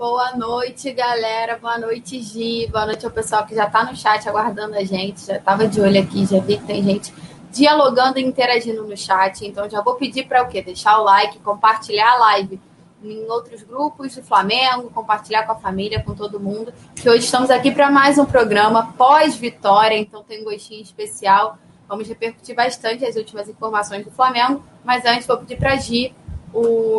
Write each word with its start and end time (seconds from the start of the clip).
Boa 0.00 0.34
noite, 0.34 0.90
galera. 0.94 1.58
Boa 1.58 1.76
noite, 1.76 2.22
Gi. 2.22 2.66
Boa 2.72 2.86
noite 2.86 3.04
ao 3.04 3.12
pessoal 3.12 3.44
que 3.44 3.54
já 3.54 3.66
está 3.66 3.84
no 3.84 3.94
chat 3.94 4.26
aguardando 4.26 4.74
a 4.74 4.82
gente. 4.82 5.26
Já 5.26 5.36
estava 5.36 5.68
de 5.68 5.78
olho 5.78 6.00
aqui, 6.00 6.24
já 6.24 6.40
vi 6.40 6.56
que 6.56 6.64
tem 6.64 6.82
gente 6.82 7.12
dialogando 7.52 8.18
e 8.18 8.24
interagindo 8.24 8.82
no 8.82 8.96
chat. 8.96 9.46
Então 9.46 9.68
já 9.68 9.82
vou 9.82 9.96
pedir 9.96 10.26
para 10.26 10.42
o 10.42 10.48
quê? 10.48 10.62
Deixar 10.62 10.98
o 10.98 11.04
like, 11.04 11.38
compartilhar 11.40 12.12
a 12.12 12.16
live 12.16 12.58
em 13.04 13.26
outros 13.28 13.62
grupos 13.62 14.16
do 14.16 14.22
Flamengo, 14.22 14.88
compartilhar 14.88 15.42
com 15.42 15.52
a 15.52 15.56
família, 15.56 16.02
com 16.02 16.14
todo 16.14 16.40
mundo. 16.40 16.72
Que 16.96 17.06
hoje 17.06 17.26
estamos 17.26 17.50
aqui 17.50 17.70
para 17.70 17.90
mais 17.90 18.16
um 18.16 18.24
programa 18.24 18.94
pós-vitória, 18.94 19.98
então 19.98 20.22
tem 20.22 20.40
um 20.40 20.44
gostinho 20.44 20.80
especial. 20.80 21.58
Vamos 21.86 22.08
repercutir 22.08 22.56
bastante 22.56 23.04
as 23.04 23.16
últimas 23.16 23.50
informações 23.50 24.02
do 24.02 24.10
Flamengo, 24.10 24.64
mas 24.82 25.04
antes 25.04 25.26
vou 25.26 25.36
pedir 25.36 25.58
para 25.58 25.74
a 25.74 25.76
Gi 25.76 26.14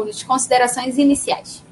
as 0.08 0.22
considerações 0.22 1.00
iniciais. 1.00 1.71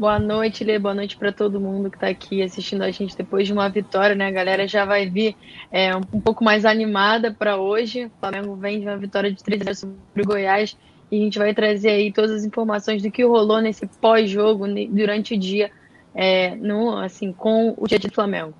Boa 0.00 0.18
noite, 0.18 0.64
Lê. 0.64 0.78
Boa 0.78 0.94
noite 0.94 1.14
para 1.14 1.30
todo 1.30 1.60
mundo 1.60 1.90
que 1.90 1.98
está 1.98 2.08
aqui 2.08 2.42
assistindo 2.42 2.80
a 2.80 2.90
gente 2.90 3.14
depois 3.14 3.46
de 3.46 3.52
uma 3.52 3.68
vitória, 3.68 4.16
né? 4.16 4.28
A 4.28 4.30
galera 4.30 4.66
já 4.66 4.86
vai 4.86 5.06
vir 5.06 5.36
é, 5.70 5.94
um, 5.94 6.00
pouco 6.00 6.42
mais 6.42 6.64
animada 6.64 7.30
para 7.30 7.58
hoje. 7.58 8.06
O 8.06 8.10
Flamengo 8.18 8.56
vem 8.56 8.80
de 8.80 8.86
uma 8.86 8.96
vitória 8.96 9.30
de 9.30 9.44
3 9.44 9.62
0 9.62 9.76
sobre 9.76 10.22
o 10.22 10.24
Goiás 10.24 10.74
e 11.12 11.20
a 11.20 11.20
gente 11.22 11.38
vai 11.38 11.52
trazer 11.52 11.90
aí 11.90 12.10
todas 12.10 12.30
as 12.30 12.44
informações 12.44 13.02
do 13.02 13.10
que 13.10 13.22
rolou 13.26 13.60
nesse 13.60 13.86
pós-jogo 13.86 14.64
durante 14.88 15.34
o 15.34 15.38
dia, 15.38 15.70
é, 16.14 16.54
no, 16.54 16.96
assim, 16.96 17.30
com 17.30 17.74
o 17.76 17.86
dia 17.86 17.98
de 17.98 18.08
Flamengo. 18.08 18.54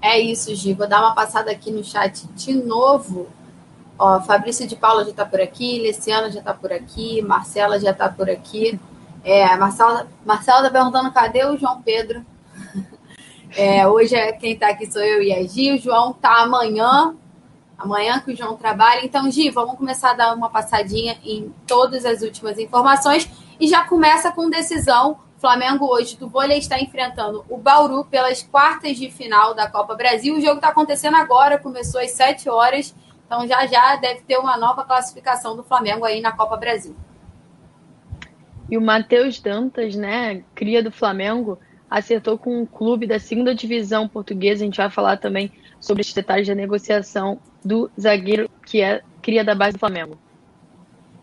É 0.00 0.18
isso, 0.18 0.56
Gi. 0.56 0.72
Vou 0.72 0.88
dar 0.88 1.02
uma 1.02 1.14
passada 1.14 1.50
aqui 1.50 1.70
no 1.70 1.84
chat 1.84 2.26
de 2.28 2.54
novo. 2.54 3.28
Ó, 3.98 4.18
Fabrício 4.22 4.66
de 4.66 4.76
Paula 4.76 5.04
já 5.04 5.10
está 5.10 5.26
por 5.26 5.42
aqui, 5.42 5.78
Leciana 5.78 6.30
já 6.30 6.38
está 6.38 6.54
por 6.54 6.72
aqui, 6.72 7.20
Marcela 7.20 7.78
já 7.78 7.90
está 7.90 8.08
por 8.08 8.30
aqui. 8.30 8.80
É, 9.22 9.44
a 9.44 9.56
Marcela, 9.56 10.08
Marcela 10.24 10.62
tá 10.62 10.70
perguntando 10.70 11.12
cadê 11.12 11.44
o 11.44 11.56
João 11.56 11.82
Pedro. 11.82 12.24
É, 13.56 13.84
hoje 13.84 14.14
é, 14.14 14.30
quem 14.30 14.52
está 14.52 14.68
aqui 14.68 14.86
sou 14.86 15.02
eu 15.02 15.20
e 15.20 15.32
a 15.32 15.42
Gi. 15.42 15.72
O 15.72 15.78
João 15.78 16.12
tá 16.12 16.42
amanhã. 16.42 17.16
Amanhã 17.76 18.20
que 18.20 18.32
o 18.32 18.36
João 18.36 18.56
trabalha. 18.56 19.04
Então, 19.04 19.28
Gi, 19.28 19.50
vamos 19.50 19.76
começar 19.76 20.10
a 20.10 20.14
dar 20.14 20.34
uma 20.36 20.48
passadinha 20.48 21.18
em 21.24 21.52
todas 21.66 22.04
as 22.04 22.22
últimas 22.22 22.60
informações. 22.60 23.28
E 23.58 23.66
já 23.66 23.82
começa 23.84 24.30
com 24.30 24.48
decisão. 24.48 25.18
Flamengo 25.40 25.86
hoje 25.86 26.16
do 26.16 26.28
vôlei 26.28 26.58
está 26.58 26.78
enfrentando 26.78 27.44
o 27.48 27.56
Bauru 27.56 28.04
pelas 28.04 28.42
quartas 28.42 28.96
de 28.98 29.10
final 29.10 29.52
da 29.52 29.68
Copa 29.68 29.96
Brasil. 29.96 30.36
O 30.36 30.40
jogo 30.40 30.56
está 30.56 30.68
acontecendo 30.68 31.16
agora, 31.16 31.58
começou 31.58 32.00
às 32.00 32.10
7 32.12 32.48
horas. 32.48 32.94
Então 33.26 33.46
já 33.48 33.66
já 33.66 33.96
deve 33.96 34.20
ter 34.20 34.36
uma 34.36 34.58
nova 34.58 34.84
classificação 34.84 35.56
do 35.56 35.64
Flamengo 35.64 36.04
aí 36.04 36.20
na 36.20 36.30
Copa 36.30 36.56
Brasil. 36.56 36.94
E 38.70 38.78
o 38.78 38.80
Matheus 38.80 39.40
Dantas, 39.40 39.96
né, 39.96 40.42
cria 40.54 40.82
do 40.82 40.92
Flamengo, 40.92 41.58
acertou 41.90 42.38
com 42.38 42.62
um 42.62 42.64
clube 42.64 43.06
da 43.06 43.18
segunda 43.18 43.54
divisão 43.54 44.08
portuguesa. 44.08 44.62
A 44.62 44.66
gente 44.66 44.76
vai 44.76 44.90
falar 44.90 45.16
também 45.16 45.50
sobre 45.80 46.02
os 46.02 46.12
detalhes 46.12 46.46
da 46.46 46.54
negociação 46.54 47.40
do 47.64 47.90
zagueiro 47.98 48.48
que 48.64 48.80
é 48.80 49.02
cria 49.20 49.44
da 49.44 49.54
base 49.54 49.72
do 49.72 49.80
Flamengo. 49.80 50.16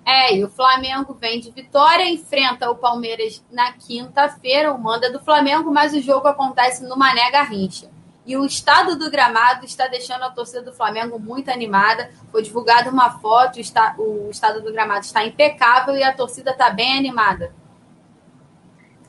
É, 0.06 0.36
e 0.36 0.44
o 0.44 0.50
Flamengo 0.50 1.14
vem 1.20 1.40
de 1.40 1.52
vitória, 1.52 2.10
enfrenta 2.10 2.70
o 2.70 2.76
Palmeiras 2.76 3.44
na 3.52 3.74
quinta-feira, 3.74 4.74
o 4.74 4.82
manda 4.82 5.12
do 5.12 5.20
Flamengo, 5.20 5.70
mas 5.70 5.94
o 5.94 6.02
jogo 6.02 6.28
acontece 6.28 6.88
no 6.88 6.96
Mané 6.96 7.30
Garrincha. 7.30 7.90
E 8.28 8.36
o 8.36 8.46
estado 8.46 8.98
do 8.98 9.10
gramado 9.10 9.66
está 9.66 9.88
deixando 9.88 10.24
a 10.24 10.30
torcida 10.30 10.62
do 10.62 10.74
Flamengo 10.74 11.18
muito 11.18 11.50
animada. 11.50 12.12
Foi 12.30 12.44
divulgada 12.44 12.92
uma 12.92 13.10
foto, 13.20 13.58
o 13.98 14.30
estado 14.30 14.62
do 14.62 14.74
gramado 14.74 15.06
está 15.06 15.26
impecável 15.26 15.96
e 15.96 16.04
a 16.04 16.12
torcida 16.12 16.52
está 16.52 16.70
bem 16.70 16.98
animada. 16.98 17.54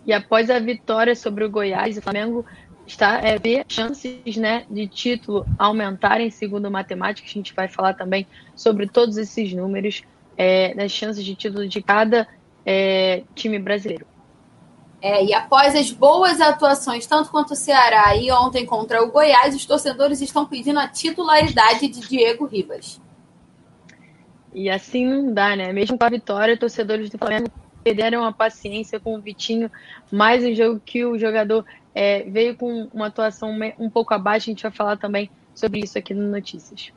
E 0.07 0.13
após 0.13 0.49
a 0.49 0.61
vitória 0.61 1.17
sobre 1.17 1.45
o 1.45 1.51
Goiás, 1.51 1.99
o 1.99 2.01
Flamengo 2.01 2.47
está 2.87 3.19
é, 3.19 3.37
ver 3.39 3.65
chances 3.69 4.37
né, 4.37 4.65
de 4.71 4.87
título 4.87 5.45
aumentarem, 5.59 6.31
segundo 6.31 6.67
a 6.67 6.71
matemática. 6.71 7.29
A 7.29 7.33
gente 7.33 7.53
vai 7.53 7.67
falar 7.67 7.95
também 7.95 8.25
sobre 8.55 8.87
todos 8.87 9.17
esses 9.17 9.53
números, 9.53 10.03
é, 10.37 10.73
das 10.75 10.93
chances 10.93 11.25
de 11.25 11.35
título 11.35 11.67
de 11.67 11.83
cada 11.83 12.29
é, 12.65 13.25
time 13.35 13.59
brasileiro. 13.59 14.07
É, 15.01 15.25
e 15.25 15.33
após 15.33 15.77
as 15.77 15.93
boas 15.93 16.41
atuações, 16.41 17.07
tanto 17.07 17.31
quanto 17.31 17.53
o 17.53 17.57
Ceará 17.57 18.17
e 18.17 18.33
ontem 18.33 18.67
contra 18.67 19.03
o 19.03 19.11
Goiás, 19.11 19.55
os 19.55 19.65
torcedores 19.65 20.21
estão 20.21 20.45
pedindo 20.45 20.81
a 20.81 20.89
titularidade 20.89 21.87
de 21.87 22.01
Diego 22.01 22.47
Ribas. 22.47 23.01
E 24.53 24.69
assim 24.69 25.07
não 25.07 25.33
dá, 25.33 25.55
né? 25.55 25.73
Mesmo 25.73 25.97
com 25.97 26.05
a 26.05 26.09
vitória, 26.09 26.57
torcedores 26.57 27.11
do 27.11 27.19
Flamengo 27.19 27.49
perderam 27.85 28.25
a 28.25 28.33
paciência 28.33 28.99
com 28.99 29.15
o 29.15 29.21
Vitinho. 29.21 29.71
Mais 30.11 30.45
um 30.45 30.55
jogo 30.55 30.81
que 30.85 31.05
o 31.05 31.17
jogador 31.17 31.65
é, 31.95 32.25
veio 32.25 32.57
com 32.57 32.89
uma 32.93 33.07
atuação 33.07 33.57
um 33.79 33.89
pouco 33.89 34.13
abaixo. 34.15 34.51
A 34.51 34.53
gente 34.53 34.63
vai 34.63 34.73
falar 34.73 34.97
também 34.97 35.31
sobre 35.55 35.81
isso 35.81 35.97
aqui 35.97 36.13
no 36.13 36.29
Notícias. 36.29 36.93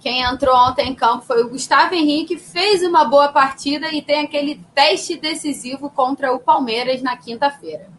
Quem 0.00 0.22
entrou 0.22 0.54
ontem 0.54 0.90
em 0.90 0.94
campo 0.94 1.24
foi 1.24 1.42
o 1.42 1.48
Gustavo 1.48 1.94
Henrique, 1.94 2.38
fez 2.38 2.82
uma 2.82 3.04
boa 3.04 3.28
partida 3.32 3.92
e 3.92 4.00
tem 4.00 4.20
aquele 4.20 4.60
teste 4.74 5.16
decisivo 5.16 5.90
contra 5.90 6.32
o 6.32 6.38
Palmeiras 6.38 7.02
na 7.02 7.16
quinta-feira. 7.16 7.90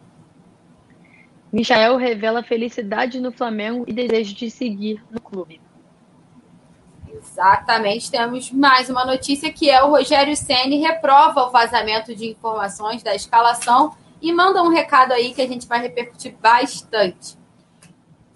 Michael 1.52 1.96
revela 1.96 2.42
felicidade 2.42 3.20
no 3.20 3.32
Flamengo 3.32 3.84
e 3.86 3.92
desejo 3.92 4.34
de 4.34 4.50
seguir 4.50 5.02
no 5.10 5.20
clube. 5.20 5.60
Exatamente, 7.12 8.10
temos 8.10 8.50
mais 8.50 8.88
uma 8.88 9.04
notícia 9.04 9.52
que 9.52 9.68
é 9.68 9.82
o 9.82 9.90
Rogério 9.90 10.34
Ceni 10.36 10.78
reprova 10.78 11.44
o 11.44 11.50
vazamento 11.50 12.14
de 12.14 12.30
informações 12.30 13.02
da 13.02 13.14
escalação 13.14 13.94
e 14.22 14.32
manda 14.32 14.62
um 14.62 14.68
recado 14.68 15.12
aí 15.12 15.34
que 15.34 15.42
a 15.42 15.48
gente 15.48 15.66
vai 15.66 15.80
repercutir 15.80 16.34
bastante. 16.40 17.39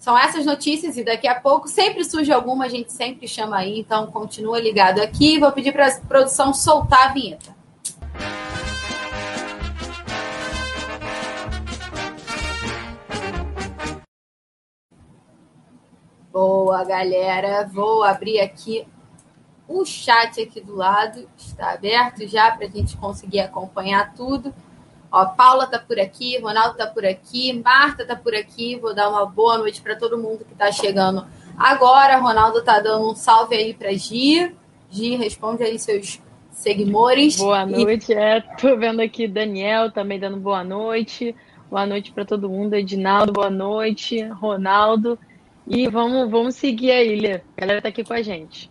São 0.05 0.19
essas 0.19 0.45
notícias 0.45 0.99
e 0.99 1.03
daqui 1.03 1.27
a 1.27 1.35
pouco 1.35 1.67
sempre 1.67 2.05
surge 2.05 2.31
alguma, 2.31 2.67
a 2.67 2.69
gente 2.69 2.93
sempre 2.93 3.27
chama 3.27 3.57
aí, 3.57 3.81
então 3.81 4.07
continua 4.09 4.61
ligado 4.61 5.01
aqui. 5.01 5.39
Vou 5.39 5.51
pedir 5.51 5.73
para 5.73 5.89
a 5.89 5.99
produção 5.99 6.53
soltar 6.53 7.09
a 7.09 7.13
vinheta. 7.15 7.57
Boa, 16.31 16.85
galera. 16.85 17.67
Vou 17.67 18.05
abrir 18.05 18.41
aqui 18.41 18.87
o 19.67 19.87
chat 19.87 20.39
aqui 20.39 20.61
do 20.61 20.77
lado. 20.77 21.27
Está 21.35 21.71
aberto 21.71 22.29
já 22.29 22.51
para 22.51 22.67
a 22.67 22.71
gente 22.71 22.95
conseguir 22.99 23.41
acompanhar 23.41 24.13
tudo. 24.13 24.53
Ó, 25.15 25.27
Paula 25.27 25.69
tá 25.69 25.79
por 25.79 25.97
aqui, 26.01 26.41
Ronaldo 26.41 26.77
tá 26.77 26.89
por 26.89 27.07
aqui, 27.07 27.53
Marta 27.65 28.05
tá 28.05 28.17
por 28.17 28.35
aqui. 28.35 28.75
Vou 28.81 28.93
dar 28.93 29.09
uma 29.09 29.25
boa 29.25 29.59
noite 29.59 29.81
para 29.81 29.95
todo 29.95 30.19
mundo 30.19 30.45
que 30.45 30.57
tá 30.57 30.73
chegando 30.73 31.25
agora. 31.57 32.19
Ronaldo 32.19 32.65
tá 32.65 32.81
dando 32.81 33.13
um 33.13 33.15
salve 33.15 33.55
aí 33.55 33.73
para 33.73 33.93
Gi. 33.93 34.53
Gi, 34.91 35.15
responde 35.15 35.63
aí 35.63 35.79
seus 35.79 36.21
seguidores. 36.51 37.37
Boa 37.37 37.65
noite, 37.65 38.11
e... 38.11 38.17
é. 38.17 38.41
Tô 38.41 38.77
vendo 38.77 39.01
aqui 39.01 39.29
Daniel 39.29 39.93
também 39.93 40.19
dando 40.19 40.37
boa 40.37 40.65
noite. 40.65 41.33
Boa 41.71 41.87
noite 41.87 42.11
para 42.11 42.25
todo 42.25 42.51
mundo. 42.51 42.75
Edinaldo, 42.75 43.33
boa 43.33 43.51
noite. 43.51 44.21
Ronaldo. 44.21 45.17
E 45.65 45.87
vamos, 45.87 46.29
vamos 46.29 46.57
seguir 46.57 46.91
aí, 46.91 47.21
Lê. 47.21 47.35
A 47.35 47.61
galera 47.61 47.81
tá 47.81 47.89
aqui 47.89 48.03
com 48.03 48.15
a 48.15 48.21
gente. 48.21 48.69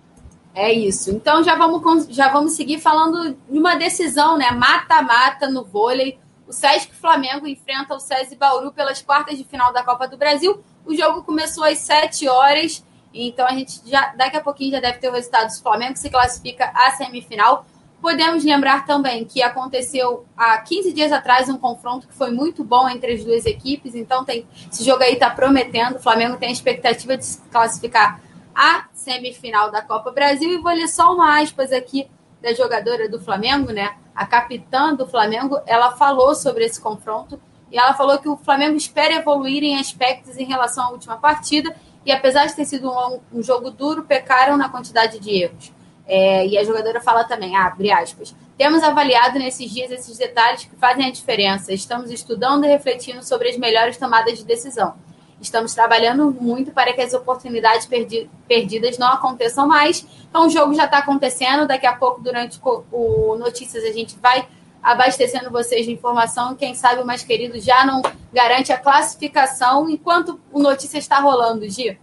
É 0.53 0.73
isso. 0.73 1.09
Então 1.09 1.41
já 1.41 1.55
vamos, 1.55 2.05
já 2.09 2.27
vamos 2.27 2.51
seguir 2.51 2.79
falando 2.79 3.33
de 3.49 3.57
uma 3.57 3.75
decisão, 3.75 4.37
né? 4.37 4.51
Mata-mata 4.51 5.49
no 5.49 5.63
vôlei. 5.63 6.21
O 6.53 6.55
Sesc 6.55 6.93
Flamengo 6.93 7.47
enfrenta 7.47 7.95
o 7.95 7.99
SESI 7.99 8.35
Bauru 8.35 8.71
pelas 8.71 9.01
quartas 9.01 9.39
de 9.39 9.43
final 9.43 9.73
da 9.73 9.83
Copa 9.83 10.07
do 10.07 10.15
Brasil. 10.15 10.63
O 10.85 10.95
jogo 10.95 11.23
começou 11.23 11.63
às 11.63 11.79
7 11.79 12.29
horas, 12.29 12.85
então 13.11 13.47
a 13.47 13.53
gente 13.53 13.81
já 13.83 14.13
daqui 14.15 14.37
a 14.37 14.39
pouquinho 14.39 14.69
já 14.69 14.79
deve 14.79 14.99
ter 14.99 15.09
o 15.09 15.13
resultado 15.13 15.47
do 15.47 15.63
Flamengo 15.63 15.97
se 15.97 16.11
classifica 16.11 16.71
à 16.75 16.91
semifinal. 16.91 17.65
Podemos 17.99 18.45
lembrar 18.45 18.85
também 18.85 19.25
que 19.25 19.41
aconteceu 19.41 20.27
há 20.37 20.59
15 20.59 20.93
dias 20.93 21.11
atrás 21.11 21.49
um 21.49 21.57
confronto 21.57 22.07
que 22.07 22.13
foi 22.13 22.29
muito 22.29 22.63
bom 22.63 22.87
entre 22.87 23.13
as 23.13 23.23
duas 23.23 23.47
equipes, 23.47 23.95
então 23.95 24.23
tem 24.23 24.47
esse 24.71 24.83
jogo 24.83 25.01
aí 25.01 25.13
está 25.13 25.31
prometendo. 25.31 25.95
O 25.95 25.99
Flamengo 25.99 26.37
tem 26.37 26.49
a 26.49 26.51
expectativa 26.51 27.17
de 27.17 27.25
se 27.25 27.41
classificar 27.49 28.21
à 28.53 28.85
semifinal 28.93 29.71
da 29.71 29.81
Copa 29.81 30.11
Brasil. 30.11 30.51
E 30.51 30.57
vou 30.59 30.71
ler 30.71 30.87
só 30.87 31.15
uma 31.15 31.41
aspas 31.41 31.71
aqui 31.71 32.07
da 32.43 32.53
jogadora 32.53 33.09
do 33.09 33.19
Flamengo, 33.19 33.71
né? 33.71 33.95
A 34.15 34.25
capitã 34.25 34.93
do 34.93 35.07
Flamengo, 35.07 35.59
ela 35.65 35.91
falou 35.93 36.35
sobre 36.35 36.65
esse 36.65 36.79
confronto 36.79 37.39
e 37.71 37.77
ela 37.77 37.93
falou 37.93 38.19
que 38.19 38.29
o 38.29 38.37
Flamengo 38.37 38.75
espera 38.75 39.15
evoluir 39.15 39.63
em 39.63 39.79
aspectos 39.79 40.37
em 40.37 40.45
relação 40.45 40.85
à 40.85 40.89
última 40.89 41.17
partida 41.17 41.75
e 42.05 42.11
apesar 42.11 42.45
de 42.45 42.55
ter 42.55 42.65
sido 42.65 42.91
um, 42.91 43.19
um 43.33 43.41
jogo 43.41 43.71
duro, 43.71 44.03
pecaram 44.03 44.57
na 44.57 44.69
quantidade 44.69 45.19
de 45.19 45.43
erros. 45.43 45.71
É, 46.05 46.45
e 46.45 46.57
a 46.57 46.63
jogadora 46.63 46.99
fala 46.99 47.23
também, 47.23 47.55
abre 47.55 47.89
aspas, 47.89 48.35
temos 48.57 48.83
avaliado 48.83 49.39
nesses 49.39 49.71
dias 49.71 49.89
esses 49.89 50.17
detalhes 50.17 50.65
que 50.65 50.75
fazem 50.75 51.05
a 51.05 51.11
diferença. 51.11 51.73
Estamos 51.73 52.11
estudando 52.11 52.65
e 52.65 52.67
refletindo 52.67 53.23
sobre 53.23 53.49
as 53.49 53.57
melhores 53.57 53.97
tomadas 53.97 54.37
de 54.37 54.45
decisão. 54.45 54.95
Estamos 55.43 55.75
trabalhando 55.75 56.31
muito 56.31 56.71
para 56.71 56.93
que 56.93 57.01
as 57.01 57.13
oportunidades 57.13 57.85
perdi 57.85 58.29
perdidas 58.47 58.97
não 58.97 59.09
aconteçam 59.09 59.67
mais. 59.67 60.05
Então, 60.29 60.47
o 60.47 60.49
jogo 60.49 60.73
já 60.73 60.85
está 60.85 60.99
acontecendo. 60.99 61.67
Daqui 61.67 61.85
a 61.85 61.93
pouco, 61.93 62.21
durante 62.21 62.59
o 62.63 63.35
Notícias, 63.35 63.83
a 63.83 63.91
gente 63.91 64.17
vai 64.19 64.47
abastecendo 64.81 65.51
vocês 65.51 65.85
de 65.85 65.91
informação. 65.91 66.55
Quem 66.55 66.73
sabe 66.75 67.01
o 67.01 67.05
mais 67.05 67.23
querido 67.23 67.59
já 67.59 67.85
não 67.85 68.01
garante 68.33 68.71
a 68.71 68.77
classificação 68.77 69.89
enquanto 69.89 70.39
o 70.51 70.59
Notícias 70.59 71.03
está 71.03 71.19
rolando, 71.19 71.69
Gi. 71.69 71.97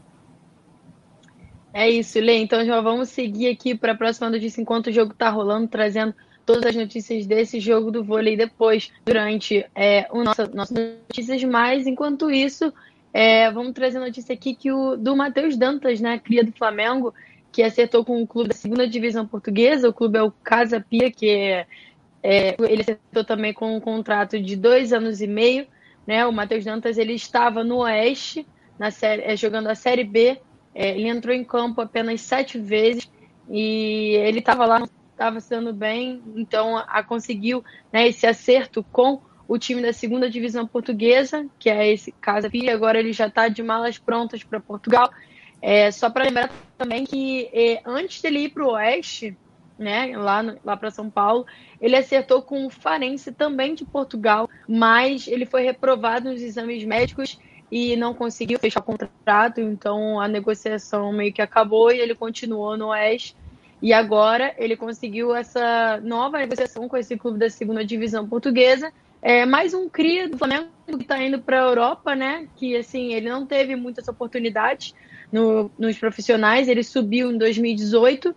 É 1.72 1.88
isso, 1.88 2.18
Lê. 2.18 2.38
Então 2.38 2.64
já 2.64 2.80
vamos 2.80 3.10
seguir 3.10 3.48
aqui 3.48 3.74
para 3.74 3.92
a 3.92 3.96
próxima 3.96 4.28
notícia 4.28 4.60
enquanto 4.60 4.88
o 4.88 4.92
jogo 4.92 5.12
está 5.12 5.30
rolando, 5.30 5.68
trazendo 5.68 6.14
todas 6.44 6.66
as 6.66 6.74
notícias 6.74 7.26
desse 7.26 7.60
jogo 7.60 7.92
do 7.92 8.02
vôlei 8.02 8.36
depois, 8.36 8.90
durante 9.04 9.64
é, 9.74 10.08
o 10.10 10.24
nosso, 10.24 10.50
nossas 10.54 10.76
notícias. 10.76 11.44
Mas 11.44 11.86
enquanto 11.86 12.30
isso, 12.30 12.72
é, 13.12 13.50
vamos 13.50 13.72
trazer 13.72 13.98
notícia 13.98 14.34
aqui 14.34 14.54
que 14.54 14.70
o, 14.70 14.96
do 14.96 15.16
Matheus 15.16 15.56
Dantas, 15.56 16.00
né, 16.00 16.18
cria 16.18 16.44
do 16.44 16.52
Flamengo, 16.52 17.12
que 17.52 17.62
acertou 17.62 18.04
com 18.04 18.22
o 18.22 18.26
clube 18.26 18.50
da 18.50 18.54
segunda 18.54 18.86
divisão 18.86 19.26
portuguesa. 19.26 19.88
O 19.88 19.92
clube 19.92 20.18
é 20.18 20.22
o 20.22 20.30
Casa 20.30 20.80
Pia, 20.80 21.10
que 21.10 21.28
é, 21.28 21.66
é, 22.22 22.56
ele 22.60 22.82
acertou 22.82 23.24
também 23.24 23.52
com 23.52 23.76
um 23.76 23.80
contrato 23.80 24.40
de 24.40 24.54
dois 24.54 24.92
anos 24.92 25.20
e 25.20 25.26
meio. 25.26 25.66
Né? 26.06 26.24
O 26.24 26.32
Matheus 26.32 26.64
Dantas 26.64 26.96
ele 26.96 27.14
estava 27.14 27.64
no 27.64 27.78
Oeste, 27.78 28.46
na 28.78 28.90
série, 28.90 29.22
é, 29.22 29.36
jogando 29.36 29.66
a 29.66 29.74
Série 29.74 30.04
B 30.04 30.40
é, 30.74 30.90
ele 30.90 31.08
entrou 31.08 31.34
em 31.34 31.44
campo 31.44 31.80
apenas 31.80 32.20
sete 32.20 32.58
vezes 32.58 33.10
e 33.48 34.14
ele 34.16 34.38
estava 34.38 34.64
lá, 34.66 34.82
estava 35.10 35.40
se 35.40 35.50
dando 35.50 35.72
bem, 35.72 36.22
então 36.36 36.76
a, 36.76 37.02
conseguiu 37.02 37.64
né, 37.92 38.08
esse 38.08 38.26
acerto 38.26 38.82
com 38.84 39.20
o 39.50 39.58
time 39.58 39.82
da 39.82 39.92
segunda 39.92 40.30
divisão 40.30 40.64
portuguesa, 40.64 41.44
que 41.58 41.68
é 41.68 41.92
esse 41.92 42.12
Casa 42.12 42.48
Pia. 42.48 42.72
Agora 42.72 43.00
ele 43.00 43.12
já 43.12 43.26
está 43.26 43.48
de 43.48 43.64
malas 43.64 43.98
prontas 43.98 44.44
para 44.44 44.60
Portugal. 44.60 45.10
É, 45.60 45.90
só 45.90 46.08
para 46.08 46.26
lembrar 46.26 46.48
também 46.78 47.04
que 47.04 47.50
é, 47.52 47.80
antes 47.84 48.22
dele 48.22 48.44
ir 48.44 48.50
para 48.50 48.64
o 48.64 48.70
Oeste, 48.74 49.36
né, 49.76 50.16
lá, 50.16 50.54
lá 50.64 50.76
para 50.76 50.92
São 50.92 51.10
Paulo, 51.10 51.44
ele 51.80 51.96
acertou 51.96 52.42
com 52.42 52.64
o 52.64 52.70
Farense 52.70 53.32
também 53.32 53.74
de 53.74 53.84
Portugal, 53.84 54.48
mas 54.68 55.26
ele 55.26 55.44
foi 55.44 55.62
reprovado 55.62 56.30
nos 56.30 56.40
exames 56.40 56.84
médicos 56.84 57.36
e 57.72 57.96
não 57.96 58.14
conseguiu 58.14 58.56
fechar 58.56 58.78
o 58.78 58.84
contrato, 58.84 59.60
então 59.60 60.20
a 60.20 60.28
negociação 60.28 61.12
meio 61.12 61.32
que 61.32 61.42
acabou 61.42 61.90
e 61.90 61.98
ele 61.98 62.14
continuou 62.14 62.76
no 62.76 62.90
Oeste. 62.90 63.34
E 63.82 63.92
agora 63.92 64.54
ele 64.58 64.76
conseguiu 64.76 65.34
essa 65.34 66.00
nova 66.04 66.38
negociação 66.38 66.88
com 66.88 66.96
esse 66.96 67.16
clube 67.16 67.36
da 67.36 67.50
segunda 67.50 67.84
divisão 67.84 68.28
portuguesa. 68.28 68.92
É 69.22 69.44
mais 69.44 69.74
um 69.74 69.88
cria 69.88 70.28
do 70.28 70.38
Flamengo 70.38 70.68
que 70.86 71.02
está 71.02 71.22
indo 71.22 71.40
para 71.40 71.60
a 71.60 71.68
Europa, 71.68 72.14
né? 72.14 72.48
Que 72.56 72.76
assim 72.76 73.12
ele 73.12 73.28
não 73.28 73.46
teve 73.46 73.76
muitas 73.76 74.08
oportunidades 74.08 74.94
no, 75.30 75.70
nos 75.78 75.98
profissionais. 75.98 76.68
Ele 76.68 76.82
subiu 76.82 77.30
em 77.30 77.38
2018, 77.38 78.34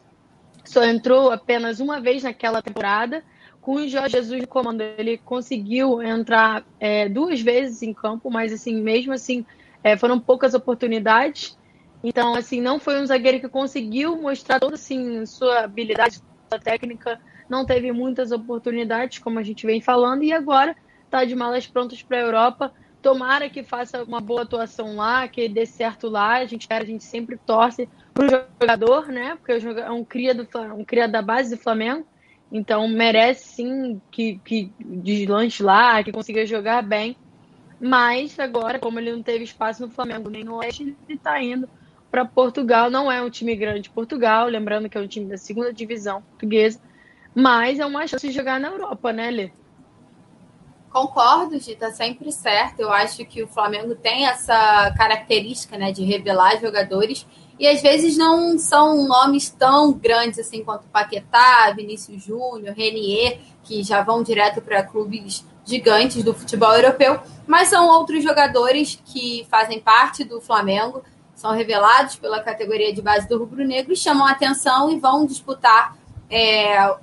só 0.66 0.84
entrou 0.84 1.32
apenas 1.32 1.80
uma 1.80 2.02
vez 2.02 2.24
naquela 2.24 2.62
temporada 2.62 3.24
com 3.64 3.76
o 3.76 3.88
Jorge 3.88 4.18
Jesus 4.18 4.42
no 4.42 4.48
comando, 4.48 4.82
ele 4.82 5.18
conseguiu 5.18 6.02
entrar 6.02 6.66
é, 6.80 7.08
duas 7.08 7.40
vezes 7.40 7.82
em 7.82 7.94
campo, 7.94 8.30
mas 8.30 8.52
assim, 8.52 8.76
mesmo 8.82 9.14
assim, 9.14 9.46
é, 9.82 9.96
foram 9.96 10.20
poucas 10.20 10.54
oportunidades. 10.54 11.58
Então, 12.04 12.36
assim, 12.36 12.60
não 12.60 12.78
foi 12.78 13.02
um 13.02 13.06
zagueiro 13.06 13.40
que 13.40 13.48
conseguiu 13.48 14.22
mostrar 14.22 14.60
toda 14.60 14.76
assim, 14.76 15.26
sua 15.26 15.62
habilidade, 15.62 16.20
sua 16.50 16.60
técnica. 16.60 17.22
Não 17.54 17.64
teve 17.64 17.92
muitas 17.92 18.32
oportunidades, 18.32 19.20
como 19.20 19.38
a 19.38 19.44
gente 19.44 19.68
vem 19.68 19.80
falando, 19.80 20.24
e 20.24 20.34
agora 20.34 20.76
está 21.06 21.24
de 21.24 21.36
malas 21.36 21.68
prontas 21.68 22.02
para 22.02 22.18
a 22.18 22.22
Europa. 22.22 22.74
Tomara 23.00 23.48
que 23.48 23.62
faça 23.62 24.04
uma 24.04 24.20
boa 24.20 24.42
atuação 24.42 24.96
lá, 24.96 25.28
que 25.28 25.48
dê 25.48 25.64
certo 25.64 26.10
lá. 26.10 26.38
A 26.38 26.46
gente, 26.48 26.66
a 26.68 26.84
gente 26.84 27.04
sempre 27.04 27.38
torce 27.38 27.88
para 28.12 28.26
o 28.26 28.30
jogador, 28.60 29.06
né? 29.10 29.36
Porque 29.36 29.52
é 29.52 29.92
um 29.92 30.04
cria, 30.04 30.34
do, 30.34 30.48
um 30.76 30.84
cria 30.84 31.08
da 31.08 31.22
base 31.22 31.56
do 31.56 31.62
Flamengo. 31.62 32.08
Então 32.52 32.88
merece 32.88 33.50
sim 33.50 34.02
que, 34.10 34.40
que 34.44 34.72
deslanche 34.80 35.62
lá, 35.62 36.04
que 36.04 36.12
consiga 36.12 36.48
jogar 36.48 36.82
bem. 36.82 37.16
Mas 37.80 38.40
agora, 38.40 38.80
como 38.80 39.00
ele 39.00 39.12
não 39.12 39.22
teve 39.22 39.44
espaço 39.44 39.86
no 39.86 39.92
Flamengo 39.92 40.28
nem 40.28 40.44
no 40.44 40.56
Oeste, 40.56 40.82
ele 40.82 40.96
está 41.08 41.40
indo 41.40 41.70
para 42.10 42.26
Portugal. 42.26 42.90
Não 42.90 43.12
é 43.12 43.22
um 43.22 43.30
time 43.30 43.56
grande 43.56 43.92
Portugal, 43.92 44.48
lembrando 44.48 44.90
que 44.90 44.98
é 44.98 45.02
um 45.02 45.08
time 45.08 45.28
da 45.28 45.38
segunda 45.38 45.72
divisão 45.72 46.24
portuguesa, 46.24 46.80
mas 47.36 47.80
é 47.80 47.86
uma 47.86 48.08
chance 48.08 48.28
de 48.28 48.34
jogar 48.34 48.60
na 48.60 48.70
Europa, 48.70 49.12
né, 49.12 49.30
Lê? 49.32 49.52
Concordo, 50.92 51.60
Gita, 51.60 51.90
sempre 51.90 52.32
certo. 52.32 52.82
Eu 52.82 52.94
acho 52.94 53.26
que 53.26 53.42
o 53.42 53.48
Flamengo 53.48 53.96
tem 53.96 54.28
essa 54.28 54.94
característica 54.96 55.76
né, 55.76 55.92
de 55.92 56.04
revelar 56.04 56.62
jogadores 56.62 57.26
e 57.58 57.68
às 57.68 57.82
vezes 57.82 58.16
não 58.16 58.58
são 58.60 59.08
nomes 59.08 59.50
tão 59.50 59.92
grandes 59.92 60.38
assim 60.38 60.64
quanto 60.64 60.88
Paquetá, 60.88 61.72
Vinícius 61.76 62.24
Júnior, 62.24 62.76
Renier, 62.76 63.40
que 63.64 63.84
já 63.84 64.04
vão 64.04 64.22
direto 64.22 64.62
para 64.62 64.84
clubes 64.84 65.44
gigantes 65.66 66.24
do 66.24 66.34
futebol 66.34 66.74
europeu, 66.76 67.20
mas 67.48 67.70
são 67.70 67.88
outros 67.88 68.24
jogadores 68.24 69.02
que 69.06 69.48
fazem 69.50 69.80
parte 69.80 70.24
do 70.24 70.42
Flamengo, 70.42 71.04
são 71.34 71.52
revelados 71.52 72.18
pela 72.18 72.42
categoria 72.42 72.94
de 72.94 73.02
base 73.02 73.28
do 73.28 73.38
Rubro 73.38 73.66
Negro 73.66 73.94
e 73.94 73.98
chamam 73.98 74.28
a 74.28 74.32
atenção 74.32 74.92
e 74.92 75.00
vão 75.00 75.26
disputar 75.26 75.96
é, 76.30 76.96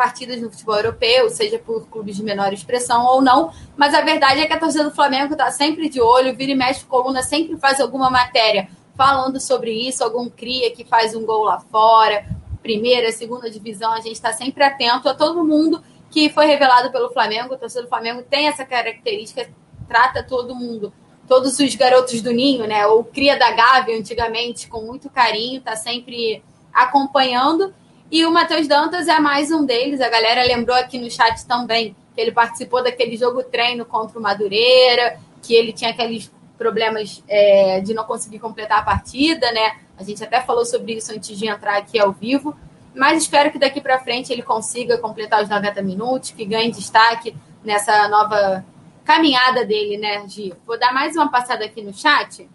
partidas 0.00 0.40
no 0.40 0.50
futebol 0.50 0.76
europeu, 0.76 1.28
seja 1.28 1.58
por 1.58 1.86
clubes 1.86 2.16
de 2.16 2.22
menor 2.22 2.54
expressão 2.54 3.04
ou 3.04 3.20
não, 3.20 3.52
mas 3.76 3.92
a 3.92 4.00
verdade 4.00 4.40
é 4.40 4.46
que 4.46 4.52
a 4.54 4.58
torcida 4.58 4.84
do 4.84 4.94
Flamengo 4.94 5.34
está 5.34 5.50
sempre 5.50 5.90
de 5.90 6.00
olho, 6.00 6.34
vira 6.34 6.52
e 6.52 6.54
mexe, 6.54 6.86
coluna 6.86 7.22
sempre 7.22 7.58
faz 7.58 7.78
alguma 7.78 8.08
matéria 8.08 8.70
falando 8.96 9.38
sobre 9.38 9.72
isso, 9.72 10.02
algum 10.02 10.30
cria 10.30 10.70
que 10.70 10.86
faz 10.86 11.14
um 11.14 11.26
gol 11.26 11.44
lá 11.44 11.60
fora, 11.60 12.24
primeira, 12.62 13.12
segunda 13.12 13.50
divisão, 13.50 13.92
a 13.92 14.00
gente 14.00 14.14
está 14.14 14.32
sempre 14.32 14.64
atento 14.64 15.06
a 15.06 15.12
todo 15.12 15.44
mundo 15.44 15.82
que 16.10 16.30
foi 16.30 16.46
revelado 16.46 16.90
pelo 16.90 17.12
Flamengo. 17.12 17.52
O 17.52 17.58
torcedor 17.58 17.84
do 17.84 17.90
Flamengo 17.90 18.22
tem 18.22 18.48
essa 18.48 18.64
característica, 18.64 19.50
trata 19.86 20.22
todo 20.22 20.54
mundo, 20.54 20.94
todos 21.28 21.58
os 21.58 21.74
garotos 21.74 22.22
do 22.22 22.32
Ninho, 22.32 22.66
né? 22.66 22.86
Ou 22.86 23.04
cria 23.04 23.38
da 23.38 23.50
Gávea 23.50 23.98
antigamente, 23.98 24.66
com 24.66 24.80
muito 24.80 25.10
carinho, 25.10 25.60
tá 25.60 25.76
sempre 25.76 26.42
acompanhando. 26.72 27.74
E 28.10 28.26
o 28.26 28.32
Matheus 28.32 28.66
Dantas 28.66 29.06
é 29.06 29.20
mais 29.20 29.52
um 29.52 29.64
deles. 29.64 30.00
A 30.00 30.08
galera 30.08 30.42
lembrou 30.42 30.76
aqui 30.76 30.98
no 30.98 31.08
chat 31.08 31.46
também 31.46 31.94
que 32.12 32.20
ele 32.20 32.32
participou 32.32 32.82
daquele 32.82 33.16
jogo 33.16 33.44
treino 33.44 33.84
contra 33.84 34.18
o 34.18 34.22
Madureira, 34.22 35.20
que 35.40 35.54
ele 35.54 35.72
tinha 35.72 35.90
aqueles 35.90 36.30
problemas 36.58 37.22
é, 37.28 37.80
de 37.80 37.94
não 37.94 38.02
conseguir 38.04 38.40
completar 38.40 38.80
a 38.80 38.82
partida, 38.82 39.52
né? 39.52 39.76
A 39.96 40.02
gente 40.02 40.22
até 40.24 40.40
falou 40.40 40.64
sobre 40.66 40.94
isso 40.94 41.12
antes 41.12 41.38
de 41.38 41.46
entrar 41.46 41.78
aqui 41.78 42.00
ao 42.00 42.10
vivo, 42.10 42.54
mas 42.94 43.22
espero 43.22 43.52
que 43.52 43.58
daqui 43.58 43.80
para 43.80 44.00
frente 44.00 44.32
ele 44.32 44.42
consiga 44.42 44.98
completar 44.98 45.42
os 45.42 45.48
90 45.48 45.80
minutos, 45.80 46.32
que 46.32 46.44
ganhe 46.44 46.72
destaque 46.72 47.34
nessa 47.64 48.08
nova 48.08 48.64
caminhada 49.04 49.64
dele, 49.64 49.96
né, 49.96 50.26
Gi? 50.26 50.52
Vou 50.66 50.78
dar 50.78 50.92
mais 50.92 51.14
uma 51.14 51.30
passada 51.30 51.64
aqui 51.64 51.80
no 51.80 51.94
chat. 51.94 52.48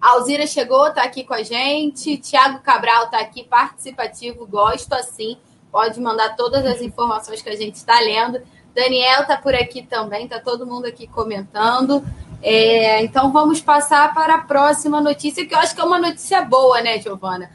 Alzira 0.00 0.46
chegou, 0.46 0.90
tá 0.92 1.02
aqui 1.02 1.24
com 1.24 1.34
a 1.34 1.42
gente. 1.42 2.16
Tiago 2.16 2.60
Cabral 2.60 3.10
tá 3.10 3.20
aqui, 3.20 3.44
participativo, 3.44 4.46
gosto 4.46 4.92
assim. 4.94 5.36
Pode 5.70 6.00
mandar 6.00 6.36
todas 6.36 6.64
as 6.64 6.80
informações 6.80 7.42
que 7.42 7.50
a 7.50 7.56
gente 7.56 7.74
está 7.74 8.00
lendo. 8.00 8.40
Daniel 8.74 9.26
tá 9.26 9.36
por 9.36 9.54
aqui 9.54 9.82
também, 9.82 10.26
tá 10.26 10.40
todo 10.40 10.66
mundo 10.66 10.86
aqui 10.86 11.06
comentando. 11.06 12.04
É, 12.42 13.02
então 13.02 13.30
vamos 13.30 13.60
passar 13.60 14.14
para 14.14 14.36
a 14.36 14.42
próxima 14.42 15.00
notícia, 15.00 15.46
que 15.46 15.54
eu 15.54 15.58
acho 15.58 15.74
que 15.74 15.80
é 15.80 15.84
uma 15.84 15.98
notícia 15.98 16.42
boa, 16.42 16.80
né, 16.80 16.98
Giovana? 16.98 17.50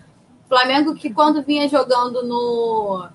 Flamengo 0.47 0.93
que 0.93 1.11
quando 1.11 1.41
vinha 1.41 1.67
jogando 1.67 2.23
no, 2.23 3.07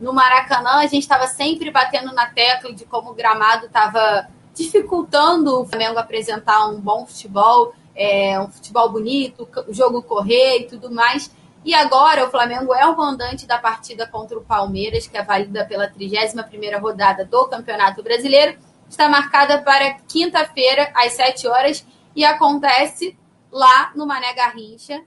no 0.00 0.12
Maracanã, 0.12 0.78
a 0.78 0.86
gente 0.86 1.02
estava 1.02 1.28
sempre 1.28 1.70
batendo 1.70 2.12
na 2.12 2.26
tecla 2.26 2.72
de 2.72 2.84
como 2.84 3.10
o 3.10 3.14
gramado 3.14 3.66
estava 3.66 4.26
dificultando 4.52 5.60
o 5.60 5.64
Flamengo 5.64 5.98
apresentar 5.98 6.66
um 6.66 6.80
bom 6.80 7.06
futebol, 7.06 7.72
é, 7.94 8.38
um 8.40 8.48
futebol 8.48 8.90
bonito, 8.90 9.48
o 9.68 9.72
jogo 9.72 10.02
correr 10.02 10.60
e 10.60 10.66
tudo 10.66 10.90
mais. 10.90 11.30
E 11.64 11.74
agora 11.74 12.26
o 12.26 12.30
Flamengo 12.30 12.74
é 12.74 12.84
o 12.86 12.96
mandante 12.96 13.46
da 13.46 13.58
partida 13.58 14.06
contra 14.06 14.36
o 14.36 14.42
Palmeiras, 14.42 15.06
que 15.06 15.16
é 15.16 15.22
válida 15.22 15.64
pela 15.64 15.88
31ª 15.88 16.80
rodada 16.80 17.24
do 17.24 17.46
Campeonato 17.46 18.02
Brasileiro 18.02 18.56
está 18.92 19.08
marcada 19.08 19.62
para 19.62 19.94
quinta-feira, 20.06 20.90
às 20.94 21.14
7 21.14 21.48
horas, 21.48 21.84
e 22.14 22.24
acontece 22.24 23.18
lá 23.50 23.90
no 23.96 24.06
Mané 24.06 24.34
Garrincha. 24.34 25.02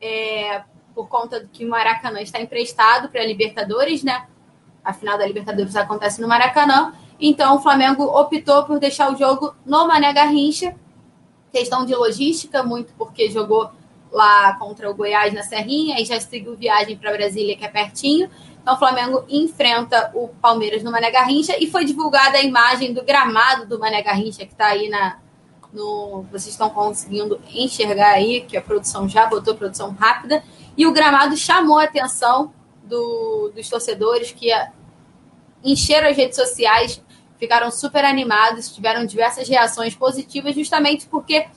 É, 0.00 0.62
por 0.94 1.08
conta 1.08 1.40
do 1.40 1.48
que 1.48 1.64
o 1.64 1.68
Maracanã 1.68 2.20
está 2.20 2.40
emprestado 2.40 3.08
para 3.08 3.22
a 3.22 3.26
Libertadores, 3.26 4.02
né? 4.02 4.26
A 4.82 4.92
final 4.92 5.16
da 5.16 5.26
Libertadores 5.26 5.76
acontece 5.76 6.20
no 6.20 6.26
Maracanã. 6.26 6.92
Então 7.20 7.56
o 7.56 7.60
Flamengo 7.60 8.02
optou 8.04 8.64
por 8.64 8.80
deixar 8.80 9.12
o 9.12 9.16
jogo 9.16 9.54
no 9.64 9.86
Mané 9.86 10.12
Garrincha. 10.12 10.74
Questão 11.52 11.84
de 11.84 11.94
logística, 11.94 12.62
muito 12.62 12.92
porque 12.96 13.30
jogou 13.30 13.70
lá 14.10 14.54
contra 14.54 14.90
o 14.90 14.94
Goiás 14.94 15.32
na 15.32 15.42
Serrinha 15.42 16.00
e 16.00 16.04
já 16.04 16.20
seguiu 16.20 16.56
viagem 16.56 16.96
para 16.96 17.12
Brasília, 17.12 17.56
que 17.56 17.64
é 17.64 17.68
pertinho. 17.68 18.28
Então 18.60 18.74
o 18.74 18.78
Flamengo 18.78 19.24
enfrenta 19.28 20.10
o 20.14 20.28
Palmeiras 20.28 20.82
no 20.82 20.90
Mané 20.90 21.10
Garrincha 21.10 21.56
e 21.58 21.70
foi 21.70 21.84
divulgada 21.84 22.38
a 22.38 22.42
imagem 22.42 22.92
do 22.92 23.02
gramado 23.02 23.66
do 23.66 23.78
Mané 23.78 24.02
Garrincha, 24.02 24.44
que 24.44 24.52
está 24.52 24.66
aí 24.66 24.88
na. 24.88 25.18
No, 25.72 26.22
vocês 26.32 26.48
estão 26.48 26.68
conseguindo 26.68 27.40
enxergar 27.54 28.14
aí, 28.14 28.40
que 28.40 28.56
a 28.56 28.60
produção 28.60 29.08
já 29.08 29.26
botou 29.26 29.54
produção 29.54 29.92
rápida. 29.92 30.42
E 30.76 30.84
o 30.84 30.92
gramado 30.92 31.36
chamou 31.36 31.78
a 31.78 31.84
atenção 31.84 32.52
do, 32.82 33.52
dos 33.54 33.68
torcedores 33.68 34.32
que 34.32 34.50
encheram 35.62 36.08
as 36.08 36.16
redes 36.16 36.36
sociais, 36.36 37.00
ficaram 37.40 37.70
super 37.70 38.04
animados, 38.04 38.72
tiveram 38.72 39.06
diversas 39.06 39.48
reações 39.48 39.94
positivas, 39.94 40.54
justamente 40.54 41.06
porque 41.06 41.48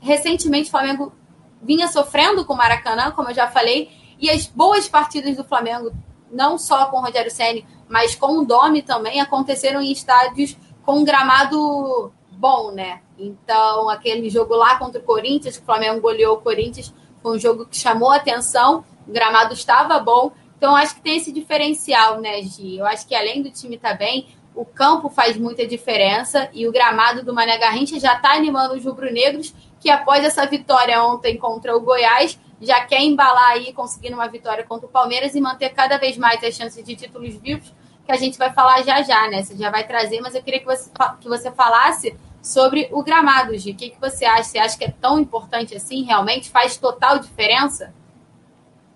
recentemente 0.00 0.68
o 0.68 0.70
Flamengo 0.70 1.12
vinha 1.60 1.88
sofrendo 1.88 2.44
com 2.44 2.54
o 2.54 2.56
Maracanã, 2.56 3.10
como 3.10 3.30
eu 3.30 3.34
já 3.34 3.48
falei, 3.48 3.90
e 4.18 4.30
as 4.30 4.46
boas 4.46 4.88
partidas 4.88 5.36
do 5.36 5.42
Flamengo, 5.42 5.92
não 6.30 6.56
só 6.56 6.86
com 6.86 6.98
o 6.98 7.00
Rogério 7.00 7.30
Senni, 7.30 7.66
mas 7.88 8.14
com 8.14 8.38
o 8.38 8.44
Domi 8.44 8.80
também, 8.80 9.20
aconteceram 9.20 9.82
em 9.82 9.90
estádios 9.90 10.56
com 10.84 11.00
um 11.00 11.04
gramado 11.04 12.12
bom, 12.30 12.70
né? 12.70 13.00
Então, 13.18 13.88
aquele 13.88 14.30
jogo 14.30 14.54
lá 14.54 14.78
contra 14.78 15.00
o 15.00 15.04
Corinthians, 15.04 15.56
que 15.56 15.62
o 15.62 15.66
Flamengo 15.66 16.00
goleou 16.00 16.36
o 16.36 16.40
Corinthians, 16.40 16.94
foi 17.20 17.36
um 17.36 17.40
jogo 17.40 17.66
que 17.66 17.76
chamou 17.76 18.12
a 18.12 18.16
atenção, 18.16 18.84
o 19.06 19.12
gramado 19.12 19.52
estava 19.52 19.98
bom. 19.98 20.30
Então, 20.56 20.76
acho 20.76 20.94
que 20.94 21.00
tem 21.00 21.16
esse 21.16 21.32
diferencial, 21.32 22.20
né, 22.20 22.40
Gi? 22.42 22.76
Eu 22.76 22.86
acho 22.86 23.06
que 23.06 23.14
além 23.14 23.42
do 23.42 23.50
time 23.50 23.76
estar 23.76 23.90
tá 23.90 23.96
bem, 23.96 24.28
o 24.56 24.64
campo 24.64 25.10
faz 25.10 25.36
muita 25.36 25.66
diferença 25.66 26.48
e 26.52 26.66
o 26.66 26.72
gramado 26.72 27.22
do 27.22 27.34
Mané 27.34 27.58
Garrincha 27.58 28.00
já 28.00 28.14
está 28.14 28.32
animando 28.32 28.74
os 28.74 28.82
rubro-negros 28.82 29.54
que 29.78 29.90
após 29.90 30.24
essa 30.24 30.46
vitória 30.46 31.00
ontem 31.04 31.36
contra 31.36 31.76
o 31.76 31.80
Goiás 31.80 32.40
já 32.60 32.80
quer 32.86 33.02
embalar 33.02 33.50
aí 33.50 33.72
conseguindo 33.74 34.16
uma 34.16 34.26
vitória 34.28 34.64
contra 34.64 34.86
o 34.86 34.90
Palmeiras 34.90 35.34
e 35.34 35.40
manter 35.42 35.68
cada 35.70 35.98
vez 35.98 36.16
mais 36.16 36.42
as 36.42 36.54
chances 36.54 36.82
de 36.82 36.96
títulos 36.96 37.36
vivos, 37.36 37.70
que 38.04 38.10
a 38.10 38.16
gente 38.16 38.38
vai 38.38 38.50
falar 38.50 38.82
já 38.82 39.02
já, 39.02 39.28
né? 39.28 39.42
Você 39.42 39.54
já 39.56 39.70
vai 39.70 39.86
trazer, 39.86 40.22
mas 40.22 40.34
eu 40.34 40.42
queria 40.42 40.60
que 40.60 40.66
você, 40.66 40.90
que 41.20 41.28
você 41.28 41.50
falasse 41.50 42.16
sobre 42.40 42.88
o 42.92 43.02
gramado, 43.02 43.56
Gi. 43.58 43.72
O 43.72 43.74
que, 43.74 43.90
que 43.90 44.00
você 44.00 44.24
acha? 44.24 44.44
Você 44.44 44.58
acha 44.58 44.78
que 44.78 44.84
é 44.84 44.90
tão 44.90 45.18
importante 45.18 45.74
assim? 45.74 46.04
Realmente 46.04 46.48
faz 46.48 46.78
total 46.78 47.18
diferença? 47.18 47.92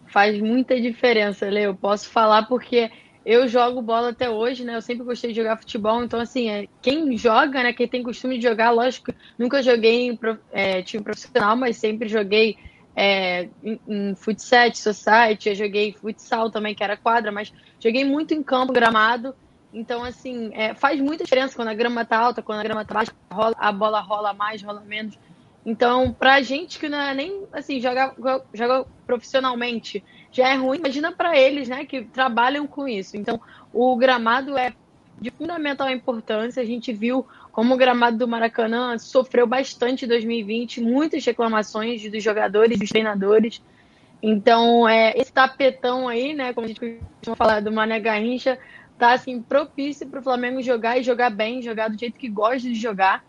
Faz 0.06 0.40
muita 0.40 0.80
diferença, 0.80 1.50
Lê. 1.50 1.66
Eu 1.66 1.74
posso 1.74 2.08
falar 2.08 2.44
porque 2.44 2.90
eu 3.24 3.46
jogo 3.46 3.82
bola 3.82 4.10
até 4.10 4.30
hoje, 4.30 4.64
né? 4.64 4.76
Eu 4.76 4.82
sempre 4.82 5.04
gostei 5.04 5.30
de 5.30 5.36
jogar 5.36 5.56
futebol, 5.56 6.02
então 6.02 6.20
assim, 6.20 6.48
é, 6.48 6.66
quem 6.80 7.16
joga, 7.16 7.62
né? 7.62 7.72
Quem 7.72 7.86
tem 7.86 8.02
costume 8.02 8.38
de 8.38 8.42
jogar, 8.42 8.70
lógico, 8.70 9.12
nunca 9.38 9.62
joguei 9.62 10.08
em 10.08 10.18
é, 10.50 10.82
time 10.82 11.02
profissional, 11.02 11.56
mas 11.56 11.76
sempre 11.76 12.08
joguei 12.08 12.56
é, 12.96 13.48
em, 13.62 13.80
em 13.86 14.14
futsal, 14.14 14.74
society, 14.74 15.50
eu 15.50 15.54
joguei 15.54 15.92
futsal 15.92 16.50
também, 16.50 16.74
que 16.74 16.82
era 16.82 16.96
quadra, 16.96 17.30
mas 17.30 17.52
joguei 17.78 18.04
muito 18.04 18.34
em 18.34 18.42
campo, 18.42 18.72
gramado. 18.72 19.34
Então, 19.72 20.02
assim, 20.02 20.50
é, 20.52 20.74
faz 20.74 21.00
muita 21.00 21.24
diferença 21.24 21.54
quando 21.54 21.68
a 21.68 21.74
grama 21.74 22.04
tá 22.04 22.18
alta, 22.18 22.42
quando 22.42 22.58
a 22.58 22.64
grama 22.64 22.84
tá 22.84 22.94
baixa, 22.94 23.12
rola, 23.32 23.54
a 23.56 23.70
bola 23.70 24.00
rola 24.00 24.32
mais, 24.32 24.62
rola 24.62 24.80
menos. 24.80 25.16
Então, 25.64 26.12
pra 26.12 26.42
gente 26.42 26.78
que 26.78 26.88
não 26.88 26.98
é 26.98 27.14
nem, 27.14 27.46
assim, 27.52 27.80
joga, 27.80 28.14
joga 28.52 28.86
profissionalmente, 29.06 30.02
já 30.32 30.48
é 30.48 30.54
ruim, 30.54 30.78
imagina 30.78 31.12
para 31.12 31.36
eles, 31.36 31.68
né, 31.68 31.84
que 31.84 32.02
trabalham 32.02 32.66
com 32.66 32.86
isso. 32.86 33.16
Então, 33.16 33.40
o 33.72 33.96
gramado 33.96 34.56
é 34.56 34.72
de 35.20 35.30
fundamental 35.30 35.90
importância. 35.90 36.62
A 36.62 36.66
gente 36.66 36.92
viu 36.92 37.26
como 37.52 37.74
o 37.74 37.76
gramado 37.76 38.16
do 38.16 38.28
Maracanã 38.28 38.96
sofreu 38.98 39.46
bastante 39.46 40.04
em 40.04 40.08
2020, 40.08 40.80
muitas 40.80 41.24
reclamações 41.24 42.08
dos 42.10 42.22
jogadores, 42.22 42.78
dos 42.78 42.88
treinadores. 42.88 43.60
Então, 44.22 44.88
é, 44.88 45.12
esse 45.16 45.32
tapetão 45.32 46.08
aí, 46.08 46.34
né, 46.34 46.52
como 46.52 46.64
a 46.64 46.68
gente 46.68 46.80
costuma 46.80 47.36
falar 47.36 47.60
do 47.60 47.72
Mané 47.72 47.98
Garrincha, 47.98 48.58
tá 48.98 49.12
assim 49.12 49.40
propício 49.42 50.06
para 50.06 50.20
o 50.20 50.22
Flamengo 50.22 50.62
jogar 50.62 50.98
e 50.98 51.02
jogar 51.02 51.30
bem, 51.30 51.62
jogar 51.62 51.88
do 51.88 51.98
jeito 51.98 52.18
que 52.18 52.28
gosta 52.28 52.68
de 52.68 52.74
jogar. 52.74 53.24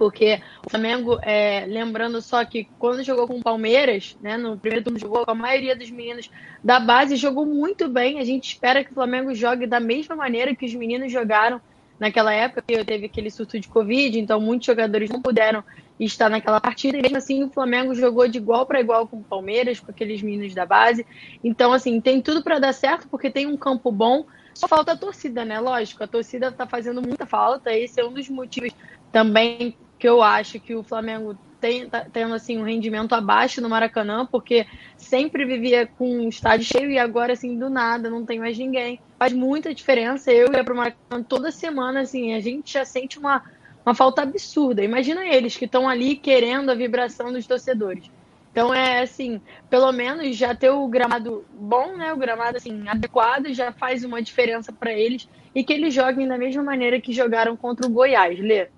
Porque 0.00 0.40
o 0.66 0.70
Flamengo, 0.70 1.18
é, 1.20 1.66
lembrando 1.66 2.22
só 2.22 2.42
que 2.42 2.66
quando 2.78 3.04
jogou 3.04 3.28
com 3.28 3.34
o 3.34 3.42
Palmeiras, 3.42 4.16
né, 4.22 4.38
no 4.38 4.56
primeiro 4.56 4.82
turno 4.82 4.98
jogou 4.98 5.26
com 5.26 5.30
a 5.30 5.34
maioria 5.34 5.76
dos 5.76 5.90
meninos 5.90 6.30
da 6.64 6.80
base, 6.80 7.16
jogou 7.16 7.44
muito 7.44 7.86
bem. 7.86 8.18
A 8.18 8.24
gente 8.24 8.44
espera 8.44 8.82
que 8.82 8.92
o 8.92 8.94
Flamengo 8.94 9.34
jogue 9.34 9.66
da 9.66 9.78
mesma 9.78 10.16
maneira 10.16 10.56
que 10.56 10.64
os 10.64 10.74
meninos 10.74 11.12
jogaram 11.12 11.60
naquela 11.98 12.32
época, 12.32 12.64
que 12.66 12.82
teve 12.82 13.04
aquele 13.04 13.30
surto 13.30 13.60
de 13.60 13.68
Covid, 13.68 14.18
então 14.18 14.40
muitos 14.40 14.64
jogadores 14.64 15.10
não 15.10 15.20
puderam 15.20 15.62
estar 16.00 16.30
naquela 16.30 16.58
partida, 16.58 16.96
e 16.96 17.02
mesmo 17.02 17.18
assim 17.18 17.44
o 17.44 17.50
Flamengo 17.50 17.94
jogou 17.94 18.26
de 18.26 18.38
igual 18.38 18.64
para 18.64 18.80
igual 18.80 19.06
com 19.06 19.18
o 19.18 19.22
Palmeiras, 19.22 19.80
com 19.80 19.90
aqueles 19.90 20.22
meninos 20.22 20.54
da 20.54 20.64
base. 20.64 21.04
Então, 21.44 21.74
assim, 21.74 22.00
tem 22.00 22.22
tudo 22.22 22.42
para 22.42 22.58
dar 22.58 22.72
certo, 22.72 23.06
porque 23.06 23.30
tem 23.30 23.46
um 23.46 23.54
campo 23.58 23.92
bom, 23.92 24.24
só 24.54 24.66
falta 24.66 24.92
a 24.92 24.96
torcida, 24.96 25.44
né? 25.44 25.60
Lógico, 25.60 26.02
a 26.02 26.06
torcida 26.06 26.48
está 26.48 26.66
fazendo 26.66 27.02
muita 27.02 27.26
falta, 27.26 27.70
esse 27.70 28.00
é 28.00 28.04
um 28.06 28.14
dos 28.14 28.30
motivos 28.30 28.72
também 29.12 29.76
que 30.00 30.08
eu 30.08 30.22
acho 30.22 30.58
que 30.58 30.74
o 30.74 30.82
Flamengo 30.82 31.36
tem 31.60 31.86
tá 31.86 32.06
tendo 32.10 32.34
assim 32.34 32.56
um 32.58 32.64
rendimento 32.64 33.14
abaixo 33.14 33.60
no 33.60 33.68
Maracanã, 33.68 34.26
porque 34.26 34.66
sempre 34.96 35.44
vivia 35.44 35.86
com 35.86 36.20
o 36.20 36.28
estádio 36.28 36.66
cheio 36.66 36.90
e 36.90 36.98
agora 36.98 37.34
assim 37.34 37.58
do 37.58 37.68
nada 37.68 38.08
não 38.08 38.24
tem 38.24 38.38
mais 38.38 38.56
ninguém. 38.56 38.98
Faz 39.18 39.34
muita 39.34 39.74
diferença. 39.74 40.32
Eu 40.32 40.50
ia 40.52 40.64
para 40.64 40.72
o 40.72 40.76
Maracanã 40.76 41.22
toda 41.22 41.52
semana 41.52 42.00
assim, 42.00 42.34
a 42.34 42.40
gente 42.40 42.72
já 42.72 42.84
sente 42.84 43.18
uma 43.18 43.44
uma 43.84 43.94
falta 43.94 44.22
absurda. 44.22 44.82
Imagina 44.82 45.26
eles 45.26 45.56
que 45.56 45.66
estão 45.66 45.88
ali 45.88 46.16
querendo 46.16 46.70
a 46.70 46.74
vibração 46.74 47.32
dos 47.32 47.46
torcedores. 47.46 48.10
Então 48.52 48.74
é 48.74 49.02
assim, 49.02 49.40
pelo 49.68 49.92
menos 49.92 50.36
já 50.36 50.54
ter 50.54 50.70
o 50.70 50.88
gramado 50.88 51.44
bom, 51.52 51.96
né? 51.96 52.12
O 52.12 52.16
gramado 52.16 52.56
assim 52.56 52.88
adequado 52.88 53.52
já 53.52 53.70
faz 53.70 54.02
uma 54.02 54.20
diferença 54.20 54.72
para 54.72 54.92
eles 54.92 55.28
e 55.54 55.62
que 55.62 55.72
eles 55.72 55.94
joguem 55.94 56.26
da 56.26 56.38
mesma 56.38 56.62
maneira 56.62 57.00
que 57.00 57.12
jogaram 57.12 57.56
contra 57.56 57.86
o 57.86 57.90
Goiás, 57.90 58.38
Lê. 58.38 58.68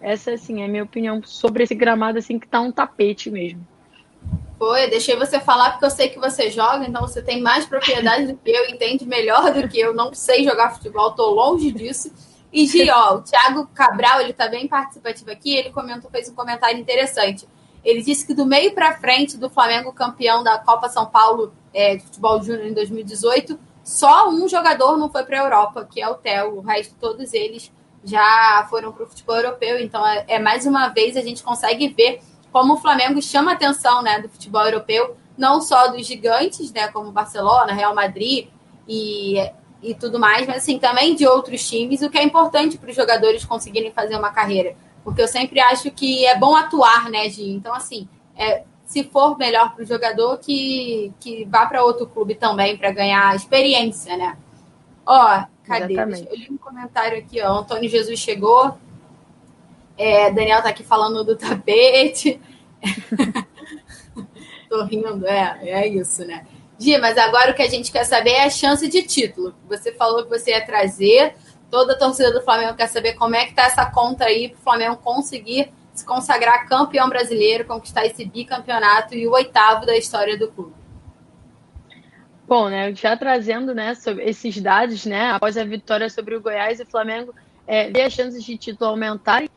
Essa, 0.00 0.32
assim, 0.32 0.62
é 0.62 0.66
a 0.66 0.68
minha 0.68 0.84
opinião 0.84 1.22
sobre 1.24 1.64
esse 1.64 1.74
gramado, 1.74 2.18
assim, 2.18 2.38
que 2.38 2.46
tá 2.46 2.60
um 2.60 2.70
tapete 2.70 3.30
mesmo. 3.30 3.66
Foi, 4.58 4.88
deixei 4.88 5.16
você 5.16 5.38
falar 5.38 5.72
porque 5.72 5.84
eu 5.84 5.90
sei 5.90 6.08
que 6.08 6.18
você 6.18 6.50
joga, 6.50 6.86
então 6.86 7.02
você 7.02 7.22
tem 7.22 7.42
mais 7.42 7.66
propriedade 7.66 8.32
do 8.32 8.36
que 8.36 8.50
eu, 8.50 8.66
entende 8.70 9.04
melhor 9.04 9.52
do 9.52 9.68
que 9.68 9.78
eu. 9.78 9.94
Não 9.94 10.14
sei 10.14 10.44
jogar 10.44 10.74
futebol, 10.74 11.12
tô 11.12 11.30
longe 11.30 11.70
disso. 11.70 12.10
E 12.52 12.66
Gi, 12.66 12.90
ó, 12.90 13.16
o 13.16 13.22
Thiago 13.22 13.66
Cabral, 13.74 14.20
ele 14.20 14.32
tá 14.32 14.48
bem 14.48 14.66
participativo 14.66 15.30
aqui, 15.30 15.54
ele 15.54 15.70
comentou, 15.70 16.10
fez 16.10 16.28
um 16.28 16.34
comentário 16.34 16.78
interessante. 16.78 17.46
Ele 17.84 18.02
disse 18.02 18.26
que 18.26 18.34
do 18.34 18.46
meio 18.46 18.74
para 18.74 18.98
frente 18.98 19.36
do 19.36 19.50
Flamengo 19.50 19.92
campeão 19.92 20.42
da 20.42 20.58
Copa 20.58 20.88
São 20.88 21.06
Paulo 21.06 21.52
é, 21.72 21.96
de 21.96 22.02
futebol 22.04 22.42
júnior 22.42 22.66
em 22.66 22.72
2018, 22.72 23.58
só 23.84 24.28
um 24.30 24.48
jogador 24.48 24.96
não 24.96 25.10
foi 25.10 25.22
para 25.22 25.38
a 25.38 25.44
Europa, 25.44 25.84
que 25.88 26.00
é 26.00 26.08
o 26.08 26.14
Theo. 26.14 26.56
O 26.56 26.60
resto, 26.60 26.96
todos 26.98 27.32
eles 27.34 27.70
já 28.06 28.64
foram 28.70 28.92
para 28.92 29.04
o 29.04 29.06
futebol 29.06 29.36
europeu. 29.36 29.78
Então, 29.80 30.06
é, 30.06 30.24
é, 30.28 30.38
mais 30.38 30.64
uma 30.64 30.88
vez 30.88 31.16
a 31.16 31.20
gente 31.20 31.42
consegue 31.42 31.88
ver 31.88 32.20
como 32.52 32.74
o 32.74 32.76
Flamengo 32.78 33.20
chama 33.20 33.50
a 33.50 33.54
atenção 33.54 34.00
né, 34.00 34.20
do 34.20 34.28
futebol 34.28 34.64
europeu, 34.64 35.16
não 35.36 35.60
só 35.60 35.88
dos 35.88 36.06
gigantes, 36.06 36.72
né, 36.72 36.88
como 36.88 37.10
Barcelona, 37.10 37.74
Real 37.74 37.94
Madrid 37.94 38.48
e, 38.88 39.36
e 39.82 39.94
tudo 39.94 40.18
mais, 40.18 40.46
mas 40.46 40.58
assim, 40.58 40.78
também 40.78 41.14
de 41.14 41.26
outros 41.26 41.68
times, 41.68 42.00
o 42.00 42.08
que 42.08 42.16
é 42.16 42.22
importante 42.22 42.78
para 42.78 42.88
os 42.88 42.96
jogadores 42.96 43.44
conseguirem 43.44 43.92
fazer 43.92 44.16
uma 44.16 44.30
carreira. 44.30 44.74
Porque 45.04 45.20
eu 45.20 45.28
sempre 45.28 45.60
acho 45.60 45.90
que 45.90 46.24
é 46.24 46.38
bom 46.38 46.56
atuar, 46.56 47.10
né, 47.10 47.28
Gi? 47.28 47.50
Então, 47.50 47.74
assim, 47.74 48.08
é, 48.36 48.62
se 48.84 49.04
for 49.04 49.36
melhor 49.36 49.74
para 49.74 49.82
o 49.82 49.86
jogador, 49.86 50.38
que, 50.38 51.12
que 51.20 51.44
vá 51.44 51.66
para 51.66 51.84
outro 51.84 52.06
clube 52.06 52.36
também 52.36 52.76
para 52.76 52.92
ganhar 52.92 53.34
experiência, 53.34 54.16
né? 54.16 54.38
Ó, 55.04 55.44
Cadê? 55.66 55.94
Exatamente. 55.94 56.28
Eu 56.30 56.36
li 56.36 56.48
um 56.50 56.56
comentário 56.56 57.18
aqui, 57.18 57.40
ó. 57.42 57.58
Antônio 57.58 57.90
Jesus 57.90 58.18
chegou. 58.18 58.76
É, 59.98 60.30
Daniel 60.30 60.62
tá 60.62 60.68
aqui 60.68 60.84
falando 60.84 61.24
do 61.24 61.36
tapete. 61.36 62.40
Tô 64.68 64.84
rindo, 64.84 65.26
é, 65.26 65.58
é 65.62 65.86
isso, 65.86 66.24
né? 66.24 66.46
Gia, 66.78 67.00
mas 67.00 67.16
agora 67.16 67.52
o 67.52 67.54
que 67.54 67.62
a 67.62 67.68
gente 67.68 67.90
quer 67.90 68.04
saber 68.04 68.30
é 68.30 68.44
a 68.44 68.50
chance 68.50 68.86
de 68.86 69.02
título. 69.02 69.54
Você 69.68 69.92
falou 69.92 70.22
que 70.24 70.30
você 70.30 70.50
ia 70.50 70.64
trazer. 70.64 71.34
Toda 71.70 71.94
a 71.94 71.98
torcida 71.98 72.32
do 72.32 72.42
Flamengo 72.42 72.76
quer 72.76 72.86
saber 72.86 73.14
como 73.14 73.34
é 73.34 73.46
que 73.46 73.54
tá 73.54 73.64
essa 73.64 73.84
conta 73.86 74.24
aí 74.24 74.50
para 74.50 74.58
o 74.58 74.62
Flamengo 74.62 74.96
conseguir 74.98 75.72
se 75.92 76.04
consagrar 76.04 76.68
campeão 76.68 77.08
brasileiro, 77.08 77.64
conquistar 77.64 78.06
esse 78.06 78.24
bicampeonato 78.24 79.14
e 79.14 79.26
o 79.26 79.32
oitavo 79.32 79.86
da 79.86 79.96
história 79.96 80.38
do 80.38 80.48
clube. 80.48 80.75
Bom, 82.46 82.68
né, 82.68 82.94
já 82.94 83.16
trazendo 83.16 83.74
né, 83.74 83.92
esses 84.20 84.60
dados, 84.60 85.04
né, 85.04 85.30
após 85.30 85.56
a 85.56 85.64
vitória 85.64 86.08
sobre 86.08 86.36
o 86.36 86.40
Goiás, 86.40 86.78
o 86.78 86.86
Flamengo 86.86 87.34
é, 87.66 87.90
vê 87.90 88.02
as 88.02 88.12
chances 88.12 88.44
de 88.44 88.56
título 88.56 88.90
aumentarem, 88.90 89.48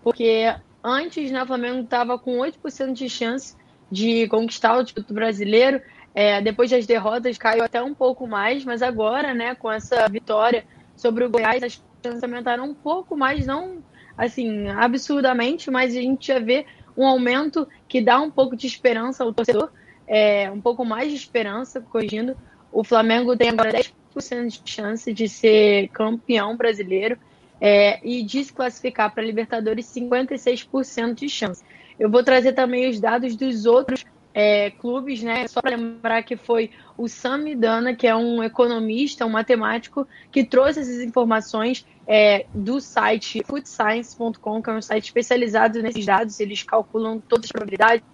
porque 0.00 0.54
antes 0.82 1.32
né, 1.32 1.42
o 1.42 1.46
Flamengo 1.46 1.80
estava 1.80 2.16
com 2.16 2.38
8% 2.38 2.92
de 2.92 3.08
chance 3.08 3.56
de 3.90 4.28
conquistar 4.28 4.78
o 4.78 4.84
título 4.84 5.14
brasileiro. 5.14 5.80
É, 6.14 6.40
depois 6.40 6.70
das 6.70 6.86
derrotas 6.86 7.36
caiu 7.36 7.64
até 7.64 7.82
um 7.82 7.92
pouco 7.92 8.26
mais, 8.26 8.64
mas 8.64 8.80
agora, 8.80 9.34
né, 9.34 9.54
com 9.54 9.70
essa 9.70 10.08
vitória 10.08 10.64
sobre 10.94 11.24
o 11.24 11.30
Goiás, 11.30 11.62
as 11.62 11.82
chances 12.02 12.22
aumentaram 12.22 12.64
um 12.64 12.74
pouco 12.74 13.16
mais, 13.16 13.44
não 13.44 13.82
assim, 14.16 14.68
absurdamente, 14.68 15.70
mas 15.70 15.94
a 15.94 16.00
gente 16.00 16.28
já 16.28 16.38
vê 16.38 16.64
um 16.96 17.06
aumento 17.06 17.68
que 17.86 18.00
dá 18.00 18.18
um 18.20 18.30
pouco 18.30 18.56
de 18.56 18.66
esperança 18.66 19.22
ao 19.22 19.32
torcedor, 19.32 19.70
é, 20.06 20.50
um 20.50 20.60
pouco 20.60 20.84
mais 20.84 21.10
de 21.10 21.16
esperança, 21.16 21.80
corrigindo. 21.80 22.36
O 22.72 22.84
Flamengo 22.84 23.36
tem 23.36 23.48
agora 23.48 23.72
10% 23.72 24.62
de 24.62 24.70
chance 24.70 25.12
de 25.12 25.28
ser 25.28 25.88
campeão 25.88 26.56
brasileiro 26.56 27.18
é, 27.60 28.00
e 28.06 28.22
de 28.22 28.44
se 28.44 28.52
classificar 28.52 29.12
para 29.12 29.22
a 29.22 29.26
Libertadores 29.26 29.86
56% 29.86 31.14
de 31.14 31.28
chance. 31.28 31.64
Eu 31.98 32.10
vou 32.10 32.22
trazer 32.22 32.52
também 32.52 32.88
os 32.88 33.00
dados 33.00 33.34
dos 33.36 33.66
outros 33.66 34.04
é, 34.38 34.70
clubes, 34.70 35.22
né? 35.22 35.48
Só 35.48 35.62
para 35.62 35.74
lembrar 35.74 36.22
que 36.22 36.36
foi 36.36 36.70
o 36.94 37.08
Sam 37.08 37.56
Dana, 37.56 37.96
que 37.96 38.06
é 38.06 38.14
um 38.14 38.42
economista, 38.42 39.24
um 39.24 39.30
matemático, 39.30 40.06
que 40.30 40.44
trouxe 40.44 40.80
essas 40.80 41.00
informações 41.00 41.86
é, 42.06 42.44
do 42.52 42.78
site 42.78 43.42
foodscience.com, 43.46 44.62
que 44.62 44.68
é 44.68 44.72
um 44.74 44.82
site 44.82 45.04
especializado 45.06 45.82
nesses 45.82 46.04
dados. 46.04 46.38
Eles 46.38 46.62
calculam 46.62 47.18
todas 47.18 47.46
as 47.46 47.52
probabilidades 47.52 48.04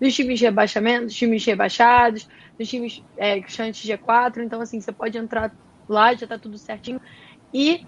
dos 0.00 0.14
times 0.14 0.38
de 0.38 0.46
rebaixamento, 0.46 1.04
dos 1.04 1.14
times 1.14 1.44
rebaixados, 1.44 2.26
dos 2.58 2.66
times 2.66 3.04
é, 3.18 3.42
chantes 3.46 3.86
G4. 3.86 4.38
Então, 4.38 4.62
assim, 4.62 4.80
você 4.80 4.90
pode 4.90 5.18
entrar 5.18 5.54
lá, 5.86 6.14
já 6.14 6.24
está 6.24 6.38
tudo 6.38 6.56
certinho. 6.56 7.02
E 7.52 7.86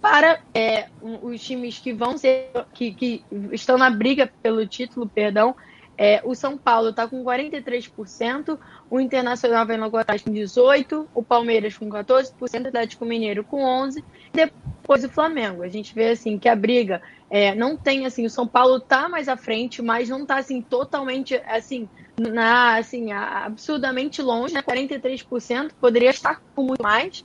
para 0.00 0.40
é, 0.52 0.88
os 1.22 1.40
times 1.44 1.78
que 1.78 1.92
vão 1.92 2.18
ser, 2.18 2.50
que, 2.74 2.92
que 2.92 3.24
estão 3.52 3.78
na 3.78 3.88
briga 3.88 4.28
pelo 4.42 4.66
título, 4.66 5.08
perdão, 5.08 5.54
é, 6.00 6.22
o 6.24 6.32
São 6.32 6.56
Paulo 6.56 6.90
está 6.90 7.08
com 7.08 7.24
43%, 7.24 8.56
o 8.88 9.00
Internacional 9.00 9.66
vem 9.66 9.76
logo 9.76 9.96
atrás 9.96 10.22
com 10.22 10.30
18%, 10.30 11.08
o 11.12 11.22
Palmeiras 11.24 11.76
com 11.76 11.90
14%, 11.90 12.32
o 12.40 12.68
Atlético 12.68 13.04
Mineiro 13.04 13.42
com 13.42 13.64
11%, 13.64 13.98
e 13.98 14.04
depois 14.32 15.02
o 15.02 15.08
Flamengo. 15.08 15.64
A 15.64 15.68
gente 15.68 15.92
vê 15.92 16.10
assim 16.10 16.38
que 16.38 16.48
a 16.48 16.54
briga 16.54 17.02
é, 17.28 17.52
não 17.52 17.76
tem 17.76 18.06
assim, 18.06 18.24
o 18.24 18.30
São 18.30 18.46
Paulo 18.46 18.76
está 18.76 19.08
mais 19.08 19.28
à 19.28 19.36
frente, 19.36 19.82
mas 19.82 20.08
não 20.08 20.22
está 20.22 20.38
assim 20.38 20.62
totalmente 20.62 21.34
assim, 21.44 21.88
na, 22.16 22.76
assim 22.76 23.10
absurdamente 23.10 24.22
longe, 24.22 24.54
né? 24.54 24.62
43%, 24.62 25.72
poderia 25.80 26.10
estar 26.10 26.40
com 26.54 26.62
muito 26.62 26.80
mais, 26.80 27.24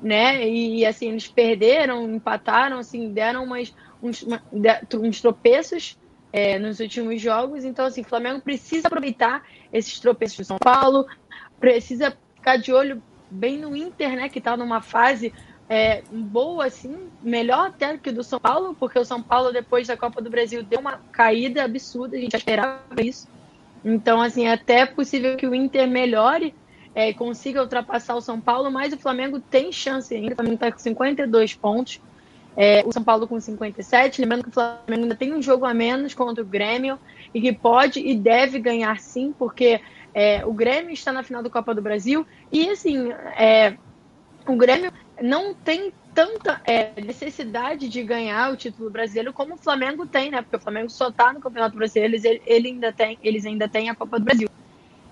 né? 0.00 0.48
E 0.48 0.86
assim, 0.86 1.10
eles 1.10 1.28
perderam, 1.28 2.10
empataram, 2.10 2.78
assim, 2.78 3.12
deram 3.12 3.44
umas, 3.44 3.74
uns, 4.02 4.22
uma, 4.22 4.42
uns 4.94 5.20
tropeços 5.20 5.98
é, 6.34 6.58
nos 6.58 6.80
últimos 6.80 7.22
jogos. 7.22 7.64
Então, 7.64 7.86
assim, 7.86 8.00
o 8.00 8.04
Flamengo 8.04 8.40
precisa 8.40 8.88
aproveitar 8.88 9.44
esses 9.72 10.00
tropeços 10.00 10.38
do 10.38 10.44
São 10.44 10.58
Paulo, 10.58 11.06
precisa 11.60 12.16
ficar 12.34 12.56
de 12.56 12.72
olho 12.72 13.00
bem 13.30 13.56
no 13.56 13.76
Inter, 13.76 14.16
né, 14.16 14.28
que 14.28 14.40
está 14.40 14.56
numa 14.56 14.80
fase 14.80 15.32
é, 15.68 16.02
boa, 16.10 16.66
assim, 16.66 17.08
melhor 17.22 17.68
até 17.68 17.96
que 17.96 18.10
do 18.10 18.24
São 18.24 18.40
Paulo, 18.40 18.74
porque 18.74 18.98
o 18.98 19.04
São 19.04 19.22
Paulo, 19.22 19.52
depois 19.52 19.86
da 19.86 19.96
Copa 19.96 20.20
do 20.20 20.28
Brasil, 20.28 20.64
deu 20.64 20.80
uma 20.80 20.98
caída 21.12 21.62
absurda, 21.62 22.16
a 22.16 22.20
gente 22.20 22.36
esperava 22.36 22.82
isso. 23.00 23.28
Então, 23.84 24.20
assim, 24.20 24.46
é 24.46 24.52
até 24.52 24.84
possível 24.84 25.36
que 25.36 25.46
o 25.46 25.54
Inter 25.54 25.86
melhore, 25.86 26.52
é, 26.96 27.12
consiga 27.12 27.62
ultrapassar 27.62 28.16
o 28.16 28.20
São 28.20 28.40
Paulo, 28.40 28.72
mas 28.72 28.92
o 28.92 28.98
Flamengo 28.98 29.38
tem 29.38 29.70
chance 29.70 30.12
ainda. 30.12 30.32
O 30.32 30.36
Flamengo 30.36 30.54
está 30.54 30.72
com 30.72 30.78
52 30.78 31.54
pontos. 31.54 32.00
É, 32.56 32.82
o 32.86 32.92
São 32.92 33.02
Paulo 33.02 33.26
com 33.26 33.38
57. 33.38 34.20
Lembrando 34.20 34.44
que 34.44 34.48
o 34.48 34.52
Flamengo 34.52 35.02
ainda 35.02 35.14
tem 35.14 35.34
um 35.34 35.42
jogo 35.42 35.64
a 35.64 35.74
menos 35.74 36.14
contra 36.14 36.42
o 36.42 36.46
Grêmio 36.46 36.98
e 37.32 37.40
que 37.40 37.52
pode 37.52 38.00
e 38.00 38.14
deve 38.14 38.58
ganhar 38.58 38.98
sim, 39.00 39.34
porque 39.36 39.80
é, 40.14 40.44
o 40.46 40.52
Grêmio 40.52 40.92
está 40.92 41.12
na 41.12 41.22
final 41.22 41.42
da 41.42 41.50
Copa 41.50 41.74
do 41.74 41.82
Brasil 41.82 42.24
e 42.52 42.70
assim 42.70 43.10
é, 43.36 43.76
o 44.46 44.56
Grêmio 44.56 44.92
não 45.20 45.52
tem 45.52 45.92
tanta 46.14 46.60
é, 46.64 46.92
necessidade 47.02 47.88
de 47.88 48.02
ganhar 48.04 48.52
o 48.52 48.56
título 48.56 48.88
brasileiro 48.88 49.32
como 49.32 49.54
o 49.54 49.58
Flamengo 49.58 50.06
tem, 50.06 50.30
né? 50.30 50.42
Porque 50.42 50.56
o 50.56 50.60
Flamengo 50.60 50.88
só 50.88 51.08
está 51.08 51.32
no 51.32 51.40
Campeonato 51.40 51.76
Brasileiro, 51.76 52.14
ele, 52.14 52.42
ele 52.46 52.68
ainda 52.68 52.92
tem, 52.92 53.18
eles 53.22 53.44
ainda 53.44 53.68
têm 53.68 53.90
a 53.90 53.94
Copa 53.94 54.18
do 54.18 54.24
Brasil. 54.24 54.48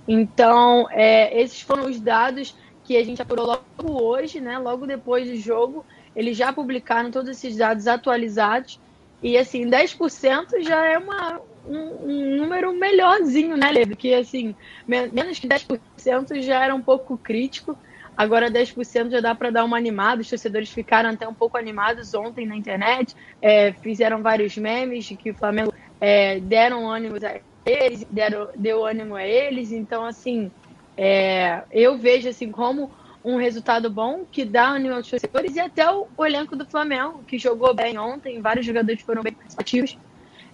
Então, 0.07 0.87
é, 0.91 1.41
esses 1.41 1.61
foram 1.61 1.87
os 1.87 2.01
dados 2.01 2.55
que 2.85 2.97
a 2.97 3.05
gente 3.05 3.21
apurou 3.21 3.47
logo 3.47 4.03
hoje, 4.03 4.41
né? 4.41 4.59
Logo 4.59 4.87
depois 4.87 5.29
do 5.29 5.37
jogo. 5.37 5.85
Eles 6.15 6.37
já 6.37 6.53
publicaram 6.53 7.11
todos 7.11 7.31
esses 7.31 7.57
dados 7.57 7.87
atualizados. 7.87 8.79
E 9.23 9.39
assim, 9.39 9.69
10% 9.69 10.63
já 10.63 10.85
é 10.85 10.99
uma, 10.99 11.41
um, 11.67 11.77
um, 11.77 12.37
número 12.37 12.75
melhorzinho, 12.75 13.57
né, 13.57 13.71
Levi? 13.71 13.95
Que 13.97 14.15
assim, 14.15 14.55
menos 14.87 15.39
que 15.39 15.49
10% 15.49 16.41
já 16.43 16.65
era 16.65 16.75
um 16.75 16.83
pouco 16.83 17.17
crítico. 17.17 17.79
Agora 18.17 18.51
10% 18.51 19.11
já 19.11 19.21
dá 19.21 19.35
para 19.35 19.51
dar 19.51 19.65
uma 19.65 19.77
animada. 19.77 20.21
Os 20.21 20.29
torcedores 20.29 20.71
ficaram 20.71 21.11
até 21.11 21.27
um 21.27 21.35
pouco 21.35 21.57
animados 21.57 22.15
ontem 22.15 22.47
na 22.47 22.57
internet. 22.57 23.17
É, 23.41 23.73
fizeram 23.73 24.23
vários 24.23 24.57
memes 24.57 25.09
que 25.09 25.31
o 25.31 25.35
Flamengo 25.35 25.73
é, 26.01 26.39
deram 26.41 26.89
ânimo 26.89 27.17
a 27.17 27.41
eles, 27.65 28.05
deram, 28.11 28.49
deu 28.57 28.85
ânimo 28.85 29.15
a 29.15 29.27
eles. 29.27 29.73
Então, 29.73 30.05
assim, 30.05 30.51
é, 30.97 31.63
eu 31.71 31.97
vejo 31.97 32.29
assim 32.29 32.51
como 32.51 32.91
um 33.25 33.37
resultado 33.37 33.89
bom 33.89 34.25
que 34.31 34.45
dá 34.45 34.69
ânimo 34.69 34.95
aos 34.95 35.09
torcedores 35.09 35.55
e 35.55 35.61
até 35.61 35.89
o, 35.91 36.07
o, 36.17 36.27
elenco 36.27 36.57
do 36.57 36.67
Flamengo, 36.67 37.23
que 37.27 37.39
jogou 37.39 37.73
bem 37.75 37.99
ontem, 37.99 38.41
vários 38.41 38.67
jogadores 38.67 39.01
foram 39.03 39.23
bem 39.23 39.33
participativos. 39.33 39.97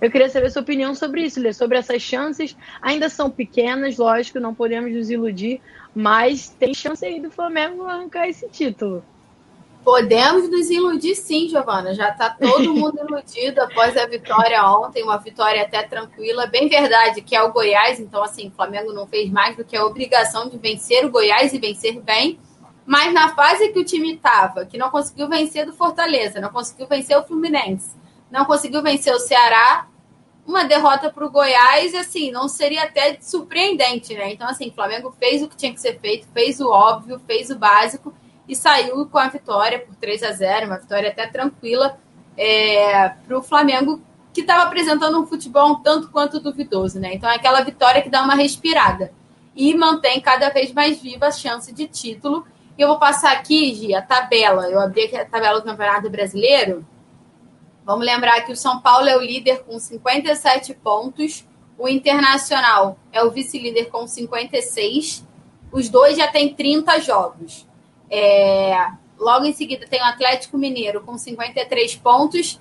Eu 0.01 0.11
queria 0.11 0.29
saber 0.29 0.51
sua 0.51 0.63
opinião 0.63 0.95
sobre 0.95 1.23
isso, 1.23 1.41
Lê, 1.41 1.53
sobre 1.53 1.77
essas 1.77 2.01
chances. 2.01 2.57
Ainda 2.81 3.09
são 3.09 3.29
pequenas, 3.29 3.97
lógico, 3.97 4.39
não 4.39 4.55
podemos 4.55 4.93
nos 4.93 5.11
iludir, 5.11 5.61
mas 5.95 6.51
tem 6.51 6.73
chance 6.73 7.05
aí 7.05 7.21
do 7.21 7.31
Flamengo 7.31 7.85
arrancar 7.85 8.29
esse 8.29 8.49
título. 8.49 9.03
Podemos 9.83 10.49
nos 10.51 10.71
iludir 10.71 11.17
sim, 11.17 11.49
Giovana. 11.49 11.95
Já 11.95 12.11
está 12.11 12.31
todo 12.31 12.75
mundo 12.75 12.99
iludido 13.09 13.61
após 13.61 13.97
a 13.97 14.07
vitória 14.07 14.63
ontem, 14.71 15.03
uma 15.03 15.17
vitória 15.17 15.63
até 15.63 15.83
tranquila. 15.83 16.47
Bem 16.47 16.69
verdade 16.69 17.23
que 17.23 17.35
é 17.35 17.43
o 17.43 17.53
Goiás, 17.53 17.99
então 17.99 18.23
assim, 18.23 18.49
o 18.49 18.51
Flamengo 18.53 18.93
não 18.93 19.07
fez 19.07 19.31
mais 19.31 19.57
do 19.57 19.65
que 19.65 19.77
a 19.77 19.85
obrigação 19.85 20.49
de 20.49 20.59
vencer 20.59 21.05
o 21.05 21.11
Goiás 21.11 21.53
e 21.53 21.59
vencer 21.59 22.01
bem. 22.01 22.39
Mas 22.89 23.13
na 23.13 23.35
fase 23.35 23.69
que 23.69 23.79
o 23.79 23.85
time 23.85 24.15
estava, 24.15 24.65
que 24.65 24.79
não 24.79 24.89
conseguiu 24.89 25.29
vencer 25.29 25.67
do 25.67 25.75
Fortaleza, 25.75 26.41
não 26.41 26.49
conseguiu 26.49 26.87
vencer 26.87 27.19
o 27.19 27.23
Fluminense, 27.23 27.95
não 28.31 28.47
conseguiu 28.47 28.83
vencer 28.83 29.13
o 29.13 29.19
Ceará, 29.19 29.87
uma 30.47 30.65
derrota 30.65 31.11
para 31.11 31.27
o 31.27 31.29
Goiás, 31.29 31.95
assim, 31.95 32.31
não 32.31 32.49
seria 32.49 32.85
até 32.85 33.19
surpreendente, 33.21 34.15
né? 34.15 34.33
Então, 34.33 34.49
assim, 34.49 34.71
o 34.71 34.73
Flamengo 34.73 35.15
fez 35.21 35.43
o 35.43 35.49
que 35.49 35.55
tinha 35.55 35.71
que 35.71 35.79
ser 35.83 36.01
feito, 36.01 36.27
fez 36.33 36.63
o 36.63 36.71
óbvio, 36.71 37.21
fez 37.27 37.51
o 37.51 37.59
básico 37.59 38.15
e 38.49 38.57
saiu 38.57 39.05
com 39.05 39.19
a 39.19 39.29
vitória 39.29 39.81
por 39.81 39.95
3 39.97 40.23
a 40.23 40.33
0 40.33 40.69
uma 40.69 40.79
vitória 40.79 41.11
até 41.11 41.27
tranquila 41.27 41.99
é, 42.39 43.11
para 43.11 43.37
o 43.37 43.43
Flamengo, 43.43 44.01
que 44.33 44.41
estava 44.41 44.63
apresentando 44.63 45.21
um 45.21 45.27
futebol 45.27 45.73
um 45.73 45.83
tanto 45.83 46.09
quanto 46.09 46.41
duvidoso, 46.41 46.99
né? 46.99 47.13
Então, 47.13 47.29
é 47.29 47.35
aquela 47.35 47.61
vitória 47.61 48.01
que 48.01 48.09
dá 48.09 48.23
uma 48.23 48.35
respirada 48.35 49.13
e 49.55 49.75
mantém 49.75 50.23
cada 50.23 50.49
vez 50.49 50.73
mais 50.73 50.99
viva 51.03 51.27
a 51.27 51.31
chance 51.31 51.71
de 51.71 51.87
título 51.87 52.47
e 52.79 52.81
eu 52.81 52.87
vou 52.87 52.97
passar 52.97 53.33
aqui, 53.33 53.75
Gi, 53.75 53.93
a 53.93 54.01
tabela. 54.01 54.71
Eu 54.71 54.79
abri 54.79 55.03
aqui 55.03 55.17
a 55.17 55.25
tabela 55.25 55.59
do 55.59 55.65
Campeonato 55.65 56.09
Brasileiro. 56.09 56.87
Vamos 57.85 58.07
lembrar 58.07 58.43
que 58.43 58.53
o 58.53 58.57
São 58.57 58.81
Paulo 58.81 59.09
é 59.09 59.17
o 59.17 59.21
líder 59.21 59.65
com 59.65 59.81
57 59.81 60.75
pontos. 60.75 61.45
O 61.77 61.89
Internacional 61.89 62.97
é 63.13 63.21
o 63.25 63.33
vice-líder 63.33 63.87
com 63.87 64.07
56. 64.07 65.27
Os 65.73 65.89
dois 65.89 66.17
já 66.17 66.29
têm 66.29 66.55
30 66.55 67.01
jogos. 67.01 67.67
É... 68.09 68.77
Logo 69.19 69.45
em 69.45 69.53
seguida 69.53 69.85
tem 69.89 70.01
o 70.01 70.05
Atlético 70.05 70.57
Mineiro 70.57 71.01
com 71.01 71.19
53 71.19 71.97
pontos. 71.97 72.61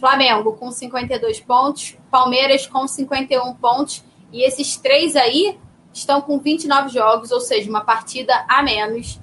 Flamengo 0.00 0.54
com 0.54 0.70
52 0.70 1.40
pontos. 1.40 1.98
Palmeiras 2.10 2.66
com 2.66 2.88
51 2.88 3.52
pontos. 3.56 4.02
E 4.32 4.42
esses 4.42 4.78
três 4.78 5.14
aí 5.16 5.58
estão 5.98 6.20
com 6.20 6.38
29 6.38 6.90
jogos, 6.90 7.30
ou 7.30 7.40
seja, 7.40 7.68
uma 7.68 7.82
partida 7.82 8.44
a 8.48 8.62
menos. 8.62 9.18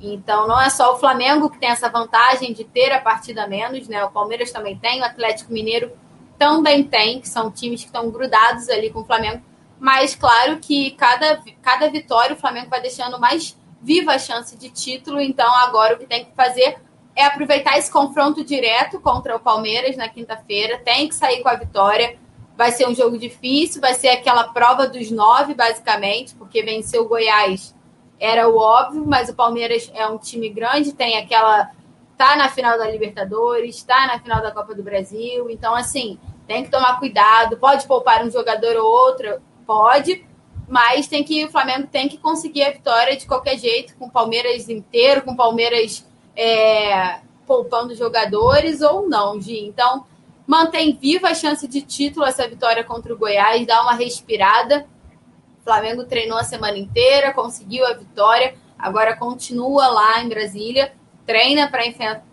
Então, 0.00 0.46
não 0.46 0.60
é 0.60 0.68
só 0.70 0.94
o 0.94 0.98
Flamengo 0.98 1.50
que 1.50 1.58
tem 1.58 1.68
essa 1.68 1.88
vantagem 1.88 2.52
de 2.52 2.64
ter 2.64 2.92
a 2.92 3.00
partida 3.00 3.44
a 3.44 3.46
menos, 3.46 3.88
né? 3.88 4.04
O 4.04 4.10
Palmeiras 4.10 4.50
também 4.50 4.76
tem, 4.76 5.00
o 5.00 5.04
Atlético 5.04 5.52
Mineiro 5.52 5.92
também 6.38 6.82
tem, 6.82 7.20
que 7.20 7.28
são 7.28 7.50
times 7.50 7.80
que 7.80 7.86
estão 7.86 8.10
grudados 8.10 8.68
ali 8.68 8.90
com 8.90 9.00
o 9.00 9.04
Flamengo. 9.04 9.42
Mas, 9.78 10.14
claro 10.14 10.58
que 10.58 10.92
cada, 10.92 11.42
cada 11.60 11.88
vitória 11.88 12.34
o 12.34 12.38
Flamengo 12.38 12.70
vai 12.70 12.80
deixando 12.80 13.18
mais 13.18 13.56
viva 13.80 14.12
a 14.12 14.18
chance 14.18 14.56
de 14.56 14.70
título. 14.70 15.20
Então, 15.20 15.52
agora 15.56 15.94
o 15.94 15.98
que 15.98 16.06
tem 16.06 16.24
que 16.24 16.34
fazer 16.36 16.78
é 17.14 17.24
aproveitar 17.24 17.76
esse 17.78 17.90
confronto 17.90 18.44
direto 18.44 19.00
contra 19.00 19.36
o 19.36 19.40
Palmeiras 19.40 19.96
na 19.96 20.08
quinta-feira. 20.08 20.78
Tem 20.78 21.08
que 21.08 21.14
sair 21.14 21.42
com 21.42 21.48
a 21.48 21.54
vitória 21.54 22.16
Vai 22.56 22.70
ser 22.72 22.86
um 22.86 22.94
jogo 22.94 23.18
difícil, 23.18 23.80
vai 23.80 23.94
ser 23.94 24.08
aquela 24.08 24.44
prova 24.48 24.86
dos 24.86 25.10
nove, 25.10 25.54
basicamente, 25.54 26.34
porque 26.34 26.62
vencer 26.62 27.00
o 27.00 27.08
Goiás 27.08 27.74
era 28.20 28.48
o 28.48 28.56
óbvio, 28.56 29.04
mas 29.06 29.28
o 29.28 29.34
Palmeiras 29.34 29.90
é 29.94 30.06
um 30.06 30.18
time 30.18 30.48
grande, 30.48 30.92
tem 30.92 31.18
aquela. 31.18 31.70
tá 32.16 32.36
na 32.36 32.48
final 32.48 32.78
da 32.78 32.88
Libertadores, 32.88 33.76
está 33.76 34.06
na 34.06 34.20
final 34.20 34.40
da 34.40 34.52
Copa 34.52 34.74
do 34.74 34.82
Brasil, 34.82 35.50
então, 35.50 35.74
assim, 35.74 36.18
tem 36.46 36.62
que 36.62 36.70
tomar 36.70 36.98
cuidado. 36.98 37.56
Pode 37.56 37.86
poupar 37.86 38.24
um 38.24 38.30
jogador 38.30 38.76
ou 38.76 38.84
outro? 38.84 39.40
Pode, 39.66 40.24
mas 40.68 41.06
tem 41.06 41.24
que 41.24 41.44
o 41.44 41.50
Flamengo 41.50 41.88
tem 41.90 42.08
que 42.08 42.16
conseguir 42.16 42.62
a 42.64 42.70
vitória 42.70 43.16
de 43.16 43.26
qualquer 43.26 43.58
jeito, 43.58 43.96
com 43.96 44.06
o 44.06 44.10
Palmeiras 44.10 44.68
inteiro, 44.68 45.22
com 45.22 45.32
o 45.32 45.36
Palmeiras 45.36 46.06
é, 46.36 47.20
poupando 47.46 47.94
jogadores 47.94 48.80
ou 48.80 49.08
não, 49.08 49.40
Gi. 49.40 49.66
Então, 49.66 50.06
mantém 50.46 50.96
viva 50.96 51.28
a 51.28 51.34
chance 51.34 51.66
de 51.66 51.82
título 51.82 52.26
essa 52.26 52.46
vitória 52.46 52.84
contra 52.84 53.12
o 53.12 53.18
Goiás, 53.18 53.66
dá 53.66 53.82
uma 53.82 53.94
respirada. 53.94 54.86
O 55.60 55.64
Flamengo 55.64 56.04
treinou 56.04 56.38
a 56.38 56.44
semana 56.44 56.76
inteira, 56.76 57.32
conseguiu 57.32 57.86
a 57.86 57.94
vitória, 57.94 58.54
agora 58.78 59.16
continua 59.16 59.88
lá 59.88 60.22
em 60.22 60.28
Brasília, 60.28 60.92
treina 61.24 61.68
para 61.68 61.86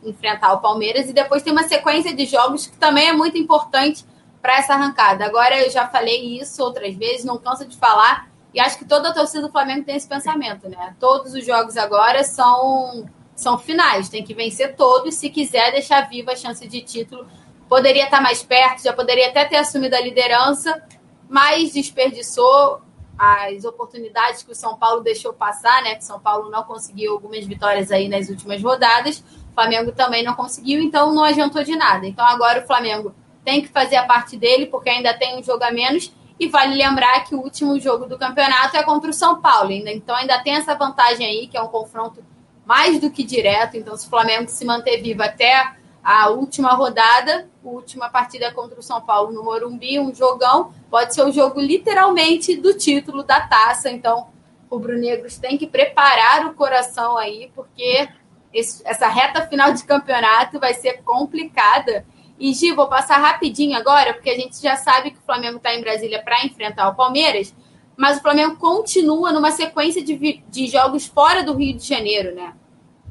enfrentar 0.04 0.54
o 0.54 0.62
Palmeiras 0.62 1.10
e 1.10 1.13
depois 1.13 1.43
tem 1.43 1.54
uma 1.54 1.63
sequência 1.63 2.13
de 2.15 2.26
jogos 2.26 2.67
que 2.67 2.78
também 2.78 3.10
é 3.10 3.13
muito 3.13 3.38
importante 3.38 4.04
para 4.41 4.58
essa 4.58 4.74
arrancada. 4.74 5.26
Agora 5.26 5.60
eu 5.60 5.69
já 5.69 5.88
falei 5.88 6.39
isso 6.39 6.63
outras 6.63 6.95
vezes, 6.95 7.26
não 7.26 7.38
canso 7.38 7.65
de 7.65 7.78
falar, 7.78 8.30
e 8.54 8.60
acho 8.60 8.78
que 8.80 8.86
toda 8.86 9.10
a 9.10 9.13
torcida 9.13 9.45
do 9.45 9.52
Flamengo 9.52 9.86
tem 9.86 9.95
esse 9.95 10.08
pensamento, 10.08 10.67
né? 10.67 10.95
Todos 11.00 11.34
os 11.34 11.45
jogos 11.45 11.78
agora 11.78 12.24
são 12.24 13.08
são 13.36 13.58
finais, 13.58 14.10
tem 14.10 14.22
que 14.22 14.34
vencer 14.34 14.76
todos 14.76 15.15
se 15.15 15.30
quiser 15.30 15.72
deixar 15.72 16.10
viva 16.10 16.34
a 16.34 16.36
chance 16.36 16.67
de 16.67 16.82
título. 16.82 17.26
Poderia 17.69 18.05
estar 18.05 18.19
mais 18.19 18.41
perto, 18.41 18.84
já 18.84 18.91
poderia 18.91 19.29
até 19.29 19.45
ter 19.45 19.58
assumido 19.58 19.95
a 19.95 20.01
liderança, 20.01 20.84
mas 21.29 21.71
desperdiçou 21.71 22.82
as 23.17 23.63
oportunidades 23.63 24.41
que 24.41 24.51
o 24.51 24.55
São 24.55 24.75
Paulo 24.75 25.01
deixou 25.01 25.34
passar, 25.34 25.84
né? 25.84 25.95
Que 25.95 26.03
São 26.03 26.19
Paulo 26.19 26.49
não 26.49 26.63
conseguiu 26.63 27.13
algumas 27.13 27.45
vitórias 27.45 27.91
aí 27.91 28.10
nas 28.10 28.29
últimas 28.29 28.63
rodadas. 28.63 29.19
O 29.51 29.53
Flamengo 29.53 29.91
também 29.91 30.23
não 30.23 30.34
conseguiu, 30.34 30.82
então 30.82 31.13
não 31.13 31.23
adiantou 31.23 31.63
de 31.63 31.75
nada. 31.75 32.08
Então 32.08 32.25
agora 32.25 32.63
o 32.63 32.65
Flamengo 32.65 33.13
tem 33.45 33.62
que 33.62 33.67
fazer 33.67 33.97
a 33.97 34.05
parte 34.05 34.36
dele, 34.36 34.65
porque 34.65 34.89
ainda 34.89 35.13
tem 35.13 35.38
um 35.38 35.43
jogo 35.43 35.63
a 35.63 35.71
menos. 35.71 36.12
E 36.39 36.47
vale 36.47 36.73
lembrar 36.75 37.25
que 37.25 37.36
o 37.36 37.41
último 37.41 37.77
jogo 37.79 38.05
do 38.05 38.17
campeonato 38.17 38.77
é 38.77 38.84
contra 38.84 39.10
o 39.10 39.13
São 39.13 39.41
Paulo. 39.41 39.71
Então 39.71 40.15
ainda 40.15 40.39
tem 40.39 40.55
essa 40.55 40.73
vantagem 40.73 41.25
aí, 41.25 41.47
que 41.47 41.58
é 41.58 41.62
um 41.62 41.67
confronto 41.67 42.23
mais 42.65 42.99
do 42.99 43.12
que 43.12 43.23
direto. 43.23 43.75
Então, 43.75 43.97
se 43.97 44.08
o 44.08 44.10
Flamengo 44.10 44.47
se 44.47 44.63
manter 44.63 45.01
vivo 45.01 45.23
até 45.23 45.73
a 46.03 46.29
última 46.29 46.69
rodada, 46.73 47.49
última 47.63 48.09
partida 48.09 48.51
contra 48.51 48.79
o 48.79 48.83
São 48.83 49.01
Paulo 49.01 49.31
no 49.31 49.43
Morumbi, 49.43 49.99
um 49.99 50.13
jogão, 50.13 50.73
pode 50.89 51.13
ser 51.13 51.23
o 51.23 51.31
jogo 51.31 51.59
literalmente 51.59 52.55
do 52.55 52.73
título 52.73 53.23
da 53.23 53.41
taça. 53.41 53.89
Então, 53.89 54.27
o 54.69 54.79
Brunegros 54.79 55.38
tem 55.38 55.57
que 55.57 55.67
preparar 55.67 56.45
o 56.45 56.53
coração 56.53 57.17
aí, 57.17 57.51
porque 57.53 58.07
esse, 58.53 58.81
essa 58.85 59.07
reta 59.07 59.45
final 59.47 59.73
de 59.73 59.83
campeonato 59.83 60.59
vai 60.59 60.73
ser 60.73 61.01
complicada. 61.03 62.05
E, 62.39 62.53
Gi, 62.53 62.71
vou 62.71 62.88
passar 62.88 63.17
rapidinho 63.17 63.77
agora, 63.77 64.13
porque 64.13 64.29
a 64.29 64.38
gente 64.38 64.62
já 64.62 64.77
sabe 64.77 65.12
que 65.12 65.17
o 65.17 65.23
Flamengo 65.23 65.57
está 65.57 65.75
em 65.75 65.81
Brasília 65.81 66.21
para 66.23 66.45
enfrentar 66.45 66.88
o 66.88 66.95
Palmeiras, 66.95 67.53
mas 67.97 68.17
o 68.17 68.21
Flamengo 68.21 68.55
continua 68.55 69.33
numa 69.33 69.51
sequência 69.51 70.01
de, 70.01 70.41
de 70.47 70.67
jogos 70.67 71.05
fora 71.05 71.43
do 71.43 71.53
Rio 71.53 71.75
de 71.75 71.85
Janeiro, 71.85 72.33
né? 72.33 72.53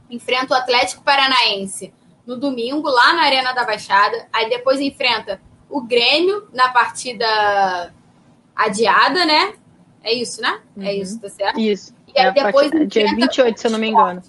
Enfrenta 0.09 0.55
o 0.55 0.57
Atlético 0.57 1.03
Paranaense 1.03 1.93
no 2.29 2.37
domingo, 2.37 2.91
lá 2.91 3.15
na 3.15 3.23
Arena 3.23 3.55
da 3.55 3.65
Baixada. 3.65 4.29
Aí 4.31 4.51
depois 4.51 4.79
enfrenta 4.81 5.41
o 5.71 5.81
Grêmio 5.81 6.47
na 6.53 6.69
partida 6.69 7.95
adiada, 8.55 9.25
né? 9.25 9.55
É 10.03 10.13
isso, 10.13 10.43
né? 10.43 10.61
É 10.77 10.81
uhum. 10.81 10.87
É 10.87 10.95
isso, 10.95 11.19
tá 11.19 11.31
certo? 11.31 11.59
Isso. 11.59 11.95
E 12.15 12.19
aí 12.19 12.27
é 12.27 12.33
depois 12.33 12.71
partida, 12.71 12.87
dia 12.87 13.17
28, 13.17 13.59
se 13.59 13.67
eu 13.67 13.71
não 13.71 13.79
me 13.79 13.89
engano. 13.89 14.23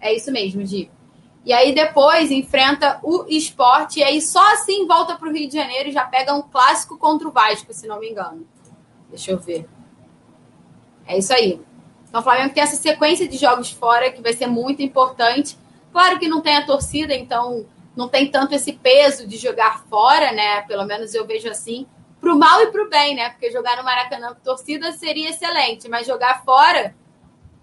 É 0.00 0.12
isso 0.12 0.32
mesmo, 0.32 0.64
Di. 0.64 0.90
E 1.44 1.52
aí 1.52 1.72
depois 1.72 2.32
enfrenta 2.32 2.98
o 3.04 3.24
esporte, 3.28 4.00
e 4.00 4.02
aí 4.02 4.20
só 4.20 4.52
assim 4.52 4.84
volta 4.84 5.14
para 5.14 5.28
o 5.28 5.32
Rio 5.32 5.48
de 5.48 5.54
Janeiro 5.54 5.88
e 5.88 5.92
já 5.92 6.04
pega 6.04 6.34
um 6.34 6.42
clássico 6.42 6.98
contra 6.98 7.28
o 7.28 7.30
Vasco, 7.30 7.72
se 7.72 7.86
não 7.86 8.00
me 8.00 8.10
engano. 8.10 8.44
Deixa 9.08 9.30
eu 9.30 9.38
ver. 9.38 9.68
É 11.06 11.16
isso 11.16 11.32
aí. 11.32 11.60
Então 12.08 12.20
o 12.20 12.24
Flamengo 12.24 12.52
tem 12.52 12.64
essa 12.64 12.74
sequência 12.74 13.28
de 13.28 13.36
jogos 13.36 13.70
fora 13.70 14.10
que 14.10 14.20
vai 14.20 14.32
ser 14.32 14.48
muito 14.48 14.82
importante. 14.82 15.56
Claro 15.96 16.18
que 16.18 16.28
não 16.28 16.42
tem 16.42 16.54
a 16.54 16.66
torcida, 16.66 17.14
então 17.14 17.64
não 17.96 18.06
tem 18.06 18.30
tanto 18.30 18.54
esse 18.54 18.74
peso 18.74 19.26
de 19.26 19.38
jogar 19.38 19.82
fora, 19.88 20.30
né? 20.30 20.60
Pelo 20.68 20.84
menos 20.84 21.14
eu 21.14 21.26
vejo 21.26 21.48
assim. 21.48 21.86
Pro 22.20 22.38
mal 22.38 22.60
e 22.60 22.66
pro 22.66 22.90
bem, 22.90 23.14
né? 23.14 23.30
Porque 23.30 23.50
jogar 23.50 23.78
no 23.78 23.82
Maracanã 23.82 24.34
com 24.34 24.40
torcida 24.40 24.92
seria 24.92 25.30
excelente, 25.30 25.88
mas 25.88 26.06
jogar 26.06 26.44
fora, 26.44 26.94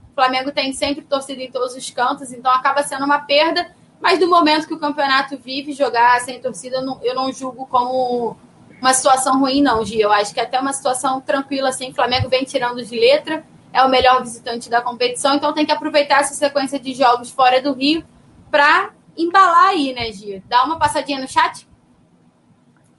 o 0.09 0.15
Flamengo 0.15 0.51
tem 0.51 0.73
sempre 0.73 1.03
torcida 1.03 1.43
em 1.43 1.51
todos 1.51 1.75
os 1.75 1.87
cantos, 1.91 2.33
então 2.33 2.51
acaba 2.51 2.81
sendo 2.81 3.05
uma 3.05 3.19
perda. 3.19 3.71
Mas 4.01 4.17
do 4.17 4.27
momento 4.27 4.65
que 4.65 4.73
o 4.73 4.79
campeonato 4.79 5.37
vive, 5.37 5.71
jogar 5.71 6.19
sem 6.21 6.41
torcida, 6.41 6.77
eu 7.03 7.13
não, 7.13 7.31
julgo 7.31 7.67
como 7.67 8.35
uma 8.81 8.95
situação 8.95 9.39
ruim, 9.39 9.61
não, 9.61 9.85
Gia. 9.85 10.05
Eu 10.05 10.11
acho 10.11 10.33
que 10.33 10.39
é 10.39 10.43
até 10.43 10.59
uma 10.59 10.73
situação 10.73 11.21
tranquila, 11.21 11.69
assim. 11.69 11.91
O 11.91 11.93
Flamengo 11.93 12.29
vem 12.29 12.43
tirando 12.43 12.83
de 12.83 12.99
letra, 12.99 13.45
é 13.71 13.83
o 13.83 13.89
melhor 13.89 14.23
visitante 14.23 14.71
da 14.71 14.81
competição, 14.81 15.35
então 15.35 15.53
tem 15.53 15.67
que 15.67 15.71
aproveitar 15.71 16.21
essa 16.21 16.33
sequência 16.33 16.79
de 16.79 16.95
jogos 16.95 17.29
fora 17.29 17.61
do 17.61 17.73
Rio 17.73 18.03
para 18.53 18.93
embalar 19.17 19.69
aí, 19.69 19.93
né, 19.93 20.11
Gia? 20.11 20.43
Dá 20.47 20.63
uma 20.63 20.77
passadinha 20.77 21.19
no 21.19 21.27
chat? 21.27 21.67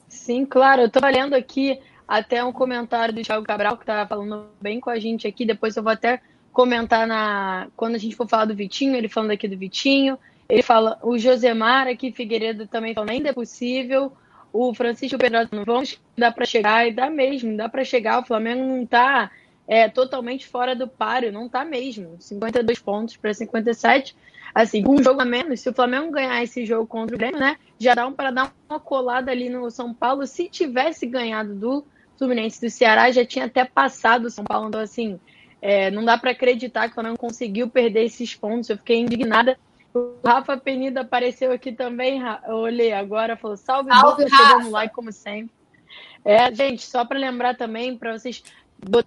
Sim, 0.08 0.44
claro. 0.44 0.82
Eu 0.82 0.90
tô 0.90 0.98
lendo 0.98 1.34
aqui 1.34 1.80
até 2.08 2.42
um 2.42 2.52
comentário 2.52 3.14
do 3.14 3.22
Thiago 3.22 3.46
Cabral, 3.46 3.78
que 3.78 3.86
tá 3.86 4.04
falando 4.04 4.48
bem 4.60 4.80
com 4.80 4.90
a 4.90 4.98
gente 4.98 5.28
aqui. 5.28 5.46
Depois 5.46 5.76
eu 5.76 5.82
vou 5.84 5.92
até 5.92 6.20
comentar 6.52 7.06
na 7.06 7.68
quando 7.76 7.94
a 7.94 7.98
gente 7.98 8.16
for 8.16 8.28
falar 8.28 8.46
do 8.46 8.54
Vitinho, 8.56 8.96
ele 8.96 9.08
falando 9.08 9.30
aqui 9.30 9.46
do 9.46 9.56
Vitinho. 9.56 10.18
Ele 10.48 10.60
fala, 10.60 10.98
o 11.04 11.16
Josemar 11.16 11.86
aqui, 11.86 12.10
Figueiredo 12.10 12.66
também 12.66 12.92
falando, 12.92 13.10
ainda 13.10 13.28
é 13.28 13.32
possível 13.32 14.12
o 14.52 14.72
Francisco 14.72 15.18
Pedrosa 15.18 15.48
não 15.50 15.64
vamos 15.64 16.00
dá 16.16 16.30
para 16.30 16.44
chegar 16.44 16.86
e 16.86 16.92
dá 16.92 17.10
mesmo, 17.10 17.56
dá 17.56 17.68
para 17.68 17.84
chegar. 17.84 18.20
O 18.20 18.24
Flamengo 18.24 18.62
não 18.62 18.82
está 18.82 19.30
é, 19.66 19.88
totalmente 19.88 20.46
fora 20.46 20.76
do 20.76 20.86
páreo, 20.86 21.32
não 21.32 21.46
está 21.46 21.64
mesmo. 21.64 22.16
52 22.20 22.78
pontos 22.78 23.16
para 23.16 23.34
57. 23.34 24.16
Assim, 24.54 24.82
com 24.82 24.94
um 24.94 25.02
jogo 25.02 25.20
a 25.20 25.24
menos, 25.24 25.60
se 25.60 25.68
o 25.68 25.74
Flamengo 25.74 26.12
ganhar 26.12 26.42
esse 26.42 26.64
jogo 26.64 26.86
contra 26.86 27.16
o 27.16 27.18
Grêmio, 27.18 27.40
né, 27.40 27.56
já 27.78 27.94
dá 27.94 28.06
um 28.06 28.12
para 28.12 28.30
dar 28.30 28.54
uma 28.68 28.78
colada 28.78 29.32
ali 29.32 29.48
no 29.48 29.68
São 29.70 29.92
Paulo. 29.92 30.26
Se 30.26 30.48
tivesse 30.48 31.06
ganhado 31.06 31.54
do 31.54 31.84
Fluminense 32.16 32.60
do 32.60 32.70
Ceará, 32.70 33.10
já 33.10 33.24
tinha 33.24 33.46
até 33.46 33.64
passado 33.64 34.26
o 34.26 34.30
São 34.30 34.44
Paulo. 34.44 34.68
Então, 34.68 34.80
assim, 34.80 35.18
é, 35.60 35.90
não 35.90 36.04
dá 36.04 36.16
para 36.16 36.30
acreditar 36.30 36.84
que 36.84 36.92
o 36.92 36.94
Flamengo 36.94 37.18
conseguiu 37.18 37.68
perder 37.68 38.04
esses 38.04 38.34
pontos. 38.34 38.70
Eu 38.70 38.76
fiquei 38.76 39.00
indignada 39.00 39.58
o 39.94 40.16
Rafa 40.24 40.56
Penida 40.56 41.02
apareceu 41.02 41.52
aqui 41.52 41.70
também, 41.70 42.20
eu 42.48 42.56
olhei 42.56 42.92
agora, 42.92 43.36
falou 43.36 43.56
salve, 43.56 43.90
salve 43.90 44.28
chegando 44.28 44.70
like 44.70 44.92
como 44.92 45.12
sempre. 45.12 45.54
É, 46.24 46.52
gente, 46.52 46.84
só 46.84 47.04
para 47.04 47.16
lembrar 47.16 47.56
também, 47.56 47.96
para 47.96 48.18
vocês 48.18 48.42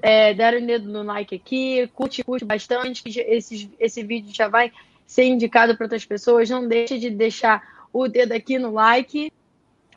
é, 0.02 0.34
darem 0.34 0.64
o 0.64 0.66
dedo 0.66 0.90
no 0.90 1.04
like 1.04 1.36
aqui, 1.36 1.88
curte, 1.94 2.24
curte 2.24 2.46
bastante, 2.46 3.04
esse, 3.06 3.70
esse 3.78 4.02
vídeo 4.02 4.34
já 4.34 4.48
vai 4.48 4.72
ser 5.08 5.24
indicado 5.24 5.76
para 5.76 5.86
outras 5.86 6.06
pessoas. 6.06 6.48
Não 6.48 6.68
deixe 6.68 7.00
de 7.00 7.10
deixar 7.10 7.88
o 7.92 8.08
dedo 8.08 8.34
aqui 8.34 8.60
no 8.60 8.72
like. 8.72 9.32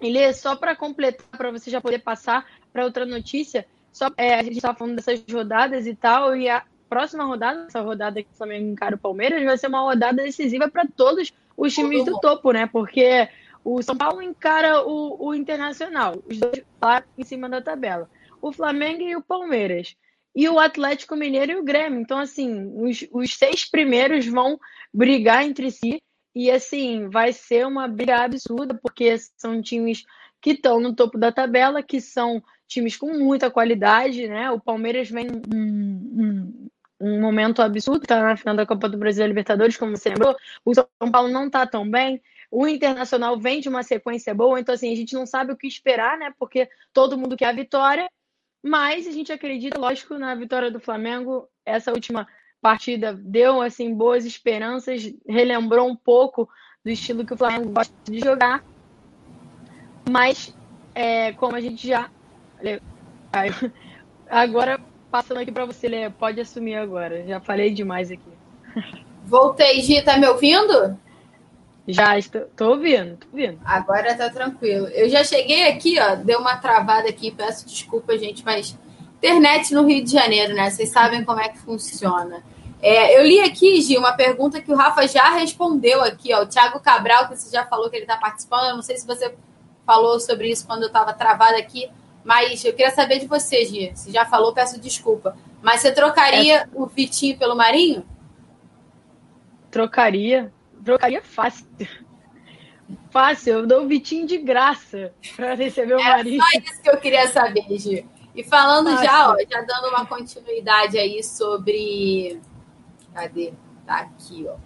E 0.00 0.10
Lê, 0.10 0.32
só 0.32 0.56
para 0.56 0.74
completar, 0.74 1.26
para 1.36 1.50
você 1.50 1.70
já 1.70 1.82
poder 1.82 1.98
passar 1.98 2.46
para 2.72 2.84
outra 2.84 3.04
notícia, 3.04 3.66
só, 3.92 4.08
é, 4.16 4.34
a 4.34 4.42
gente 4.42 4.56
estava 4.56 4.78
falando 4.78 4.96
dessas 4.96 5.22
rodadas 5.30 5.86
e 5.86 5.94
tal, 5.94 6.34
e 6.34 6.48
a, 6.48 6.64
próxima 6.90 7.24
rodada, 7.24 7.66
essa 7.68 7.80
rodada 7.80 8.20
que 8.20 8.28
o 8.32 8.36
Flamengo 8.36 8.72
encara 8.72 8.96
o 8.96 8.98
Palmeiras, 8.98 9.42
vai 9.44 9.56
ser 9.56 9.68
uma 9.68 9.80
rodada 9.80 10.24
decisiva 10.24 10.68
para 10.68 10.84
todos 10.84 11.32
os 11.56 11.72
times 11.72 12.04
do 12.04 12.18
topo, 12.18 12.50
né? 12.50 12.66
Porque 12.66 13.28
o 13.64 13.80
São 13.80 13.96
Paulo 13.96 14.20
encara 14.20 14.84
o, 14.84 15.28
o 15.28 15.32
Internacional, 15.32 16.16
os 16.28 16.38
dois 16.38 16.64
lá 16.82 17.04
em 17.16 17.22
cima 17.22 17.48
da 17.48 17.62
tabela. 17.62 18.10
O 18.42 18.52
Flamengo 18.52 19.02
e 19.02 19.14
o 19.14 19.22
Palmeiras. 19.22 19.96
E 20.34 20.48
o 20.48 20.58
Atlético 20.58 21.16
Mineiro 21.16 21.52
e 21.52 21.56
o 21.56 21.64
Grêmio. 21.64 22.00
Então, 22.00 22.18
assim, 22.18 22.70
os, 22.76 23.06
os 23.12 23.34
seis 23.34 23.68
primeiros 23.68 24.26
vão 24.26 24.58
brigar 24.92 25.44
entre 25.44 25.70
si. 25.70 26.02
E, 26.34 26.50
assim, 26.50 27.08
vai 27.08 27.32
ser 27.32 27.66
uma 27.66 27.88
briga 27.88 28.24
absurda, 28.24 28.78
porque 28.80 29.16
são 29.36 29.60
times 29.60 30.04
que 30.40 30.52
estão 30.52 30.80
no 30.80 30.94
topo 30.94 31.18
da 31.18 31.32
tabela, 31.32 31.82
que 31.82 32.00
são 32.00 32.42
times 32.66 32.96
com 32.96 33.12
muita 33.18 33.50
qualidade, 33.50 34.28
né? 34.28 34.50
O 34.50 34.60
Palmeiras 34.60 35.10
vem 35.10 35.26
um, 35.52 36.68
um 37.00 37.20
momento 37.20 37.60
absurdo, 37.60 38.06
tá 38.06 38.22
na 38.22 38.36
final 38.36 38.54
da 38.54 38.64
Copa 38.64 38.88
do 38.88 38.96
Brasil 38.96 39.24
e 39.24 39.28
Libertadores, 39.28 39.76
como 39.76 39.96
você 39.96 40.10
lembrou. 40.10 40.36
O 40.64 40.72
São 40.72 40.86
Paulo 41.10 41.28
não 41.28 41.50
tá 41.50 41.66
tão 41.66 41.88
bem. 41.88 42.22
O 42.50 42.66
Internacional 42.66 43.38
vem 43.38 43.60
de 43.60 43.68
uma 43.68 43.82
sequência 43.82 44.34
boa, 44.34 44.58
então 44.58 44.74
assim, 44.74 44.92
a 44.92 44.96
gente 44.96 45.14
não 45.14 45.24
sabe 45.24 45.52
o 45.52 45.56
que 45.56 45.66
esperar, 45.66 46.18
né? 46.18 46.32
Porque 46.38 46.68
todo 46.92 47.16
mundo 47.18 47.36
quer 47.36 47.46
a 47.46 47.52
vitória, 47.52 48.08
mas 48.62 49.06
a 49.06 49.12
gente 49.12 49.32
acredita, 49.32 49.78
lógico, 49.78 50.18
na 50.18 50.34
vitória 50.34 50.70
do 50.70 50.80
Flamengo. 50.80 51.48
Essa 51.64 51.92
última 51.92 52.26
partida 52.60 53.14
deu 53.14 53.62
assim 53.62 53.94
boas 53.94 54.24
esperanças, 54.24 55.12
relembrou 55.26 55.88
um 55.88 55.96
pouco 55.96 56.48
do 56.84 56.90
estilo 56.90 57.24
que 57.24 57.34
o 57.34 57.36
Flamengo 57.36 57.70
gosta 57.70 57.94
de 58.04 58.20
jogar. 58.20 58.62
Mas 60.10 60.54
é, 60.94 61.32
como 61.32 61.56
a 61.56 61.60
gente 61.60 61.86
já 61.86 62.10
agora 64.28 64.80
passando 65.10 65.38
aqui 65.38 65.50
para 65.50 65.64
você, 65.64 65.88
Lê. 65.88 66.10
Pode 66.10 66.40
assumir 66.40 66.76
agora. 66.76 67.26
Já 67.26 67.40
falei 67.40 67.72
demais 67.72 68.10
aqui. 68.10 68.30
Voltei, 69.24 69.80
Gi, 69.82 70.02
tá 70.02 70.16
me 70.16 70.26
ouvindo? 70.26 70.98
Já 71.92 72.18
estou 72.18 72.42
tô 72.56 72.70
ouvindo, 72.70 73.16
tô 73.16 73.26
ouvindo. 73.32 73.58
Agora 73.64 74.14
tá 74.14 74.30
tranquilo. 74.30 74.86
Eu 74.88 75.08
já 75.08 75.24
cheguei 75.24 75.68
aqui, 75.68 75.98
ó, 76.00 76.14
deu 76.14 76.40
uma 76.40 76.56
travada 76.56 77.08
aqui, 77.08 77.30
peço 77.30 77.66
desculpa, 77.66 78.16
gente, 78.18 78.44
mas 78.44 78.76
Internet 79.18 79.74
no 79.74 79.86
Rio 79.86 80.02
de 80.02 80.10
Janeiro, 80.10 80.54
né? 80.54 80.70
Vocês 80.70 80.88
sabem 80.88 81.24
como 81.24 81.40
é 81.40 81.48
que 81.48 81.58
funciona. 81.58 82.42
É, 82.82 83.18
eu 83.18 83.22
li 83.22 83.40
aqui, 83.40 83.80
Gi, 83.82 83.98
uma 83.98 84.12
pergunta 84.12 84.60
que 84.62 84.72
o 84.72 84.74
Rafa 84.74 85.06
já 85.06 85.30
respondeu 85.34 86.02
aqui, 86.02 86.32
ó. 86.32 86.42
O 86.42 86.46
Thiago 86.46 86.80
Cabral, 86.80 87.28
que 87.28 87.36
você 87.36 87.54
já 87.54 87.66
falou 87.66 87.90
que 87.90 87.96
ele 87.96 88.04
está 88.04 88.16
participando. 88.16 88.70
Eu 88.70 88.76
não 88.76 88.82
sei 88.82 88.96
se 88.96 89.06
você 89.06 89.34
falou 89.84 90.18
sobre 90.18 90.50
isso 90.50 90.66
quando 90.66 90.82
eu 90.82 90.86
estava 90.86 91.12
travada 91.12 91.58
aqui, 91.58 91.90
mas 92.24 92.64
eu 92.64 92.72
queria 92.72 92.90
saber 92.90 93.18
de 93.18 93.26
você, 93.26 93.66
Gi. 93.66 93.92
Se 93.94 94.10
já 94.10 94.24
falou, 94.24 94.54
peço 94.54 94.80
desculpa. 94.80 95.36
Mas 95.60 95.82
você 95.82 95.92
trocaria 95.92 96.60
é. 96.60 96.68
o 96.72 96.86
Vitinho 96.86 97.36
pelo 97.36 97.54
Marinho? 97.54 98.04
Trocaria. 99.70 100.50
Trocaria 100.84 101.22
fácil. 101.22 101.66
Fácil, 103.10 103.52
eu 103.52 103.66
dou 103.66 103.84
o 103.84 103.88
Vitinho 103.88 104.26
de 104.26 104.38
graça 104.38 105.12
para 105.36 105.54
receber 105.54 105.94
o 105.94 106.00
é 106.00 106.04
Marinho. 106.04 106.42
Só 106.42 106.58
isso 106.58 106.82
que 106.82 106.90
eu 106.90 106.96
queria 106.98 107.28
saber, 107.28 107.78
Gi. 107.78 108.06
E 108.34 108.44
falando 108.44 108.90
já, 109.02 109.30
ó, 109.30 109.36
já 109.48 109.60
dando 109.62 109.88
uma 109.88 110.06
continuidade 110.06 110.96
aí 110.98 111.22
sobre 111.22 112.40
Cadê? 113.12 113.52
Tá 113.86 114.00
aqui, 114.00 114.46
ó. 114.48 114.56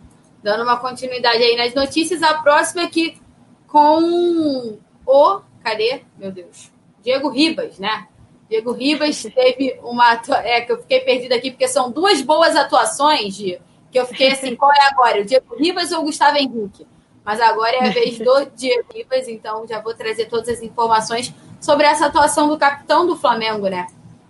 Dando 0.43 0.63
uma 0.63 0.77
continuidade 0.79 1.43
aí 1.43 1.57
nas 1.57 1.75
notícias. 1.75 2.23
A 2.23 2.35
próxima 2.35 2.83
é 2.83 2.87
que 2.89 3.19
com 3.67 4.79
o. 5.07 5.41
Cadê? 5.63 6.03
Meu 6.19 6.31
Deus. 6.31 6.71
Diego 7.03 7.29
Ribas, 7.29 7.79
né? 7.79 8.09
Diego 8.49 8.73
Ribas 8.73 9.23
teve 9.35 9.81
uma. 9.83 10.21
É 10.45 10.61
que 10.61 10.73
eu 10.73 10.79
fiquei 10.79 11.01
perdida 11.01 11.37
aqui, 11.37 11.51
porque 11.51 11.69
são 11.69 11.91
duas 11.91 12.21
boas 12.21 12.55
atuações, 12.55 13.35
de 13.35 13.59
que 13.95 14.01
eu 14.01 14.07
fiquei 14.07 14.33
assim: 14.33 14.57
qual 14.57 14.73
é 14.73 14.91
agora? 14.91 15.21
O 15.21 15.25
Diego 15.25 15.55
Ribas 15.55 15.93
ou 15.93 16.01
o 16.01 16.05
Gustavo 16.07 16.37
Henrique? 16.37 16.85
Mas 17.25 17.41
agora 17.41 17.77
é 17.77 17.89
a 17.89 17.93
vez 17.93 18.19
do 18.19 18.45
Diego 18.57 18.93
Ribas, 18.93 19.29
então 19.29 19.65
já 19.69 19.81
vou 19.81 19.95
trazer 19.95 20.27
todas 20.27 20.49
as 20.49 20.63
informações 20.63 21.33
sobre 21.61 21.87
essa 21.87 22.07
atuação 22.07 22.49
do 22.49 22.59
capitão 22.59 23.07
do 23.07 23.17
Flamengo, 23.17 23.69
né? 23.69 23.87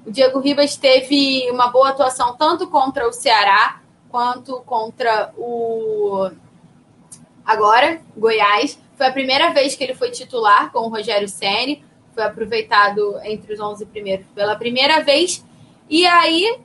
O 0.07 0.13
Diego 0.13 0.39
Ribas 0.39 0.77
teve 0.77 1.51
uma 1.51 1.69
boa 1.69 1.89
atuação 1.89 2.37
tanto 2.37 2.69
contra 2.69 3.09
o 3.09 3.13
Ceará 3.13 3.81
quanto 4.11 4.61
contra 4.61 5.33
o 5.39 6.31
agora 7.45 8.03
Goiás. 8.15 8.79
Foi 8.99 9.07
a 9.07 9.13
primeira 9.13 9.51
vez 9.51 9.75
que 9.75 9.83
ele 9.83 9.95
foi 9.95 10.11
titular 10.11 10.71
com 10.71 10.81
o 10.81 10.89
Rogério 10.89 11.27
Ceni, 11.27 11.83
foi 12.15 12.23
aproveitado 12.23 13.19
entre 13.25 13.55
os 13.55 13.59
11 13.59 13.87
primeiros 13.87 14.27
pela 14.35 14.55
primeira 14.57 15.03
vez. 15.03 15.43
E 15.89 16.07
aí 16.07 16.61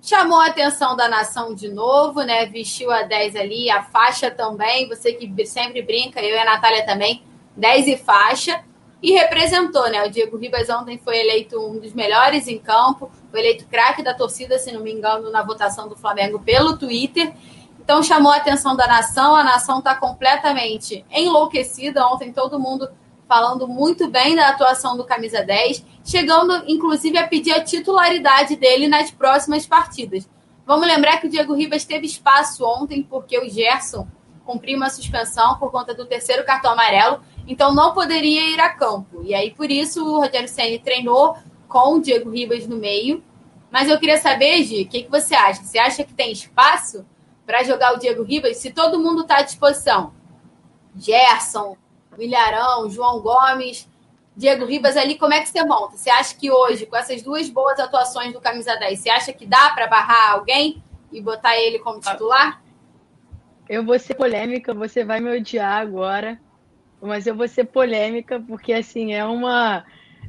chamou 0.00 0.40
a 0.40 0.46
atenção 0.46 0.96
da 0.96 1.08
nação 1.08 1.54
de 1.54 1.68
novo, 1.68 2.22
né? 2.22 2.46
Vestiu 2.46 2.90
a 2.90 3.02
10 3.02 3.36
ali, 3.36 3.70
a 3.70 3.82
faixa 3.82 4.30
também. 4.30 4.88
Você 4.88 5.12
que 5.12 5.46
sempre 5.46 5.82
brinca, 5.82 6.20
eu 6.20 6.34
e 6.34 6.38
a 6.38 6.44
Natália 6.44 6.84
também, 6.84 7.22
10 7.56 7.88
e 7.88 7.96
faixa 7.96 8.62
e 9.02 9.12
representou, 9.12 9.88
né? 9.90 10.04
O 10.04 10.10
Diego 10.10 10.36
Ribas 10.36 10.68
ontem 10.68 10.98
foi 10.98 11.18
eleito 11.18 11.60
um 11.60 11.78
dos 11.78 11.92
melhores 11.92 12.48
em 12.48 12.58
campo, 12.58 13.10
foi 13.30 13.40
eleito 13.40 13.66
craque 13.66 14.02
da 14.02 14.14
torcida, 14.14 14.58
se 14.58 14.72
não 14.72 14.80
me 14.80 14.92
engano, 14.92 15.30
na 15.30 15.42
votação 15.42 15.88
do 15.88 15.96
Flamengo 15.96 16.40
pelo 16.40 16.76
Twitter. 16.76 17.32
Então 17.80 18.02
chamou 18.02 18.32
a 18.32 18.36
atenção 18.36 18.76
da 18.76 18.86
nação, 18.86 19.34
a 19.34 19.44
nação 19.44 19.78
está 19.78 19.94
completamente 19.94 21.04
enlouquecida. 21.10 22.06
Ontem 22.06 22.32
todo 22.32 22.58
mundo 22.58 22.88
falando 23.28 23.68
muito 23.68 24.08
bem 24.08 24.34
da 24.34 24.48
atuação 24.48 24.96
do 24.96 25.04
Camisa 25.04 25.42
10, 25.42 25.84
chegando 26.04 26.64
inclusive 26.66 27.18
a 27.18 27.28
pedir 27.28 27.52
a 27.52 27.62
titularidade 27.62 28.56
dele 28.56 28.88
nas 28.88 29.10
próximas 29.10 29.66
partidas. 29.66 30.28
Vamos 30.66 30.86
lembrar 30.86 31.18
que 31.18 31.26
o 31.26 31.30
Diego 31.30 31.54
Ribas 31.54 31.84
teve 31.84 32.06
espaço 32.06 32.64
ontem 32.64 33.02
porque 33.02 33.38
o 33.38 33.48
Gerson 33.48 34.08
cumpriu 34.44 34.78
uma 34.78 34.88
suspensão 34.88 35.58
por 35.58 35.70
conta 35.70 35.94
do 35.94 36.06
terceiro 36.06 36.44
cartão 36.44 36.72
amarelo 36.72 37.20
então 37.48 37.74
não 37.74 37.94
poderia 37.94 38.50
ir 38.50 38.60
a 38.60 38.68
campo. 38.68 39.22
E 39.24 39.34
aí, 39.34 39.50
por 39.50 39.70
isso, 39.70 40.04
o 40.04 40.20
Rogério 40.20 40.46
Senna 40.46 40.78
treinou 40.78 41.34
com 41.66 41.94
o 41.94 42.00
Diego 42.00 42.30
Ribas 42.30 42.66
no 42.66 42.76
meio. 42.76 43.24
Mas 43.70 43.88
eu 43.88 43.98
queria 43.98 44.18
saber, 44.18 44.62
Gi, 44.62 44.82
o 44.82 44.88
que, 44.88 45.04
que 45.04 45.10
você 45.10 45.34
acha? 45.34 45.62
Você 45.62 45.78
acha 45.78 46.04
que 46.04 46.12
tem 46.12 46.30
espaço 46.30 47.06
para 47.46 47.64
jogar 47.64 47.94
o 47.94 47.98
Diego 47.98 48.22
Ribas 48.22 48.58
se 48.58 48.70
todo 48.70 49.00
mundo 49.00 49.22
está 49.22 49.38
à 49.38 49.42
disposição? 49.42 50.12
Gerson, 50.94 51.74
Milharão, 52.18 52.90
João 52.90 53.20
Gomes, 53.20 53.88
Diego 54.36 54.66
Ribas 54.66 54.96
ali, 54.96 55.16
como 55.16 55.32
é 55.32 55.40
que 55.40 55.48
você 55.48 55.64
monta? 55.64 55.96
Você 55.96 56.10
acha 56.10 56.36
que 56.36 56.50
hoje, 56.50 56.84
com 56.84 56.96
essas 56.96 57.22
duas 57.22 57.48
boas 57.48 57.80
atuações 57.80 58.32
do 58.32 58.40
Camisa 58.40 58.76
10, 58.76 58.98
você 58.98 59.08
acha 59.08 59.32
que 59.32 59.46
dá 59.46 59.70
para 59.70 59.86
barrar 59.86 60.32
alguém 60.32 60.82
e 61.10 61.20
botar 61.20 61.56
ele 61.56 61.78
como 61.78 62.00
titular? 62.00 62.60
Eu 63.68 63.84
vou 63.84 63.98
ser 63.98 64.14
polêmica, 64.14 64.74
você 64.74 65.04
vai 65.04 65.20
me 65.20 65.34
odiar 65.34 65.80
agora 65.80 66.38
mas 67.00 67.26
eu 67.26 67.34
vou 67.34 67.46
ser 67.46 67.64
polêmica, 67.64 68.40
porque 68.40 68.72
assim, 68.72 69.14
é 69.14 69.24
uma. 69.24 69.84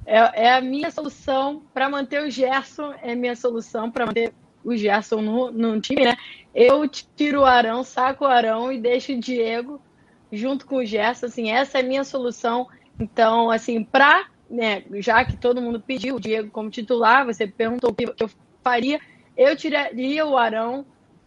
É, 0.05 0.45
é 0.45 0.53
a 0.53 0.61
minha 0.61 0.91
solução 0.91 1.61
para 1.73 1.89
manter 1.89 2.21
o 2.23 2.29
Gerson, 2.29 2.93
é 3.01 3.15
minha 3.15 3.35
solução 3.35 3.91
para 3.91 4.05
manter 4.05 4.33
o 4.63 4.75
Gerson 4.75 5.21
no, 5.21 5.51
no 5.51 5.81
time, 5.81 6.03
né? 6.03 6.15
Eu 6.53 6.87
tiro 6.87 7.41
o 7.41 7.45
Arão, 7.45 7.83
saco 7.83 8.25
o 8.25 8.27
Arão 8.27 8.71
e 8.71 8.79
deixo 8.79 9.13
o 9.13 9.19
Diego 9.19 9.81
junto 10.31 10.65
com 10.65 10.77
o 10.77 10.85
Gerson, 10.85 11.25
assim, 11.25 11.51
essa 11.51 11.79
é 11.79 11.81
a 11.81 11.85
minha 11.85 12.03
solução. 12.03 12.67
Então, 12.99 13.49
assim, 13.49 13.83
para, 13.83 14.27
né, 14.49 14.83
já 14.95 15.23
que 15.23 15.37
todo 15.37 15.61
mundo 15.61 15.79
pediu 15.79 16.15
o 16.15 16.19
Diego 16.19 16.51
como 16.51 16.69
titular, 16.69 17.25
você 17.25 17.47
perguntou 17.47 17.91
o 17.91 17.93
que 17.93 18.05
eu 18.05 18.29
faria, 18.63 18.99
eu 19.37 19.55
tiraria 19.55 20.25
o 20.25 20.37
Arão 20.37 20.85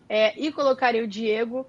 é, 0.08 0.38
e 0.38 0.52
colocaria 0.52 1.02
o 1.02 1.06
Diego. 1.06 1.66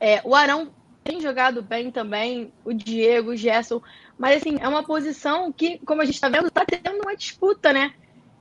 É, 0.00 0.20
o 0.24 0.34
Arão 0.34 0.70
tem 1.04 1.20
jogado 1.20 1.62
bem 1.62 1.90
também, 1.90 2.52
o 2.64 2.72
Diego, 2.72 3.32
o 3.32 3.36
Gerson, 3.36 3.80
mas 4.18 4.38
assim, 4.38 4.56
é 4.60 4.66
uma 4.66 4.82
posição 4.82 5.52
que, 5.52 5.78
como 5.84 6.00
a 6.00 6.04
gente 6.04 6.14
está 6.14 6.28
vendo, 6.28 6.48
está 6.48 6.64
tendo 6.64 7.02
uma 7.02 7.14
disputa, 7.14 7.72
né? 7.72 7.92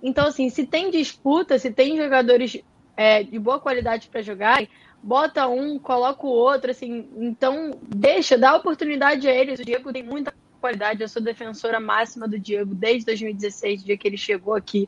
Então, 0.01 0.27
assim, 0.27 0.49
se 0.49 0.65
tem 0.65 0.89
disputa, 0.89 1.59
se 1.59 1.71
tem 1.71 1.97
jogadores 1.97 2.57
é, 2.95 3.23
de 3.23 3.37
boa 3.39 3.59
qualidade 3.59 4.07
para 4.07 4.21
jogar, 4.21 4.65
bota 5.03 5.47
um, 5.47 5.77
coloca 5.77 6.25
o 6.25 6.29
outro, 6.29 6.71
assim, 6.71 7.09
então 7.17 7.77
deixa, 7.83 8.37
dá 8.37 8.55
oportunidade 8.55 9.27
a 9.27 9.33
eles. 9.33 9.59
O 9.59 9.65
Diego 9.65 9.91
tem 9.91 10.01
muita 10.01 10.33
qualidade, 10.61 11.01
eu 11.01 11.09
sou 11.09 11.21
defensora 11.21 11.77
máxima 11.79 12.25
do 12.25 12.39
Diego 12.39 12.73
desde 12.73 13.05
2016, 13.07 13.83
dia 13.83 13.97
que 13.97 14.07
ele 14.07 14.17
chegou 14.17 14.55
aqui. 14.55 14.87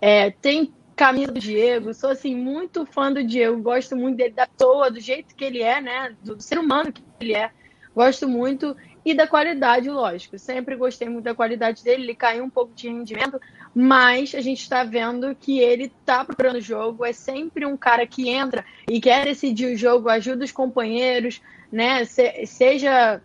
É, 0.00 0.30
tem 0.30 0.70
camisa 0.94 1.32
do 1.32 1.40
Diego, 1.40 1.94
sou 1.94 2.10
assim 2.10 2.36
muito 2.36 2.84
fã 2.84 3.10
do 3.10 3.24
Diego, 3.24 3.60
gosto 3.60 3.96
muito 3.96 4.16
dele 4.16 4.34
da 4.34 4.46
toa, 4.46 4.90
do 4.90 5.00
jeito 5.00 5.34
que 5.34 5.44
ele 5.44 5.62
é, 5.62 5.80
né, 5.80 6.14
do 6.22 6.40
ser 6.40 6.58
humano 6.58 6.92
que 6.92 7.02
ele 7.18 7.34
é. 7.34 7.50
Gosto 7.94 8.28
muito 8.28 8.76
e 9.04 9.14
da 9.14 9.26
qualidade, 9.26 9.88
lógico. 9.88 10.38
Sempre 10.38 10.76
gostei 10.76 11.08
muito 11.08 11.24
da 11.24 11.34
qualidade 11.34 11.82
dele, 11.82 12.02
ele 12.02 12.14
caiu 12.14 12.44
um 12.44 12.50
pouco 12.50 12.74
de 12.74 12.88
rendimento, 12.88 13.40
mas 13.74 14.34
a 14.34 14.40
gente 14.40 14.60
está 14.60 14.84
vendo 14.84 15.34
que 15.34 15.58
ele 15.58 15.84
está 15.84 16.24
procurando 16.24 16.56
o 16.56 16.60
jogo, 16.60 17.04
é 17.04 17.12
sempre 17.12 17.66
um 17.66 17.76
cara 17.76 18.06
que 18.06 18.28
entra 18.28 18.64
e 18.88 19.00
quer 19.00 19.24
decidir 19.24 19.74
o 19.74 19.76
jogo, 19.76 20.08
ajuda 20.08 20.44
os 20.44 20.52
companheiros, 20.52 21.42
né? 21.72 22.04
Se, 22.04 22.46
seja 22.46 23.20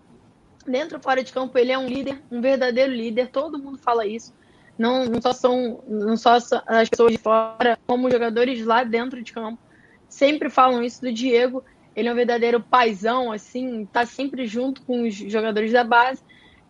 dentro 0.65 0.97
ou 0.97 1.03
fora 1.03 1.23
de 1.23 1.31
campo, 1.31 1.57
ele 1.57 1.71
é 1.71 1.77
um 1.77 1.87
líder, 1.87 2.21
um 2.31 2.41
verdadeiro 2.41 2.91
líder, 2.91 3.29
todo 3.29 3.59
mundo 3.59 3.77
fala 3.77 4.05
isso 4.05 4.33
não, 4.79 5.03
não 5.03 5.21
só 5.21 5.33
são 5.33 5.83
não 5.85 6.15
só 6.15 6.37
as 6.65 6.87
pessoas 6.89 7.11
de 7.11 7.17
fora, 7.17 7.77
como 7.85 8.09
jogadores 8.09 8.65
lá 8.65 8.85
dentro 8.85 9.21
de 9.21 9.33
campo. 9.33 9.59
Sempre 10.07 10.49
falam 10.49 10.81
isso 10.81 11.01
do 11.01 11.11
Diego. 11.11 11.61
Ele 11.93 12.07
é 12.07 12.13
um 12.13 12.15
verdadeiro 12.15 12.61
paizão, 12.61 13.29
assim, 13.29 13.85
tá 13.85 14.05
sempre 14.05 14.47
junto 14.47 14.81
com 14.83 15.05
os 15.05 15.13
jogadores 15.13 15.73
da 15.73 15.83
base. 15.83 16.23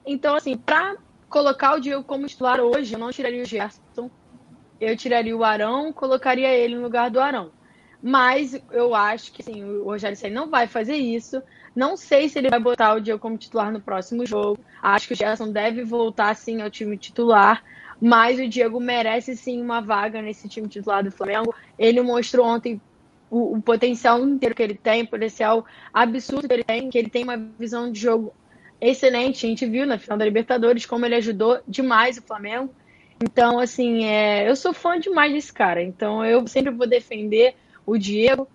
Então, 0.03 0.35
assim, 0.35 0.57
para 0.57 0.97
colocar 1.29 1.75
o 1.75 1.79
Diego 1.79 2.03
como 2.03 2.27
titular 2.27 2.59
hoje, 2.59 2.93
eu 2.93 2.99
não 2.99 3.11
tiraria 3.11 3.43
o 3.43 3.45
Gerson. 3.45 4.09
Eu 4.81 4.97
tiraria 4.97 5.35
o 5.35 5.43
Arão, 5.43 5.93
colocaria 5.93 6.49
ele 6.49 6.75
no 6.75 6.81
lugar 6.81 7.09
do 7.09 7.19
Arão. 7.19 7.51
Mas 8.01 8.59
eu 8.71 8.95
acho 8.95 9.31
que 9.33 9.43
sim, 9.43 9.63
o 9.63 9.83
Rogério 9.83 10.15
Senna 10.15 10.41
não 10.41 10.49
vai 10.49 10.67
fazer 10.67 10.95
isso. 10.95 11.41
Não 11.75 11.97
sei 11.97 12.29
se 12.29 12.39
ele 12.39 12.49
vai 12.49 12.59
botar 12.59 12.95
o 12.95 12.99
Diego 12.99 13.19
como 13.19 13.37
titular 13.37 13.71
no 13.71 13.81
próximo 13.81 14.25
jogo. 14.25 14.59
Acho 14.81 15.07
que 15.07 15.13
o 15.13 15.17
Gerson 15.17 15.51
deve 15.51 15.83
voltar 15.83 16.35
sim 16.35 16.61
ao 16.61 16.69
time 16.69 16.97
titular. 16.97 17.63
Mas 18.01 18.39
o 18.39 18.47
Diego 18.47 18.79
merece 18.79 19.35
sim 19.35 19.61
uma 19.61 19.81
vaga 19.81 20.21
nesse 20.21 20.47
time 20.47 20.67
titular 20.67 21.03
do 21.03 21.11
Flamengo. 21.11 21.53
Ele 21.77 22.01
mostrou 22.01 22.47
ontem 22.47 22.81
o, 23.29 23.57
o, 23.57 23.61
potencial 23.61 24.25
inteiro 24.25 24.55
que 24.55 24.63
ele 24.63 24.75
tem, 24.75 25.05
potencial 25.05 25.65
absurdo 25.93 26.47
que 26.47 26.53
ele 26.53 26.63
tem, 26.63 26.89
que 26.89 26.97
ele 26.97 27.09
tem 27.09 27.23
uma 27.23 27.37
visão 27.37 27.91
de 27.91 27.99
jogo 27.99 28.33
excelente. 28.81 29.45
A 29.45 29.49
gente 29.49 29.65
viu 29.65 29.85
na 29.85 29.97
final 29.97 30.17
da 30.17 30.25
Libertadores 30.25 30.85
como 30.85 31.05
ele 31.05 31.15
ajudou 31.15 31.59
demais 31.67 32.17
o 32.17 32.21
Flamengo. 32.21 32.73
Então, 33.21 33.59
assim, 33.59 34.05
é, 34.05 34.49
eu 34.49 34.55
sou 34.55 34.73
fã 34.73 34.99
demais 34.99 35.33
desse 35.33 35.51
cara. 35.51 35.81
Então, 35.81 36.23
eu 36.23 36.47
sempre 36.47 36.71
vou 36.71 36.87
defender 36.87 37.55
o 37.85 37.97
Diego. 37.97 38.47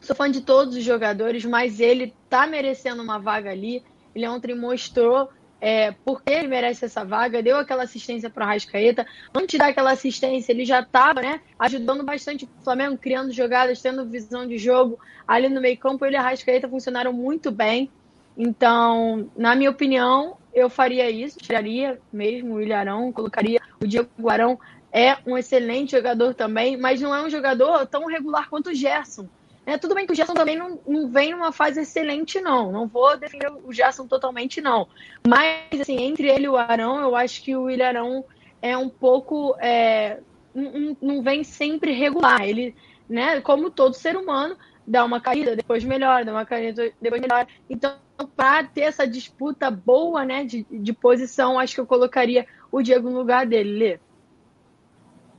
Sou 0.00 0.16
fã 0.16 0.30
de 0.30 0.40
todos 0.40 0.76
os 0.76 0.84
jogadores, 0.84 1.44
mas 1.44 1.80
ele 1.80 2.14
tá 2.30 2.46
merecendo 2.46 3.02
uma 3.02 3.18
vaga 3.18 3.50
ali. 3.50 3.82
Ele 4.14 4.26
ontem 4.26 4.54
mostrou 4.54 5.28
é, 5.60 5.92
porque 6.04 6.30
ele 6.30 6.48
merece 6.48 6.84
essa 6.84 7.04
vaga, 7.04 7.42
deu 7.42 7.56
aquela 7.56 7.82
assistência 7.82 8.30
para 8.30 8.44
o 8.44 8.48
Rascaeta. 8.48 9.06
Antes 9.34 9.58
daquela 9.58 9.90
assistência, 9.90 10.52
ele 10.52 10.64
já 10.64 10.80
estava 10.80 11.20
né, 11.20 11.40
ajudando 11.58 12.04
bastante 12.04 12.44
o 12.44 12.62
Flamengo, 12.62 12.96
criando 12.96 13.32
jogadas, 13.32 13.82
tendo 13.82 14.06
visão 14.06 14.46
de 14.46 14.56
jogo 14.56 14.98
ali 15.26 15.48
no 15.48 15.60
meio-campo. 15.60 16.04
Ele 16.04 16.14
e 16.14 16.18
a 16.18 16.22
Rascaeta 16.22 16.68
funcionaram 16.68 17.12
muito 17.12 17.50
bem. 17.50 17.90
Então, 18.38 19.28
na 19.36 19.56
minha 19.56 19.70
opinião, 19.70 20.36
eu 20.54 20.70
faria 20.70 21.10
isso, 21.10 21.38
tiraria 21.38 22.00
mesmo 22.12 22.54
o 22.54 22.60
Ilharão, 22.60 23.12
colocaria 23.12 23.60
o 23.82 23.86
Diego 23.86 24.08
Guarão 24.20 24.58
é 24.92 25.18
um 25.26 25.36
excelente 25.36 25.92
jogador 25.92 26.34
também, 26.34 26.76
mas 26.76 27.00
não 27.00 27.14
é 27.14 27.22
um 27.22 27.28
jogador 27.28 27.86
tão 27.86 28.06
regular 28.06 28.48
quanto 28.48 28.70
o 28.70 28.74
Gerson. 28.74 29.28
É, 29.66 29.76
tudo 29.76 29.94
bem 29.94 30.06
que 30.06 30.12
o 30.12 30.16
Gerson 30.16 30.32
também 30.32 30.56
não, 30.56 30.80
não 30.86 31.08
vem 31.10 31.32
numa 31.32 31.52
fase 31.52 31.80
excelente, 31.80 32.40
não. 32.40 32.72
Não 32.72 32.86
vou 32.86 33.18
defender 33.18 33.52
o 33.64 33.70
Gerson 33.70 34.06
totalmente, 34.06 34.62
não. 34.62 34.88
Mas, 35.26 35.78
assim, 35.78 36.00
entre 36.00 36.26
ele 36.26 36.46
e 36.46 36.48
o 36.48 36.56
Arão, 36.56 36.98
eu 37.00 37.14
acho 37.14 37.42
que 37.42 37.54
o 37.54 37.64
William 37.64 37.88
Arão 37.88 38.24
é 38.62 38.76
um 38.78 38.88
pouco. 38.88 39.54
É, 39.60 40.20
não, 40.54 40.96
não 41.02 41.22
vem 41.22 41.44
sempre 41.44 41.92
regular. 41.92 42.40
Ele, 42.48 42.74
né, 43.06 43.42
como 43.42 43.70
todo 43.70 43.92
ser 43.92 44.16
humano, 44.16 44.56
dá 44.86 45.04
uma 45.04 45.20
caída, 45.20 45.54
depois 45.54 45.84
melhora, 45.84 46.24
dá 46.24 46.32
uma 46.32 46.46
caída, 46.46 46.90
depois 46.98 47.20
melhora. 47.20 47.46
Então, 47.68 47.94
para 48.26 48.64
ter 48.64 48.82
essa 48.82 49.06
disputa 49.06 49.70
boa, 49.70 50.24
né, 50.24 50.44
de, 50.44 50.66
de 50.70 50.92
posição, 50.92 51.58
acho 51.58 51.74
que 51.74 51.80
eu 51.80 51.86
colocaria 51.86 52.46
o 52.70 52.82
Diego 52.82 53.08
no 53.08 53.18
lugar 53.18 53.46
dele, 53.46 53.78
Lê 53.78 54.00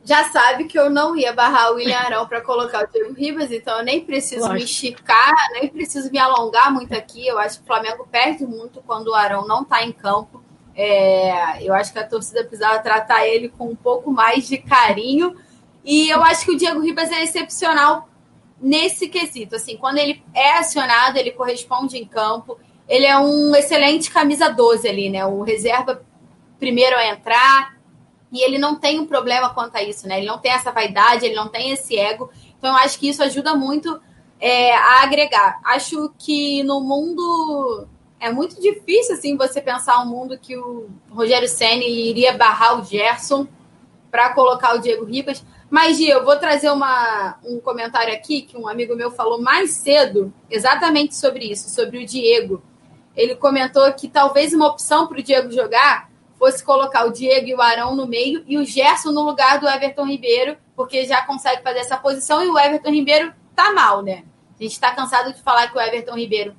já 0.03 0.29
sabe 0.29 0.63
que 0.63 0.79
eu 0.79 0.89
não 0.89 1.15
ia 1.15 1.33
barrar 1.33 1.71
o 1.71 1.75
William 1.75 1.97
Arão 1.97 2.27
para 2.27 2.41
colocar 2.41 2.83
o 2.83 2.87
Diego 2.87 3.13
Ribas, 3.13 3.51
então 3.51 3.77
eu 3.79 3.83
nem 3.83 4.03
preciso 4.03 4.41
Lógico. 4.41 4.55
me 4.55 4.63
esticar, 4.63 5.35
nem 5.53 5.67
preciso 5.67 6.09
me 6.09 6.17
alongar 6.17 6.71
muito 6.73 6.93
aqui. 6.95 7.27
Eu 7.27 7.37
acho 7.37 7.57
que 7.57 7.63
o 7.63 7.67
Flamengo 7.67 8.07
perde 8.09 8.45
muito 8.45 8.81
quando 8.81 9.09
o 9.09 9.13
Arão 9.13 9.47
não 9.47 9.63
está 9.63 9.83
em 9.83 9.91
campo. 9.91 10.41
É, 10.75 11.63
eu 11.63 11.73
acho 11.73 11.91
que 11.91 11.99
a 11.99 12.07
torcida 12.07 12.43
precisava 12.43 12.79
tratar 12.79 13.27
ele 13.27 13.49
com 13.49 13.69
um 13.69 13.75
pouco 13.75 14.11
mais 14.11 14.47
de 14.47 14.57
carinho. 14.57 15.35
E 15.83 16.09
eu 16.09 16.23
acho 16.23 16.45
que 16.45 16.51
o 16.51 16.57
Diego 16.57 16.79
Ribas 16.79 17.11
é 17.11 17.23
excepcional 17.23 18.09
nesse 18.59 19.09
quesito. 19.09 19.57
Assim, 19.57 19.77
quando 19.77 19.97
ele 19.97 20.23
é 20.33 20.57
acionado, 20.57 21.17
ele 21.17 21.31
corresponde 21.31 21.97
em 21.97 22.05
campo. 22.05 22.57
Ele 22.89 23.05
é 23.05 23.17
um 23.17 23.55
excelente 23.55 24.11
camisa 24.11 24.49
12 24.49 24.89
ali, 24.89 25.09
né? 25.09 25.25
O 25.25 25.43
reserva 25.43 26.03
primeiro 26.59 26.97
a 26.97 27.07
entrar, 27.07 27.79
e 28.31 28.43
ele 28.43 28.57
não 28.57 28.75
tem 28.75 28.99
um 28.99 29.05
problema 29.05 29.53
quanto 29.53 29.75
a 29.75 29.83
isso, 29.83 30.07
né? 30.07 30.17
Ele 30.17 30.27
não 30.27 30.37
tem 30.37 30.51
essa 30.51 30.71
vaidade, 30.71 31.25
ele 31.25 31.35
não 31.35 31.47
tem 31.47 31.71
esse 31.71 31.97
ego. 31.97 32.29
Então, 32.57 32.71
eu 32.71 32.77
acho 32.77 32.99
que 32.99 33.09
isso 33.09 33.23
ajuda 33.23 33.55
muito 33.55 33.99
é, 34.39 34.73
a 34.75 35.03
agregar. 35.03 35.59
Acho 35.63 36.13
que 36.17 36.63
no 36.63 36.79
mundo 36.81 37.87
é 38.19 38.31
muito 38.31 38.61
difícil 38.61 39.15
assim 39.15 39.37
você 39.37 39.61
pensar 39.61 40.01
um 40.01 40.05
mundo 40.05 40.37
que 40.37 40.57
o 40.57 40.89
Rogério 41.09 41.47
Ceni 41.47 42.09
iria 42.09 42.37
barrar 42.37 42.79
o 42.79 42.83
Gerson 42.83 43.47
para 44.11 44.33
colocar 44.33 44.75
o 44.75 44.79
Diego 44.79 45.05
Ribas. 45.05 45.43
Mas, 45.69 45.97
Gia, 45.97 46.15
eu 46.15 46.25
vou 46.25 46.35
trazer 46.35 46.69
uma, 46.69 47.37
um 47.43 47.59
comentário 47.59 48.13
aqui 48.13 48.41
que 48.41 48.57
um 48.57 48.67
amigo 48.67 48.95
meu 48.95 49.11
falou 49.11 49.41
mais 49.41 49.71
cedo, 49.71 50.33
exatamente 50.49 51.15
sobre 51.15 51.45
isso, 51.45 51.69
sobre 51.69 51.99
o 51.99 52.05
Diego. 52.05 52.61
Ele 53.15 53.35
comentou 53.35 53.91
que 53.93 54.07
talvez 54.07 54.53
uma 54.53 54.67
opção 54.67 55.07
para 55.07 55.19
o 55.19 55.23
Diego 55.23 55.51
jogar 55.51 56.09
fosse 56.39 56.63
colocar 56.63 57.05
o 57.05 57.11
Diego 57.11 57.47
e 57.47 57.53
o 57.53 57.61
Arão 57.61 57.93
no 57.95 58.07
meio 58.07 58.43
e 58.47 58.57
o 58.57 58.63
Gerson 58.63 59.11
no 59.11 59.23
lugar 59.23 59.59
do 59.59 59.67
Everton 59.67 60.05
Ribeiro, 60.05 60.57
porque 60.73 61.05
já 61.05 61.21
consegue 61.25 61.61
fazer 61.61 61.79
essa 61.79 61.97
posição 61.97 62.41
e 62.41 62.47
o 62.47 62.57
Everton 62.57 62.91
Ribeiro 62.91 63.33
tá 63.53 63.73
mal, 63.73 64.01
né? 64.01 64.23
A 64.57 64.63
gente 64.63 64.79
tá 64.79 64.91
cansado 64.93 65.33
de 65.33 65.41
falar 65.41 65.67
que 65.67 65.77
o 65.77 65.81
Everton 65.81 66.15
Ribeiro 66.15 66.55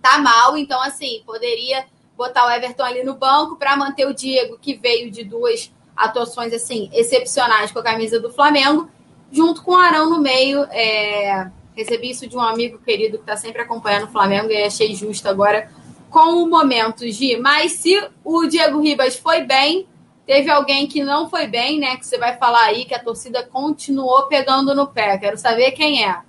tá 0.00 0.18
mal, 0.18 0.56
então 0.56 0.80
assim, 0.80 1.22
poderia 1.26 1.84
botar 2.16 2.46
o 2.46 2.50
Everton 2.50 2.84
ali 2.84 3.02
no 3.02 3.14
banco 3.14 3.56
para 3.56 3.76
manter 3.76 4.06
o 4.06 4.14
Diego, 4.14 4.58
que 4.58 4.74
veio 4.74 5.10
de 5.10 5.24
duas 5.24 5.72
atuações 5.96 6.52
assim 6.52 6.88
excepcionais 6.92 7.72
com 7.72 7.80
a 7.80 7.82
camisa 7.82 8.20
do 8.20 8.32
Flamengo, 8.32 8.88
junto 9.32 9.62
com 9.62 9.72
o 9.72 9.78
Arão 9.78 10.08
no 10.08 10.20
meio. 10.20 10.64
É... 10.70 11.50
Recebi 11.80 12.10
isso 12.10 12.28
de 12.28 12.36
um 12.36 12.40
amigo 12.40 12.78
querido 12.78 13.16
que 13.16 13.22
está 13.22 13.36
sempre 13.36 13.62
acompanhando 13.62 14.04
o 14.04 14.12
Flamengo 14.12 14.50
e 14.50 14.62
achei 14.62 14.94
justo 14.94 15.28
agora 15.28 15.70
com 16.10 16.42
o 16.42 16.48
momento, 16.48 17.08
Gi. 17.10 17.36
Mas 17.36 17.72
se 17.72 17.98
o 18.24 18.46
Diego 18.46 18.80
Ribas 18.80 19.16
foi 19.16 19.42
bem, 19.44 19.86
teve 20.26 20.50
alguém 20.50 20.86
que 20.86 21.02
não 21.02 21.30
foi 21.30 21.46
bem, 21.46 21.80
né? 21.80 21.96
Que 21.96 22.06
você 22.06 22.18
vai 22.18 22.36
falar 22.36 22.64
aí 22.64 22.84
que 22.84 22.94
a 22.94 23.02
torcida 23.02 23.42
continuou 23.42 24.26
pegando 24.28 24.74
no 24.74 24.88
pé. 24.88 25.16
Quero 25.16 25.38
saber 25.38 25.72
quem 25.72 26.04
é. 26.04 26.20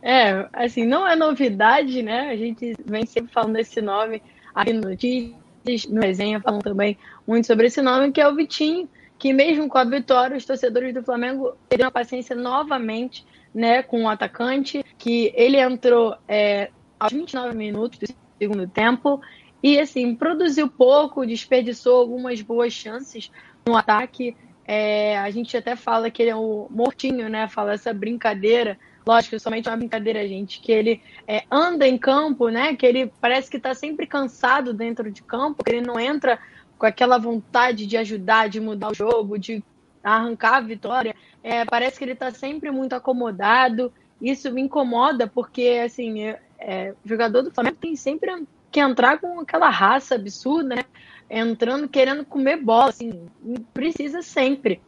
É, 0.03 0.49
assim, 0.51 0.83
não 0.83 1.07
é 1.07 1.15
novidade, 1.15 2.01
né? 2.01 2.31
A 2.31 2.35
gente 2.35 2.75
vem 2.83 3.05
sempre 3.05 3.31
falando 3.31 3.53
desse 3.53 3.79
nome 3.83 4.19
aqui 4.55 4.73
no 4.73 4.89
Notícias, 4.89 5.85
no 5.87 6.01
resenha, 6.01 6.41
falando 6.41 6.63
também 6.63 6.97
muito 7.27 7.45
sobre 7.45 7.67
esse 7.67 7.83
nome, 7.83 8.11
que 8.11 8.19
é 8.19 8.27
o 8.27 8.33
Vitinho, 8.35 8.89
que 9.19 9.31
mesmo 9.31 9.69
com 9.69 9.77
a 9.77 9.83
vitória, 9.83 10.35
os 10.35 10.43
torcedores 10.43 10.91
do 10.91 11.03
Flamengo 11.03 11.55
teriam 11.69 11.91
paciência 11.91 12.35
novamente, 12.35 13.23
né, 13.53 13.83
com 13.83 14.03
o 14.03 14.09
atacante, 14.09 14.83
que 14.97 15.31
ele 15.35 15.57
entrou 15.57 16.15
é, 16.27 16.69
aos 16.99 17.11
29 17.11 17.55
minutos 17.55 17.99
do 17.99 18.15
segundo 18.39 18.67
tempo. 18.67 19.21
E 19.63 19.79
assim, 19.79 20.15
produziu 20.15 20.67
pouco, 20.69 21.25
desperdiçou 21.25 21.99
algumas 21.99 22.41
boas 22.41 22.73
chances 22.73 23.31
no 23.65 23.75
ataque. 23.75 24.35
É, 24.65 25.17
a 25.19 25.29
gente 25.29 25.55
até 25.55 25.75
fala 25.75 26.09
que 26.09 26.21
ele 26.21 26.31
é 26.31 26.35
o 26.35 26.67
mortinho, 26.69 27.29
né? 27.29 27.47
Fala 27.47 27.73
essa 27.73 27.93
brincadeira. 27.93 28.77
Lógico, 29.05 29.39
somente 29.39 29.67
uma 29.67 29.77
brincadeira, 29.77 30.27
gente. 30.27 30.59
Que 30.59 30.71
ele 30.71 31.01
é, 31.27 31.43
anda 31.51 31.87
em 31.87 31.97
campo, 31.97 32.49
né? 32.49 32.75
Que 32.75 32.85
ele 32.85 33.11
parece 33.19 33.49
que 33.51 33.57
está 33.57 33.73
sempre 33.73 34.07
cansado 34.07 34.73
dentro 34.73 35.11
de 35.11 35.21
campo, 35.21 35.63
que 35.63 35.71
ele 35.71 35.85
não 35.85 35.99
entra 35.99 36.39
com 36.77 36.85
aquela 36.85 37.19
vontade 37.19 37.85
de 37.85 37.97
ajudar, 37.97 38.49
de 38.49 38.59
mudar 38.59 38.91
o 38.91 38.95
jogo, 38.95 39.37
de 39.37 39.63
arrancar 40.03 40.57
a 40.57 40.61
vitória. 40.61 41.15
É, 41.43 41.65
parece 41.65 41.97
que 41.97 42.03
ele 42.03 42.13
está 42.13 42.31
sempre 42.31 42.71
muito 42.71 42.93
acomodado. 42.93 43.91
Isso 44.21 44.51
me 44.51 44.61
incomoda, 44.61 45.27
porque 45.27 45.81
assim, 45.83 46.33
é, 46.59 46.93
o 47.03 47.07
jogador 47.07 47.41
do 47.41 47.51
Flamengo 47.51 47.77
tem 47.81 47.95
sempre 47.95 48.45
que 48.71 48.79
entrar 48.79 49.19
com 49.19 49.39
aquela 49.39 49.69
raça 49.69 50.15
absurda, 50.15 50.75
né? 50.75 50.83
Entrando 51.29 51.87
querendo 51.87 52.25
comer 52.25 52.57
bola, 52.57 52.89
assim, 52.89 53.25
precisa 53.73 54.21
sempre. 54.21 54.81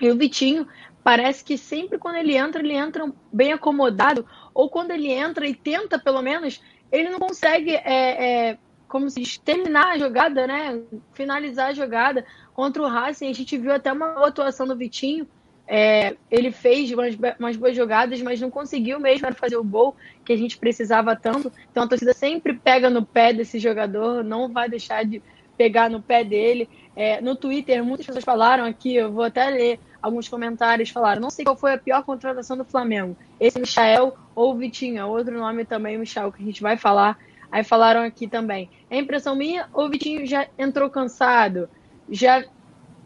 E 0.00 0.10
o 0.10 0.16
Vitinho 0.16 0.66
parece 1.02 1.42
que 1.44 1.56
sempre 1.56 1.98
quando 1.98 2.16
ele 2.16 2.36
entra, 2.36 2.60
ele 2.62 2.74
entra 2.74 3.10
bem 3.32 3.52
acomodado, 3.52 4.26
ou 4.54 4.68
quando 4.68 4.90
ele 4.90 5.10
entra 5.10 5.46
e 5.46 5.54
tenta, 5.54 5.98
pelo 5.98 6.22
menos, 6.22 6.62
ele 6.90 7.08
não 7.08 7.18
consegue, 7.18 7.74
é, 7.74 8.50
é, 8.50 8.58
como 8.88 9.08
se 9.08 9.20
diz, 9.20 9.38
terminar 9.38 9.92
a 9.92 9.98
jogada, 9.98 10.46
né? 10.46 10.80
Finalizar 11.12 11.68
a 11.68 11.74
jogada 11.74 12.24
contra 12.54 12.82
o 12.82 12.86
Racing. 12.88 13.28
A 13.28 13.34
gente 13.34 13.56
viu 13.56 13.72
até 13.72 13.92
uma 13.92 14.26
atuação 14.26 14.66
do 14.66 14.76
Vitinho 14.76 15.26
é, 15.72 16.16
ele 16.28 16.50
fez 16.50 16.90
umas, 16.90 17.16
umas, 17.38 17.56
boas 17.56 17.76
jogadas, 17.76 18.20
mas 18.20 18.40
não 18.40 18.50
conseguiu 18.50 18.98
mesmo 18.98 19.32
fazer 19.36 19.56
o 19.56 19.62
gol 19.62 19.94
que 20.24 20.32
a 20.32 20.36
gente 20.36 20.58
precisava 20.58 21.14
tanto. 21.14 21.52
Então 21.70 21.84
a 21.84 21.86
torcida 21.86 22.12
sempre 22.12 22.54
pega 22.54 22.90
no 22.90 23.06
pé 23.06 23.32
desse 23.32 23.60
jogador, 23.60 24.24
não 24.24 24.48
vai 24.48 24.68
deixar 24.68 25.04
de 25.04 25.22
pegar 25.56 25.88
no 25.88 26.02
pé 26.02 26.24
dele. 26.24 26.68
É, 26.96 27.20
no 27.20 27.36
Twitter, 27.36 27.84
muitas 27.84 28.04
pessoas 28.04 28.24
falaram 28.24 28.64
aqui, 28.64 28.96
eu 28.96 29.12
vou 29.12 29.22
até 29.22 29.48
ler 29.48 29.78
alguns 30.02 30.28
comentários, 30.28 30.90
falaram, 30.90 31.22
não 31.22 31.30
sei 31.30 31.44
qual 31.44 31.56
foi 31.56 31.74
a 31.74 31.78
pior 31.78 32.02
contratação 32.02 32.56
do 32.56 32.64
Flamengo, 32.64 33.16
esse 33.38 33.60
Michael 33.60 34.16
ou 34.34 34.56
Vitinho, 34.56 34.98
é 34.98 35.04
outro 35.04 35.38
nome 35.38 35.64
também, 35.64 35.96
Michel, 35.96 36.32
que 36.32 36.42
a 36.42 36.46
gente 36.46 36.60
vai 36.60 36.76
falar. 36.76 37.16
Aí 37.52 37.62
falaram 37.62 38.02
aqui 38.02 38.26
também, 38.26 38.68
é 38.90 38.98
impressão 38.98 39.36
minha 39.36 39.68
ou 39.72 39.86
o 39.86 39.88
Vitinho 39.88 40.26
já 40.26 40.48
entrou 40.58 40.90
cansado? 40.90 41.68
Já 42.10 42.44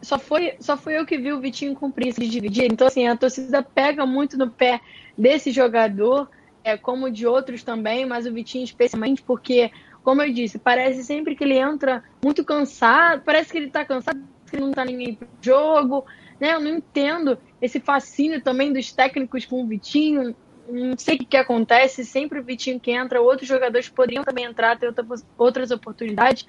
só 0.01 0.19
foi, 0.19 0.53
só 0.59 0.77
foi 0.77 0.97
eu 0.97 1.05
que 1.05 1.17
vi 1.17 1.33
o 1.33 1.39
Vitinho 1.39 1.75
cumprir 1.75 2.13
se 2.13 2.27
dividir. 2.27 2.71
Então, 2.71 2.87
assim, 2.87 3.07
a 3.07 3.17
torcida 3.17 3.63
pega 3.63 4.05
muito 4.05 4.37
no 4.37 4.49
pé 4.49 4.79
desse 5.17 5.51
jogador, 5.51 6.29
é, 6.63 6.77
como 6.77 7.11
de 7.11 7.25
outros 7.25 7.63
também, 7.63 8.05
mas 8.05 8.25
o 8.25 8.33
Vitinho 8.33 8.63
especialmente 8.63 9.21
porque, 9.21 9.71
como 10.03 10.21
eu 10.21 10.31
disse, 10.31 10.57
parece 10.57 11.03
sempre 11.03 11.35
que 11.35 11.43
ele 11.43 11.57
entra 11.57 12.03
muito 12.23 12.43
cansado, 12.43 13.23
parece 13.23 13.51
que 13.51 13.57
ele 13.57 13.69
tá 13.69 13.83
cansado, 13.85 14.19
que 14.49 14.59
não 14.59 14.71
tá 14.71 14.85
ninguém 14.85 15.15
pro 15.15 15.27
jogo, 15.41 16.05
né? 16.39 16.53
Eu 16.53 16.59
não 16.59 16.69
entendo 16.69 17.37
esse 17.61 17.79
fascínio 17.79 18.41
também 18.41 18.71
dos 18.71 18.91
técnicos 18.91 19.45
com 19.45 19.63
o 19.63 19.67
Vitinho. 19.67 20.35
Não 20.67 20.97
sei 20.97 21.15
o 21.15 21.19
que, 21.19 21.25
que 21.25 21.37
acontece, 21.37 22.03
sempre 22.03 22.39
o 22.39 22.43
Vitinho 22.43 22.79
que 22.79 22.91
entra, 22.91 23.21
outros 23.21 23.47
jogadores 23.47 23.87
poderiam 23.87 24.23
também 24.23 24.45
entrar, 24.45 24.77
ter 24.79 24.91
outras 25.37 25.69
oportunidades, 25.69 26.47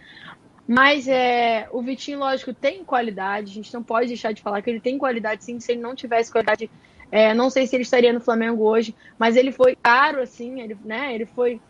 mas 0.67 1.07
é, 1.07 1.69
o 1.71 1.81
Vitinho, 1.81 2.19
lógico, 2.19 2.53
tem 2.53 2.83
qualidade. 2.83 3.53
A 3.53 3.55
gente 3.55 3.73
não 3.73 3.83
pode 3.83 4.09
deixar 4.09 4.33
de 4.33 4.43
falar 4.43 4.62
que 4.62 4.71
ele 4.71 4.81
tem 4.81 4.99
qualidade, 4.99 5.45
sim. 5.45 5.61
Se 5.61 5.73
ele 5.73 5.81
não 5.81 5.95
tivesse 5.95 6.31
qualidade, 6.33 6.69
é, 7.11 7.33
não 7.33 7.49
sei 7.51 7.67
se 7.67 7.77
ele 7.77 7.85
estaria 7.85 8.12
no 8.12 8.21
Flamengo 8.21 8.64
hoje. 8.64 8.95
Mas 9.17 9.37
ele 9.37 9.53
foi 9.53 9.77
caro, 9.77 10.21
assim. 10.21 10.61
Ele, 10.61 10.77
né, 10.85 11.14
ele 11.14 11.25
foi 11.25 11.61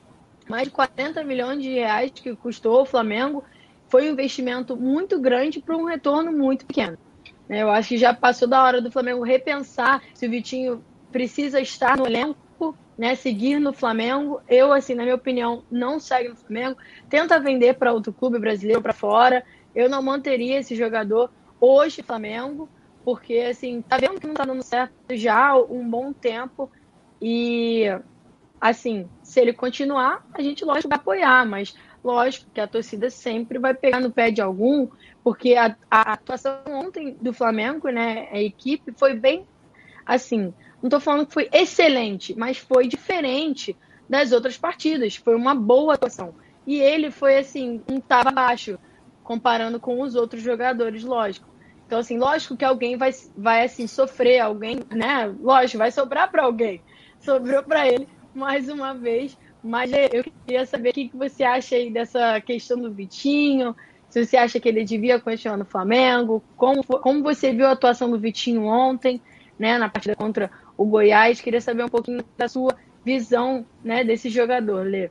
mais 0.48 0.64
de 0.64 0.70
40 0.70 1.22
milhões 1.24 1.62
de 1.62 1.74
reais 1.74 2.10
que 2.14 2.34
custou 2.36 2.82
o 2.82 2.86
Flamengo. 2.86 3.44
Foi 3.88 4.08
um 4.08 4.12
investimento 4.12 4.76
muito 4.76 5.20
grande 5.20 5.60
para 5.60 5.76
um 5.76 5.84
retorno 5.84 6.32
muito 6.32 6.64
pequeno. 6.64 6.96
Eu 7.48 7.70
acho 7.70 7.90
que 7.90 7.98
já 7.98 8.14
passou 8.14 8.48
da 8.48 8.62
hora 8.62 8.80
do 8.80 8.90
Flamengo 8.90 9.22
repensar 9.22 10.02
se 10.14 10.26
o 10.26 10.30
Vitinho 10.30 10.82
precisa 11.12 11.60
estar 11.60 11.96
no 11.96 12.06
elenco 12.06 12.36
né, 12.96 13.14
seguir 13.14 13.58
no 13.58 13.72
Flamengo. 13.72 14.40
Eu, 14.48 14.72
assim, 14.72 14.94
na 14.94 15.02
minha 15.02 15.14
opinião, 15.14 15.62
não 15.70 15.98
segue 15.98 16.30
no 16.30 16.36
Flamengo. 16.36 16.78
Tenta 17.08 17.38
vender 17.38 17.74
para 17.74 17.92
outro 17.92 18.12
clube 18.12 18.38
brasileiro 18.38 18.82
para 18.82 18.92
fora. 18.92 19.44
Eu 19.74 19.88
não 19.88 20.02
manteria 20.02 20.58
esse 20.58 20.74
jogador 20.74 21.30
hoje 21.60 22.02
Flamengo, 22.02 22.68
porque, 23.04 23.38
assim, 23.50 23.82
tá 23.82 23.98
vendo 23.98 24.20
que 24.20 24.26
não 24.26 24.34
tá 24.34 24.44
dando 24.44 24.62
certo 24.62 24.94
já 25.10 25.50
há 25.50 25.62
um 25.62 25.88
bom 25.88 26.12
tempo. 26.12 26.70
E, 27.20 27.84
assim, 28.60 29.08
se 29.22 29.40
ele 29.40 29.52
continuar, 29.52 30.26
a 30.32 30.42
gente, 30.42 30.64
lógico, 30.64 30.88
vai 30.88 30.98
apoiar, 30.98 31.46
mas 31.46 31.74
lógico 32.02 32.50
que 32.52 32.60
a 32.60 32.66
torcida 32.66 33.10
sempre 33.10 33.58
vai 33.58 33.74
pegar 33.74 34.00
no 34.00 34.12
pé 34.12 34.30
de 34.30 34.40
algum, 34.40 34.88
porque 35.24 35.54
a, 35.54 35.76
a 35.90 36.12
atuação 36.12 36.60
ontem 36.68 37.16
do 37.20 37.32
Flamengo, 37.32 37.88
né, 37.88 38.28
a 38.30 38.40
equipe 38.40 38.92
foi 38.96 39.14
bem 39.14 39.46
assim, 40.06 40.54
não 40.86 40.98
estou 40.98 41.00
falando 41.00 41.26
que 41.26 41.34
foi 41.34 41.48
excelente, 41.52 42.34
mas 42.38 42.58
foi 42.58 42.86
diferente 42.86 43.76
das 44.08 44.30
outras 44.30 44.56
partidas, 44.56 45.16
foi 45.16 45.34
uma 45.34 45.54
boa 45.54 45.94
atuação. 45.94 46.34
E 46.64 46.80
ele 46.80 47.10
foi 47.10 47.38
assim, 47.38 47.82
um 47.90 48.00
tava 48.00 48.28
abaixo, 48.28 48.78
comparando 49.22 49.80
com 49.80 50.00
os 50.00 50.14
outros 50.14 50.42
jogadores, 50.42 51.02
lógico. 51.02 51.48
Então, 51.86 51.98
assim, 51.98 52.18
lógico 52.18 52.56
que 52.56 52.64
alguém 52.64 52.96
vai, 52.96 53.10
vai 53.36 53.64
assim, 53.64 53.86
sofrer, 53.86 54.40
alguém, 54.40 54.80
né? 54.90 55.32
Lógico, 55.40 55.78
vai 55.78 55.90
sobrar 55.90 56.30
para 56.30 56.44
alguém. 56.44 56.80
Sobrou 57.20 57.62
para 57.62 57.86
ele 57.86 58.08
mais 58.34 58.68
uma 58.68 58.92
vez. 58.92 59.36
Mas 59.62 59.90
eu 59.92 60.24
queria 60.44 60.66
saber 60.66 60.90
o 60.90 60.92
que 60.92 61.10
você 61.12 61.42
acha 61.42 61.76
aí 61.76 61.90
dessa 61.90 62.40
questão 62.40 62.78
do 62.80 62.92
Vitinho. 62.92 63.74
Se 64.08 64.24
você 64.24 64.36
acha 64.36 64.58
que 64.60 64.68
ele 64.68 64.84
devia 64.84 65.20
continuar 65.20 65.56
no 65.56 65.64
Flamengo, 65.64 66.42
como, 66.56 66.82
como 66.84 67.22
você 67.22 67.52
viu 67.52 67.66
a 67.66 67.72
atuação 67.72 68.10
do 68.10 68.18
Vitinho 68.18 68.64
ontem, 68.64 69.20
né, 69.58 69.78
na 69.78 69.88
partida 69.88 70.14
contra 70.14 70.50
o 70.76 70.84
Goiás. 70.84 71.40
Queria 71.40 71.60
saber 71.60 71.84
um 71.84 71.88
pouquinho 71.88 72.24
da 72.36 72.48
sua 72.48 72.74
visão 73.04 73.64
né, 73.82 74.02
desse 74.04 74.28
jogador, 74.28 74.84
Lê. 74.86 75.10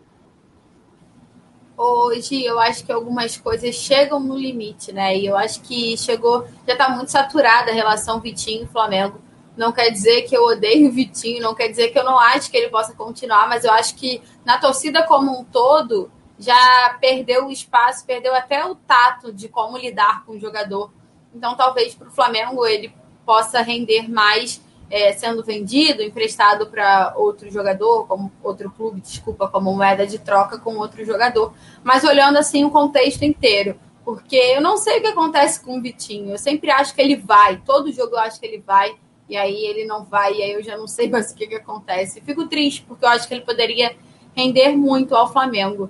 Hoje 1.78 2.43
eu 2.45 2.57
acho 2.59 2.86
que 2.86 2.91
algumas 2.91 3.36
coisas 3.36 3.76
chegam 3.76 4.20
no 4.20 4.38
limite, 4.38 4.93
né? 4.93 5.18
E 5.18 5.26
eu 5.26 5.36
acho 5.36 5.61
que 5.61 5.97
chegou, 5.97 6.47
já 6.66 6.74
está 6.74 6.89
muito 6.89 7.11
saturada 7.11 7.72
a 7.72 7.74
relação 7.74 8.22
Vitinho 8.22 8.68
Flamengo. 8.68 9.20
Não 9.57 9.74
quer 9.74 9.89
dizer 9.89 10.24
que 10.24 10.36
eu 10.36 10.43
odeio 10.43 10.88
o 10.88 10.91
Vitinho, 10.91 11.41
não 11.41 11.53
quer 11.53 11.68
dizer 11.68 11.89
que 11.89 11.99
eu 11.99 12.03
não 12.03 12.18
acho 12.18 12.49
que 12.49 12.55
ele 12.55 12.70
possa 12.70 12.93
continuar, 12.93 13.47
mas 13.49 13.66
eu 13.66 13.72
acho 13.72 13.95
que 13.95 14.22
na 14.45 14.57
torcida 14.57 15.03
como 15.03 15.38
um 15.38 15.43
todo 15.43 16.09
já 16.38 16.97
perdeu 16.99 17.47
o 17.47 17.51
espaço, 17.51 18.05
perdeu 18.05 18.34
até 18.34 18.66
o 18.66 18.76
tato 18.76 19.34
de 19.34 19.49
como 19.49 19.78
lidar 19.78 20.26
com 20.26 20.34
o 20.34 20.39
jogador. 20.39 20.91
Então 21.34 21.55
talvez 21.55 21.93
para 21.93 22.07
o 22.07 22.11
Flamengo 22.11 22.66
ele 22.66 22.93
possa 23.26 23.61
render 23.61 24.09
mais 24.09 24.61
é, 24.90 25.12
sendo 25.14 25.44
vendido, 25.44 26.04
emprestado 26.04 26.68
para 26.68 27.14
outro 27.16 27.50
jogador, 27.50 28.08
como 28.08 28.32
outro 28.44 28.70
clube, 28.70 29.02
desculpa, 29.02 29.48
como 29.48 29.74
moeda 29.74 30.06
de 30.06 30.20
troca 30.20 30.58
com 30.58 30.78
outro 30.78 31.04
jogador. 31.06 31.54
Mas 31.84 32.04
olhando 32.04 32.38
assim 32.38 32.64
o 32.64 32.70
contexto 32.70 33.24
inteiro, 33.24 33.80
porque 34.04 34.36
eu 34.36 34.62
não 34.62 34.78
sei 34.78 35.00
o 35.00 35.02
que 35.02 35.08
acontece 35.08 35.60
com 35.64 35.78
o 35.78 35.82
Vitinho. 35.82 36.32
Eu 36.32 36.38
sempre 36.38 36.70
acho 36.70 36.94
que 36.94 37.02
ele 37.02 37.16
vai, 37.16 37.58
todo 37.66 37.92
jogo 37.92 38.16
eu 38.16 38.20
acho 38.20 38.40
que 38.40 38.46
ele 38.46 38.64
vai, 38.66 38.96
e 39.28 39.36
aí 39.36 39.66
ele 39.66 39.86
não 39.86 40.04
vai, 40.04 40.34
e 40.34 40.44
aí 40.44 40.52
eu 40.52 40.64
já 40.64 40.78
não 40.78 40.88
sei 40.88 41.10
mais 41.10 41.32
o 41.32 41.36
que, 41.36 41.48
que 41.48 41.56
acontece. 41.56 42.22
Fico 42.22 42.48
triste, 42.48 42.84
porque 42.88 43.06
eu 43.06 43.10
acho 43.10 43.28
que 43.28 43.34
ele 43.34 43.46
poderia 43.46 43.96
render 44.36 44.76
muito 44.76 45.16
ao 45.16 45.32
Flamengo. 45.32 45.90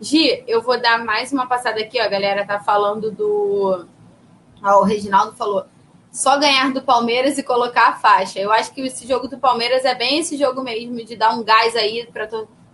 Gi, 0.00 0.42
eu 0.46 0.62
vou 0.62 0.80
dar 0.80 1.04
mais 1.04 1.30
uma 1.30 1.46
passada 1.46 1.78
aqui, 1.78 2.00
ó. 2.00 2.04
A 2.04 2.08
galera 2.08 2.46
tá 2.46 2.58
falando 2.58 3.10
do. 3.10 3.84
Ó, 4.62 4.80
o 4.80 4.84
Reginaldo 4.84 5.36
falou 5.36 5.66
só 6.10 6.38
ganhar 6.38 6.72
do 6.72 6.82
Palmeiras 6.82 7.38
e 7.38 7.42
colocar 7.42 7.88
a 7.88 7.92
faixa. 7.94 8.38
Eu 8.40 8.50
acho 8.50 8.72
que 8.72 8.80
esse 8.80 9.06
jogo 9.06 9.28
do 9.28 9.38
Palmeiras 9.38 9.84
é 9.84 9.94
bem 9.94 10.18
esse 10.18 10.36
jogo 10.36 10.62
mesmo 10.62 10.96
de 11.04 11.16
dar 11.16 11.34
um 11.36 11.42
gás 11.42 11.76
aí 11.76 12.08
para 12.12 12.28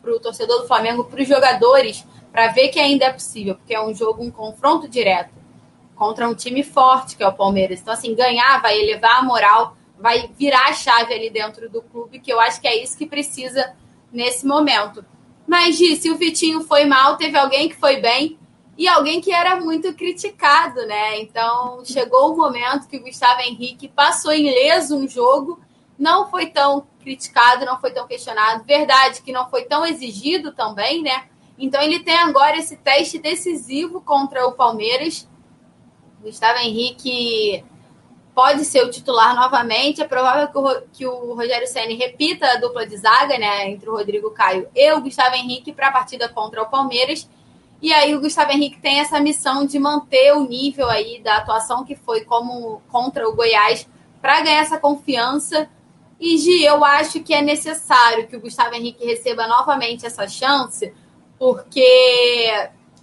o 0.05 0.21
torcedor 0.21 0.63
do 0.63 0.67
Flamengo, 0.67 1.05
para 1.05 1.21
os 1.21 1.29
jogadores, 1.29 2.05
para 2.33 2.49
ver 2.49 2.69
que 2.69 2.81
ainda 2.81 3.07
é 3.07 3.13
possível, 3.13 3.55
porque 3.55 3.75
é 3.75 3.83
um 3.83 3.95
jogo, 3.95 4.23
um 4.23 4.31
confronto 4.31 4.89
direto 4.89 5.35
contra 5.95 6.29
um 6.29 6.35
time 6.35 6.63
forte 6.63 7.17
que 7.17 7.23
é 7.23 7.29
o 7.29 7.33
Palmeiras. 7.33 7.81
Então, 7.81 7.93
assim, 7.93 8.15
ganhar 8.15 8.61
vai 8.61 8.79
elevar 8.79 9.19
a 9.19 9.23
moral, 9.23 9.77
vai 9.99 10.31
virar 10.39 10.69
a 10.69 10.73
chave 10.73 11.13
ali 11.13 11.31
dentro 11.31 11.69
do 11.71 11.83
clube, 11.83 12.21
que 12.21 12.33
eu 12.33 12.41
acho 12.41 12.61
que 12.61 12.69
é 12.69 12.83
isso 12.83 12.97
que 12.97 13.07
precisa 13.07 13.75
nesse 14.13 14.47
momento. 14.47 15.05
Mas, 15.47 15.77
Gi, 15.77 15.97
se 15.97 16.11
o 16.11 16.17
Vitinho 16.17 16.63
foi 16.63 16.85
mal, 16.85 17.17
teve 17.17 17.37
alguém 17.39 17.69
que 17.69 17.77
foi 17.77 18.01
bem 18.01 18.39
e 18.77 18.87
alguém 18.87 19.21
que 19.21 19.33
era 19.33 19.57
muito 19.57 19.95
criticado, 19.95 20.87
né? 20.87 21.19
Então 21.21 21.83
chegou 21.85 22.33
o 22.33 22.37
momento 22.37 22.87
que 22.87 22.99
o 22.99 23.03
Gustavo 23.03 23.41
Henrique 23.41 23.89
passou 23.89 24.35
ileso 24.35 24.97
um 24.97 25.09
jogo, 25.09 25.59
não 25.99 26.31
foi 26.31 26.47
tão 26.47 26.87
criticado, 27.01 27.65
não 27.65 27.81
foi 27.81 27.91
tão 27.91 28.07
questionado. 28.07 28.65
Verdade 28.65 29.23
que 29.23 29.33
não 29.33 29.49
foi 29.49 29.65
tão 29.65 29.87
exigido 29.87 30.53
também, 30.53 31.03
né? 31.03 31.25
Então 31.59 31.81
ele 31.81 32.01
tem 32.01 32.17
agora 32.17 32.59
esse 32.59 32.77
teste 32.77 33.19
decisivo 33.19 34.01
contra 34.03 34.47
o 34.47 34.53
Palmeiras. 34.53 35.27
Gustavo 36.21 36.59
Henrique 36.59 37.65
pode 38.35 38.67
ser 38.67 38.85
o 38.85 38.91
titular 38.91 39.35
novamente. 39.35 40.03
É 40.03 40.07
provável 40.07 40.49
que 40.49 40.59
o, 40.59 40.83
que 40.93 41.07
o 41.07 41.35
Rogério 41.35 41.67
Ceni 41.67 41.95
repita 41.95 42.47
a 42.47 42.57
dupla 42.57 42.87
de 42.87 42.97
zaga, 42.99 43.39
né, 43.39 43.71
entre 43.71 43.89
o 43.89 43.97
Rodrigo 43.97 44.31
Caio 44.33 44.69
e 44.75 44.93
o 44.93 45.01
Gustavo 45.01 45.35
Henrique 45.35 45.73
para 45.73 45.89
a 45.89 45.93
partida 45.93 46.29
contra 46.29 46.63
o 46.63 46.69
Palmeiras. 46.69 47.27
E 47.81 47.93
aí 47.93 48.15
o 48.15 48.21
Gustavo 48.21 48.51
Henrique 48.53 48.81
tem 48.81 49.01
essa 49.01 49.21
missão 49.21 49.67
de 49.67 49.79
manter 49.79 50.33
o 50.35 50.49
nível 50.49 50.89
aí 50.89 51.21
da 51.23 51.37
atuação 51.37 51.85
que 51.85 51.95
foi 51.95 52.25
como 52.25 52.81
contra 52.89 53.29
o 53.29 53.35
Goiás 53.35 53.87
para 54.21 54.41
ganhar 54.41 54.61
essa 54.61 54.79
confiança. 54.79 55.69
E 56.19 56.39
Gi, 56.39 56.65
eu 56.65 56.83
acho 56.85 57.21
que 57.21 57.35
é 57.35 57.43
necessário 57.43 58.27
que 58.27 58.37
o 58.37 58.41
Gustavo 58.41 58.75
Henrique 58.75 59.05
receba 59.05 59.47
novamente 59.47 60.07
essa 60.07 60.27
chance, 60.27 60.93
porque 61.39 62.49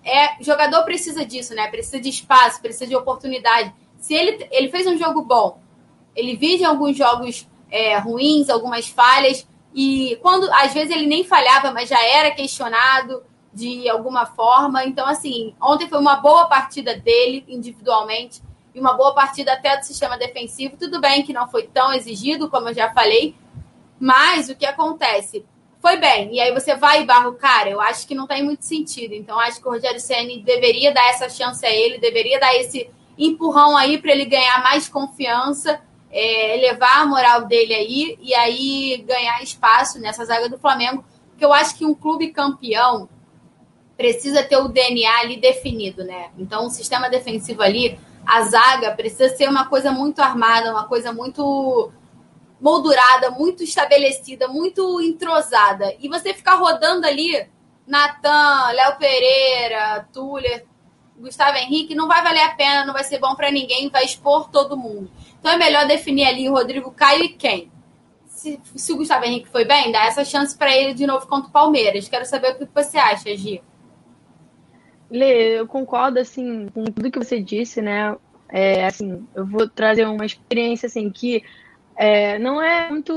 é 0.04 0.44
jogador 0.44 0.84
precisa 0.84 1.24
disso, 1.24 1.54
né? 1.54 1.68
Precisa 1.68 2.00
de 2.00 2.10
espaço, 2.10 2.60
precisa 2.60 2.88
de 2.88 2.96
oportunidade. 2.96 3.72
Se 4.00 4.14
ele, 4.14 4.48
ele 4.52 4.70
fez 4.70 4.88
um 4.88 4.98
jogo 4.98 5.22
bom, 5.22 5.60
ele 6.16 6.36
vive 6.36 6.66
alguns 6.66 6.98
jogos 6.98 7.48
é, 7.70 7.98
ruins, 8.00 8.50
algumas 8.50 8.88
falhas, 8.88 9.48
e 9.74 10.18
quando 10.22 10.52
às 10.52 10.74
vezes 10.74 10.92
ele 10.92 11.06
nem 11.06 11.24
falhava, 11.24 11.72
mas 11.72 11.90
já 11.90 12.04
era 12.04 12.32
questionado 12.32 13.24
de 13.54 13.88
alguma 13.90 14.26
forma. 14.26 14.84
Então, 14.86 15.06
assim, 15.06 15.54
ontem 15.62 15.88
foi 15.88 16.00
uma 16.00 16.16
boa 16.16 16.46
partida 16.48 16.96
dele 16.96 17.46
individualmente 17.48 18.42
e 18.74 18.80
uma 18.80 18.94
boa 18.94 19.14
partida 19.14 19.54
até 19.54 19.78
do 19.78 19.84
sistema 19.84 20.18
defensivo. 20.18 20.78
Tudo 20.78 21.00
bem 21.00 21.24
que 21.24 21.34
não 21.34 21.48
foi 21.48 21.64
tão 21.64 21.94
exigido, 21.94 22.50
como 22.50 22.70
eu 22.70 22.74
já 22.74 22.92
falei, 22.92 23.36
mas 24.00 24.50
o 24.50 24.56
que 24.56 24.66
acontece? 24.66 25.46
Foi 25.80 25.98
bem. 25.98 26.34
E 26.34 26.40
aí 26.40 26.52
você 26.54 26.76
vai 26.76 27.02
e 27.02 27.06
barra 27.06 27.28
o 27.28 27.36
cara, 27.36 27.70
eu 27.70 27.80
acho 27.80 28.08
que 28.08 28.16
não 28.16 28.26
tem 28.26 28.42
muito 28.42 28.66
sentido. 28.66 29.14
Então, 29.14 29.40
acho 29.40 29.62
que 29.62 29.68
o 29.68 29.72
Rogério 29.72 30.00
Senni 30.00 30.42
deveria 30.42 30.94
dar 30.94 31.08
essa 31.10 31.30
chance 31.30 31.64
a 31.66 31.70
ele, 31.70 32.00
deveria 32.00 32.40
dar 32.40 32.56
esse 32.56 32.90
empurrão 33.18 33.78
aí 33.78 33.98
para 34.00 34.12
ele 34.12 34.26
ganhar 34.26 34.64
mais 34.64 34.90
confiança, 34.90 35.80
é, 36.10 36.58
elevar 36.58 37.02
a 37.02 37.06
moral 37.06 37.46
dele 37.46 37.74
aí 37.74 38.18
e 38.22 38.34
aí 38.34 39.04
ganhar 39.08 39.42
espaço 39.44 40.00
nessa 40.00 40.26
zaga 40.26 40.50
do 40.50 40.58
Flamengo. 40.58 41.04
Porque 41.30 41.46
eu 41.46 41.54
acho 41.54 41.76
que 41.76 41.86
um 41.86 41.94
clube 41.94 42.30
campeão 42.30 43.10
precisa 43.98 44.44
ter 44.44 44.58
o 44.58 44.68
DNA 44.68 45.20
ali 45.20 45.38
definido, 45.38 46.04
né? 46.04 46.32
Então, 46.38 46.66
o 46.66 46.70
sistema 46.70 47.10
defensivo 47.10 47.62
ali, 47.62 48.00
a 48.26 48.44
zaga 48.44 48.92
precisa 48.92 49.30
ser 49.36 49.48
uma 49.48 49.68
coisa 49.68 49.92
muito 49.92 50.22
armada, 50.22 50.72
uma 50.72 50.88
coisa 50.88 51.14
muito 51.14 51.92
moldurada, 52.60 53.30
muito 53.32 53.64
estabelecida, 53.64 54.48
muito 54.48 55.02
entrosada. 55.02 55.94
E 56.00 56.08
você 56.08 56.34
ficar 56.34 56.56
rodando 56.56 57.06
ali, 57.06 57.48
Natan, 57.86 58.72
Léo 58.72 58.98
Pereira, 58.98 60.08
Tuller, 60.14 60.66
Gustavo 61.18 61.58
Henrique, 61.58 61.94
não 61.94 62.08
vai 62.08 62.24
valer 62.24 62.42
a 62.42 62.56
pena, 62.56 62.86
não 62.86 62.94
vai 62.94 63.04
ser 63.04 63.20
bom 63.20 63.36
para 63.36 63.52
ninguém, 63.52 63.90
vai 63.90 64.06
expor 64.06 64.50
todo 64.50 64.78
mundo. 64.78 65.12
Então 65.40 65.52
é 65.52 65.58
melhor 65.58 65.86
definir 65.86 66.26
ali 66.26 66.50
o 66.50 66.54
Rodrigo 66.54 66.90
Caio 66.92 67.26
e 67.26 67.30
quem. 67.30 67.72
Se, 68.28 68.60
se 68.76 68.94
o 68.94 68.98
Gustavo 68.98 69.26
Henrique 69.26 69.50
foi 69.50 69.66
bem, 69.66 69.92
dá 69.92 70.06
essa 70.06 70.26
chance 70.26 70.58
para 70.58 70.76
ele 70.76 70.94
de 70.94 71.06
novo 71.06 71.28
contra 71.28 71.50
o 71.50 71.52
Palmeiras. 71.52 72.08
Quero 72.08 72.26
saber 72.26 72.52
o 72.52 72.58
que 72.58 72.68
você 72.74 72.98
acha, 72.98 73.36
Gi. 73.36 73.62
Lê, 75.14 75.60
eu 75.60 75.68
concordo, 75.68 76.18
assim, 76.18 76.68
com 76.74 76.86
tudo 76.86 77.12
que 77.12 77.20
você 77.20 77.40
disse, 77.40 77.84
né? 77.84 78.18
É, 78.50 78.88
assim, 78.88 79.24
eu 79.36 79.46
vou 79.46 79.70
trazer 79.70 80.06
uma 80.08 80.26
experiência, 80.26 80.88
assim, 80.88 81.08
que 81.12 81.44
é, 81.96 82.40
não 82.40 82.60
é 82.60 82.90
muito. 82.90 83.14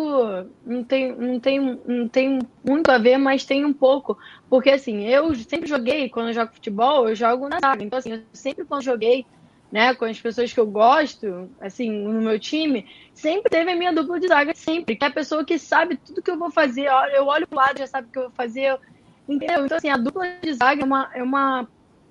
Não 0.64 0.84
tem, 0.84 1.16
não, 1.16 1.40
tem, 1.40 1.80
não 1.86 2.07
tem 2.07 2.38
muito 2.62 2.90
a 2.90 2.99
ver, 2.99 3.16
mas 3.16 3.47
tem 3.47 3.64
um 3.64 3.72
pouco. 3.72 4.18
Porque, 4.51 4.68
assim, 4.68 5.07
eu 5.07 5.34
sempre 5.34 5.66
joguei, 5.66 6.11
quando 6.11 6.28
eu 6.28 6.34
jogo 6.34 6.53
futebol, 6.53 7.09
eu 7.09 7.14
jogo 7.14 7.49
na 7.49 7.59
zaga. 7.61 7.82
Então, 7.82 7.99
assim, 7.99 8.12
eu 8.12 8.22
sempre 8.34 8.66
quando 8.66 8.82
joguei 8.82 9.24
né, 9.72 9.94
com 9.94 10.05
as 10.05 10.20
pessoas 10.20 10.53
que 10.53 10.61
eu 10.61 10.66
gosto, 10.66 11.51
assim, 11.61 11.90
no 11.90 12.20
meu 12.20 12.38
time, 12.38 12.86
sempre 13.14 13.51
teve 13.51 13.72
a 13.72 13.76
minha 13.76 13.92
dupla 13.92 14.20
de 14.20 14.28
zaga, 14.28 14.55
sempre. 14.55 14.97
Que 14.97 15.05
é 15.07 15.09
a 15.09 15.12
pessoa 15.12 15.47
que 15.47 15.59
sabe 15.59 15.97
tudo 15.97 16.20
que 16.20 16.30
eu 16.30 16.38
vou 16.38 16.51
fazer. 16.51 16.88
Eu 17.14 17.26
olho 17.26 17.47
pro 17.47 17.57
lado, 17.57 17.78
já 17.78 17.86
sabe 17.86 18.09
o 18.09 18.11
que 18.11 18.18
eu 18.18 18.24
vou 18.24 18.32
fazer. 18.32 18.78
Entendeu? 19.26 19.64
Então, 19.64 19.78
assim, 19.78 19.88
a 19.88 19.97
dupla 19.97 20.26
de 20.42 20.53
zaga 20.53 20.82
é 20.82 20.84
uma, 20.84 21.11
é 21.14 21.22
uma 21.22 21.66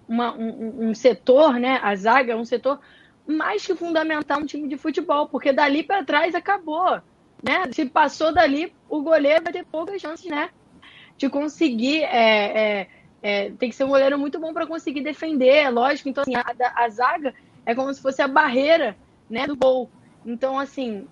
uma, 0.07 0.35
um, 0.35 0.89
um, 0.89 0.93
setor, 0.93 1.59
né? 1.59 1.79
A 1.81 1.95
zaga 1.95 2.33
é 2.33 2.35
um 2.35 2.45
setor 2.45 2.79
mais 3.27 3.65
que 3.65 3.75
fundamental 3.75 4.39
no 4.39 4.45
time 4.45 4.67
de 4.67 4.77
futebol, 4.77 5.27
porque 5.27 5.51
dali 5.51 5.83
para 5.83 6.03
trás 6.03 6.35
acabou, 6.35 7.01
né? 7.43 7.63
Se 7.71 7.85
passou 7.85 8.33
dali, 8.33 8.73
o 8.89 9.01
goleiro 9.01 9.43
vai 9.43 9.53
ter 9.53 9.65
poucas 9.65 10.01
chances, 10.01 10.29
né? 10.29 10.49
De 11.17 11.29
conseguir. 11.29 12.03
É, 12.03 12.81
é, 12.81 12.87
é, 13.21 13.51
tem 13.51 13.69
que 13.69 13.75
ser 13.75 13.85
um 13.85 13.89
goleiro 13.89 14.19
muito 14.19 14.39
bom 14.39 14.53
para 14.53 14.67
conseguir 14.67 15.01
defender, 15.01 15.69
lógico. 15.69 16.09
Então, 16.09 16.21
assim, 16.21 16.35
a, 16.35 16.45
a, 16.75 16.89
zaga 16.89 17.33
é 17.65 17.73
como 17.73 17.91
se 17.91 18.01
fosse 18.01 18.21
a 18.21 18.27
barreira 18.27 18.95
né, 19.29 19.47
do 19.47 19.55
gol. 19.55 19.89
Então, 20.23 20.59
assim, 20.59 21.07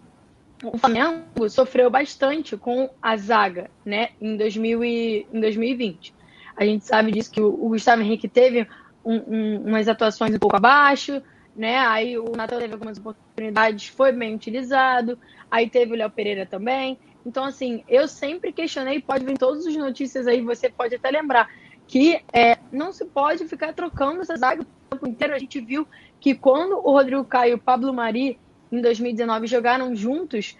o 0.63 0.77
Flamengo 0.77 1.49
sofreu 1.49 1.89
bastante 1.89 2.55
com 2.55 2.89
a 3.01 3.17
zaga, 3.17 3.69
né, 3.83 4.09
em, 4.21 4.37
2000 4.37 4.83
e, 4.83 5.27
em 5.33 5.39
2020. 5.39 6.13
A 6.55 6.65
gente 6.65 6.85
sabe 6.85 7.11
disso 7.11 7.31
que 7.31 7.41
o 7.41 7.69
Gustavo 7.69 8.01
Henrique 8.01 8.27
teve 8.27 8.67
um, 9.03 9.15
um, 9.15 9.63
umas 9.67 9.87
atuações 9.87 10.33
um 10.33 10.39
pouco 10.39 10.55
abaixo, 10.55 11.21
né? 11.55 11.77
Aí 11.79 12.17
o 12.17 12.31
Natal 12.35 12.59
teve 12.59 12.73
algumas 12.73 12.97
oportunidades, 12.97 13.87
foi 13.87 14.11
bem 14.11 14.35
utilizado. 14.35 15.17
Aí 15.49 15.69
teve 15.69 15.93
o 15.93 15.95
Léo 15.95 16.09
Pereira 16.09 16.45
também. 16.45 16.97
Então, 17.25 17.45
assim, 17.45 17.83
eu 17.87 18.07
sempre 18.07 18.51
questionei, 18.51 19.01
pode 19.01 19.25
vir 19.25 19.37
todas 19.37 19.65
as 19.65 19.75
notícias 19.75 20.27
aí, 20.27 20.41
você 20.41 20.69
pode 20.69 20.95
até 20.95 21.09
lembrar, 21.09 21.49
que 21.87 22.21
é, 22.33 22.57
não 22.71 22.91
se 22.91 23.05
pode 23.05 23.47
ficar 23.47 23.73
trocando 23.73 24.21
essa 24.21 24.35
zaga 24.35 24.61
o 24.61 24.65
tempo 24.89 25.07
inteiro. 25.07 25.33
A 25.33 25.39
gente 25.39 25.59
viu 25.61 25.87
que 26.19 26.35
quando 26.35 26.75
o 26.77 26.91
Rodrigo 26.91 27.23
Caio 27.23 27.51
e 27.51 27.55
o 27.55 27.59
Pablo 27.59 27.93
Mari, 27.93 28.39
em 28.71 28.81
2019, 28.81 29.47
jogaram 29.47 29.95
juntos 29.95 30.57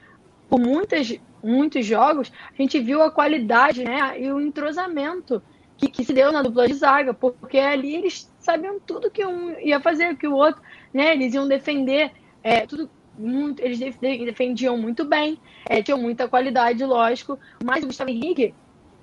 por 0.50 0.60
muitas, 0.60 1.20
muitos 1.44 1.86
jogos, 1.86 2.32
a 2.58 2.62
gente 2.62 2.80
viu 2.80 3.02
a 3.02 3.12
qualidade 3.12 3.84
né, 3.84 4.22
e 4.22 4.32
o 4.32 4.40
entrosamento 4.40 5.42
que, 5.76 5.90
que 5.90 6.04
se 6.06 6.14
deu 6.14 6.32
na 6.32 6.42
dupla 6.42 6.68
de 6.68 6.76
zaga, 6.76 7.14
porque 7.14 7.58
ali 7.58 7.96
eles 7.96 8.32
sabiam 8.44 8.80
tudo 8.80 9.10
que 9.10 9.26
um 9.26 9.58
ia 9.60 9.80
fazer, 9.80 10.16
que 10.18 10.28
o 10.28 10.36
outro, 10.36 10.62
né? 10.94 11.14
Eles 11.14 11.34
iam 11.34 11.48
defender 11.48 12.12
é, 12.44 12.66
tudo 12.66 12.90
muito, 13.18 13.62
eles 13.62 13.80
defendiam 14.00 14.78
muito 14.78 15.06
bem, 15.06 15.40
é, 15.70 15.82
tinham 15.82 16.00
muita 16.00 16.28
qualidade, 16.28 16.84
lógico, 16.84 17.40
mas 17.64 17.84
o 17.84 17.88
Gustavo 17.88 18.10
Henrique, 18.10 18.54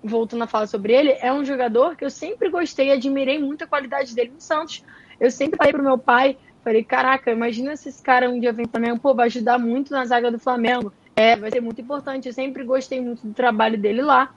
voltando 0.03 0.43
a 0.45 0.47
falar 0.47 0.66
sobre 0.66 0.93
ele, 0.93 1.16
é 1.20 1.32
um 1.32 1.45
jogador 1.45 1.97
que 1.97 2.05
eu 2.05 2.11
sempre 2.11 2.51
gostei 2.51 2.93
admirei 2.93 3.38
muito 3.38 3.64
a 3.64 3.66
qualidade 3.66 4.14
dele 4.14 4.32
no 4.34 4.41
Santos. 4.41 4.84
Eu 5.18 5.30
sempre 5.30 5.57
falei 5.57 5.72
pro 5.72 5.82
meu 5.82 5.99
pai, 5.99 6.36
falei, 6.64 6.82
caraca, 6.82 7.30
imagina 7.30 7.76
se 7.76 7.88
esse 7.88 8.03
cara 8.03 8.28
um 8.28 8.41
dia 8.41 8.53
vem 8.53 8.66
também, 8.66 8.97
pô, 8.97 9.14
vai 9.14 9.26
ajudar 9.26 9.59
muito 9.59 9.93
na 9.93 10.05
zaga 10.05 10.30
do 10.30 10.38
Flamengo. 10.38 10.93
É, 11.14 11.36
vai 11.36 11.51
ser 11.51 11.61
muito 11.61 11.80
importante. 11.80 12.28
Eu 12.28 12.32
sempre 12.32 12.64
gostei 12.64 13.01
muito 13.01 13.26
do 13.26 13.34
trabalho 13.34 13.76
dele 13.76 14.01
lá. 14.01 14.34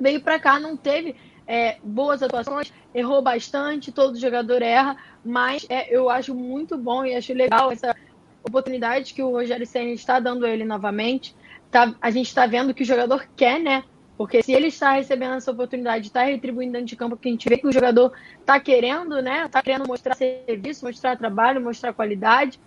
Veio 0.00 0.20
para 0.20 0.38
cá, 0.38 0.60
não 0.60 0.76
teve 0.76 1.16
é, 1.46 1.76
boas 1.82 2.22
atuações, 2.22 2.72
errou 2.94 3.22
bastante, 3.22 3.92
todo 3.92 4.18
jogador 4.18 4.62
erra, 4.62 4.96
mas 5.24 5.66
é, 5.68 5.94
eu 5.94 6.10
acho 6.10 6.34
muito 6.34 6.76
bom 6.76 7.04
e 7.04 7.14
acho 7.14 7.32
legal 7.32 7.70
essa 7.70 7.94
oportunidade 8.42 9.14
que 9.14 9.22
o 9.22 9.30
Rogério 9.30 9.66
Senna 9.66 9.90
está 9.90 10.18
dando 10.18 10.44
a 10.44 10.50
ele 10.50 10.64
novamente. 10.64 11.34
Tá, 11.70 11.94
a 12.00 12.10
gente 12.10 12.26
está 12.26 12.46
vendo 12.46 12.72
que 12.72 12.82
o 12.82 12.86
jogador 12.86 13.28
quer, 13.36 13.60
né? 13.60 13.84
Porque 14.16 14.42
se 14.42 14.52
ele 14.52 14.68
está 14.68 14.92
recebendo 14.92 15.34
essa 15.34 15.50
oportunidade, 15.50 16.06
está 16.06 16.22
retribuindo 16.22 16.72
dentro 16.72 16.86
de 16.86 16.96
campo, 16.96 17.16
porque 17.16 17.28
a 17.28 17.32
gente 17.32 17.48
vê 17.48 17.58
que 17.58 17.66
o 17.66 17.72
jogador 17.72 18.12
está 18.40 18.58
querendo, 18.58 19.20
né? 19.20 19.44
Está 19.44 19.62
querendo 19.62 19.86
mostrar 19.86 20.14
serviço, 20.14 20.86
mostrar 20.86 21.16
trabalho, 21.16 21.60
mostrar 21.60 21.92
qualidade. 21.92 22.58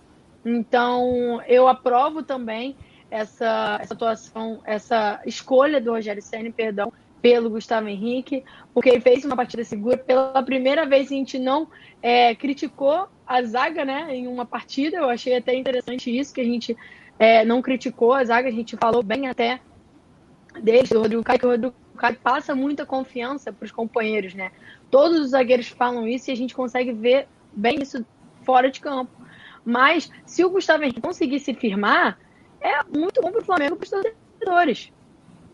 Então, 0.44 1.42
eu 1.48 1.66
aprovo 1.66 2.22
também 2.22 2.76
essa, 3.10 3.78
essa 3.80 3.94
atuação, 3.94 4.60
essa 4.64 5.20
escolha 5.26 5.80
do 5.80 5.90
Rogério 5.90 6.22
Senna, 6.22 6.52
perdão, 6.52 6.92
pelo 7.20 7.50
Gustavo 7.50 7.88
Henrique, 7.88 8.44
porque 8.72 8.88
ele 8.88 9.00
fez 9.00 9.24
uma 9.24 9.36
partida 9.36 9.62
segura. 9.64 9.96
Pela 9.96 10.42
primeira 10.42 10.86
vez 10.86 11.06
a 11.06 11.14
gente 11.14 11.38
não 11.38 11.68
é, 12.02 12.34
criticou 12.34 13.08
a 13.26 13.42
zaga 13.42 13.84
né, 13.84 14.14
em 14.14 14.26
uma 14.26 14.46
partida. 14.46 14.98
Eu 14.98 15.10
achei 15.10 15.36
até 15.36 15.54
interessante 15.54 16.16
isso, 16.16 16.34
que 16.34 16.40
a 16.40 16.44
gente 16.44 16.76
é, 17.18 17.44
não 17.44 17.60
criticou 17.60 18.12
a 18.12 18.24
zaga, 18.24 18.48
a 18.48 18.52
gente 18.52 18.76
falou 18.76 19.02
bem 19.02 19.28
até 19.28 19.60
deles, 20.62 20.88
do 20.88 21.00
Rodrigo 21.00 21.22
Caio, 21.22 21.38
que 21.38 21.46
o 21.46 21.50
Rodrigo 21.50 21.74
Caio 21.96 22.16
passa 22.16 22.54
muita 22.54 22.86
confiança 22.86 23.52
para 23.52 23.64
os 23.64 23.70
companheiros, 23.70 24.34
né? 24.34 24.50
Todos 24.90 25.20
os 25.20 25.30
zagueiros 25.30 25.68
falam 25.68 26.08
isso 26.08 26.30
e 26.30 26.32
a 26.32 26.36
gente 26.36 26.54
consegue 26.54 26.92
ver 26.92 27.28
bem 27.52 27.80
isso 27.82 28.04
fora 28.42 28.70
de 28.70 28.80
campo. 28.80 29.12
Mas 29.64 30.10
se 30.24 30.44
o 30.44 30.50
Gustavo 30.50 30.82
Henrique 30.82 31.00
conseguir 31.00 31.38
se 31.38 31.52
firmar, 31.52 32.18
é 32.60 32.82
muito 32.84 33.20
bom 33.20 33.30
para 33.30 33.40
o 33.40 33.44
Flamengo 33.44 33.76
para 33.76 33.84
os 33.84 33.90
torcedores 33.90 34.92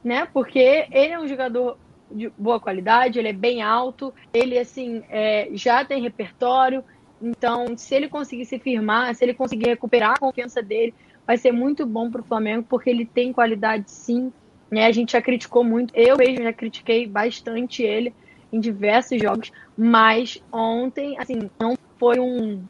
né? 0.06 0.24
Porque 0.32 0.86
ele 0.92 1.14
é 1.14 1.18
um 1.18 1.26
jogador 1.26 1.76
de 2.08 2.30
boa 2.38 2.60
qualidade, 2.60 3.18
ele 3.18 3.26
é 3.26 3.32
bem 3.32 3.60
alto, 3.60 4.14
ele 4.32 4.56
assim 4.56 5.02
é, 5.10 5.48
já 5.52 5.84
tem 5.84 6.00
repertório. 6.00 6.84
Então, 7.20 7.76
se 7.76 7.92
ele 7.92 8.08
conseguir 8.08 8.44
se 8.44 8.56
firmar, 8.56 9.12
se 9.16 9.24
ele 9.24 9.34
conseguir 9.34 9.66
recuperar 9.66 10.12
a 10.12 10.18
confiança 10.18 10.62
dele, 10.62 10.94
vai 11.26 11.36
ser 11.36 11.50
muito 11.50 11.84
bom 11.84 12.08
para 12.08 12.20
o 12.20 12.24
Flamengo, 12.24 12.64
porque 12.68 12.88
ele 12.88 13.04
tem 13.04 13.32
qualidade 13.32 13.90
sim. 13.90 14.32
Né? 14.70 14.86
A 14.86 14.92
gente 14.92 15.10
já 15.10 15.20
criticou 15.20 15.64
muito, 15.64 15.92
eu 15.96 16.16
mesmo 16.16 16.44
já 16.44 16.52
critiquei 16.52 17.08
bastante 17.08 17.82
ele 17.82 18.14
em 18.52 18.60
diversos 18.60 19.20
jogos, 19.20 19.50
mas 19.76 20.40
ontem, 20.52 21.18
assim, 21.18 21.50
não 21.58 21.76
foi 21.98 22.20
um, 22.20 22.62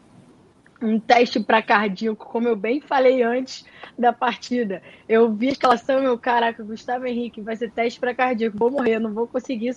um 0.81 0.99
teste 1.01 1.41
para 1.41 1.63
cardíaco, 1.63 2.27
como 2.27 2.49
eu 2.49 2.57
bem 2.57 2.81
falei 2.81 3.23
antes 3.23 3.65
da 3.99 4.13
partida. 4.13 4.83
Eu 5.09 5.33
vi 5.33 5.49
a 5.49 5.53
escalação, 5.53 6.03
meu 6.03 6.19
caraca, 6.19 6.63
Gustavo 6.63 7.07
Henrique 7.07 7.41
vai 7.41 7.57
ser 7.57 7.71
teste 7.71 7.99
para 7.99 8.15
cardíaco, 8.15 8.59
vou 8.59 8.71
morrer, 8.71 8.99
não 8.99 9.13
vou 9.13 9.27
conseguir 9.27 9.75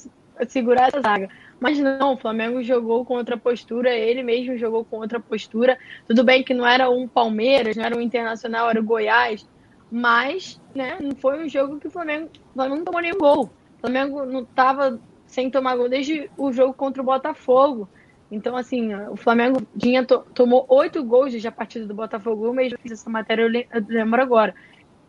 segurar 0.47 0.88
essa 0.88 1.02
zaga. 1.02 1.30
Mas 1.60 1.80
não, 1.80 2.14
o 2.14 2.18
Flamengo 2.18 2.62
jogou 2.64 3.06
com 3.06 3.16
outra 3.16 3.38
postura, 3.38 3.93
ele 3.93 4.24
mesmo 4.24 4.58
jogou 4.58 4.86
com 4.86 4.97
outra 4.97 5.20
postura. 5.20 5.78
Tudo 6.08 6.24
bem 6.24 6.43
que 6.43 6.54
não 6.54 6.66
era 6.66 6.89
um 6.89 7.08
Palmeiras, 7.08 7.76
não 7.76 7.84
era 7.84 7.97
um 7.97 8.02
Internacional, 8.02 8.70
era 8.70 8.80
o 8.80 8.84
Goiás, 8.84 9.47
mas 9.91 10.62
né, 10.74 10.97
não 11.02 11.16
foi 11.16 11.43
um 11.43 11.50
jogo 11.50 11.80
que 11.80 11.88
o 11.88 11.91
Flamengo, 11.91 12.30
o 12.52 12.54
Flamengo 12.54 12.78
não 12.78 12.86
tomou 12.86 13.02
nenhum 13.02 13.18
gol. 13.18 13.45
O 13.78 13.82
Flamengo 13.82 14.26
não 14.26 14.41
estava 14.41 15.00
sem 15.26 15.50
tomar 15.50 15.76
gol 15.76 15.89
desde 15.89 16.30
o 16.38 16.52
jogo 16.52 16.74
contra 16.74 17.02
o 17.02 17.06
Botafogo. 17.06 17.88
Então, 18.32 18.56
assim, 18.56 18.94
o 18.94 19.16
Flamengo 19.16 19.62
tinha, 19.78 20.06
tomou 20.06 20.66
oito 20.70 21.04
gols 21.04 21.32
desde 21.32 21.48
a 21.48 21.52
partida 21.52 21.86
do 21.86 21.96
Botafogo. 21.96 22.46
Eu 22.46 22.54
mesmo 22.54 22.78
fiz 22.80 22.92
essa 22.92 23.10
matéria, 23.10 23.44
eu 23.44 23.84
lembro 23.88 24.22
agora. 24.22 24.54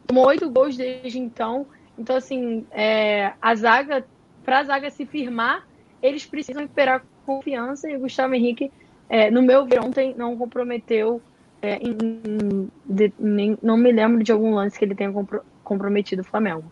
Tomou 0.06 0.26
oito 0.26 0.48
gols 0.48 0.76
desde 0.76 1.18
então. 1.18 1.66
Então, 1.98 2.16
assim, 2.16 2.66
é, 2.70 3.34
a 3.40 3.54
zaga, 3.54 4.06
para 4.42 4.60
a 4.60 4.64
zaga 4.64 4.90
se 4.90 5.04
firmar, 5.04 5.66
eles 6.02 6.24
precisam 6.24 6.62
recuperar 6.62 7.04
confiança. 7.26 7.90
E 7.90 7.96
o 7.96 8.00
Gustavo 8.00 8.34
Henrique, 8.34 8.72
é, 9.08 9.30
no 9.30 9.42
meu 9.42 9.66
ver 9.66 9.80
ontem, 9.80 10.14
não 10.16 10.36
comprometeu. 10.36 11.20
É, 11.60 11.76
em, 11.76 12.70
de, 12.86 13.12
nem, 13.18 13.58
não 13.62 13.76
me 13.76 13.92
lembro 13.92 14.24
de 14.24 14.32
algum 14.32 14.54
lance 14.54 14.78
que 14.78 14.84
ele 14.86 14.94
tenha 14.94 15.12
compro, 15.12 15.42
comprometido 15.62 16.22
o 16.22 16.24
Flamengo. 16.24 16.64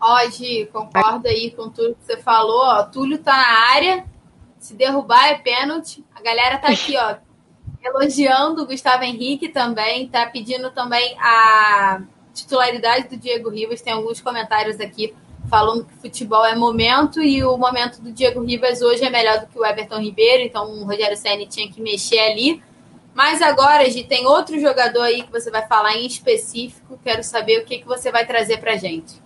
Ó, 0.00 0.30
Gi, 0.30 0.66
concordo 0.72 1.26
aí 1.26 1.50
com 1.50 1.68
tudo 1.68 1.96
que 1.96 2.04
você 2.04 2.16
falou. 2.16 2.60
Ó, 2.60 2.84
Túlio 2.84 3.18
tá 3.18 3.32
na 3.32 3.74
área 3.74 4.04
se 4.58 4.74
derrubar 4.74 5.28
é 5.28 5.38
pênalti. 5.38 6.04
A 6.14 6.22
galera 6.22 6.58
tá 6.58 6.68
aqui, 6.68 6.96
ó, 6.96 7.16
elogiando 7.82 8.62
o 8.62 8.66
Gustavo 8.66 9.04
Henrique 9.04 9.48
também, 9.48 10.08
tá 10.08 10.26
pedindo 10.26 10.70
também 10.70 11.16
a 11.18 12.02
titularidade 12.34 13.08
do 13.08 13.16
Diego 13.16 13.50
Ribas. 13.50 13.82
Tem 13.82 13.92
alguns 13.92 14.20
comentários 14.20 14.80
aqui 14.80 15.14
falando 15.48 15.84
que 15.84 15.94
futebol 15.94 16.44
é 16.44 16.54
momento 16.54 17.22
e 17.22 17.42
o 17.42 17.56
momento 17.56 18.00
do 18.00 18.12
Diego 18.12 18.42
Ribas 18.42 18.82
hoje 18.82 19.04
é 19.04 19.10
melhor 19.10 19.40
do 19.40 19.46
que 19.46 19.58
o 19.58 19.64
Everton 19.64 19.98
Ribeiro, 19.98 20.42
então 20.42 20.70
o 20.70 20.84
Rogério 20.84 21.16
Senna 21.16 21.46
tinha 21.46 21.70
que 21.70 21.80
mexer 21.80 22.18
ali. 22.18 22.62
Mas 23.14 23.42
agora, 23.42 23.88
Gi, 23.90 24.04
tem 24.04 24.26
outro 24.26 24.60
jogador 24.60 25.02
aí 25.02 25.22
que 25.22 25.32
você 25.32 25.50
vai 25.50 25.66
falar 25.66 25.96
em 25.96 26.06
específico. 26.06 26.98
Quero 27.02 27.24
saber 27.24 27.60
o 27.60 27.64
que, 27.64 27.78
que 27.78 27.86
você 27.86 28.12
vai 28.12 28.24
trazer 28.24 28.58
pra 28.58 28.76
gente. 28.76 29.20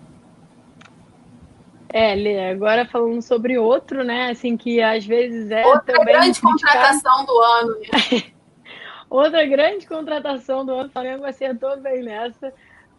É, 1.93 2.15
Lê, 2.15 2.51
agora 2.51 2.87
falando 2.87 3.21
sobre 3.21 3.59
outro, 3.59 4.03
né? 4.03 4.31
Assim, 4.31 4.57
que 4.57 4.81
às 4.81 5.05
vezes 5.05 5.51
é 5.51 5.65
Outra 5.67 5.99
também. 5.99 6.15
grande 6.15 6.41
criticado. 6.41 6.53
contratação 6.59 7.27
do 7.27 7.39
ano, 7.39 7.79
né? 7.81 8.23
Outra 9.11 9.45
grande 9.45 9.87
contratação 9.87 10.65
do 10.65 10.73
ano, 10.73 10.89
o 10.89 10.93
Flamengo 10.93 11.27
acertou 11.27 11.77
bem 11.79 12.03
nessa. 12.03 12.53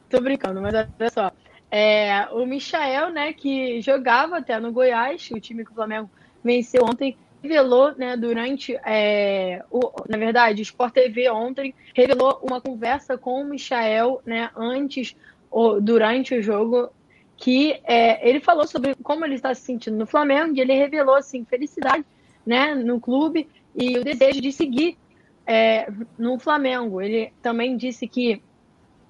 Tô 0.07 0.21
brincando, 0.21 0.61
mas 0.61 0.75
olha 0.75 1.09
só. 1.09 1.31
É, 1.71 2.27
o 2.31 2.45
Michael, 2.45 3.09
né, 3.09 3.33
que 3.33 3.81
jogava 3.81 4.37
até 4.37 4.59
no 4.59 4.71
Goiás, 4.71 5.27
o 5.31 5.39
time 5.39 5.65
que 5.65 5.71
o 5.71 5.73
Flamengo 5.73 6.07
venceu 6.43 6.83
ontem, 6.83 7.17
revelou, 7.41 7.95
né, 7.97 8.15
durante, 8.15 8.79
é, 8.85 9.63
o, 9.71 9.91
na 10.07 10.17
verdade, 10.17 10.61
o 10.61 10.63
Sport 10.63 10.93
TV 10.93 11.31
ontem 11.31 11.73
revelou 11.95 12.39
uma 12.43 12.61
conversa 12.61 13.17
com 13.17 13.41
o 13.41 13.45
Michael, 13.45 14.21
né, 14.23 14.51
antes, 14.55 15.15
ou 15.49 15.81
durante 15.81 16.35
o 16.35 16.43
jogo, 16.43 16.91
que 17.43 17.77
é, 17.83 18.29
ele 18.29 18.39
falou 18.39 18.65
sobre 18.65 18.95
como 19.03 19.25
ele 19.25 19.35
está 19.35 19.53
se 19.53 19.63
sentindo 19.63 19.97
no 19.97 20.07
Flamengo 20.07 20.55
e 20.55 20.61
ele 20.61 20.73
revelou 20.75 21.15
assim 21.15 21.43
felicidade, 21.43 22.05
né, 22.45 22.73
no 22.73 23.01
clube 23.01 23.49
e 23.75 23.97
o 23.97 24.03
desejo 24.03 24.39
de 24.39 24.49
seguir 24.49 24.97
é, 25.45 25.91
no 26.17 26.39
Flamengo. 26.39 27.01
Ele 27.01 27.33
também 27.41 27.75
disse 27.75 28.07
que 28.07 28.41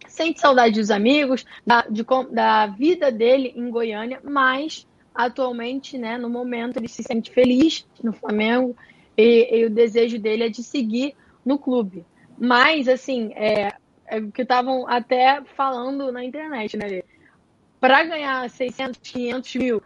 sente 0.07 0.39
saudade 0.39 0.79
dos 0.79 0.89
amigos, 0.89 1.45
da, 1.63 1.84
de, 1.84 2.03
da 2.31 2.65
vida 2.65 3.11
dele 3.11 3.53
em 3.55 3.69
Goiânia, 3.69 4.19
mas 4.23 4.88
atualmente, 5.13 5.95
né, 5.99 6.17
no 6.17 6.27
momento, 6.27 6.77
ele 6.77 6.88
se 6.88 7.03
sente 7.03 7.29
feliz 7.29 7.86
no 8.03 8.13
Flamengo 8.13 8.75
e, 9.15 9.59
e 9.59 9.65
o 9.65 9.69
desejo 9.69 10.17
dele 10.17 10.45
é 10.45 10.49
de 10.49 10.63
seguir 10.63 11.15
no 11.45 11.59
clube. 11.59 12.03
Mas, 12.36 12.88
assim, 12.88 13.31
é, 13.36 13.73
é 14.07 14.17
o 14.17 14.31
que 14.31 14.41
estavam 14.41 14.88
até 14.88 15.39
falando 15.55 16.11
na 16.11 16.23
internet, 16.23 16.75
né? 16.75 17.03
Para 17.84 18.01
ganhar 18.05 18.49
600, 18.49 18.97
500 19.11 19.55
mil 19.55 19.84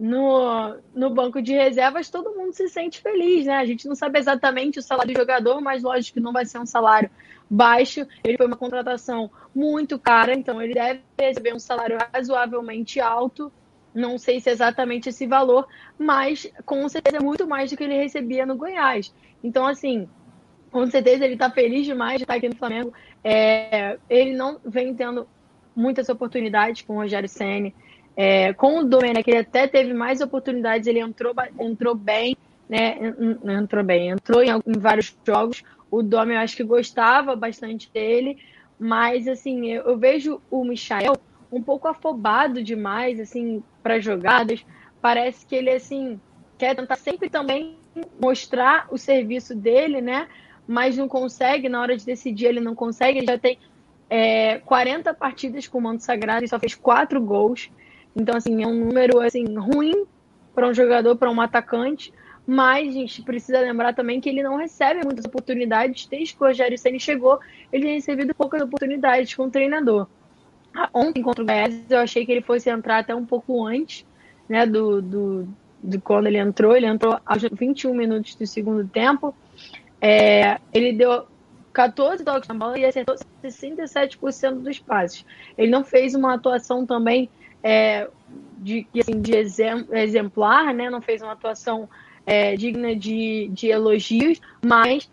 no, 0.00 0.78
no 0.94 1.10
banco 1.10 1.42
de 1.42 1.52
reservas, 1.52 2.08
todo 2.08 2.34
mundo 2.34 2.54
se 2.54 2.70
sente 2.70 3.02
feliz, 3.02 3.44
né? 3.44 3.58
A 3.58 3.66
gente 3.66 3.86
não 3.86 3.94
sabe 3.94 4.18
exatamente 4.18 4.78
o 4.78 4.82
salário 4.82 5.12
do 5.12 5.18
jogador, 5.18 5.60
mas 5.60 5.82
lógico 5.82 6.14
que 6.14 6.24
não 6.24 6.32
vai 6.32 6.46
ser 6.46 6.58
um 6.58 6.64
salário 6.64 7.10
baixo. 7.50 8.06
Ele 8.24 8.38
foi 8.38 8.46
uma 8.46 8.56
contratação 8.56 9.30
muito 9.54 9.98
cara, 9.98 10.32
então 10.32 10.62
ele 10.62 10.72
deve 10.72 11.02
receber 11.20 11.54
um 11.54 11.58
salário 11.58 11.98
razoavelmente 12.14 12.98
alto. 12.98 13.52
não 13.94 14.16
sei 14.16 14.40
se 14.40 14.48
é 14.48 14.52
exatamente 14.52 15.10
esse 15.10 15.26
valor, 15.26 15.68
mas 15.98 16.50
com 16.64 16.88
certeza 16.88 17.18
é 17.18 17.22
muito 17.22 17.46
mais 17.46 17.70
do 17.70 17.76
que 17.76 17.84
ele 17.84 17.94
recebia 17.94 18.46
no 18.46 18.56
Goiás. 18.56 19.14
Então, 19.44 19.66
assim, 19.66 20.08
com 20.70 20.86
certeza 20.86 21.26
ele 21.26 21.34
está 21.34 21.50
feliz 21.50 21.84
demais 21.84 22.16
de 22.16 22.24
estar 22.24 22.36
aqui 22.36 22.48
no 22.48 22.56
Flamengo. 22.56 22.90
É, 23.22 23.98
ele 24.08 24.34
não 24.34 24.58
vem 24.64 24.94
tendo 24.94 25.28
muitas 25.78 26.08
oportunidades 26.08 26.82
com 26.82 26.94
o 26.94 26.96
Rogério 26.96 27.28
Senni. 27.28 27.74
É, 28.16 28.52
com 28.52 28.80
o 28.80 28.84
Domenech, 28.84 29.30
ele 29.30 29.38
até 29.38 29.68
teve 29.68 29.94
mais 29.94 30.20
oportunidades, 30.20 30.88
ele 30.88 30.98
entrou, 30.98 31.32
entrou 31.60 31.94
bem, 31.94 32.36
né? 32.68 33.14
Entrou 33.44 33.84
bem, 33.84 34.08
entrou 34.08 34.42
em, 34.42 34.50
em 34.50 34.78
vários 34.78 35.16
jogos. 35.24 35.62
O 35.88 36.02
Dome 36.02 36.34
eu 36.34 36.40
acho 36.40 36.56
que 36.56 36.64
gostava 36.64 37.36
bastante 37.36 37.88
dele, 37.94 38.38
mas 38.78 39.28
assim, 39.28 39.68
eu, 39.68 39.84
eu 39.84 39.96
vejo 39.96 40.42
o 40.50 40.64
Michael 40.64 41.14
um 41.50 41.62
pouco 41.62 41.86
afobado 41.86 42.62
demais, 42.62 43.20
assim, 43.20 43.62
para 43.82 44.00
jogadas. 44.00 44.66
Parece 45.00 45.46
que 45.46 45.54
ele, 45.54 45.70
assim, 45.70 46.20
quer 46.58 46.74
tentar 46.74 46.96
sempre 46.96 47.30
também 47.30 47.76
mostrar 48.20 48.88
o 48.90 48.98
serviço 48.98 49.54
dele, 49.54 50.00
né? 50.00 50.28
Mas 50.66 50.98
não 50.98 51.08
consegue, 51.08 51.68
na 51.68 51.80
hora 51.80 51.96
de 51.96 52.04
decidir, 52.04 52.46
ele 52.46 52.60
não 52.60 52.74
consegue. 52.74 53.18
Ele 53.18 53.26
já 53.26 53.38
tem 53.38 53.58
é, 54.10 54.58
40 54.60 55.12
partidas 55.14 55.66
com 55.66 55.78
o 55.78 55.82
manto 55.82 56.02
sagrado 56.02 56.44
e 56.44 56.48
só 56.48 56.58
fez 56.58 56.74
quatro 56.74 57.20
gols. 57.20 57.70
Então, 58.16 58.36
assim, 58.36 58.62
é 58.62 58.66
um 58.66 58.84
número, 58.84 59.20
assim, 59.20 59.44
ruim 59.56 60.06
para 60.54 60.68
um 60.68 60.74
jogador, 60.74 61.16
para 61.16 61.30
um 61.30 61.40
atacante. 61.40 62.12
Mas 62.46 62.88
a 62.88 62.92
gente 62.92 63.22
precisa 63.22 63.60
lembrar 63.60 63.94
também 63.94 64.20
que 64.20 64.28
ele 64.28 64.42
não 64.42 64.56
recebe 64.56 65.04
muitas 65.04 65.26
oportunidades. 65.26 66.06
Desde 66.06 66.34
que 66.34 66.42
o 66.42 66.46
Rogério 66.46 66.78
Senna 66.78 66.98
chegou, 66.98 67.38
ele 67.70 67.84
tem 67.84 67.94
recebido 67.96 68.34
poucas 68.34 68.62
oportunidades 68.62 69.34
com 69.34 69.44
o 69.44 69.50
treinador. 69.50 70.06
Ontem 70.94 71.22
contra 71.22 71.42
o 71.42 71.46
Goiás, 71.46 71.90
eu 71.90 71.98
achei 71.98 72.24
que 72.24 72.32
ele 72.32 72.40
fosse 72.40 72.70
entrar 72.70 72.98
até 72.98 73.14
um 73.14 73.26
pouco 73.26 73.66
antes, 73.66 74.06
né, 74.48 74.64
do, 74.64 75.02
do, 75.02 75.48
de 75.82 75.98
quando 75.98 76.26
ele 76.26 76.38
entrou. 76.38 76.74
Ele 76.74 76.86
entrou 76.86 77.20
aos 77.26 77.42
21 77.42 77.94
minutos 77.94 78.34
do 78.34 78.46
segundo 78.46 78.88
tempo. 78.88 79.34
É, 80.00 80.58
ele 80.72 80.94
deu 80.94 81.26
14 81.72 82.24
toques 82.24 82.48
na 82.48 82.54
bola 82.54 82.78
e 82.78 82.84
acertou 82.84 83.16
67% 83.42 84.60
dos 84.60 84.78
passes. 84.78 85.24
Ele 85.56 85.70
não 85.70 85.84
fez 85.84 86.14
uma 86.14 86.34
atuação 86.34 86.86
também 86.86 87.28
é, 87.62 88.08
de, 88.58 88.86
assim, 88.98 89.20
de 89.20 89.32
exemplar, 89.34 90.74
né? 90.74 90.90
não 90.90 91.00
fez 91.00 91.22
uma 91.22 91.32
atuação 91.32 91.88
é, 92.26 92.56
digna 92.56 92.94
de, 92.94 93.48
de 93.52 93.68
elogios, 93.68 94.40
mas 94.64 95.10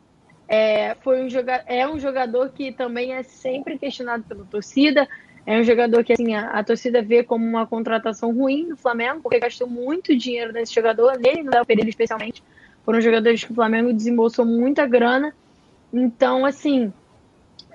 é, 0.47 0.95
foi 0.95 1.23
um 1.23 1.29
joga 1.29 1.63
é 1.65 1.87
um 1.87 1.99
jogador 1.99 2.49
que 2.49 2.71
também 2.71 3.13
é 3.13 3.23
sempre 3.23 3.77
questionado 3.79 4.23
pela 4.23 4.45
torcida, 4.45 5.07
é 5.45 5.59
um 5.59 5.63
jogador 5.63 6.03
que 6.03 6.13
assim, 6.13 6.35
a, 6.35 6.49
a, 6.51 6.63
torcida 6.63 7.01
vê 7.01 7.23
como 7.23 7.45
uma 7.45 7.67
contratação 7.67 8.33
ruim 8.33 8.69
do 8.69 8.77
Flamengo, 8.77 9.21
porque 9.21 9.39
gastou 9.39 9.67
muito 9.67 10.15
dinheiro 10.17 10.51
nesse 10.51 10.73
jogador, 10.73 11.17
nele 11.19 11.43
no 11.43 11.51
Léo 11.51 11.65
Pereira 11.65 11.89
especialmente. 11.89 12.43
Foram 12.83 12.99
jogadores 12.99 13.43
que 13.43 13.51
o 13.51 13.55
Flamengo 13.55 13.93
desembolsou 13.93 14.45
muita 14.45 14.85
grana. 14.85 15.33
Então, 15.95 16.45
assim, 16.45 16.91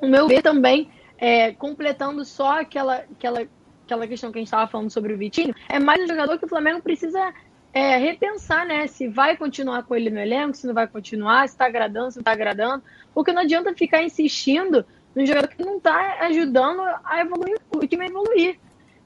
o 0.03 0.07
meu 0.07 0.29
ver 0.29 0.43
também, 0.43 0.91
é, 1.16 1.53
completando 1.53 2.23
só 2.23 2.61
aquela, 2.61 2.97
aquela, 2.97 3.47
aquela 3.87 4.07
questão 4.07 4.31
que 4.31 4.39
a 4.39 4.41
gente 4.41 4.49
estava 4.49 4.71
falando 4.71 4.91
sobre 4.91 5.14
o 5.14 5.16
Vitinho, 5.16 5.55
é 5.71 5.79
mais 5.79 6.03
um 6.03 6.07
jogador 6.07 6.39
que 6.39 6.45
o 6.45 6.49
Flamengo 6.49 6.83
precisa 6.83 7.33
é, 7.73 7.97
repensar, 7.97 8.66
né? 8.66 8.87
Se 8.89 9.09
vai 9.09 9.39
continuar 9.39 9.85
com 9.85 9.97
ele 9.97 10.11
no 10.11 10.21
elenco, 10.21 10.55
se 10.55 10.66
não 10.66 10.75
vai 10.75 10.87
continuar, 10.87 11.49
se 11.49 11.55
está 11.55 11.64
agradando, 11.64 12.11
se 12.11 12.18
não 12.18 12.21
está 12.21 12.33
agradando. 12.33 12.85
Porque 13.14 13.33
não 13.33 13.41
adianta 13.41 13.75
ficar 13.75 14.03
insistindo 14.03 14.85
um 15.16 15.25
jogador 15.25 15.49
que 15.49 15.64
não 15.64 15.79
está 15.79 16.18
ajudando 16.21 16.83
a 17.03 17.21
evoluir, 17.23 17.59
o 17.75 17.87
time 17.87 18.05
a 18.05 18.09
evoluir. 18.09 18.59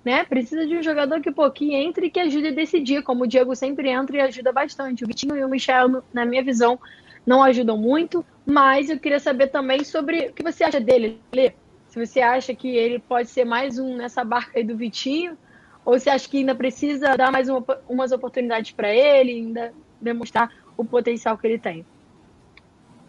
Né? 0.04 0.24
Precisa 0.24 0.66
de 0.66 0.76
um 0.76 0.82
jogador 0.82 1.20
que, 1.20 1.30
pô, 1.30 1.48
que 1.50 1.72
entre 1.72 2.06
e 2.06 2.10
que 2.10 2.20
ajude 2.20 2.48
a 2.48 2.52
decidir, 2.52 3.02
como 3.02 3.24
o 3.24 3.26
Diego 3.26 3.54
sempre 3.54 3.88
entra 3.88 4.16
e 4.16 4.20
ajuda 4.20 4.52
bastante. 4.52 5.04
O 5.04 5.06
Vitinho 5.06 5.36
e 5.36 5.44
o 5.44 5.48
Michel, 5.48 6.02
na 6.12 6.26
minha 6.26 6.42
visão, 6.42 6.78
não 7.26 7.42
ajudam 7.42 7.76
muito, 7.76 8.24
mas 8.44 8.90
eu 8.90 8.98
queria 8.98 9.20
saber 9.20 9.48
também 9.48 9.84
sobre 9.84 10.26
o 10.26 10.32
que 10.32 10.42
você 10.42 10.64
acha 10.64 10.80
dele, 10.80 11.20
Lê. 11.32 11.52
Se 11.88 12.04
você 12.04 12.20
acha 12.20 12.54
que 12.54 12.68
ele 12.68 12.98
pode 12.98 13.28
ser 13.28 13.44
mais 13.44 13.78
um 13.78 13.96
nessa 13.96 14.24
barca 14.24 14.58
aí 14.58 14.64
do 14.64 14.76
Vitinho, 14.76 15.38
ou 15.84 15.98
você 15.98 16.10
acha 16.10 16.28
que 16.28 16.38
ainda 16.38 16.54
precisa 16.54 17.16
dar 17.16 17.30
mais 17.30 17.48
uma, 17.48 17.64
umas 17.88 18.10
oportunidades 18.10 18.72
para 18.72 18.92
ele, 18.92 19.32
ainda 19.32 19.72
demonstrar 20.00 20.50
o 20.76 20.84
potencial 20.84 21.38
que 21.38 21.46
ele 21.46 21.58
tem? 21.58 21.86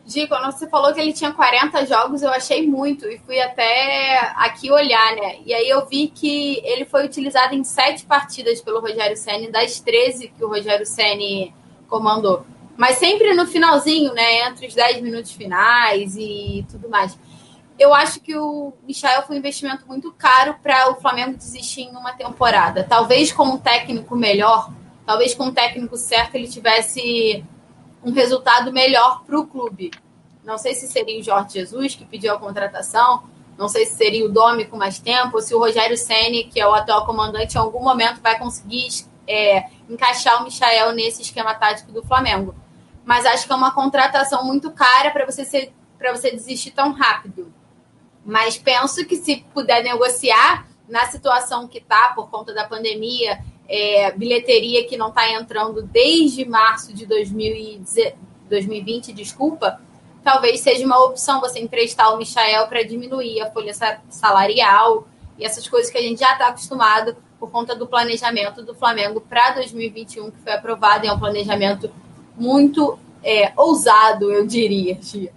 Gi, 0.06 0.28
quando 0.28 0.52
você 0.52 0.70
falou 0.70 0.94
que 0.94 1.02
ele 1.02 1.14
tinha 1.14 1.32
40 1.32 1.84
jogos, 1.88 2.22
eu 2.22 2.30
achei 2.30 2.68
muito 2.68 3.08
e 3.08 3.18
fui 3.18 3.40
até 3.40 4.20
aqui 4.36 4.72
olhar, 4.72 5.16
né? 5.16 5.40
E 5.44 5.52
aí 5.52 5.68
eu 5.68 5.84
vi 5.88 6.08
que 6.08 6.62
ele 6.64 6.86
foi 6.86 7.06
utilizado 7.06 7.56
em 7.56 7.64
sete 7.64 8.06
partidas 8.06 8.62
pelo 8.62 8.80
Rogério 8.80 9.18
Senni, 9.18 9.50
das 9.52 9.80
13 9.80 10.28
que 10.28 10.46
o 10.46 10.48
Rogério 10.48 10.86
Senni 10.86 11.52
comandou. 11.88 12.46
Mas 12.78 12.98
sempre 12.98 13.34
no 13.34 13.46
finalzinho, 13.46 14.14
né? 14.14 14.48
Entre 14.48 14.68
os 14.68 14.74
10 14.74 15.02
minutos 15.02 15.32
finais 15.32 16.16
e 16.18 16.66
tudo 16.70 16.90
mais. 16.90 17.18
Eu 17.78 17.94
acho 17.94 18.22
que 18.22 18.36
o 18.38 18.74
Michel 18.88 19.24
foi 19.24 19.36
um 19.36 19.40
investimento 19.40 19.86
muito 19.86 20.12
caro 20.14 20.56
para 20.64 20.92
o 20.92 20.96
Flamengo 20.96 21.38
desistir 21.38 21.82
em 21.82 21.92
uma 21.92 22.14
temporada. 22.14 22.84
Talvez 22.84 23.34
com 23.34 23.44
um 23.44 23.58
técnico 23.58 24.16
melhor, 24.16 24.72
talvez 25.06 25.34
com 25.34 25.46
um 25.46 25.54
técnico 25.54 25.98
certo, 25.98 26.36
ele 26.36 26.48
tivesse 26.48 27.44
um 28.04 28.12
resultado 28.12 28.72
melhor 28.72 29.24
para 29.26 29.38
o 29.38 29.46
clube. 29.46 29.92
Não 30.44 30.58
sei 30.58 30.74
se 30.74 30.88
seria 30.88 31.20
o 31.20 31.24
Jorge 31.24 31.56
Jesus 31.56 31.96
que 31.96 32.06
pediu 32.06 32.34
a 32.34 32.40
contratação, 32.40 33.24
não 33.58 33.68
sei 33.68 33.86
se 33.86 33.96
seria 33.96 34.26
o 34.26 34.30
Domi 34.30 34.66
com 34.66 34.78
mais 34.78 35.00
tempo, 35.00 35.36
ou 35.36 35.42
se 35.42 35.54
o 35.54 35.60
Rogério 35.60 35.98
Ceni, 35.98 36.46
que 36.46 36.60
é 36.60 36.68
o 36.68 36.74
atual 36.74 37.06
comandante, 37.06 37.56
em 37.56 37.58
algum 37.58 37.82
momento 37.82 38.22
vai 38.22 38.38
conseguir 38.38 38.88
é, 39.28 39.66
encaixar 39.90 40.42
o 40.42 40.46
Michael 40.46 40.94
nesse 40.94 41.22
esquema 41.22 41.54
tático 41.56 41.92
do 41.92 42.04
Flamengo. 42.04 42.54
Mas 43.06 43.26
acho 43.26 43.46
que 43.46 43.54
é 43.54 43.56
uma 43.56 43.74
contratação 43.74 44.44
muito 44.44 44.72
cara 44.72 45.12
para 45.12 45.26
você 45.26 45.46
ser, 45.46 45.72
para 45.98 46.12
você 46.12 46.32
desistir 46.32 46.72
tão 46.72 46.92
rápido. 46.92 47.54
Mas 48.26 48.58
penso 48.58 49.06
que 49.06 49.16
se 49.16 49.46
puder 49.54 49.84
negociar 49.84 50.68
na 50.90 51.06
situação 51.06 51.68
que 51.68 51.78
está 51.78 52.14
por 52.16 52.30
conta 52.30 52.54
da 52.54 52.66
pandemia 52.66 53.40
é, 53.68 54.12
bilheteria 54.12 54.88
que 54.88 54.98
não 54.98 55.10
está 55.10 55.32
entrando 55.32 55.84
desde 55.84 56.46
março 56.46 56.94
de 56.94 57.06
2020, 57.06 59.14
desculpa, 59.14 59.80
talvez 60.24 60.60
seja 60.60 60.86
uma 60.86 61.04
opção 61.04 61.40
você 61.40 61.60
emprestar 61.60 62.14
o 62.14 62.18
Michael 62.18 62.68
para 62.68 62.84
diminuir 62.84 63.42
a 63.42 63.52
folha 63.52 63.74
salarial 64.10 65.08
e 65.38 65.46
essas 65.46 65.68
coisas 65.68 65.92
que 65.92 65.98
a 65.98 66.02
gente 66.02 66.20
já 66.20 66.34
está 66.34 66.48
acostumado 66.48 67.16
por 67.40 67.52
conta 67.52 67.76
do 67.76 67.86
planejamento 67.86 68.64
do 68.64 68.74
Flamengo 68.74 69.20
para 69.20 69.52
2021, 69.52 70.32
que 70.32 70.40
foi 70.40 70.54
aprovado, 70.54 71.06
é 71.06 71.12
um 71.12 71.20
planejamento 71.20 71.92
muito 72.38 72.98
é, 73.24 73.52
ousado, 73.56 74.32
eu 74.32 74.46
diria, 74.46 74.98
Gia. 75.02 75.32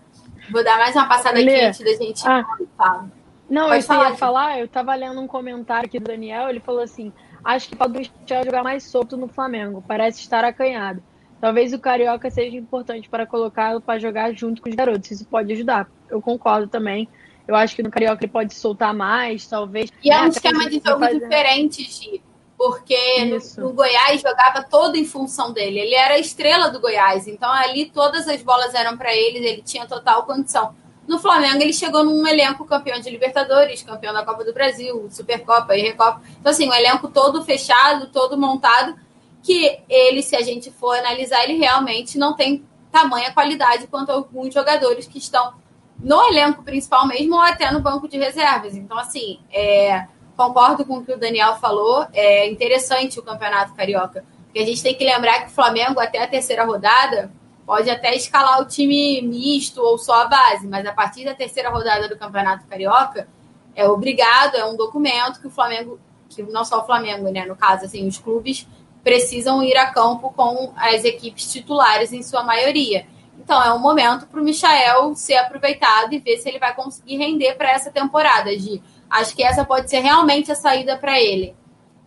Vou 0.51 0.65
dar 0.65 0.79
mais 0.79 0.95
uma 0.95 1.07
passada 1.07 1.39
aqui 1.39 1.61
antes 1.61 1.81
da 1.81 2.05
gente 2.05 2.27
ah, 2.27 2.45
falar. 2.77 3.09
Não, 3.49 3.69
Pode 3.69 3.83
eu 3.83 3.87
falar, 3.87 4.11
ia 4.11 4.17
falar, 4.17 4.59
eu 4.59 4.65
estava 4.67 4.95
lendo 4.95 5.21
um 5.21 5.27
comentário 5.27 5.87
aqui 5.87 5.99
do 5.99 6.07
Daniel, 6.07 6.49
ele 6.49 6.61
falou 6.61 6.83
assim: 6.83 7.13
Acho 7.45 7.69
que 7.69 7.77
pode 7.77 7.97
o 7.97 7.99
Michel 7.99 8.45
jogar 8.45 8.63
mais 8.63 8.83
solto 8.85 9.17
no 9.17 9.29
Flamengo. 9.29 9.83
Parece 9.87 10.21
estar 10.21 10.45
acanhado. 10.45 11.03
Talvez 11.41 11.73
o 11.73 11.79
Carioca 11.79 12.31
seja 12.31 12.57
importante 12.57 13.09
para 13.09 13.27
colocá-lo 13.27 13.81
para 13.81 13.99
jogar 13.99 14.33
junto 14.33 14.61
com 14.61 14.69
os 14.69 14.75
garotos. 14.75 15.11
Isso 15.11 15.25
pode 15.25 15.53
ajudar. 15.53 15.89
Eu 16.11 16.21
concordo 16.21 16.67
também. 16.67 17.09
Eu 17.47 17.55
acho 17.55 17.75
que 17.75 17.83
no 17.83 17.91
Carioca 17.91 18.25
ele 18.25 18.33
pode 18.33 18.55
soltar 18.55 18.93
mais, 18.93 19.47
talvez. 19.47 19.91
E 20.03 20.13
é 20.13 20.21
um 20.21 20.27
esquema 20.27 20.69
de 20.69 20.83
jogo 20.85 21.07
diferente, 21.07 21.85
Gi. 21.85 22.21
Porque 22.59 23.25
no, 23.25 23.63
no, 23.63 23.73
Goiás 23.73 24.21
jogava 24.21 24.65
todo 24.65 24.97
em 24.97 25.05
função 25.05 25.53
dele. 25.53 25.79
Ele 25.79 25.95
era 25.95 26.15
a 26.15 26.19
estrela 26.19 26.69
do 26.69 26.81
Goiás. 26.81 27.29
Então 27.29 27.51
ali 27.51 27.87
todas 27.87 28.27
as 28.27 28.43
bolas 28.43 28.75
eram 28.75 28.99
para 28.99 29.15
ele, 29.15 29.39
ele 29.39 29.63
tinha 29.63 29.87
total 29.87 30.25
condição. 30.25 30.75
No 31.07 31.19
Flamengo, 31.19 31.63
ele 31.63 31.73
chegou 31.73 32.05
num 32.05 32.27
elenco 32.27 32.67
campeão 32.67 33.01
de 33.01 33.09
Libertadores, 33.09 33.83
campeão 33.83 34.13
da 34.13 34.27
Copa 34.27 34.45
do 34.45 34.53
Brasil, 34.53 35.09
Supercopa 35.09 35.75
e 35.75 35.81
Recopa. 35.81 36.21
Então, 36.39 36.53
assim, 36.53 36.69
um 36.69 36.75
elenco 36.75 37.09
todo 37.09 37.43
fechado, 37.43 38.09
todo 38.09 38.37
montado, 38.37 38.95
que 39.43 39.81
ele, 39.89 40.23
se 40.23 40.37
a 40.37 40.43
gente 40.43 40.71
for 40.71 40.99
analisar, 40.99 41.45
ele 41.45 41.55
realmente 41.55 42.19
não 42.19 42.37
tem 42.37 42.63
tamanha 42.93 43.33
qualidade 43.33 43.87
quanto 43.87 44.13
alguns 44.13 44.53
jogadores 44.53 45.07
que 45.07 45.17
estão 45.17 45.55
no 45.99 46.23
elenco 46.27 46.63
principal 46.63 47.07
mesmo 47.07 47.37
ou 47.37 47.41
até 47.41 47.71
no 47.71 47.81
banco 47.81 48.07
de 48.07 48.19
reservas. 48.19 48.77
Então, 48.77 48.99
assim, 48.99 49.41
é, 49.51 50.07
concordo 50.39 50.85
com 50.85 50.99
o 50.99 51.05
que 51.05 51.13
o 51.13 51.19
Daniel 51.19 51.57
falou. 51.57 52.07
É 52.15 52.49
interessante 52.49 53.19
o 53.19 53.23
Campeonato 53.25 53.75
Carioca, 53.75 54.25
porque 54.45 54.61
a 54.61 54.65
gente 54.65 54.81
tem 54.81 54.95
que 54.95 55.05
lembrar 55.05 55.41
que 55.41 55.49
o 55.49 55.51
Flamengo, 55.51 55.99
até 55.99 56.23
a 56.23 56.29
terceira 56.29 56.65
rodada, 56.65 57.33
pode 57.67 57.91
até 57.91 58.15
escalar 58.15 58.63
o 58.63 58.65
time 58.65 59.21
misto 59.21 59.83
ou 59.83 59.99
só 59.99 60.23
a 60.23 60.25
base, 60.27 60.65
mas 60.69 60.87
a 60.87 60.93
partir 60.93 61.25
da 61.25 61.35
terceira 61.35 61.71
rodada 61.71 62.09
do 62.09 62.17
Campeonato 62.17 62.65
Carioca, 62.69 63.27
é 63.75 63.87
obrigado, 63.89 64.55
é 64.55 64.65
um 64.65 64.77
documento 64.77 65.41
que 65.41 65.49
o 65.49 65.51
Flamengo, 65.51 65.99
que 66.29 66.41
não 66.45 66.65
só 66.65 66.83
o 66.83 66.87
Flamengo, 66.87 67.29
né, 67.31 67.45
no 67.45 67.57
caso, 67.57 67.85
assim, 67.85 68.07
os 68.07 68.17
clubes 68.17 68.67
precisam 69.03 69.61
ir 69.63 69.77
a 69.77 69.91
campo 69.91 70.33
com 70.37 70.73
as 70.77 71.05
equipes 71.05 71.51
titulares 71.51 72.13
em 72.13 72.23
sua 72.23 72.45
maioria. 72.45 73.07
Então 73.39 73.63
é 73.63 73.73
um 73.73 73.79
momento 73.79 74.27
para 74.27 74.41
o 74.41 74.45
Michael 74.45 75.15
ser 75.15 75.37
aproveitado 75.37 76.13
e 76.13 76.19
ver 76.19 76.39
se 76.39 76.49
ele 76.49 76.59
vai 76.59 76.75
conseguir 76.75 77.17
render 77.17 77.55
para 77.55 77.71
essa 77.71 77.91
temporada, 77.91 78.51
Gi. 78.57 78.83
Acho 79.11 79.35
que 79.35 79.43
essa 79.43 79.65
pode 79.65 79.89
ser 79.89 80.01
realmente 80.01 80.53
a 80.53 80.55
saída 80.55 80.97
para 80.97 81.19
ele. 81.19 81.57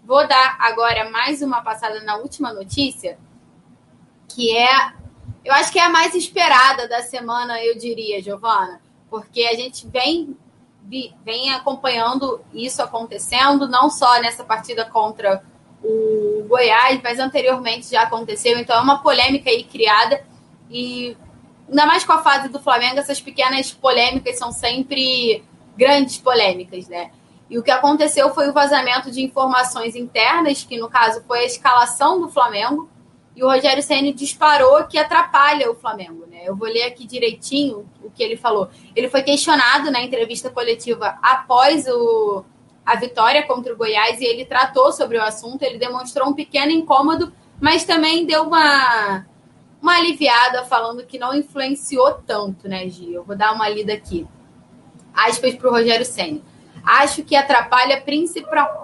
Vou 0.03 0.27
dar 0.27 0.57
agora 0.59 1.09
mais 1.09 1.41
uma 1.41 1.61
passada 1.61 2.01
na 2.01 2.17
última 2.17 2.53
notícia, 2.53 3.17
que 4.27 4.55
é, 4.55 4.93
eu 5.43 5.53
acho 5.53 5.71
que 5.71 5.79
é 5.79 5.83
a 5.83 5.89
mais 5.89 6.13
esperada 6.15 6.87
da 6.87 7.01
semana, 7.01 7.63
eu 7.63 7.77
diria, 7.77 8.21
Giovana, 8.21 8.81
porque 9.09 9.43
a 9.43 9.55
gente 9.55 9.87
vem 9.87 10.35
vem 11.23 11.53
acompanhando 11.53 12.41
isso 12.53 12.81
acontecendo, 12.81 13.67
não 13.67 13.89
só 13.89 14.19
nessa 14.19 14.43
partida 14.43 14.83
contra 14.83 15.43
o 15.83 16.43
Goiás, 16.47 16.99
mas 17.01 17.19
anteriormente 17.19 17.89
já 17.89 18.01
aconteceu, 18.01 18.57
então 18.59 18.75
é 18.75 18.81
uma 18.81 19.01
polêmica 19.01 19.49
aí 19.49 19.63
criada 19.63 20.23
e 20.69 21.15
ainda 21.69 21.85
mais 21.85 22.03
com 22.03 22.13
a 22.13 22.23
fase 22.23 22.49
do 22.49 22.59
Flamengo, 22.59 22.99
essas 22.99 23.21
pequenas 23.21 23.71
polêmicas 23.71 24.37
são 24.37 24.51
sempre 24.51 25.43
grandes 25.81 26.19
polêmicas, 26.19 26.87
né? 26.87 27.09
E 27.49 27.57
o 27.57 27.63
que 27.63 27.71
aconteceu 27.71 28.31
foi 28.35 28.47
o 28.47 28.53
vazamento 28.53 29.09
de 29.09 29.23
informações 29.23 29.95
internas, 29.95 30.63
que 30.63 30.77
no 30.77 30.87
caso 30.87 31.23
foi 31.27 31.39
a 31.39 31.45
escalação 31.45 32.21
do 32.21 32.29
Flamengo, 32.29 32.87
e 33.35 33.43
o 33.43 33.47
Rogério 33.47 33.81
Ceni 33.81 34.13
disparou 34.13 34.83
que 34.83 34.99
atrapalha 34.99 35.71
o 35.71 35.73
Flamengo, 35.73 36.27
né? 36.29 36.41
Eu 36.45 36.55
vou 36.55 36.67
ler 36.67 36.83
aqui 36.83 37.07
direitinho 37.07 37.89
o 38.03 38.11
que 38.11 38.21
ele 38.21 38.37
falou. 38.37 38.69
Ele 38.95 39.09
foi 39.09 39.23
questionado 39.23 39.89
na 39.89 40.03
entrevista 40.03 40.51
coletiva 40.51 41.17
após 41.19 41.87
o, 41.87 42.45
a 42.85 42.95
vitória 42.95 43.41
contra 43.47 43.73
o 43.73 43.77
Goiás 43.77 44.21
e 44.21 44.25
ele 44.25 44.45
tratou 44.45 44.91
sobre 44.91 45.17
o 45.17 45.23
assunto. 45.23 45.63
Ele 45.63 45.79
demonstrou 45.79 46.29
um 46.29 46.33
pequeno 46.33 46.71
incômodo, 46.71 47.33
mas 47.59 47.83
também 47.83 48.25
deu 48.25 48.43
uma 48.43 49.25
uma 49.81 49.95
aliviada 49.97 50.63
falando 50.65 51.07
que 51.07 51.17
não 51.17 51.33
influenciou 51.33 52.13
tanto, 52.27 52.69
né, 52.69 52.87
Gi? 52.87 53.11
Eu 53.11 53.23
vou 53.23 53.35
dar 53.35 53.51
uma 53.51 53.67
lida 53.67 53.91
aqui. 53.93 54.27
Aspas 55.13 55.55
para 55.55 55.69
o 55.69 55.71
Rogério 55.71 56.05
Senna. 56.05 56.41
Acho 56.83 57.23
que 57.23 57.35
atrapalha 57.35 58.01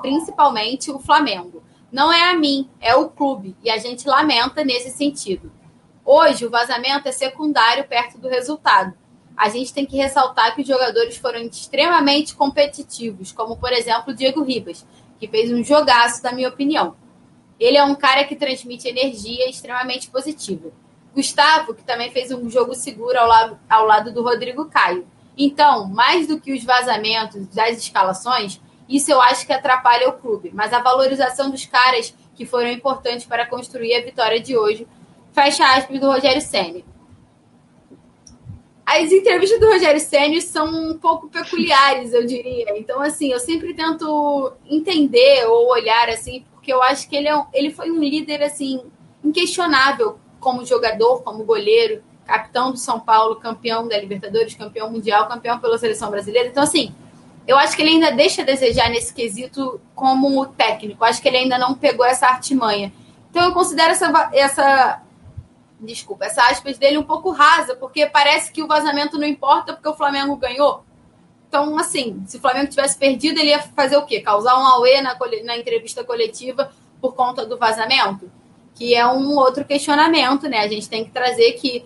principalmente 0.01 0.91
o 0.91 0.99
Flamengo. 0.99 1.63
Não 1.91 2.11
é 2.11 2.29
a 2.29 2.37
mim, 2.37 2.69
é 2.79 2.95
o 2.95 3.09
clube. 3.09 3.55
E 3.63 3.69
a 3.69 3.77
gente 3.77 4.07
lamenta 4.07 4.63
nesse 4.63 4.91
sentido. 4.91 5.51
Hoje, 6.05 6.45
o 6.45 6.49
vazamento 6.49 7.07
é 7.07 7.11
secundário 7.11 7.87
perto 7.87 8.17
do 8.17 8.29
resultado. 8.29 8.93
A 9.35 9.49
gente 9.49 9.73
tem 9.73 9.85
que 9.85 9.97
ressaltar 9.97 10.55
que 10.55 10.61
os 10.61 10.67
jogadores 10.67 11.17
foram 11.17 11.41
extremamente 11.41 12.35
competitivos, 12.35 13.31
como, 13.31 13.57
por 13.57 13.71
exemplo, 13.71 14.11
o 14.11 14.15
Diego 14.15 14.41
Ribas, 14.41 14.85
que 15.19 15.27
fez 15.27 15.51
um 15.51 15.63
jogaço, 15.63 16.23
na 16.23 16.31
minha 16.31 16.49
opinião. 16.49 16.95
Ele 17.59 17.77
é 17.77 17.83
um 17.83 17.95
cara 17.95 18.23
que 18.23 18.35
transmite 18.35 18.87
energia 18.87 19.49
extremamente 19.49 20.09
positiva. 20.09 20.71
Gustavo, 21.13 21.73
que 21.73 21.83
também 21.83 22.11
fez 22.11 22.31
um 22.31 22.49
jogo 22.49 22.73
seguro 22.75 23.17
ao 23.17 23.27
lado, 23.27 23.59
ao 23.69 23.85
lado 23.85 24.11
do 24.11 24.23
Rodrigo 24.23 24.65
Caio. 24.65 25.07
Então, 25.37 25.87
mais 25.87 26.27
do 26.27 26.39
que 26.39 26.51
os 26.51 26.63
vazamentos 26.63 27.47
das 27.47 27.77
escalações, 27.77 28.59
isso 28.89 29.11
eu 29.11 29.21
acho 29.21 29.45
que 29.45 29.53
atrapalha 29.53 30.09
o 30.09 30.13
clube. 30.13 30.51
Mas 30.53 30.73
a 30.73 30.79
valorização 30.79 31.49
dos 31.49 31.65
caras 31.65 32.15
que 32.37 32.45
foram 32.45 32.69
importantes 32.69 33.25
para 33.25 33.47
construir 33.47 33.95
a 33.95 34.05
vitória 34.05 34.39
de 34.39 34.55
hoje. 34.55 34.87
Fecha 35.33 35.65
aspas 35.75 35.99
do 35.99 36.07
Rogério 36.07 36.41
Senna. 36.41 36.81
As 38.85 39.11
entrevistas 39.11 39.59
do 39.59 39.67
Rogério 39.67 39.99
Senna 39.99 40.39
são 40.39 40.91
um 40.91 40.97
pouco 40.97 41.27
peculiares, 41.27 42.13
eu 42.13 42.25
diria. 42.25 42.77
Então, 42.77 43.01
assim, 43.01 43.31
eu 43.31 43.39
sempre 43.39 43.73
tento 43.73 44.53
entender 44.65 45.45
ou 45.47 45.69
olhar, 45.71 46.07
assim, 46.09 46.45
porque 46.53 46.71
eu 46.71 46.81
acho 46.81 47.09
que 47.09 47.15
ele, 47.15 47.27
é 47.27 47.45
ele 47.53 47.71
foi 47.71 47.91
um 47.91 47.99
líder, 47.99 48.41
assim, 48.43 48.85
inquestionável 49.23 50.19
como 50.39 50.65
jogador, 50.65 51.23
como 51.23 51.43
goleiro, 51.43 52.03
capitão 52.27 52.71
do 52.71 52.77
São 52.77 52.99
Paulo, 52.99 53.37
campeão 53.37 53.87
da 53.87 53.97
Libertadores, 53.97 54.53
campeão 54.53 54.91
mundial, 54.91 55.27
campeão 55.27 55.57
pela 55.59 55.77
seleção 55.77 56.11
brasileira. 56.11 56.49
Então, 56.49 56.61
assim, 56.61 56.93
eu 57.47 57.57
acho 57.57 57.75
que 57.75 57.81
ele 57.81 57.91
ainda 57.91 58.11
deixa 58.11 58.41
a 58.41 58.45
desejar 58.45 58.89
nesse 58.89 59.13
quesito 59.13 59.79
como 59.95 60.45
técnico. 60.47 61.03
Acho 61.05 61.21
que 61.21 61.27
ele 61.29 61.37
ainda 61.37 61.57
não 61.57 61.73
pegou 61.73 62.05
essa 62.05 62.27
artimanha. 62.27 62.91
Então, 63.29 63.45
eu 63.45 63.53
considero 63.53 63.91
essa, 63.91 64.29
essa 64.33 65.01
desculpa, 65.79 66.25
essa 66.25 66.43
aspas 66.49 66.77
dele 66.77 66.97
um 66.97 67.03
pouco 67.03 67.31
rasa, 67.31 67.75
porque 67.75 68.05
parece 68.05 68.51
que 68.51 68.61
o 68.61 68.67
vazamento 68.67 69.17
não 69.17 69.27
importa 69.27 69.73
porque 69.73 69.87
o 69.87 69.95
Flamengo 69.95 70.35
ganhou. 70.35 70.83
Então, 71.47 71.77
assim, 71.77 72.21
se 72.27 72.37
o 72.37 72.41
Flamengo 72.41 72.69
tivesse 72.69 72.97
perdido, 72.97 73.39
ele 73.39 73.49
ia 73.49 73.61
fazer 73.61 73.95
o 73.95 74.05
quê? 74.05 74.19
Causar 74.19 74.59
um 74.59 74.65
auê 74.65 75.01
na, 75.01 75.17
na 75.45 75.57
entrevista 75.57 76.03
coletiva 76.03 76.71
por 76.99 77.15
conta 77.15 77.45
do 77.45 77.57
vazamento? 77.57 78.29
Que 78.75 78.93
é 78.93 79.07
um 79.07 79.35
outro 79.35 79.63
questionamento, 79.63 80.49
né? 80.49 80.59
A 80.59 80.67
gente 80.67 80.89
tem 80.89 81.05
que 81.05 81.11
trazer 81.11 81.53
que 81.53 81.85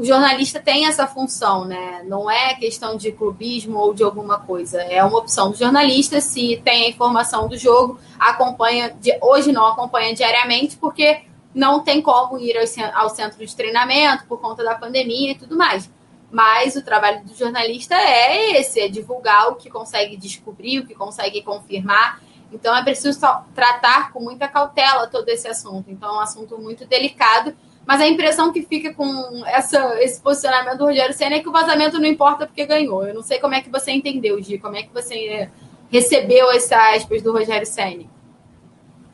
o 0.00 0.04
jornalista 0.04 0.58
tem 0.58 0.86
essa 0.86 1.06
função, 1.06 1.66
né? 1.66 2.02
Não 2.06 2.30
é 2.30 2.54
questão 2.54 2.96
de 2.96 3.12
clubismo 3.12 3.78
ou 3.78 3.92
de 3.92 4.02
alguma 4.02 4.38
coisa. 4.38 4.80
É 4.80 5.04
uma 5.04 5.18
opção 5.18 5.50
do 5.50 5.58
jornalista 5.58 6.22
se 6.22 6.58
tem 6.64 6.86
a 6.86 6.88
informação 6.88 7.46
do 7.46 7.58
jogo, 7.58 8.00
acompanha, 8.18 8.96
hoje 9.20 9.52
não 9.52 9.66
acompanha 9.66 10.14
diariamente, 10.14 10.78
porque 10.78 11.24
não 11.54 11.80
tem 11.80 12.00
como 12.00 12.38
ir 12.38 12.54
ao 12.94 13.10
centro 13.10 13.44
de 13.44 13.54
treinamento 13.54 14.24
por 14.24 14.40
conta 14.40 14.64
da 14.64 14.74
pandemia 14.74 15.32
e 15.32 15.34
tudo 15.34 15.54
mais. 15.54 15.90
Mas 16.32 16.76
o 16.76 16.82
trabalho 16.82 17.22
do 17.22 17.34
jornalista 17.34 17.94
é 17.94 18.58
esse, 18.58 18.80
é 18.80 18.88
divulgar 18.88 19.48
o 19.48 19.56
que 19.56 19.68
consegue 19.68 20.16
descobrir, 20.16 20.78
o 20.78 20.86
que 20.86 20.94
consegue 20.94 21.42
confirmar. 21.42 22.22
Então 22.50 22.74
é 22.74 22.82
preciso 22.82 23.20
tratar 23.54 24.12
com 24.14 24.20
muita 24.20 24.48
cautela 24.48 25.06
todo 25.08 25.28
esse 25.28 25.46
assunto. 25.46 25.90
Então 25.90 26.08
é 26.08 26.12
um 26.14 26.20
assunto 26.20 26.56
muito 26.56 26.86
delicado 26.86 27.54
mas 27.86 28.00
a 28.00 28.06
impressão 28.06 28.52
que 28.52 28.62
fica 28.62 28.94
com 28.94 29.44
essa, 29.46 30.00
esse 30.02 30.20
posicionamento 30.20 30.78
do 30.78 30.84
Rogério 30.84 31.14
Senna 31.14 31.36
é 31.36 31.40
que 31.40 31.48
o 31.48 31.52
vazamento 31.52 31.98
não 31.98 32.06
importa 32.06 32.46
porque 32.46 32.64
ganhou. 32.66 33.06
Eu 33.06 33.14
não 33.14 33.22
sei 33.22 33.38
como 33.38 33.54
é 33.54 33.60
que 33.60 33.70
você 33.70 33.90
entendeu, 33.90 34.40
Gi, 34.40 34.58
como 34.58 34.76
é 34.76 34.82
que 34.82 34.92
você 34.92 35.50
recebeu 35.90 36.50
essas 36.50 36.72
aspas 36.72 37.22
do 37.22 37.32
Rogério 37.32 37.66
Senna. 37.66 38.04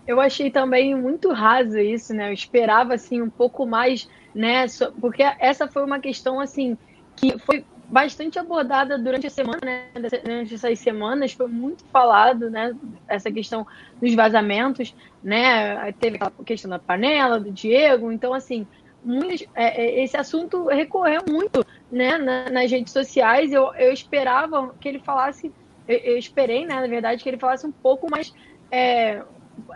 Eu 0.07 0.21
achei 0.21 0.51
também 0.51 0.95
muito 0.95 1.33
raso 1.33 1.79
isso, 1.79 2.15
né? 2.15 2.29
Eu 2.29 2.33
esperava 2.33 2.95
assim 2.95 3.21
um 3.21 3.31
pouco 3.31 3.67
mais, 3.67 4.09
né? 4.35 4.67
Porque 5.01 5.23
essa 5.23 5.67
foi 5.67 5.83
uma 5.83 5.99
questão 5.99 6.39
assim 6.39 6.77
que 7.17 7.39
foi 7.39 7.65
bastante 7.89 8.39
abordada 8.39 8.99
durante 8.99 9.27
a 9.27 9.31
semana, 9.31 9.61
né? 9.63 9.85
Durante 9.95 10.55
essas 10.55 10.79
semanas 10.79 11.33
foi 11.33 11.47
muito 11.47 11.85
falado, 11.87 12.51
né? 12.51 12.75
Essa 13.07 13.31
questão 13.31 13.67
dos 14.01 14.15
vazamentos, 14.15 14.95
né? 15.23 15.93
Teve 15.93 16.19
a 16.21 16.31
questão 16.45 16.71
da 16.71 16.79
panela, 16.79 17.39
do 17.39 17.51
Diego, 17.51 18.11
então 18.11 18.35
assim, 18.35 18.67
muitos, 19.05 19.47
é, 19.55 19.83
é, 19.83 20.05
esse 20.05 20.17
assunto 20.17 20.67
recorreu 20.67 21.23
muito, 21.29 21.65
né? 21.91 22.19
Na, 22.19 22.51
nas 22.51 22.71
redes 22.71 22.93
sociais. 22.93 23.53
Eu, 23.53 23.73
eu 23.75 23.93
esperava 23.93 24.75
que 24.81 24.89
ele 24.89 24.99
falasse, 24.99 25.53
eu, 25.87 25.99
eu, 25.99 26.19
esperei, 26.19 26.67
né? 26.67 26.75
Na 26.75 26.89
verdade, 26.89 27.23
que 27.23 27.29
ele 27.29 27.39
falasse 27.39 27.67
um 27.67 27.73
pouco 27.73 28.11
mais, 28.11 28.35
é, 28.71 29.23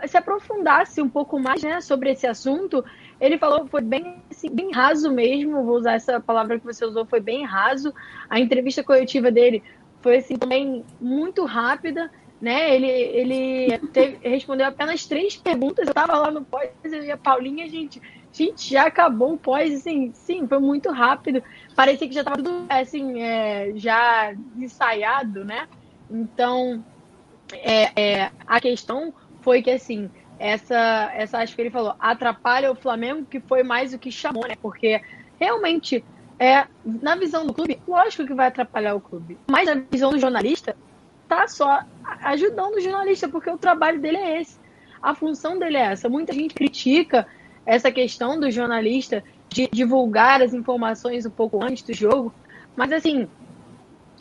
se 0.05 0.17
aprofundasse 0.17 1.01
um 1.01 1.09
pouco 1.09 1.39
mais, 1.39 1.63
né? 1.63 1.79
Sobre 1.79 2.11
esse 2.11 2.27
assunto 2.27 2.83
ele 3.21 3.37
falou, 3.37 3.67
foi 3.67 3.81
bem, 3.81 4.15
assim, 4.31 4.49
bem 4.49 4.71
raso 4.71 5.11
mesmo, 5.11 5.63
vou 5.63 5.77
usar 5.77 5.93
essa 5.93 6.19
palavra 6.19 6.59
que 6.59 6.65
você 6.65 6.83
usou, 6.83 7.05
foi 7.05 7.19
bem 7.19 7.45
raso. 7.45 7.93
A 8.27 8.39
entrevista 8.39 8.83
coletiva 8.83 9.31
dele 9.31 9.63
foi 10.01 10.17
assim, 10.17 10.35
também 10.35 10.83
muito 10.99 11.45
rápida, 11.45 12.11
né? 12.41 12.75
Ele, 12.75 12.87
ele 12.87 13.77
teve, 13.93 14.27
respondeu 14.27 14.65
apenas 14.65 15.05
três 15.05 15.37
perguntas. 15.37 15.85
Eu 15.85 15.91
estava 15.91 16.17
lá 16.17 16.31
no 16.31 16.43
pós, 16.43 16.71
e 16.83 17.11
a 17.11 17.15
Paulinha, 17.17 17.69
gente, 17.69 18.01
gente, 18.33 18.67
já 18.67 18.87
acabou 18.87 19.33
o 19.33 19.37
pós, 19.37 19.71
assim, 19.71 20.11
sim, 20.15 20.47
foi 20.47 20.57
muito 20.57 20.89
rápido. 20.89 21.43
Parecia 21.75 22.07
que 22.07 22.15
já 22.15 22.21
estava 22.21 22.37
tudo, 22.37 22.65
assim, 22.69 23.21
é, 23.21 23.73
já 23.75 24.33
ensaiado, 24.57 25.45
né? 25.45 25.67
Então, 26.09 26.83
é, 27.53 28.01
é, 28.01 28.31
a 28.47 28.59
questão 28.59 29.13
foi 29.41 29.61
que, 29.61 29.69
assim, 29.69 30.09
essa, 30.41 31.11
essa 31.13 31.37
acho 31.37 31.55
que 31.55 31.61
ele 31.61 31.69
falou, 31.69 31.93
atrapalha 31.99 32.71
o 32.71 32.75
Flamengo, 32.75 33.25
que 33.25 33.39
foi 33.39 33.61
mais 33.61 33.93
o 33.93 33.99
que 33.99 34.11
chamou, 34.11 34.47
né? 34.47 34.55
Porque 34.59 34.99
realmente, 35.39 36.03
é, 36.39 36.65
na 36.83 37.15
visão 37.15 37.45
do 37.45 37.53
clube, 37.53 37.79
lógico 37.87 38.25
que 38.25 38.33
vai 38.33 38.47
atrapalhar 38.47 38.95
o 38.95 38.99
clube. 38.99 39.37
Mas 39.47 39.67
na 39.67 39.75
visão 39.75 40.09
do 40.09 40.19
jornalista, 40.19 40.75
tá 41.27 41.47
só 41.47 41.81
ajudando 42.23 42.75
o 42.75 42.81
jornalista, 42.81 43.29
porque 43.29 43.51
o 43.51 43.57
trabalho 43.57 44.01
dele 44.01 44.17
é 44.17 44.41
esse. 44.41 44.59
A 44.99 45.13
função 45.13 45.59
dele 45.59 45.77
é 45.77 45.91
essa. 45.91 46.09
Muita 46.09 46.33
gente 46.33 46.55
critica 46.55 47.27
essa 47.63 47.91
questão 47.91 48.39
do 48.39 48.49
jornalista 48.49 49.23
de 49.47 49.69
divulgar 49.71 50.41
as 50.41 50.55
informações 50.55 51.23
um 51.25 51.29
pouco 51.29 51.63
antes 51.63 51.83
do 51.83 51.93
jogo, 51.93 52.33
mas 52.75 52.91
assim, 52.91 53.27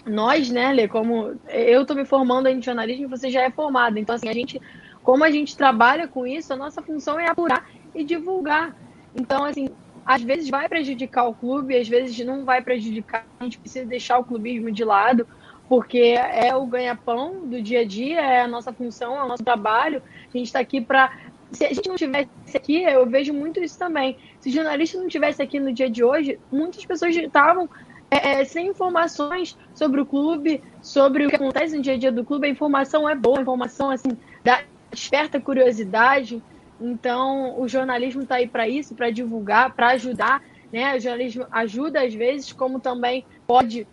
nós, 0.04 0.50
né, 0.50 0.72
Lê, 0.72 0.88
como 0.88 1.38
eu 1.48 1.86
tô 1.86 1.94
me 1.94 2.04
formando 2.04 2.48
em 2.48 2.60
jornalismo, 2.60 3.08
você 3.08 3.30
já 3.30 3.42
é 3.42 3.50
formado, 3.50 3.98
então 3.98 4.14
assim, 4.14 4.28
a 4.28 4.34
gente 4.34 4.60
como 5.02 5.24
a 5.24 5.30
gente 5.30 5.56
trabalha 5.56 6.06
com 6.06 6.26
isso, 6.26 6.52
a 6.52 6.56
nossa 6.56 6.82
função 6.82 7.18
é 7.18 7.28
apurar 7.28 7.68
e 7.94 8.04
divulgar. 8.04 8.76
Então, 9.14 9.44
assim, 9.44 9.68
às 10.04 10.22
vezes 10.22 10.48
vai 10.48 10.68
prejudicar 10.68 11.26
o 11.26 11.34
clube, 11.34 11.76
às 11.76 11.88
vezes 11.88 12.18
não 12.24 12.44
vai 12.44 12.62
prejudicar. 12.62 13.26
A 13.38 13.44
gente 13.44 13.58
precisa 13.58 13.86
deixar 13.86 14.18
o 14.18 14.24
clubismo 14.24 14.70
de 14.70 14.84
lado, 14.84 15.26
porque 15.68 15.98
é 15.98 16.54
o 16.54 16.66
ganha-pão 16.66 17.46
do 17.46 17.62
dia 17.62 17.80
a 17.80 17.84
dia, 17.84 18.20
é 18.20 18.40
a 18.40 18.48
nossa 18.48 18.72
função, 18.72 19.16
é 19.16 19.22
o 19.22 19.28
nosso 19.28 19.44
trabalho. 19.44 20.02
A 20.32 20.36
gente 20.36 20.46
está 20.46 20.60
aqui 20.60 20.80
para. 20.80 21.12
Se 21.52 21.64
a 21.64 21.68
gente 21.72 21.88
não 21.88 21.96
tivesse 21.96 22.56
aqui, 22.56 22.82
eu 22.82 23.06
vejo 23.06 23.32
muito 23.32 23.60
isso 23.60 23.78
também. 23.78 24.16
Se 24.40 24.48
o 24.48 24.52
jornalista 24.52 24.98
não 24.98 25.08
tivesse 25.08 25.42
aqui 25.42 25.58
no 25.58 25.72
dia 25.72 25.90
de 25.90 26.04
hoje, 26.04 26.38
muitas 26.52 26.84
pessoas 26.84 27.16
estavam 27.16 27.68
é, 28.10 28.40
é, 28.40 28.44
sem 28.44 28.68
informações 28.68 29.56
sobre 29.74 30.00
o 30.00 30.06
clube, 30.06 30.62
sobre 30.82 31.26
o 31.26 31.28
que 31.28 31.36
acontece 31.36 31.76
no 31.76 31.82
dia 31.82 31.94
a 31.94 31.98
dia 31.98 32.12
do 32.12 32.24
clube. 32.24 32.46
A 32.46 32.50
informação 32.50 33.08
é 33.08 33.14
boa, 33.14 33.38
a 33.38 33.42
informação 33.42 33.90
assim, 33.90 34.10
dá, 34.44 34.62
desperta 34.90 35.40
curiosidade. 35.40 36.42
Então, 36.80 37.60
o 37.60 37.68
jornalismo 37.68 38.22
está 38.22 38.36
aí 38.36 38.48
para 38.48 38.68
isso, 38.68 38.94
para 38.94 39.10
divulgar, 39.10 39.74
para 39.74 39.88
ajudar. 39.88 40.42
Né? 40.72 40.96
O 40.96 41.00
jornalismo 41.00 41.46
ajuda 41.50 42.02
às 42.02 42.14
vezes, 42.14 42.52
como 42.52 42.80
também 42.80 43.24
pode, 43.46 43.86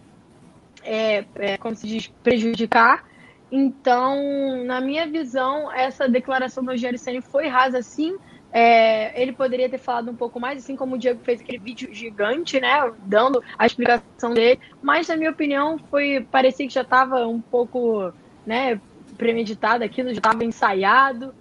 é, 0.83 1.25
é, 1.35 1.57
como 1.57 1.75
se 1.75 1.87
diz, 1.87 2.07
prejudicar. 2.23 3.05
Então, 3.51 4.63
na 4.65 4.81
minha 4.81 5.07
visão, 5.07 5.71
essa 5.71 6.07
declaração 6.07 6.63
do 6.63 6.71
Rogério 6.71 6.99
Senna 6.99 7.21
foi 7.21 7.47
rasa 7.47 7.81
sim. 7.81 8.17
É, 8.51 9.21
ele 9.21 9.33
poderia 9.33 9.69
ter 9.69 9.77
falado 9.77 10.09
um 10.09 10.15
pouco 10.15 10.39
mais, 10.39 10.63
assim 10.63 10.75
como 10.75 10.95
o 10.95 10.97
Diego 10.97 11.19
fez 11.23 11.41
aquele 11.41 11.57
vídeo 11.57 11.93
gigante, 11.93 12.59
né, 12.59 12.91
dando 13.05 13.43
a 13.57 13.65
explicação 13.65 14.33
dele. 14.33 14.59
Mas, 14.81 15.07
na 15.07 15.17
minha 15.17 15.31
opinião, 15.31 15.77
foi 15.89 16.25
parecia 16.31 16.65
que 16.65 16.73
já 16.73 16.81
estava 16.81 17.27
um 17.27 17.41
pouco, 17.41 18.11
né, 18.45 18.79
premeditado 19.18 19.84
aquilo, 19.84 20.09
já 20.09 20.18
estava 20.18 20.43
ensaiado 20.43 21.34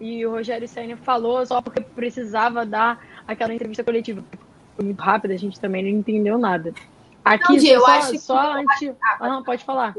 e 0.00 0.24
o 0.24 0.30
Rogério 0.30 0.66
Senna 0.66 0.96
falou 0.96 1.44
só 1.44 1.60
porque 1.60 1.80
precisava 1.80 2.64
dar 2.64 3.04
aquela 3.28 3.54
entrevista 3.54 3.84
coletiva. 3.84 4.24
Foi 4.74 4.84
muito 4.84 5.00
rápido, 5.00 5.32
a 5.32 5.36
gente 5.36 5.60
também 5.60 5.82
não 5.82 5.90
entendeu 5.90 6.38
nada. 6.38 6.72
Aqui, 7.24 7.56
não, 7.56 7.64
eu 7.64 7.80
só, 7.80 7.86
acho 7.86 8.18
só 8.18 8.40
que... 8.40 8.58
antes. 8.60 8.96
Ah, 9.20 9.42
pode 9.44 9.62
falar. 9.62 9.94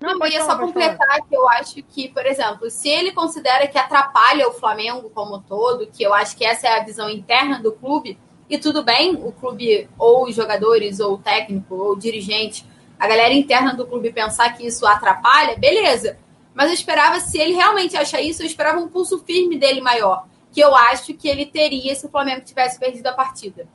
Não, 0.00 0.18
não 0.18 0.26
eu 0.26 0.32
ia 0.32 0.44
só 0.44 0.58
completar 0.58 0.96
falar. 0.96 1.20
que 1.20 1.36
eu 1.36 1.48
acho 1.50 1.82
que, 1.82 2.08
por 2.08 2.24
exemplo, 2.24 2.70
se 2.70 2.88
ele 2.88 3.12
considera 3.12 3.66
que 3.66 3.78
atrapalha 3.78 4.48
o 4.48 4.52
Flamengo 4.52 5.10
como 5.10 5.36
um 5.36 5.42
todo, 5.42 5.86
que 5.86 6.02
eu 6.02 6.14
acho 6.14 6.36
que 6.36 6.44
essa 6.44 6.66
é 6.66 6.80
a 6.80 6.84
visão 6.84 7.08
interna 7.10 7.58
do 7.58 7.72
clube, 7.72 8.18
e 8.48 8.58
tudo 8.58 8.82
bem, 8.82 9.14
o 9.14 9.32
clube, 9.32 9.88
ou 9.98 10.24
os 10.24 10.34
jogadores, 10.34 11.00
ou 11.00 11.14
o 11.14 11.18
técnico, 11.18 11.74
ou 11.74 11.92
o 11.92 11.98
dirigente, 11.98 12.64
a 12.98 13.06
galera 13.06 13.34
interna 13.34 13.74
do 13.74 13.86
clube 13.86 14.12
pensar 14.12 14.56
que 14.56 14.66
isso 14.66 14.86
atrapalha, 14.86 15.56
beleza. 15.56 16.18
Mas 16.56 16.68
eu 16.68 16.74
esperava, 16.74 17.20
se 17.20 17.38
ele 17.38 17.52
realmente 17.52 17.98
acha 17.98 18.18
isso, 18.18 18.42
eu 18.42 18.46
esperava 18.46 18.80
um 18.80 18.88
pulso 18.88 19.18
firme 19.18 19.58
dele 19.58 19.82
maior. 19.82 20.26
Que 20.50 20.60
eu 20.60 20.74
acho 20.74 21.12
que 21.12 21.28
ele 21.28 21.44
teria 21.44 21.94
se 21.94 22.06
o 22.06 22.08
Flamengo 22.08 22.40
tivesse 22.46 22.80
perdido 22.80 23.06
a 23.08 23.12
partida. 23.12 23.68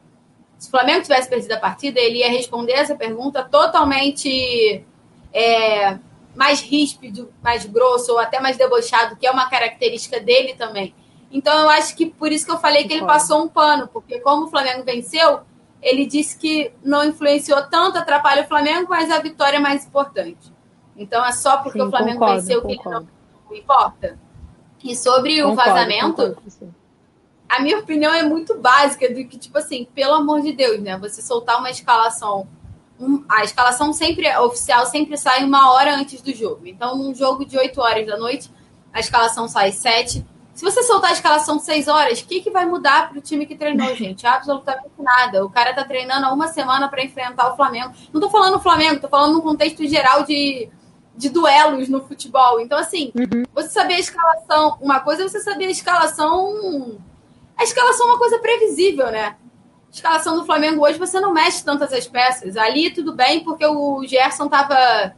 Se 0.58 0.68
o 0.68 0.72
Flamengo 0.72 1.04
tivesse 1.04 1.30
perdido 1.30 1.52
a 1.52 1.60
partida, 1.60 2.00
ele 2.00 2.18
ia 2.18 2.30
responder 2.30 2.72
essa 2.72 2.96
pergunta 2.96 3.44
totalmente 3.44 4.84
é, 5.32 6.00
mais 6.36 6.60
ríspido, 6.60 7.32
mais 7.44 7.66
grosso, 7.68 8.14
ou 8.14 8.18
até 8.20 8.40
mais 8.40 8.58
debochado, 8.58 9.16
que 9.16 9.28
é 9.28 9.32
uma 9.32 9.48
característica 9.48 10.20
dele 10.20 10.56
também. 10.56 10.96
Então 11.32 11.56
eu 11.60 11.70
acho 11.70 11.96
que 11.96 12.08
por 12.08 12.32
isso 12.32 12.48
que 12.48 12.52
eu 12.52 12.58
falei 12.58 12.88
que 12.88 12.94
ele 12.94 13.06
passou 13.06 13.44
um 13.44 13.48
pano, 13.48 13.88
porque 13.90 14.20
como 14.22 14.46
o 14.46 14.50
Flamengo 14.50 14.84
venceu, 14.84 15.42
ele 15.84 16.08
disse 16.08 16.36
que 16.36 16.74
não 16.84 17.06
influenciou 17.06 17.62
tanto, 17.70 18.00
atrapalha 18.00 18.42
o 18.42 18.48
Flamengo, 18.48 18.88
mas 18.90 19.12
a 19.12 19.20
vitória 19.20 19.58
é 19.58 19.60
mais 19.60 19.86
importante. 19.86 20.52
Então 21.02 21.26
é 21.26 21.32
só 21.32 21.58
porque 21.58 21.80
Sim, 21.80 21.86
o 21.86 21.90
Flamengo 21.90 22.20
concordo, 22.20 22.42
venceu 22.42 22.62
concordo. 22.62 22.82
que 22.82 22.90
ele 22.90 23.06
não, 23.50 23.58
importa. 23.58 24.20
E 24.84 24.96
sobre 24.96 25.42
concordo, 25.42 25.54
o 25.54 25.56
vazamento, 25.56 26.38
a 27.52 27.62
minha 27.62 27.80
opinião 27.80 28.14
é 28.14 28.24
muito 28.24 28.58
básica 28.58 29.10
do 29.10 29.26
que, 29.26 29.38
tipo 29.38 29.58
assim, 29.58 29.86
pelo 29.94 30.14
amor 30.14 30.42
de 30.42 30.54
Deus, 30.54 30.80
né? 30.80 30.98
Você 30.98 31.22
soltar 31.22 31.60
uma 31.60 31.70
escalação. 31.70 32.48
Um, 32.98 33.26
a 33.28 33.44
escalação 33.44 33.92
sempre 33.92 34.28
a 34.28 34.42
oficial 34.42 34.86
sempre 34.86 35.18
sai 35.18 35.44
uma 35.44 35.74
hora 35.74 35.94
antes 35.96 36.22
do 36.22 36.32
jogo. 36.34 36.66
Então, 36.66 36.96
num 36.96 37.14
jogo 37.14 37.46
de 37.46 37.58
8 37.58 37.82
horas 37.82 38.08
da 38.08 38.16
noite, 38.16 38.50
a 38.94 39.02
escalação 39.02 39.50
sai 39.50 39.74
7. 39.74 40.26
Se 40.54 40.64
você 40.64 40.82
soltar 40.84 41.10
a 41.10 41.14
escalação 41.14 41.60
6 41.60 41.90
horas, 41.90 42.22
o 42.22 42.26
que, 42.26 42.40
que 42.40 42.50
vai 42.50 42.66
mudar 42.66 43.10
para 43.10 43.20
o 43.20 43.22
time 43.22 43.46
que 43.46 43.56
treinou, 43.56 43.94
gente? 43.98 44.26
Absolutamente 44.26 44.94
nada. 45.00 45.44
O 45.44 45.50
cara 45.50 45.74
tá 45.74 45.84
treinando 45.84 46.28
há 46.28 46.32
uma 46.32 46.48
semana 46.48 46.88
para 46.88 47.04
enfrentar 47.04 47.52
o 47.52 47.58
Flamengo. 47.58 47.94
Não 48.14 48.22
tô 48.22 48.30
falando 48.30 48.56
o 48.56 48.62
Flamengo, 48.62 49.02
tô 49.02 49.10
falando 49.10 49.34
no 49.34 49.42
contexto 49.42 49.86
geral 49.86 50.24
de 50.24 50.70
de 51.16 51.30
duelos 51.30 51.90
no 51.90 52.02
futebol. 52.02 52.60
Então, 52.60 52.78
assim, 52.78 53.12
uhum. 53.16 53.44
você 53.54 53.70
saber 53.70 53.96
a 53.96 54.00
escalação. 54.00 54.78
Uma 54.82 55.00
coisa 55.00 55.24
é 55.24 55.28
você 55.28 55.40
saber 55.40 55.66
a 55.66 55.72
escalação. 55.72 56.98
A 57.58 57.64
escalação 57.64 58.08
é 58.08 58.10
uma 58.12 58.18
coisa 58.18 58.40
previsível, 58.40 59.12
né? 59.12 59.36
A 59.88 59.94
escalação 59.94 60.38
do 60.38 60.46
Flamengo 60.46 60.86
hoje 60.86 60.98
você 60.98 61.20
não 61.20 61.34
mexe 61.34 61.64
tantas 61.64 61.92
as 61.94 62.08
peças. 62.08 62.56
Ali 62.56 62.92
tudo 62.92 63.14
bem, 63.14 63.44
porque 63.44 63.66
o 63.66 64.04
Gerson 64.06 64.48
tava, 64.48 65.14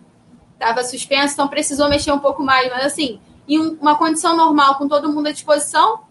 tava 0.58 0.84
suspenso, 0.84 1.34
então 1.34 1.48
precisou 1.48 1.88
mexer 1.88 2.12
um 2.12 2.20
pouco 2.20 2.42
mais. 2.42 2.70
Mas 2.72 2.86
assim, 2.86 3.22
em 3.48 3.60
uma 3.60 3.96
condição 3.96 4.36
normal, 4.36 4.76
com 4.76 4.88
todo 4.88 5.12
mundo 5.12 5.28
à 5.28 5.32
disposição, 5.32 6.02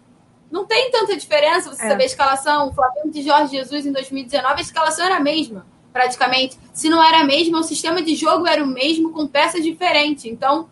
não 0.49 0.65
tem 0.65 0.91
tanta 0.91 1.17
diferença 1.17 1.69
você 1.69 1.85
é. 1.85 1.89
saber 1.89 2.03
a 2.03 2.07
escalação. 2.07 2.69
O 2.69 2.73
Flamengo 2.73 3.11
de 3.11 3.21
Jorge 3.21 3.57
Jesus 3.57 3.85
em 3.85 3.91
2019, 3.91 4.55
a 4.55 4.61
escalação 4.61 5.05
era 5.05 5.17
a 5.17 5.19
mesma 5.19 5.72
praticamente. 5.93 6.57
Se 6.73 6.89
não 6.89 7.01
era 7.01 7.19
a 7.19 7.23
mesma, 7.23 7.59
o 7.59 7.63
sistema 7.63 8.01
de 8.01 8.15
jogo 8.15 8.47
era 8.47 8.63
o 8.63 8.67
mesmo, 8.67 9.13
com 9.13 9.27
peças 9.27 9.63
diferentes. 9.63 10.25
Então, 10.25 10.67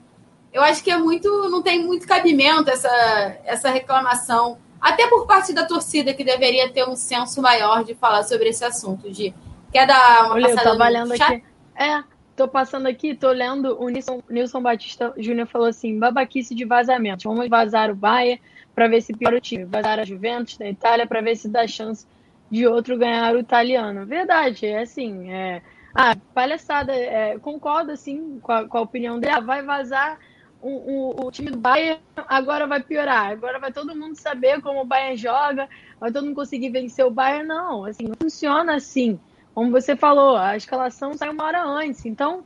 eu 0.51 0.61
acho 0.63 0.83
que 0.83 0.91
é 0.91 0.97
muito. 0.97 1.29
não 1.49 1.61
tem 1.61 1.85
muito 1.85 2.07
cabimento 2.07 2.69
essa, 2.69 3.37
essa 3.45 3.69
reclamação. 3.69 4.57
Até 4.81 5.07
por 5.07 5.27
parte 5.27 5.53
da 5.53 5.63
torcida, 5.63 6.13
que 6.13 6.23
deveria 6.23 6.73
ter 6.73 6.89
um 6.89 6.95
senso 6.95 7.39
maior 7.39 7.83
de 7.83 7.93
falar 7.93 8.23
sobre 8.23 8.49
esse 8.49 8.65
assunto. 8.65 9.11
De, 9.11 9.31
quer 9.71 9.85
dar 9.85 10.25
uma 10.25 10.33
Olha, 10.33 10.49
passada 10.49 10.69
eu 10.69 10.77
tava 10.77 10.89
lendo 10.89 11.13
aqui. 11.13 11.43
É, 11.75 12.03
tô 12.35 12.47
passando 12.47 12.87
aqui, 12.87 13.13
tô 13.13 13.31
lendo. 13.31 13.79
O 13.79 13.87
Nilson, 13.89 14.23
Nilson 14.27 14.61
Batista 14.61 15.13
Júnior 15.17 15.47
falou 15.47 15.67
assim: 15.67 15.99
babaquice 15.99 16.55
de 16.55 16.65
vazamento. 16.65 17.29
Vamos 17.29 17.47
vazar 17.47 17.91
o 17.91 17.95
Bayern 17.95 18.41
para 18.73 18.87
ver 18.87 19.01
se 19.01 19.13
piora 19.13 19.37
o 19.37 19.41
time. 19.41 19.65
Vazar 19.65 19.99
a 19.99 20.03
Juventus 20.03 20.57
da 20.57 20.67
Itália 20.67 21.05
para 21.05 21.21
ver 21.21 21.35
se 21.35 21.47
dá 21.47 21.67
chance 21.67 22.07
de 22.51 22.67
outro 22.67 22.97
ganhar 22.97 23.33
o 23.33 23.39
italiano. 23.39 24.05
Verdade, 24.05 24.65
é 24.65 24.81
assim. 24.81 25.31
É... 25.31 25.61
Ah, 25.95 26.15
palhaçada, 26.33 26.93
é, 26.93 27.37
concordo 27.39 27.91
assim 27.91 28.39
com 28.39 28.51
a, 28.51 28.67
com 28.67 28.77
a 28.77 28.81
opinião 28.81 29.19
dele. 29.19 29.33
Ah, 29.33 29.39
vai 29.39 29.63
vazar 29.63 30.19
o, 30.61 30.69
o, 30.69 31.27
o, 31.27 31.31
time 31.31 31.49
do 31.49 31.57
Bayern, 31.57 31.99
agora 32.27 32.67
vai 32.67 32.81
piorar. 32.81 33.31
Agora 33.31 33.59
vai 33.59 33.71
todo 33.71 33.95
mundo 33.95 34.15
saber 34.15 34.61
como 34.61 34.81
o 34.81 34.85
Bayern 34.85 35.17
joga, 35.17 35.67
vai 35.99 36.11
todo 36.11 36.25
mundo 36.25 36.35
conseguir 36.35 36.69
vencer 36.69 37.05
o 37.05 37.11
Bayern. 37.11 37.47
Não, 37.47 37.85
assim, 37.85 38.03
não 38.03 38.15
funciona 38.15 38.75
assim. 38.75 39.19
Como 39.53 39.71
você 39.71 39.95
falou, 39.95 40.37
a 40.37 40.55
escalação 40.55 41.13
sai 41.13 41.29
uma 41.29 41.43
hora 41.43 41.63
antes. 41.63 42.05
Então, 42.05 42.43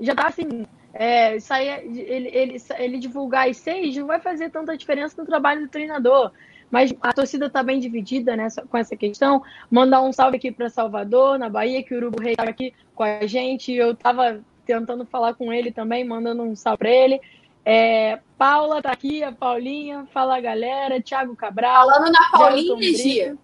já 0.00 0.14
tá 0.14 0.28
assim. 0.28 0.66
É, 0.92 1.38
sair, 1.38 1.84
ele, 1.84 2.28
ele, 2.32 2.56
ele 2.76 2.98
divulgar 2.98 3.48
as 3.48 3.58
seis 3.58 3.96
não 3.96 4.08
vai 4.08 4.18
fazer 4.18 4.50
tanta 4.50 4.76
diferença 4.76 5.14
no 5.20 5.26
trabalho 5.26 5.60
do 5.60 5.68
treinador. 5.68 6.32
Mas 6.70 6.94
a 7.00 7.12
torcida 7.12 7.46
está 7.46 7.62
bem 7.62 7.80
dividida 7.80 8.36
nessa, 8.36 8.62
com 8.62 8.76
essa 8.76 8.96
questão. 8.96 9.42
Mandar 9.70 10.02
um 10.02 10.12
salve 10.12 10.36
aqui 10.36 10.52
para 10.52 10.70
Salvador, 10.70 11.38
na 11.38 11.48
Bahia, 11.48 11.82
que 11.82 11.94
o 11.94 11.96
Urubu 11.96 12.22
Rei 12.22 12.32
está 12.32 12.44
aqui 12.44 12.72
com 12.94 13.02
a 13.02 13.26
gente. 13.26 13.72
Eu 13.72 13.92
estava 13.92 14.40
tentando 14.64 15.04
falar 15.04 15.34
com 15.34 15.52
ele 15.52 15.72
também, 15.72 16.04
mandando 16.04 16.42
um 16.42 16.54
salve 16.54 16.78
para 16.78 16.90
ele. 16.90 17.20
É, 17.64 18.20
Paula 18.38 18.78
está 18.78 18.92
aqui, 18.92 19.22
a 19.22 19.32
Paulinha, 19.32 20.06
fala 20.14 20.40
galera, 20.40 21.00
Thiago 21.02 21.34
Cabral. 21.36 21.88
Falando 21.88 22.12
na 22.12 22.30
Paulinha, 22.30 22.96
Gia. 22.96 23.36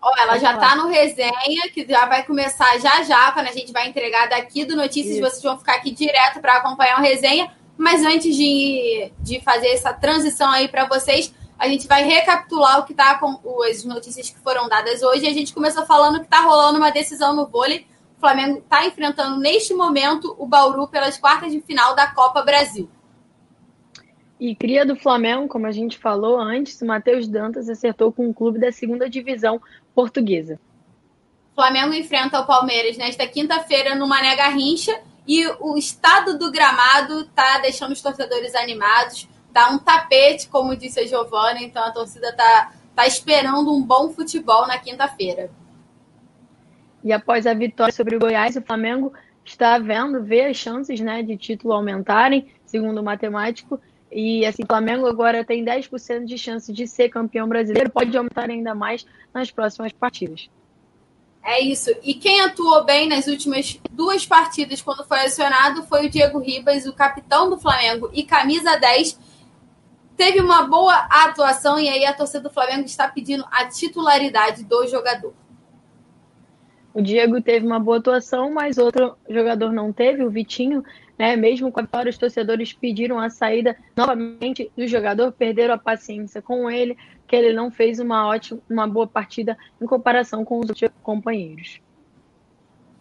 Ó, 0.00 0.12
ela 0.16 0.38
já 0.38 0.54
está 0.54 0.76
no 0.76 0.88
resenha, 0.88 1.68
que 1.72 1.84
já 1.88 2.06
vai 2.06 2.24
começar 2.24 2.78
já 2.78 3.02
já, 3.02 3.32
quando 3.32 3.48
a 3.48 3.52
gente 3.52 3.72
vai 3.72 3.88
entregar 3.88 4.28
daqui 4.28 4.64
do 4.64 4.76
Notícias, 4.76 5.16
Isso. 5.16 5.20
vocês 5.20 5.42
vão 5.42 5.58
ficar 5.58 5.74
aqui 5.74 5.90
direto 5.90 6.40
para 6.40 6.58
acompanhar 6.58 6.98
o 6.98 7.02
resenha. 7.02 7.50
Mas 7.76 8.04
antes 8.04 8.34
de, 8.34 9.12
de 9.20 9.40
fazer 9.40 9.68
essa 9.68 9.92
transição 9.92 10.50
aí 10.50 10.66
para 10.66 10.86
vocês, 10.86 11.32
a 11.58 11.66
gente 11.66 11.88
vai 11.88 12.04
recapitular 12.04 12.78
o 12.78 12.84
que 12.84 12.94
tá 12.94 13.18
com 13.18 13.40
as 13.64 13.84
notícias 13.84 14.30
que 14.30 14.38
foram 14.38 14.68
dadas 14.68 15.02
hoje. 15.02 15.26
A 15.26 15.32
gente 15.32 15.52
começou 15.52 15.84
falando 15.84 16.20
que 16.20 16.26
está 16.26 16.40
rolando 16.40 16.78
uma 16.78 16.90
decisão 16.90 17.34
no 17.34 17.46
vôlei. 17.46 17.84
O 18.16 18.20
Flamengo 18.20 18.58
está 18.58 18.86
enfrentando 18.86 19.38
neste 19.40 19.74
momento 19.74 20.36
o 20.38 20.46
Bauru 20.46 20.86
pelas 20.86 21.18
quartas 21.18 21.50
de 21.50 21.60
final 21.60 21.96
da 21.96 22.06
Copa 22.06 22.42
Brasil. 22.42 22.88
E 24.38 24.54
cria 24.54 24.86
do 24.86 24.94
Flamengo, 24.94 25.48
como 25.48 25.66
a 25.66 25.72
gente 25.72 25.98
falou 25.98 26.38
antes, 26.38 26.80
o 26.80 26.86
Matheus 26.86 27.26
Dantas 27.26 27.68
acertou 27.68 28.12
com 28.12 28.28
o 28.28 28.34
clube 28.34 28.60
da 28.60 28.70
segunda 28.70 29.10
divisão 29.10 29.60
portuguesa. 29.92 30.60
O 31.52 31.54
Flamengo 31.56 31.92
enfrenta 31.92 32.38
o 32.40 32.46
Palmeiras 32.46 32.96
nesta 32.96 33.26
quinta-feira 33.26 33.96
no 33.96 34.06
Mané 34.06 34.36
Garrincha 34.36 34.96
e 35.26 35.44
o 35.58 35.76
estado 35.76 36.38
do 36.38 36.52
gramado 36.52 37.22
está 37.22 37.58
deixando 37.58 37.90
os 37.90 38.00
torcedores 38.00 38.54
animados 38.54 39.28
tá 39.52 39.70
um 39.70 39.78
tapete, 39.78 40.48
como 40.48 40.76
disse 40.76 41.00
a 41.00 41.06
Giovana, 41.06 41.60
então 41.60 41.82
a 41.82 41.90
torcida 41.90 42.32
tá, 42.32 42.72
tá 42.94 43.06
esperando 43.06 43.72
um 43.72 43.82
bom 43.82 44.10
futebol 44.10 44.66
na 44.66 44.78
quinta-feira. 44.78 45.50
E 47.02 47.12
após 47.12 47.46
a 47.46 47.54
vitória 47.54 47.92
sobre 47.92 48.16
o 48.16 48.18
Goiás, 48.18 48.56
o 48.56 48.62
Flamengo 48.62 49.12
está 49.44 49.78
vendo, 49.78 50.22
vê 50.22 50.46
as 50.46 50.56
chances 50.56 51.00
né, 51.00 51.22
de 51.22 51.36
título 51.36 51.72
aumentarem, 51.72 52.52
segundo 52.66 53.00
o 53.00 53.04
matemático. 53.04 53.80
E 54.10 54.44
assim, 54.44 54.62
o 54.62 54.66
Flamengo 54.66 55.06
agora 55.06 55.44
tem 55.44 55.64
10% 55.64 56.24
de 56.24 56.38
chance 56.38 56.72
de 56.72 56.86
ser 56.86 57.08
campeão 57.08 57.48
brasileiro, 57.48 57.90
pode 57.90 58.16
aumentar 58.16 58.50
ainda 58.50 58.74
mais 58.74 59.06
nas 59.32 59.50
próximas 59.50 59.92
partidas. 59.92 60.48
É 61.42 61.60
isso. 61.60 61.90
E 62.02 62.14
quem 62.14 62.40
atuou 62.40 62.84
bem 62.84 63.08
nas 63.08 63.26
últimas 63.26 63.80
duas 63.90 64.26
partidas, 64.26 64.82
quando 64.82 65.04
foi 65.04 65.20
acionado, 65.20 65.82
foi 65.84 66.06
o 66.06 66.10
Diego 66.10 66.38
Ribas, 66.38 66.84
o 66.86 66.92
capitão 66.92 67.48
do 67.48 67.58
Flamengo 67.58 68.10
e 68.12 68.22
camisa 68.22 68.76
10, 68.76 69.18
teve 70.18 70.40
uma 70.40 70.64
boa 70.64 71.06
atuação 71.08 71.78
e 71.78 71.88
aí 71.88 72.04
a 72.04 72.12
torcida 72.12 72.40
do 72.40 72.50
Flamengo 72.50 72.84
está 72.84 73.08
pedindo 73.08 73.44
a 73.52 73.66
titularidade 73.66 74.64
do 74.64 74.84
jogador. 74.88 75.32
O 76.92 77.00
Diego 77.00 77.40
teve 77.40 77.64
uma 77.64 77.78
boa 77.78 77.98
atuação, 77.98 78.52
mas 78.52 78.76
outro 78.76 79.16
jogador 79.30 79.72
não 79.72 79.92
teve, 79.92 80.24
o 80.24 80.30
Vitinho, 80.30 80.82
né? 81.16 81.36
Mesmo 81.36 81.70
com 81.70 81.78
a 81.78 81.84
vitória, 81.84 82.10
os 82.10 82.18
torcedores 82.18 82.72
pediram 82.72 83.20
a 83.20 83.30
saída 83.30 83.76
novamente 83.96 84.72
do 84.76 84.88
jogador, 84.88 85.30
perderam 85.30 85.74
a 85.74 85.78
paciência 85.78 86.42
com 86.42 86.68
ele, 86.68 86.98
que 87.28 87.36
ele 87.36 87.52
não 87.52 87.70
fez 87.70 88.00
uma 88.00 88.26
ótima, 88.26 88.60
uma 88.68 88.88
boa 88.88 89.06
partida 89.06 89.56
em 89.80 89.86
comparação 89.86 90.44
com 90.44 90.58
os 90.58 90.68
outros 90.68 90.90
companheiros. 91.00 91.80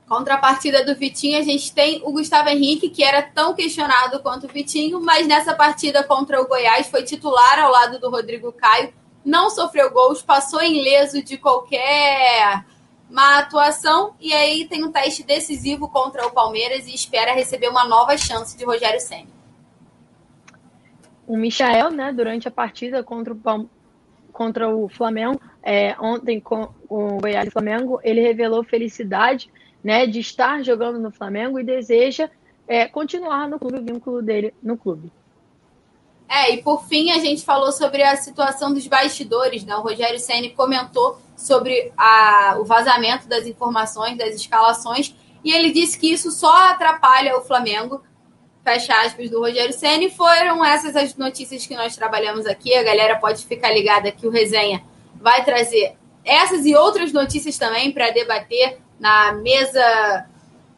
Contrapartida 0.08 0.86
do 0.86 0.96
Vitinho, 0.96 1.38
a 1.38 1.42
gente 1.42 1.74
tem 1.74 2.02
o 2.06 2.14
Gustavo 2.14 2.48
Henrique, 2.48 2.90
que 2.90 3.04
era 3.04 3.22
tão 3.22 3.54
questionado 3.54 4.22
quanto 4.22 4.46
o 4.46 4.48
Vitinho, 4.48 5.02
mas 5.02 5.28
nessa 5.28 5.54
partida 5.54 6.02
contra 6.02 6.42
o 6.42 6.48
Goiás 6.48 6.88
foi 6.88 7.04
titular 7.04 7.60
ao 7.60 7.70
lado 7.70 8.00
do 8.00 8.10
Rodrigo 8.10 8.54
Caio, 8.54 8.94
não 9.26 9.50
sofreu 9.50 9.92
gols, 9.92 10.22
passou 10.22 10.64
ileso 10.64 11.22
de 11.22 11.38
qualquer 11.38 12.64
má 13.10 13.40
atuação 13.40 14.14
e 14.20 14.34
aí 14.34 14.66
tem 14.66 14.86
um 14.86 14.92
teste 14.92 15.24
decisivo 15.24 15.90
contra 15.90 16.26
o 16.26 16.32
Palmeiras 16.32 16.88
e 16.88 16.96
espera 16.96 17.34
receber 17.34 17.68
uma 17.68 17.86
nova 17.86 18.18
chance 18.18 18.58
de 18.58 18.64
Rogério 18.64 19.02
Senna. 19.02 19.28
O 21.28 21.36
Michael, 21.36 21.92
né, 21.92 22.14
durante 22.14 22.48
a 22.48 22.52
partida 22.52 23.04
contra 23.04 23.34
o, 23.34 23.70
contra 24.32 24.74
o 24.74 24.88
Flamengo, 24.88 25.42
é, 25.62 25.98
ontem 26.00 26.40
com 26.40 26.70
o 26.88 27.18
Goiás 27.20 27.50
e 27.50 27.52
Flamengo, 27.52 28.00
ele 28.02 28.22
revelou 28.22 28.64
felicidade 28.64 29.52
né, 29.88 30.06
de 30.06 30.20
estar 30.20 30.62
jogando 30.66 31.00
no 31.00 31.10
Flamengo 31.10 31.58
e 31.58 31.64
deseja 31.64 32.30
é, 32.68 32.90
continuar 32.90 33.48
no 33.48 33.58
clube, 33.58 33.80
o 33.80 33.86
vínculo 33.86 34.22
dele 34.22 34.54
no 34.62 34.76
clube. 34.76 35.10
É, 36.28 36.54
e 36.54 36.62
por 36.62 36.84
fim 36.90 37.10
a 37.12 37.20
gente 37.20 37.46
falou 37.46 37.72
sobre 37.72 38.04
a 38.04 38.18
situação 38.18 38.74
dos 38.74 38.86
bastidores, 38.86 39.64
né? 39.64 39.78
O 39.78 39.82
Rogério 39.82 40.20
Ceni 40.20 40.50
comentou 40.50 41.18
sobre 41.38 41.94
a, 41.96 42.58
o 42.60 42.66
vazamento 42.66 43.30
das 43.30 43.48
informações, 43.48 44.18
das 44.18 44.36
escalações, 44.36 45.16
e 45.42 45.54
ele 45.54 45.72
disse 45.72 45.98
que 45.98 46.12
isso 46.12 46.32
só 46.32 46.54
atrapalha 46.68 47.38
o 47.38 47.42
Flamengo. 47.42 48.04
Fecha 48.66 48.94
aspas 49.06 49.30
do 49.30 49.40
Rogério 49.40 49.72
Ceni. 49.72 50.10
Foram 50.10 50.66
essas 50.66 50.98
as 50.98 51.16
notícias 51.16 51.66
que 51.66 51.78
nós 51.78 51.96
trabalhamos 51.96 52.46
aqui. 52.46 52.76
A 52.76 52.84
galera 52.84 53.16
pode 53.20 53.46
ficar 53.46 53.72
ligada 53.72 54.12
que 54.12 54.28
o 54.28 54.30
Resenha 54.30 54.84
vai 55.16 55.46
trazer 55.46 55.96
essas 56.26 56.66
e 56.66 56.76
outras 56.76 57.14
notícias 57.14 57.58
também 57.58 57.94
para 57.94 58.12
debater 58.12 58.86
na 59.00 59.34
mesa 59.34 60.28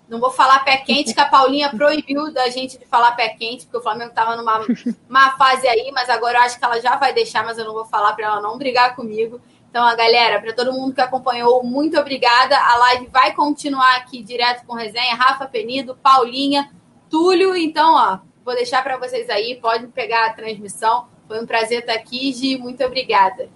não 0.10 0.20
vou 0.20 0.32
falar 0.32 0.66
pé 0.66 0.78
quente, 0.78 1.14
que 1.14 1.22
a 1.22 1.26
Paulinha 1.26 1.70
proibiu 1.76 2.34
da 2.34 2.50
gente 2.50 2.78
de 2.78 2.86
falar 2.86 3.12
pé 3.12 3.30
quente, 3.30 3.66
porque 3.66 3.78
o 3.78 3.82
Flamengo 3.82 4.10
estava 4.10 4.36
numa 4.36 4.66
uma 5.08 5.38
fase 5.38 5.68
aí, 5.68 5.92
mas 5.94 6.10
agora 6.10 6.40
eu 6.40 6.42
acho 6.42 6.58
que 6.58 6.66
ela 6.66 6.82
já 6.82 6.96
vai 6.96 7.14
deixar, 7.14 7.46
mas 7.46 7.58
eu 7.58 7.66
não 7.66 7.74
vou 7.74 7.86
falar 7.86 8.14
para 8.14 8.26
ela 8.26 8.42
não 8.42 8.58
brigar 8.58 8.96
comigo. 8.96 9.40
Então, 9.70 9.86
a 9.86 9.94
galera, 9.94 10.42
para 10.42 10.52
todo 10.52 10.74
mundo 10.74 10.96
que 10.96 11.02
acompanhou, 11.02 11.64
muito 11.64 11.98
obrigada. 12.00 12.58
A 12.58 12.76
live 12.78 13.08
vai 13.14 13.34
continuar 13.34 13.98
aqui 13.98 14.24
direto 14.24 14.66
com 14.66 14.74
resenha. 14.74 15.14
Rafa 15.14 15.46
Penido, 15.46 15.96
Paulinha, 15.96 16.72
Túlio. 17.08 17.56
Então, 17.56 17.94
ó, 17.94 18.18
vou 18.44 18.56
deixar 18.56 18.82
para 18.82 18.98
vocês 18.98 19.30
aí, 19.30 19.60
podem 19.62 19.92
pegar 19.92 20.26
a 20.26 20.34
transmissão. 20.34 21.08
Foi 21.28 21.40
um 21.40 21.46
prazer 21.46 21.82
estar 21.82 21.94
aqui, 21.94 22.34
Gi. 22.34 22.58
Muito 22.58 22.84
obrigada. 22.84 23.48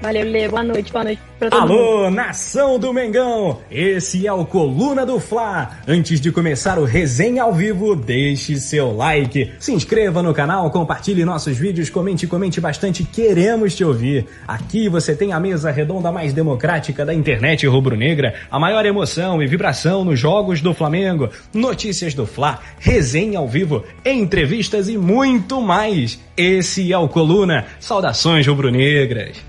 Valeu, 0.00 0.24
Lê. 0.24 0.48
Boa 0.48 0.62
noite, 0.62 0.92
boa 0.92 1.04
noite 1.04 1.20
pra 1.40 1.50
todo 1.50 1.60
Alô, 1.60 2.04
mundo. 2.04 2.14
nação 2.14 2.78
do 2.78 2.92
Mengão! 2.92 3.58
Esse 3.68 4.26
é 4.26 4.32
o 4.32 4.44
Coluna 4.44 5.04
do 5.04 5.18
Fla. 5.18 5.78
Antes 5.88 6.20
de 6.20 6.30
começar 6.30 6.78
o 6.78 6.84
resenha 6.84 7.42
ao 7.42 7.52
vivo, 7.52 7.96
deixe 7.96 8.56
seu 8.56 8.94
like, 8.94 9.52
se 9.58 9.72
inscreva 9.72 10.22
no 10.22 10.32
canal, 10.32 10.70
compartilhe 10.70 11.24
nossos 11.24 11.56
vídeos, 11.56 11.90
comente, 11.90 12.28
comente 12.28 12.60
bastante, 12.60 13.02
queremos 13.02 13.74
te 13.74 13.84
ouvir. 13.84 14.26
Aqui 14.46 14.88
você 14.88 15.16
tem 15.16 15.32
a 15.32 15.40
mesa 15.40 15.70
redonda 15.70 16.12
mais 16.12 16.32
democrática 16.32 17.04
da 17.04 17.12
internet 17.12 17.66
rubro-negra, 17.66 18.34
a 18.50 18.58
maior 18.58 18.86
emoção 18.86 19.42
e 19.42 19.48
vibração 19.48 20.04
nos 20.04 20.18
jogos 20.18 20.60
do 20.60 20.72
Flamengo, 20.72 21.28
notícias 21.52 22.14
do 22.14 22.24
Fla, 22.24 22.60
resenha 22.78 23.40
ao 23.40 23.48
vivo, 23.48 23.84
entrevistas 24.04 24.88
e 24.88 24.96
muito 24.96 25.60
mais. 25.60 26.20
Esse 26.36 26.92
é 26.92 26.98
o 26.98 27.08
Coluna. 27.08 27.66
Saudações 27.80 28.46
rubro-negras. 28.46 29.47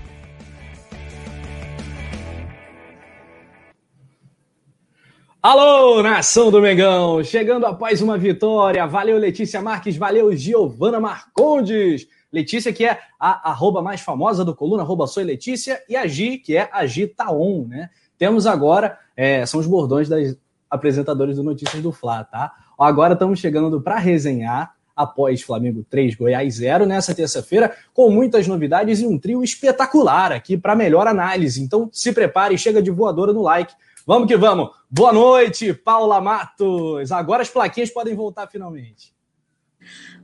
Alô, 5.42 6.02
nação 6.02 6.50
do 6.50 6.60
Mengão! 6.60 7.24
Chegando 7.24 7.64
após 7.64 8.02
uma 8.02 8.18
vitória. 8.18 8.86
Valeu, 8.86 9.16
Letícia 9.16 9.62
Marques. 9.62 9.96
Valeu, 9.96 10.36
Giovana 10.36 11.00
Marcondes. 11.00 12.06
Letícia, 12.30 12.74
que 12.74 12.84
é 12.84 13.00
a 13.18 13.48
arroba 13.48 13.80
mais 13.80 14.02
famosa 14.02 14.44
do 14.44 14.54
Coluna, 14.54 14.82
arroba 14.82 15.06
Sou 15.06 15.22
Letícia. 15.22 15.82
E 15.88 15.96
a 15.96 16.06
Gi, 16.06 16.36
que 16.36 16.58
é 16.58 16.68
a 16.70 16.84
Gi 16.84 17.06
Taon, 17.06 17.64
né? 17.66 17.88
Temos 18.18 18.46
agora, 18.46 18.98
é, 19.16 19.46
são 19.46 19.58
os 19.58 19.66
bordões 19.66 20.10
das 20.10 20.36
apresentadores 20.68 21.36
do 21.36 21.42
Notícias 21.42 21.82
do 21.82 21.90
Fla, 21.90 22.22
tá? 22.22 22.52
Agora 22.78 23.14
estamos 23.14 23.40
chegando 23.40 23.80
para 23.80 23.96
resenhar 23.96 24.74
após 24.94 25.40
Flamengo 25.40 25.82
3, 25.88 26.16
Goiás 26.16 26.56
0 26.56 26.84
nessa 26.84 27.14
terça-feira, 27.14 27.74
com 27.94 28.10
muitas 28.10 28.46
novidades 28.46 29.00
e 29.00 29.06
um 29.06 29.18
trio 29.18 29.42
espetacular 29.42 30.32
aqui 30.32 30.58
para 30.58 30.76
melhor 30.76 31.06
análise. 31.06 31.62
Então 31.62 31.88
se 31.90 32.12
prepare, 32.12 32.58
chega 32.58 32.82
de 32.82 32.90
voadora 32.90 33.32
no 33.32 33.40
like 33.40 33.72
Vamos 34.10 34.26
que 34.26 34.36
vamos. 34.36 34.70
Boa 34.90 35.12
noite, 35.12 35.72
Paula 35.72 36.20
Matos. 36.20 37.12
Agora 37.12 37.42
as 37.42 37.48
plaquinhas 37.48 37.90
podem 37.90 38.12
voltar 38.12 38.48
finalmente. 38.48 39.14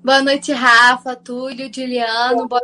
Boa 0.03 0.21
noite, 0.21 0.53
Rafa, 0.53 1.15
Túlio, 1.15 1.73
Juliano. 1.73 2.49
Boa. 2.49 2.61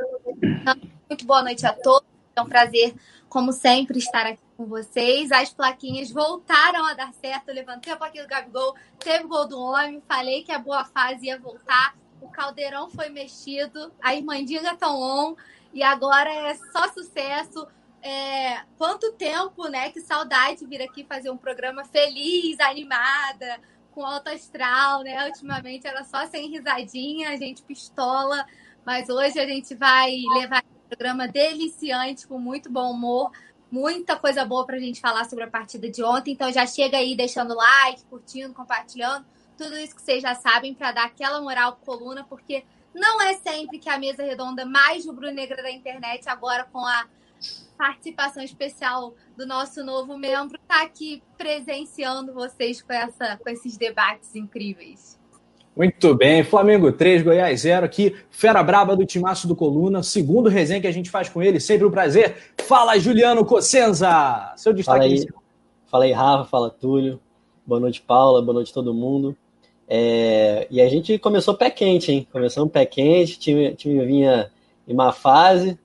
Muito 1.08 1.24
boa 1.24 1.44
noite 1.44 1.64
a 1.64 1.72
todos. 1.72 2.08
É 2.34 2.42
um 2.42 2.46
prazer, 2.46 2.96
como 3.28 3.52
sempre, 3.52 3.98
estar 3.98 4.26
aqui 4.26 4.42
com 4.56 4.66
vocês. 4.66 5.30
As 5.30 5.50
plaquinhas 5.50 6.10
voltaram 6.10 6.84
a 6.86 6.94
dar 6.94 7.12
certo. 7.12 7.50
Eu 7.50 7.54
levantei 7.54 7.92
a 7.92 7.96
plaquinha 7.96 8.24
do 8.24 8.28
Gabigol, 8.28 8.74
teve 8.98 9.22
gol 9.28 9.46
do 9.46 9.60
homem, 9.60 10.02
falei 10.08 10.42
que 10.42 10.50
a 10.50 10.58
boa 10.58 10.84
fase 10.84 11.26
ia 11.26 11.38
voltar. 11.38 11.94
O 12.20 12.26
caldeirão 12.30 12.90
foi 12.90 13.10
mexido, 13.10 13.92
a 14.02 14.12
Irmandinha 14.12 14.74
tá 14.74 14.90
on 14.90 15.36
e 15.72 15.84
agora 15.84 16.34
é 16.34 16.56
só 16.72 16.92
sucesso 16.92 17.64
é, 18.02 18.62
quanto 18.76 19.12
tempo, 19.12 19.68
né? 19.68 19.90
Que 19.90 20.00
saudade 20.00 20.66
vir 20.66 20.82
aqui 20.82 21.04
fazer 21.04 21.30
um 21.30 21.36
programa 21.36 21.84
feliz, 21.84 22.58
animada, 22.58 23.60
com 23.92 24.04
alto 24.04 24.28
astral, 24.28 25.02
né? 25.02 25.26
Ultimamente 25.26 25.86
era 25.86 26.02
só 26.04 26.26
sem 26.26 26.50
risadinha, 26.50 27.30
a 27.30 27.36
gente 27.36 27.62
pistola, 27.62 28.44
mas 28.84 29.08
hoje 29.08 29.38
a 29.38 29.46
gente 29.46 29.74
vai 29.74 30.10
levar 30.34 30.64
um 30.64 30.88
programa 30.88 31.28
deliciante, 31.28 32.26
com 32.26 32.38
muito 32.38 32.70
bom 32.70 32.90
humor, 32.90 33.30
muita 33.70 34.16
coisa 34.16 34.44
boa 34.44 34.66
para 34.66 34.76
a 34.76 34.80
gente 34.80 35.00
falar 35.00 35.24
sobre 35.24 35.44
a 35.44 35.50
partida 35.50 35.88
de 35.88 36.02
ontem. 36.02 36.32
Então 36.32 36.52
já 36.52 36.66
chega 36.66 36.96
aí 36.96 37.14
deixando 37.14 37.54
like, 37.54 38.04
curtindo, 38.06 38.52
compartilhando, 38.52 39.24
tudo 39.56 39.76
isso 39.76 39.94
que 39.94 40.02
vocês 40.02 40.20
já 40.20 40.34
sabem 40.34 40.74
para 40.74 40.90
dar 40.90 41.04
aquela 41.04 41.40
moral 41.40 41.76
pro 41.76 41.84
coluna, 41.98 42.24
porque 42.24 42.64
não 42.92 43.22
é 43.22 43.34
sempre 43.34 43.78
que 43.78 43.88
a 43.88 43.98
mesa 43.98 44.24
redonda 44.24 44.66
mais 44.66 45.06
rubro-negra 45.06 45.62
da 45.62 45.70
internet, 45.70 46.28
agora 46.28 46.64
com 46.64 46.84
a 46.84 47.06
participação 47.82 48.44
especial 48.44 49.12
do 49.36 49.44
nosso 49.44 49.82
novo 49.82 50.16
membro, 50.16 50.56
está 50.56 50.84
aqui 50.84 51.20
presenciando 51.36 52.32
vocês 52.32 52.80
com, 52.80 52.92
essa, 52.92 53.36
com 53.42 53.50
esses 53.50 53.76
debates 53.76 54.36
incríveis. 54.36 55.18
Muito 55.76 56.14
bem, 56.14 56.44
Flamengo 56.44 56.92
3, 56.92 57.22
Goiás 57.22 57.62
0 57.62 57.84
aqui, 57.84 58.14
fera 58.30 58.62
braba 58.62 58.94
do 58.94 59.04
timaço 59.04 59.48
do 59.48 59.56
Coluna, 59.56 60.00
segundo 60.00 60.48
resenha 60.48 60.80
que 60.80 60.86
a 60.86 60.92
gente 60.92 61.10
faz 61.10 61.28
com 61.28 61.42
ele, 61.42 61.58
sempre 61.58 61.84
um 61.84 61.90
prazer. 61.90 62.36
Fala, 62.68 62.96
Juliano 63.00 63.44
Cossenza, 63.44 64.52
seu 64.56 64.72
destaque 64.72 65.00
fala 65.00 65.10
aí, 65.10 65.26
fala 65.90 66.04
aí, 66.04 66.12
Rafa, 66.12 66.44
fala 66.44 66.70
Túlio, 66.70 67.20
boa 67.66 67.80
noite, 67.80 68.00
Paula, 68.00 68.40
boa 68.40 68.54
noite 68.54 68.72
todo 68.72 68.94
mundo. 68.94 69.36
É, 69.88 70.68
e 70.70 70.80
a 70.80 70.88
gente 70.88 71.18
começou 71.18 71.54
pé 71.54 71.68
quente, 71.68 72.12
hein? 72.12 72.28
Começou 72.30 72.64
um 72.64 72.68
pé 72.68 72.86
quente, 72.86 73.40
time, 73.40 73.74
time 73.74 74.06
vinha 74.06 74.52
em 74.86 74.94
má 74.94 75.10
fase, 75.10 75.76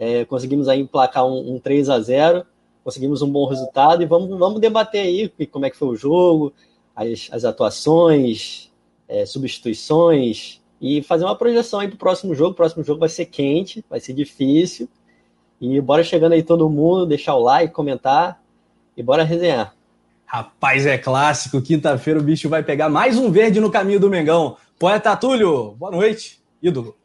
é, 0.00 0.24
conseguimos 0.24 0.66
aí 0.66 0.80
emplacar 0.80 1.26
um, 1.26 1.56
um 1.56 1.58
3 1.60 1.90
a 1.90 2.00
0 2.00 2.46
conseguimos 2.82 3.20
um 3.20 3.30
bom 3.30 3.46
resultado 3.46 4.02
e 4.02 4.06
vamos, 4.06 4.30
vamos 4.38 4.58
debater 4.58 5.02
aí 5.02 5.28
como 5.46 5.66
é 5.66 5.70
que 5.70 5.76
foi 5.76 5.88
o 5.88 5.96
jogo, 5.96 6.54
as, 6.96 7.28
as 7.30 7.44
atuações, 7.44 8.72
é, 9.06 9.26
substituições 9.26 10.62
e 10.80 11.02
fazer 11.02 11.24
uma 11.24 11.36
projeção 11.36 11.80
aí 11.80 11.88
para 11.88 11.96
o 11.96 11.98
próximo 11.98 12.34
jogo. 12.34 12.52
O 12.52 12.54
próximo 12.54 12.82
jogo 12.82 13.00
vai 13.00 13.10
ser 13.10 13.26
quente, 13.26 13.84
vai 13.90 14.00
ser 14.00 14.14
difícil. 14.14 14.88
E 15.60 15.78
bora 15.82 16.02
chegando 16.02 16.32
aí 16.32 16.42
todo 16.42 16.70
mundo, 16.70 17.04
deixar 17.04 17.34
o 17.34 17.42
like, 17.42 17.74
comentar 17.74 18.40
e 18.96 19.02
bora 19.02 19.22
resenhar. 19.22 19.74
Rapaz, 20.24 20.86
é 20.86 20.96
clássico. 20.96 21.60
Quinta-feira 21.60 22.18
o 22.18 22.22
bicho 22.22 22.48
vai 22.48 22.62
pegar 22.62 22.88
mais 22.88 23.18
um 23.18 23.30
verde 23.30 23.60
no 23.60 23.70
caminho 23.70 24.00
do 24.00 24.08
Mengão. 24.08 24.56
Poeta 24.78 25.14
Túlio, 25.14 25.72
boa 25.72 25.92
noite, 25.92 26.40
ídolo. 26.62 26.96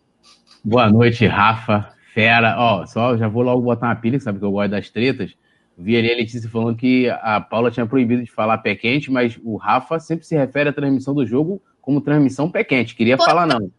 Boa 0.63 0.89
noite, 0.89 1.27
Rafa 1.27 1.94
fera. 2.15 2.55
Ó, 2.57 2.85
só 2.85 3.17
já 3.17 3.27
vou 3.27 3.43
logo 3.43 3.61
botar 3.61 3.87
uma 3.87 3.95
pilha, 3.95 4.17
sabe 4.21 4.39
que 4.39 4.45
eu 4.45 4.51
gosto 4.51 4.71
das 4.71 4.89
tretas. 4.89 5.35
Vi 5.77 5.97
ali 5.97 6.13
a 6.13 6.15
Letícia 6.15 6.49
falando 6.49 6.77
que 6.77 7.09
a 7.09 7.41
Paula 7.41 7.69
tinha 7.69 7.85
proibido 7.85 8.23
de 8.23 8.31
falar 8.31 8.59
pé 8.59 8.73
quente, 8.75 9.11
mas 9.11 9.37
o 9.43 9.57
Rafa 9.57 9.99
sempre 9.99 10.25
se 10.25 10.33
refere 10.33 10.69
à 10.69 10.73
transmissão 10.73 11.13
do 11.13 11.25
jogo 11.25 11.61
como 11.81 11.99
transmissão 11.99 12.49
pé 12.49 12.63
quente. 12.63 12.95
Queria 12.95 13.17
Pô, 13.17 13.25
falar, 13.25 13.45
não. 13.45 13.69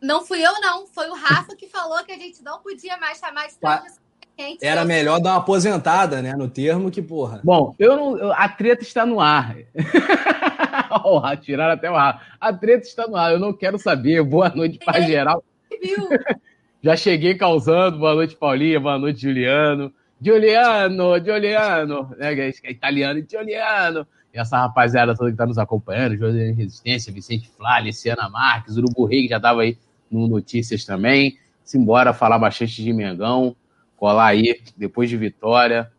Não 0.00 0.24
fui 0.24 0.44
eu, 0.44 0.52
não. 0.62 0.86
Foi 0.86 1.08
o 1.10 1.14
Rafa 1.14 1.54
que 1.54 1.66
falou 1.68 2.02
que 2.04 2.12
a 2.12 2.16
gente 2.16 2.42
não 2.42 2.60
podia 2.60 2.96
mais 2.96 3.18
chamar 3.18 3.46
de 3.48 3.56
transmissão 3.56 3.96
pé 3.98 4.06
Quente, 4.36 4.66
Era 4.66 4.84
melhor 4.84 5.18
dar 5.18 5.30
uma 5.30 5.38
aposentada, 5.38 6.20
né? 6.20 6.34
No 6.36 6.46
termo 6.46 6.90
que, 6.90 7.00
porra. 7.00 7.40
Bom, 7.42 7.74
eu 7.78 7.96
não, 7.96 8.32
a 8.32 8.46
treta 8.46 8.82
está 8.82 9.06
no 9.06 9.18
ar. 9.18 9.56
Ó, 10.90 11.22
oh, 11.24 11.36
tiraram 11.38 11.72
até 11.72 11.90
o 11.90 11.96
ar. 11.96 12.36
A 12.38 12.52
treta 12.52 12.86
está 12.86 13.06
no 13.06 13.16
ar. 13.16 13.32
Eu 13.32 13.38
não 13.38 13.54
quero 13.54 13.78
saber. 13.78 14.22
Boa 14.22 14.50
noite 14.50 14.78
para 14.84 15.00
geral. 15.00 15.42
Viu? 15.82 16.06
Já 16.82 16.96
cheguei 16.96 17.34
causando. 17.34 17.98
Boa 17.98 18.14
noite, 18.14 18.36
Paulinha. 18.36 18.78
Boa 18.78 18.98
noite, 18.98 19.20
Juliano. 19.22 19.92
Juliano, 20.20 21.18
Juliano, 21.18 22.10
né? 22.16 22.34
que 22.34 22.66
é 22.66 22.70
italiano, 22.70 23.22
Juliano. 23.30 24.06
E 24.32 24.38
essa 24.38 24.58
rapaziada 24.58 25.14
toda 25.14 25.30
que 25.30 25.34
está 25.34 25.46
nos 25.46 25.58
acompanhando, 25.58 26.16
José 26.16 26.52
Resistência, 26.52 27.12
Vicente 27.12 27.48
Flá, 27.48 27.78
Luciana 27.80 28.28
Marques, 28.28 28.76
Urubu 28.76 29.04
Rei, 29.04 29.22
que 29.22 29.28
já 29.28 29.36
estava 29.36 29.62
aí 29.62 29.76
no 30.10 30.26
Notícias 30.26 30.84
também. 30.84 31.38
Simbora 31.64 32.12
falar 32.12 32.38
bastante 32.38 32.82
de 32.82 32.92
Mengão, 32.92 33.56
colar 33.96 34.28
aí, 34.28 34.60
depois 34.76 35.10
de 35.10 35.16
vitória, 35.16 35.90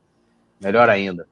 melhor 0.62 0.90
ainda. 0.90 1.28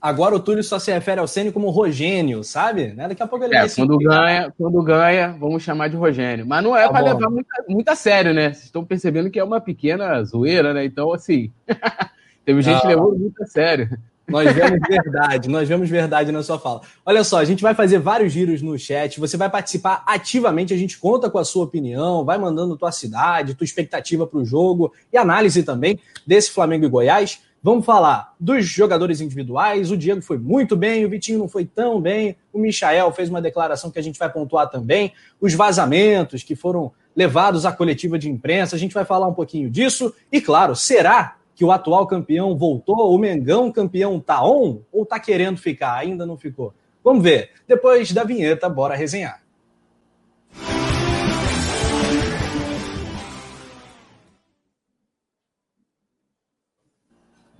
Agora 0.00 0.34
o 0.34 0.40
Túlio 0.40 0.64
só 0.64 0.78
se 0.78 0.90
refere 0.90 1.20
ao 1.20 1.28
Ceni 1.28 1.52
como 1.52 1.68
Rogênio, 1.70 2.42
sabe? 2.42 2.88
Né? 2.94 3.06
Daqui 3.08 3.22
a 3.22 3.26
pouco 3.26 3.44
ele 3.44 3.54
É, 3.54 3.60
vai 3.60 3.68
se 3.68 3.76
quando 3.76 3.92
explicar. 3.92 4.20
ganha, 4.24 4.54
quando 4.56 4.82
ganha, 4.82 5.36
vamos 5.38 5.62
chamar 5.62 5.88
de 5.88 5.96
Rogênio. 5.96 6.46
Mas 6.46 6.62
não 6.64 6.76
é 6.76 6.84
Tá 6.84 6.90
para 6.90 7.04
levar 7.12 7.28
muito, 7.30 7.46
muito 7.68 7.88
a 7.88 7.94
sério, 7.94 8.32
né? 8.32 8.52
Vocês 8.52 8.64
estão 8.64 8.84
percebendo 8.84 9.30
que 9.30 9.38
é 9.38 9.44
uma 9.44 9.60
pequena 9.60 10.22
zoeira, 10.24 10.72
né? 10.72 10.84
Então, 10.86 11.12
assim, 11.12 11.52
teve 12.44 12.62
gente 12.62 12.82
Não. 12.82 12.88
levando 12.90 13.18
muito 13.18 13.42
a 13.42 13.46
sério. 13.46 13.90
Nós 14.26 14.52
vemos 14.54 14.78
verdade, 14.88 15.48
nós 15.48 15.68
vemos 15.68 15.90
verdade 15.90 16.30
na 16.30 16.40
sua 16.42 16.56
fala. 16.56 16.82
Olha 17.04 17.24
só, 17.24 17.38
a 17.38 17.44
gente 17.44 17.62
vai 17.62 17.74
fazer 17.74 17.98
vários 17.98 18.32
giros 18.32 18.62
no 18.62 18.78
chat, 18.78 19.18
você 19.18 19.36
vai 19.36 19.50
participar 19.50 20.04
ativamente, 20.06 20.72
a 20.72 20.76
gente 20.76 20.96
conta 20.98 21.28
com 21.28 21.36
a 21.36 21.44
sua 21.44 21.64
opinião, 21.64 22.24
vai 22.24 22.38
mandando 22.38 22.76
tua 22.76 22.92
cidade, 22.92 23.54
tua 23.54 23.64
expectativa 23.64 24.28
para 24.28 24.38
o 24.38 24.44
jogo 24.44 24.94
e 25.12 25.16
análise 25.18 25.64
também 25.64 25.98
desse 26.24 26.52
Flamengo 26.52 26.84
e 26.84 26.88
Goiás. 26.88 27.40
Vamos 27.62 27.84
falar 27.84 28.34
dos 28.40 28.66
jogadores 28.66 29.20
individuais, 29.20 29.90
o 29.90 29.96
Diego 29.96 30.22
foi 30.22 30.38
muito 30.38 30.74
bem, 30.76 31.04
o 31.04 31.10
Vitinho 31.10 31.38
não 31.38 31.48
foi 31.48 31.66
tão 31.66 32.00
bem, 32.00 32.34
o 32.52 32.58
Michael 32.58 33.12
fez 33.12 33.28
uma 33.28 33.42
declaração 33.42 33.90
que 33.90 33.98
a 33.98 34.02
gente 34.02 34.18
vai 34.18 34.32
pontuar 34.32 34.70
também, 34.70 35.12
os 35.38 35.52
vazamentos 35.52 36.42
que 36.42 36.56
foram 36.56 36.90
levados 37.14 37.66
à 37.66 37.72
coletiva 37.72 38.18
de 38.18 38.30
imprensa, 38.30 38.76
a 38.76 38.78
gente 38.78 38.94
vai 38.94 39.04
falar 39.04 39.26
um 39.26 39.34
pouquinho 39.34 39.68
disso, 39.68 40.14
e 40.32 40.40
claro, 40.40 40.74
será 40.74 41.36
que 41.54 41.62
o 41.62 41.70
atual 41.70 42.06
campeão 42.06 42.56
voltou? 42.56 43.14
O 43.14 43.18
Mengão 43.18 43.70
campeão 43.70 44.18
tá 44.18 44.42
on 44.42 44.80
ou 44.90 45.04
tá 45.04 45.20
querendo 45.20 45.58
ficar? 45.58 45.98
Ainda 45.98 46.24
não 46.24 46.38
ficou. 46.38 46.72
Vamos 47.04 47.22
ver. 47.22 47.50
Depois 47.68 48.10
da 48.12 48.24
vinheta, 48.24 48.66
bora 48.66 48.94
resenhar. 48.94 49.42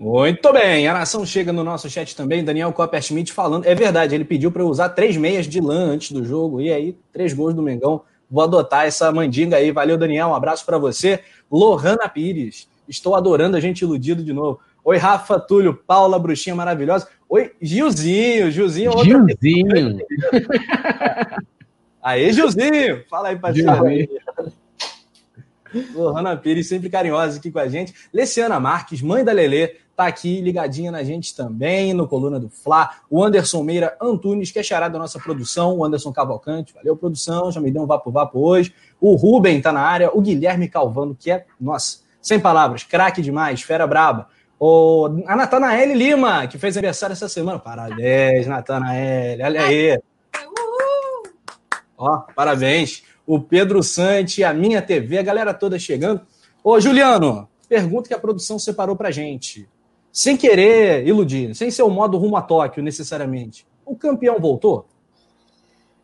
Muito 0.00 0.50
bem, 0.50 0.88
a 0.88 0.94
nação 0.94 1.26
chega 1.26 1.52
no 1.52 1.62
nosso 1.62 1.90
chat 1.90 2.16
também. 2.16 2.42
Daniel 2.42 2.72
Copperschmidt 2.72 3.34
falando. 3.34 3.66
É 3.66 3.74
verdade, 3.74 4.14
ele 4.14 4.24
pediu 4.24 4.50
para 4.50 4.62
eu 4.62 4.66
usar 4.66 4.88
três 4.88 5.14
meias 5.14 5.46
de 5.46 5.60
lã 5.60 5.90
antes 5.90 6.10
do 6.10 6.24
jogo. 6.24 6.58
E 6.58 6.72
aí, 6.72 6.96
três 7.12 7.34
gols 7.34 7.52
do 7.52 7.60
Mengão. 7.60 8.00
Vou 8.30 8.42
adotar 8.42 8.86
essa 8.86 9.12
mandinga 9.12 9.58
aí. 9.58 9.70
Valeu, 9.70 9.98
Daniel. 9.98 10.28
Um 10.28 10.34
abraço 10.34 10.64
para 10.64 10.78
você. 10.78 11.20
Lohana 11.50 12.08
Pires. 12.08 12.66
Estou 12.88 13.14
adorando 13.14 13.58
a 13.58 13.60
gente 13.60 13.82
iludido 13.82 14.24
de 14.24 14.32
novo. 14.32 14.58
Oi, 14.82 14.96
Rafa, 14.96 15.38
Túlio, 15.38 15.74
Paula, 15.74 16.18
bruxinha 16.18 16.56
maravilhosa. 16.56 17.06
Oi, 17.28 17.52
Gilzinho. 17.60 18.50
Gilzinho, 18.50 18.92
outra 18.92 19.04
Gilzinho. 19.04 19.98
Aê, 22.02 22.32
Gilzinho! 22.32 23.04
Fala 23.10 23.28
aí, 23.28 23.36
parceiro. 23.38 23.70
Lohana 25.94 26.36
Pires, 26.36 26.68
sempre 26.68 26.88
carinhosa 26.88 27.38
aqui 27.38 27.50
com 27.50 27.58
a 27.58 27.68
gente. 27.68 27.94
Leciana 28.12 28.58
Marques, 28.58 29.02
mãe 29.02 29.24
da 29.24 29.32
Lelê, 29.32 29.76
tá 29.96 30.06
aqui 30.06 30.40
ligadinha 30.40 30.90
na 30.90 31.02
gente 31.02 31.36
também, 31.36 31.92
no 31.92 32.08
Coluna 32.08 32.40
do 32.40 32.48
Fla. 32.48 32.90
O 33.10 33.22
Anderson 33.22 33.62
Meira 33.62 33.96
Antunes, 34.00 34.50
que 34.50 34.58
é 34.58 34.62
chará 34.62 34.88
da 34.88 34.98
nossa 34.98 35.18
produção. 35.18 35.76
O 35.76 35.84
Anderson 35.84 36.12
Cavalcante, 36.12 36.72
valeu, 36.72 36.96
produção, 36.96 37.52
já 37.52 37.60
me 37.60 37.70
deu 37.70 37.82
um 37.82 37.86
vapo-vapo 37.86 38.38
hoje. 38.40 38.74
O 39.00 39.14
Ruben 39.14 39.60
tá 39.60 39.72
na 39.72 39.82
área. 39.82 40.10
O 40.12 40.20
Guilherme 40.20 40.68
Calvano, 40.68 41.14
que 41.14 41.30
é, 41.30 41.44
nossa, 41.60 41.98
sem 42.20 42.40
palavras, 42.40 42.82
craque 42.82 43.20
demais, 43.20 43.62
fera 43.62 43.86
braba. 43.86 44.28
O, 44.58 45.22
a 45.26 45.36
Natanael 45.36 45.94
Lima, 45.94 46.46
que 46.46 46.58
fez 46.58 46.76
aniversário 46.76 47.14
essa 47.14 47.28
semana. 47.28 47.58
Parabéns, 47.58 48.46
Natanael. 48.46 49.38
Olha 49.42 49.62
aí. 49.62 49.98
Ó, 51.96 52.18
parabéns. 52.34 53.02
O 53.26 53.40
Pedro 53.40 53.82
Sante, 53.82 54.42
a 54.42 54.52
minha 54.52 54.82
TV, 54.82 55.18
a 55.18 55.22
galera 55.22 55.54
toda 55.54 55.78
chegando. 55.78 56.20
Ô, 56.62 56.80
Juliano, 56.80 57.48
pergunta 57.68 58.08
que 58.08 58.14
a 58.14 58.18
produção 58.18 58.58
separou 58.58 58.96
pra 58.96 59.10
gente. 59.10 59.68
Sem 60.12 60.36
querer 60.36 61.06
iludir, 61.06 61.54
sem 61.54 61.70
ser 61.70 61.82
o 61.82 61.90
modo 61.90 62.18
rumo 62.18 62.36
a 62.36 62.42
Tóquio 62.42 62.82
necessariamente. 62.82 63.66
O 63.86 63.94
campeão 63.94 64.38
voltou? 64.38 64.86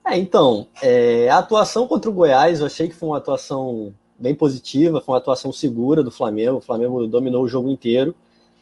É, 0.06 0.16
então, 0.16 0.68
é, 0.80 1.28
a 1.28 1.38
atuação 1.38 1.88
contra 1.88 2.08
o 2.08 2.12
Goiás, 2.14 2.60
eu 2.60 2.66
achei 2.66 2.88
que 2.88 2.94
foi 2.94 3.08
uma 3.08 3.18
atuação 3.18 3.92
bem 4.16 4.34
positiva, 4.34 5.00
foi 5.00 5.14
uma 5.14 5.18
atuação 5.18 5.52
segura 5.52 6.02
do 6.02 6.10
Flamengo. 6.10 6.58
O 6.58 6.60
Flamengo 6.60 7.06
dominou 7.08 7.42
o 7.42 7.48
jogo 7.48 7.68
inteiro. 7.68 8.14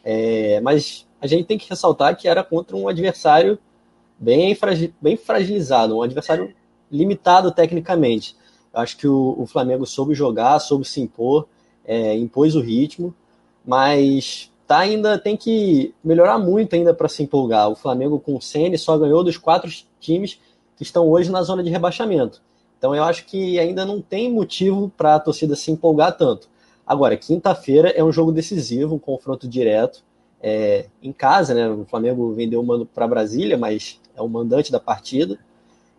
É, 0.03 0.61
mas 0.61 1.07
a 1.21 1.27
gente 1.27 1.45
tem 1.45 1.59
que 1.59 1.69
ressaltar 1.69 2.17
que 2.17 2.29
era 2.29 2.43
contra 2.43 2.77
um 2.77 2.89
adversário 2.89 3.59
bem, 4.19 4.55
fragi 4.55 4.95
bem 5.01 5.17
fragilizado, 5.17 5.97
um 5.97 6.03
adversário 6.03 6.55
limitado 6.91 7.51
tecnicamente. 7.51 8.37
Acho 8.75 8.97
que 8.97 9.07
o, 9.07 9.37
o 9.39 9.47
Flamengo 9.47 9.87
soube 9.87 10.15
jogar, 10.15 10.59
soube 10.59 10.85
se 10.85 11.01
impor, 11.01 11.47
é, 11.85 12.17
impôs 12.17 12.57
o 12.57 12.61
ritmo, 12.61 13.15
mas 13.65 14.51
tá 14.67 14.79
ainda 14.79 15.19
tem 15.19 15.37
que 15.37 15.95
melhorar 16.03 16.39
muito 16.39 16.75
ainda 16.75 16.93
para 16.93 17.09
se 17.09 17.23
empolgar. 17.23 17.71
O 17.71 17.77
Flamengo 17.77 18.19
com 18.19 18.37
o 18.37 18.41
Ceni 18.41 18.77
só 18.77 18.97
ganhou 18.99 19.23
dos 19.23 19.37
quatro 19.37 19.71
times 20.01 20.41
que 20.77 20.83
estão 20.83 21.09
hoje 21.09 21.31
na 21.31 21.43
zona 21.43 21.63
de 21.63 21.71
rebaixamento. 21.71 22.43
Então 22.77 22.95
eu 22.95 23.05
acho 23.05 23.25
que 23.27 23.59
ainda 23.59 23.85
não 23.85 24.01
tem 24.01 24.31
motivo 24.31 24.93
para 24.97 25.15
a 25.15 25.21
torcida 25.21 25.55
se 25.57 25.71
empolgar 25.71 26.17
tanto. 26.17 26.49
Agora, 26.87 27.17
quinta-feira 27.17 27.89
é 27.91 28.05
um 28.05 28.13
jogo 28.13 28.31
decisivo, 28.31 28.95
um 28.95 28.99
confronto 28.99 29.49
direto. 29.49 30.03
É, 30.43 30.87
em 31.03 31.11
casa, 31.11 31.55
né? 31.55 31.67
O 31.71 31.87
Flamengo 31.87 32.31
vendeu 32.35 32.61
o 32.61 32.67
mando 32.67 32.85
para 32.85 33.09
Brasília, 33.09 33.57
mas 33.57 33.99
é 34.15 34.21
o 34.21 34.29
mandante 34.29 34.71
da 34.71 34.79
partida. 34.79 35.39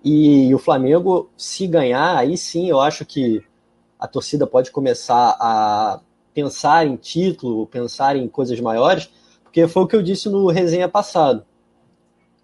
E 0.06 0.54
o 0.54 0.60
Flamengo, 0.60 1.32
se 1.36 1.66
ganhar, 1.66 2.16
aí 2.16 2.38
sim 2.38 2.70
eu 2.70 2.80
acho 2.80 3.04
que 3.04 3.44
a 4.00 4.08
torcida 4.08 4.46
pode 4.46 4.70
começar 4.70 5.36
a 5.40 6.00
pensar 6.32 6.86
em 6.86 6.96
título, 6.96 7.66
pensar 7.66 8.16
em 8.16 8.28
coisas 8.28 8.60
maiores, 8.60 9.10
porque 9.42 9.68
foi 9.68 9.82
o 9.82 9.88
que 9.88 9.96
eu 9.96 10.04
disse 10.04 10.30
no 10.30 10.46
resenha 10.52 10.88
passado. 10.88 11.44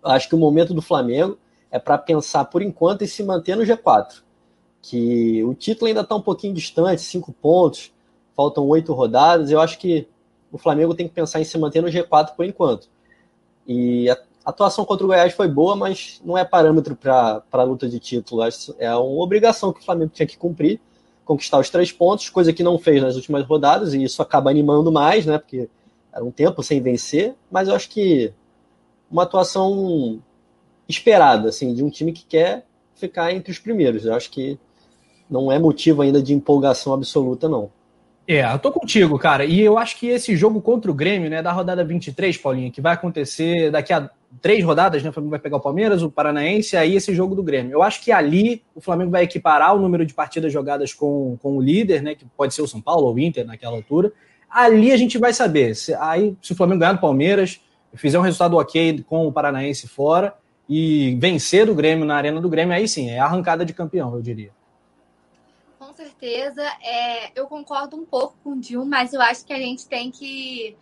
Acho 0.03 0.27
que 0.27 0.33
o 0.33 0.39
momento 0.39 0.73
do 0.73 0.81
Flamengo 0.81 1.37
é 1.69 1.77
para 1.77 1.99
pensar 1.99 2.45
por 2.45 2.63
enquanto 2.63 3.03
em 3.03 3.07
se 3.07 3.21
manter 3.21 3.55
no 3.55 3.63
G4. 3.63 4.23
Que 4.81 5.43
o 5.43 5.53
título 5.53 5.87
ainda 5.87 6.01
está 6.01 6.15
um 6.15 6.21
pouquinho 6.21 6.55
distante, 6.55 7.03
cinco 7.03 7.31
pontos, 7.31 7.93
faltam 8.35 8.67
oito 8.69 8.91
rodadas. 8.91 9.51
Eu 9.51 9.61
acho 9.61 9.77
que 9.77 10.07
o 10.51 10.57
Flamengo 10.57 10.95
tem 10.95 11.07
que 11.07 11.13
pensar 11.13 11.39
em 11.39 11.43
se 11.43 11.59
manter 11.59 11.83
no 11.83 11.89
G4 11.89 12.35
por 12.35 12.43
enquanto. 12.43 12.89
E 13.67 14.09
a 14.43 14.49
atuação 14.49 14.83
contra 14.83 15.05
o 15.05 15.07
Goiás 15.07 15.33
foi 15.33 15.47
boa, 15.47 15.75
mas 15.75 16.21
não 16.25 16.37
é 16.37 16.43
parâmetro 16.43 16.95
para 16.95 17.43
a 17.51 17.63
luta 17.63 17.87
de 17.87 17.99
título. 17.99 18.41
É 18.79 18.95
uma 18.95 19.23
obrigação 19.23 19.71
que 19.71 19.81
o 19.81 19.83
Flamengo 19.83 20.11
tinha 20.13 20.27
que 20.27 20.37
cumprir, 20.37 20.79
conquistar 21.23 21.59
os 21.59 21.69
três 21.69 21.91
pontos, 21.91 22.29
coisa 22.29 22.51
que 22.51 22.63
não 22.63 22.79
fez 22.79 23.01
nas 23.01 23.15
últimas 23.15 23.45
rodadas, 23.45 23.93
e 23.93 24.03
isso 24.03 24.21
acaba 24.21 24.49
animando 24.49 24.91
mais, 24.91 25.25
né? 25.25 25.37
Porque 25.37 25.69
era 26.11 26.25
um 26.25 26.31
tempo 26.31 26.63
sem 26.63 26.81
vencer, 26.81 27.35
mas 27.51 27.67
eu 27.67 27.75
acho 27.75 27.89
que 27.89 28.33
uma 29.09 29.23
atuação 29.23 30.19
esperada, 30.89 31.49
assim, 31.49 31.73
de 31.73 31.83
um 31.83 31.89
time 31.89 32.11
que 32.11 32.25
quer 32.25 32.65
ficar 32.95 33.31
entre 33.33 33.51
os 33.51 33.59
primeiros. 33.59 34.05
Eu 34.05 34.15
acho 34.15 34.29
que 34.31 34.59
não 35.29 35.51
é 35.51 35.59
motivo 35.59 36.01
ainda 36.01 36.21
de 36.21 36.33
empolgação 36.33 36.93
absoluta, 36.93 37.47
não. 37.47 37.69
É, 38.27 38.43
eu 38.51 38.59
tô 38.59 38.71
contigo, 38.71 39.17
cara. 39.17 39.45
E 39.45 39.59
eu 39.59 39.77
acho 39.77 39.97
que 39.97 40.07
esse 40.07 40.35
jogo 40.35 40.61
contra 40.61 40.89
o 40.89 40.93
Grêmio, 40.93 41.29
né, 41.29 41.41
da 41.41 41.51
rodada 41.51 41.83
23, 41.83 42.37
Paulinha, 42.37 42.71
que 42.71 42.81
vai 42.81 42.93
acontecer 42.93 43.71
daqui 43.71 43.93
a 43.93 44.09
três 44.39 44.63
rodadas, 44.63 45.03
né? 45.03 45.09
O 45.09 45.13
Flamengo 45.13 45.31
vai 45.31 45.39
pegar 45.39 45.57
o 45.57 45.61
Palmeiras, 45.61 46.01
o 46.01 46.11
Paranaense, 46.11 46.77
aí 46.77 46.95
esse 46.95 47.13
jogo 47.13 47.35
do 47.35 47.43
Grêmio. 47.43 47.73
Eu 47.73 47.83
acho 47.83 48.01
que 48.01 48.11
ali 48.11 48.63
o 48.73 48.81
Flamengo 48.81 49.11
vai 49.11 49.23
equiparar 49.23 49.75
o 49.75 49.79
número 49.79 50.05
de 50.05 50.13
partidas 50.13 50.53
jogadas 50.53 50.93
com, 50.93 51.37
com 51.41 51.57
o 51.57 51.61
líder, 51.61 52.01
né? 52.01 52.15
Que 52.15 52.25
pode 52.37 52.53
ser 52.53 52.61
o 52.61 52.67
São 52.67 52.81
Paulo 52.81 53.07
ou 53.07 53.15
o 53.15 53.19
Inter 53.19 53.45
naquela 53.45 53.75
altura. 53.75 54.13
Ali 54.49 54.91
a 54.91 54.97
gente 54.97 55.17
vai 55.17 55.33
saber. 55.33 55.75
Se, 55.75 55.93
aí, 55.95 56.35
se 56.41 56.53
o 56.53 56.55
Flamengo 56.55 56.79
ganhar 56.79 56.93
do 56.93 57.01
Palmeiras, 57.01 57.61
fizer 57.93 58.19
um 58.19 58.23
resultado 58.23 58.57
ok 58.57 59.03
com 59.07 59.27
o 59.27 59.31
Paranaense 59.31 59.87
fora 59.87 60.35
e 60.67 61.15
vencer 61.19 61.65
do 61.65 61.75
Grêmio 61.75 62.05
na 62.05 62.15
arena 62.15 62.39
do 62.39 62.49
Grêmio, 62.49 62.73
aí 62.73 62.87
sim, 62.87 63.09
é 63.09 63.19
arrancada 63.19 63.65
de 63.65 63.73
campeão, 63.73 64.13
eu 64.15 64.21
diria. 64.21 64.51
Com 65.77 65.93
certeza. 65.93 66.63
É, 66.81 67.31
eu 67.35 67.47
concordo 67.47 67.97
um 67.97 68.05
pouco 68.05 68.35
com 68.43 68.51
o 68.51 68.59
Dil, 68.59 68.85
mas 68.85 69.13
eu 69.13 69.21
acho 69.21 69.45
que 69.45 69.51
a 69.51 69.57
gente 69.57 69.87
tem 69.87 70.09
que. 70.09 70.75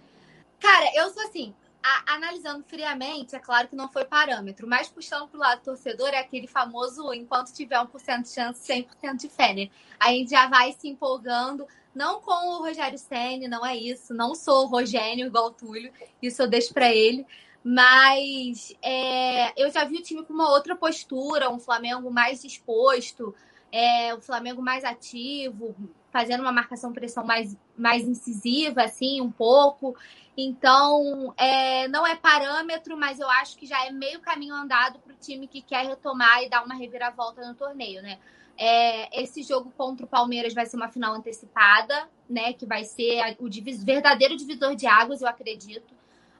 Cara, 0.60 0.92
eu 0.96 1.10
sou 1.10 1.24
assim. 1.24 1.54
A, 1.84 2.16
analisando 2.16 2.64
friamente, 2.64 3.36
é 3.36 3.40
claro 3.40 3.68
que 3.68 3.76
não 3.76 3.90
foi 3.90 4.06
parâmetro, 4.06 4.68
mas 4.68 4.90
puxando 4.90 5.28
para 5.28 5.38
o 5.38 5.42
lado 5.42 5.62
torcedor, 5.64 6.10
é 6.10 6.20
aquele 6.20 6.48
famoso 6.48 7.14
enquanto 7.14 7.54
tiver 7.54 7.78
1% 7.78 8.24
de 8.24 8.30
chance, 8.30 8.74
100% 8.74 9.16
de 9.18 9.30
fé, 9.30 9.54
né? 9.54 9.70
A 10.00 10.10
gente 10.10 10.32
já 10.32 10.48
vai 10.48 10.74
se 10.74 10.88
empolgando, 10.88 11.68
não 11.94 12.22
com 12.22 12.32
o 12.32 12.60
Rogério 12.60 12.98
Senna, 12.98 13.48
não 13.48 13.66
é 13.66 13.76
isso, 13.76 14.14
não 14.14 14.36
sou 14.36 14.66
o 14.66 14.68
Rogênio 14.68 15.28
igual 15.28 15.48
o 15.48 15.52
Túlio, 15.52 15.92
isso 16.22 16.42
eu 16.42 16.48
deixo 16.48 16.74
para 16.74 16.94
ele. 16.94 17.26
Mas 17.62 18.74
é, 18.82 19.62
eu 19.62 19.70
já 19.70 19.84
vi 19.84 19.98
o 19.98 20.02
time 20.02 20.24
com 20.24 20.34
uma 20.34 20.50
outra 20.50 20.78
postura, 20.78 21.50
um 21.50 21.60
Flamengo 21.60 22.10
mais 22.10 22.42
disposto, 22.42 23.36
é, 23.72 24.14
o 24.14 24.22
Flamengo 24.22 24.62
mais 24.62 24.84
ativo, 24.86 25.76
fazendo 26.12 26.42
uma 26.42 26.52
marcação-pressão 26.52 27.26
mais, 27.26 27.56
mais 27.78 28.08
incisiva, 28.08 28.84
assim, 28.84 29.22
um 29.22 29.32
pouco. 29.32 29.96
Então, 30.36 31.34
é, 31.38 31.88
não 31.90 32.08
é 32.08 32.16
parâmetro, 32.16 32.98
mas 32.98 33.20
eu 33.20 33.30
acho 33.30 33.58
que 33.58 33.66
já 33.66 33.86
é 33.86 33.92
meio 33.92 34.20
caminho 34.22 34.56
andado 34.56 35.00
para 35.00 35.14
o 35.14 35.18
time 35.18 35.48
que 35.48 35.62
quer 35.62 35.86
retomar 35.86 36.44
e 36.44 36.50
dar 36.50 36.64
uma 36.64 36.76
reviravolta 36.76 37.46
no 37.46 37.54
torneio, 37.56 38.02
né? 38.02 38.18
É, 38.58 39.22
esse 39.22 39.42
jogo 39.42 39.72
contra 39.78 40.06
o 40.06 40.10
Palmeiras 40.10 40.54
vai 40.54 40.66
ser 40.66 40.76
uma 40.76 40.90
final 40.90 41.14
antecipada, 41.14 42.10
né? 42.30 42.54
Que 42.54 42.66
vai 42.66 42.84
ser 42.84 43.38
o 43.40 43.50
verdadeiro 43.84 44.36
divisor 44.36 44.76
de 44.76 44.88
águas, 44.88 45.22
eu 45.22 45.28
acredito. 45.28 45.94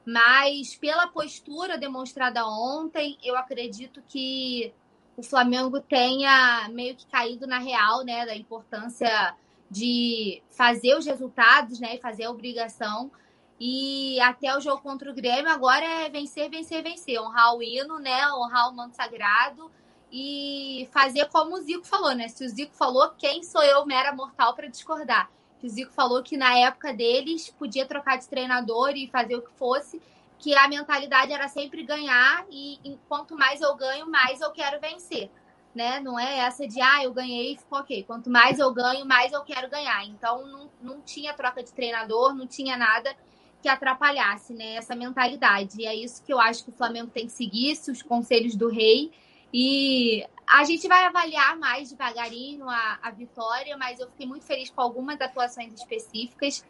Mas 0.04 0.74
pela 0.74 1.06
postura 1.06 1.78
demonstrada 1.78 2.46
ontem, 2.46 3.18
eu 3.22 3.36
acredito 3.36 4.02
que 4.08 4.72
o 5.16 5.22
Flamengo 5.22 5.80
tenha 5.80 6.68
meio 6.72 6.96
que 6.96 7.06
caído 7.06 7.46
na 7.46 7.58
real, 7.58 8.02
né? 8.02 8.24
Da 8.24 8.34
importância 8.34 9.34
de 9.70 10.42
fazer 10.50 10.96
os 10.96 11.06
resultados, 11.06 11.78
né? 11.78 11.94
E 11.96 12.00
fazer 12.00 12.24
a 12.24 12.30
obrigação. 12.30 13.10
E 13.58 14.18
até 14.20 14.56
o 14.56 14.60
jogo 14.60 14.82
contra 14.82 15.10
o 15.10 15.14
Grêmio 15.14 15.50
agora 15.50 15.84
é 15.84 16.08
vencer, 16.08 16.50
vencer, 16.50 16.82
vencer. 16.82 17.20
Honrar 17.20 17.54
o 17.54 17.62
hino, 17.62 17.98
né? 17.98 18.26
Honrar 18.32 18.68
o 18.70 18.74
manto 18.74 18.96
sagrado 18.96 19.70
e 20.10 20.88
fazer 20.90 21.26
como 21.26 21.54
o 21.54 21.60
Zico 21.60 21.86
falou, 21.86 22.14
né? 22.14 22.26
Se 22.28 22.44
o 22.44 22.48
Zico 22.48 22.74
falou, 22.74 23.10
quem 23.10 23.44
sou 23.44 23.62
eu, 23.62 23.86
mera 23.86 24.12
mortal, 24.12 24.54
para 24.54 24.66
discordar? 24.66 25.30
Que 25.60 25.66
o 25.66 25.70
Zico 25.70 25.92
falou 25.92 26.22
que 26.22 26.36
na 26.36 26.58
época 26.58 26.92
deles 26.92 27.50
podia 27.50 27.86
trocar 27.86 28.18
de 28.18 28.28
treinador 28.28 28.90
e 28.96 29.06
fazer 29.06 29.36
o 29.36 29.42
que 29.42 29.52
fosse, 29.52 30.02
que 30.38 30.56
a 30.56 30.66
mentalidade 30.66 31.32
era 31.32 31.46
sempre 31.48 31.84
ganhar 31.84 32.44
e 32.50 32.98
quanto 33.08 33.36
mais 33.36 33.60
eu 33.60 33.76
ganho, 33.76 34.10
mais 34.10 34.40
eu 34.40 34.50
quero 34.50 34.80
vencer 34.80 35.30
né? 35.74 36.00
Não 36.00 36.18
é 36.18 36.38
essa 36.38 36.66
de, 36.66 36.80
ah, 36.80 37.04
eu 37.04 37.12
ganhei 37.12 37.52
e 37.52 37.58
ficou 37.58 37.78
ok. 37.78 38.02
Quanto 38.04 38.30
mais 38.30 38.58
eu 38.58 38.72
ganho, 38.72 39.06
mais 39.06 39.32
eu 39.32 39.42
quero 39.42 39.68
ganhar. 39.70 40.04
Então, 40.06 40.46
não, 40.46 40.70
não 40.82 41.00
tinha 41.00 41.32
troca 41.34 41.62
de 41.62 41.72
treinador, 41.72 42.34
não 42.34 42.46
tinha 42.46 42.76
nada 42.76 43.14
que 43.62 43.68
atrapalhasse, 43.68 44.52
né? 44.54 44.74
Essa 44.74 44.96
mentalidade. 44.96 45.80
E 45.80 45.86
é 45.86 45.94
isso 45.94 46.22
que 46.24 46.32
eu 46.32 46.40
acho 46.40 46.64
que 46.64 46.70
o 46.70 46.74
Flamengo 46.74 47.10
tem 47.10 47.26
que 47.26 47.32
seguir, 47.32 47.78
os 47.88 48.02
conselhos 48.02 48.56
do 48.56 48.68
rei. 48.68 49.12
E 49.52 50.26
a 50.46 50.64
gente 50.64 50.88
vai 50.88 51.04
avaliar 51.04 51.56
mais 51.58 51.90
devagarinho 51.90 52.68
a, 52.68 52.98
a 53.02 53.10
vitória, 53.10 53.76
mas 53.76 54.00
eu 54.00 54.08
fiquei 54.08 54.26
muito 54.26 54.44
feliz 54.44 54.70
com 54.70 54.80
algumas 54.80 55.20
atuações 55.20 55.72
específicas. 55.74 56.64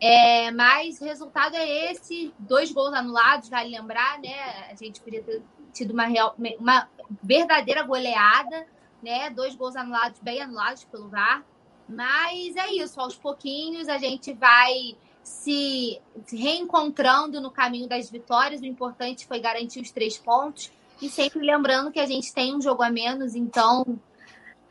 É, 0.00 0.50
mas 0.50 1.00
o 1.00 1.04
resultado 1.04 1.54
é 1.56 1.92
esse: 1.92 2.32
dois 2.38 2.70
gols 2.70 2.92
anulados, 2.94 3.48
vale 3.48 3.70
lembrar, 3.70 4.18
né? 4.20 4.70
A 4.70 4.74
gente 4.74 5.00
podia 5.00 5.22
ter 5.22 5.42
tido 5.76 5.92
uma, 5.92 6.06
real, 6.06 6.34
uma 6.58 6.88
verdadeira 7.22 7.82
goleada, 7.82 8.66
né? 9.02 9.30
Dois 9.30 9.54
gols 9.54 9.76
anulados, 9.76 10.18
bem 10.20 10.40
anulados 10.40 10.84
pelo 10.84 11.08
VAR. 11.08 11.44
Mas 11.88 12.56
é 12.56 12.72
isso, 12.72 13.00
aos 13.00 13.16
pouquinhos 13.16 13.88
a 13.88 13.98
gente 13.98 14.32
vai 14.32 14.96
se 15.22 16.00
reencontrando 16.30 17.40
no 17.40 17.50
caminho 17.50 17.88
das 17.88 18.10
vitórias. 18.10 18.60
O 18.60 18.66
importante 18.66 19.26
foi 19.26 19.38
garantir 19.38 19.80
os 19.80 19.90
três 19.90 20.16
pontos. 20.16 20.70
E 21.00 21.08
sempre 21.08 21.40
lembrando 21.40 21.92
que 21.92 22.00
a 22.00 22.06
gente 22.06 22.32
tem 22.32 22.56
um 22.56 22.60
jogo 22.60 22.82
a 22.82 22.90
menos, 22.90 23.34
então 23.34 23.98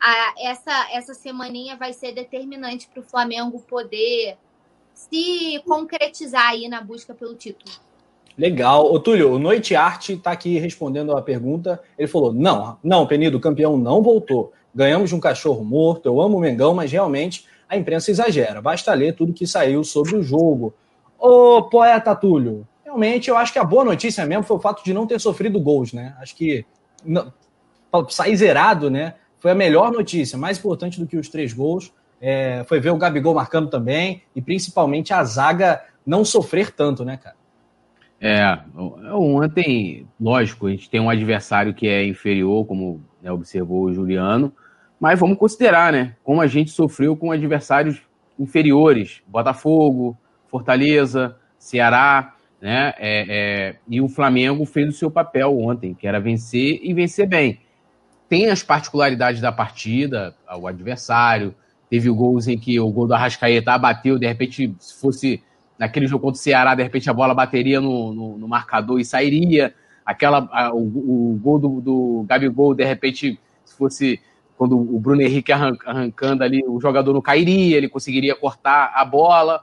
a, 0.00 0.34
essa, 0.38 0.90
essa 0.90 1.14
semaninha 1.14 1.76
vai 1.76 1.92
ser 1.92 2.12
determinante 2.12 2.88
para 2.88 3.00
o 3.00 3.04
Flamengo 3.04 3.60
poder 3.60 4.36
se 4.92 5.62
concretizar 5.64 6.48
aí 6.48 6.68
na 6.68 6.80
busca 6.80 7.14
pelo 7.14 7.36
título. 7.36 7.70
Legal. 8.36 8.92
Ô, 8.92 9.00
Túlio, 9.00 9.32
o 9.32 9.38
Noite 9.38 9.74
Arte 9.74 10.12
está 10.12 10.30
aqui 10.30 10.58
respondendo 10.58 11.16
a 11.16 11.22
pergunta. 11.22 11.80
Ele 11.98 12.08
falou: 12.08 12.32
não, 12.32 12.76
não, 12.82 13.06
Penido, 13.06 13.38
o 13.38 13.40
campeão 13.40 13.76
não 13.78 14.02
voltou. 14.02 14.52
Ganhamos 14.74 15.08
de 15.08 15.16
um 15.16 15.20
cachorro 15.20 15.64
morto. 15.64 16.06
Eu 16.06 16.20
amo 16.20 16.36
o 16.36 16.40
Mengão, 16.40 16.74
mas 16.74 16.92
realmente 16.92 17.46
a 17.68 17.76
imprensa 17.76 18.10
exagera. 18.10 18.60
Basta 18.60 18.92
ler 18.92 19.14
tudo 19.14 19.32
que 19.32 19.46
saiu 19.46 19.82
sobre 19.82 20.16
o 20.16 20.22
jogo. 20.22 20.74
Ô, 21.18 21.62
poeta 21.62 22.14
Túlio, 22.14 22.66
realmente 22.84 23.30
eu 23.30 23.36
acho 23.38 23.52
que 23.52 23.58
a 23.58 23.64
boa 23.64 23.84
notícia 23.84 24.26
mesmo 24.26 24.44
foi 24.44 24.56
o 24.58 24.60
fato 24.60 24.84
de 24.84 24.92
não 24.92 25.06
ter 25.06 25.18
sofrido 25.18 25.58
gols, 25.58 25.94
né? 25.94 26.14
Acho 26.20 26.36
que 26.36 26.64
não, 27.04 27.32
sair 28.10 28.36
zerado, 28.36 28.90
né? 28.90 29.14
Foi 29.38 29.50
a 29.50 29.54
melhor 29.54 29.90
notícia, 29.90 30.36
mais 30.36 30.58
importante 30.58 31.00
do 31.00 31.06
que 31.06 31.16
os 31.16 31.28
três 31.28 31.54
gols. 31.54 31.90
É, 32.20 32.64
foi 32.66 32.80
ver 32.80 32.90
o 32.90 32.96
Gabigol 32.96 33.34
marcando 33.34 33.68
também 33.68 34.22
e 34.34 34.42
principalmente 34.42 35.12
a 35.12 35.22
zaga 35.24 35.82
não 36.04 36.24
sofrer 36.24 36.70
tanto, 36.70 37.04
né, 37.04 37.16
cara? 37.16 37.36
É, 38.20 38.58
ontem, 39.12 40.06
lógico, 40.18 40.66
a 40.66 40.70
gente 40.70 40.88
tem 40.88 41.00
um 41.00 41.10
adversário 41.10 41.74
que 41.74 41.86
é 41.86 42.04
inferior, 42.04 42.64
como 42.66 43.02
né, 43.22 43.30
observou 43.30 43.84
o 43.84 43.92
Juliano, 43.92 44.52
mas 44.98 45.20
vamos 45.20 45.38
considerar, 45.38 45.92
né? 45.92 46.16
Como 46.24 46.40
a 46.40 46.46
gente 46.46 46.70
sofreu 46.70 47.14
com 47.16 47.30
adversários 47.30 48.00
inferiores, 48.38 49.22
Botafogo, 49.26 50.16
Fortaleza, 50.48 51.36
Ceará, 51.58 52.34
né? 52.60 52.94
É, 52.98 53.26
é, 53.28 53.76
e 53.88 54.00
o 54.00 54.08
Flamengo 54.08 54.64
fez 54.64 54.88
o 54.88 54.96
seu 54.96 55.10
papel 55.10 55.58
ontem, 55.58 55.94
que 55.94 56.06
era 56.06 56.18
vencer 56.18 56.80
e 56.82 56.94
vencer 56.94 57.26
bem. 57.26 57.60
Tem 58.28 58.48
as 58.48 58.62
particularidades 58.62 59.40
da 59.40 59.52
partida, 59.52 60.34
o 60.58 60.66
adversário, 60.66 61.54
teve 61.88 62.10
gols 62.10 62.48
em 62.48 62.58
que 62.58 62.80
o 62.80 62.90
gol 62.90 63.06
do 63.06 63.14
Arrascaeta 63.14 63.76
bateu, 63.78 64.18
de 64.18 64.26
repente, 64.26 64.74
se 64.80 65.00
fosse 65.00 65.42
naquele 65.78 66.06
jogo 66.06 66.22
contra 66.22 66.38
o 66.38 66.42
Ceará, 66.42 66.74
de 66.74 66.82
repente 66.82 67.08
a 67.10 67.14
bola 67.14 67.34
bateria 67.34 67.80
no, 67.80 68.12
no, 68.12 68.38
no 68.38 68.48
marcador 68.48 69.00
e 69.00 69.04
sairia. 69.04 69.74
Aquela, 70.04 70.48
a, 70.52 70.72
o, 70.72 71.32
o, 71.34 71.40
gol 71.42 71.58
do, 71.58 71.80
do 71.80 72.24
Gabigol, 72.28 72.74
de 72.74 72.84
repente, 72.84 73.38
se 73.64 73.76
fosse 73.76 74.20
quando 74.56 74.76
o 74.78 74.98
Bruno 74.98 75.20
Henrique 75.20 75.52
arrancando 75.52 76.42
ali, 76.42 76.62
o 76.66 76.80
jogador 76.80 77.12
não 77.12 77.20
cairia, 77.20 77.76
ele 77.76 77.88
conseguiria 77.88 78.34
cortar 78.34 78.92
a 78.94 79.04
bola. 79.04 79.60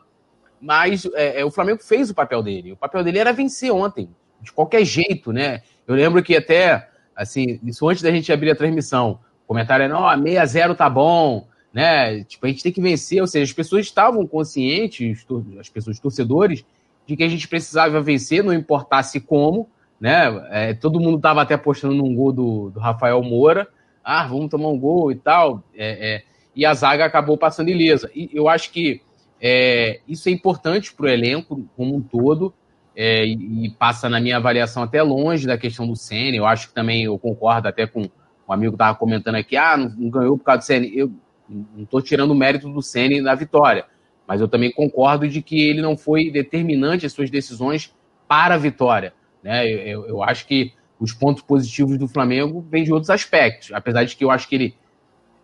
Mas 0.61 1.05
é, 1.15 1.41
é, 1.41 1.45
o 1.45 1.51
Flamengo 1.51 1.83
fez 1.83 2.09
o 2.09 2.13
papel 2.13 2.43
dele. 2.43 2.73
O 2.73 2.77
papel 2.77 3.03
dele 3.03 3.19
era 3.19 3.33
vencer 3.33 3.71
ontem, 3.71 4.09
de 4.39 4.51
qualquer 4.51 4.85
jeito, 4.85 5.33
né? 5.33 5.61
Eu 5.87 5.95
lembro 5.95 6.21
que 6.21 6.35
até, 6.35 6.89
assim, 7.15 7.59
isso 7.63 7.89
antes 7.89 8.03
da 8.03 8.11
gente 8.11 8.31
abrir 8.31 8.51
a 8.51 8.55
transmissão, 8.55 9.19
o 9.45 9.47
comentário 9.47 9.83
era, 9.83 9.97
ó, 9.97 10.15
6 10.15 10.37
a 10.37 10.45
0 10.45 10.75
tá 10.75 10.89
bom, 10.89 11.47
né? 11.73 12.23
Tipo, 12.23 12.45
a 12.45 12.49
gente 12.49 12.61
tem 12.61 12.71
que 12.71 12.81
vencer, 12.81 13.19
ou 13.19 13.27
seja, 13.27 13.43
as 13.43 13.53
pessoas 13.53 13.85
estavam 13.85 14.25
conscientes, 14.27 15.25
as 15.59 15.69
pessoas 15.69 15.99
torcedores, 15.99 16.63
de 17.07 17.17
que 17.17 17.23
a 17.23 17.27
gente 17.27 17.47
precisava 17.47 17.99
vencer, 18.01 18.43
não 18.43 18.53
importasse 18.53 19.19
como, 19.19 19.67
né? 19.99 20.47
É, 20.51 20.73
todo 20.73 20.99
mundo 20.99 21.17
estava 21.17 21.41
até 21.41 21.55
apostando 21.55 21.95
num 21.95 22.13
gol 22.13 22.31
do, 22.31 22.69
do, 22.69 22.79
Rafael 22.79 23.21
Moura, 23.23 23.67
ah, 24.03 24.27
vamos 24.27 24.49
tomar 24.49 24.69
um 24.69 24.77
gol 24.77 25.11
e 25.11 25.15
tal, 25.15 25.63
é, 25.75 26.15
é, 26.15 26.23
e 26.55 26.65
a 26.65 26.73
zaga 26.73 27.05
acabou 27.05 27.37
passando 27.37 27.69
ilesa. 27.69 28.11
E 28.13 28.29
eu 28.33 28.47
acho 28.47 28.71
que 28.71 29.01
é, 29.41 29.99
isso 30.07 30.29
é 30.29 30.31
importante 30.31 30.93
para 30.93 31.05
o 31.05 31.09
elenco 31.09 31.67
como 31.75 31.95
um 31.95 32.01
todo, 32.01 32.53
é, 32.95 33.25
e, 33.25 33.65
e, 33.65 33.69
passa 33.71 34.07
na 34.07 34.19
minha 34.19 34.37
avaliação 34.37 34.83
até 34.83 35.01
longe 35.01 35.47
da 35.47 35.57
questão 35.57 35.87
do 35.87 35.95
Senna. 35.95 36.37
Eu 36.37 36.45
acho 36.45 36.67
que 36.67 36.73
também 36.73 37.05
eu 37.05 37.17
concordo 37.17 37.67
até 37.67 37.87
com 37.87 38.01
um 38.01 38.53
amigo 38.53 38.73
que 38.73 38.75
estava 38.75 38.97
comentando 38.97 39.35
aqui, 39.35 39.57
ah, 39.57 39.75
não, 39.75 39.89
não, 39.89 40.09
ganhou 40.09 40.37
por 40.37 40.43
causa 40.43 40.59
do 40.59 40.65
Senna. 40.65 40.85
Eu, 40.85 41.11
não 41.49 41.83
estou 41.83 42.01
tirando 42.01 42.31
o 42.31 42.35
mérito 42.35 42.69
do 42.69 42.81
Ceni 42.81 43.21
na 43.21 43.35
vitória, 43.35 43.85
mas 44.27 44.41
eu 44.41 44.47
também 44.47 44.71
concordo 44.71 45.27
de 45.27 45.41
que 45.41 45.61
ele 45.61 45.81
não 45.81 45.97
foi 45.97 46.31
determinante 46.31 47.05
as 47.05 47.11
suas 47.11 47.29
decisões 47.29 47.93
para 48.27 48.55
a 48.55 48.57
vitória. 48.57 49.13
Né? 49.43 49.67
Eu, 49.67 50.05
eu 50.07 50.23
acho 50.23 50.47
que 50.47 50.73
os 50.99 51.13
pontos 51.13 51.43
positivos 51.43 51.97
do 51.97 52.07
Flamengo 52.07 52.65
vêm 52.69 52.83
de 52.83 52.93
outros 52.93 53.09
aspectos, 53.09 53.71
apesar 53.73 54.05
de 54.05 54.15
que 54.15 54.23
eu 54.23 54.31
acho 54.31 54.47
que 54.47 54.55
ele, 54.55 54.77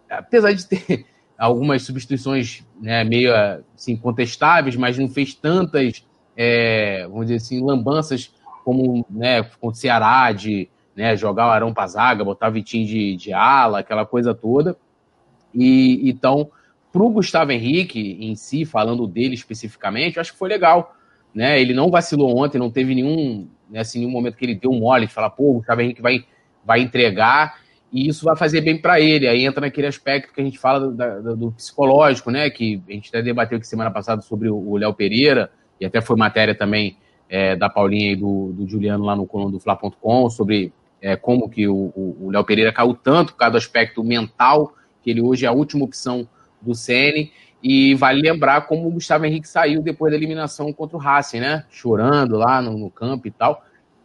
apesar 0.10 0.54
de 0.54 0.66
ter 0.66 1.06
algumas 1.38 1.84
substituições 1.84 2.66
né, 2.80 3.04
meio 3.04 3.34
assim, 3.76 3.96
contestáveis, 3.96 4.76
mas 4.76 4.98
não 4.98 5.10
fez 5.10 5.34
tantas, 5.34 6.06
é, 6.36 7.06
vamos 7.08 7.28
dizer 7.28 7.36
assim, 7.36 7.64
lambanças 7.64 8.34
como 8.64 9.06
né, 9.10 9.44
contra 9.44 9.70
o 9.70 9.74
Ceará, 9.74 10.32
de 10.32 10.70
né, 10.96 11.16
jogar 11.16 11.48
o 11.48 11.52
Arão 11.52 11.74
Pazaga, 11.74 12.24
botar 12.24 12.50
o 12.50 12.52
Vitinho 12.52 12.86
de, 12.86 13.16
de 13.16 13.34
ala, 13.34 13.80
aquela 13.80 14.06
coisa 14.06 14.34
toda. 14.34 14.78
E 15.54 16.10
então, 16.10 16.50
para 16.92 17.04
o 17.04 17.10
Gustavo 17.10 17.52
Henrique 17.52 18.18
em 18.20 18.36
si, 18.36 18.66
falando 18.66 19.08
dele 19.08 19.36
especificamente, 19.36 20.18
eu 20.18 20.22
acho 20.22 20.34
que 20.34 20.40
foi 20.40 20.50
legal. 20.50 20.96
Né? 21.34 21.62
Ele 21.62 21.74
não 21.74 21.90
vacilou 21.90 22.38
ontem, 22.38 22.58
não 22.58 22.72
teve 22.72 22.96
nenhum, 22.96 23.48
né, 23.70 23.82
assim, 23.82 24.00
nenhum 24.00 24.12
momento 24.12 24.36
que 24.36 24.46
ele 24.46 24.56
deu 24.56 24.74
mole 24.74 25.08
de 25.08 25.14
falar, 25.14 25.30
pô, 25.30 25.52
o 25.52 25.54
Gustavo 25.56 25.82
Henrique 25.82 26.02
vai, 26.02 26.26
vai 26.66 26.82
entregar 26.82 27.60
e 27.92 28.08
isso 28.08 28.26
vai 28.26 28.36
fazer 28.36 28.62
bem 28.62 28.80
para 28.80 29.00
ele. 29.00 29.28
Aí 29.28 29.46
entra 29.46 29.62
naquele 29.62 29.88
aspecto 29.88 30.34
que 30.34 30.42
a 30.42 30.44
gente 30.44 30.58
fala 30.58 30.80
do, 30.80 31.22
do, 31.22 31.36
do, 31.36 31.52
psicológico, 31.52 32.32
né? 32.32 32.50
Que 32.50 32.82
a 32.88 32.92
gente 32.92 33.10
até 33.10 33.22
debateu 33.22 33.58
aqui 33.58 33.68
semana 33.68 33.92
passada 33.92 34.22
sobre 34.22 34.50
o 34.50 34.78
Léo 34.78 34.94
Pereira, 34.94 35.52
e 35.80 35.86
até 35.86 36.02
foi 36.02 36.16
matéria 36.16 36.54
também 36.54 36.98
é, 37.28 37.56
da 37.56 37.70
Paulinha 37.70 38.12
e 38.12 38.16
do, 38.16 38.52
do 38.54 38.68
Juliano 38.68 39.06
lá 39.06 39.16
no 39.16 39.26
coluna 39.26 39.52
do 39.52 39.60
Fla.com 39.60 40.30
sobre 40.30 40.74
é, 41.02 41.16
como 41.16 41.50
que 41.50 41.68
o 41.68 42.30
Léo 42.32 42.44
Pereira 42.44 42.74
caiu 42.74 42.94
tanto 42.94 43.34
por 43.34 43.40
causa 43.40 43.52
do 43.54 43.58
aspecto 43.58 44.04
mental, 44.04 44.74
que 45.02 45.10
ele 45.10 45.22
hoje 45.22 45.46
é 45.46 45.48
a 45.48 45.54
última 45.54 45.86
opção 45.86 46.28
do 46.62 46.74
CN. 46.74 47.32
E 47.62 47.94
vale 47.96 48.22
lembrar 48.22 48.62
como 48.68 48.88
o 48.88 48.92
Gustavo 48.92 49.26
Henrique 49.26 49.48
saiu 49.48 49.82
depois 49.82 50.12
da 50.12 50.18
eliminação 50.18 50.72
contra 50.72 50.96
o 50.96 51.00
Racing, 51.00 51.42
né? 51.42 51.66
Chorando 51.70 52.38
lá 52.38 52.62
no, 52.62 52.78
no 52.78 52.90
campo 52.90 53.28
e 53.28 53.32
tal. 53.32 53.64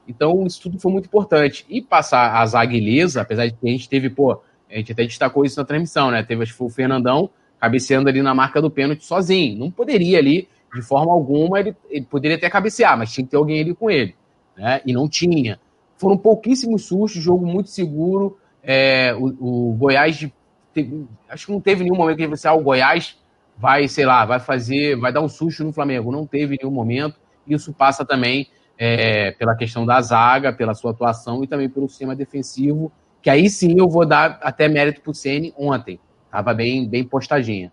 Então, 0.08 0.44
isso 0.46 0.60
tudo 0.60 0.78
foi 0.78 0.92
muito 0.92 1.06
importante. 1.06 1.64
E 1.68 1.80
passar 1.80 2.34
a 2.36 2.46
zaga 2.46 2.74
ilesa, 2.74 3.22
apesar 3.22 3.46
de 3.46 3.52
que 3.52 3.68
a 3.68 3.70
gente 3.70 3.88
teve, 3.88 4.10
pô, 4.10 4.40
a 4.70 4.76
gente 4.76 4.92
até 4.92 5.04
destacou 5.04 5.44
isso 5.44 5.58
na 5.58 5.64
transmissão, 5.64 6.10
né? 6.10 6.22
Teve, 6.22 6.42
acho 6.42 6.52
que 6.52 6.58
foi 6.58 6.66
o 6.66 6.70
Fernandão 6.70 7.30
cabeceando 7.60 8.08
ali 8.08 8.20
na 8.20 8.34
marca 8.34 8.60
do 8.60 8.70
pênalti 8.70 9.04
sozinho. 9.04 9.58
Não 9.58 9.70
poderia 9.70 10.18
ali, 10.18 10.48
de 10.74 10.82
forma 10.82 11.12
alguma, 11.12 11.60
ele, 11.60 11.74
ele 11.88 12.04
poderia 12.04 12.36
até 12.36 12.50
cabecear, 12.50 12.98
mas 12.98 13.12
tinha 13.12 13.24
que 13.24 13.30
ter 13.30 13.36
alguém 13.36 13.60
ali 13.60 13.74
com 13.74 13.90
ele, 13.90 14.14
né? 14.56 14.80
E 14.84 14.92
não 14.92 15.08
tinha. 15.08 15.58
Foram 15.96 16.18
pouquíssimos 16.18 16.86
sustos, 16.86 17.22
jogo 17.22 17.46
muito 17.46 17.70
seguro. 17.70 18.36
É, 18.62 19.14
o, 19.14 19.26
o, 19.70 19.72
Goiás, 19.74 20.28
teve, 20.74 21.06
acho 21.28 21.46
que 21.46 21.52
não 21.52 21.60
teve 21.60 21.84
nenhum 21.84 21.96
momento 21.96 22.16
que 22.16 22.24
assim, 22.24 22.48
ah, 22.48 22.54
o 22.54 22.62
Goiás 22.62 23.16
vai, 23.56 23.86
sei 23.88 24.04
lá, 24.04 24.24
vai 24.24 24.40
fazer, 24.40 24.96
vai 24.96 25.12
dar 25.12 25.20
um 25.20 25.28
susto 25.28 25.64
no 25.64 25.72
Flamengo. 25.72 26.10
Não 26.10 26.26
teve 26.26 26.58
nenhum 26.60 26.72
momento. 26.72 27.16
Isso 27.46 27.72
passa 27.72 28.04
também 28.04 28.48
é, 28.78 29.30
pela 29.32 29.54
questão 29.54 29.86
da 29.86 30.00
zaga, 30.00 30.52
pela 30.52 30.74
sua 30.74 30.90
atuação 30.90 31.44
e 31.44 31.46
também 31.46 31.68
pelo 31.68 31.88
sistema 31.88 32.14
defensivo, 32.14 32.90
que 33.22 33.30
aí 33.30 33.48
sim 33.48 33.78
eu 33.78 33.88
vou 33.88 34.04
dar 34.04 34.38
até 34.42 34.68
mérito 34.68 35.00
pro 35.00 35.14
Ceni 35.14 35.54
ontem. 35.56 36.00
Tava 36.30 36.52
bem, 36.52 36.88
bem 36.88 37.04
postadinha. 37.04 37.72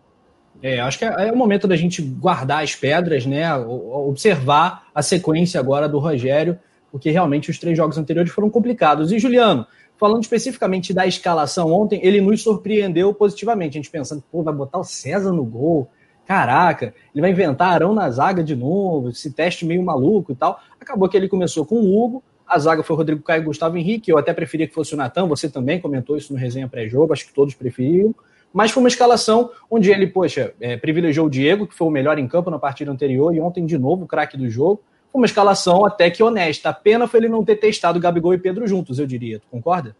É, 0.61 0.79
acho 0.79 0.99
que 0.99 1.05
é, 1.05 1.27
é 1.27 1.31
o 1.31 1.35
momento 1.35 1.67
da 1.67 1.75
gente 1.75 2.01
guardar 2.01 2.63
as 2.63 2.75
pedras, 2.75 3.25
né? 3.25 3.53
Observar 3.55 4.87
a 4.93 5.01
sequência 5.01 5.59
agora 5.59 5.89
do 5.89 5.97
Rogério, 5.97 6.59
porque 6.91 7.09
realmente 7.09 7.49
os 7.49 7.57
três 7.57 7.75
jogos 7.75 7.97
anteriores 7.97 8.31
foram 8.31 8.49
complicados. 8.49 9.11
E 9.11 9.17
Juliano, 9.17 9.65
falando 10.01 10.23
especificamente 10.23 10.95
da 10.95 11.05
escalação 11.05 11.71
ontem, 11.71 11.99
ele 12.01 12.19
nos 12.19 12.41
surpreendeu 12.41 13.13
positivamente. 13.13 13.77
A 13.77 13.79
gente 13.79 13.91
pensando, 13.91 14.23
pô, 14.31 14.41
vai 14.41 14.51
botar 14.51 14.79
o 14.79 14.83
César 14.83 15.31
no 15.31 15.45
gol, 15.45 15.87
caraca, 16.25 16.91
ele 17.13 17.21
vai 17.21 17.29
inventar 17.29 17.71
Arão 17.73 17.93
na 17.93 18.09
zaga 18.09 18.43
de 18.43 18.55
novo, 18.55 19.09
esse 19.09 19.31
teste 19.31 19.63
meio 19.63 19.83
maluco 19.83 20.31
e 20.31 20.35
tal. 20.35 20.59
Acabou 20.79 21.07
que 21.07 21.15
ele 21.15 21.29
começou 21.29 21.67
com 21.67 21.75
o 21.75 21.95
Hugo, 21.95 22.23
a 22.47 22.57
zaga 22.57 22.81
foi 22.81 22.95
Rodrigo 22.95 23.21
Caio 23.21 23.43
e 23.43 23.45
Gustavo 23.45 23.77
Henrique, 23.77 24.09
eu 24.09 24.17
até 24.17 24.33
preferia 24.33 24.67
que 24.67 24.73
fosse 24.73 24.95
o 24.95 24.97
Natan, 24.97 25.27
você 25.27 25.47
também 25.47 25.79
comentou 25.79 26.17
isso 26.17 26.33
no 26.33 26.39
resenha 26.39 26.67
pré-jogo, 26.67 27.13
acho 27.13 27.27
que 27.27 27.33
todos 27.33 27.53
preferiam. 27.53 28.15
Mas 28.51 28.71
foi 28.71 28.81
uma 28.81 28.89
escalação 28.89 29.51
onde 29.69 29.91
ele, 29.91 30.07
poxa, 30.07 30.51
é, 30.59 30.77
privilegiou 30.77 31.27
o 31.27 31.29
Diego, 31.29 31.67
que 31.67 31.75
foi 31.75 31.87
o 31.87 31.91
melhor 31.91 32.17
em 32.17 32.27
campo 32.27 32.49
na 32.49 32.57
partida 32.57 32.91
anterior, 32.91 33.35
e 33.35 33.39
ontem 33.39 33.67
de 33.67 33.77
novo 33.77 34.05
o 34.05 34.07
craque 34.07 34.35
do 34.35 34.49
jogo. 34.49 34.81
Uma 35.13 35.25
escalação 35.25 35.85
até 35.85 36.09
que 36.09 36.23
honesta. 36.23 36.69
A 36.69 36.73
pena 36.73 37.07
foi 37.07 37.19
ele 37.19 37.29
não 37.29 37.43
ter 37.43 37.57
testado 37.57 37.99
Gabigol 37.99 38.33
e 38.33 38.37
Pedro 38.37 38.67
juntos, 38.67 38.99
eu 38.99 39.05
diria. 39.05 39.39
Tu 39.39 39.47
concorda? 39.49 39.95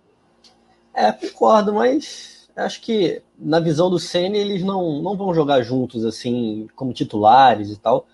É, 0.94 1.12
concordo, 1.12 1.74
mas 1.74 2.50
acho 2.56 2.82
que 2.82 3.22
na 3.38 3.60
visão 3.60 3.90
do 3.90 4.00
Senna 4.00 4.38
eles 4.38 4.62
não, 4.64 5.02
não 5.02 5.16
vão 5.16 5.34
jogar 5.34 5.62
juntos 5.64 6.06
assim 6.06 6.68
como 6.76 6.94
titulares 6.94 7.70
e 7.72 7.78
tal. 7.78 8.06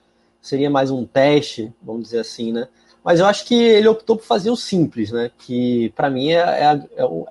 Seria 0.41 0.69
mais 0.69 0.91
um 0.91 1.05
teste, 1.05 1.73
vamos 1.81 2.03
dizer 2.03 2.19
assim, 2.19 2.51
né? 2.51 2.67
Mas 3.03 3.19
eu 3.19 3.25
acho 3.25 3.45
que 3.45 3.55
ele 3.55 3.87
optou 3.87 4.17
por 4.17 4.25
fazer 4.25 4.49
o 4.49 4.55
simples, 4.55 5.11
né? 5.11 5.31
Que 5.37 5.91
para 5.95 6.09
mim 6.09 6.31
é, 6.31 6.35
é, 6.35 6.65
a, 6.65 6.81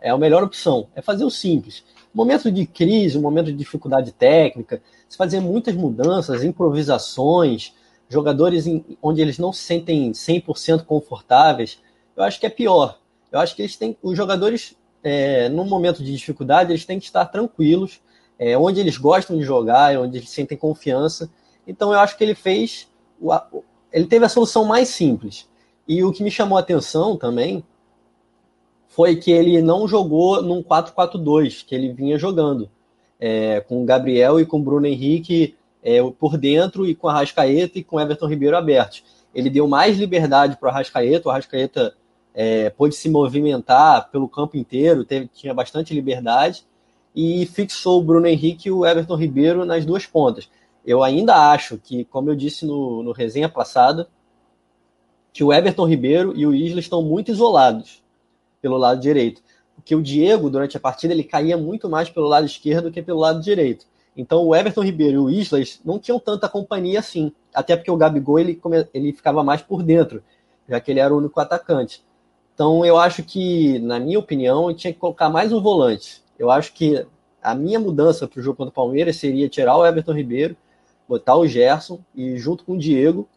é, 0.00 0.10
a 0.10 0.18
melhor 0.18 0.42
opção, 0.42 0.88
é 0.94 1.02
fazer 1.02 1.24
o 1.24 1.30
simples. 1.30 1.84
Momento 2.14 2.50
de 2.50 2.66
crise, 2.66 3.18
momento 3.18 3.46
de 3.46 3.52
dificuldade 3.52 4.10
técnica, 4.12 4.80
se 5.08 5.16
fazer 5.16 5.40
muitas 5.40 5.74
mudanças, 5.74 6.42
improvisações, 6.42 7.74
jogadores 8.08 8.66
em, 8.66 8.84
onde 9.02 9.20
eles 9.20 9.38
não 9.38 9.52
se 9.52 9.62
sentem 9.62 10.12
100% 10.12 10.84
confortáveis, 10.84 11.80
eu 12.16 12.22
acho 12.22 12.38
que 12.38 12.46
é 12.46 12.50
pior. 12.50 12.98
Eu 13.30 13.40
acho 13.40 13.54
que 13.54 13.62
eles 13.62 13.76
têm, 13.76 13.96
os 14.02 14.16
jogadores 14.16 14.76
é, 15.02 15.48
no 15.48 15.64
momento 15.64 16.02
de 16.02 16.12
dificuldade, 16.12 16.72
eles 16.72 16.84
têm 16.84 16.98
que 16.98 17.04
estar 17.04 17.26
tranquilos, 17.26 18.00
é, 18.38 18.56
onde 18.56 18.80
eles 18.80 18.96
gostam 18.96 19.36
de 19.36 19.44
jogar, 19.44 19.96
onde 19.98 20.18
eles 20.18 20.30
sentem 20.30 20.56
confiança. 20.56 21.30
Então, 21.66 21.92
eu 21.92 21.98
acho 21.98 22.16
que 22.16 22.24
ele 22.24 22.34
fez. 22.34 22.88
Ele 23.92 24.06
teve 24.06 24.24
a 24.24 24.28
solução 24.28 24.64
mais 24.64 24.88
simples. 24.88 25.48
E 25.86 26.02
o 26.02 26.12
que 26.12 26.22
me 26.22 26.30
chamou 26.30 26.58
a 26.58 26.60
atenção 26.60 27.16
também 27.16 27.64
foi 28.88 29.16
que 29.16 29.30
ele 29.30 29.60
não 29.62 29.86
jogou 29.86 30.42
num 30.42 30.62
4-4-2 30.62 31.64
que 31.64 31.74
ele 31.74 31.92
vinha 31.92 32.18
jogando, 32.18 32.70
é, 33.20 33.60
com 33.60 33.82
o 33.82 33.86
Gabriel 33.86 34.40
e 34.40 34.46
com 34.46 34.58
o 34.58 34.62
Bruno 34.62 34.86
Henrique 34.86 35.54
é, 35.86 36.02
por 36.18 36.36
dentro 36.36 36.84
e 36.84 36.96
com 36.96 37.08
a 37.08 37.12
Rascaeta 37.12 37.78
e 37.78 37.84
com 37.84 38.00
Everton 38.00 38.26
Ribeiro 38.26 38.56
abertos. 38.56 39.04
Ele 39.32 39.48
deu 39.48 39.68
mais 39.68 39.96
liberdade 39.96 40.56
para 40.56 40.66
o 40.66 40.70
Arrascaeta, 40.72 41.28
o 41.28 41.30
Arrascaeta 41.30 41.94
é, 42.34 42.70
pôde 42.70 42.96
se 42.96 43.08
movimentar 43.08 44.10
pelo 44.10 44.28
campo 44.28 44.56
inteiro, 44.56 45.04
teve, 45.04 45.28
tinha 45.28 45.54
bastante 45.54 45.94
liberdade 45.94 46.66
e 47.14 47.46
fixou 47.46 48.00
o 48.00 48.02
Bruno 48.02 48.26
Henrique 48.26 48.68
e 48.68 48.72
o 48.72 48.84
Everton 48.84 49.14
Ribeiro 49.14 49.64
nas 49.64 49.86
duas 49.86 50.04
pontas. 50.04 50.50
Eu 50.84 51.04
ainda 51.04 51.52
acho 51.52 51.78
que, 51.78 52.04
como 52.06 52.30
eu 52.30 52.34
disse 52.34 52.66
no, 52.66 53.04
no 53.04 53.12
resenha 53.12 53.48
passada, 53.48 54.08
que 55.32 55.44
o 55.44 55.52
Everton 55.52 55.86
Ribeiro 55.86 56.32
e 56.34 56.44
o 56.44 56.52
Isla 56.52 56.80
estão 56.80 57.00
muito 57.00 57.30
isolados 57.30 58.02
pelo 58.60 58.76
lado 58.76 59.00
direito. 59.00 59.40
Porque 59.76 59.94
o 59.94 60.02
Diego, 60.02 60.50
durante 60.50 60.76
a 60.76 60.80
partida, 60.80 61.14
ele 61.14 61.22
caía 61.22 61.56
muito 61.56 61.88
mais 61.88 62.10
pelo 62.10 62.26
lado 62.26 62.44
esquerdo 62.44 62.86
do 62.86 62.90
que 62.90 63.02
pelo 63.02 63.20
lado 63.20 63.40
direito. 63.40 63.86
Então 64.16 64.44
o 64.44 64.54
Everton 64.54 64.82
Ribeiro 64.82 65.14
e 65.14 65.18
o 65.18 65.30
Islas 65.30 65.80
não 65.84 65.98
tinham 65.98 66.18
tanta 66.18 66.48
companhia 66.48 67.00
assim. 67.00 67.32
Até 67.54 67.76
porque 67.76 67.90
o 67.90 67.96
Gabigol 67.96 68.38
ele, 68.38 68.60
ele 68.94 69.12
ficava 69.12 69.44
mais 69.44 69.60
por 69.60 69.82
dentro, 69.82 70.22
já 70.68 70.80
que 70.80 70.90
ele 70.90 71.00
era 71.00 71.12
o 71.12 71.18
único 71.18 71.38
atacante. 71.38 72.02
Então 72.54 72.84
eu 72.84 72.98
acho 72.98 73.22
que, 73.22 73.78
na 73.80 74.00
minha 74.00 74.18
opinião, 74.18 74.72
tinha 74.74 74.92
que 74.92 74.98
colocar 74.98 75.28
mais 75.28 75.52
um 75.52 75.60
volante. 75.60 76.22
Eu 76.38 76.50
acho 76.50 76.72
que 76.72 77.06
a 77.42 77.54
minha 77.54 77.78
mudança 77.78 78.26
para 78.26 78.40
o 78.40 78.42
jogo 78.42 78.56
contra 78.56 78.70
o 78.70 78.74
Palmeiras 78.74 79.16
seria 79.16 79.48
tirar 79.48 79.76
o 79.76 79.86
Everton 79.86 80.12
Ribeiro, 80.12 80.56
botar 81.06 81.36
o 81.36 81.46
Gerson 81.46 82.00
e 82.14 82.36
junto 82.38 82.64
com 82.64 82.72
o 82.72 82.78
Diego 82.78 83.28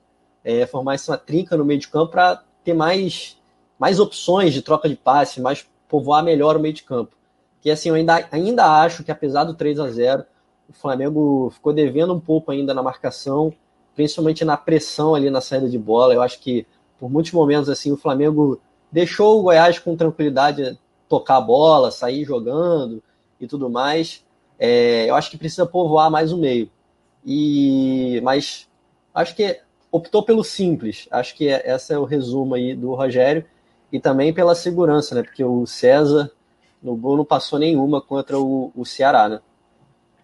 é, 0.43 0.65
formar 0.65 0.95
essa 0.95 1.17
trinca 1.17 1.57
no 1.57 1.65
meio 1.65 1.79
de 1.79 1.87
campo 1.87 2.11
para 2.11 2.41
ter 2.63 2.73
mais, 2.73 3.37
mais 3.77 3.99
opções 3.99 4.53
de 4.53 4.61
troca 4.61 4.87
de 4.87 4.95
passe, 4.95 5.41
mais 5.41 5.67
povoar 5.87 6.23
melhor 6.23 6.55
o 6.55 6.59
meio 6.59 6.73
de 6.73 6.83
campo. 6.83 7.15
Que 7.61 7.69
assim, 7.69 7.89
eu 7.89 7.95
ainda, 7.95 8.27
ainda 8.31 8.81
acho 8.81 9.03
que 9.03 9.11
apesar 9.11 9.43
do 9.43 9.53
3 9.53 9.79
a 9.79 9.89
0 9.89 10.25
o 10.69 10.73
Flamengo 10.73 11.49
ficou 11.51 11.73
devendo 11.73 12.13
um 12.13 12.19
pouco 12.19 12.51
ainda 12.51 12.73
na 12.73 12.83
marcação, 12.83 13.51
principalmente 13.95 14.45
na 14.45 14.55
pressão 14.55 15.15
ali 15.15 15.29
na 15.29 15.41
saída 15.41 15.67
de 15.67 15.77
bola. 15.77 16.13
Eu 16.13 16.21
acho 16.21 16.39
que 16.39 16.65
por 16.99 17.09
muitos 17.09 17.31
momentos 17.31 17.69
assim 17.69 17.91
o 17.91 17.97
Flamengo 17.97 18.61
deixou 18.91 19.39
o 19.39 19.43
Goiás 19.43 19.79
com 19.79 19.95
tranquilidade 19.95 20.77
tocar 21.07 21.37
a 21.37 21.41
bola, 21.41 21.91
sair 21.91 22.23
jogando 22.23 23.01
e 23.39 23.47
tudo 23.47 23.69
mais. 23.69 24.23
É, 24.59 25.09
eu 25.09 25.15
acho 25.15 25.31
que 25.31 25.37
precisa 25.37 25.65
povoar 25.65 26.11
mais 26.11 26.31
o 26.31 26.37
meio. 26.37 26.69
E 27.25 28.21
mas 28.23 28.69
acho 29.13 29.35
que 29.35 29.59
optou 29.91 30.23
pelo 30.23 30.43
simples. 30.43 31.07
Acho 31.09 31.35
que 31.35 31.47
é, 31.47 31.73
esse 31.73 31.93
é 31.93 31.97
o 31.97 32.05
resumo 32.05 32.53
aí 32.53 32.75
do 32.75 32.93
Rogério 32.93 33.43
e 33.91 33.99
também 33.99 34.33
pela 34.33 34.53
segurança, 34.53 35.15
né? 35.15 35.23
Porque 35.23 35.43
o 35.43 35.65
César 35.65 36.31
no 36.81 36.95
gol 36.95 37.17
não 37.17 37.25
passou 37.25 37.57
nenhuma 37.57 38.01
contra 38.01 38.39
o, 38.39 38.71
o 38.75 38.85
Ceará, 38.85 39.27
né? 39.27 39.41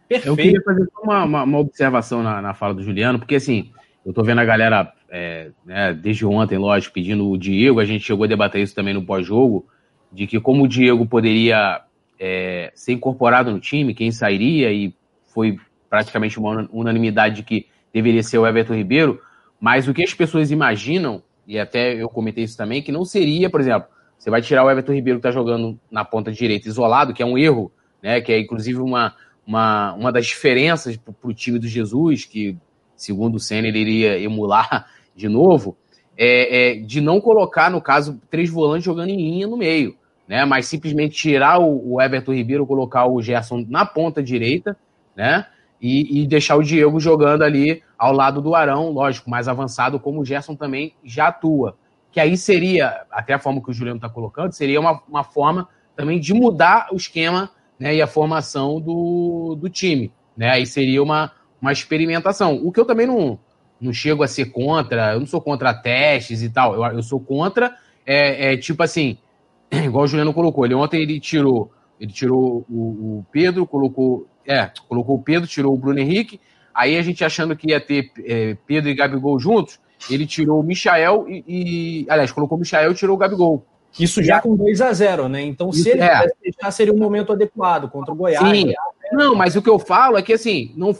Perfeito. 0.07 0.27
Eu 0.27 0.35
queria 0.35 0.61
fazer 0.61 0.87
uma, 1.01 1.23
uma, 1.23 1.43
uma 1.43 1.59
observação 1.59 2.21
na, 2.21 2.41
na 2.41 2.53
fala 2.53 2.73
do 2.73 2.83
Juliano, 2.83 3.19
porque 3.19 3.35
assim, 3.35 3.71
eu 4.05 4.13
tô 4.13 4.23
vendo 4.23 4.39
a 4.39 4.45
galera, 4.45 4.93
é, 5.09 5.49
né, 5.65 5.93
desde 5.93 6.25
ontem, 6.25 6.57
lógico, 6.57 6.93
pedindo 6.93 7.27
o 7.29 7.37
Diego, 7.37 7.79
a 7.79 7.85
gente 7.85 8.05
chegou 8.05 8.25
a 8.25 8.27
debater 8.27 8.61
isso 8.61 8.75
também 8.75 8.93
no 8.93 9.05
pós-jogo, 9.05 9.65
de 10.11 10.27
que 10.27 10.39
como 10.39 10.63
o 10.63 10.67
Diego 10.67 11.05
poderia 11.07 11.81
é, 12.19 12.71
ser 12.75 12.93
incorporado 12.93 13.51
no 13.51 13.59
time, 13.59 13.95
quem 13.95 14.11
sairia, 14.11 14.71
e 14.71 14.93
foi 15.25 15.57
praticamente 15.89 16.37
uma 16.37 16.67
unanimidade 16.71 17.37
de 17.37 17.43
que 17.43 17.67
deveria 17.91 18.21
ser 18.21 18.37
o 18.37 18.45
Everton 18.45 18.75
Ribeiro, 18.75 19.19
mas 19.59 19.87
o 19.87 19.93
que 19.93 20.03
as 20.03 20.13
pessoas 20.13 20.51
imaginam, 20.51 21.23
e 21.47 21.57
até 21.57 21.93
eu 21.93 22.07
comentei 22.09 22.43
isso 22.43 22.57
também, 22.57 22.81
que 22.81 22.91
não 22.91 23.05
seria, 23.05 23.49
por 23.49 23.59
exemplo, 23.59 23.87
você 24.17 24.29
vai 24.29 24.41
tirar 24.41 24.63
o 24.63 24.69
Everton 24.69 24.93
Ribeiro 24.93 25.19
que 25.19 25.27
está 25.27 25.31
jogando 25.31 25.79
na 25.89 26.05
ponta 26.05 26.31
direita 26.31 26.67
isolado, 26.67 27.13
que 27.13 27.23
é 27.23 27.25
um 27.25 27.37
erro, 27.37 27.71
né, 28.01 28.21
que 28.21 28.31
é 28.31 28.39
inclusive 28.39 28.79
uma, 28.79 29.15
uma, 29.45 29.93
uma 29.93 30.11
das 30.11 30.25
diferenças 30.25 30.97
para 30.97 31.13
o 31.23 31.33
time 31.33 31.59
do 31.59 31.67
Jesus, 31.67 32.25
que 32.25 32.57
segundo 32.95 33.35
o 33.35 33.39
Senna, 33.39 33.67
ele 33.67 33.79
iria 33.79 34.19
emular 34.19 34.87
de 35.15 35.29
novo, 35.29 35.77
é, 36.17 36.71
é, 36.71 36.75
de 36.75 37.01
não 37.01 37.19
colocar, 37.19 37.69
no 37.69 37.81
caso, 37.81 38.19
três 38.29 38.49
volantes 38.49 38.85
jogando 38.85 39.09
em 39.09 39.17
linha 39.17 39.47
no 39.47 39.57
meio, 39.57 39.95
né? 40.27 40.45
Mas 40.45 40.65
simplesmente 40.65 41.15
tirar 41.15 41.59
o, 41.59 41.93
o 41.93 42.01
Everton 42.01 42.33
Ribeiro, 42.33 42.65
colocar 42.65 43.05
o 43.05 43.21
Gerson 43.21 43.65
na 43.67 43.85
ponta 43.85 44.23
direita, 44.23 44.77
né? 45.15 45.45
E, 45.81 46.21
e, 46.21 46.27
deixar 46.27 46.55
o 46.55 46.63
Diego 46.63 46.99
jogando 46.99 47.43
ali 47.43 47.83
ao 47.97 48.13
lado 48.13 48.41
do 48.41 48.55
Arão, 48.55 48.91
lógico, 48.91 49.29
mais 49.29 49.47
avançado, 49.47 49.99
como 49.99 50.21
o 50.21 50.25
Gerson 50.25 50.55
também 50.55 50.93
já 51.03 51.27
atua. 51.27 51.77
Que 52.11 52.19
aí 52.19 52.37
seria, 52.37 53.03
até 53.11 53.33
a 53.33 53.39
forma 53.39 53.61
que 53.61 53.69
o 53.69 53.73
Juliano 53.73 53.97
está 53.97 54.09
colocando, 54.09 54.53
seria 54.53 54.79
uma, 54.79 55.03
uma 55.07 55.23
forma 55.23 55.67
também 55.95 56.19
de 56.19 56.33
mudar 56.33 56.87
o 56.91 56.95
esquema 56.95 57.51
né, 57.79 57.95
e 57.95 58.01
a 58.01 58.07
formação 58.07 58.79
do, 58.79 59.57
do 59.59 59.69
time. 59.69 60.11
Né? 60.35 60.49
Aí 60.49 60.65
seria 60.65 61.01
uma, 61.01 61.31
uma 61.61 61.71
experimentação. 61.71 62.59
O 62.63 62.71
que 62.71 62.79
eu 62.79 62.85
também 62.85 63.07
não, 63.07 63.39
não 63.79 63.93
chego 63.93 64.23
a 64.23 64.27
ser 64.27 64.45
contra, 64.45 65.13
eu 65.13 65.19
não 65.19 65.27
sou 65.27 65.41
contra 65.41 65.73
testes 65.73 66.41
e 66.41 66.49
tal, 66.49 66.75
eu, 66.75 66.83
eu 66.97 67.03
sou 67.03 67.19
contra, 67.19 67.75
é, 68.05 68.53
é, 68.53 68.57
tipo 68.57 68.81
assim, 68.83 69.17
igual 69.71 70.05
o 70.05 70.07
Juliano 70.07 70.33
colocou, 70.33 70.65
ele 70.65 70.75
ontem 70.75 71.01
ele 71.01 71.19
tirou, 71.19 71.71
ele 71.99 72.11
tirou 72.11 72.65
o, 72.69 73.19
o, 73.19 73.25
Pedro, 73.31 73.65
colocou, 73.65 74.27
é, 74.45 74.69
colocou 74.87 75.15
o 75.15 75.21
Pedro, 75.21 75.47
tirou 75.47 75.73
o 75.73 75.77
Bruno 75.77 75.99
Henrique, 75.99 76.39
aí 76.73 76.97
a 76.97 77.01
gente 77.01 77.23
achando 77.23 77.55
que 77.55 77.71
ia 77.71 77.79
ter 77.79 78.11
é, 78.25 78.57
Pedro 78.65 78.89
e 78.89 78.95
Gabigol 78.95 79.39
juntos, 79.39 79.79
ele 80.09 80.25
tirou 80.25 80.59
o 80.59 80.63
Michael 80.63 81.25
e, 81.27 81.43
e 81.47 82.05
aliás, 82.09 82.31
colocou 82.31 82.57
o 82.57 82.61
Michael 82.61 82.91
e 82.91 82.95
tirou 82.95 83.15
o 83.15 83.19
Gabigol. 83.19 83.65
Isso 83.99 84.21
já 84.21 84.41
com 84.41 84.55
2 84.55 84.81
a 84.81 84.91
0 84.91 85.29
né? 85.29 85.41
Então, 85.41 85.71
se 85.71 85.89
ele 85.89 86.01
é. 86.01 86.27
deixar, 86.41 86.71
seria 86.71 86.93
um 86.93 86.97
momento 86.97 87.31
adequado 87.31 87.89
contra 87.89 88.13
o 88.13 88.15
Goiás. 88.15 88.45
Sim. 88.49 88.63
Goiás, 88.63 88.77
não, 89.11 89.35
mas 89.35 89.55
o 89.55 89.61
que 89.61 89.69
eu 89.69 89.79
falo 89.79 90.17
é 90.17 90.21
que 90.21 90.33
assim, 90.33 90.73
não 90.75 90.95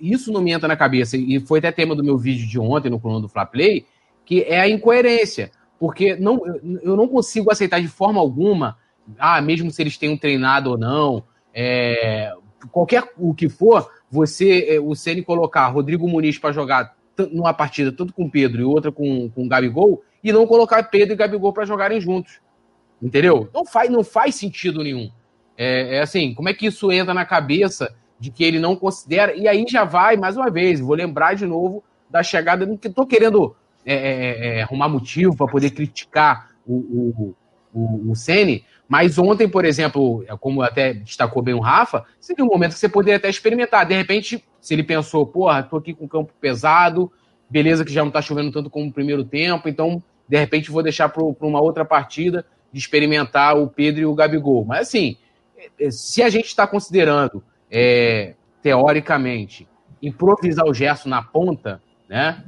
isso 0.00 0.32
não 0.32 0.40
me 0.40 0.52
entra 0.52 0.68
na 0.68 0.76
cabeça, 0.76 1.16
e 1.16 1.40
foi 1.40 1.58
até 1.58 1.70
tema 1.72 1.94
do 1.94 2.04
meu 2.04 2.16
vídeo 2.16 2.46
de 2.46 2.58
ontem 2.58 2.88
no 2.88 3.00
coluna 3.00 3.20
do 3.20 3.28
Fla 3.28 3.44
Play, 3.44 3.84
que 4.24 4.42
é 4.42 4.60
a 4.60 4.68
incoerência. 4.68 5.50
Porque 5.78 6.14
não, 6.16 6.42
eu 6.82 6.96
não 6.96 7.08
consigo 7.08 7.50
aceitar 7.50 7.80
de 7.80 7.88
forma 7.88 8.20
alguma, 8.20 8.76
ah, 9.18 9.40
mesmo 9.40 9.70
se 9.70 9.82
eles 9.82 9.96
tenham 9.96 10.16
treinado 10.16 10.70
ou 10.70 10.78
não, 10.78 11.24
é, 11.54 12.32
qualquer 12.70 13.04
o 13.16 13.34
que 13.34 13.48
for, 13.48 13.90
você, 14.10 14.66
é, 14.68 14.80
o 14.80 14.94
Ceni 14.94 15.22
colocar 15.22 15.66
Rodrigo 15.68 16.08
Muniz 16.08 16.38
para 16.38 16.52
jogar 16.52 16.94
numa 17.32 17.52
partida 17.52 17.92
tanto 17.92 18.12
com 18.12 18.30
Pedro 18.30 18.60
e 18.60 18.64
outra 18.64 18.90
com, 18.90 19.30
com 19.30 19.48
Gabigol, 19.48 20.02
e 20.22 20.32
não 20.32 20.46
colocar 20.46 20.82
Pedro 20.84 21.14
e 21.14 21.16
Gabigol 21.16 21.52
para 21.52 21.64
jogarem 21.64 22.00
juntos. 22.00 22.40
Entendeu? 23.02 23.48
Não 23.54 23.64
faz, 23.64 23.90
não 23.90 24.04
faz 24.04 24.34
sentido 24.34 24.82
nenhum. 24.82 25.10
É, 25.56 25.96
é, 25.96 26.00
assim, 26.00 26.34
como 26.34 26.48
é 26.48 26.54
que 26.54 26.66
isso 26.66 26.90
entra 26.92 27.14
na 27.14 27.24
cabeça 27.24 27.94
de 28.18 28.30
que 28.30 28.44
ele 28.44 28.58
não 28.58 28.76
considera? 28.76 29.34
E 29.34 29.48
aí 29.48 29.64
já 29.68 29.84
vai, 29.84 30.16
mais 30.16 30.36
uma 30.36 30.50
vez, 30.50 30.80
vou 30.80 30.94
lembrar 30.94 31.34
de 31.34 31.46
novo 31.46 31.82
da 32.08 32.22
chegada, 32.22 32.66
que 32.76 32.88
estou 32.88 33.06
querendo 33.06 33.54
é, 33.84 33.94
é, 33.94 34.58
é, 34.58 34.62
arrumar 34.62 34.88
motivo 34.88 35.36
para 35.36 35.46
poder 35.46 35.70
criticar 35.70 36.50
o, 36.66 36.74
o, 36.74 37.36
o, 37.72 38.10
o 38.10 38.16
Sene, 38.16 38.64
mas 38.88 39.18
ontem, 39.18 39.48
por 39.48 39.64
exemplo, 39.64 40.24
como 40.40 40.62
até 40.62 40.92
destacou 40.92 41.42
bem 41.42 41.54
o 41.54 41.60
Rafa, 41.60 42.04
seria 42.18 42.44
um 42.44 42.48
momento 42.48 42.72
que 42.72 42.78
você 42.78 42.88
poderia 42.88 43.16
até 43.16 43.30
experimentar. 43.30 43.86
De 43.86 43.94
repente, 43.94 44.44
se 44.60 44.74
ele 44.74 44.82
pensou, 44.82 45.26
porra, 45.26 45.62
tô 45.62 45.76
aqui 45.76 45.94
com 45.94 46.04
o 46.04 46.08
campo 46.08 46.32
pesado, 46.40 47.10
beleza 47.48 47.84
que 47.84 47.92
já 47.92 48.04
não 48.04 48.10
tá 48.10 48.20
chovendo 48.20 48.50
tanto 48.50 48.68
como 48.68 48.86
no 48.86 48.92
primeiro 48.92 49.24
tempo, 49.24 49.68
então, 49.68 50.02
de 50.30 50.38
repente, 50.38 50.70
vou 50.70 50.80
deixar 50.80 51.08
para 51.08 51.24
uma 51.40 51.60
outra 51.60 51.84
partida 51.84 52.46
de 52.72 52.78
experimentar 52.78 53.58
o 53.58 53.66
Pedro 53.66 54.00
e 54.00 54.06
o 54.06 54.14
Gabigol. 54.14 54.64
Mas 54.64 54.86
assim, 54.86 55.16
é, 55.78 55.90
se 55.90 56.22
a 56.22 56.30
gente 56.30 56.46
está 56.46 56.68
considerando, 56.68 57.42
é, 57.68 58.34
teoricamente, 58.62 59.66
improvisar 60.00 60.64
o 60.66 60.72
Gerson 60.72 61.08
na 61.08 61.20
ponta, 61.20 61.82
né? 62.08 62.44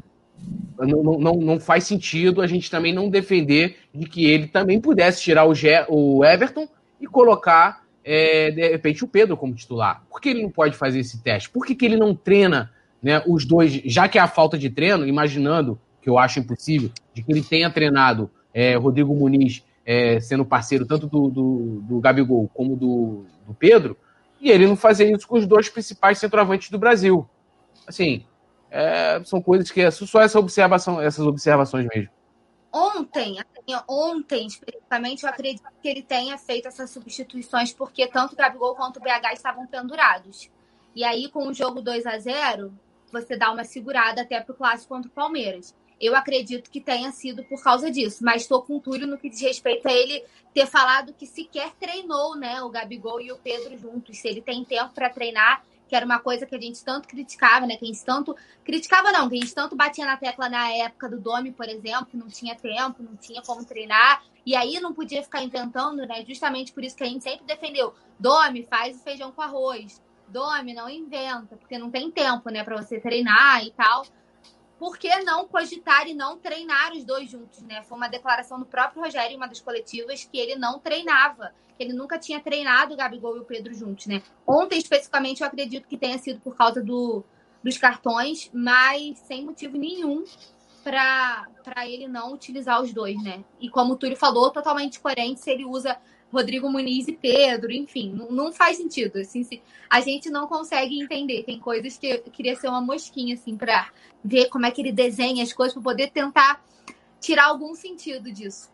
Não, 0.79 1.19
não, 1.19 1.35
não 1.35 1.61
faz 1.61 1.85
sentido 1.85 2.41
a 2.41 2.47
gente 2.47 2.71
também 2.71 2.93
não 2.93 3.09
defender 3.09 3.79
de 3.93 4.07
que 4.07 4.27
ele 4.27 4.47
também 4.47 4.81
pudesse 4.81 5.21
tirar 5.21 5.45
o, 5.45 5.55
Ge 5.55 5.85
o 5.89 6.25
Everton 6.25 6.69
e 7.01 7.07
colocar, 7.09 7.85
é, 8.05 8.53
de 8.53 8.69
repente, 8.69 9.05
o 9.05 9.09
Pedro 9.09 9.37
como 9.37 9.55
titular. 9.55 10.05
Por 10.09 10.21
que 10.21 10.29
ele 10.29 10.43
não 10.43 10.51
pode 10.51 10.77
fazer 10.77 11.01
esse 11.01 11.21
teste? 11.21 11.51
Por 11.51 11.67
que, 11.67 11.75
que 11.75 11.85
ele 11.85 11.97
não 11.97 12.15
treina 12.15 12.71
né, 13.03 13.23
os 13.27 13.45
dois, 13.45 13.73
já 13.85 14.09
que 14.09 14.19
é 14.19 14.21
a 14.21 14.29
falta 14.29 14.57
de 14.57 14.71
treino, 14.71 15.05
imaginando, 15.05 15.81
que 16.03 16.11
eu 16.11 16.19
acho 16.19 16.41
impossível, 16.41 16.91
de 17.15 17.23
que 17.23 17.33
ele 17.33 17.43
tenha 17.43 17.70
treinado 17.70 18.29
é, 18.53 18.74
Rodrigo 18.74 19.15
Muniz 19.15 19.65
é, 19.87 20.20
sendo 20.20 20.45
parceiro 20.45 20.85
tanto 20.85 21.07
do, 21.07 21.31
do, 21.31 21.81
do 21.83 22.01
Gabigol 22.01 22.51
como 22.53 22.77
do, 22.77 23.24
do, 23.47 23.55
Pedro, 23.55 23.97
e 24.41 24.51
ele 24.51 24.66
não 24.66 24.77
fazer 24.77 25.11
isso 25.11 25.27
com 25.27 25.39
os 25.39 25.47
dois 25.47 25.69
principais 25.69 26.19
centroavantes 26.19 26.69
do 26.70 26.79
Brasil. 26.79 27.29
Assim, 27.87 28.27
é, 28.70 29.23
são 29.24 29.41
coisas 29.41 29.70
que 29.70 29.81
é 29.81 29.91
só 29.91 30.20
essa 30.20 30.39
observação, 30.39 31.01
essas 31.01 31.24
observações 31.24 31.87
mesmo. 31.87 32.11
Ontem, 32.73 33.39
assim, 33.39 33.83
ontem 33.89 34.47
especificamente, 34.47 35.24
eu 35.24 35.29
acredito 35.29 35.69
que 35.81 35.89
ele 35.89 36.03
tenha 36.03 36.37
feito 36.39 36.69
essas 36.69 36.91
substituições 36.91 37.73
porque 37.73 38.07
tanto 38.07 38.33
o 38.33 38.37
Gabigol 38.37 38.74
quanto 38.74 38.97
o 38.97 39.01
BH 39.01 39.35
estavam 39.35 39.66
pendurados. 39.66 40.51
E 40.95 41.05
aí, 41.05 41.29
com 41.29 41.47
o 41.47 41.55
jogo 41.55 41.81
2 41.81 42.07
a 42.07 42.19
0 42.19 42.73
você 43.12 43.37
dá 43.37 43.53
uma 43.53 43.62
segurada 43.62 44.23
até 44.23 44.41
para 44.41 44.53
o 44.53 44.57
clássico 44.57 44.95
contra 44.95 45.11
o 45.11 45.12
Palmeiras. 45.12 45.74
Eu 46.03 46.16
acredito 46.16 46.69
que 46.69 46.81
tenha 46.81 47.12
sido 47.12 47.45
por 47.45 47.62
causa 47.62 47.89
disso, 47.89 48.24
mas 48.24 48.43
estou 48.43 48.61
com 48.61 48.77
o 48.77 48.81
Túlio 48.81 49.07
no 49.07 49.16
que 49.16 49.31
diz 49.31 49.41
respeito 49.41 49.87
a 49.87 49.93
ele 49.93 50.24
ter 50.53 50.66
falado 50.66 51.12
que 51.12 51.24
sequer 51.24 51.73
treinou, 51.79 52.35
né, 52.35 52.61
o 52.61 52.69
Gabigol 52.69 53.20
e 53.20 53.31
o 53.31 53.39
Pedro 53.39 53.79
juntos, 53.79 54.19
se 54.19 54.27
ele 54.27 54.43
tem 54.43 54.65
tempo 54.65 54.93
para 54.93 55.09
treinar, 55.09 55.62
que 55.89 55.95
era 55.95 56.05
uma 56.05 56.19
coisa 56.19 56.45
que 56.45 56.57
a 56.57 56.61
gente 56.61 56.85
tanto 56.85 57.07
criticava, 57.07 57.69
né, 57.69 57.77
que 57.77 57.85
a 57.85 57.87
gente 57.87 58.05
tanto 58.05 58.35
criticava 58.65 59.12
não, 59.12 59.29
que 59.29 59.37
a 59.37 59.41
gente 59.41 59.55
tanto 59.55 59.77
batia 59.77 60.05
na 60.05 60.16
tecla 60.16 60.49
na 60.49 60.73
época 60.73 61.09
do 61.09 61.20
Domi, 61.20 61.53
por 61.53 61.69
exemplo, 61.69 62.07
que 62.07 62.16
não 62.16 62.27
tinha 62.27 62.57
tempo, 62.57 63.01
não 63.01 63.15
tinha 63.15 63.41
como 63.41 63.65
treinar, 63.65 64.24
e 64.45 64.57
aí 64.57 64.81
não 64.81 64.93
podia 64.93 65.23
ficar 65.23 65.41
inventando, 65.45 66.05
né, 66.05 66.24
justamente 66.27 66.73
por 66.73 66.83
isso 66.83 66.97
que 66.97 67.05
a 67.05 67.09
gente 67.09 67.23
sempre 67.23 67.47
defendeu, 67.47 67.95
Domi 68.19 68.65
faz 68.65 68.97
o 68.97 69.05
feijão 69.05 69.31
com 69.31 69.41
arroz, 69.41 70.03
Domi 70.27 70.74
não 70.74 70.91
inventa, 70.91 71.57
porque 71.57 71.79
não 71.79 71.93
tem 71.93 72.11
tempo, 72.11 72.51
né, 72.51 72.65
para 72.65 72.83
você 72.83 72.99
treinar 72.99 73.65
e 73.65 73.70
tal 73.70 74.05
por 74.83 74.99
que 74.99 75.17
não 75.23 75.47
cogitar 75.47 76.09
e 76.09 76.13
não 76.13 76.37
treinar 76.37 76.91
os 76.93 77.05
dois 77.05 77.31
juntos, 77.31 77.63
né? 77.63 77.85
Foi 77.85 77.97
uma 77.97 78.09
declaração 78.09 78.59
do 78.59 78.67
próprio 78.67 79.01
Rogério 79.01 79.33
em 79.33 79.37
uma 79.37 79.47
das 79.47 79.61
coletivas 79.61 80.25
que 80.25 80.37
ele 80.37 80.57
não 80.57 80.81
treinava, 80.81 81.55
que 81.77 81.85
ele 81.85 81.93
nunca 81.93 82.19
tinha 82.19 82.41
treinado 82.41 82.93
o 82.93 82.97
Gabigol 82.97 83.37
e 83.37 83.39
o 83.39 83.45
Pedro 83.45 83.73
juntos, 83.73 84.07
né? 84.07 84.25
Ontem, 84.45 84.81
especificamente, 84.81 85.41
eu 85.41 85.47
acredito 85.47 85.87
que 85.87 85.97
tenha 85.97 86.19
sido 86.19 86.41
por 86.41 86.57
causa 86.57 86.83
do, 86.83 87.23
dos 87.63 87.79
cartões, 87.79 88.51
mas 88.53 89.21
sem 89.21 89.45
motivo 89.45 89.79
nenhum 89.79 90.25
para 90.83 91.47
ele 91.87 92.09
não 92.09 92.33
utilizar 92.33 92.83
os 92.83 92.93
dois, 92.93 93.23
né? 93.23 93.45
E 93.61 93.71
como 93.71 93.93
o 93.93 93.97
Túlio 93.97 94.17
falou, 94.17 94.51
totalmente 94.51 94.99
coerente 94.99 95.39
se 95.39 95.49
ele 95.49 95.65
usa 95.65 95.97
Rodrigo 96.33 96.71
Muniz 96.71 97.07
e 97.09 97.13
Pedro, 97.13 97.71
enfim, 97.71 98.13
não, 98.13 98.31
não 98.31 98.53
faz 98.53 98.79
sentido. 98.79 99.19
Assim, 99.19 99.45
se, 99.45 99.63
a 99.91 100.01
gente 100.01 100.31
não 100.31 100.47
consegue 100.47 100.99
entender. 100.99 101.43
Tem 101.43 101.59
coisas 101.59 101.99
que 101.99 102.07
eu 102.07 102.23
queria 102.33 102.57
ser 102.57 102.69
uma 102.69 102.81
mosquinha, 102.81 103.35
assim, 103.35 103.57
para 103.57 103.91
ver 104.25 104.49
como 104.49 104.65
é 104.65 104.71
que 104.71 104.81
ele 104.81 104.93
desenha 104.93 105.43
as 105.43 105.53
coisas, 105.53 105.75
para 105.75 105.83
poder 105.83 106.11
tentar 106.11 106.65
tirar 107.21 107.47
algum 107.47 107.75
sentido 107.75 108.33
disso. 108.33 108.71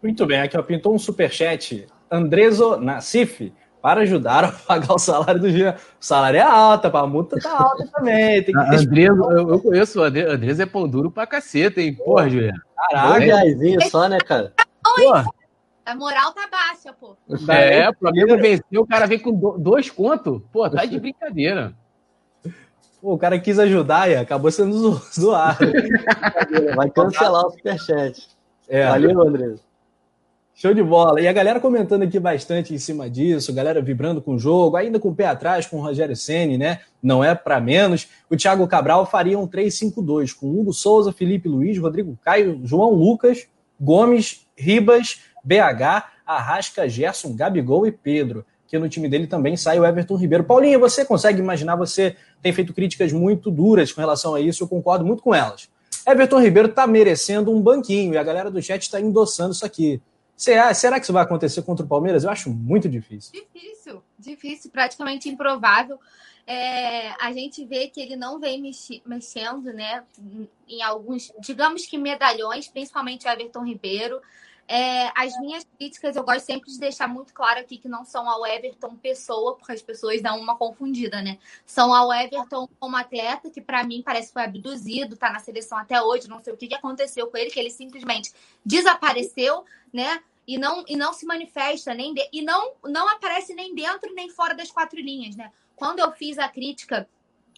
Muito 0.00 0.24
bem, 0.24 0.40
aqui 0.40 0.56
ó, 0.56 0.62
pintou 0.62 0.94
um 0.94 0.98
superchat. 0.98 1.86
Andreso 2.10 2.76
Nassif, 2.76 3.52
para 3.82 4.02
ajudar 4.02 4.44
a 4.44 4.52
pagar 4.52 4.94
o 4.94 4.98
salário 4.98 5.40
do 5.40 5.50
Jean. 5.50 5.74
O 6.00 6.04
salário 6.04 6.38
é 6.38 6.42
alto, 6.42 6.86
a 6.86 7.06
multa 7.06 7.38
tá 7.40 7.58
alta 7.58 7.86
também. 7.88 8.42
Tem 8.44 8.54
que 8.54 8.70
ter... 8.70 8.76
Andreso, 8.76 9.32
eu, 9.32 9.48
eu 9.48 9.60
conheço 9.60 10.00
o 10.00 10.04
Andreso, 10.04 10.62
é 10.62 10.66
pão 10.66 10.88
duro 10.88 11.10
pra 11.10 11.26
caceta, 11.26 11.80
hein? 11.80 11.94
Porra, 11.94 12.28
Juliano. 12.30 12.60
Caraca, 12.76 13.90
só, 13.90 14.08
né, 14.08 14.18
cara? 14.18 14.52
Porra. 14.96 15.24
A 15.84 15.94
moral 15.94 16.32
tá 16.32 16.48
baixa, 16.50 16.92
pô. 16.92 17.16
É, 17.52 17.88
o 17.90 17.94
Flamengo 17.94 18.36
venceu, 18.38 18.82
o 18.82 18.86
cara 18.86 19.06
vem 19.06 19.18
com 19.18 19.58
dois 19.58 19.90
contos. 19.90 20.40
Pô, 20.50 20.68
tá 20.68 20.84
de 20.84 20.98
brincadeira. 20.98 21.74
Pô, 23.02 23.14
o 23.14 23.18
cara 23.18 23.38
quis 23.38 23.58
ajudar 23.58 24.10
e 24.10 24.16
acabou 24.16 24.50
sendo 24.50 24.92
zoado. 25.14 25.66
Vai 26.74 26.88
cancelar 26.88 27.46
o 27.46 27.50
superchat. 27.50 28.28
É. 28.66 28.88
Valeu, 28.88 29.20
André. 29.20 29.56
Show 30.54 30.72
de 30.72 30.82
bola. 30.82 31.20
E 31.20 31.26
a 31.26 31.32
galera 31.32 31.58
comentando 31.58 32.04
aqui 32.04 32.18
bastante 32.18 32.72
em 32.72 32.78
cima 32.78 33.10
disso, 33.10 33.52
galera 33.52 33.82
vibrando 33.82 34.22
com 34.22 34.36
o 34.36 34.38
jogo, 34.38 34.76
ainda 34.76 35.00
com 35.00 35.08
o 35.08 35.14
pé 35.14 35.26
atrás 35.26 35.66
com 35.66 35.78
o 35.78 35.82
Rogério 35.82 36.14
Ceni, 36.14 36.56
né? 36.56 36.80
Não 37.02 37.24
é 37.24 37.34
para 37.34 37.60
menos. 37.60 38.08
O 38.30 38.36
Thiago 38.36 38.66
Cabral 38.68 39.04
faria 39.04 39.38
um 39.38 39.48
3-5-2 39.48 40.32
com 40.32 40.46
Hugo 40.46 40.72
Souza, 40.72 41.12
Felipe 41.12 41.48
Luiz, 41.48 41.76
Rodrigo 41.76 42.16
Caio, 42.22 42.60
João 42.62 42.90
Lucas, 42.90 43.48
Gomes, 43.80 44.46
Ribas, 44.56 45.20
BH, 45.44 46.04
Arrasca, 46.26 46.88
Gerson, 46.88 47.34
Gabigol 47.34 47.86
e 47.86 47.92
Pedro. 47.92 48.44
Que 48.66 48.78
no 48.78 48.88
time 48.88 49.08
dele 49.08 49.26
também 49.26 49.56
sai 49.56 49.78
o 49.78 49.84
Everton 49.84 50.16
Ribeiro. 50.16 50.42
Paulinha, 50.42 50.78
você 50.78 51.04
consegue 51.04 51.38
imaginar? 51.38 51.76
Você 51.76 52.16
tem 52.42 52.52
feito 52.52 52.72
críticas 52.72 53.12
muito 53.12 53.50
duras 53.50 53.92
com 53.92 54.00
relação 54.00 54.34
a 54.34 54.40
isso, 54.40 54.64
eu 54.64 54.68
concordo 54.68 55.04
muito 55.04 55.22
com 55.22 55.34
elas. 55.34 55.68
Everton 56.06 56.40
Ribeiro 56.40 56.68
está 56.68 56.86
merecendo 56.86 57.52
um 57.52 57.60
banquinho 57.60 58.14
e 58.14 58.18
a 58.18 58.22
galera 58.22 58.50
do 58.50 58.60
chat 58.60 58.82
está 58.82 59.00
endossando 59.00 59.52
isso 59.52 59.64
aqui. 59.64 60.00
Será, 60.36 60.74
será 60.74 60.98
que 60.98 61.04
isso 61.04 61.12
vai 61.12 61.22
acontecer 61.22 61.62
contra 61.62 61.84
o 61.84 61.88
Palmeiras? 61.88 62.24
Eu 62.24 62.30
acho 62.30 62.50
muito 62.50 62.88
difícil. 62.88 63.32
Difícil, 63.32 64.02
difícil, 64.18 64.70
praticamente 64.70 65.28
improvável. 65.28 65.98
É, 66.46 67.10
a 67.24 67.32
gente 67.32 67.64
vê 67.64 67.88
que 67.88 68.00
ele 68.00 68.16
não 68.16 68.38
vem 68.38 68.60
mexi, 68.60 69.02
mexendo, 69.06 69.72
né, 69.72 70.02
em 70.68 70.82
alguns, 70.82 71.32
digamos 71.40 71.86
que 71.86 71.96
medalhões, 71.96 72.68
principalmente 72.68 73.26
o 73.26 73.30
Everton 73.30 73.64
Ribeiro. 73.64 74.20
É, 74.66 75.10
as 75.14 75.38
minhas 75.40 75.64
críticas 75.76 76.16
eu 76.16 76.24
gosto 76.24 76.46
sempre 76.46 76.70
de 76.70 76.78
deixar 76.78 77.06
muito 77.06 77.34
claro 77.34 77.60
aqui 77.60 77.76
que 77.76 77.88
não 77.88 78.04
são 78.04 78.28
ao 78.28 78.46
Everton 78.46 78.96
pessoa, 78.96 79.56
porque 79.56 79.72
as 79.72 79.82
pessoas 79.82 80.22
dão 80.22 80.40
uma 80.40 80.56
confundida, 80.56 81.20
né? 81.20 81.38
São 81.66 81.92
ao 81.92 82.12
Everton 82.12 82.66
como 82.80 82.96
atleta, 82.96 83.50
que 83.50 83.60
para 83.60 83.84
mim 83.84 84.02
parece 84.02 84.28
que 84.28 84.32
foi 84.32 84.44
abduzido, 84.44 85.16
tá 85.16 85.30
na 85.30 85.38
seleção 85.38 85.76
até 85.76 86.00
hoje, 86.00 86.28
não 86.28 86.42
sei 86.42 86.54
o 86.54 86.56
que, 86.56 86.68
que 86.68 86.74
aconteceu 86.74 87.26
com 87.26 87.36
ele, 87.36 87.50
que 87.50 87.60
ele 87.60 87.70
simplesmente 87.70 88.32
desapareceu, 88.64 89.64
né? 89.92 90.22
E 90.46 90.58
não, 90.58 90.84
e 90.86 90.96
não 90.96 91.12
se 91.12 91.26
manifesta, 91.26 91.94
nem 91.94 92.14
de, 92.14 92.26
e 92.32 92.42
não, 92.42 92.72
não 92.84 93.08
aparece 93.08 93.54
nem 93.54 93.74
dentro 93.74 94.14
nem 94.14 94.30
fora 94.30 94.54
das 94.54 94.70
quatro 94.70 94.98
linhas, 94.98 95.36
né? 95.36 95.52
Quando 95.76 95.98
eu 95.98 96.10
fiz 96.12 96.38
a 96.38 96.48
crítica 96.48 97.08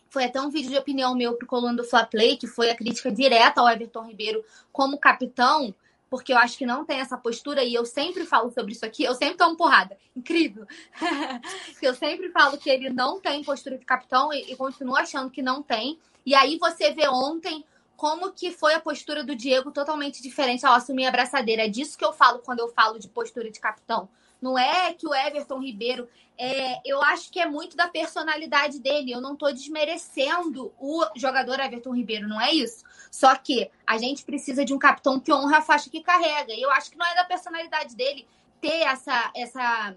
foi 0.08 0.24
até 0.24 0.40
um 0.40 0.50
vídeo 0.50 0.70
de 0.70 0.78
opinião 0.78 1.14
meu 1.14 1.34
pro 1.34 1.46
Coluna 1.46 1.76
do 1.76 1.84
Fla 1.84 2.06
Play, 2.06 2.36
que 2.36 2.46
foi 2.46 2.70
a 2.70 2.76
crítica 2.76 3.10
direta 3.10 3.60
ao 3.60 3.68
Everton 3.68 4.06
Ribeiro 4.06 4.44
como 4.72 4.98
capitão, 4.98 5.74
porque 6.08 6.32
eu 6.32 6.38
acho 6.38 6.56
que 6.56 6.66
não 6.66 6.84
tem 6.84 7.00
essa 7.00 7.16
postura 7.16 7.64
e 7.64 7.74
eu 7.74 7.84
sempre 7.84 8.24
falo 8.24 8.50
sobre 8.50 8.72
isso 8.72 8.84
aqui, 8.84 9.04
eu 9.04 9.14
sempre 9.14 9.36
tomo 9.36 9.56
porrada. 9.56 9.96
Incrível. 10.14 10.66
eu 11.82 11.94
sempre 11.94 12.30
falo 12.30 12.56
que 12.58 12.70
ele 12.70 12.90
não 12.90 13.20
tem 13.20 13.42
postura 13.42 13.76
de 13.76 13.84
capitão 13.84 14.32
e, 14.32 14.52
e 14.52 14.56
continuo 14.56 14.96
achando 14.96 15.30
que 15.30 15.42
não 15.42 15.62
tem. 15.62 15.98
E 16.24 16.34
aí 16.34 16.58
você 16.58 16.92
vê 16.92 17.08
ontem 17.08 17.64
como 17.96 18.30
que 18.32 18.50
foi 18.50 18.74
a 18.74 18.80
postura 18.80 19.24
do 19.24 19.34
Diego 19.34 19.72
totalmente 19.72 20.22
diferente 20.22 20.64
ao 20.66 20.74
assumir 20.74 21.06
a 21.06 21.08
abraçadeira. 21.08 21.64
É 21.64 21.68
disso 21.68 21.96
que 21.96 22.04
eu 22.04 22.12
falo 22.12 22.40
quando 22.40 22.60
eu 22.60 22.68
falo 22.68 22.98
de 22.98 23.08
postura 23.08 23.50
de 23.50 23.58
capitão. 23.58 24.08
Não 24.40 24.58
é 24.58 24.92
que 24.92 25.08
o 25.08 25.14
Everton 25.14 25.60
Ribeiro. 25.60 26.08
É, 26.38 26.80
eu 26.84 27.02
acho 27.02 27.30
que 27.30 27.40
é 27.40 27.46
muito 27.46 27.76
da 27.76 27.88
personalidade 27.88 28.78
dele. 28.78 29.12
Eu 29.12 29.20
não 29.20 29.32
estou 29.32 29.52
desmerecendo 29.52 30.72
o 30.78 31.04
jogador 31.16 31.58
Everton 31.58 31.94
Ribeiro, 31.94 32.28
não 32.28 32.40
é 32.40 32.52
isso. 32.52 32.84
Só 33.10 33.34
que 33.36 33.70
a 33.86 33.98
gente 33.98 34.24
precisa 34.24 34.64
de 34.64 34.74
um 34.74 34.78
capitão 34.78 35.18
que 35.18 35.32
honra 35.32 35.58
a 35.58 35.62
faixa 35.62 35.90
que 35.90 36.02
carrega. 36.02 36.52
E 36.52 36.62
eu 36.62 36.70
acho 36.72 36.90
que 36.90 36.98
não 36.98 37.06
é 37.06 37.14
da 37.14 37.24
personalidade 37.24 37.94
dele 37.96 38.26
ter 38.60 38.82
essa, 38.82 39.30
essa, 39.34 39.96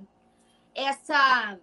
essa 0.76 1.60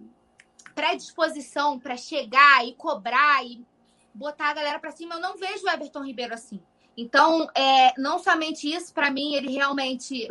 predisposição 0.75 1.79
para 1.79 1.97
chegar 1.97 2.67
e 2.67 2.75
cobrar 2.75 3.45
e 3.45 3.65
botar 4.13 4.51
a 4.51 4.55
galera 4.55 4.79
para 4.79 4.93
cima. 4.93 5.15
Eu 5.15 5.21
não 5.21 5.37
vejo 5.37 5.65
o 5.65 5.71
Everton 5.71 6.05
Ribeiro 6.05 6.35
assim. 6.35 6.61
Então, 6.97 7.47
é, 7.55 7.93
não 8.01 8.19
somente 8.19 8.73
isso, 8.73 8.93
para 8.93 9.11
mim, 9.11 9.35
ele 9.35 9.53
realmente. 9.53 10.29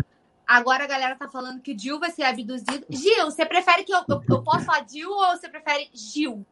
Agora 0.47 0.83
a 0.83 0.87
galera 0.87 1.15
tá 1.15 1.27
falando 1.27 1.59
que 1.59 1.73
o 1.73 1.79
Gil 1.79 1.99
vai 1.99 2.11
ser 2.11 2.21
abduzido. 2.23 2.85
Gil, 2.87 3.25
você 3.25 3.45
prefere 3.45 3.83
que 3.83 3.91
eu, 3.91 4.03
eu, 4.07 4.21
eu 4.29 4.43
possa 4.43 4.63
falar 4.63 4.85
Gil 4.87 5.09
ou 5.09 5.31
você 5.31 5.49
prefere 5.49 5.89
Gil? 5.91 6.45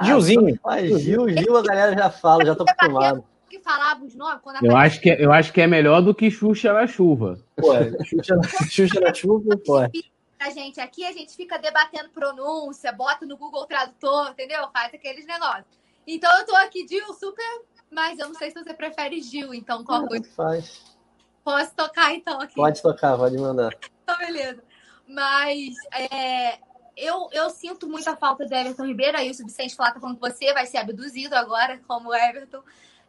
Gilzinho. 0.00 0.58
Ah, 0.64 0.80
Gil, 0.80 1.28
Gil, 1.28 1.56
a 1.56 1.62
galera 1.62 1.94
já 1.94 2.10
fala, 2.10 2.44
já 2.44 2.54
tô 2.54 2.64
acostumado. 2.66 3.24
Que 3.52 3.58
falava 3.58 4.02
os 4.02 4.14
nomes, 4.14 4.40
quando 4.40 4.64
eu, 4.64 4.74
acho 4.74 4.98
que, 4.98 5.10
é, 5.10 5.22
eu 5.22 5.30
acho 5.30 5.52
que 5.52 5.60
é 5.60 5.66
melhor 5.66 6.00
do 6.00 6.14
que 6.14 6.30
Xuxa 6.30 6.72
na 6.72 6.86
chuva. 6.86 7.38
Pô, 7.54 7.74
Xuxa, 8.02 8.34
Xuxa 8.70 8.98
na 8.98 9.12
chuva, 9.12 9.58
pô. 9.58 9.76
A 9.76 10.48
gente 10.48 10.80
aqui, 10.80 11.04
a 11.04 11.12
gente 11.12 11.36
fica 11.36 11.58
debatendo 11.58 12.08
pronúncia, 12.08 12.90
bota 12.92 13.26
no 13.26 13.36
Google 13.36 13.66
Tradutor, 13.66 14.30
entendeu? 14.30 14.66
Faz 14.72 14.94
aqueles 14.94 15.26
negócios. 15.26 15.66
Então 16.06 16.34
eu 16.38 16.46
tô 16.46 16.56
aqui, 16.56 16.88
Gil, 16.88 17.12
super. 17.12 17.44
Mas 17.90 18.18
eu 18.18 18.28
não 18.28 18.34
sei 18.34 18.50
se 18.50 18.54
você 18.54 18.72
prefere 18.72 19.20
Gil, 19.20 19.52
então 19.52 19.84
qual 19.84 20.06
é 20.06 20.22
faz. 20.22 20.96
Posso 21.44 21.74
tocar 21.74 22.14
então 22.14 22.40
aqui? 22.40 22.54
Pode 22.54 22.80
tocar, 22.80 23.18
pode 23.18 23.36
mandar. 23.36 23.76
então, 24.02 24.16
beleza. 24.16 24.64
Mas 25.06 25.74
é, 25.92 26.58
eu, 26.96 27.28
eu 27.32 27.50
sinto 27.50 27.86
muita 27.86 28.16
falta 28.16 28.46
de 28.46 28.54
Everton 28.54 28.86
Ribeiro. 28.86 29.18
Aí 29.18 29.30
o 29.30 29.34
Subcente 29.34 29.76
Flata 29.76 30.00
falando 30.00 30.18
que 30.18 30.22
você 30.22 30.54
vai 30.54 30.64
ser 30.64 30.78
abduzido 30.78 31.34
agora, 31.34 31.78
como 31.86 32.14
Everton. 32.14 32.62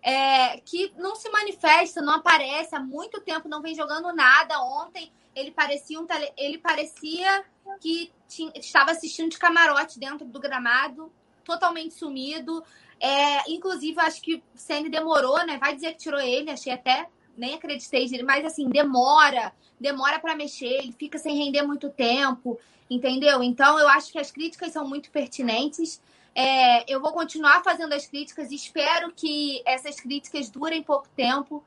É, 0.06 0.58
que 0.66 0.92
não 0.98 1.16
se 1.16 1.30
manifesta, 1.30 2.02
não 2.02 2.16
aparece 2.16 2.76
há 2.76 2.80
muito 2.80 3.22
tempo, 3.22 3.48
não 3.48 3.62
vem 3.62 3.74
jogando 3.74 4.14
nada. 4.14 4.62
Ontem 4.62 5.12
ele 5.34 5.50
parecia 5.50 6.00
um 6.00 6.06
tele... 6.06 6.30
ele 6.38 6.58
parecia 6.58 7.46
que 7.80 8.12
tinha... 8.28 8.52
estava 8.56 8.92
assistindo 8.92 9.30
de 9.30 9.40
camarote 9.40 9.98
dentro 9.98 10.26
do 10.26 10.40
gramado, 10.40 11.12
totalmente 11.46 11.94
sumido. 11.94 12.64
É, 13.00 13.50
inclusive, 13.50 14.00
acho 14.02 14.22
que 14.22 14.36
o 14.36 14.42
Senna 14.56 14.90
demorou, 14.90 15.46
né? 15.46 15.58
Vai 15.58 15.74
dizer 15.74 15.94
que 15.94 16.00
tirou 16.00 16.20
ele, 16.20 16.52
achei 16.52 16.74
até, 16.74 17.08
nem 17.38 17.56
acreditei 17.56 18.08
dele, 18.08 18.24
mas 18.24 18.46
assim, 18.46 18.70
demora, 18.70 19.54
demora 19.80 20.20
para 20.20 20.36
mexer, 20.36 20.66
ele 20.66 20.92
fica 20.92 21.18
sem 21.18 21.36
render 21.36 21.64
muito 21.64 21.90
tempo, 21.90 22.60
entendeu? 22.90 23.42
Então, 23.42 23.80
eu 23.80 23.88
acho 23.90 24.12
que 24.12 24.20
as 24.20 24.32
críticas 24.32 24.72
são 24.72 24.88
muito 24.88 25.10
pertinentes. 25.12 26.02
É, 26.36 26.92
eu 26.92 27.00
vou 27.00 27.12
continuar 27.12 27.64
fazendo 27.64 27.94
as 27.94 28.08
críticas 28.08 28.52
e 28.52 28.56
espero 28.56 29.12
que 29.16 29.62
essas 29.66 30.00
críticas 30.00 30.50
durem 30.50 30.82
pouco 30.82 31.08
tempo, 31.16 31.64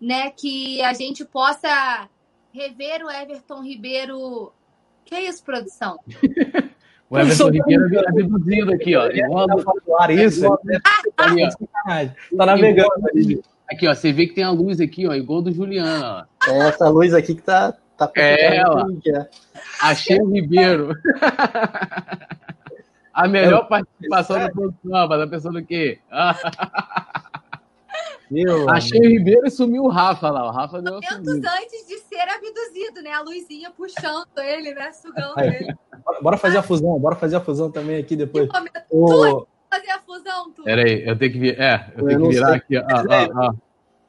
né? 0.00 0.30
Que 0.30 0.80
a 0.82 0.92
gente 0.94 1.24
possa 1.24 2.08
rever 2.52 3.04
o 3.04 3.10
Everton 3.10 3.62
Ribeiro. 3.62 4.52
Que 5.04 5.14
é 5.14 5.28
isso, 5.28 5.44
produção? 5.44 5.98
O 7.08 7.16
Everton 7.16 7.50
Ribeiro 7.50 7.88
é 7.94 8.08
abduzido 8.08 8.72
aqui, 8.72 8.96
ó. 8.96 9.06
Igual 9.06 9.46
do... 9.46 10.12
isso. 10.12 10.44
Ali, 11.16 11.44
ó. 11.44 12.36
Tá 12.36 12.46
navegando 12.46 13.08
ali. 13.12 13.40
Aqui, 13.70 13.86
ó. 13.86 13.94
Você 13.94 14.12
vê 14.12 14.26
que 14.26 14.34
tem 14.34 14.42
a 14.42 14.50
luz 14.50 14.80
aqui, 14.80 15.06
ó. 15.06 15.14
Igual 15.14 15.42
do 15.42 15.52
Juliano, 15.52 16.04
ó. 16.04 16.50
É 16.50 16.68
essa 16.68 16.88
luz 16.88 17.14
aqui 17.14 17.36
que 17.36 17.42
tá. 17.42 17.74
tá 17.96 18.10
é, 18.16 18.60
ó. 18.66 18.86
Achei 19.80 20.20
o 20.20 20.32
Ribeiro. 20.32 20.96
a 23.16 23.26
melhor 23.26 23.64
é, 23.64 23.68
participação 23.68 24.36
é. 24.36 24.40
da 24.46 24.52
produção, 24.52 25.08
mas 25.08 25.20
a 25.20 25.26
pessoa 25.26 25.54
do 25.54 25.64
quê? 25.64 25.98
Meu 28.30 28.68
Achei 28.70 29.00
o 29.00 29.08
Ribeiro 29.08 29.46
e 29.46 29.50
sumiu 29.50 29.84
o 29.84 29.88
Rafa 29.88 30.30
lá. 30.30 30.46
O 30.46 30.50
Rafa 30.50 30.82
deu 30.82 30.94
Momentos 30.94 31.28
antes 31.28 31.86
de 31.86 31.98
ser 32.00 32.28
abduzido, 32.28 33.02
né? 33.02 33.12
A 33.12 33.20
luzinha 33.22 33.70
puxando 33.70 34.26
ele, 34.38 34.74
né? 34.74 34.92
Sugando 34.92 35.34
Aí, 35.36 35.48
ele. 35.48 35.74
Bora 36.20 36.36
fazer 36.36 36.58
a 36.58 36.62
fusão, 36.62 36.98
bora 36.98 37.16
fazer 37.16 37.36
a 37.36 37.40
fusão 37.40 37.70
também 37.70 37.98
aqui 37.98 38.16
depois. 38.16 38.48
O... 38.90 39.46
fazer 39.70 39.90
a 39.90 40.00
fusão, 40.00 40.50
tu. 40.52 40.62
Peraí, 40.64 41.06
eu 41.06 41.16
tenho 41.16 41.32
que 41.32 41.38
vir. 41.38 41.60
É, 41.60 41.92
eu, 41.96 42.02
eu 42.02 42.06
tenho 42.08 42.22
que 42.22 42.28
virar 42.34 42.48
sei. 42.48 42.56
aqui. 42.56 42.78
Ó, 42.78 42.82
ó, 42.82 43.46
ó. 43.46 43.54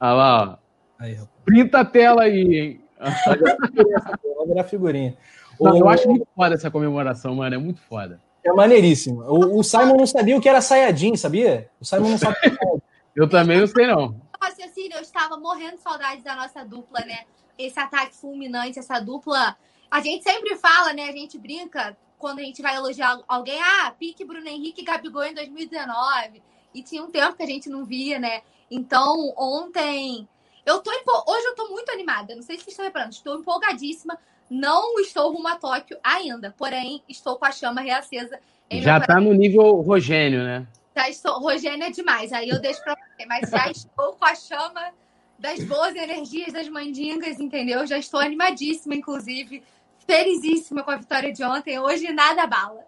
Olha 0.00 0.12
lá, 0.12 0.42
ó. 0.42 0.58
Aí, 0.98 1.18
Printa 1.44 1.80
a 1.80 1.84
tela 1.84 2.22
aí, 2.22 2.56
hein? 2.56 2.80
Vai 2.98 4.46
virar 4.46 4.64
figurinha. 4.64 5.16
Não, 5.60 5.72
o... 5.72 5.78
Eu 5.78 5.88
acho 5.88 6.08
muito 6.08 6.26
foda 6.34 6.54
essa 6.54 6.70
comemoração, 6.70 7.34
mano. 7.34 7.54
É 7.54 7.58
muito 7.58 7.80
foda. 7.80 8.20
É 8.44 8.52
maneiríssimo. 8.52 9.22
O, 9.22 9.58
o 9.58 9.64
Simon 9.64 9.96
não 9.96 10.06
sabia 10.06 10.36
o 10.36 10.40
que 10.40 10.48
era 10.48 10.60
Sayajin, 10.60 11.16
sabia? 11.16 11.70
O 11.80 11.84
Simon 11.84 12.10
não 12.10 12.18
sabia 12.18 12.38
o 12.38 12.40
que 12.40 12.46
era 12.48 12.82
eu 13.16 13.28
também 13.28 13.60
não 13.60 13.66
sei, 13.66 13.86
não. 13.86 14.20
Raciocínio, 14.40 14.96
eu 14.96 15.02
estava 15.02 15.36
morrendo 15.36 15.76
de 15.76 15.82
saudades 15.82 16.22
da 16.22 16.36
nossa 16.36 16.64
dupla, 16.64 17.00
né? 17.00 17.24
Esse 17.58 17.78
ataque 17.78 18.14
fulminante, 18.14 18.78
essa 18.78 19.00
dupla. 19.00 19.56
A 19.90 20.00
gente 20.00 20.22
sempre 20.22 20.56
fala, 20.56 20.92
né? 20.92 21.08
A 21.08 21.12
gente 21.12 21.36
brinca 21.36 21.96
quando 22.18 22.38
a 22.38 22.42
gente 22.42 22.62
vai 22.62 22.76
elogiar 22.76 23.20
alguém. 23.26 23.60
Ah, 23.60 23.92
pique 23.98 24.24
Bruno 24.24 24.46
Henrique 24.46 24.82
e 24.82 24.84
Gabigol 24.84 25.24
em 25.24 25.34
2019. 25.34 26.42
E 26.74 26.82
tinha 26.82 27.02
um 27.02 27.10
tempo 27.10 27.36
que 27.36 27.42
a 27.42 27.46
gente 27.46 27.68
não 27.68 27.84
via, 27.84 28.18
né? 28.18 28.42
Então, 28.70 29.34
ontem. 29.36 30.28
Eu 30.64 30.80
tô 30.80 30.92
empol... 30.92 31.24
Hoje 31.26 31.46
eu 31.46 31.54
tô 31.54 31.68
muito 31.68 31.90
animada. 31.90 32.34
Não 32.34 32.42
sei 32.42 32.56
se 32.56 32.64
vocês 32.64 32.74
estão 32.74 32.84
reparando. 32.84 33.14
Estou 33.14 33.38
empolgadíssima. 33.38 34.18
Não 34.50 34.98
estou 34.98 35.32
rumo 35.32 35.48
a 35.48 35.56
Tóquio 35.56 35.98
ainda. 36.02 36.54
Porém, 36.56 37.02
estou 37.08 37.36
com 37.36 37.44
a 37.44 37.52
chama 37.52 37.80
reacesa. 37.80 38.38
Já 38.70 39.00
tá 39.00 39.20
no 39.20 39.32
nível 39.32 39.80
Rogênio, 39.80 40.42
né? 40.42 40.66
Já 40.96 41.08
estou. 41.08 41.38
Rogênio 41.38 41.84
é 41.84 41.90
demais, 41.90 42.32
aí 42.32 42.48
eu 42.48 42.60
deixo 42.60 42.82
para 42.82 42.94
você, 42.94 43.26
mas 43.26 43.50
já 43.50 43.68
estou 43.70 44.14
com 44.14 44.24
a 44.24 44.34
chama 44.34 44.92
das 45.38 45.62
boas 45.64 45.94
energias 45.94 46.52
das 46.52 46.68
mandingas, 46.68 47.38
entendeu? 47.38 47.86
Já 47.86 47.98
estou 47.98 48.20
animadíssima, 48.20 48.94
inclusive. 48.94 49.62
Felizíssima 50.06 50.82
com 50.82 50.90
a 50.90 50.96
vitória 50.96 51.32
de 51.32 51.44
ontem. 51.44 51.78
Hoje 51.78 52.10
nada 52.12 52.46
bala. 52.46 52.80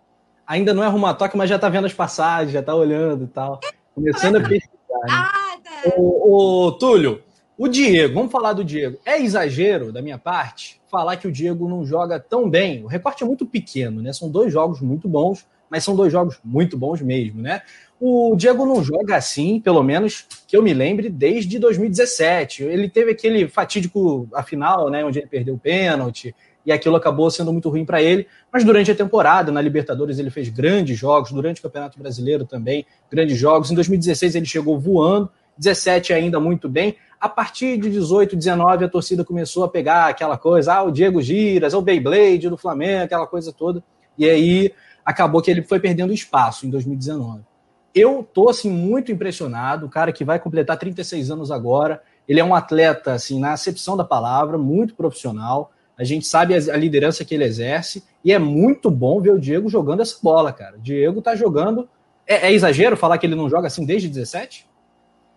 Ainda 0.46 0.74
não 0.74 0.82
é 0.82 0.88
rumo 0.88 1.06
a 1.06 1.14
toque, 1.14 1.36
mas 1.36 1.48
já 1.48 1.58
tá 1.58 1.68
vendo 1.68 1.86
as 1.86 1.92
passagens, 1.92 2.52
já 2.52 2.62
tá 2.62 2.74
olhando 2.74 3.24
e 3.24 3.28
tal. 3.28 3.60
Começando 3.94 4.36
a 4.36 4.40
pesquisar. 4.40 5.58
Né? 5.64 5.92
O, 5.96 6.66
o 6.66 6.72
Túlio, 6.72 7.22
o 7.56 7.68
Diego, 7.68 8.14
vamos 8.14 8.32
falar 8.32 8.54
do 8.54 8.64
Diego. 8.64 8.98
É 9.04 9.20
exagero 9.20 9.92
da 9.92 10.02
minha 10.02 10.18
parte 10.18 10.79
falar 10.90 11.16
que 11.16 11.28
o 11.28 11.32
Diego 11.32 11.68
não 11.68 11.84
joga 11.84 12.18
tão 12.18 12.50
bem. 12.50 12.82
O 12.82 12.86
recorte 12.86 13.22
é 13.22 13.26
muito 13.26 13.46
pequeno, 13.46 14.02
né? 14.02 14.12
São 14.12 14.28
dois 14.28 14.52
jogos 14.52 14.80
muito 14.80 15.08
bons, 15.08 15.46
mas 15.70 15.84
são 15.84 15.94
dois 15.94 16.12
jogos 16.12 16.38
muito 16.44 16.76
bons 16.76 17.00
mesmo, 17.00 17.40
né? 17.40 17.62
O 18.00 18.34
Diego 18.34 18.66
não 18.66 18.82
joga 18.82 19.16
assim, 19.16 19.60
pelo 19.60 19.82
menos 19.82 20.26
que 20.48 20.56
eu 20.56 20.62
me 20.62 20.74
lembre, 20.74 21.08
desde 21.08 21.58
2017. 21.58 22.64
Ele 22.64 22.88
teve 22.88 23.12
aquele 23.12 23.46
fatídico 23.46 24.26
a 24.34 24.42
final, 24.42 24.90
né, 24.90 25.04
onde 25.04 25.18
ele 25.18 25.28
perdeu 25.28 25.54
o 25.54 25.58
pênalti, 25.58 26.34
e 26.64 26.72
aquilo 26.72 26.96
acabou 26.96 27.30
sendo 27.30 27.52
muito 27.52 27.68
ruim 27.68 27.84
para 27.84 28.02
ele. 28.02 28.26
Mas 28.52 28.64
durante 28.64 28.90
a 28.90 28.94
temporada, 28.94 29.52
na 29.52 29.60
Libertadores, 29.60 30.18
ele 30.18 30.30
fez 30.30 30.48
grandes 30.48 30.98
jogos, 30.98 31.30
durante 31.30 31.60
o 31.60 31.62
Campeonato 31.62 31.98
Brasileiro 31.98 32.44
também, 32.44 32.86
grandes 33.10 33.38
jogos. 33.38 33.70
Em 33.70 33.74
2016 33.74 34.34
ele 34.34 34.46
chegou 34.46 34.78
voando, 34.78 35.30
17 35.56 36.12
ainda 36.12 36.40
muito 36.40 36.68
bem. 36.68 36.96
A 37.20 37.28
partir 37.28 37.76
de 37.78 37.90
18, 37.90 38.36
19, 38.36 38.84
a 38.84 38.88
torcida 38.88 39.24
começou 39.24 39.64
a 39.64 39.68
pegar 39.68 40.06
aquela 40.06 40.38
coisa, 40.38 40.74
ah, 40.74 40.82
o 40.82 40.90
Diego 40.90 41.20
Giras, 41.20 41.74
o 41.74 41.82
Beyblade 41.82 42.48
do 42.48 42.56
Flamengo, 42.56 43.04
aquela 43.04 43.26
coisa 43.26 43.52
toda. 43.52 43.84
E 44.16 44.28
aí 44.28 44.72
acabou 45.04 45.42
que 45.42 45.50
ele 45.50 45.62
foi 45.62 45.78
perdendo 45.78 46.12
espaço 46.12 46.66
em 46.66 46.70
2019 46.70 47.50
eu 47.94 48.22
tô 48.22 48.48
assim 48.48 48.70
muito 48.70 49.10
impressionado, 49.10 49.86
o 49.86 49.90
cara 49.90 50.12
que 50.12 50.24
vai 50.24 50.38
completar 50.38 50.78
36 50.78 51.30
anos 51.30 51.50
agora, 51.50 52.02
ele 52.28 52.40
é 52.40 52.44
um 52.44 52.54
atleta 52.54 53.12
assim 53.12 53.40
na 53.40 53.52
acepção 53.52 53.96
da 53.96 54.04
palavra, 54.04 54.56
muito 54.56 54.94
profissional. 54.94 55.72
A 55.98 56.04
gente 56.04 56.26
sabe 56.26 56.54
a 56.54 56.76
liderança 56.76 57.24
que 57.24 57.34
ele 57.34 57.44
exerce 57.44 58.04
e 58.24 58.32
é 58.32 58.38
muito 58.38 58.90
bom 58.90 59.20
ver 59.20 59.32
o 59.32 59.38
Diego 59.38 59.68
jogando 59.68 60.00
essa 60.00 60.16
bola, 60.22 60.52
cara. 60.52 60.78
Diego 60.78 61.20
tá 61.20 61.34
jogando. 61.34 61.88
É, 62.26 62.48
é 62.48 62.52
exagero 62.52 62.96
falar 62.96 63.18
que 63.18 63.26
ele 63.26 63.34
não 63.34 63.50
joga 63.50 63.66
assim 63.66 63.84
desde 63.84 64.08
17? 64.08 64.66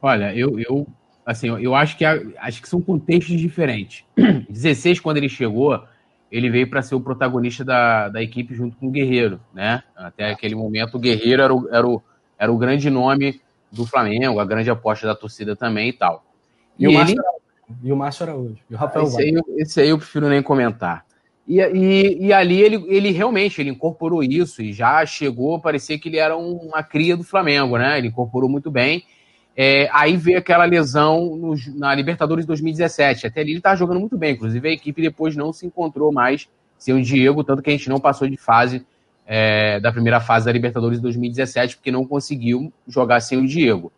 Olha, 0.03 0.35
eu, 0.35 0.59
eu 0.59 0.85
assim, 1.25 1.47
eu 1.47 1.73
acho 1.73 1.97
que 1.97 2.03
acho 2.03 2.61
que 2.61 2.67
são 2.67 2.81
contextos 2.81 3.39
diferentes. 3.39 4.03
16 4.49 4.99
quando 4.99 5.15
ele 5.15 5.29
chegou, 5.29 5.81
ele 6.29 6.49
veio 6.49 6.69
para 6.69 6.81
ser 6.81 6.95
o 6.95 6.99
protagonista 6.99 7.63
da, 7.63 8.09
da 8.09 8.21
equipe 8.21 8.53
junto 8.53 8.75
com 8.75 8.87
o 8.87 8.91
Guerreiro, 8.91 9.39
né? 9.53 9.81
Até 9.95 10.29
aquele 10.29 10.55
momento 10.55 10.95
o 10.95 10.99
Guerreiro 10.99 11.41
era 11.41 11.55
o, 11.55 11.69
era 11.73 11.87
o 11.87 12.03
era 12.37 12.51
o 12.51 12.57
grande 12.57 12.89
nome 12.89 13.39
do 13.71 13.85
Flamengo, 13.85 14.41
a 14.41 14.45
grande 14.45 14.69
aposta 14.69 15.07
da 15.07 15.15
torcida 15.15 15.55
também 15.55 15.87
e 15.87 15.93
tal. 15.93 16.25
E, 16.77 16.83
e 16.83 16.87
o. 16.89 16.91
Márcio 16.91 17.23
e 17.81 17.93
o 17.93 17.95
Márcio 17.95 18.23
Araújo. 18.23 18.57
E 18.69 18.75
o 18.75 18.77
Rafael 18.77 19.05
esse 19.05 19.21
aí, 19.21 19.41
esse 19.55 19.81
aí 19.81 19.89
eu 19.89 19.97
prefiro 19.97 20.27
nem 20.27 20.43
comentar. 20.43 21.05
E, 21.47 21.61
e, 21.61 22.27
e, 22.27 22.33
ali 22.33 22.61
ele, 22.61 22.83
ele 22.87 23.11
realmente 23.11 23.61
ele 23.61 23.69
incorporou 23.69 24.21
isso 24.21 24.61
e 24.61 24.73
já 24.73 25.05
chegou, 25.05 25.61
parecia 25.61 25.97
que 25.97 26.09
ele 26.09 26.17
era 26.17 26.35
uma 26.35 26.83
cria 26.83 27.15
do 27.15 27.23
Flamengo, 27.23 27.77
né? 27.77 27.97
Ele 27.97 28.09
incorporou 28.09 28.49
muito 28.49 28.69
bem. 28.69 29.03
É, 29.55 29.87
aí 29.91 30.17
veio 30.17 30.39
aquela 30.39 30.65
lesão 30.65 31.35
no, 31.35 31.55
na 31.75 31.93
Libertadores 31.93 32.43
de 32.43 32.47
2017. 32.47 33.27
Até 33.27 33.41
ali 33.41 33.51
ele 33.51 33.59
estava 33.59 33.75
jogando 33.75 33.99
muito 33.99 34.17
bem. 34.17 34.33
Inclusive, 34.33 34.67
a 34.67 34.71
equipe 34.71 35.01
depois 35.01 35.35
não 35.35 35.53
se 35.53 35.65
encontrou 35.65 36.11
mais 36.11 36.49
sem 36.77 36.93
o 36.93 37.01
Diego, 37.01 37.43
tanto 37.43 37.61
que 37.61 37.69
a 37.69 37.73
gente 37.73 37.89
não 37.89 37.99
passou 37.99 38.27
de 38.27 38.35
fase 38.35 38.85
é, 39.25 39.79
da 39.79 39.91
primeira 39.91 40.19
fase 40.19 40.45
da 40.45 40.51
Libertadores 40.51 40.97
de 40.97 41.03
2017, 41.03 41.77
porque 41.77 41.91
não 41.91 42.05
conseguiu 42.05 42.73
jogar 42.87 43.19
sem 43.21 43.37
o 43.37 43.47
Diego. 43.47 43.91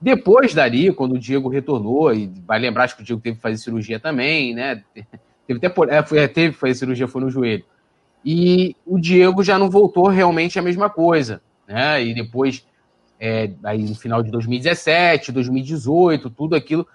Depois 0.00 0.52
dali, 0.52 0.92
quando 0.92 1.12
o 1.12 1.18
Diego 1.18 1.48
retornou, 1.48 2.12
e 2.12 2.30
vai 2.46 2.58
lembrar 2.58 2.92
que 2.94 3.00
o 3.00 3.04
Diego 3.04 3.20
teve 3.20 3.36
que 3.36 3.42
fazer 3.42 3.58
cirurgia 3.58 3.98
também, 3.98 4.54
né? 4.54 4.82
Teve 5.46 5.64
até 5.64 5.68
é, 5.94 6.02
foi, 6.02 6.18
é, 6.18 6.26
teve 6.26 6.54
que 6.54 6.58
fazer 6.58 6.74
cirurgia, 6.74 7.06
foi 7.06 7.20
no 7.20 7.30
joelho. 7.30 7.64
E 8.24 8.74
o 8.84 8.98
Diego 8.98 9.44
já 9.44 9.56
não 9.56 9.70
voltou 9.70 10.08
realmente 10.08 10.58
a 10.58 10.62
mesma 10.62 10.90
coisa, 10.90 11.40
né? 11.68 12.04
E 12.04 12.12
depois 12.12 12.66
é, 13.20 13.50
aí 13.64 13.82
no 13.82 13.94
final 13.94 14.22
de 14.22 14.30
2017, 14.30 15.32
2018, 15.32 16.30
tudo 16.30 16.54
aquilo. 16.54 16.86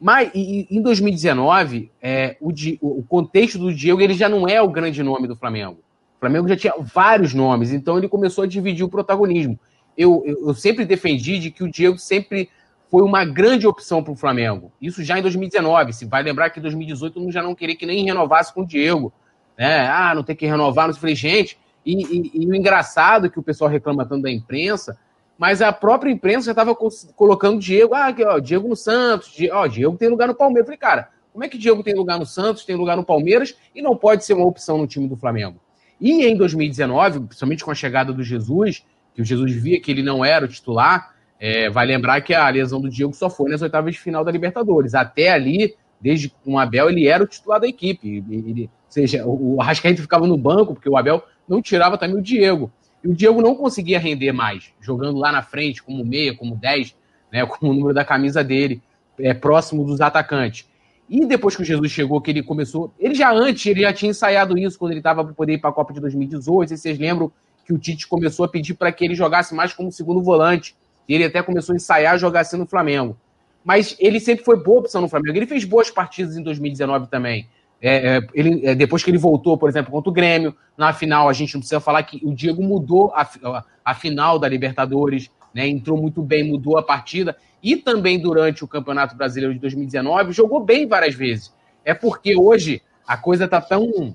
Mas 0.00 0.30
e, 0.34 0.66
em 0.70 0.80
2019, 0.80 1.90
é, 2.00 2.36
o, 2.40 2.52
o, 2.80 3.02
contexto 3.02 3.58
do 3.58 3.74
Diego 3.74 4.00
ele 4.00 4.14
já 4.14 4.28
não 4.28 4.48
é 4.48 4.60
o 4.60 4.68
grande 4.68 5.02
nome 5.02 5.28
do 5.28 5.36
Flamengo. 5.36 5.78
O 6.16 6.20
Flamengo 6.20 6.48
já 6.48 6.56
tinha 6.56 6.74
vários 6.78 7.34
nomes, 7.34 7.72
então 7.72 7.98
ele 7.98 8.08
começou 8.08 8.44
a 8.44 8.46
dividir 8.46 8.84
o 8.84 8.88
protagonismo. 8.88 9.58
Eu, 9.96 10.22
eu, 10.24 10.48
eu 10.48 10.54
sempre 10.54 10.84
defendi 10.84 11.38
de 11.38 11.50
que 11.50 11.62
o 11.62 11.70
Diego 11.70 11.98
sempre 11.98 12.48
foi 12.90 13.02
uma 13.02 13.24
grande 13.24 13.66
opção 13.66 14.02
para 14.02 14.12
o 14.12 14.16
Flamengo. 14.16 14.72
Isso 14.80 15.04
já 15.04 15.18
em 15.18 15.22
2019. 15.22 15.92
Se 15.92 16.06
vai 16.06 16.22
lembrar 16.22 16.50
que 16.50 16.58
em 16.58 16.62
2018 16.62 17.20
não 17.20 17.30
já 17.30 17.42
não 17.42 17.54
queria 17.54 17.76
que 17.76 17.86
nem 17.86 18.04
renovasse 18.04 18.52
com 18.52 18.62
o 18.62 18.66
Diego. 18.66 19.12
Né? 19.56 19.86
Ah, 19.86 20.14
não 20.14 20.24
tem 20.24 20.34
que 20.34 20.46
renovar. 20.46 20.88
Não 20.88 20.94
falei, 20.94 21.14
gente. 21.14 21.58
E, 21.84 21.94
e, 21.94 22.42
e 22.42 22.46
o 22.46 22.54
engraçado 22.54 23.30
que 23.30 23.38
o 23.38 23.42
pessoal 23.42 23.70
reclama 23.70 24.04
tanto 24.04 24.22
da 24.22 24.30
imprensa 24.30 24.98
mas 25.40 25.62
a 25.62 25.72
própria 25.72 26.12
imprensa 26.12 26.44
já 26.44 26.52
estava 26.52 26.74
colocando 27.16 27.58
Diego, 27.58 27.94
ah, 27.94 28.08
aqui, 28.08 28.22
ó, 28.22 28.38
Diego 28.38 28.68
no 28.68 28.76
Santos, 28.76 29.32
Diego, 29.32 29.56
ó, 29.56 29.66
Diego 29.66 29.96
tem 29.96 30.10
lugar 30.10 30.28
no 30.28 30.34
Palmeiras. 30.34 30.60
Eu 30.60 30.66
falei, 30.66 30.78
cara, 30.78 31.08
como 31.32 31.42
é 31.42 31.48
que 31.48 31.56
Diego 31.56 31.82
tem 31.82 31.94
lugar 31.94 32.18
no 32.18 32.26
Santos, 32.26 32.62
tem 32.62 32.76
lugar 32.76 32.94
no 32.94 33.02
Palmeiras 33.02 33.56
e 33.74 33.80
não 33.80 33.96
pode 33.96 34.22
ser 34.22 34.34
uma 34.34 34.44
opção 34.44 34.76
no 34.76 34.86
time 34.86 35.08
do 35.08 35.16
Flamengo? 35.16 35.58
E 35.98 36.26
em 36.26 36.36
2019, 36.36 37.20
principalmente 37.20 37.64
com 37.64 37.70
a 37.70 37.74
chegada 37.74 38.12
do 38.12 38.22
Jesus, 38.22 38.84
que 39.14 39.22
o 39.22 39.24
Jesus 39.24 39.50
via 39.54 39.80
que 39.80 39.90
ele 39.90 40.02
não 40.02 40.22
era 40.22 40.44
o 40.44 40.48
titular, 40.48 41.14
é, 41.40 41.70
vai 41.70 41.86
lembrar 41.86 42.20
que 42.20 42.34
a 42.34 42.46
lesão 42.50 42.78
do 42.78 42.90
Diego 42.90 43.14
só 43.14 43.30
foi 43.30 43.50
nas 43.50 43.62
oitavas 43.62 43.94
de 43.94 43.98
final 43.98 44.22
da 44.22 44.30
Libertadores. 44.30 44.94
Até 44.94 45.30
ali, 45.30 45.74
desde 45.98 46.28
com 46.28 46.52
o 46.52 46.58
Abel, 46.58 46.90
ele 46.90 47.08
era 47.08 47.24
o 47.24 47.26
titular 47.26 47.58
da 47.58 47.66
equipe. 47.66 48.22
Ele, 48.28 48.64
ou 48.64 48.92
seja, 48.92 49.24
o 49.26 49.58
Arrascaeta 49.58 50.02
ficava 50.02 50.26
no 50.26 50.36
banco, 50.36 50.74
porque 50.74 50.90
o 50.90 50.98
Abel 50.98 51.24
não 51.48 51.62
tirava 51.62 51.96
também 51.96 52.18
o 52.18 52.22
Diego. 52.22 52.70
E 53.02 53.08
o 53.08 53.14
Diego 53.14 53.40
não 53.40 53.54
conseguia 53.54 53.98
render 53.98 54.32
mais, 54.32 54.72
jogando 54.80 55.18
lá 55.18 55.32
na 55.32 55.42
frente, 55.42 55.82
como 55.82 56.04
meia, 56.04 56.36
como 56.36 56.54
10, 56.54 56.94
né, 57.32 57.46
como 57.46 57.72
o 57.72 57.74
número 57.74 57.94
da 57.94 58.04
camisa 58.04 58.44
dele, 58.44 58.82
é, 59.18 59.32
próximo 59.32 59.84
dos 59.84 60.00
atacantes. 60.00 60.68
E 61.08 61.26
depois 61.26 61.56
que 61.56 61.62
o 61.62 61.64
Jesus 61.64 61.90
chegou, 61.90 62.20
que 62.20 62.30
ele 62.30 62.42
começou. 62.42 62.94
Ele 62.96 63.16
já 63.16 63.32
antes, 63.32 63.66
ele 63.66 63.80
já 63.80 63.92
tinha 63.92 64.10
ensaiado 64.10 64.56
isso 64.56 64.78
quando 64.78 64.92
ele 64.92 65.00
estava 65.00 65.24
para 65.24 65.34
poder 65.34 65.54
ir 65.54 65.58
para 65.58 65.70
a 65.70 65.72
Copa 65.72 65.92
de 65.92 66.00
2018. 66.00 66.72
E 66.72 66.78
vocês 66.78 66.98
lembram 66.98 67.32
que 67.66 67.72
o 67.72 67.78
Tite 67.78 68.06
começou 68.06 68.44
a 68.44 68.48
pedir 68.48 68.74
para 68.74 68.92
que 68.92 69.04
ele 69.04 69.16
jogasse 69.16 69.52
mais 69.52 69.72
como 69.72 69.90
segundo 69.90 70.22
volante. 70.22 70.76
E 71.08 71.14
ele 71.14 71.24
até 71.24 71.42
começou 71.42 71.72
a 71.72 71.76
ensaiar 71.76 72.16
jogar 72.16 72.40
assim 72.40 72.56
no 72.56 72.64
Flamengo. 72.64 73.16
Mas 73.64 73.96
ele 73.98 74.20
sempre 74.20 74.44
foi 74.44 74.62
boa 74.62 74.80
opção 74.80 75.00
no 75.00 75.08
Flamengo. 75.08 75.36
Ele 75.36 75.46
fez 75.46 75.64
boas 75.64 75.90
partidas 75.90 76.36
em 76.36 76.44
2019 76.44 77.08
também. 77.08 77.48
É, 77.82 78.16
é, 78.16 78.20
ele, 78.34 78.66
é, 78.66 78.74
depois 78.74 79.02
que 79.02 79.10
ele 79.10 79.18
voltou, 79.18 79.56
por 79.56 79.68
exemplo, 79.68 79.90
contra 79.90 80.10
o 80.10 80.12
Grêmio, 80.12 80.54
na 80.76 80.92
final, 80.92 81.28
a 81.28 81.32
gente 81.32 81.54
não 81.54 81.60
precisa 81.60 81.80
falar 81.80 82.02
que 82.02 82.20
o 82.22 82.34
Diego 82.34 82.62
mudou 82.62 83.10
a, 83.14 83.22
a, 83.22 83.64
a 83.84 83.94
final 83.94 84.38
da 84.38 84.46
Libertadores, 84.46 85.30
né, 85.54 85.66
entrou 85.66 85.96
muito 85.96 86.22
bem, 86.22 86.44
mudou 86.44 86.76
a 86.76 86.82
partida, 86.82 87.36
e 87.62 87.76
também 87.76 88.18
durante 88.18 88.62
o 88.62 88.68
Campeonato 88.68 89.16
Brasileiro 89.16 89.54
de 89.54 89.60
2019, 89.60 90.32
jogou 90.32 90.60
bem 90.62 90.86
várias 90.86 91.14
vezes. 91.14 91.54
É 91.84 91.94
porque 91.94 92.36
hoje 92.36 92.82
a 93.06 93.16
coisa 93.16 93.48
tá 93.48 93.60
tão, 93.60 94.14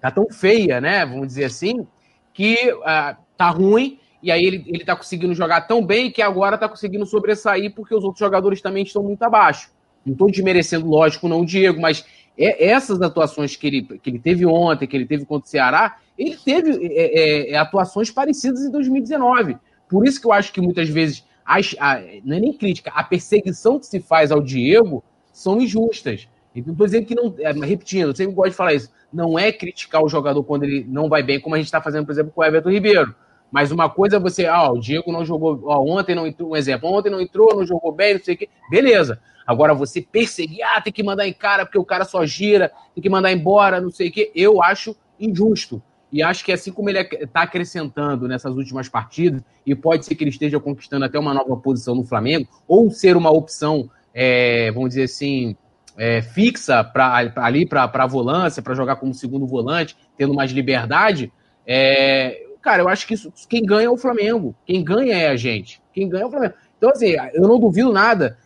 tá 0.00 0.10
tão 0.10 0.28
feia, 0.30 0.80
né, 0.80 1.04
vamos 1.06 1.28
dizer 1.28 1.44
assim, 1.44 1.86
que 2.34 2.72
uh, 2.72 3.16
tá 3.36 3.48
ruim, 3.48 3.98
e 4.22 4.30
aí 4.30 4.44
ele, 4.44 4.64
ele 4.66 4.84
tá 4.84 4.94
conseguindo 4.94 5.34
jogar 5.34 5.62
tão 5.62 5.84
bem 5.84 6.10
que 6.10 6.22
agora 6.22 6.56
tá 6.56 6.68
conseguindo 6.68 7.04
sobressair 7.06 7.74
porque 7.74 7.94
os 7.94 8.04
outros 8.04 8.20
jogadores 8.20 8.60
também 8.60 8.84
estão 8.84 9.02
muito 9.02 9.22
abaixo. 9.22 9.70
Não 10.04 10.12
estou 10.12 10.30
desmerecendo, 10.30 10.86
lógico, 10.86 11.28
não 11.28 11.40
o 11.40 11.46
Diego, 11.46 11.80
mas 11.80 12.04
é, 12.36 12.66
essas 12.68 13.00
atuações 13.02 13.56
que 13.56 13.66
ele, 13.66 13.82
que 13.82 14.10
ele 14.10 14.18
teve 14.18 14.46
ontem, 14.46 14.86
que 14.86 14.96
ele 14.96 15.06
teve 15.06 15.24
contra 15.24 15.46
o 15.46 15.50
Ceará, 15.50 15.98
ele 16.18 16.36
teve 16.36 16.86
é, 16.86 17.50
é, 17.50 17.52
é 17.52 17.56
atuações 17.56 18.10
parecidas 18.10 18.62
em 18.62 18.70
2019. 18.70 19.56
Por 19.88 20.06
isso 20.06 20.20
que 20.20 20.26
eu 20.26 20.32
acho 20.32 20.52
que 20.52 20.60
muitas 20.60 20.88
vezes, 20.88 21.24
as, 21.44 21.74
a, 21.78 22.00
não 22.24 22.36
é 22.36 22.40
nem 22.40 22.52
crítica, 22.52 22.90
a 22.94 23.04
perseguição 23.04 23.78
que 23.78 23.86
se 23.86 24.00
faz 24.00 24.32
ao 24.32 24.40
Diego 24.40 25.04
são 25.32 25.60
injustas. 25.60 26.28
Então, 26.54 26.72
estou 26.72 26.86
dizendo 26.86 27.06
que 27.06 27.14
não. 27.14 27.34
É, 27.38 27.52
repetindo, 27.52 28.08
eu 28.08 28.16
sempre 28.16 28.34
gosto 28.34 28.50
de 28.50 28.56
falar 28.56 28.74
isso. 28.74 28.90
Não 29.12 29.38
é 29.38 29.52
criticar 29.52 30.02
o 30.02 30.08
jogador 30.08 30.42
quando 30.44 30.64
ele 30.64 30.86
não 30.88 31.08
vai 31.08 31.22
bem, 31.22 31.40
como 31.40 31.54
a 31.54 31.58
gente 31.58 31.66
está 31.66 31.80
fazendo, 31.80 32.06
por 32.06 32.12
exemplo, 32.12 32.32
com 32.32 32.40
o 32.40 32.44
Everton 32.44 32.70
Ribeiro. 32.70 33.14
Mas 33.52 33.70
uma 33.70 33.90
coisa 33.90 34.16
é 34.16 34.18
você, 34.18 34.46
ah, 34.46 34.72
o 34.72 34.80
Diego 34.80 35.12
não 35.12 35.26
jogou, 35.26 35.60
ontem 35.86 36.14
não 36.14 36.26
entrou, 36.26 36.52
um 36.52 36.56
exemplo, 36.56 36.88
ontem 36.90 37.10
não 37.10 37.20
entrou, 37.20 37.54
não 37.54 37.66
jogou 37.66 37.92
bem, 37.92 38.14
não 38.14 38.24
sei 38.24 38.34
o 38.34 38.38
quê. 38.38 38.48
Beleza. 38.70 39.20
Agora, 39.46 39.74
você 39.74 40.00
perseguir, 40.00 40.62
ah, 40.62 40.80
tem 40.80 40.92
que 40.92 41.02
mandar 41.02 41.28
em 41.28 41.34
cara 41.34 41.66
porque 41.66 41.78
o 41.78 41.84
cara 41.84 42.06
só 42.06 42.24
gira, 42.24 42.72
tem 42.94 43.02
que 43.02 43.10
mandar 43.10 43.30
embora, 43.30 43.78
não 43.78 43.90
sei 43.90 44.08
o 44.08 44.12
quê, 44.12 44.32
eu 44.34 44.62
acho 44.62 44.96
injusto. 45.20 45.82
E 46.10 46.22
acho 46.22 46.44
que 46.44 46.52
assim 46.52 46.72
como 46.72 46.88
ele 46.88 46.98
está 46.98 47.42
acrescentando 47.42 48.26
nessas 48.26 48.54
últimas 48.54 48.88
partidas, 48.88 49.42
e 49.66 49.74
pode 49.74 50.06
ser 50.06 50.14
que 50.14 50.24
ele 50.24 50.30
esteja 50.30 50.58
conquistando 50.58 51.04
até 51.04 51.18
uma 51.18 51.34
nova 51.34 51.56
posição 51.56 51.94
no 51.94 52.04
Flamengo, 52.04 52.48
ou 52.66 52.90
ser 52.90 53.16
uma 53.16 53.30
opção, 53.30 53.90
é, 54.14 54.70
vamos 54.72 54.90
dizer 54.90 55.04
assim, 55.04 55.56
é, 55.96 56.22
fixa 56.22 56.82
pra, 56.82 57.16
ali 57.36 57.66
para 57.66 57.90
a 57.92 58.06
volância, 58.06 58.62
para 58.62 58.74
jogar 58.74 58.96
como 58.96 59.12
segundo 59.12 59.46
volante, 59.46 59.96
tendo 60.16 60.34
mais 60.34 60.50
liberdade, 60.52 61.32
é, 61.66 62.46
cara, 62.62 62.82
eu 62.82 62.88
acho 62.88 63.06
que 63.06 63.14
isso, 63.14 63.32
quem 63.48 63.64
ganha 63.64 63.86
é 63.86 63.90
o 63.90 63.96
Flamengo. 63.96 64.54
Quem 64.64 64.82
ganha 64.82 65.16
é 65.16 65.28
a 65.28 65.36
gente. 65.36 65.82
Quem 65.92 66.08
ganha 66.08 66.24
é 66.24 66.26
o 66.26 66.30
Flamengo. 66.30 66.54
Então, 66.78 66.90
assim, 66.90 67.14
eu 67.34 67.42
não 67.42 67.58
duvido 67.58 67.92
nada 67.92 68.38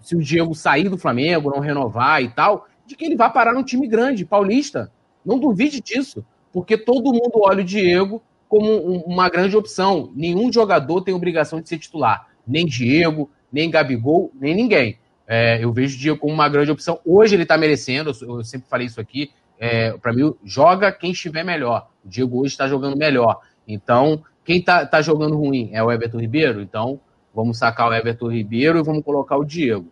se 0.00 0.16
o 0.16 0.22
Diego 0.22 0.54
sair 0.54 0.88
do 0.88 0.98
Flamengo, 0.98 1.50
não 1.50 1.60
renovar 1.60 2.22
e 2.22 2.28
tal, 2.28 2.66
de 2.86 2.96
que 2.96 3.04
ele 3.04 3.16
vai 3.16 3.32
parar 3.32 3.52
num 3.52 3.62
time 3.62 3.86
grande, 3.86 4.24
paulista. 4.24 4.90
Não 5.24 5.38
duvide 5.38 5.80
disso, 5.80 6.24
porque 6.52 6.76
todo 6.78 7.12
mundo 7.12 7.40
olha 7.42 7.62
o 7.62 7.64
Diego 7.64 8.22
como 8.48 8.72
uma 9.04 9.28
grande 9.28 9.56
opção. 9.56 10.10
Nenhum 10.14 10.50
jogador 10.52 11.02
tem 11.02 11.14
obrigação 11.14 11.60
de 11.60 11.68
ser 11.68 11.78
titular. 11.78 12.28
Nem 12.46 12.64
Diego, 12.64 13.30
nem 13.52 13.70
Gabigol, 13.70 14.32
nem 14.34 14.54
ninguém. 14.54 14.98
É, 15.26 15.62
eu 15.62 15.70
vejo 15.72 15.96
o 15.96 16.00
Diego 16.00 16.18
como 16.18 16.32
uma 16.32 16.48
grande 16.48 16.70
opção. 16.70 16.98
Hoje 17.04 17.36
ele 17.36 17.42
está 17.42 17.58
merecendo, 17.58 18.12
eu 18.22 18.42
sempre 18.42 18.68
falei 18.68 18.86
isso 18.86 19.00
aqui. 19.00 19.30
É, 19.58 19.92
para 19.92 20.12
mim, 20.12 20.32
joga 20.44 20.90
quem 20.90 21.10
estiver 21.10 21.44
melhor. 21.44 21.88
O 22.04 22.08
Diego 22.08 22.40
hoje 22.40 22.52
está 22.52 22.66
jogando 22.66 22.96
melhor. 22.96 23.40
Então, 23.68 24.22
quem 24.44 24.58
está 24.58 24.86
tá 24.86 25.02
jogando 25.02 25.36
ruim 25.36 25.68
é 25.72 25.82
o 25.84 25.92
Everton 25.92 26.18
Ribeiro. 26.18 26.62
Então, 26.62 26.98
vamos 27.34 27.58
sacar 27.58 27.90
o 27.90 27.94
Everton 27.94 28.32
Ribeiro 28.32 28.78
e 28.78 28.82
vamos 28.82 29.04
colocar 29.04 29.36
o 29.36 29.44
Diego. 29.44 29.86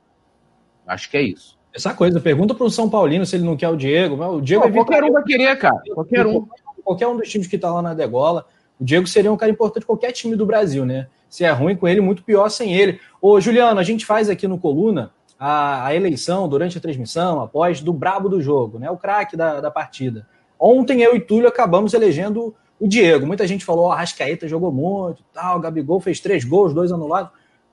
Acho 0.86 1.10
que 1.10 1.16
é 1.18 1.22
isso. 1.22 1.56
Essa 1.74 1.92
coisa, 1.92 2.18
pergunta 2.18 2.54
para 2.54 2.64
o 2.64 2.70
São 2.70 2.88
Paulino 2.88 3.26
se 3.26 3.36
ele 3.36 3.44
não 3.44 3.54
quer 3.54 3.68
o 3.68 3.76
Diego. 3.76 4.16
O 4.16 4.40
Diego 4.40 4.62
Pô, 4.62 4.68
é 4.68 4.72
qualquer 4.72 5.04
um 5.04 5.12
vai 5.12 5.22
querer, 5.22 5.58
cara. 5.58 5.82
Qualquer 5.92 6.26
um. 6.26 6.48
Qualquer 6.82 7.06
um 7.06 7.16
dos 7.16 7.28
times 7.28 7.46
que 7.46 7.56
está 7.56 7.70
lá 7.70 7.82
na 7.82 7.92
degola. 7.92 8.46
O 8.80 8.84
Diego 8.84 9.06
seria 9.06 9.30
um 9.30 9.36
cara 9.36 9.52
importante 9.52 9.82
em 9.82 9.86
qualquer 9.86 10.12
time 10.12 10.36
do 10.36 10.46
Brasil, 10.46 10.86
né? 10.86 11.08
Se 11.28 11.44
é 11.44 11.50
ruim 11.50 11.76
com 11.76 11.86
ele, 11.86 12.00
muito 12.00 12.22
pior 12.22 12.48
sem 12.48 12.74
ele. 12.74 13.00
Ô, 13.20 13.38
Juliano, 13.40 13.78
a 13.78 13.82
gente 13.82 14.06
faz 14.06 14.30
aqui 14.30 14.46
no 14.46 14.58
Coluna 14.58 15.10
a, 15.38 15.86
a 15.86 15.94
eleição 15.94 16.48
durante 16.48 16.78
a 16.78 16.80
transmissão, 16.80 17.42
após, 17.42 17.80
do 17.80 17.92
brabo 17.92 18.28
do 18.28 18.40
jogo, 18.40 18.78
né? 18.78 18.90
O 18.90 18.96
craque 18.96 19.36
da, 19.36 19.60
da 19.60 19.70
partida. 19.70 20.26
Ontem 20.58 21.02
eu 21.02 21.14
e 21.14 21.20
Túlio 21.20 21.48
acabamos 21.48 21.92
elegendo 21.92 22.54
o 22.78 22.86
Diego. 22.86 23.26
Muita 23.26 23.46
gente 23.46 23.64
falou: 23.64 23.86
oh, 23.86 23.92
a 23.92 23.96
Rascaeta 23.96 24.48
jogou 24.48 24.72
muito, 24.72 25.22
tal, 25.32 25.60
Gabigol 25.60 26.00
fez 26.00 26.20
três 26.20 26.44
gols, 26.44 26.74
dois 26.74 26.92
anulados. 26.92 27.30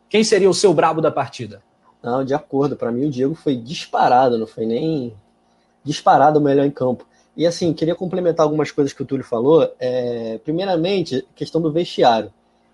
Quem 0.10 0.24
seria 0.24 0.50
o 0.50 0.54
seu 0.54 0.74
brabo 0.74 1.02
da 1.02 1.12
partida? 1.12 1.62
Não, 2.02 2.24
de 2.24 2.34
acordo. 2.34 2.76
Para 2.76 2.92
mim, 2.92 3.06
o 3.06 3.10
Diego 3.10 3.34
foi 3.34 3.56
disparado, 3.56 4.38
não 4.38 4.46
foi 4.46 4.66
nem 4.66 5.14
disparado 5.84 6.40
o 6.40 6.42
melhor 6.42 6.66
em 6.66 6.72
campo. 6.72 7.06
E 7.36 7.48
assim, 7.48 7.74
queria 7.74 7.96
complementar 7.96 8.44
algumas 8.44 8.72
coisas 8.72 8.94
que 8.94 9.02
o 9.02 9.06
Túlio 9.06 9.26
falou. 9.26 9.74
É, 9.80 10.40
primeiramente, 10.44 11.26
questão 11.36 11.60
do 11.62 11.72
vestiário. 11.72 12.32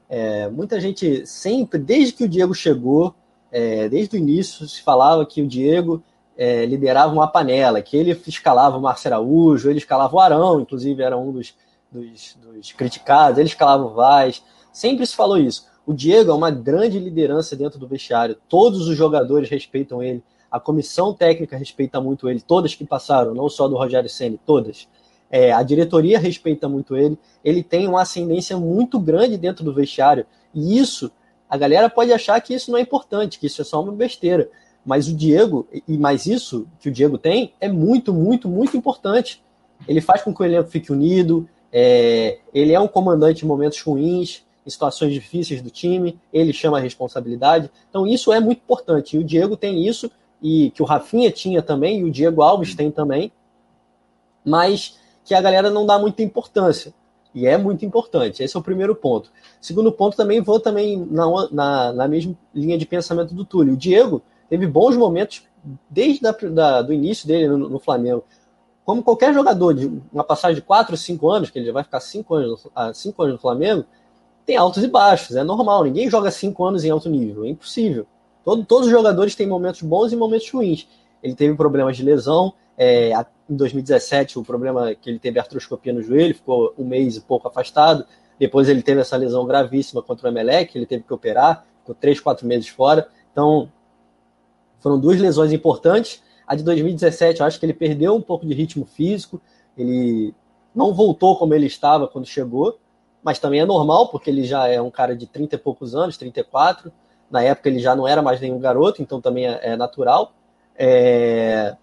É, 0.10 0.50
muita 0.50 0.82
gente 0.82 1.26
sempre, 1.26 1.80
desde 1.80 2.14
que 2.14 2.24
o 2.24 2.28
Diego 2.28 2.54
chegou, 2.54 3.14
é, 3.52 3.88
desde 3.88 4.18
o 4.18 4.20
início, 4.20 4.68
se 4.68 4.82
falava 4.82 5.26
que 5.26 5.42
o 5.42 5.48
Diego 5.48 6.04
é, 6.38 6.66
liderava 6.66 7.14
uma 7.14 7.28
panela, 7.28 7.82
que 7.82 7.96
ele 7.96 8.20
escalava 8.28 8.78
o 8.78 8.82
Marcelo 8.82 9.16
Araújo, 9.16 9.70
ele 9.70 9.78
escalava 9.78 10.16
o 10.16 10.20
Arão, 10.20 10.62
inclusive 10.62 11.02
era 11.02 11.18
um 11.18 11.32
dos, 11.32 11.54
dos, 11.92 12.38
dos 12.42 12.72
criticados, 12.72 13.38
ele 13.38 13.50
escalava 13.50 13.84
o 13.84 13.94
Vaz. 13.94 14.44
Sempre 14.72 15.06
se 15.06 15.16
falou 15.16 15.38
isso. 15.38 15.68
O 15.86 15.94
Diego 15.94 16.32
é 16.32 16.34
uma 16.34 16.52
grande 16.52 17.00
liderança 17.00 17.56
dentro 17.56 17.80
do 17.80 17.88
vestiário. 17.88 18.38
Todos 18.48 18.88
os 18.88 18.96
jogadores 18.96 19.50
respeitam 19.50 20.04
ele. 20.04 20.24
A 20.52 20.60
comissão 20.60 21.14
técnica 21.14 21.58
respeita 21.58 22.00
muito 22.00 22.30
ele. 22.30 22.42
Todas 22.42 22.76
que 22.76 22.86
passaram, 22.86 23.34
não 23.34 23.50
só 23.50 23.68
do 23.68 23.76
Rogério 23.76 24.10
Ceni, 24.10 24.40
todas. 24.46 24.88
É, 25.32 25.52
a 25.52 25.62
diretoria 25.64 26.20
respeita 26.20 26.68
muito 26.70 26.96
ele. 26.96 27.18
Ele 27.44 27.64
tem 27.64 27.88
uma 27.88 28.02
ascendência 28.02 28.58
muito 28.58 29.00
grande 29.00 29.38
dentro 29.38 29.64
do 29.64 29.74
vestiário. 29.74 30.26
E 30.54 30.78
isso, 30.78 31.12
a 31.50 31.58
galera 31.58 31.90
pode 31.90 32.12
achar 32.14 32.40
que 32.42 32.54
isso 32.54 32.72
não 32.72 32.78
é 32.78 32.82
importante, 32.82 33.40
que 33.40 33.48
isso 33.48 33.62
é 33.62 33.66
só 33.66 33.82
uma 33.82 33.92
besteira. 33.92 34.50
Mas 34.86 35.08
o 35.08 35.16
Diego, 35.16 35.68
e 35.88 35.98
mais 35.98 36.26
isso 36.26 36.68
que 36.80 36.90
o 36.90 36.92
Diego 36.92 37.18
tem, 37.18 37.54
é 37.60 37.68
muito, 37.68 38.14
muito, 38.14 38.48
muito 38.48 38.78
importante. 38.78 39.44
Ele 39.88 40.02
faz 40.02 40.22
com 40.22 40.34
que 40.34 40.42
o 40.42 40.46
elenco 40.46 40.70
fique 40.70 40.92
unido, 40.92 41.48
é, 41.72 42.40
ele 42.54 42.74
é 42.74 42.80
um 42.80 42.88
comandante 42.88 43.46
em 43.46 43.48
momentos 43.48 43.82
ruins, 43.82 44.44
em 44.66 44.70
situações 44.70 45.14
difíceis 45.14 45.62
do 45.62 45.70
time, 45.70 46.20
ele 46.32 46.54
chama 46.54 46.78
a 46.78 46.82
responsabilidade. 46.82 47.70
Então, 47.90 48.06
isso 48.06 48.32
é 48.32 48.40
muito 48.40 48.60
importante. 48.60 49.16
E 49.16 49.20
o 49.20 49.24
Diego 49.24 49.56
tem 49.56 49.88
isso, 49.88 50.12
e 50.42 50.72
que 50.72 50.82
o 50.82 50.86
Rafinha 50.86 51.32
tinha 51.32 51.62
também, 51.62 52.00
e 52.00 52.04
o 52.04 52.12
Diego 52.12 52.42
Alves 52.42 52.76
tem 52.76 52.92
também, 52.92 53.32
mas 54.44 54.98
que 55.24 55.34
a 55.34 55.42
galera 55.42 55.70
não 55.70 55.86
dá 55.86 56.00
muita 56.00 56.24
importância. 56.24 56.94
E 57.34 57.46
é 57.46 57.58
muito 57.58 57.86
importante. 57.86 58.42
Esse 58.42 58.56
é 58.58 58.60
o 58.60 58.64
primeiro 58.64 58.96
ponto. 58.96 59.32
Segundo 59.62 59.92
ponto, 59.92 60.18
também 60.18 60.42
vou 60.42 60.60
também 60.60 60.98
na, 61.12 61.26
na, 61.52 61.94
na 61.94 62.08
mesma 62.08 62.36
linha 62.54 62.78
de 62.78 62.86
pensamento 62.86 63.34
do 63.34 63.46
Túlio. 63.46 63.74
O 63.74 63.78
Diego 63.78 64.22
teve 64.50 64.66
bons 64.66 64.98
momentos 64.98 65.44
desde 65.90 66.22
da, 66.22 66.32
da, 66.32 66.82
do 66.82 66.94
início 66.94 67.28
dele 67.28 67.48
no, 67.48 67.70
no, 67.70 67.80
Flamengo. 67.80 68.24
Como 68.90 69.04
qualquer 69.04 69.32
jogador 69.36 69.76
de 69.76 69.86
uma 70.12 70.24
passagem 70.24 70.56
de 70.56 70.64
4 70.64 70.94
ou 70.94 70.98
5 70.98 71.30
anos, 71.30 71.52
que 71.52 71.60
ele 71.60 71.68
já 71.68 71.72
vai 71.72 71.84
ficar 71.84 72.00
5 72.00 72.34
anos, 72.34 72.68
cinco 72.96 73.22
anos 73.22 73.34
no 73.36 73.40
Flamengo, 73.40 73.86
tem 74.48 74.58
altos 74.58 74.84
e 74.84 74.88
baixos, 74.88 75.36
é 75.36 75.44
normal. 75.44 75.84
Ninguém 75.84 76.10
joga 76.10 76.32
cinco 76.32 76.66
anos 76.66 76.84
em 76.84 76.90
alto 76.90 77.08
nível, 77.08 77.46
é 77.46 77.50
impossível. 77.50 78.08
Todo, 78.44 78.66
todos 78.66 78.88
os 78.88 78.92
jogadores 78.92 79.36
têm 79.36 79.46
momentos 79.46 79.84
bons 79.84 80.12
e 80.12 80.16
momentos 80.16 80.50
ruins. 80.50 80.88
Ele 81.22 81.36
teve 81.36 81.56
problemas 81.56 81.98
de 81.98 82.04
lesão. 82.04 82.52
É, 82.76 83.12
em 83.48 83.56
2017, 83.56 84.40
o 84.40 84.44
problema 84.44 84.96
que 84.96 85.08
ele 85.08 85.20
teve 85.20 85.38
artroscopia 85.38 85.94
no 85.94 86.02
joelho, 86.02 86.34
ficou 86.34 86.74
um 86.76 86.84
mês 86.84 87.16
e 87.16 87.22
pouco 87.22 87.48
afastado. 87.48 88.08
Depois 88.40 88.68
ele 88.68 88.82
teve 88.82 89.02
essa 89.02 89.16
lesão 89.16 89.46
gravíssima 89.46 90.02
contra 90.02 90.28
o 90.28 90.32
Emelec, 90.32 90.76
ele 90.76 90.88
teve 90.88 91.04
que 91.04 91.14
operar, 91.14 91.64
ficou 91.82 91.94
três, 91.94 92.20
quatro 92.20 92.48
meses 92.48 92.70
fora. 92.70 93.08
Então, 93.32 93.72
foram 94.80 95.00
duas 95.00 95.20
lesões 95.20 95.54
importantes. 95.54 96.24
A 96.50 96.56
de 96.56 96.64
2017, 96.64 97.40
eu 97.40 97.46
acho 97.46 97.60
que 97.60 97.66
ele 97.66 97.74
perdeu 97.74 98.14
um 98.16 98.22
pouco 98.22 98.46
de 98.46 98.54
ritmo 98.54 98.86
físico, 98.86 99.40
ele 99.78 100.34
não 100.76 100.94
voltou 100.94 101.38
como 101.38 101.54
ele 101.54 101.68
estava 101.68 102.08
quando 102.08 102.26
chegou 102.26 102.78
mas 103.24 103.40
também 103.40 103.60
é 103.60 103.66
normal, 103.66 104.08
porque 104.08 104.30
ele 104.30 104.44
já 104.44 104.68
é 104.68 104.82
um 104.82 104.90
cara 104.90 105.16
de 105.16 105.28
30 105.28 105.56
e 105.56 105.58
poucos 105.58 105.96
anos, 105.96 106.18
34. 106.18 106.92
Na 107.30 107.42
época 107.44 107.70
ele 107.70 107.80
já 107.80 107.96
não 107.96 108.08
era 108.08 108.22
mais 108.22 108.40
nenhum 108.40 108.60
garoto, 108.60 109.02
então 109.02 109.22
também 109.22 109.48
é, 109.48 109.60
é 109.62 109.76
natural. 109.76 110.34
É... 110.76 111.76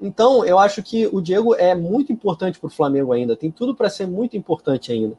Então, 0.00 0.44
eu 0.44 0.58
acho 0.58 0.82
que 0.82 1.06
o 1.06 1.20
Diego 1.20 1.54
é 1.54 1.74
muito 1.74 2.12
importante 2.12 2.58
para 2.58 2.66
o 2.66 2.70
Flamengo 2.70 3.12
ainda, 3.12 3.36
tem 3.36 3.50
tudo 3.50 3.74
para 3.74 3.88
ser 3.88 4.06
muito 4.06 4.36
importante 4.36 4.92
ainda. 4.92 5.16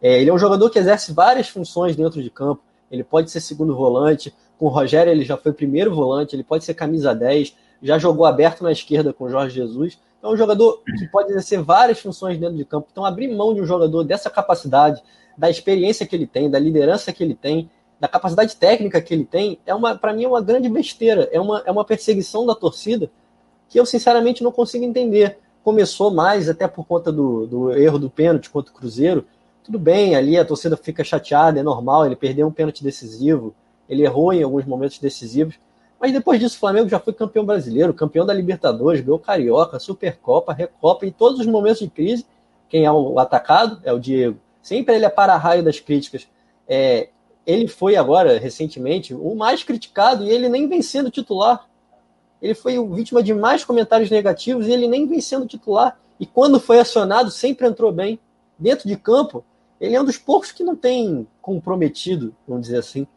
É, 0.00 0.20
ele 0.20 0.30
é 0.30 0.32
um 0.32 0.38
jogador 0.38 0.68
que 0.68 0.78
exerce 0.78 1.12
várias 1.12 1.48
funções 1.48 1.96
dentro 1.96 2.22
de 2.22 2.28
campo, 2.28 2.62
ele 2.90 3.02
pode 3.02 3.30
ser 3.30 3.40
segundo 3.40 3.74
volante, 3.74 4.34
com 4.58 4.66
o 4.66 4.68
Rogério 4.68 5.10
ele 5.10 5.24
já 5.24 5.36
foi 5.36 5.52
primeiro 5.52 5.94
volante, 5.94 6.36
ele 6.36 6.44
pode 6.44 6.64
ser 6.64 6.74
camisa 6.74 7.14
10, 7.14 7.56
já 7.82 7.98
jogou 7.98 8.26
aberto 8.26 8.62
na 8.62 8.72
esquerda 8.72 9.12
com 9.12 9.24
o 9.24 9.30
Jorge 9.30 9.54
Jesus. 9.54 9.98
Então, 10.18 10.30
é 10.30 10.34
um 10.34 10.36
jogador 10.36 10.82
que 10.98 11.06
pode 11.08 11.30
exercer 11.30 11.62
várias 11.62 12.00
funções 12.00 12.38
dentro 12.38 12.56
de 12.56 12.64
campo. 12.64 12.88
Então, 12.90 13.04
abrir 13.04 13.28
mão 13.28 13.54
de 13.54 13.60
um 13.60 13.66
jogador 13.66 14.02
dessa 14.04 14.30
capacidade, 14.30 15.02
da 15.36 15.50
experiência 15.50 16.06
que 16.06 16.16
ele 16.16 16.26
tem, 16.26 16.50
da 16.50 16.58
liderança 16.58 17.12
que 17.12 17.22
ele 17.22 17.34
tem, 17.34 17.70
da 17.98 18.08
capacidade 18.08 18.56
técnica 18.56 19.00
que 19.00 19.12
ele 19.14 19.24
tem, 19.24 19.58
é 19.64 19.74
uma, 19.74 19.96
para 19.96 20.12
mim, 20.12 20.24
é 20.24 20.28
uma 20.28 20.42
grande 20.42 20.68
besteira. 20.68 21.28
É 21.32 21.40
uma, 21.40 21.62
é 21.64 21.70
uma 21.70 21.84
perseguição 21.84 22.46
da 22.46 22.54
torcida 22.54 23.10
que 23.68 23.78
eu, 23.78 23.86
sinceramente, 23.86 24.42
não 24.42 24.52
consigo 24.52 24.84
entender. 24.84 25.38
Começou 25.62 26.10
mais 26.10 26.48
até 26.48 26.68
por 26.68 26.86
conta 26.86 27.10
do, 27.10 27.46
do 27.46 27.72
erro 27.72 27.98
do 27.98 28.10
pênalti 28.10 28.50
contra 28.50 28.72
o 28.72 28.76
Cruzeiro. 28.76 29.24
Tudo 29.64 29.78
bem, 29.78 30.14
ali 30.14 30.38
a 30.38 30.44
torcida 30.44 30.76
fica 30.76 31.02
chateada, 31.02 31.58
é 31.58 31.62
normal, 31.62 32.06
ele 32.06 32.14
perdeu 32.14 32.46
um 32.46 32.52
pênalti 32.52 32.84
decisivo, 32.84 33.52
ele 33.88 34.04
errou 34.04 34.32
em 34.32 34.42
alguns 34.42 34.64
momentos 34.64 34.98
decisivos. 35.00 35.58
Mas 36.06 36.12
depois 36.12 36.38
disso, 36.38 36.54
o 36.54 36.60
Flamengo 36.60 36.88
já 36.88 37.00
foi 37.00 37.12
campeão 37.12 37.44
brasileiro, 37.44 37.92
campeão 37.92 38.24
da 38.24 38.32
Libertadores, 38.32 39.00
ganhou 39.00 39.18
Carioca, 39.18 39.80
Supercopa, 39.80 40.52
Recopa, 40.52 41.04
e 41.04 41.10
todos 41.10 41.40
os 41.40 41.46
momentos 41.46 41.80
de 41.80 41.88
crise, 41.88 42.24
quem 42.68 42.84
é 42.84 42.92
o 42.92 43.18
atacado 43.18 43.80
é 43.82 43.92
o 43.92 43.98
Diego. 43.98 44.38
Sempre 44.62 44.94
ele 44.94 45.04
é 45.04 45.08
para-raio 45.08 45.64
das 45.64 45.80
críticas. 45.80 46.28
É, 46.68 47.08
ele 47.44 47.66
foi 47.66 47.96
agora, 47.96 48.38
recentemente, 48.38 49.14
o 49.14 49.34
mais 49.34 49.64
criticado 49.64 50.22
e 50.22 50.30
ele 50.30 50.48
nem 50.48 50.68
vem 50.68 50.80
sendo 50.80 51.10
titular. 51.10 51.68
Ele 52.40 52.54
foi 52.54 52.78
vítima 52.90 53.20
de 53.20 53.34
mais 53.34 53.64
comentários 53.64 54.08
negativos 54.08 54.68
e 54.68 54.72
ele 54.72 54.86
nem 54.86 55.08
vem 55.08 55.20
sendo 55.20 55.44
titular. 55.44 55.98
E 56.20 56.24
quando 56.24 56.60
foi 56.60 56.78
acionado, 56.78 57.32
sempre 57.32 57.66
entrou 57.66 57.90
bem. 57.90 58.16
Dentro 58.56 58.88
de 58.88 58.94
campo, 58.94 59.44
ele 59.80 59.96
é 59.96 60.00
um 60.00 60.04
dos 60.04 60.18
poucos 60.18 60.52
que 60.52 60.62
não 60.62 60.76
tem 60.76 61.26
comprometido, 61.42 62.32
vamos 62.46 62.66
dizer 62.66 62.78
assim. 62.78 63.08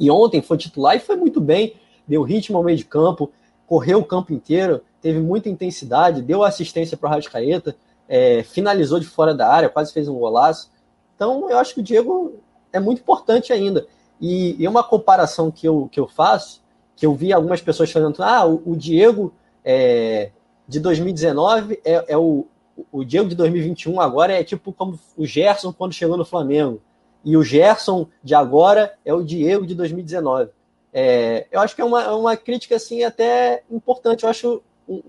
E 0.00 0.10
ontem 0.10 0.42
foi 0.42 0.56
titular 0.56 0.96
e 0.96 1.00
foi 1.00 1.14
muito 1.14 1.40
bem, 1.40 1.74
deu 2.08 2.22
ritmo 2.22 2.58
ao 2.58 2.64
meio 2.64 2.76
de 2.76 2.84
campo, 2.84 3.30
correu 3.66 4.00
o 4.00 4.04
campo 4.04 4.32
inteiro, 4.32 4.80
teve 5.00 5.20
muita 5.20 5.48
intensidade, 5.48 6.22
deu 6.22 6.42
assistência 6.42 6.96
para 6.96 7.08
o 7.08 7.12
Rascaeta 7.12 7.76
é, 8.10 8.42
finalizou 8.42 8.98
de 8.98 9.06
fora 9.06 9.32
da 9.32 9.48
área, 9.48 9.68
quase 9.68 9.92
fez 9.92 10.08
um 10.08 10.18
golaço. 10.18 10.68
Então, 11.14 11.48
eu 11.48 11.56
acho 11.56 11.72
que 11.72 11.80
o 11.80 11.82
Diego 11.82 12.40
é 12.72 12.80
muito 12.80 13.00
importante 13.02 13.52
ainda. 13.52 13.86
E, 14.20 14.60
e 14.60 14.66
uma 14.66 14.82
comparação 14.82 15.48
que 15.48 15.66
eu, 15.66 15.88
que 15.92 16.00
eu 16.00 16.08
faço, 16.08 16.60
que 16.96 17.06
eu 17.06 17.14
vi 17.14 17.32
algumas 17.32 17.62
pessoas 17.62 17.92
falando, 17.92 18.20
ah, 18.20 18.44
o, 18.44 18.60
o 18.66 18.76
Diego 18.76 19.32
é, 19.64 20.32
de 20.66 20.80
2019 20.80 21.80
é, 21.84 22.04
é 22.08 22.18
o, 22.18 22.48
o 22.90 23.04
Diego 23.04 23.28
de 23.28 23.36
2021 23.36 24.00
agora 24.00 24.32
é 24.32 24.42
tipo 24.42 24.72
como 24.72 24.98
o 25.16 25.24
Gerson 25.24 25.72
quando 25.72 25.92
chegou 25.92 26.16
no 26.16 26.24
Flamengo. 26.24 26.82
E 27.24 27.36
o 27.36 27.42
Gerson 27.42 28.08
de 28.22 28.34
agora 28.34 28.94
é 29.04 29.12
o 29.12 29.22
Diego 29.22 29.66
de 29.66 29.74
2019. 29.74 30.50
É, 30.92 31.46
eu 31.50 31.60
acho 31.60 31.74
que 31.74 31.82
é 31.82 31.84
uma, 31.84 32.14
uma 32.14 32.36
crítica 32.36 32.76
assim 32.76 33.04
até 33.04 33.62
importante. 33.70 34.24
Eu 34.24 34.30
acho 34.30 34.62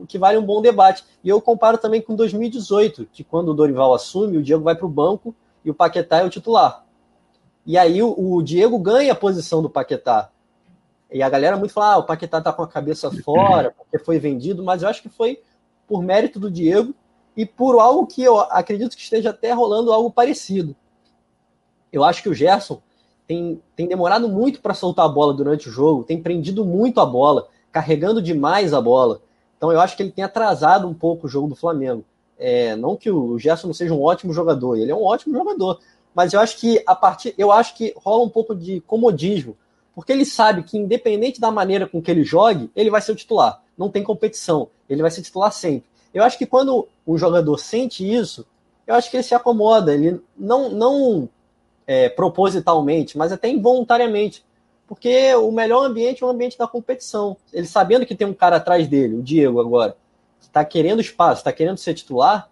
que 0.08 0.18
vale 0.18 0.38
um 0.38 0.46
bom 0.46 0.62
debate. 0.62 1.04
E 1.24 1.30
eu 1.30 1.42
comparo 1.42 1.78
também 1.78 2.02
com 2.02 2.16
2018, 2.16 3.08
que 3.12 3.24
quando 3.24 3.50
o 3.50 3.54
Dorival 3.54 3.94
assume, 3.94 4.38
o 4.38 4.44
Diego 4.44 4.64
vai 4.64 4.76
para 4.76 4.86
o 4.86 4.90
banco 4.90 5.36
e 5.64 5.72
o 5.72 5.74
Paquetá 5.74 6.20
é 6.20 6.24
o 6.24 6.30
titular. 6.30 6.86
E 7.66 7.78
aí 7.78 8.02
o, 8.02 8.16
o, 8.18 8.42
Diego 8.42 8.78
ganha 8.80 9.14
a 9.14 9.16
posição 9.16 9.62
do 9.62 9.70
Paquetá. 9.70 10.30
E 11.12 11.22
a 11.22 11.30
galera 11.30 11.58
muito 11.58 11.74
fala, 11.74 11.94
ah, 11.94 11.98
o 11.98 12.06
Paquetá 12.06 12.42
tá 12.42 12.54
com 12.54 12.64
a 12.64 12.68
cabeça 12.68 13.12
fora, 13.24 13.72
porque 13.72 14.00
foi 14.00 14.20
vendido, 14.20 14.64
mas 14.64 14.82
eu 14.82 14.90
acho 14.90 15.02
que 15.02 15.10
foi 15.10 15.42
por 15.88 16.02
mérito 16.02 16.40
do 16.40 16.50
Diego 16.50 16.94
e 17.36 17.46
por 17.46 17.80
algo 17.80 18.08
que 18.08 18.24
eu 18.24 18.40
acredito 18.40 18.96
que 18.96 19.02
esteja 19.02 19.30
até 19.30 19.52
rolando 19.52 19.92
algo 19.92 20.12
parecido. 20.12 20.76
Eu 21.92 22.04
acho 22.04 22.24
que 22.24 22.30
o 22.30 22.34
Gerson 22.34 22.82
tem, 23.28 23.62
tem 23.76 23.88
demorado 23.88 24.28
muito 24.28 24.62
para 24.62 24.74
soltar 24.74 25.06
a 25.06 25.10
bola 25.10 25.34
durante 25.34 25.70
o 25.70 25.72
jogo, 25.72 26.04
tem 26.04 26.22
prendido 26.22 26.66
muito 26.66 27.00
a 27.00 27.06
bola, 27.06 27.48
carregando 27.72 28.22
demais 28.22 28.74
a 28.74 28.82
bola. 28.82 29.22
Então 29.58 29.72
eu 29.72 29.80
acho 29.80 29.96
que 29.96 30.04
ele 30.04 30.12
tem 30.12 30.24
atrasado 30.24 30.88
um 30.88 30.94
pouco 30.94 31.28
o 31.28 31.30
jogo 31.30 31.48
do 31.48 31.56
Flamengo. 31.56 32.04
É, 32.38 32.76
não 32.76 32.96
que 32.96 33.12
o 33.12 33.38
Gerson 33.38 33.68
não 33.68 33.74
seja 33.74 33.94
um 33.94 34.02
ótimo 34.02 34.34
jogador, 34.34 34.76
ele 34.76 34.92
é 34.92 34.96
um 34.96 35.04
ótimo 35.04 35.38
jogador, 35.38 35.80
mas 36.14 36.34
eu 36.34 36.40
acho 36.40 36.58
que 36.58 36.82
a 36.88 36.96
partir, 36.96 37.36
eu 37.38 37.52
acho 37.52 37.76
que 37.76 37.94
rola 37.96 38.24
um 38.24 38.30
pouco 38.30 38.56
de 38.56 38.82
comodismo, 38.82 39.56
porque 39.94 40.12
ele 40.12 40.26
sabe 40.26 40.64
que 40.64 40.78
independente 40.78 41.40
da 41.40 41.52
maneira 41.52 41.88
com 41.88 42.02
que 42.02 42.10
ele 42.10 42.24
jogue, 42.24 42.72
ele 42.76 42.90
vai 42.90 43.02
ser 43.02 43.12
o 43.12 43.16
titular. 43.16 43.62
Não 43.78 43.90
tem 43.90 44.04
competição, 44.04 44.70
ele 44.90 45.02
vai 45.02 45.12
ser 45.12 45.22
titular 45.22 45.52
sempre. 45.52 45.90
Eu 46.14 46.24
acho 46.24 46.38
que 46.38 46.46
quando 46.46 46.88
um 47.06 47.18
jogador 47.18 47.58
sente 47.58 48.10
isso, 48.10 48.46
eu 48.88 48.96
acho 48.96 49.10
que 49.10 49.18
ele 49.18 49.24
se 49.24 49.36
acomoda, 49.36 49.94
ele 49.94 50.20
não, 50.38 50.70
não 50.70 51.30
é, 51.92 52.08
propositalmente, 52.08 53.18
mas 53.18 53.34
até 53.34 53.50
involuntariamente 53.50 54.46
porque 54.88 55.34
o 55.36 55.52
melhor 55.52 55.86
ambiente 55.86 56.22
é 56.22 56.26
o 56.26 56.30
ambiente 56.30 56.58
da 56.58 56.68
competição. 56.68 57.38
Ele 57.54 57.66
sabendo 57.66 58.06
que 58.06 58.14
tem 58.14 58.28
um 58.28 58.34
cara 58.34 58.58
atrás 58.58 58.90
dele, 58.90 59.16
o 59.16 59.22
Diego 59.22 59.62
agora, 59.62 59.96
que 60.40 60.48
está 60.48 60.66
querendo 60.66 61.00
espaço, 61.00 61.40
está 61.40 61.52
querendo 61.54 61.78
ser 61.78 61.94
titular, 61.94 62.50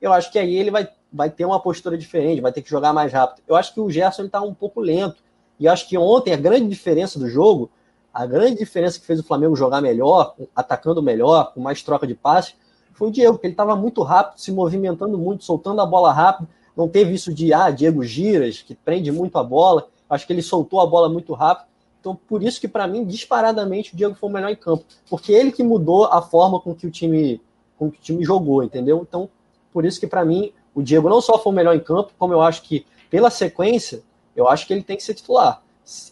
eu 0.00 0.10
acho 0.10 0.32
que 0.32 0.38
aí 0.38 0.54
ele 0.54 0.70
vai, 0.70 0.88
vai 1.12 1.28
ter 1.28 1.44
uma 1.44 1.60
postura 1.60 1.98
diferente, 1.98 2.40
vai 2.40 2.52
ter 2.52 2.62
que 2.62 2.70
jogar 2.70 2.94
mais 2.94 3.12
rápido. 3.12 3.42
Eu 3.46 3.54
acho 3.54 3.74
que 3.74 3.80
o 3.80 3.90
Gerson 3.90 4.24
está 4.24 4.40
um 4.40 4.54
pouco 4.54 4.80
lento. 4.80 5.16
E 5.60 5.68
acho 5.68 5.86
que 5.86 5.98
ontem 5.98 6.32
a 6.32 6.36
grande 6.36 6.68
diferença 6.68 7.18
do 7.18 7.28
jogo, 7.28 7.70
a 8.12 8.24
grande 8.24 8.58
diferença 8.58 8.98
que 8.98 9.04
fez 9.04 9.20
o 9.20 9.24
Flamengo 9.24 9.54
jogar 9.54 9.82
melhor, 9.82 10.34
atacando 10.56 11.02
melhor, 11.02 11.52
com 11.52 11.60
mais 11.60 11.82
troca 11.82 12.06
de 12.06 12.14
passes, 12.14 12.54
foi 12.94 13.08
o 13.08 13.10
Diego, 13.10 13.34
porque 13.34 13.46
ele 13.46 13.54
estava 13.54 13.76
muito 13.76 14.02
rápido, 14.02 14.38
se 14.38 14.50
movimentando 14.50 15.18
muito, 15.18 15.44
soltando 15.44 15.82
a 15.82 15.86
bola 15.86 16.12
rápido. 16.14 16.48
Não 16.76 16.88
teve 16.88 17.14
isso 17.14 17.32
de, 17.32 17.52
ah, 17.52 17.70
Diego 17.70 18.02
Giras, 18.02 18.60
que 18.60 18.74
prende 18.74 19.10
muito 19.12 19.38
a 19.38 19.44
bola. 19.44 19.88
Acho 20.08 20.26
que 20.26 20.32
ele 20.32 20.42
soltou 20.42 20.80
a 20.80 20.86
bola 20.86 21.08
muito 21.08 21.32
rápido. 21.32 21.68
Então, 22.00 22.14
por 22.14 22.42
isso 22.42 22.60
que, 22.60 22.68
para 22.68 22.86
mim, 22.86 23.04
disparadamente, 23.04 23.94
o 23.94 23.96
Diego 23.96 24.14
foi 24.14 24.28
o 24.28 24.32
melhor 24.32 24.50
em 24.50 24.56
campo. 24.56 24.84
Porque 25.08 25.32
ele 25.32 25.50
que 25.50 25.62
mudou 25.62 26.04
a 26.04 26.20
forma 26.20 26.60
com 26.60 26.74
que 26.74 26.86
o 26.86 26.90
time, 26.90 27.40
com 27.78 27.90
que 27.90 27.98
o 27.98 28.00
time 28.00 28.24
jogou, 28.24 28.62
entendeu? 28.62 29.06
Então, 29.08 29.28
por 29.72 29.84
isso 29.84 29.98
que, 29.98 30.06
para 30.06 30.24
mim, 30.24 30.52
o 30.74 30.82
Diego 30.82 31.08
não 31.08 31.20
só 31.20 31.38
foi 31.38 31.52
o 31.52 31.56
melhor 31.56 31.74
em 31.74 31.80
campo, 31.80 32.12
como 32.18 32.32
eu 32.32 32.42
acho 32.42 32.62
que, 32.62 32.84
pela 33.10 33.30
sequência, 33.30 34.02
Eu 34.36 34.48
acho 34.48 34.66
que 34.66 34.72
ele 34.72 34.82
tem 34.82 34.96
que 34.96 35.04
ser 35.04 35.14
titular. 35.14 35.62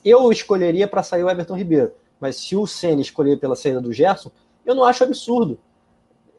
Eu 0.05 0.30
escolheria 0.30 0.86
para 0.86 1.02
sair 1.02 1.24
o 1.24 1.28
Everton 1.28 1.56
Ribeiro, 1.56 1.93
mas 2.20 2.36
se 2.36 2.55
o 2.55 2.68
Senna 2.68 3.01
escolher 3.01 3.40
pela 3.40 3.56
saída 3.56 3.80
do 3.80 3.93
Gerson, 3.93 4.30
eu 4.64 4.76
não 4.76 4.84
acho 4.84 5.02
absurdo. 5.02 5.59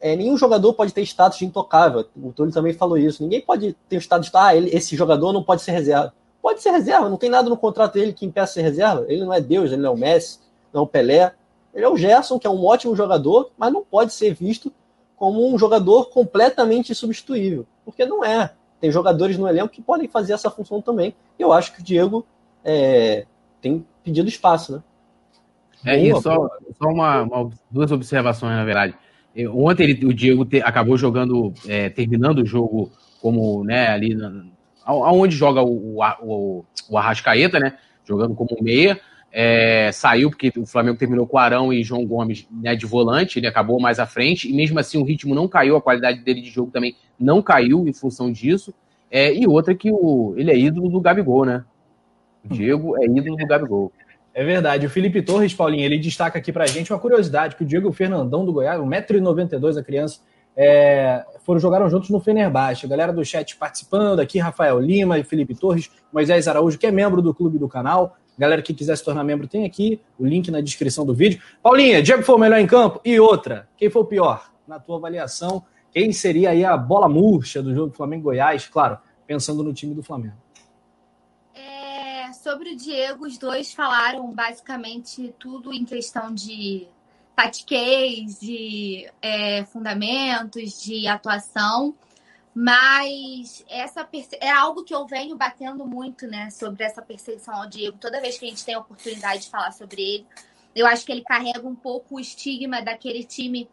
É, 0.04 0.18
nenhum 0.18 0.36
jogador 0.36 0.74
pode 0.74 0.94
ter 0.94 1.02
status 1.04 1.38
de 1.38 1.46
intocável. 1.46 2.06
O 2.22 2.34
Túlio 2.34 2.52
também 2.52 2.74
falou 2.74 2.98
isso. 2.98 3.24
Ninguém 3.24 3.40
pode 3.40 3.72
ter 3.88 3.96
o 3.96 4.02
status 4.02 4.30
de 4.30 4.36
ah, 4.36 4.54
ele, 4.54 4.70
esse 4.76 4.98
jogador 4.98 5.32
não 5.32 5.42
pode 5.42 5.62
ser 5.62 5.72
reserva. 5.72 6.14
Pode 6.42 6.62
ser 6.62 6.72
reserva, 6.72 7.08
não 7.08 7.16
tem 7.16 7.30
nada 7.30 7.50
no 7.50 7.56
contrato 7.56 7.94
dele 7.94 8.12
que 8.12 8.26
impeça 8.26 8.56
ser 8.56 8.64
reserva. 8.64 9.06
Ele 9.08 9.24
não 9.24 9.34
é 9.34 9.40
Deus, 9.40 9.72
ele 9.72 9.82
não 9.82 9.92
é 9.92 9.94
o 9.94 9.98
Messi, 9.98 10.40
não 10.74 10.82
é 10.82 10.84
o 10.84 10.88
Pelé. 10.88 11.32
Ele 11.74 11.86
é 11.86 11.88
o 11.88 11.96
Gerson, 11.96 12.38
que 12.38 12.46
é 12.46 12.50
um 12.50 12.66
ótimo 12.66 12.94
jogador, 12.98 13.52
mas 13.58 13.72
não 13.72 13.82
pode 13.82 14.12
ser 14.12 14.34
visto 14.34 14.74
como 15.16 15.48
um 15.48 15.58
jogador 15.58 16.10
completamente 16.10 16.94
substituível, 16.94 17.66
porque 17.86 18.06
não 18.06 18.26
é. 18.26 18.52
Tem 18.82 18.92
jogadores 18.92 19.38
no 19.38 19.48
elenco 19.48 19.70
que 19.70 19.82
podem 19.82 20.10
fazer 20.10 20.34
essa 20.34 20.52
função 20.52 20.82
também. 20.82 21.16
E 21.40 21.42
eu 21.42 21.54
acho 21.54 21.74
que 21.74 21.80
o 21.80 21.84
Diego 21.84 22.26
é, 22.62 23.26
tem 23.62 23.86
pedido 24.04 24.28
espaço, 24.28 24.74
né? 24.74 24.84
É 25.86 25.98
isso, 25.98 26.22
só, 26.22 26.50
só 26.78 26.90
uma, 26.90 27.22
uma, 27.22 27.50
duas 27.72 27.90
observações, 27.90 28.54
na 28.54 28.66
verdade. 28.66 28.96
Ontem 29.52 29.84
ele, 29.84 30.06
o 30.06 30.14
Diego 30.14 30.46
te, 30.46 30.62
acabou 30.62 30.98
jogando, 30.98 31.54
é, 31.68 31.90
terminando 31.90 32.40
o 32.40 32.46
jogo 32.46 32.92
como, 33.22 33.64
né, 33.64 33.88
ali, 33.88 34.14
na, 34.14 34.46
aonde 34.86 35.36
joga 35.36 35.62
o, 35.62 36.00
o, 36.22 36.66
o 36.90 36.98
Arrascaeta, 36.98 37.60
né, 37.60 37.78
jogando 38.06 38.36
como 38.36 38.56
meia, 38.62 39.00
é, 39.32 39.92
saiu 39.92 40.30
porque 40.30 40.52
o 40.56 40.66
Flamengo 40.66 40.98
terminou 40.98 41.26
com 41.26 41.40
Arão 41.40 41.74
e 41.74 41.84
João 41.84 42.06
Gomes 42.06 42.48
né, 42.52 42.76
de 42.76 42.86
volante, 42.86 43.40
ele 43.40 43.48
acabou 43.48 43.80
mais 43.80 44.00
à 44.00 44.06
frente, 44.06 44.48
e 44.48 44.54
mesmo 44.54 44.80
assim 44.80 45.00
o 45.00 45.04
ritmo 45.04 45.34
não 45.34 45.48
caiu, 45.48 45.76
a 45.76 45.82
qualidade 45.82 46.20
dele 46.20 46.42
de 46.42 46.52
jogo 46.52 46.70
também 46.70 46.96
não 47.20 47.42
caiu 47.42 47.88
em 47.88 47.94
função 47.94 48.32
disso. 48.32 48.74
É, 49.10 49.34
e 49.34 49.48
outra 49.48 49.74
que 49.74 49.92
o, 49.92 50.34
ele 50.38 50.52
é 50.52 50.58
ídolo 50.58 50.90
do 50.90 51.02
Gabigol, 51.02 51.46
né? 51.46 51.64
O 52.44 52.54
Diego 52.54 52.96
é 53.02 53.06
ídolo 53.06 53.38
do 53.38 53.48
Gabigol. 53.48 53.92
É 54.34 54.44
verdade. 54.44 54.86
O 54.86 54.90
Felipe 54.90 55.22
Torres, 55.22 55.54
Paulinho, 55.54 55.84
ele 55.84 56.00
destaca 56.00 56.40
aqui 56.40 56.52
pra 56.52 56.66
gente 56.66 56.92
uma 56.92 57.00
curiosidade, 57.00 57.56
que 57.56 57.64
o 57.64 57.66
Diego 57.66 57.92
Fernandão 57.92 58.44
do 58.44 58.52
Goiás, 58.52 58.80
1,92m 58.82 59.78
a 59.78 59.84
criança, 59.84 60.20
é, 60.56 61.24
foram 61.44 61.60
jogaram 61.60 61.90
juntos 61.90 62.10
no 62.10 62.20
Fenerbahçe. 62.20 62.86
A 62.86 62.90
galera 62.90 63.14
do 63.14 63.24
chat 63.24 63.56
participando 63.56 64.20
aqui, 64.20 64.40
Rafael 64.40 64.80
Lima 64.80 65.24
Felipe 65.24 65.54
Torres, 65.54 65.90
Moisés 66.12 66.48
Araújo, 66.48 66.78
que 66.78 66.88
é 66.88 66.92
membro 66.92 67.22
do 67.22 67.34
clube 67.34 67.60
do 67.60 67.68
canal. 67.68 68.18
Galera 68.38 68.64
que 68.64 68.74
quiser 68.74 68.98
se 68.98 69.04
tornar 69.04 69.24
membro, 69.24 69.48
tem 69.48 69.66
aqui 69.66 70.02
o 70.18 70.26
link 70.26 70.50
na 70.50 70.62
descrição 70.62 71.06
do 71.06 71.14
vídeo. 71.14 71.40
Paulinha, 71.62 72.02
Diego 72.02 72.24
foi 72.24 72.36
o 72.36 72.40
melhor 72.40 72.60
em 72.60 72.66
campo? 72.66 73.00
E 73.06 73.20
outra, 73.20 73.68
quem 73.78 73.90
foi 73.92 74.02
o 74.02 74.06
pior? 74.06 74.52
Na 74.68 74.80
tua 74.80 74.98
avaliação, 74.98 75.64
quem 75.92 76.12
seria 76.12 76.50
aí 76.50 76.66
a 76.66 76.76
bola 76.76 77.08
murcha 77.08 77.62
do 77.62 77.76
jogo 77.76 77.94
Flamengo-Goiás? 77.96 78.68
Claro, 78.68 78.98
pensando 79.28 79.64
no 79.64 79.74
time 79.74 79.94
do 79.94 80.02
Flamengo. 80.02 80.43
Sobre 82.44 82.72
o 82.72 82.76
Diego, 82.76 83.26
os 83.26 83.38
dois 83.38 83.74
falaram 83.74 84.30
basicamente 84.34 85.34
tudo 85.40 85.72
em 85.72 85.86
questão 85.86 86.34
de 86.34 86.90
tatiquez, 87.34 88.38
de 88.38 89.10
é, 89.22 89.64
fundamentos, 89.64 90.84
de 90.84 91.08
atuação. 91.08 91.96
Mas 92.54 93.64
essa 93.70 94.06
é 94.42 94.52
algo 94.52 94.84
que 94.84 94.94
eu 94.94 95.08
venho 95.08 95.38
batendo 95.38 95.86
muito, 95.86 96.28
né, 96.28 96.50
sobre 96.50 96.84
essa 96.84 97.02
perseguição 97.02 97.56
ao 97.56 97.70
Diego. 97.70 97.98
Toda 97.98 98.20
vez 98.20 98.38
que 98.38 98.46
a 98.46 98.50
gente 98.50 98.66
tem 98.66 98.76
a 98.76 98.80
oportunidade 98.80 99.44
de 99.44 99.50
falar 99.50 99.72
sobre 99.72 100.02
ele, 100.02 100.28
eu 100.76 100.86
acho 100.86 101.06
que 101.06 101.14
ele 101.14 101.24
carrega 101.24 101.66
um 101.66 101.76
pouco 101.76 102.18
o 102.18 102.20
estigma 102.20 102.82
daquele 102.82 103.24
time 103.24 103.70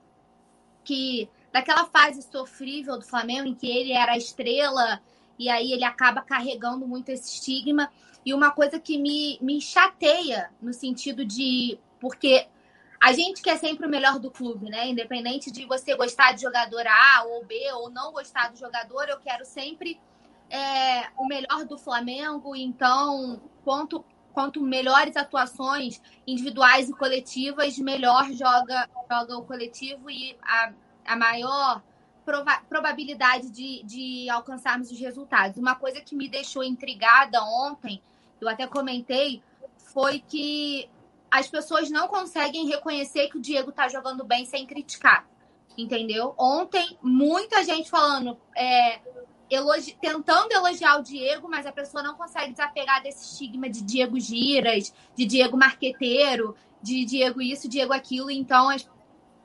que 0.84 1.28
daquela 1.52 1.86
fase 1.86 2.22
sofrível 2.22 2.96
do 2.96 3.04
Flamengo 3.04 3.48
em 3.48 3.54
que 3.54 3.68
ele 3.68 3.92
era 3.92 4.12
a 4.12 4.16
estrela 4.16 5.02
e 5.40 5.48
aí 5.48 5.72
ele 5.72 5.84
acaba 5.84 6.20
carregando 6.20 6.86
muito 6.86 7.08
esse 7.08 7.36
estigma. 7.36 7.90
E 8.26 8.34
uma 8.34 8.50
coisa 8.50 8.78
que 8.78 8.98
me, 8.98 9.38
me 9.40 9.58
chateia 9.58 10.50
no 10.60 10.74
sentido 10.74 11.24
de 11.24 11.78
porque 11.98 12.46
a 13.00 13.14
gente 13.14 13.40
quer 13.40 13.56
sempre 13.56 13.86
o 13.86 13.88
melhor 13.88 14.18
do 14.18 14.30
clube, 14.30 14.68
né? 14.68 14.88
Independente 14.88 15.50
de 15.50 15.64
você 15.64 15.96
gostar 15.96 16.32
de 16.32 16.42
jogador 16.42 16.86
A 16.86 17.24
ou 17.24 17.42
B 17.46 17.56
ou 17.72 17.88
não 17.88 18.12
gostar 18.12 18.50
do 18.50 18.58
jogador, 18.58 19.08
eu 19.08 19.18
quero 19.18 19.46
sempre 19.46 19.98
é, 20.50 21.08
o 21.16 21.26
melhor 21.26 21.64
do 21.64 21.78
Flamengo. 21.78 22.54
Então, 22.54 23.40
quanto, 23.64 24.04
quanto 24.34 24.60
melhores 24.60 25.16
atuações 25.16 26.02
individuais 26.26 26.90
e 26.90 26.92
coletivas, 26.92 27.78
melhor 27.78 28.30
joga, 28.32 28.86
joga 29.10 29.38
o 29.38 29.46
coletivo 29.46 30.10
e 30.10 30.36
a, 30.42 30.70
a 31.06 31.16
maior 31.16 31.82
prova 32.30 32.62
probabilidade 32.68 33.50
de, 33.50 33.82
de 33.82 34.30
alcançarmos 34.30 34.90
os 34.92 35.00
resultados. 35.00 35.58
Uma 35.58 35.74
coisa 35.74 36.00
que 36.00 36.14
me 36.14 36.28
deixou 36.28 36.62
intrigada 36.62 37.42
ontem, 37.42 38.00
eu 38.40 38.48
até 38.48 38.68
comentei, 38.68 39.42
foi 39.76 40.20
que 40.20 40.88
as 41.28 41.48
pessoas 41.48 41.90
não 41.90 42.06
conseguem 42.06 42.68
reconhecer 42.68 43.28
que 43.28 43.38
o 43.38 43.40
Diego 43.40 43.72
tá 43.72 43.88
jogando 43.88 44.24
bem 44.24 44.46
sem 44.46 44.64
criticar. 44.64 45.28
Entendeu? 45.76 46.34
Ontem, 46.38 46.96
muita 47.02 47.64
gente 47.64 47.90
falando, 47.90 48.36
é, 48.56 49.00
elogi 49.50 49.96
tentando 50.00 50.52
elogiar 50.52 50.98
o 50.98 51.02
Diego, 51.02 51.48
mas 51.48 51.66
a 51.66 51.72
pessoa 51.72 52.02
não 52.02 52.14
consegue 52.14 52.52
desapegar 52.52 53.02
desse 53.02 53.24
estigma 53.24 53.68
de 53.68 53.82
Diego 53.82 54.18
Giras, 54.20 54.92
de 55.16 55.24
Diego 55.24 55.56
Marqueteiro, 55.56 56.54
de 56.80 57.04
Diego 57.04 57.42
isso, 57.42 57.68
Diego 57.68 57.92
aquilo. 57.92 58.30
Então, 58.30 58.68
as, 58.68 58.88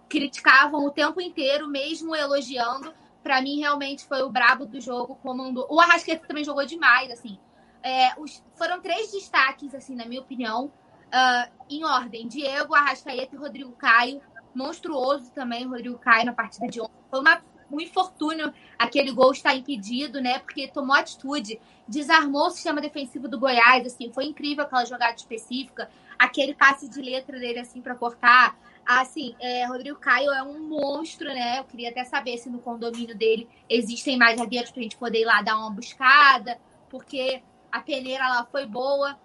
criticavam 0.09 0.85
o 0.85 0.91
tempo 0.91 1.19
inteiro, 1.21 1.67
mesmo 1.67 2.15
elogiando. 2.15 2.93
Para 3.23 3.41
mim, 3.41 3.59
realmente 3.59 4.05
foi 4.05 4.21
o 4.21 4.29
brabo 4.29 4.65
do 4.65 4.79
jogo. 4.79 5.15
Comandou. 5.15 5.67
O 5.69 5.79
Arrasqueta 5.79 6.27
também 6.27 6.43
jogou 6.43 6.65
demais, 6.65 7.11
assim. 7.11 7.39
É, 7.81 8.19
os, 8.19 8.43
foram 8.55 8.81
três 8.81 9.11
destaques, 9.11 9.73
assim, 9.73 9.95
na 9.95 10.05
minha 10.05 10.21
opinião 10.21 10.71
Uh, 11.05 11.49
em 11.69 11.85
ordem, 11.85 12.27
Diego, 12.27 12.75
Arrascaeta 12.75 13.35
e 13.35 13.39
Rodrigo 13.39 13.71
Caio. 13.73 14.21
Monstruoso 14.53 15.31
também, 15.31 15.65
Rodrigo 15.65 15.97
Caio, 15.97 16.25
na 16.25 16.33
partida 16.33 16.67
de 16.67 16.81
ontem. 16.81 16.93
Foi 17.09 17.19
uma, 17.19 17.41
um 17.75 17.81
infortúnio 17.81 18.53
aquele 18.77 19.11
gol 19.11 19.31
estar 19.31 19.55
impedido, 19.55 20.21
né? 20.21 20.39
Porque 20.39 20.67
tomou 20.67 20.95
atitude, 20.95 21.59
desarmou 21.87 22.47
o 22.47 22.51
sistema 22.51 22.81
defensivo 22.81 23.27
do 23.27 23.39
Goiás, 23.39 23.85
assim, 23.85 24.11
foi 24.11 24.25
incrível 24.25 24.63
aquela 24.63 24.85
jogada 24.85 25.15
específica, 25.15 25.89
aquele 26.17 26.53
passe 26.53 26.89
de 26.89 27.01
letra 27.01 27.39
dele, 27.39 27.59
assim, 27.59 27.81
para 27.81 27.95
cortar. 27.95 28.57
Assim, 28.85 29.35
é, 29.39 29.65
Rodrigo 29.65 29.97
Caio 29.97 30.31
é 30.31 30.43
um 30.43 30.59
monstro, 30.67 31.27
né? 31.27 31.59
Eu 31.59 31.63
queria 31.63 31.89
até 31.89 32.03
saber 32.03 32.37
se 32.37 32.49
no 32.49 32.59
condomínio 32.59 33.17
dele 33.17 33.47
existem 33.67 34.17
mais 34.17 34.37
zagueiros 34.37 34.71
pra 34.71 34.83
gente 34.83 34.97
poder 34.97 35.21
ir 35.21 35.25
lá 35.25 35.41
dar 35.41 35.57
uma 35.57 35.71
buscada, 35.71 36.59
porque 36.89 37.41
a 37.71 37.79
peneira 37.81 38.27
lá 38.27 38.45
foi 38.45 38.65
boa. 38.65 39.17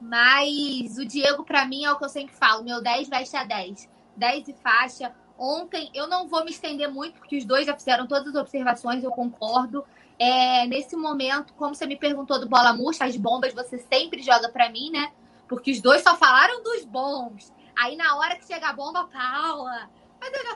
Mas 0.00 0.98
o 0.98 1.04
Diego, 1.04 1.44
para 1.44 1.64
mim, 1.64 1.84
é 1.84 1.92
o 1.92 1.96
que 1.96 2.04
eu 2.04 2.08
sempre 2.08 2.34
falo: 2.34 2.64
meu 2.64 2.82
10 2.82 3.08
veste 3.08 3.36
a 3.36 3.44
10. 3.44 3.88
10 4.16 4.48
e 4.48 4.52
faixa. 4.54 5.14
Ontem, 5.38 5.88
eu 5.94 6.08
não 6.08 6.26
vou 6.26 6.44
me 6.44 6.50
estender 6.50 6.90
muito, 6.90 7.18
porque 7.20 7.36
os 7.36 7.44
dois 7.44 7.64
já 7.64 7.74
fizeram 7.74 8.08
todas 8.08 8.28
as 8.28 8.34
observações, 8.34 9.04
eu 9.04 9.10
concordo. 9.12 9.84
É, 10.18 10.66
nesse 10.66 10.96
momento, 10.96 11.54
como 11.54 11.74
você 11.74 11.86
me 11.86 11.96
perguntou 11.96 12.40
do 12.40 12.48
bola 12.48 12.72
murcha, 12.72 13.04
as 13.04 13.16
bombas 13.16 13.54
você 13.54 13.78
sempre 13.78 14.20
joga 14.20 14.48
para 14.48 14.68
mim, 14.68 14.90
né? 14.90 15.12
Porque 15.48 15.70
os 15.70 15.80
dois 15.80 16.02
só 16.02 16.16
falaram 16.16 16.60
dos 16.62 16.84
bons. 16.84 17.52
Aí 17.80 17.94
na 17.94 18.16
hora 18.16 18.34
que 18.34 18.44
chega 18.44 18.68
a 18.68 18.72
bomba, 18.72 19.08
Paula. 19.12 19.88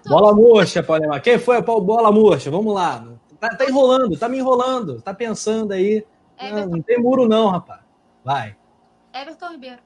Tô... 0.02 0.10
Bola 0.10 0.34
murcha, 0.34 0.82
Paulema. 0.82 1.20
Quem 1.20 1.38
foi 1.38 1.59
o 1.59 1.80
bola 1.80 2.10
murcha? 2.10 2.50
Vamos 2.50 2.74
lá. 2.74 3.06
Tá, 3.38 3.50
tá, 3.50 3.64
enrolando, 3.64 4.18
tá 4.18 4.28
me 4.28 4.38
enrolando, 4.38 5.00
tá 5.00 5.14
pensando 5.14 5.72
aí. 5.72 6.04
É, 6.36 6.50
não, 6.50 6.66
não 6.66 6.82
tem 6.82 6.98
muro, 6.98 7.28
não, 7.28 7.48
rapaz. 7.48 7.80
Vai. 8.24 8.56
Everton 9.12 9.52
Ribeiro. 9.52 9.82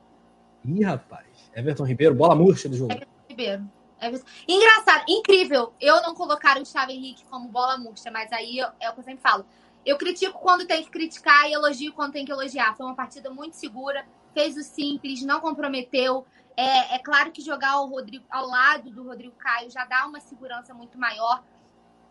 Ih, 0.65 0.83
rapaz. 0.83 1.27
Everton 1.55 1.85
Ribeiro, 1.85 2.15
bola 2.15 2.35
murcha 2.35 2.69
do 2.69 2.77
jogo. 2.77 2.93
Everton 2.93 3.13
Ribeiro. 3.29 3.71
Everton... 4.01 4.27
Engraçado, 4.47 5.05
incrível. 5.09 5.73
Eu 5.81 6.03
não 6.03 6.15
colocar 6.15 6.57
o 6.57 6.61
Gustavo 6.61 6.91
Henrique 6.91 7.25
como 7.27 7.49
bola 7.49 7.79
murcha, 7.79 8.11
mas 8.11 8.33
aí 8.33 8.61
é 8.61 8.91
o 8.91 8.93
que 8.93 9.01
eu 9.01 9.05
sempre 9.05 9.23
falo. 9.23 9.47
Eu 9.85 9.97
critico 9.97 10.39
quando 10.39 10.67
tem 10.67 10.83
que 10.83 10.91
criticar 10.91 11.49
e 11.49 11.53
elogio 11.53 11.93
quando 11.93 12.13
tem 12.13 12.25
que 12.25 12.33
elogiar. 12.33 12.77
Foi 12.77 12.85
uma 12.85 12.95
partida 12.95 13.31
muito 13.31 13.55
segura, 13.55 14.07
fez 14.35 14.57
o 14.57 14.63
simples, 14.63 15.23
não 15.23 15.41
comprometeu. 15.41 16.27
É, 16.57 16.97
é 16.97 16.99
claro 16.99 17.31
que 17.31 17.41
jogar 17.41 17.81
o 17.81 17.87
Rodrigo 17.87 18.25
ao 18.31 18.47
lado 18.47 18.91
do 18.91 19.05
Rodrigo 19.05 19.37
Caio 19.37 19.71
já 19.71 19.85
dá 19.85 20.07
uma 20.07 20.21
segurança 20.21 20.75
muito 20.75 20.99
maior, 20.99 21.43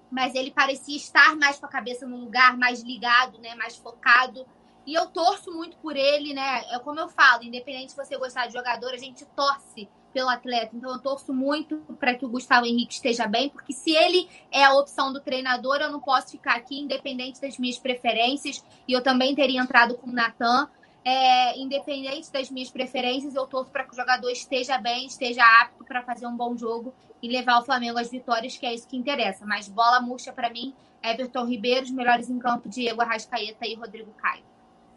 mas 0.10 0.36
ele 0.36 0.52
parecia 0.52 0.96
estar 0.96 1.36
mais 1.36 1.60
com 1.60 1.66
a 1.66 1.70
cabeça 1.70 2.08
no 2.08 2.18
lugar, 2.18 2.56
mais 2.56 2.82
ligado, 2.82 3.40
né, 3.40 3.56
mais 3.56 3.76
focado. 3.76 4.46
E 4.86 4.94
eu 4.94 5.08
torço 5.08 5.52
muito 5.52 5.78
por 5.78 5.96
ele, 5.98 6.34
né? 6.34 6.64
É 6.70 6.80
como 6.80 7.00
eu 7.00 7.10
falo, 7.10 7.44
independente 7.44 7.92
se 7.92 7.98
você 7.98 8.16
gostar 8.18 8.46
de 8.46 8.54
jogador, 8.54 8.94
a 8.94 8.98
gente 8.98 9.26
torce 9.36 9.90
pelo 10.16 10.30
atleta. 10.30 10.74
Então 10.74 10.90
eu 10.94 11.00
torço 11.00 11.34
muito 11.34 11.76
para 12.00 12.16
que 12.16 12.26
o 12.26 12.30
Gustavo 12.30 12.66
Henrique 12.66 12.94
esteja 12.94 13.28
bem, 13.28 13.50
porque 13.50 13.74
se 13.74 13.92
ele 13.92 14.30
é 14.50 14.64
a 14.64 14.74
opção 14.74 15.12
do 15.12 15.20
treinador, 15.20 15.82
eu 15.82 15.92
não 15.92 16.00
posso 16.00 16.32
ficar 16.32 16.56
aqui 16.56 16.80
independente 16.80 17.42
das 17.42 17.60
minhas 17.60 17.78
preferências. 17.78 18.64
E 18.88 18.94
eu 18.94 19.04
também 19.04 19.36
teria 19.36 19.62
entrado 19.62 19.96
com 19.96 20.10
o 20.10 20.14
Natan. 20.14 20.70
É, 21.04 21.60
independente 21.60 22.32
das 22.32 22.50
minhas 22.50 22.72
preferências, 22.72 23.36
eu 23.36 23.46
torço 23.46 23.70
para 23.70 23.84
que 23.84 23.92
o 23.92 23.96
jogador 23.96 24.32
esteja 24.32 24.78
bem, 24.78 25.06
esteja 25.06 25.44
apto 25.62 25.84
para 25.84 26.02
fazer 26.02 26.26
um 26.26 26.36
bom 26.36 26.56
jogo 26.58 26.94
e 27.22 27.28
levar 27.28 27.60
o 27.60 27.66
Flamengo 27.66 28.00
às 28.00 28.10
vitórias, 28.10 28.58
que 28.58 28.66
é 28.66 28.74
isso 28.74 28.88
que 28.88 28.96
interessa. 28.96 29.46
Mas 29.46 29.68
bola 29.68 30.00
murcha 30.00 30.32
para 30.32 30.50
mim, 30.50 30.74
Everton 31.04 31.46
Ribeiro, 31.46 31.84
os 31.84 31.92
melhores 31.92 32.30
em 32.30 32.40
campo, 32.40 32.70
Diego 32.70 33.02
Arrascaeta 33.02 33.68
e 33.68 33.76
Rodrigo 33.76 34.12
Caio. 34.14 34.55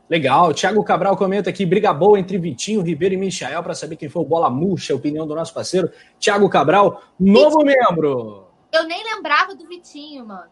Legal. 0.08 0.54
Thiago 0.54 0.82
Cabral 0.82 1.16
comenta 1.16 1.50
aqui: 1.50 1.66
briga 1.66 1.92
boa 1.92 2.18
entre 2.18 2.38
Vitinho, 2.38 2.82
Ribeiro 2.82 3.14
e 3.14 3.18
Michael 3.18 3.62
para 3.62 3.74
saber 3.74 3.96
quem 3.96 4.08
foi 4.08 4.22
o 4.22 4.24
bola 4.24 4.48
murcha, 4.48 4.92
a 4.92 4.96
opinião 4.96 5.26
do 5.26 5.34
nosso 5.34 5.52
parceiro. 5.52 5.90
Thiago 6.18 6.48
Cabral, 6.48 7.02
novo 7.18 7.58
Vitinho. 7.58 7.86
membro. 7.90 8.48
Eu 8.72 8.84
nem 8.84 9.02
lembrava 9.02 9.54
do 9.54 9.66
Vitinho, 9.66 10.26
mano. 10.26 10.50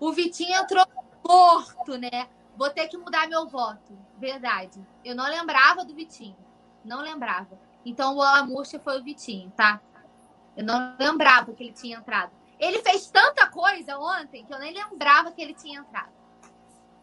O 0.00 0.12
Vitinho 0.12 0.56
entrou 0.56 0.84
morto, 1.26 1.98
né? 1.98 2.28
Vou 2.56 2.70
ter 2.70 2.88
que 2.88 2.96
mudar 2.96 3.28
meu 3.28 3.46
voto. 3.46 3.96
Verdade. 4.18 4.80
Eu 5.04 5.14
não 5.14 5.28
lembrava 5.28 5.84
do 5.84 5.94
Vitinho. 5.94 6.36
Não 6.84 7.02
lembrava. 7.02 7.58
Então 7.84 8.12
o 8.12 8.14
bola 8.16 8.44
murcha 8.44 8.78
foi 8.78 9.00
o 9.00 9.04
Vitinho, 9.04 9.52
tá? 9.56 9.80
Eu 10.56 10.64
não 10.64 10.94
lembrava 10.98 11.52
que 11.52 11.62
ele 11.62 11.72
tinha 11.72 11.98
entrado. 11.98 12.32
Ele 12.58 12.80
fez 12.82 13.08
tanta 13.10 13.48
coisa 13.48 13.96
ontem 13.96 14.44
que 14.44 14.52
eu 14.52 14.58
nem 14.58 14.74
lembrava 14.74 15.30
que 15.30 15.40
ele 15.40 15.54
tinha 15.54 15.80
entrado. 15.80 16.17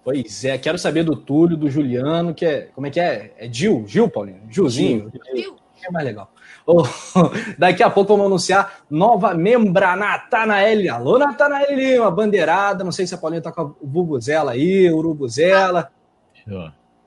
Pois 0.05 0.45
é, 0.45 0.55
quero 0.55 0.77
saber 0.77 1.03
do 1.03 1.15
Túlio, 1.15 1.57
do 1.57 1.67
Juliano, 1.67 2.31
que 2.31 2.45
é. 2.45 2.61
Como 2.75 2.85
é 2.85 2.91
que 2.91 2.99
é? 2.99 3.33
É 3.39 3.51
Gil? 3.51 3.85
Gil, 3.87 4.07
Paulinho? 4.07 4.43
Gilzinho? 4.51 5.11
Gil. 5.35 5.55
É 5.83 5.91
mais 5.91 6.05
legal. 6.05 6.31
Oh, 6.63 6.83
daqui 7.57 7.81
a 7.81 7.89
pouco 7.89 8.13
vamos 8.13 8.27
anunciar 8.27 8.81
nova 8.87 9.33
membra, 9.33 9.95
Natanael. 9.95 10.93
Alô, 10.93 11.17
Natanael 11.17 11.75
Lima, 11.75 12.11
bandeirada. 12.11 12.83
Não 12.83 12.91
sei 12.91 13.07
se 13.07 13.15
a 13.15 13.17
Paulinha 13.17 13.41
tá 13.41 13.51
com 13.51 13.61
a 13.61 13.71
Bubuzela 13.81 14.51
aí, 14.51 14.91
Urubuzela. 14.91 15.91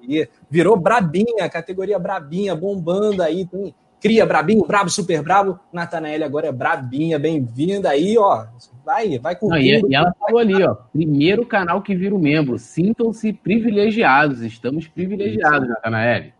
E 0.03 0.29
virou 0.51 0.77
brabinha, 0.77 1.49
categoria 1.49 2.01
brabinha, 2.01 2.57
bombando 2.57 3.23
aí. 3.23 3.47
Tem 3.47 3.73
cria 4.01 4.25
brabinho, 4.25 4.65
brabo, 4.67 4.91
super 4.91 5.23
brabo. 5.23 5.59
Natanael 5.73 6.25
agora 6.25 6.49
é 6.49 6.53
brabinha, 6.53 7.19
bem-vinda 7.19 7.91
aí, 7.91 8.17
ó. 8.19 8.47
Vai, 8.85 9.19
vai 9.19 9.37
com 9.37 9.49
Não, 9.49 9.59
e, 9.59 9.83
e, 9.87 9.95
ela 9.95 10.15
falou 10.19 10.41
ali, 10.41 10.63
ó. 10.63 10.75
Primeiro 10.75 11.45
canal 11.45 11.83
que 11.83 11.95
vira 11.95 12.15
o 12.15 12.19
membro. 12.19 12.59
Sintam-se 12.59 13.33
privilegiados. 13.33 14.41
Estamos 14.41 14.89
privilegiados, 14.89 15.69
Natanael. 15.69 16.33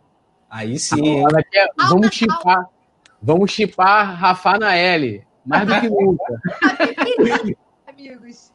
Aí 0.49 0.79
sim. 0.79 1.19
Agora, 1.19 1.45
é, 1.53 1.67
vamos 1.89 2.15
chipar. 2.15 2.67
Vamos 3.21 3.51
chipar 3.51 4.15
Rafa 4.15 4.57
Naeli. 4.57 5.23
Mais 5.45 5.67
do 5.67 5.81
que 5.81 5.89
nunca. 5.89 6.41
Amigos. 7.87 8.51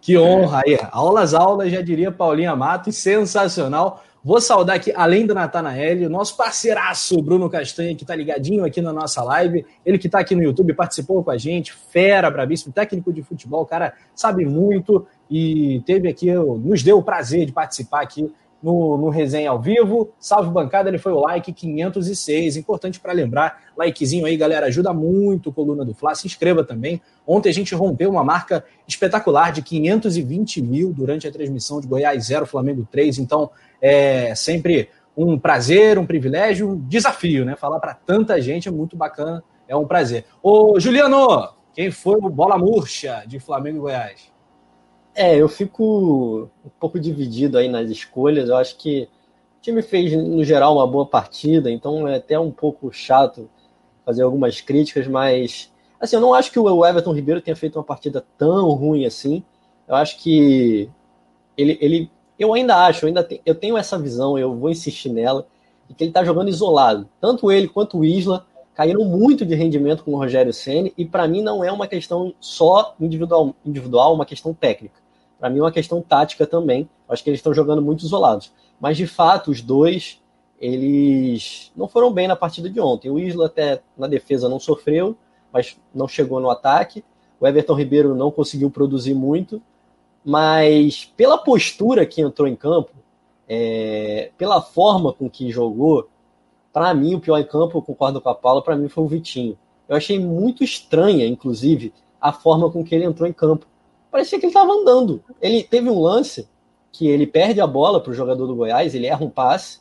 Que 0.00 0.16
honra 0.16 0.62
aí. 0.64 0.78
Aulas, 0.90 1.34
aulas, 1.34 1.70
já 1.70 1.82
diria 1.82 2.10
Paulinha 2.10 2.56
Matos. 2.56 2.96
Sensacional. 2.96 4.02
Vou 4.24 4.40
saudar 4.40 4.76
aqui, 4.76 4.90
além 4.96 5.26
do 5.26 5.34
Natanael, 5.34 6.06
o 6.06 6.08
nosso 6.08 6.34
parceiraço 6.34 7.20
Bruno 7.20 7.50
Castanha, 7.50 7.94
que 7.94 8.04
está 8.04 8.16
ligadinho 8.16 8.64
aqui 8.64 8.80
na 8.80 8.90
nossa 8.90 9.22
live. 9.22 9.66
Ele 9.84 9.98
que 9.98 10.06
está 10.06 10.20
aqui 10.20 10.34
no 10.34 10.42
YouTube, 10.42 10.72
participou 10.72 11.22
com 11.22 11.30
a 11.30 11.36
gente, 11.36 11.74
fera, 11.74 12.30
bravíssimo, 12.30 12.72
técnico 12.72 13.12
de 13.12 13.22
futebol, 13.22 13.66
cara 13.66 13.92
sabe 14.14 14.46
muito 14.46 15.06
e 15.30 15.82
teve 15.84 16.08
aqui, 16.08 16.32
nos 16.32 16.82
deu 16.82 16.96
o 16.96 17.02
prazer 17.02 17.44
de 17.44 17.52
participar 17.52 18.00
aqui 18.00 18.32
no, 18.64 18.96
no 18.96 19.10
Resenha 19.10 19.50
ao 19.50 19.60
Vivo. 19.60 20.14
Salve 20.18 20.48
bancada, 20.48 20.88
ele 20.88 20.96
foi 20.96 21.12
o 21.12 21.20
like 21.20 21.52
506. 21.52 22.56
Importante 22.56 22.98
para 22.98 23.12
lembrar, 23.12 23.62
likezinho 23.76 24.24
aí, 24.24 24.38
galera, 24.38 24.66
ajuda 24.66 24.90
muito 24.94 25.52
Coluna 25.52 25.84
do 25.84 25.92
Fla. 25.92 26.14
Se 26.14 26.26
inscreva 26.26 26.64
também. 26.64 26.98
Ontem 27.26 27.50
a 27.50 27.52
gente 27.52 27.74
rompeu 27.74 28.10
uma 28.10 28.24
marca 28.24 28.64
espetacular 28.88 29.52
de 29.52 29.60
520 29.60 30.62
mil 30.62 30.94
durante 30.94 31.28
a 31.28 31.30
transmissão 31.30 31.78
de 31.78 31.86
Goiás 31.86 32.24
0, 32.24 32.46
Flamengo 32.46 32.88
3. 32.90 33.18
Então, 33.18 33.50
é 33.84 34.34
sempre 34.34 34.88
um 35.14 35.38
prazer, 35.38 35.98
um 35.98 36.06
privilégio, 36.06 36.70
um 36.70 36.88
desafio, 36.88 37.44
né? 37.44 37.54
Falar 37.54 37.78
para 37.78 37.92
tanta 37.92 38.40
gente 38.40 38.66
é 38.66 38.70
muito 38.70 38.96
bacana, 38.96 39.44
é 39.68 39.76
um 39.76 39.86
prazer. 39.86 40.24
Ô, 40.42 40.80
Juliano, 40.80 41.50
quem 41.74 41.90
foi 41.90 42.16
o 42.16 42.30
bola 42.30 42.56
murcha 42.56 43.22
de 43.26 43.38
Flamengo 43.38 43.76
e 43.76 43.80
Goiás? 43.80 44.32
É, 45.14 45.36
eu 45.36 45.50
fico 45.50 46.48
um 46.64 46.70
pouco 46.80 46.98
dividido 46.98 47.58
aí 47.58 47.68
nas 47.68 47.90
escolhas. 47.90 48.48
Eu 48.48 48.56
acho 48.56 48.78
que 48.78 49.02
o 49.58 49.60
time 49.60 49.82
fez, 49.82 50.12
no 50.12 50.42
geral, 50.42 50.76
uma 50.76 50.86
boa 50.86 51.04
partida, 51.04 51.70
então 51.70 52.08
é 52.08 52.16
até 52.16 52.38
um 52.38 52.50
pouco 52.50 52.90
chato 52.90 53.50
fazer 54.02 54.22
algumas 54.22 54.62
críticas, 54.62 55.06
mas 55.06 55.70
assim, 56.00 56.16
eu 56.16 56.22
não 56.22 56.32
acho 56.32 56.50
que 56.50 56.58
o 56.58 56.86
Everton 56.86 57.12
Ribeiro 57.12 57.40
tenha 57.42 57.56
feito 57.56 57.76
uma 57.78 57.84
partida 57.84 58.24
tão 58.38 58.70
ruim 58.70 59.04
assim. 59.04 59.44
Eu 59.86 59.94
acho 59.94 60.18
que 60.22 60.88
ele, 61.56 61.78
ele 61.82 62.10
eu 62.38 62.52
ainda 62.52 62.76
acho, 62.84 63.04
eu 63.04 63.08
ainda 63.08 63.22
tenho, 63.22 63.40
eu 63.44 63.54
tenho 63.54 63.76
essa 63.76 63.98
visão, 63.98 64.38
eu 64.38 64.54
vou 64.54 64.70
insistir 64.70 65.10
nela, 65.10 65.46
de 65.88 65.94
que 65.94 66.04
ele 66.04 66.10
está 66.10 66.24
jogando 66.24 66.48
isolado. 66.48 67.08
Tanto 67.20 67.50
ele 67.50 67.68
quanto 67.68 67.98
o 67.98 68.04
Isla 68.04 68.46
caíram 68.74 69.04
muito 69.04 69.46
de 69.46 69.54
rendimento 69.54 70.02
com 70.02 70.12
o 70.12 70.16
Rogério 70.16 70.52
Ceni 70.52 70.92
e 70.98 71.04
para 71.04 71.28
mim 71.28 71.42
não 71.42 71.62
é 71.62 71.70
uma 71.70 71.86
questão 71.86 72.34
só 72.40 72.94
individual, 73.00 73.54
individual, 73.64 74.14
uma 74.14 74.26
questão 74.26 74.52
técnica. 74.52 74.96
Para 75.38 75.48
mim 75.48 75.58
é 75.58 75.62
uma 75.62 75.72
questão 75.72 76.00
tática 76.00 76.46
também. 76.46 76.88
Acho 77.08 77.22
que 77.22 77.30
eles 77.30 77.38
estão 77.38 77.54
jogando 77.54 77.82
muito 77.82 78.04
isolados. 78.04 78.52
Mas 78.80 78.96
de 78.96 79.06
fato, 79.06 79.50
os 79.50 79.60
dois 79.60 80.20
eles 80.58 81.70
não 81.76 81.86
foram 81.86 82.12
bem 82.12 82.26
na 82.26 82.36
partida 82.36 82.70
de 82.70 82.80
ontem. 82.80 83.10
O 83.10 83.18
Isla 83.18 83.46
até 83.46 83.82
na 83.96 84.06
defesa 84.06 84.48
não 84.48 84.58
sofreu, 84.58 85.16
mas 85.52 85.76
não 85.94 86.08
chegou 86.08 86.40
no 86.40 86.50
ataque. 86.50 87.04
O 87.38 87.46
Everton 87.46 87.74
Ribeiro 87.74 88.14
não 88.14 88.30
conseguiu 88.30 88.70
produzir 88.70 89.14
muito, 89.14 89.60
mas 90.24 91.04
pela 91.16 91.36
postura 91.36 92.06
que 92.06 92.20
entrou 92.20 92.48
em 92.48 92.56
campo, 92.56 92.92
é, 93.48 94.30
pela 94.38 94.60
forma 94.62 95.12
com 95.12 95.28
que 95.28 95.50
jogou, 95.50 96.08
para 96.72 96.94
mim 96.94 97.14
o 97.14 97.20
pior 97.20 97.38
em 97.38 97.44
campo, 97.44 97.78
eu 97.78 97.82
concordo 97.82 98.20
com 98.20 98.28
a 98.28 98.34
Paula, 98.34 98.62
para 98.62 98.76
mim 98.76 98.88
foi 98.88 99.04
o 99.04 99.08
Vitinho. 99.08 99.58
Eu 99.88 99.96
achei 99.96 100.18
muito 100.18 100.64
estranha, 100.64 101.26
inclusive, 101.26 101.92
a 102.20 102.32
forma 102.32 102.70
com 102.70 102.82
que 102.82 102.94
ele 102.94 103.04
entrou 103.04 103.28
em 103.28 103.32
campo 103.32 103.66
parecia 104.14 104.38
que 104.38 104.46
ele 104.46 104.50
estava 104.50 104.72
andando. 104.72 105.24
Ele 105.42 105.64
teve 105.64 105.90
um 105.90 106.00
lance 106.00 106.48
que 106.92 107.08
ele 107.08 107.26
perde 107.26 107.60
a 107.60 107.66
bola 107.66 108.00
para 108.00 108.12
o 108.12 108.14
jogador 108.14 108.46
do 108.46 108.54
Goiás, 108.54 108.94
ele 108.94 109.08
erra 109.08 109.24
um 109.24 109.28
passe 109.28 109.80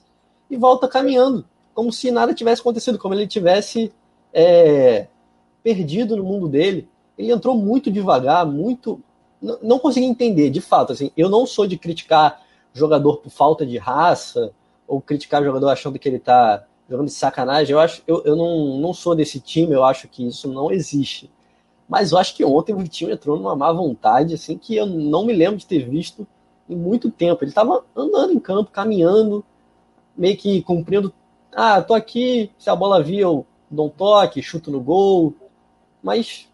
e 0.49 0.57
volta 0.57 0.87
caminhando, 0.87 1.45
como 1.71 1.93
se 1.93 2.09
nada 2.09 2.33
tivesse 2.33 2.59
acontecido, 2.61 2.97
como 2.97 3.13
ele 3.13 3.27
tivesse 3.27 3.93
é, 4.33 5.05
perdido 5.61 6.17
no 6.17 6.23
mundo 6.23 6.49
dele. 6.49 6.89
Ele 7.15 7.31
entrou 7.31 7.55
muito 7.55 7.91
devagar, 7.91 8.43
muito. 8.43 8.99
Não, 9.61 9.77
consegui 9.77 10.05
entender, 10.05 10.49
de 10.49 10.61
fato. 10.61 10.93
Assim, 10.93 11.11
eu 11.17 11.29
não 11.29 11.45
sou 11.45 11.67
de 11.67 11.77
criticar 11.77 12.41
jogador 12.73 13.17
por 13.17 13.29
falta 13.29 13.65
de 13.65 13.77
raça 13.77 14.53
ou 14.87 15.01
criticar 15.01 15.43
jogador 15.43 15.67
achando 15.67 15.99
que 15.99 16.07
ele 16.07 16.15
está 16.15 16.65
jogando 16.89 17.07
de 17.07 17.13
sacanagem. 17.13 17.73
Eu 17.73 17.79
acho, 17.79 18.01
eu, 18.07 18.23
eu 18.23 18.35
não, 18.37 18.77
não 18.77 18.93
sou 18.93 19.13
desse 19.13 19.41
time. 19.41 19.73
Eu 19.73 19.83
acho 19.83 20.07
que 20.07 20.25
isso 20.25 20.47
não 20.47 20.71
existe. 20.71 21.29
Mas 21.89 22.13
eu 22.13 22.17
acho 22.17 22.35
que 22.35 22.45
ontem 22.45 22.73
o 22.73 22.77
Vitinho 22.77 23.11
entrou 23.11 23.37
numa 23.37 23.55
má 23.55 23.71
vontade, 23.73 24.33
assim, 24.33 24.57
que 24.57 24.77
eu 24.77 24.85
não 24.85 25.25
me 25.25 25.33
lembro 25.33 25.57
de 25.57 25.65
ter 25.65 25.87
visto 25.89 26.25
em 26.69 26.75
muito 26.75 27.11
tempo. 27.11 27.43
Ele 27.43 27.51
estava 27.51 27.83
andando 27.93 28.31
em 28.31 28.39
campo, 28.39 28.71
caminhando, 28.71 29.43
meio 30.15 30.37
que 30.37 30.61
cumprindo. 30.61 31.13
Ah, 31.51 31.81
tô 31.81 31.93
aqui, 31.93 32.49
se 32.57 32.69
a 32.69 32.75
bola 32.75 33.03
vir, 33.03 33.19
eu 33.19 33.45
dou 33.69 33.87
um 33.87 33.89
toque, 33.89 34.41
chuto 34.41 34.71
no 34.71 34.79
gol. 34.79 35.35
Mas 36.01 36.47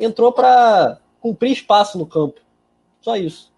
entrou 0.00 0.32
para 0.32 0.98
cumprir 1.22 1.52
espaço 1.52 1.96
no 1.96 2.04
campo. 2.04 2.40
Só 3.00 3.16
isso. 3.16 3.52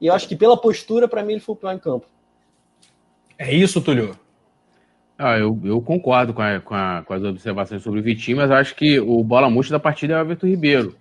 E 0.00 0.06
eu 0.06 0.14
acho 0.14 0.28
que 0.28 0.36
pela 0.36 0.56
postura, 0.56 1.08
para 1.08 1.22
mim, 1.22 1.32
ele 1.32 1.40
foi 1.40 1.54
o 1.54 1.56
pior 1.56 1.72
em 1.72 1.78
campo. 1.78 2.06
É 3.38 3.52
isso, 3.52 3.80
Túlio? 3.80 4.16
Ah, 5.18 5.38
eu, 5.38 5.58
eu 5.64 5.80
concordo 5.80 6.34
com, 6.34 6.42
a, 6.42 6.60
com, 6.60 6.74
a, 6.74 7.02
com, 7.02 7.14
as 7.14 7.22
observações 7.22 7.82
sobre 7.82 8.00
o 8.00 8.02
Vitinho, 8.02 8.36
mas 8.36 8.50
eu 8.50 8.56
acho 8.56 8.74
que 8.74 9.00
o 9.00 9.22
bola 9.22 9.48
murcha 9.48 9.70
da 9.70 9.80
partida 9.80 10.14
é 10.14 10.16
o 10.16 10.20
Everton 10.20 10.46
Ribeiro. 10.46 10.96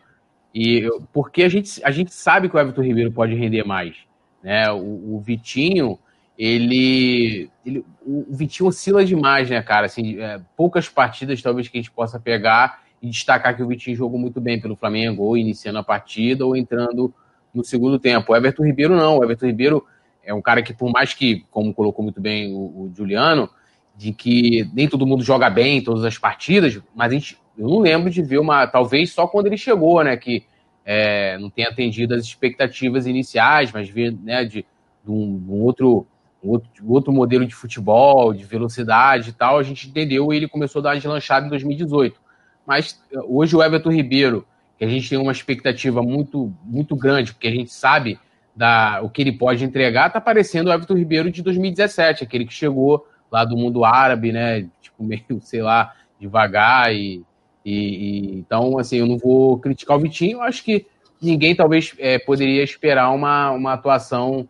E 0.53 0.80
eu, 0.80 1.01
porque 1.11 1.43
a 1.43 1.49
gente, 1.49 1.84
a 1.84 1.91
gente 1.91 2.13
sabe 2.13 2.47
que 2.47 2.55
o 2.55 2.59
Everton 2.59 2.81
Ribeiro 2.81 3.11
pode 3.11 3.34
render 3.34 3.63
mais. 3.63 3.95
Né? 4.43 4.72
O, 4.72 5.15
o 5.15 5.19
Vitinho, 5.19 5.97
ele, 6.38 7.49
ele, 7.65 7.84
O 8.05 8.27
Vitinho 8.30 8.69
oscila 8.69 9.03
demais, 9.03 9.49
né, 9.49 9.61
cara? 9.61 9.88
Assim, 9.88 10.19
é, 10.19 10.39
poucas 10.55 10.88
partidas 10.88 11.41
talvez 11.41 11.68
que 11.68 11.77
a 11.77 11.81
gente 11.81 11.91
possa 11.91 12.19
pegar 12.19 12.81
e 13.01 13.09
destacar 13.09 13.55
que 13.55 13.63
o 13.63 13.67
Vitinho 13.67 13.95
jogou 13.95 14.19
muito 14.19 14.39
bem 14.39 14.59
pelo 14.59 14.75
Flamengo, 14.75 15.23
ou 15.23 15.37
iniciando 15.37 15.79
a 15.79 15.83
partida, 15.83 16.45
ou 16.45 16.55
entrando 16.55 17.13
no 17.53 17.63
segundo 17.63 17.97
tempo. 17.97 18.31
O 18.31 18.35
Everton 18.35 18.63
Ribeiro 18.63 18.95
não. 18.95 19.17
O 19.17 19.23
Everton 19.23 19.47
Ribeiro 19.47 19.85
é 20.23 20.33
um 20.33 20.41
cara 20.41 20.61
que, 20.61 20.73
por 20.73 20.91
mais 20.91 21.13
que, 21.13 21.45
como 21.49 21.73
colocou 21.73 22.03
muito 22.03 22.21
bem 22.21 22.53
o, 22.53 22.57
o 22.57 22.91
Juliano 22.95 23.49
de 23.95 24.13
que 24.13 24.69
nem 24.73 24.87
todo 24.87 25.05
mundo 25.05 25.23
joga 25.23 25.49
bem 25.49 25.77
em 25.77 25.83
todas 25.83 26.03
as 26.03 26.17
partidas, 26.17 26.81
mas 26.95 27.11
a 27.11 27.13
gente, 27.13 27.37
eu 27.57 27.67
não 27.67 27.79
lembro 27.79 28.09
de 28.09 28.21
ver 28.21 28.39
uma, 28.39 28.65
talvez 28.65 29.11
só 29.11 29.27
quando 29.27 29.47
ele 29.47 29.57
chegou, 29.57 30.03
né, 30.03 30.15
que 30.17 30.43
é, 30.85 31.37
não 31.37 31.49
tenha 31.49 31.69
atendido 31.69 32.15
as 32.15 32.23
expectativas 32.23 33.05
iniciais, 33.05 33.71
mas 33.71 33.89
ver, 33.89 34.11
né, 34.23 34.43
de, 34.43 34.65
de 35.03 35.11
um, 35.11 35.43
um, 35.47 35.61
outro, 35.61 36.07
outro, 36.41 36.71
outro 36.87 37.13
modelo 37.13 37.45
de 37.45 37.53
futebol, 37.53 38.33
de 38.33 38.43
velocidade 38.43 39.29
e 39.29 39.33
tal, 39.33 39.59
a 39.59 39.63
gente 39.63 39.87
entendeu 39.87 40.33
e 40.33 40.37
ele 40.37 40.47
começou 40.47 40.79
a 40.79 40.83
dar 40.83 40.89
uma 40.89 40.95
deslanchada 40.95 41.45
em 41.45 41.49
2018. 41.49 42.19
Mas 42.65 43.01
hoje 43.27 43.55
o 43.55 43.63
Everton 43.63 43.91
Ribeiro, 43.91 44.45
que 44.77 44.85
a 44.85 44.88
gente 44.88 45.09
tem 45.09 45.17
uma 45.17 45.31
expectativa 45.31 46.01
muito, 46.01 46.53
muito 46.63 46.95
grande, 46.95 47.33
porque 47.33 47.47
a 47.47 47.51
gente 47.51 47.71
sabe 47.71 48.19
da, 48.55 49.01
o 49.01 49.09
que 49.09 49.21
ele 49.21 49.31
pode 49.31 49.63
entregar, 49.63 50.07
está 50.07 50.21
parecendo 50.21 50.69
o 50.69 50.73
Everton 50.73 50.95
Ribeiro 50.95 51.31
de 51.31 51.41
2017, 51.41 52.23
aquele 52.23 52.45
que 52.45 52.53
chegou 52.53 53.07
lá 53.31 53.45
do 53.45 53.55
mundo 53.55 53.85
árabe, 53.85 54.31
né? 54.31 54.67
Tipo, 54.81 55.03
meio, 55.03 55.41
sei 55.41 55.61
lá, 55.61 55.93
devagar 56.19 56.93
e, 56.93 57.23
e, 57.65 57.73
e, 57.73 58.39
então, 58.39 58.77
assim, 58.77 58.97
eu 58.97 59.07
não 59.07 59.17
vou 59.17 59.57
criticar 59.57 59.97
o 59.97 59.99
Vitinho. 59.99 60.38
Eu 60.38 60.41
acho 60.41 60.63
que 60.63 60.85
ninguém 61.21 61.55
talvez 61.55 61.93
é, 61.97 62.19
poderia 62.19 62.63
esperar 62.63 63.11
uma, 63.11 63.51
uma 63.51 63.73
atuação 63.73 64.47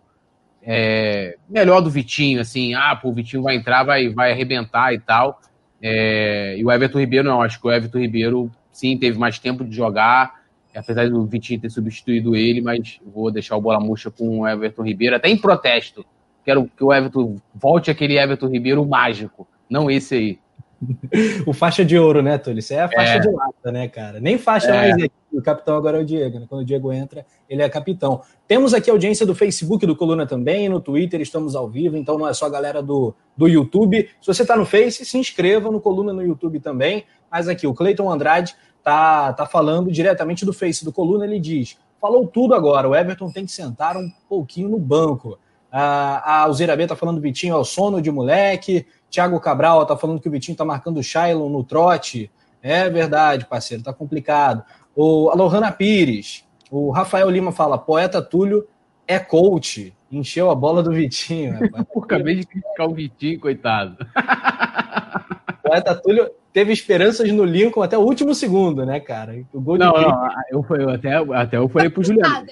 é, 0.64 1.38
melhor 1.50 1.82
do 1.82 1.90
Vitinho, 1.90 2.40
assim, 2.40 2.74
ah, 2.74 2.96
pô, 2.96 3.10
o 3.10 3.14
Vitinho 3.14 3.44
vai 3.44 3.56
entrar, 3.56 3.84
vai, 3.84 4.10
vai 4.10 4.32
arrebentar 4.32 4.94
e 4.94 5.00
tal. 5.00 5.40
É, 5.82 6.56
e 6.58 6.64
o 6.64 6.72
Everton 6.72 7.00
Ribeiro, 7.00 7.28
não, 7.28 7.42
acho 7.42 7.60
que 7.60 7.68
o 7.68 7.72
Everton 7.72 8.00
Ribeiro, 8.00 8.52
sim, 8.72 8.98
teve 8.98 9.18
mais 9.18 9.40
tempo 9.40 9.64
de 9.64 9.76
jogar, 9.76 10.42
apesar 10.76 11.10
do 11.10 11.26
Vitinho 11.26 11.60
ter 11.60 11.70
substituído 11.70 12.36
ele, 12.36 12.62
mas 12.62 13.00
vou 13.06 13.32
deixar 13.32 13.56
o 13.56 13.62
bola 13.62 13.80
murcha 13.80 14.12
com 14.12 14.40
o 14.40 14.48
Everton 14.48 14.84
Ribeiro, 14.84 15.16
até 15.16 15.30
em 15.30 15.38
protesto. 15.38 16.06
Quero 16.46 16.70
que 16.76 16.84
o 16.84 16.94
Everton 16.94 17.38
volte 17.54 17.92
aquele 17.92 18.18
Everton 18.18 18.48
Ribeiro 18.48 18.86
mágico, 18.86 19.48
não 19.70 19.90
esse 19.90 20.16
aí. 20.16 20.40
o 21.46 21.54
faixa 21.54 21.86
de 21.86 21.98
ouro, 21.98 22.22
né, 22.22 22.38
Túlio? 22.38 22.60
Isso 22.60 22.74
é 22.74 22.82
a 22.82 22.90
faixa 22.90 23.14
é. 23.14 23.20
de 23.20 23.30
lata, 23.30 23.72
né, 23.72 23.88
cara? 23.88 24.20
Nem 24.20 24.38
faixa 24.38 24.68
é. 24.68 24.78
mais 24.78 24.94
aqui. 25.04 25.12
O 25.32 25.42
capitão 25.42 25.78
agora 25.78 25.98
é 25.98 26.02
o 26.02 26.06
Diego, 26.06 26.40
né? 26.40 26.46
Quando 26.50 26.62
o 26.62 26.66
Diego 26.66 26.92
entra, 26.92 27.26
ele 27.50 27.62
é 27.62 27.70
capitão. 27.70 28.22
Temos 28.48 28.74
aqui 28.74 28.90
a 28.90 28.94
audiência 28.94 29.26
do 29.26 29.34
Facebook 29.34 29.86
do 29.86 29.96
Coluna 29.96 30.26
também, 30.26 30.68
no 30.68 30.82
Twitter 30.82 31.22
estamos 31.22 31.56
ao 31.56 31.70
vivo, 31.70 31.96
então 31.96 32.18
não 32.18 32.28
é 32.28 32.34
só 32.34 32.48
a 32.48 32.50
galera 32.50 32.84
do, 32.84 33.16
do 33.38 33.48
YouTube. 33.48 34.10
Se 34.20 34.28
você 34.28 34.42
está 34.42 34.58
no 34.58 34.66
Face, 34.66 35.06
se 35.06 35.18
inscreva 35.18 35.72
no 35.72 35.80
Coluna 35.80 36.12
no 36.12 36.22
YouTube 36.22 36.60
também. 36.60 37.06
Mas 37.32 37.48
aqui, 37.48 37.66
o 37.66 37.74
Cleiton 37.74 38.12
Andrade 38.12 38.56
tá, 38.84 39.32
tá 39.34 39.46
falando 39.46 39.92
diretamente 39.92 40.46
do 40.46 40.52
Face 40.52 40.84
do 40.84 40.92
Coluna, 40.92 41.26
ele 41.26 41.40
diz: 41.40 41.78
falou 42.00 42.28
tudo 42.28 42.54
agora, 42.54 42.90
o 42.90 42.96
Everton 42.96 43.32
tem 43.32 43.46
que 43.46 43.52
sentar 43.52 43.96
um 43.96 44.10
pouquinho 44.28 44.68
no 44.68 44.80
banco. 44.80 45.40
A, 45.72 46.18
a 46.18 46.40
Alzira 46.42 46.76
B 46.76 46.86
tá 46.86 46.98
falando 46.98 47.22
Vitinho 47.22 47.56
é 47.56 47.58
o 47.58 47.64
sono 47.64 48.02
de 48.02 48.12
moleque. 48.12 48.86
Tiago 49.12 49.40
Cabral 49.42 49.86
tá 49.86 49.98
falando 49.98 50.22
que 50.22 50.30
o 50.30 50.32
Vitinho 50.32 50.58
tá 50.58 50.64
marcando 50.64 50.98
o 50.98 51.04
Shailon 51.04 51.50
no 51.50 51.64
trote. 51.66 52.32
É 52.64 52.90
verdade, 52.90 53.46
parceiro, 53.46 53.84
tá 53.84 53.92
complicado. 53.94 54.64
O 54.96 55.30
Alohana 55.30 55.72
Pires, 55.72 56.46
o 56.72 56.90
Rafael 56.92 57.30
Lima 57.30 57.52
fala: 57.52 57.78
poeta 57.78 58.22
Túlio 58.22 58.66
é 59.06 59.20
coach. 59.20 59.94
Encheu 60.10 60.50
a 60.50 60.56
bola 60.56 60.82
do 60.82 60.92
Vitinho. 60.92 61.60
acabei 62.02 62.36
de 62.36 62.46
criticar 62.46 62.88
o 62.88 62.94
Vitinho, 62.94 63.40
coitado. 63.40 63.98
poeta 65.62 65.94
Túlio 65.94 66.32
teve 66.54 66.72
esperanças 66.72 67.30
no 67.32 67.44
Lincoln 67.44 67.82
até 67.82 67.98
o 67.98 68.02
último 68.02 68.34
segundo, 68.34 68.86
né, 68.86 69.00
cara? 69.02 69.44
O 69.54 69.60
gol 69.60 69.78
não, 69.78 69.92
não, 69.92 70.30
eu, 70.50 70.66
eu, 70.78 70.90
até, 70.90 71.16
até 71.16 71.58
eu 71.58 71.68
falei 71.68 71.90
pro 71.90 72.04
Juliano. 72.04 72.46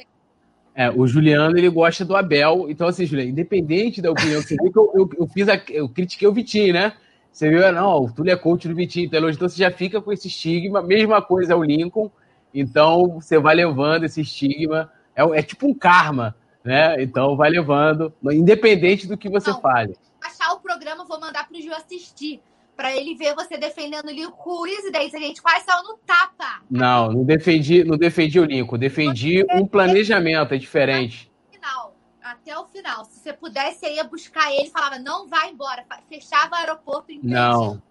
É, 0.79 0.89
o 0.89 1.05
Juliano, 1.05 1.57
ele 1.57 1.69
gosta 1.69 2.05
do 2.05 2.15
Abel. 2.15 2.67
Então, 2.69 2.87
assim, 2.87 3.05
Juliano, 3.05 3.31
independente 3.31 4.01
da 4.01 4.11
opinião 4.11 4.41
que 4.41 4.47
você 4.47 4.55
viu, 4.55 4.71
que 4.71 4.79
eu, 4.79 4.91
eu, 4.95 5.09
eu, 5.19 5.27
fiz 5.27 5.49
a, 5.49 5.61
eu 5.67 5.89
critiquei 5.89 6.25
o 6.25 6.31
Vitinho, 6.31 6.73
né? 6.73 6.93
Você 7.29 7.49
viu, 7.49 7.69
não, 7.73 8.05
o 8.05 8.09
Túlio 8.13 8.31
é 8.31 8.37
coach 8.37 8.65
do 8.65 8.73
Vitinho, 8.73 9.07
então, 9.07 9.29
então 9.29 9.49
você 9.49 9.57
já 9.57 9.69
fica 9.69 10.01
com 10.01 10.09
esse 10.13 10.29
estigma. 10.29 10.81
Mesma 10.81 11.21
coisa 11.21 11.51
é 11.51 11.55
o 11.57 11.61
Lincoln. 11.61 12.09
Então, 12.53 13.19
você 13.19 13.37
vai 13.37 13.55
levando 13.55 14.05
esse 14.05 14.21
estigma. 14.21 14.89
É, 15.13 15.21
é 15.39 15.43
tipo 15.43 15.67
um 15.67 15.73
karma, 15.73 16.33
né? 16.63 16.95
Então, 17.03 17.35
vai 17.35 17.49
levando, 17.49 18.13
independente 18.31 19.05
do 19.05 19.17
que 19.17 19.27
você 19.27 19.49
não, 19.49 19.59
fale. 19.59 19.97
Achar 20.21 20.53
o 20.53 20.61
programa, 20.61 21.03
vou 21.03 21.19
mandar 21.19 21.45
pro 21.45 21.61
Ju 21.61 21.73
assistir 21.73 22.39
para 22.79 22.95
ele 22.95 23.13
ver 23.13 23.35
você 23.35 23.57
defendendo 23.57 24.07
o 24.07 24.09
Lincoln 24.09 24.65
e 24.65 24.89
daí 24.89 25.11
a 25.13 25.19
gente 25.19 25.41
quase 25.41 25.65
saiu 25.65 25.83
no 25.83 25.97
tapa. 25.97 26.61
Não, 26.71 27.11
não 27.11 27.25
defendi, 27.25 27.83
não 27.83 27.97
defendi 27.97 28.39
o 28.39 28.45
Lincoln, 28.45 28.77
defendi 28.77 29.45
um 29.51 29.67
planejamento, 29.67 30.53
é 30.53 30.57
diferente. 30.57 31.29
Até 31.49 31.57
o 31.57 31.59
final, 31.59 31.95
até 32.23 32.57
o 32.57 32.65
final. 32.67 33.03
Se 33.03 33.19
você 33.19 33.33
pudesse, 33.33 33.79
você 33.79 33.95
ia 33.95 34.05
buscar 34.05 34.49
ele, 34.53 34.69
falava, 34.69 34.97
não 34.97 35.27
vai 35.27 35.49
embora, 35.51 35.83
fechava 36.07 36.55
o 36.55 36.55
aeroporto. 36.55 37.11
Não, 37.21 37.81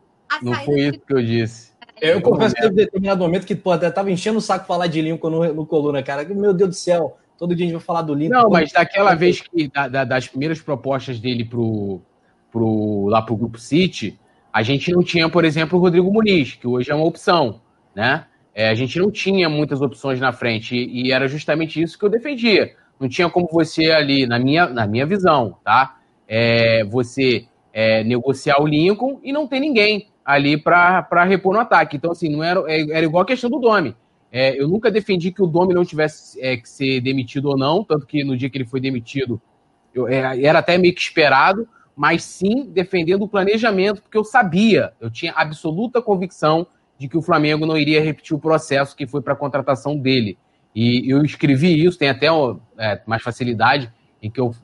não 0.40 0.54
foi 0.64 0.80
isso 0.80 1.00
que 1.00 1.12
eu 1.12 1.22
disse. 1.22 1.70
Eu 2.00 2.22
confesso 2.22 2.54
que 2.54 2.62
teve 2.62 2.74
determinado 2.74 3.20
momento 3.20 3.46
que 3.46 3.54
pô, 3.54 3.72
até 3.72 3.90
tava 3.90 4.10
enchendo 4.10 4.38
o 4.38 4.40
saco 4.40 4.66
falar 4.66 4.86
de 4.86 5.02
Lincoln 5.02 5.28
no, 5.28 5.52
no 5.52 5.66
coluna, 5.66 6.02
cara. 6.02 6.24
Meu 6.24 6.54
Deus 6.54 6.70
do 6.70 6.74
céu, 6.74 7.18
todo 7.36 7.54
dia 7.54 7.66
a 7.66 7.68
gente 7.68 7.76
vai 7.76 7.84
falar 7.84 8.00
do 8.00 8.14
Lincoln. 8.14 8.40
Não, 8.40 8.48
mas 8.48 8.72
daquela 8.72 9.14
vez 9.14 9.42
que, 9.42 9.68
da, 9.68 9.86
da, 9.86 10.04
das 10.04 10.28
primeiras 10.28 10.62
propostas 10.62 11.20
dele 11.20 11.44
pro, 11.44 12.00
pro, 12.50 13.06
lá 13.08 13.20
pro 13.20 13.36
Grupo 13.36 13.58
City, 13.58 14.18
a 14.58 14.62
gente 14.64 14.90
não 14.90 15.04
tinha, 15.04 15.28
por 15.28 15.44
exemplo, 15.44 15.78
o 15.78 15.80
Rodrigo 15.80 16.12
Muniz, 16.12 16.54
que 16.56 16.66
hoje 16.66 16.90
é 16.90 16.94
uma 16.94 17.06
opção, 17.06 17.60
né? 17.94 18.24
É, 18.52 18.68
a 18.68 18.74
gente 18.74 18.98
não 18.98 19.08
tinha 19.08 19.48
muitas 19.48 19.80
opções 19.80 20.18
na 20.18 20.32
frente 20.32 20.74
e, 20.74 21.06
e, 21.06 21.12
era 21.12 21.28
justamente 21.28 21.80
isso 21.80 21.96
que 21.96 22.04
eu 22.04 22.08
defendia. 22.10 22.74
Não 22.98 23.08
tinha 23.08 23.30
como 23.30 23.48
você 23.52 23.92
ali, 23.92 24.26
na 24.26 24.36
minha, 24.36 24.66
na 24.66 24.84
minha 24.84 25.06
visão, 25.06 25.56
tá? 25.62 25.98
É, 26.26 26.84
você 26.86 27.46
é, 27.72 28.02
negociar 28.02 28.60
o 28.60 28.66
Lincoln 28.66 29.20
e 29.22 29.32
não 29.32 29.46
ter 29.46 29.60
ninguém 29.60 30.08
ali 30.24 30.60
para 30.60 31.22
repor 31.22 31.54
no 31.54 31.60
ataque. 31.60 31.96
Então, 31.96 32.10
assim, 32.10 32.28
não 32.28 32.42
era, 32.42 32.60
é, 32.66 32.80
era 32.90 33.06
igual 33.06 33.22
a 33.22 33.26
questão 33.26 33.48
do 33.48 33.60
Domi. 33.60 33.94
É, 34.32 34.60
eu 34.60 34.66
nunca 34.66 34.90
defendi 34.90 35.30
que 35.30 35.40
o 35.40 35.46
Domi 35.46 35.72
não 35.72 35.84
tivesse 35.84 36.44
é, 36.44 36.56
que 36.56 36.68
ser 36.68 37.00
demitido 37.00 37.48
ou 37.48 37.56
não, 37.56 37.84
tanto 37.84 38.04
que 38.06 38.24
no 38.24 38.36
dia 38.36 38.50
que 38.50 38.58
ele 38.58 38.66
foi 38.66 38.80
demitido, 38.80 39.40
eu, 39.94 40.08
era 40.08 40.58
até 40.58 40.76
meio 40.76 40.96
que 40.96 41.00
esperado, 41.00 41.68
mas 41.98 42.22
sim 42.22 42.70
defendendo 42.70 43.22
o 43.22 43.28
planejamento, 43.28 44.00
porque 44.00 44.16
eu 44.16 44.22
sabia, 44.22 44.92
eu 45.00 45.10
tinha 45.10 45.32
absoluta 45.32 46.00
convicção 46.00 46.64
de 46.96 47.08
que 47.08 47.18
o 47.18 47.22
Flamengo 47.22 47.66
não 47.66 47.76
iria 47.76 48.00
repetir 48.00 48.36
o 48.36 48.38
processo 48.38 48.94
que 48.94 49.04
foi 49.04 49.20
para 49.20 49.32
a 49.32 49.36
contratação 49.36 49.98
dele. 49.98 50.38
E 50.72 51.12
eu 51.12 51.24
escrevi 51.24 51.84
isso, 51.84 51.98
tem 51.98 52.08
até 52.08 52.28
é, 52.78 53.02
mais 53.04 53.20
facilidade, 53.20 53.92
em 54.22 54.30
que 54.30 54.40
eu, 54.40 54.54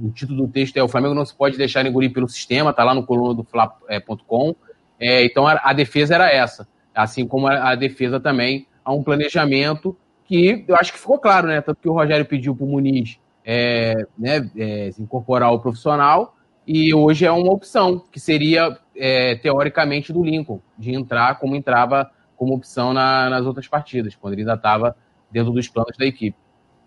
o 0.00 0.10
título 0.12 0.46
do 0.46 0.52
texto 0.52 0.76
é 0.76 0.82
O 0.82 0.86
Flamengo 0.86 1.12
não 1.12 1.26
se 1.26 1.34
pode 1.34 1.58
deixar 1.58 1.84
engolir 1.84 2.12
pelo 2.12 2.28
sistema, 2.28 2.70
está 2.70 2.84
lá 2.84 2.94
no 2.94 3.04
coluna 3.04 3.34
do 3.34 3.42
Fla.com. 3.42 4.54
É, 5.00 5.24
então 5.24 5.44
a, 5.44 5.60
a, 5.64 5.72
defesa 5.72 6.14
era 6.14 6.30
essa, 6.30 6.68
assim 6.94 7.26
como 7.26 7.48
a, 7.48 7.72
a, 7.72 7.74
defesa 7.74 8.20
também 8.20 8.68
a 8.84 8.92
um 8.92 9.02
planejamento 9.02 9.96
que 10.24 10.64
eu 10.68 10.76
acho 10.76 10.92
que 10.92 11.00
ficou 11.00 11.18
claro, 11.18 11.48
né? 11.48 11.60
Tanto 11.60 11.80
que 11.80 11.88
o 11.88 11.92
Rogério 11.92 12.24
pediu 12.24 12.54
para 12.54 12.64
o 12.64 12.68
Muniz 12.68 13.18
é, 13.44 14.06
né, 14.16 14.48
é, 14.56 14.90
incorporar 15.00 15.52
o 15.52 15.58
profissional, 15.60 16.35
e 16.66 16.92
hoje 16.92 17.24
é 17.24 17.30
uma 17.30 17.52
opção, 17.52 18.02
que 18.10 18.18
seria, 18.18 18.76
é, 18.96 19.36
teoricamente, 19.36 20.12
do 20.12 20.24
Lincoln, 20.24 20.60
de 20.76 20.92
entrar 20.92 21.38
como 21.38 21.54
entrava 21.54 22.10
como 22.36 22.54
opção 22.54 22.92
na, 22.92 23.30
nas 23.30 23.46
outras 23.46 23.68
partidas, 23.68 24.14
quando 24.14 24.34
ele 24.34 24.42
ainda 24.42 24.54
estava 24.54 24.96
dentro 25.30 25.52
dos 25.52 25.68
planos 25.68 25.96
da 25.96 26.04
equipe. 26.04 26.36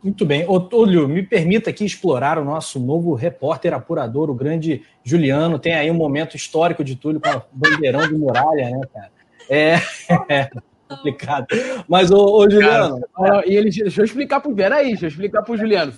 Muito 0.03 0.25
bem. 0.25 0.45
Otúlio, 0.47 1.07
me 1.07 1.23
permita 1.23 1.69
aqui 1.69 1.85
explorar 1.85 2.37
o 2.37 2.45
nosso 2.45 2.79
novo 2.79 3.13
repórter 3.13 3.73
apurador, 3.73 4.29
o 4.29 4.33
grande 4.33 4.83
Juliano. 5.03 5.59
Tem 5.59 5.73
aí 5.73 5.91
um 5.91 5.95
momento 5.95 6.37
histórico 6.37 6.83
de 6.83 6.95
Túlio 6.95 7.19
com 7.19 7.29
a 7.29 7.41
bandeirão 7.51 8.07
de 8.07 8.13
muralha, 8.13 8.69
né, 8.69 8.81
cara? 8.93 9.11
É, 9.49 9.75
é 10.29 10.49
complicado. 10.87 11.47
Mas, 11.87 12.11
ô, 12.11 12.37
ô 12.37 12.49
Juliano. 12.49 13.01
Cara, 13.13 13.43
e 13.45 13.55
ele, 13.55 13.69
deixa 13.69 13.99
eu 13.99 14.05
explicar 14.05 14.39
pro. 14.39 14.55
Peraí, 14.55 14.89
deixa 14.89 15.05
eu 15.05 15.09
explicar 15.09 15.41
pro 15.41 15.57
Juliano. 15.57 15.91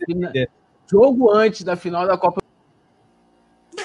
Jogo 0.89 1.31
antes 1.31 1.63
da 1.63 1.75
final 1.75 2.07
da 2.07 2.17
Copa 2.17 2.40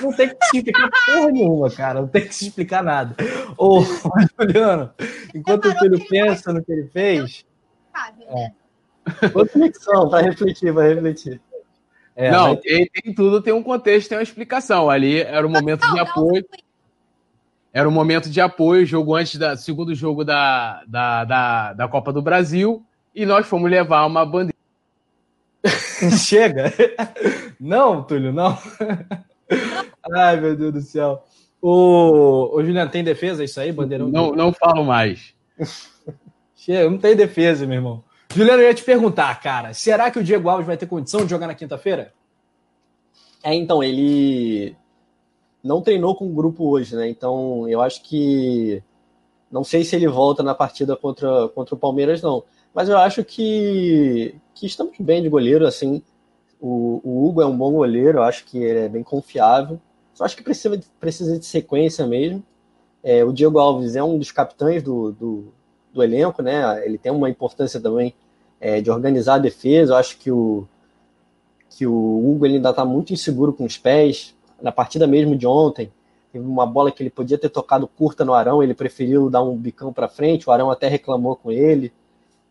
não 0.01 0.13
tem 0.13 0.29
que 0.29 0.37
explicar 0.45 0.91
porra 0.91 1.31
nenhuma, 1.31 1.71
cara. 1.71 2.01
Não 2.01 2.09
tem 2.09 2.27
que 2.27 2.35
se 2.35 2.49
explicar 2.49 2.83
nada. 2.83 3.17
Ô, 3.57 3.83
Juliano, 4.41 4.91
enquanto 5.35 5.67
o 5.67 5.79
filho 5.79 6.07
pensa 6.09 6.53
no 6.53 6.65
que 6.65 6.73
ele 6.73 6.89
fez. 6.89 7.45
É. 8.29 8.51
Reflexão, 9.35 10.09
vai 10.09 10.25
refletir, 10.25 10.73
vai 10.73 10.95
refletir. 10.95 11.41
É, 12.15 12.31
não, 12.31 12.57
tem, 12.57 12.89
tem, 12.89 13.15
tudo, 13.15 13.43
tem 13.43 13.53
um 13.53 13.63
contexto, 13.63 14.09
tem 14.09 14.19
uma 14.19 14.23
explicação. 14.23 14.89
Ali 14.89 15.21
era 15.21 15.47
o 15.47 15.51
momento 15.51 15.83
não, 15.83 15.95
de 15.95 16.01
apoio. 16.01 16.45
Era 17.73 17.87
o 17.87 17.93
momento 17.93 18.31
de 18.31 18.41
apoio, 18.41 18.87
jogo 18.87 19.15
antes 19.15 19.39
da 19.39 19.55
segundo 19.55 19.95
jogo 19.95 20.25
da, 20.25 20.83
da, 20.87 21.25
da, 21.25 21.73
da 21.75 21.89
Copa 21.89 22.11
do 22.11 22.23
Brasil, 22.23 22.83
e 23.15 23.27
nós 23.27 23.47
fomos 23.47 23.71
levar 23.71 24.07
uma 24.07 24.25
bandeira. 24.25 24.57
Chega! 26.19 26.73
Não, 27.61 28.03
Túlio, 28.03 28.33
não. 28.33 28.57
Ai, 30.15 30.41
meu 30.41 30.57
Deus 30.57 30.73
do 30.73 30.81
céu. 30.81 31.23
O, 31.61 32.57
o 32.57 32.63
Juliano, 32.63 32.91
tem 32.91 33.03
defesa 33.03 33.43
isso 33.43 33.59
aí, 33.59 33.73
bandeirão? 33.73 34.09
Não, 34.09 34.33
não 34.33 34.53
falo 34.53 34.85
mais. 34.85 35.35
Chega, 36.55 36.91
não 36.91 36.99
tem 36.99 37.17
defesa, 37.17 37.67
meu 37.67 37.77
irmão. 37.77 38.05
Juliano, 38.35 38.63
eu 38.63 38.69
ia 38.69 38.75
te 38.75 38.85
perguntar, 38.85 39.41
cara, 39.41 39.73
será 39.73 40.11
que 40.11 40.19
o 40.19 40.25
Diego 40.25 40.49
Alves 40.49 40.67
vai 40.67 40.77
ter 40.77 40.87
condição 40.87 41.25
de 41.25 41.31
jogar 41.31 41.47
na 41.47 41.55
quinta-feira? 41.55 42.13
É, 43.43 43.55
então, 43.55 43.83
ele 43.83 44.77
não 45.63 45.81
treinou 45.81 46.15
com 46.15 46.27
o 46.27 46.35
grupo 46.35 46.69
hoje, 46.69 46.95
né? 46.97 47.09
Então, 47.09 47.69
eu 47.69 47.81
acho 47.81 48.03
que. 48.03 48.83
Não 49.51 49.63
sei 49.63 49.85
se 49.85 49.95
ele 49.95 50.09
volta 50.09 50.43
na 50.43 50.55
partida 50.55 50.97
contra, 50.97 51.49
contra 51.49 51.75
o 51.75 51.79
Palmeiras, 51.79 52.21
não. 52.21 52.43
Mas 52.75 52.89
eu 52.89 52.99
acho 52.99 53.25
que, 53.25 54.35
que 54.55 54.67
estamos 54.67 54.97
bem 54.99 55.23
de 55.23 55.29
goleiro, 55.29 55.67
assim. 55.67 56.03
O, 56.69 57.01
o, 57.05 57.29
Hugo 57.29 57.41
é 57.41 57.47
um 57.47 57.57
bom 57.57 57.71
goleiro, 57.71 58.21
acho 58.23 58.45
que 58.45 58.59
ele 58.59 58.81
é 58.81 58.89
bem 58.89 59.05
confiável. 59.05 59.81
Só 60.13 60.25
acho 60.25 60.37
que 60.37 60.43
precisa, 60.43 60.81
precisa 60.99 61.39
de 61.39 61.47
sequência 61.47 62.05
mesmo. 62.09 62.43
É, 63.05 63.25
o 63.25 63.33
Diego 63.33 63.61
Alves 63.61 63.95
é 63.95 64.03
um 64.03 64.19
dos 64.19 64.33
capitães 64.33 64.83
do, 64.83 65.13
do, 65.13 65.53
do 65.93 66.03
elenco, 66.03 66.43
né? 66.43 66.85
Ele 66.85 66.99
tem 66.99 67.13
uma 67.13 67.31
importância 67.31 67.81
também 67.81 68.13
é, 68.61 68.81
de 68.81 68.91
organizar 68.91 69.35
a 69.35 69.39
defesa. 69.39 69.93
Eu 69.93 69.97
acho 69.97 70.19
que 70.19 70.29
o, 70.29 70.67
que 71.71 71.87
o 71.87 71.93
Hugo 71.93 72.45
ele 72.45 72.57
ainda 72.57 72.71
está 72.71 72.85
muito 72.85 73.13
inseguro 73.13 73.53
com 73.53 73.65
os 73.65 73.79
pés. 73.79 74.35
Na 74.61 74.73
partida 74.73 75.07
mesmo 75.07 75.37
de 75.37 75.47
ontem, 75.47 75.93
teve 76.33 76.45
uma 76.45 76.67
bola 76.67 76.91
que 76.91 77.01
ele 77.01 77.11
podia 77.11 77.39
ter 77.39 77.49
tocado 77.49 77.87
curta 77.87 78.25
no 78.25 78.35
Arão, 78.35 78.61
ele 78.61 78.75
preferiu 78.75 79.31
dar 79.31 79.45
um 79.45 79.57
bicão 79.57 79.93
para 79.93 80.09
frente. 80.09 80.49
O 80.49 80.53
Arão 80.53 80.69
até 80.69 80.89
reclamou 80.89 81.37
com 81.37 81.53
ele. 81.53 81.93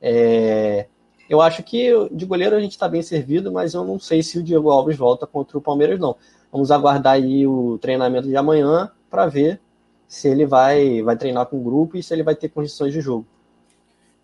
É, 0.01 0.87
Eu 1.29 1.41
acho 1.41 1.63
que 1.63 1.91
de 2.11 2.25
goleiro 2.25 2.55
a 2.55 2.59
gente 2.59 2.71
está 2.71 2.87
bem 2.87 3.01
servido, 3.01 3.51
mas 3.51 3.73
eu 3.73 3.83
não 3.83 3.99
sei 3.99 4.21
se 4.21 4.37
o 4.37 4.43
Diego 4.43 4.69
Alves 4.69 4.97
volta 4.97 5.25
contra 5.25 5.57
o 5.57 5.61
Palmeiras, 5.61 5.99
não. 5.99 6.15
Vamos 6.51 6.71
aguardar 6.71 7.13
aí 7.13 7.45
o 7.45 7.77
treinamento 7.79 8.27
de 8.27 8.37
amanhã 8.37 8.91
para 9.09 9.25
ver 9.25 9.59
se 10.07 10.27
ele 10.27 10.45
vai, 10.45 11.01
vai 11.01 11.17
treinar 11.17 11.47
com 11.47 11.57
o 11.57 11.63
grupo 11.63 11.97
e 11.97 12.03
se 12.03 12.13
ele 12.13 12.23
vai 12.23 12.35
ter 12.35 12.49
condições 12.49 12.93
de 12.93 13.01
jogo. 13.01 13.25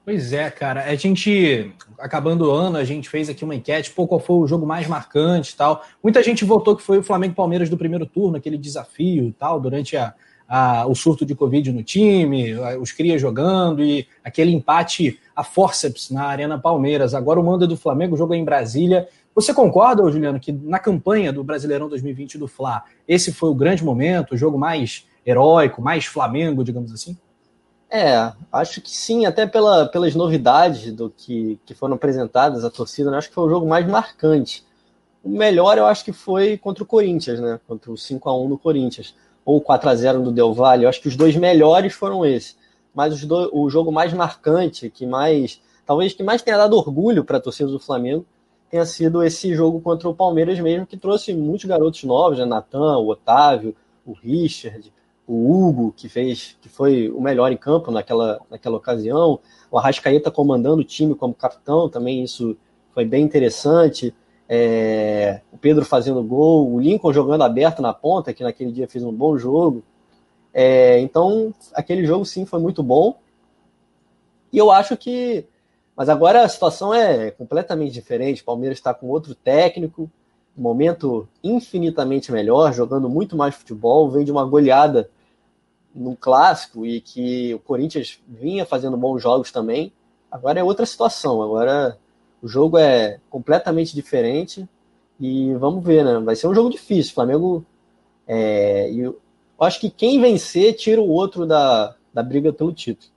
Pois 0.04 0.34
é, 0.34 0.50
cara. 0.50 0.84
A 0.86 0.96
gente, 0.96 1.72
acabando 2.00 2.48
o 2.48 2.52
ano, 2.52 2.78
a 2.78 2.84
gente 2.84 3.08
fez 3.08 3.30
aqui 3.30 3.44
uma 3.44 3.56
enquete, 3.56 3.92
pô, 3.92 4.08
qual 4.08 4.20
foi 4.20 4.36
o 4.38 4.48
jogo 4.48 4.66
mais 4.66 4.88
marcante 4.88 5.56
tal. 5.56 5.84
Muita 6.04 6.24
gente 6.24 6.44
votou 6.44 6.76
que 6.76 6.82
foi 6.82 6.98
o 6.98 7.04
Flamengo 7.04 7.36
Palmeiras 7.36 7.70
do 7.70 7.78
primeiro 7.78 8.06
turno, 8.06 8.38
aquele 8.38 8.58
desafio 8.58 9.34
tal, 9.38 9.60
durante 9.60 9.96
a, 9.96 10.14
a, 10.48 10.88
o 10.88 10.96
surto 10.96 11.26
de 11.26 11.36
Covid 11.36 11.72
no 11.72 11.84
time, 11.84 12.56
os 12.80 12.92
Cria 12.92 13.18
jogando 13.18 13.84
e 13.84 14.08
aquele 14.24 14.52
empate 14.52 15.20
a 15.36 15.44
forceps 15.44 16.10
na 16.10 16.26
Arena 16.26 16.60
Palmeiras. 16.60 17.14
Agora 17.14 17.40
o 17.40 17.44
mando 17.44 17.66
é 17.66 17.68
do 17.68 17.78
Flamengo, 17.78 18.16
o 18.16 18.18
jogo 18.18 18.34
em 18.34 18.44
Brasília. 18.44 19.08
Você 19.34 19.54
concorda, 19.54 20.10
Juliano, 20.12 20.40
que 20.40 20.52
na 20.52 20.80
campanha 20.80 21.32
do 21.32 21.44
Brasileirão 21.44 21.88
2020 21.88 22.38
do 22.38 22.48
Fla, 22.48 22.84
esse 23.08 23.32
foi 23.32 23.50
o 23.50 23.56
grande 23.56 23.84
momento, 23.84 24.34
o 24.34 24.38
jogo 24.38 24.58
mais 24.58 25.08
heróico, 25.26 25.82
mais 25.82 26.06
Flamengo, 26.06 26.64
digamos 26.64 26.92
assim? 26.92 27.18
É, 27.90 28.32
acho 28.52 28.80
que 28.82 28.90
sim, 28.90 29.26
até 29.26 29.46
pela, 29.46 29.86
pelas 29.86 30.16
novidades 30.16 30.94
do 30.94 31.10
que, 31.10 31.60
que 31.66 31.74
foram 31.74 31.96
apresentadas 31.96 32.64
à 32.64 32.70
torcida, 32.70 33.12
né? 33.12 33.18
acho 33.18 33.28
que 33.28 33.36
foi 33.36 33.46
o 33.46 33.50
jogo 33.50 33.68
mais 33.68 33.86
marcante. 33.86 34.66
O 35.22 35.30
melhor 35.30 35.78
eu 35.78 35.86
acho 35.86 36.04
que 36.06 36.14
foi 36.14 36.58
contra 36.58 36.84
o 36.84 36.88
Corinthians, 36.88 37.40
né? 37.40 37.60
Contra 37.68 37.92
o 37.92 37.98
5 37.98 38.30
a 38.30 38.38
1 38.38 38.48
no 38.48 38.58
Corinthians, 38.58 39.14
ou 39.46 39.62
4 39.62 39.90
a 39.90 39.96
0 39.96 40.22
do 40.22 40.32
Del 40.32 40.54
Valle. 40.54 40.84
Eu 40.86 40.90
acho 40.90 41.02
que 41.02 41.08
os 41.08 41.16
dois 41.16 41.36
melhores 41.36 41.94
foram 41.94 42.26
esses. 42.26 42.58
Mas 42.94 43.24
do, 43.26 43.50
o 43.54 43.70
jogo 43.70 43.92
mais 43.92 44.14
marcante, 44.14 44.90
que 44.90 45.06
mais, 45.06 45.62
talvez 45.86 46.14
que 46.14 46.24
mais 46.24 46.42
tenha 46.42 46.58
dado 46.58 46.78
orgulho 46.78 47.24
para 47.24 47.38
a 47.38 47.42
torcida 47.42 47.70
do 47.70 47.80
Flamengo, 47.80 48.26
tenha 48.70 48.86
sido 48.86 49.24
esse 49.24 49.54
jogo 49.54 49.82
contra 49.82 50.08
o 50.08 50.16
Palmeiras 50.16 50.60
mesmo, 50.60 50.88
que 50.88 50.98
trouxe 50.98 51.34
muitos 51.34 51.66
garotos 51.66 52.04
novos, 52.04 52.40
né? 52.40 52.46
Natan, 52.46 52.98
o 52.98 53.10
Otávio, 53.10 53.76
o 54.06 54.14
Richard, 54.14 54.92
o 55.28 55.52
Hugo, 55.52 55.94
que 55.96 56.10
fez, 56.10 56.58
que 56.62 56.70
foi 56.70 57.10
o 57.10 57.22
melhor 57.22 57.52
em 57.52 57.58
campo 57.58 57.92
naquela, 57.92 58.40
naquela 58.50 58.78
ocasião, 58.78 59.40
o 59.70 59.78
Arrascaeta 59.78 60.32
comandando 60.32 60.82
o 60.82 60.86
time 60.86 61.16
como 61.16 61.34
capitão, 61.34 61.90
também 61.90 62.24
isso 62.24 62.58
foi 62.94 63.06
bem 63.06 63.24
interessante. 63.24 64.14
É, 64.48 65.42
o 65.52 65.58
Pedro 65.58 65.86
fazendo 65.86 66.22
gol, 66.22 66.74
o 66.74 66.80
Lincoln 66.80 67.14
jogando 67.14 67.44
aberto 67.44 67.82
na 67.82 67.94
ponta, 67.94 68.34
que 68.34 68.44
naquele 68.44 68.72
dia 68.72 68.88
fez 68.88 69.04
um 69.04 69.14
bom 69.14 69.38
jogo. 69.38 69.84
É, 70.54 71.00
então, 71.00 71.54
aquele 71.74 72.06
jogo 72.06 72.26
sim 72.26 72.46
foi 72.46 72.60
muito 72.60 72.84
bom. 72.84 73.18
E 74.52 74.58
eu 74.58 74.72
acho 74.72 74.98
que. 74.98 75.46
Mas 75.96 76.10
agora 76.10 76.44
a 76.44 76.50
situação 76.50 76.94
é 76.94 77.32
completamente 77.32 77.94
diferente. 77.94 78.42
O 78.42 78.46
Palmeiras 78.46 78.78
está 78.78 78.94
com 78.94 79.08
outro 79.08 79.36
técnico, 79.36 80.10
momento 80.56 81.28
infinitamente 81.44 82.32
melhor, 82.32 82.74
jogando 82.74 83.10
muito 83.10 83.36
mais 83.36 83.56
futebol, 83.56 84.10
vem 84.10 84.26
de 84.26 84.32
uma 84.32 84.46
goleada 84.46 85.10
no 85.94 86.16
clássico 86.16 86.86
e 86.86 87.02
que 87.02 87.54
o 87.54 87.60
Corinthians 87.60 88.20
vinha 88.28 88.66
fazendo 88.66 88.98
bons 88.98 89.22
jogos 89.22 89.52
também. 89.52 89.92
Agora 90.32 90.60
é 90.60 90.64
outra 90.64 90.86
situação. 90.86 91.42
Agora 91.42 91.98
o 92.42 92.48
jogo 92.48 92.78
é 92.78 93.20
completamente 93.30 93.94
diferente 93.94 94.68
e 95.20 95.54
vamos 95.56 95.84
ver, 95.84 96.04
né? 96.04 96.20
Vai 96.20 96.36
ser 96.36 96.48
um 96.48 96.56
jogo 96.56 96.70
difícil. 96.70 97.12
O 97.12 97.16
Flamengo. 97.16 97.66
É, 98.28 98.90
eu 98.92 99.21
acho 99.64 99.80
que 99.80 99.90
quem 99.90 100.20
vencer 100.20 100.74
tira 100.74 101.02
o 101.02 101.10
outro 101.10 101.46
da, 101.46 101.96
da 102.14 102.24
briga 102.24 102.52
pelo 102.52 102.74
título. 102.74 103.12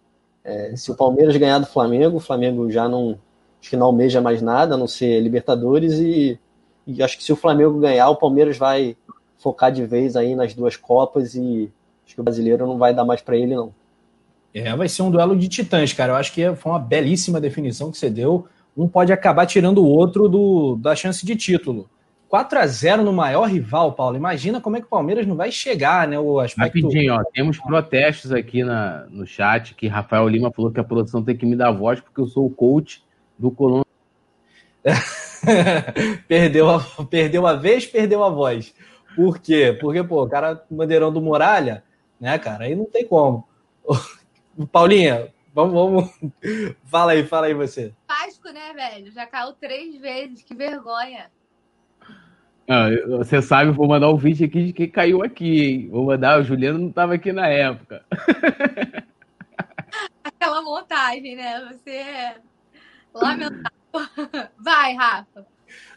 É, 0.45 0.77
se 0.77 0.91
o 0.91 0.97
Palmeiras 0.97 1.37
ganhar 1.37 1.59
do 1.59 1.67
Flamengo, 1.67 2.19
o 2.19 2.21
Flamengo 2.21 2.71
já 2.71 2.89
não. 2.89 3.19
Acho 3.61 3.71
que 3.71 3.77
não 3.77 3.87
almeja 3.87 4.21
mais 4.21 4.43
nada, 4.43 4.75
a 4.75 4.79
não 4.79 4.87
ser 4.87 5.21
Libertadores. 5.21 5.95
E, 5.95 6.39
e 6.87 7.03
acho 7.03 7.17
que 7.17 7.25
se 7.25 7.33
o 7.33 7.37
Flamengo 7.37 7.81
ganhar, 7.81 8.11
o 8.11 8.17
Palmeiras 8.17 8.59
vai 8.59 8.95
focar 9.39 9.73
de 9.73 9.87
vez 9.87 10.17
aí 10.17 10.35
nas 10.35 10.53
duas 10.53 10.77
Copas 10.77 11.35
e 11.35 11.73
Acho 12.05 12.15
que 12.15 12.21
o 12.21 12.25
brasileiro 12.25 12.67
não 12.67 12.79
vai 12.79 12.95
dar 12.95 13.05
mais 13.05 13.21
para 13.21 13.37
ele, 13.37 13.55
não. 13.55 13.73
É, 14.53 14.75
vai 14.77 14.89
ser 14.89 15.03
um 15.03 15.11
duelo 15.11 15.37
de 15.37 15.49
titãs, 15.49 15.93
cara. 15.93 16.13
Eu 16.13 16.17
acho 16.17 16.33
que 16.33 16.55
foi 16.55 16.73
uma 16.73 16.79
belíssima 16.79 17.41
definição 17.41 17.91
que 17.91 17.99
você 17.99 18.11
deu. 18.11 18.47
Um 18.77 18.87
pode 18.87 19.13
acabar 19.13 19.47
tirando 19.47 19.79
o 19.79 19.89
outro 19.89 20.29
do, 20.29 20.77
da 20.77 20.95
chance 20.95 21.25
de 21.25 21.35
título. 21.35 21.89
4 22.35 22.59
a 22.59 22.67
0 22.67 23.05
no 23.05 23.13
maior 23.13 23.45
rival, 23.45 23.93
Paulo. 23.93 24.17
Imagina 24.17 24.61
como 24.61 24.77
é 24.77 24.81
que 24.81 24.87
o 24.87 24.91
Palmeiras 24.91 25.25
não 25.25 25.37
vai 25.37 25.53
chegar, 25.53 26.09
né? 26.09 26.19
O 26.19 26.41
aspecto... 26.41 26.81
Rapidinho, 26.83 27.15
ó, 27.15 27.23
temos 27.33 27.61
protestos 27.61 28.33
aqui 28.33 28.65
na, 28.65 29.07
no 29.09 29.25
chat 29.25 29.73
que 29.73 29.87
Rafael 29.87 30.29
Lima 30.29 30.51
falou 30.51 30.73
que 30.73 30.81
a 30.81 30.85
produção 30.85 31.23
tem 31.23 31.37
que 31.37 31.47
me 31.47 31.55
dar 31.55 31.71
voz 31.71 32.01
porque 32.01 32.21
eu 32.21 32.27
sou 32.27 32.45
o 32.45 32.51
coach 32.51 33.05
do 33.39 33.53
Colônia. 33.53 33.85
perdeu, 36.27 36.71
a, 36.71 36.85
perdeu 37.09 37.47
a 37.47 37.53
vez, 37.55 37.87
perdeu 37.87 38.25
a 38.25 38.31
voz. 38.31 38.75
Por 39.15 39.39
quê? 39.39 39.79
Porque, 39.81 40.03
pô, 40.03 40.25
o 40.25 40.29
cara 40.29 40.61
bandeirão 40.69 41.13
do 41.13 41.23
Muralha 41.23 41.85
né, 42.21 42.37
cara? 42.37 42.65
Aí 42.65 42.75
não 42.75 42.87
tem 42.87 43.07
como. 43.07 43.47
Paulinha, 44.73 45.33
vamos, 45.55 45.73
vamos. 45.73 46.11
Fala 46.87 47.13
aí, 47.13 47.25
fala 47.25 47.47
aí 47.47 47.55
você. 47.55 47.95
Vasco, 48.09 48.51
né, 48.51 48.73
velho? 48.73 49.13
Já 49.13 49.25
caiu 49.25 49.53
três 49.53 49.97
vezes, 50.01 50.43
que 50.43 50.53
vergonha. 50.53 51.31
Ah, 52.69 52.89
você 53.19 53.43
sabe, 53.43 53.71
vou 53.71 53.87
mandar 53.87 54.11
um 54.11 54.17
vídeo 54.17 54.47
aqui 54.47 54.67
de 54.67 54.73
quem 54.73 54.89
caiu 54.89 55.23
aqui, 55.23 55.61
hein? 55.61 55.89
Vou 55.91 56.07
mandar, 56.07 56.41
o 56.41 56.45
Juliano 56.45 56.79
não 56.79 56.89
estava 56.89 57.15
aqui 57.15 57.31
na 57.33 57.47
época. 57.47 58.03
Aquela 60.25 60.63
montagem, 60.63 61.37
né? 61.37 61.61
Você 61.71 61.91
é 61.91 62.37
lamentável. 63.13 63.71
Vai, 64.59 64.95
Rafa. 64.95 65.47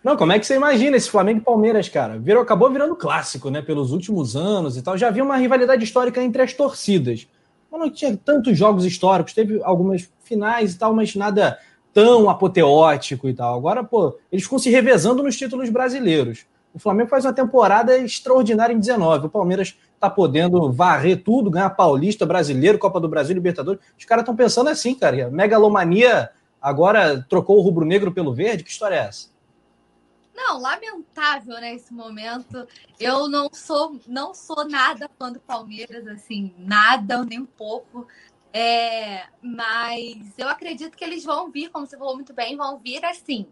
Não, 0.04 0.18
como 0.18 0.32
é 0.32 0.40
que 0.40 0.46
você 0.46 0.56
imagina 0.56 0.98
esse 0.98 1.10
Flamengo 1.10 1.40
e 1.40 1.44
Palmeiras, 1.44 1.88
cara? 1.90 2.18
Virou, 2.18 2.44
acabou 2.44 2.70
virando 2.70 2.96
clássico, 2.96 3.50
né? 3.50 3.62
Pelos 3.62 3.92
últimos 3.92 4.36
anos 4.36 4.78
e 4.78 4.82
tal. 4.82 4.98
Já 4.98 5.08
havia 5.08 5.24
uma 5.24 5.38
rivalidade 5.38 5.84
histórica 5.84 6.22
entre 6.22 6.42
as 6.42 6.54
torcidas. 6.54 7.28
Mas 7.72 7.80
não 7.80 7.90
tinha 7.90 8.16
tantos 8.16 8.58
jogos 8.58 8.86
históricos, 8.86 9.34
teve 9.34 9.62
algumas 9.64 10.10
finais 10.24 10.74
e 10.74 10.80
tal, 10.80 10.94
mas 10.94 11.16
nada 11.16 11.60
tão 11.94 12.30
apoteótico 12.30 13.28
e 13.28 13.34
tal. 13.34 13.58
Agora, 13.58 13.84
pô, 13.84 14.18
eles 14.32 14.44
ficam 14.44 14.60
se 14.60 14.70
revezando 14.70 15.24
nos 15.24 15.36
títulos 15.36 15.70
brasileiros. 15.70 16.46
O 16.78 16.80
Flamengo 16.80 17.10
faz 17.10 17.26
uma 17.26 17.34
temporada 17.34 17.98
extraordinária 17.98 18.72
em 18.72 18.80
19. 18.80 19.26
O 19.26 19.30
Palmeiras 19.32 19.76
tá 20.00 20.08
podendo 20.08 20.72
varrer 20.72 21.24
tudo, 21.24 21.50
ganhar 21.50 21.72
Paulista, 21.72 22.24
Brasileiro, 22.24 22.78
Copa 22.78 23.00
do 23.00 23.10
Brasil, 23.10 23.34
Libertadores. 23.34 23.82
Os 23.98 24.06
caras 24.06 24.22
estão 24.22 24.36
pensando 24.36 24.70
assim, 24.70 24.94
cara. 24.94 25.28
Megalomania 25.32 26.30
agora 26.62 27.26
trocou 27.28 27.58
o 27.58 27.62
rubro-negro 27.62 28.12
pelo 28.12 28.32
verde. 28.32 28.64
Que 28.64 28.70
história 28.70 28.94
é 28.94 29.08
essa? 29.08 29.30
Não, 30.36 30.62
lamentável, 30.62 31.56
né, 31.56 31.74
esse 31.74 31.92
momento. 31.92 32.68
Eu 33.00 33.28
não 33.28 33.50
sou, 33.52 34.00
não 34.08 34.36
sou 34.36 34.64
nada 34.70 35.10
fã 35.18 35.32
do 35.32 35.40
Palmeiras, 35.40 36.08
assim, 36.08 36.54
nada, 36.60 37.26
nem 37.26 37.40
um 37.40 37.46
pouco. 37.48 38.08
É, 38.54 39.24
mas 39.42 40.16
eu 40.38 40.48
acredito 40.48 40.96
que 40.96 41.04
eles 41.04 41.26
vão 41.26 41.50
vir, 41.50 41.72
como 41.72 41.88
você 41.88 41.98
falou 41.98 42.14
muito 42.14 42.36
bem, 42.36 42.56
vão 42.56 42.78
vir 42.78 43.04
assim, 43.04 43.48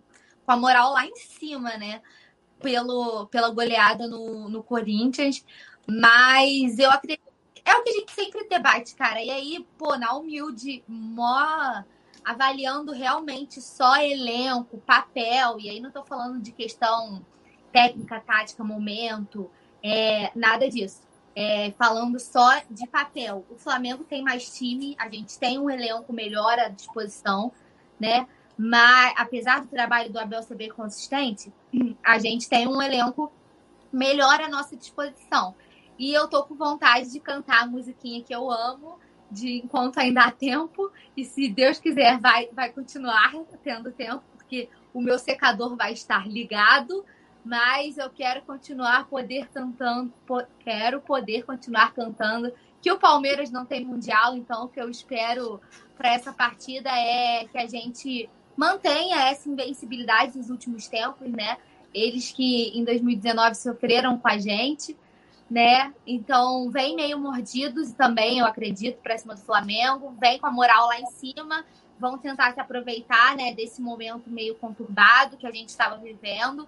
com 0.46 0.52
a 0.52 0.58
moral 0.58 0.94
lá 0.94 1.08
em 1.08 1.16
cima, 1.16 1.76
né? 1.76 2.04
Pelo, 2.62 3.28
pela 3.28 3.50
goleada 3.50 4.08
no, 4.08 4.50
no 4.50 4.64
Corinthians. 4.64 5.46
Mas 5.88 6.80
eu 6.80 6.90
acredito. 6.90 7.24
É 7.64 7.76
o 7.76 7.84
que 7.84 7.90
a 7.90 7.94
gente 7.94 8.12
sempre 8.12 8.48
debate, 8.48 8.96
cara. 8.96 9.22
E 9.24 9.30
aí, 9.30 9.66
pô, 9.78 9.96
na 9.98 10.14
humilde, 10.14 10.84
mó 10.88 11.84
avaliando 12.24 12.92
realmente 12.92 13.62
só 13.62 13.98
elenco, 13.98 14.80
papel, 14.80 15.60
e 15.60 15.70
aí 15.70 15.80
não 15.80 15.90
estou 15.90 16.04
falando 16.04 16.42
de 16.42 16.52
questão 16.52 17.24
técnica, 17.72 18.20
tática, 18.20 18.64
momento, 18.64 19.50
é, 19.84 20.32
nada 20.36 20.68
disso. 20.68 21.04
É, 21.36 21.72
falando 21.78 22.18
só 22.20 22.62
de 22.72 22.88
papel. 22.88 23.46
O 23.50 23.58
Flamengo 23.58 24.04
tem 24.06 24.24
mais 24.24 24.50
time, 24.58 24.96
a 24.98 25.10
gente 25.10 25.38
tem 25.38 25.60
um 25.60 25.70
elenco 25.70 26.12
melhor 26.14 26.58
à 26.58 26.70
disposição, 26.70 27.52
né? 28.00 28.28
Mas 28.58 29.14
apesar 29.18 29.62
do 29.62 29.68
trabalho 29.68 30.10
do 30.10 30.18
Abel 30.18 30.42
ser 30.42 30.56
bem 30.56 30.70
consistente, 30.70 31.52
a 32.04 32.20
gente 32.20 32.50
tem 32.50 32.68
um 32.68 32.82
elenco 32.82 33.32
melhor 33.92 34.42
à 34.42 34.50
nossa 34.50 34.76
disposição. 34.76 35.56
E 35.98 36.14
eu 36.14 36.28
tô 36.28 36.44
com 36.44 36.56
vontade 36.56 37.12
de 37.12 37.20
cantar 37.20 37.64
a 37.64 37.68
musiquinha 37.68 38.22
que 38.22 38.36
eu 38.36 38.52
amo, 38.52 39.00
de 39.32 39.62
enquanto 39.64 39.98
ainda 39.98 40.24
há 40.24 40.32
tempo, 40.32 40.92
e 41.16 41.24
se 41.24 41.50
Deus 41.50 41.80
quiser, 41.80 42.20
vai, 42.20 42.48
vai 42.52 42.72
continuar 42.72 43.34
tendo 43.64 43.92
tempo, 43.92 44.24
porque 44.38 44.70
o 44.94 45.02
meu 45.02 45.18
secador 45.18 45.76
vai 45.76 45.94
estar 45.94 46.28
ligado, 46.28 47.06
mas 47.44 47.98
eu 47.98 48.10
quero 48.10 48.42
continuar 48.42 49.08
poder 49.08 49.48
cantando, 49.50 50.12
quero 50.60 51.00
poder 51.02 51.44
continuar 51.44 51.94
cantando. 51.94 52.52
Que 52.82 52.92
o 52.92 53.00
Palmeiras 53.00 53.52
não 53.52 53.66
tem 53.66 53.84
mundial, 53.84 54.36
então 54.36 54.66
o 54.66 54.70
que 54.70 54.80
eu 54.80 54.90
espero 54.90 55.62
para 55.98 56.14
essa 56.14 56.32
partida 56.32 56.90
é 56.90 57.46
que 57.46 57.58
a 57.58 57.66
gente 57.68 58.30
mantenha 58.56 59.30
essa 59.30 59.50
invencibilidade 59.50 60.38
dos 60.38 60.50
últimos 60.50 60.88
tempos, 60.88 61.30
né? 61.32 61.58
Eles 61.94 62.32
que 62.32 62.78
em 62.78 62.84
2019 62.84 63.56
sofreram 63.56 64.18
com 64.18 64.28
a 64.28 64.38
gente, 64.38 64.98
né? 65.50 65.94
Então, 66.06 66.70
vem 66.72 66.96
meio 66.96 67.20
mordidos 67.20 67.92
também, 67.92 68.40
eu 68.40 68.46
acredito, 68.46 69.02
para 69.02 69.18
cima 69.18 69.36
do 69.36 69.42
Flamengo, 69.42 70.16
vem 70.20 70.40
com 70.40 70.48
a 70.48 70.52
moral 70.52 70.88
lá 70.88 71.00
em 71.00 71.06
cima, 71.08 71.66
vão 72.00 72.18
tentar 72.18 72.54
se 72.54 72.60
aproveitar 72.60 73.36
né, 73.36 73.54
desse 73.54 73.82
momento 73.82 74.30
meio 74.30 74.56
conturbado 74.56 75.38
que 75.38 75.48
a 75.48 75.52
gente 75.52 75.70
estava 75.70 75.98
vivendo. 75.98 76.68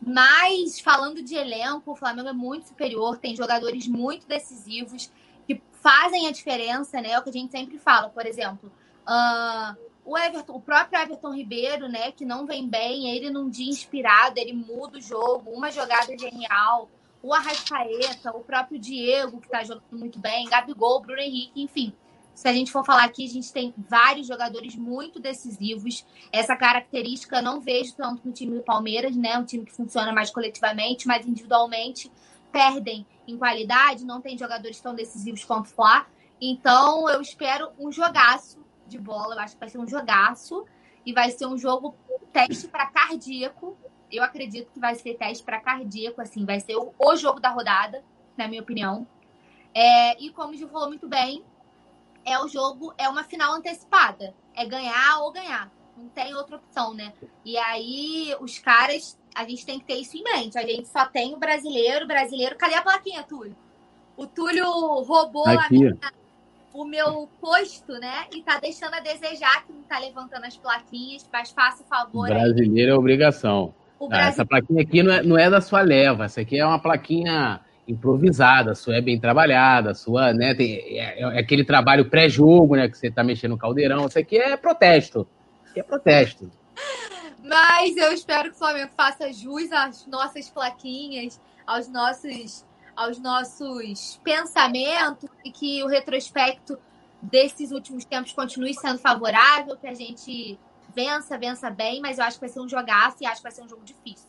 Mas, 0.00 0.78
falando 0.78 1.22
de 1.22 1.34
elenco, 1.34 1.92
o 1.92 1.96
Flamengo 1.96 2.28
é 2.28 2.32
muito 2.32 2.68
superior, 2.68 3.18
tem 3.18 3.34
jogadores 3.34 3.88
muito 3.88 4.26
decisivos 4.26 5.10
que 5.46 5.60
fazem 5.72 6.26
a 6.28 6.30
diferença, 6.30 7.00
né? 7.00 7.12
É 7.12 7.18
o 7.18 7.22
que 7.22 7.30
a 7.30 7.32
gente 7.32 7.50
sempre 7.50 7.78
fala, 7.78 8.08
por 8.08 8.26
exemplo. 8.26 8.70
Uh, 9.06 9.87
o 10.08 10.16
Everton, 10.16 10.54
o 10.54 10.60
próprio 10.60 10.98
Everton 10.98 11.34
Ribeiro, 11.34 11.86
né, 11.86 12.10
que 12.10 12.24
não 12.24 12.46
vem 12.46 12.66
bem, 12.66 13.10
ele 13.14 13.28
num 13.28 13.50
dia 13.50 13.68
inspirado, 13.68 14.40
ele 14.40 14.54
muda 14.54 14.96
o 14.96 15.02
jogo, 15.02 15.50
uma 15.50 15.70
jogada 15.70 16.16
genial. 16.16 16.88
O 17.22 17.34
Arrascaeta, 17.34 18.30
o 18.34 18.40
próprio 18.40 18.78
Diego, 18.78 19.38
que 19.38 19.50
tá 19.50 19.62
jogando 19.62 19.82
muito 19.92 20.18
bem, 20.18 20.48
Gabigol, 20.48 21.02
Bruno 21.02 21.20
Henrique, 21.20 21.60
enfim. 21.60 21.92
Se 22.34 22.48
a 22.48 22.52
gente 22.54 22.72
for 22.72 22.86
falar 22.86 23.04
aqui, 23.04 23.26
a 23.26 23.28
gente 23.28 23.52
tem 23.52 23.74
vários 23.76 24.26
jogadores 24.26 24.76
muito 24.76 25.20
decisivos. 25.20 26.06
Essa 26.32 26.56
característica 26.56 27.42
não 27.42 27.60
vejo 27.60 27.94
tanto 27.94 28.26
no 28.26 28.32
time 28.32 28.54
do 28.56 28.62
Palmeiras, 28.62 29.16
né? 29.16 29.36
Um 29.36 29.44
time 29.44 29.66
que 29.66 29.72
funciona 29.72 30.12
mais 30.12 30.30
coletivamente, 30.30 31.08
mas 31.08 31.26
individualmente 31.26 32.10
perdem 32.52 33.04
em 33.26 33.36
qualidade, 33.36 34.06
não 34.06 34.20
tem 34.20 34.38
jogadores 34.38 34.80
tão 34.80 34.94
decisivos 34.94 35.44
quanto 35.44 35.66
o 35.66 35.70
Flá. 35.70 36.06
Então, 36.40 37.10
eu 37.10 37.20
espero 37.20 37.70
um 37.76 37.90
jogaço 37.90 38.58
de 38.88 38.98
bola. 38.98 39.34
Eu 39.34 39.40
acho 39.40 39.54
que 39.54 39.60
vai 39.60 39.68
ser 39.68 39.78
um 39.78 39.86
jogaço 39.86 40.64
e 41.04 41.12
vai 41.12 41.30
ser 41.30 41.46
um 41.46 41.56
jogo 41.56 41.94
teste 42.32 42.68
para 42.68 42.86
cardíaco. 42.86 43.76
Eu 44.10 44.22
acredito 44.22 44.70
que 44.72 44.80
vai 44.80 44.94
ser 44.94 45.14
teste 45.14 45.44
para 45.44 45.60
cardíaco, 45.60 46.20
assim, 46.20 46.44
vai 46.44 46.60
ser 46.60 46.76
o, 46.76 46.94
o, 46.98 47.16
jogo 47.16 47.40
da 47.40 47.50
rodada, 47.50 48.02
na 48.36 48.48
minha 48.48 48.62
opinião. 48.62 49.06
É, 49.74 50.20
e 50.22 50.30
como 50.30 50.52
o 50.52 50.56
Gil 50.56 50.68
falou 50.68 50.88
muito 50.88 51.06
bem, 51.08 51.44
é 52.24 52.38
o 52.38 52.48
jogo, 52.48 52.92
é 52.96 53.08
uma 53.08 53.24
final 53.24 53.54
antecipada. 53.54 54.34
É 54.54 54.64
ganhar 54.64 55.20
ou 55.20 55.32
ganhar. 55.32 55.70
Não 55.96 56.08
tem 56.08 56.34
outra 56.34 56.56
opção, 56.56 56.94
né? 56.94 57.12
E 57.44 57.56
aí, 57.58 58.34
os 58.40 58.58
caras, 58.58 59.18
a 59.34 59.44
gente 59.44 59.66
tem 59.66 59.78
que 59.78 59.84
ter 59.84 59.96
isso 59.96 60.16
em 60.16 60.22
mente. 60.22 60.56
A 60.56 60.62
gente 60.62 60.86
só 60.88 61.06
tem 61.06 61.34
o 61.34 61.38
brasileiro, 61.38 62.06
brasileiro. 62.06 62.56
Cadê 62.56 62.74
a 62.74 62.82
plaquinha, 62.82 63.22
Túlio? 63.22 63.56
O 64.16 64.26
Túlio 64.26 64.64
roubou 65.02 65.46
Aqui. 65.46 65.58
a 65.58 65.70
minha, 65.70 65.98
o 66.78 66.84
meu 66.84 67.28
posto, 67.40 67.92
né? 67.94 68.26
E 68.32 68.40
tá 68.40 68.60
deixando 68.60 68.94
a 68.94 69.00
desejar 69.00 69.64
que 69.66 69.72
não 69.72 69.82
tá 69.82 69.98
levantando 69.98 70.44
as 70.44 70.56
plaquinhas, 70.56 71.28
mas 71.32 71.50
faça 71.50 71.82
o 71.82 71.86
favor. 71.86 72.28
Brasileiro 72.28 72.92
aí. 72.92 72.96
é 72.96 72.98
obrigação. 72.98 73.74
Ah, 74.00 74.06
Brasil... 74.06 74.28
Essa 74.28 74.46
plaquinha 74.46 74.82
aqui 74.82 75.02
não 75.02 75.12
é, 75.12 75.22
não 75.22 75.36
é 75.36 75.50
da 75.50 75.60
sua 75.60 75.80
leva, 75.80 76.26
essa 76.26 76.40
aqui 76.40 76.56
é 76.56 76.64
uma 76.64 76.78
plaquinha 76.78 77.60
improvisada, 77.88 78.72
a 78.72 78.74
sua 78.76 78.96
é 78.96 79.00
bem 79.00 79.18
trabalhada, 79.18 79.90
a 79.90 79.94
sua, 79.94 80.32
né, 80.32 80.54
tem, 80.54 80.76
é, 81.00 81.20
é 81.20 81.38
aquele 81.40 81.64
trabalho 81.64 82.08
pré-jogo, 82.08 82.76
né, 82.76 82.88
que 82.88 82.96
você 82.96 83.10
tá 83.10 83.24
mexendo 83.24 83.52
no 83.52 83.58
caldeirão, 83.58 84.06
isso 84.06 84.18
aqui 84.18 84.36
é 84.36 84.56
protesto, 84.56 85.26
aqui 85.70 85.80
é 85.80 85.82
protesto. 85.82 86.48
Mas 87.42 87.96
eu 87.96 88.12
espero 88.12 88.50
que 88.50 88.56
o 88.56 88.58
Flamengo 88.58 88.90
faça 88.96 89.32
jus 89.32 89.72
às 89.72 90.06
nossas 90.06 90.48
plaquinhas, 90.50 91.40
aos 91.66 91.88
nossos, 91.88 92.64
aos 92.98 93.20
nossos 93.20 94.20
pensamentos 94.24 95.30
e 95.44 95.52
que 95.52 95.84
o 95.84 95.86
retrospecto 95.86 96.76
desses 97.22 97.70
últimos 97.70 98.04
tempos 98.04 98.32
continue 98.32 98.74
sendo 98.74 98.98
favorável, 98.98 99.76
que 99.76 99.86
a 99.86 99.94
gente 99.94 100.58
vença, 100.94 101.38
vença 101.38 101.70
bem, 101.70 102.00
mas 102.00 102.18
eu 102.18 102.24
acho 102.24 102.38
que 102.38 102.40
vai 102.40 102.48
ser 102.48 102.60
um 102.60 102.68
jogaço 102.68 103.18
e 103.20 103.26
acho 103.26 103.36
que 103.36 103.42
vai 103.44 103.52
ser 103.52 103.62
um 103.62 103.68
jogo 103.68 103.82
difícil. 103.84 104.28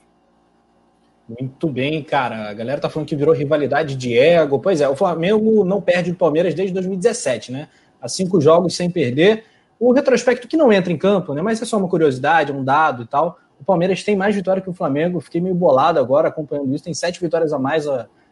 Muito 1.28 1.68
bem, 1.68 2.04
cara. 2.04 2.50
A 2.50 2.54
galera 2.54 2.80
tá 2.80 2.90
falando 2.90 3.08
que 3.08 3.16
virou 3.16 3.34
rivalidade 3.34 3.96
de 3.96 4.18
ego. 4.18 4.60
Pois 4.60 4.82
é, 4.82 4.90
o 4.90 4.96
Flamengo 4.96 5.66
não 5.66 5.82
perde 5.82 6.12
do 6.12 6.18
Palmeiras 6.18 6.54
desde 6.54 6.74
2017, 6.74 7.52
né? 7.52 7.70
Há 8.00 8.08
cinco 8.08 8.40
jogos 8.40 8.76
sem 8.76 8.90
perder. 8.90 9.46
O 9.80 9.92
retrospecto 9.92 10.48
que 10.48 10.58
não 10.58 10.72
entra 10.72 10.94
em 10.94 10.98
campo, 10.98 11.34
né? 11.34 11.42
Mas 11.42 11.62
é 11.62 11.66
só 11.66 11.78
uma 11.78 11.88
curiosidade, 11.88 12.52
um 12.52 12.64
dado 12.64 13.04
e 13.04 13.08
tal. 13.08 13.40
O 13.60 13.64
Palmeiras 13.64 14.04
tem 14.04 14.16
mais 14.16 14.36
vitória 14.36 14.62
que 14.62 14.70
o 14.70 14.74
Flamengo. 14.74 15.20
Fiquei 15.20 15.40
meio 15.42 15.56
bolado 15.56 16.00
agora 16.00 16.30
acompanhando 16.30 16.74
isso. 16.74 16.84
Tem 16.84 16.94
sete 16.94 17.20
vitórias 17.20 17.54
a 17.54 17.60
mais 17.60 17.86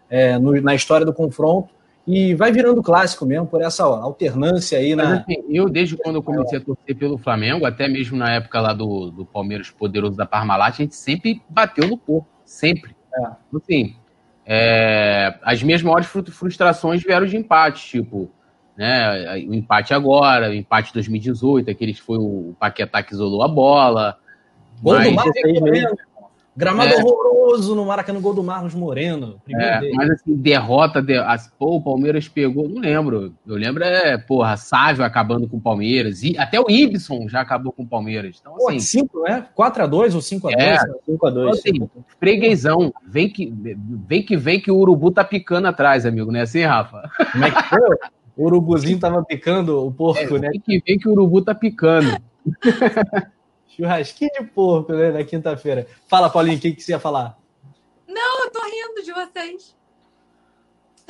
é, 0.10 0.38
no, 0.38 0.60
na 0.62 0.76
história 0.76 1.06
do 1.06 1.14
confronto. 1.14 1.70
E 2.06 2.34
vai 2.36 2.54
virando 2.54 2.82
clássico 2.82 3.26
mesmo 3.26 3.46
por 3.46 3.62
essa 3.62 3.84
alternância 3.84 4.78
aí 4.78 4.96
Mas, 4.96 5.10
na. 5.10 5.16
Assim, 5.18 5.44
eu, 5.50 5.68
desde 5.68 5.98
quando 5.98 6.16
eu 6.16 6.24
comecei 6.24 6.58
a 6.58 6.62
torcer 6.62 6.96
pelo 6.96 7.18
Flamengo, 7.18 7.66
até 7.66 7.90
mesmo 7.90 8.18
na 8.18 8.36
época 8.36 8.62
lá 8.62 8.72
do, 8.72 9.12
do 9.12 9.26
Palmeiras 9.26 9.70
poderoso 9.70 10.16
da 10.16 10.26
Parmalat, 10.26 10.76
a 10.76 10.84
gente 10.84 10.96
sempre 10.96 11.42
bateu 11.50 11.86
no 11.86 11.98
corpo. 11.98 12.28
Sempre. 12.46 12.96
É. 13.14 13.28
Assim, 13.54 13.96
é, 14.46 15.38
as 15.44 15.62
minhas 15.62 15.84
maiores 15.84 16.08
frustrações 16.08 17.04
vieram 17.04 17.26
de 17.26 17.36
empate, 17.36 17.86
tipo, 17.86 18.32
né, 18.78 19.46
o 19.46 19.54
empate 19.54 19.94
agora, 19.94 20.50
o 20.50 20.54
empate 20.54 20.94
2018, 20.94 21.70
aqueles 21.70 22.00
foi 22.00 22.18
o 22.18 22.56
Paquetá 22.58 23.04
que 23.04 23.14
isolou 23.14 23.44
a 23.44 23.48
bola. 23.50 24.18
Gol 24.82 24.94
mas, 24.94 25.10
do 25.10 25.14
Marcos 25.16 25.34
Gramado 26.58 26.92
é. 26.92 27.04
horroroso 27.04 27.76
no 27.76 27.86
Maracanã, 27.86 28.20
gol 28.20 28.34
do 28.34 28.42
Marcos 28.42 28.74
Moreno. 28.74 29.40
É, 29.48 29.94
mas 29.94 30.10
assim, 30.10 30.36
derrota, 30.36 31.04
de, 31.04 31.16
as, 31.16 31.48
pô, 31.52 31.76
o 31.76 31.82
Palmeiras 31.84 32.28
pegou, 32.28 32.68
não 32.68 32.82
lembro. 32.82 33.36
Eu 33.46 33.56
lembro 33.56 33.84
é, 33.84 34.18
porra, 34.18 34.58
Sávio 34.58 35.06
acabando 35.06 35.48
com 35.48 35.58
o 35.58 35.62
Palmeiras. 35.62 36.24
E 36.24 36.36
até 36.36 36.60
o 36.60 36.66
Ibson 36.68 37.30
já 37.30 37.42
acabou 37.42 37.72
com 37.72 37.84
o 37.84 37.88
Palmeiras. 37.88 38.38
Então, 38.42 38.56
assim, 38.68 38.80
5, 38.80 39.22
né? 39.22 39.46
4x2 39.56 40.16
ou 40.16 40.20
5x2? 40.20 40.54
É, 40.58 40.78
5x2. 41.08 41.08
Então, 41.08 41.50
assim, 41.50 41.90
freguesão. 42.20 42.92
Vem 43.06 43.30
que, 43.30 43.54
vem 44.08 44.24
que 44.24 44.36
vem 44.36 44.60
que 44.60 44.72
o 44.72 44.78
Urubu 44.78 45.12
tá 45.12 45.24
picando 45.24 45.68
atrás, 45.68 46.08
amigo, 46.08 46.32
não 46.32 46.40
é 46.40 46.44
assim, 46.44 46.64
Rafa? 46.64 47.08
Como 47.32 47.46
é 47.46 47.52
que 47.52 47.64
foi? 47.64 47.98
O 48.36 48.46
Urubuzinho 48.46 49.00
tava 49.00 49.24
picando 49.24 49.86
o 49.86 49.92
porco, 49.92 50.38
é, 50.38 50.40
né? 50.40 50.50
Vem 50.50 50.60
que 50.60 50.84
vem 50.84 50.98
que 50.98 51.08
o 51.08 51.12
Urubu 51.12 51.44
tá 51.44 51.54
picando. 51.54 52.18
Churrasquinho 53.78 54.32
de 54.40 54.44
porco, 54.44 54.92
né, 54.92 55.12
na 55.12 55.24
quinta-feira. 55.24 55.86
Fala, 56.08 56.30
Paulinho, 56.30 56.58
o 56.58 56.60
que, 56.60 56.74
que 56.74 56.82
você 56.82 56.94
ia 56.94 57.00
falar? 57.00 57.38
Não, 58.08 58.46
eu 58.46 58.52
tô 58.52 58.60
rindo 58.60 59.04
de 59.06 59.14
vocês. 59.14 59.76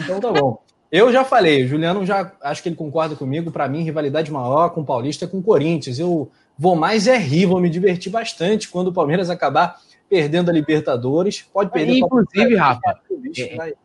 Então 0.02 0.20
tá 0.20 0.34
bom. 0.34 0.62
Eu 0.92 1.12
já 1.12 1.24
falei, 1.24 1.64
o 1.64 1.68
Juliano 1.68 2.06
já 2.06 2.32
acho 2.42 2.62
que 2.62 2.70
ele 2.70 2.76
concorda 2.76 3.16
comigo. 3.16 3.52
Para 3.52 3.68
mim, 3.68 3.84
rivalidade 3.84 4.32
maior 4.32 4.70
com 4.70 4.82
o 4.82 4.86
Paulista 4.86 5.26
é 5.26 5.28
com 5.28 5.40
o 5.40 5.44
Corinthians. 5.44 5.98
Eu 5.98 6.30
vou 6.58 6.76
mais 6.76 7.08
é 7.08 7.18
rir, 7.18 7.46
vou 7.46 7.60
me 7.60 7.70
divertir 7.70 8.12
bastante 8.12 8.70
quando 8.70 8.88
o 8.88 8.94
Palmeiras 8.94 9.30
acabar 9.30 9.78
perdendo 10.10 10.50
a 10.50 10.54
Libertadores. 10.54 11.42
Pode 11.42 11.72
perder. 11.72 11.98
Inclusive, 11.98 12.56
Rafa, 12.56 13.00
é, 13.38 13.76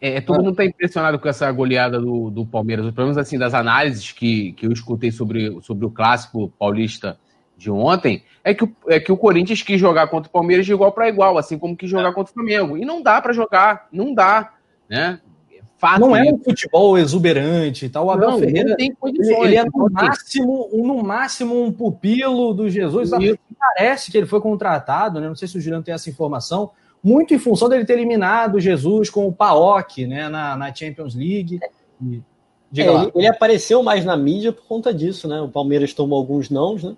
é, 0.00 0.16
é, 0.16 0.20
todo 0.20 0.38
mundo 0.38 0.52
está 0.52 0.64
impressionado 0.64 1.18
com 1.18 1.28
essa 1.28 1.50
goleada 1.52 2.00
do, 2.00 2.30
do 2.30 2.46
Palmeiras. 2.46 2.90
Pelo 2.94 3.08
menos 3.08 3.18
assim, 3.18 3.38
das 3.38 3.52
análises 3.52 4.12
que, 4.12 4.52
que 4.52 4.66
eu 4.66 4.72
escutei 4.72 5.10
sobre, 5.10 5.58
sobre 5.62 5.84
o 5.84 5.90
clássico 5.90 6.50
paulista 6.58 7.18
de 7.60 7.70
ontem 7.70 8.24
é 8.42 8.54
que, 8.54 8.66
é 8.88 8.98
que 8.98 9.12
o 9.12 9.18
Corinthians 9.18 9.62
quis 9.62 9.78
jogar 9.78 10.08
contra 10.08 10.30
o 10.30 10.32
Palmeiras 10.32 10.64
de 10.64 10.72
igual 10.72 10.90
para 10.92 11.10
igual, 11.10 11.36
assim 11.36 11.58
como 11.58 11.76
quis 11.76 11.90
jogar 11.90 12.08
é. 12.08 12.12
contra 12.12 12.30
o 12.30 12.34
Flamengo. 12.34 12.78
E 12.78 12.86
não 12.86 13.02
dá 13.02 13.20
para 13.20 13.34
jogar, 13.34 13.86
não 13.92 14.14
dá, 14.14 14.54
né? 14.88 15.20
Fato 15.76 16.00
não 16.00 16.16
é 16.16 16.22
um 16.24 16.38
futebol 16.38 16.96
exuberante 16.98 17.84
e 17.84 17.88
tal. 17.90 18.06
O 18.06 18.10
Abel 18.10 18.30
não, 18.30 18.38
Ferreira 18.38 18.76
tem 18.76 18.94
condições, 18.94 19.36
ele, 19.36 19.46
ele 19.46 19.56
é 19.56 19.64
no 19.64 19.90
máximo, 19.90 20.68
um, 20.72 20.86
no 20.86 21.02
máximo 21.02 21.62
um 21.62 21.70
pupilo 21.70 22.54
do 22.54 22.68
Jesus. 22.68 23.10
Parece 23.58 24.10
que 24.10 24.16
ele 24.16 24.26
foi 24.26 24.40
contratado, 24.40 25.20
né? 25.20 25.28
Não 25.28 25.34
sei 25.34 25.46
se 25.46 25.58
o 25.58 25.60
Juliano 25.60 25.84
tem 25.84 25.94
essa 25.94 26.08
informação, 26.08 26.70
muito 27.02 27.34
em 27.34 27.38
função 27.38 27.68
dele 27.68 27.84
ter 27.84 27.94
eliminado 27.94 28.58
Jesus 28.58 29.10
com 29.10 29.26
o 29.26 29.32
Paok, 29.32 30.06
né? 30.06 30.30
Na, 30.30 30.56
na 30.56 30.74
Champions 30.74 31.14
League. 31.14 31.60
E, 32.02 32.80
é, 32.80 32.86
ele, 32.86 33.12
ele, 33.14 33.26
apareceu 33.26 33.82
mais 33.82 34.04
na 34.04 34.16
mídia 34.16 34.52
por 34.52 34.66
conta 34.66 34.94
disso, 34.94 35.28
né? 35.28 35.40
O 35.40 35.48
Palmeiras 35.48 35.92
tomou 35.92 36.18
alguns 36.18 36.48
nãos, 36.48 36.84
né? 36.84 36.94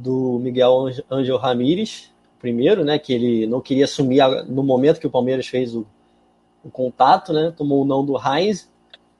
Do 0.00 0.38
Miguel 0.38 0.86
Angel 1.10 1.36
Ramírez, 1.36 2.10
primeiro, 2.40 2.84
né, 2.84 2.98
que 2.98 3.12
ele 3.12 3.46
não 3.46 3.60
queria 3.60 3.84
assumir 3.84 4.22
no 4.48 4.62
momento 4.62 4.98
que 4.98 5.06
o 5.06 5.10
Palmeiras 5.10 5.46
fez 5.46 5.74
o, 5.76 5.86
o 6.64 6.70
contato, 6.70 7.32
né, 7.32 7.52
tomou 7.54 7.82
o 7.82 7.84
não 7.84 8.04
do 8.04 8.16
Heinz, 8.16 8.68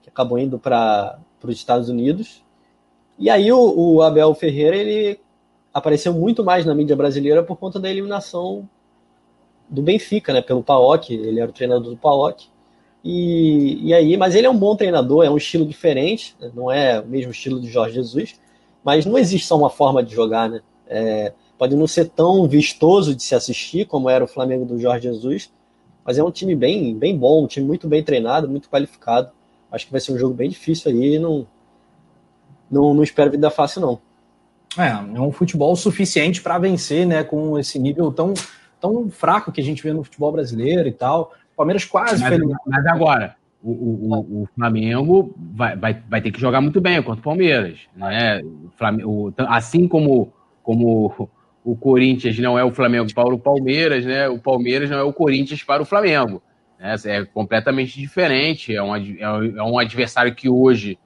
que 0.03 0.09
acabou 0.09 0.39
indo 0.39 0.59
para 0.59 1.19
os 1.43 1.55
Estados 1.55 1.89
Unidos. 1.89 2.43
E 3.19 3.29
aí 3.29 3.53
o, 3.53 3.59
o, 3.59 4.03
Abel 4.03 4.35
Ferreira 4.35 4.75
ele 4.75 5.21
apareceu 5.73 6.15
muito 6.15 6.43
mais 6.43 6.65
na 6.65 6.75
mídia 6.75 6.97
brasileira 6.97 7.43
por 7.43 7.57
conta 7.57 7.79
da 7.79 7.91
eliminação 7.91 8.67
do 9.69 9.83
Benfica, 9.83 10.33
né, 10.33 10.41
pelo 10.41 10.63
Paok, 10.63 11.13
ele 11.13 11.39
era 11.39 11.51
o 11.51 11.55
treinador 11.55 11.91
do 11.91 11.97
Paok. 11.97 12.49
E, 13.05 13.89
e 13.89 13.95
aí, 13.95 14.17
mas 14.17 14.35
ele 14.35 14.47
é 14.47 14.51
um 14.51 14.57
bom 14.57 14.75
treinador, 14.75 15.25
é 15.25 15.31
um 15.31 15.37
estilo 15.37 15.67
diferente, 15.67 16.35
né, 16.41 16.51
não 16.55 16.73
é 16.73 17.01
o 17.01 17.07
mesmo 17.07 17.31
estilo 17.31 17.61
de 17.61 17.69
Jorge 17.69 17.95
Jesus, 17.95 18.41
mas 18.83 19.05
não 19.05 19.19
existe 19.19 19.47
só 19.47 19.59
uma 19.59 19.71
forma 19.71 20.03
de 20.03 20.15
jogar, 20.15 20.49
né? 20.49 20.63
É, 20.91 21.33
pode 21.57 21.77
não 21.77 21.87
ser 21.87 22.09
tão 22.09 22.49
vistoso 22.49 23.15
de 23.15 23.23
se 23.23 23.35
assistir 23.35 23.87
como 23.87 24.11
era 24.11 24.25
o 24.25 24.29
Flamengo 24.29 24.65
do 24.65 24.79
Jorge 24.79 25.05
Jesus, 25.05 25.53
mas 26.05 26.19
é 26.19 26.25
um 26.25 26.31
time 26.31 26.57
bem, 26.57 26.97
bem 26.97 27.17
bom, 27.17 27.45
um 27.45 27.47
time 27.47 27.65
muito 27.65 27.87
bem 27.87 28.03
treinado, 28.03 28.49
muito 28.49 28.69
qualificado. 28.69 29.31
Acho 29.71 29.87
que 29.87 29.93
vai 29.93 30.01
ser 30.01 30.13
um 30.13 30.19
jogo 30.19 30.35
bem 30.35 30.51
difícil 30.51 30.91
aí, 30.91 31.19
não, 31.19 31.47
não, 32.69 32.93
não 32.93 33.03
espero 33.03 33.31
vida 33.31 33.51
fácil 33.51 33.81
não. 33.81 34.01
É, 34.77 34.89
é 34.89 35.21
um 35.21 35.33
futebol 35.33 35.75
suficiente 35.77 36.43
para 36.43 36.59
vencer, 36.59 37.07
né, 37.07 37.25
com 37.25 37.59
esse 37.59 37.79
nível 37.79 38.13
tão, 38.13 38.35
tão 38.81 39.09
fraco 39.09 39.53
que 39.53 39.61
a 39.61 39.65
gente 39.65 39.83
vê 39.83 39.93
no 39.93 40.05
futebol 40.05 40.33
brasileiro 40.33 40.89
e 40.89 40.93
tal. 40.93 41.33
O 41.53 41.57
Palmeiras 41.57 41.85
quase 41.85 42.23
mas, 42.23 42.37
foi 42.37 42.55
Mas 42.67 42.87
agora, 42.87 43.37
o, 43.63 43.71
o, 43.71 44.43
o, 44.43 44.49
Flamengo 44.55 45.35
vai, 45.37 45.77
vai, 45.77 46.03
vai 46.09 46.23
ter 46.23 46.31
que 46.31 46.41
jogar 46.41 46.61
muito 46.61 46.81
bem 46.81 47.03
contra 47.03 47.21
o 47.21 47.25
Palmeiras. 47.25 47.81
Né? 47.95 48.41
O 48.43 48.71
Flamengo, 48.77 49.35
assim 49.49 49.87
como, 49.87 50.33
como 50.71 51.29
o 51.65 51.77
Corinthians 51.77 52.39
não 52.39 52.57
é 52.57 52.65
o 52.65 52.71
Flamengo 52.71 53.13
para 53.13 53.35
o 53.35 53.39
Palmeiras, 53.39 54.05
né? 54.05 54.29
o 54.29 54.39
Palmeiras 54.39 54.89
não 54.89 54.99
é 54.99 55.03
o 55.03 55.13
Corinthians 55.13 55.65
para 55.65 55.83
o 55.83 55.85
Flamengo. 55.85 56.41
Né? 56.79 56.95
É 57.07 57.25
completamente 57.25 57.99
diferente. 57.99 58.75
É 58.75 58.81
um, 58.81 58.95
é 58.95 59.63
um 59.63 59.79
adversário 59.79 60.33
que 60.33 60.49
hoje 60.49 60.97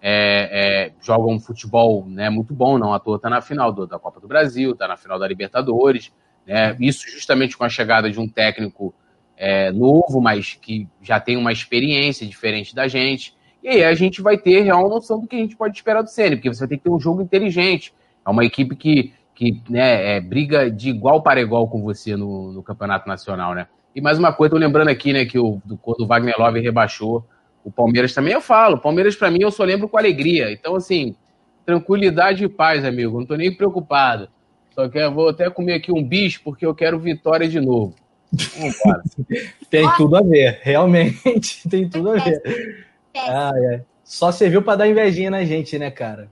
é, 0.00 0.88
é, 0.88 0.92
joga 1.00 1.32
um 1.32 1.38
futebol 1.38 2.04
né, 2.04 2.28
muito 2.28 2.52
bom, 2.52 2.76
não 2.76 2.92
à 2.92 2.98
toa 2.98 3.14
está 3.14 3.30
na 3.30 3.40
final 3.40 3.72
do, 3.72 3.86
da 3.86 3.96
Copa 3.96 4.18
do 4.18 4.26
Brasil, 4.26 4.72
está 4.72 4.88
na 4.88 4.96
final 4.96 5.20
da 5.20 5.28
Libertadores. 5.28 6.12
Né? 6.44 6.76
Isso 6.80 7.08
justamente 7.08 7.56
com 7.56 7.64
a 7.64 7.68
chegada 7.68 8.10
de 8.10 8.18
um 8.18 8.28
técnico 8.28 8.92
é, 9.36 9.70
novo, 9.70 10.20
mas 10.20 10.58
que 10.60 10.88
já 11.00 11.20
tem 11.20 11.36
uma 11.36 11.52
experiência 11.52 12.26
diferente 12.26 12.74
da 12.74 12.88
gente. 12.88 13.34
E 13.62 13.68
aí 13.68 13.84
a 13.84 13.94
gente 13.94 14.20
vai 14.20 14.36
ter 14.36 14.62
real 14.62 14.88
noção 14.88 15.20
do 15.20 15.28
que 15.28 15.36
a 15.36 15.38
gente 15.38 15.56
pode 15.56 15.76
esperar 15.76 16.02
do 16.02 16.10
Ceni, 16.10 16.34
porque 16.34 16.52
você 16.52 16.60
vai 16.60 16.68
ter 16.70 16.76
que 16.78 16.82
ter 16.82 16.90
um 16.90 16.98
jogo 16.98 17.22
inteligente. 17.22 17.94
É 18.24 18.30
uma 18.30 18.44
equipe 18.44 18.76
que, 18.76 19.12
que 19.34 19.62
né, 19.68 20.16
é, 20.16 20.20
briga 20.20 20.70
de 20.70 20.90
igual 20.90 21.22
para 21.22 21.40
igual 21.40 21.68
com 21.68 21.82
você 21.82 22.16
no, 22.16 22.52
no 22.52 22.62
Campeonato 22.62 23.08
Nacional, 23.08 23.54
né? 23.54 23.66
E 23.94 24.00
mais 24.00 24.18
uma 24.18 24.32
coisa, 24.32 24.54
tô 24.54 24.58
lembrando 24.58 24.88
aqui, 24.88 25.12
né, 25.12 25.24
que 25.24 25.38
o, 25.38 25.60
do, 25.64 25.76
quando 25.76 26.00
o 26.00 26.06
Wagner 26.06 26.34
Love 26.38 26.60
rebaixou 26.60 27.26
o 27.64 27.70
Palmeiras 27.70 28.12
também, 28.12 28.32
eu 28.32 28.40
falo. 28.40 28.78
Palmeiras, 28.78 29.14
para 29.14 29.30
mim, 29.30 29.42
eu 29.42 29.50
só 29.50 29.64
lembro 29.64 29.88
com 29.88 29.96
alegria. 29.96 30.50
Então, 30.50 30.74
assim, 30.74 31.14
tranquilidade 31.64 32.44
e 32.44 32.48
paz, 32.48 32.84
amigo. 32.84 33.18
Não 33.18 33.26
tô 33.26 33.36
nem 33.36 33.54
preocupado. 33.54 34.28
Só 34.74 34.88
que 34.88 34.98
eu 34.98 35.12
vou 35.12 35.28
até 35.28 35.48
comer 35.50 35.74
aqui 35.74 35.92
um 35.92 36.02
bicho 36.02 36.40
porque 36.42 36.64
eu 36.64 36.74
quero 36.74 36.98
vitória 36.98 37.48
de 37.48 37.60
novo. 37.60 37.94
tem 39.68 39.86
tudo 39.96 40.16
a 40.16 40.22
ver, 40.22 40.60
realmente 40.62 41.60
tem 41.68 41.88
tudo 41.88 42.12
a 42.12 42.14
ver. 42.14 42.86
Ah, 43.14 43.52
é. 43.70 43.82
Só 44.02 44.32
serviu 44.32 44.62
para 44.62 44.78
dar 44.78 44.88
invejinha 44.88 45.30
na 45.30 45.44
gente, 45.44 45.78
né, 45.78 45.90
cara? 45.90 46.30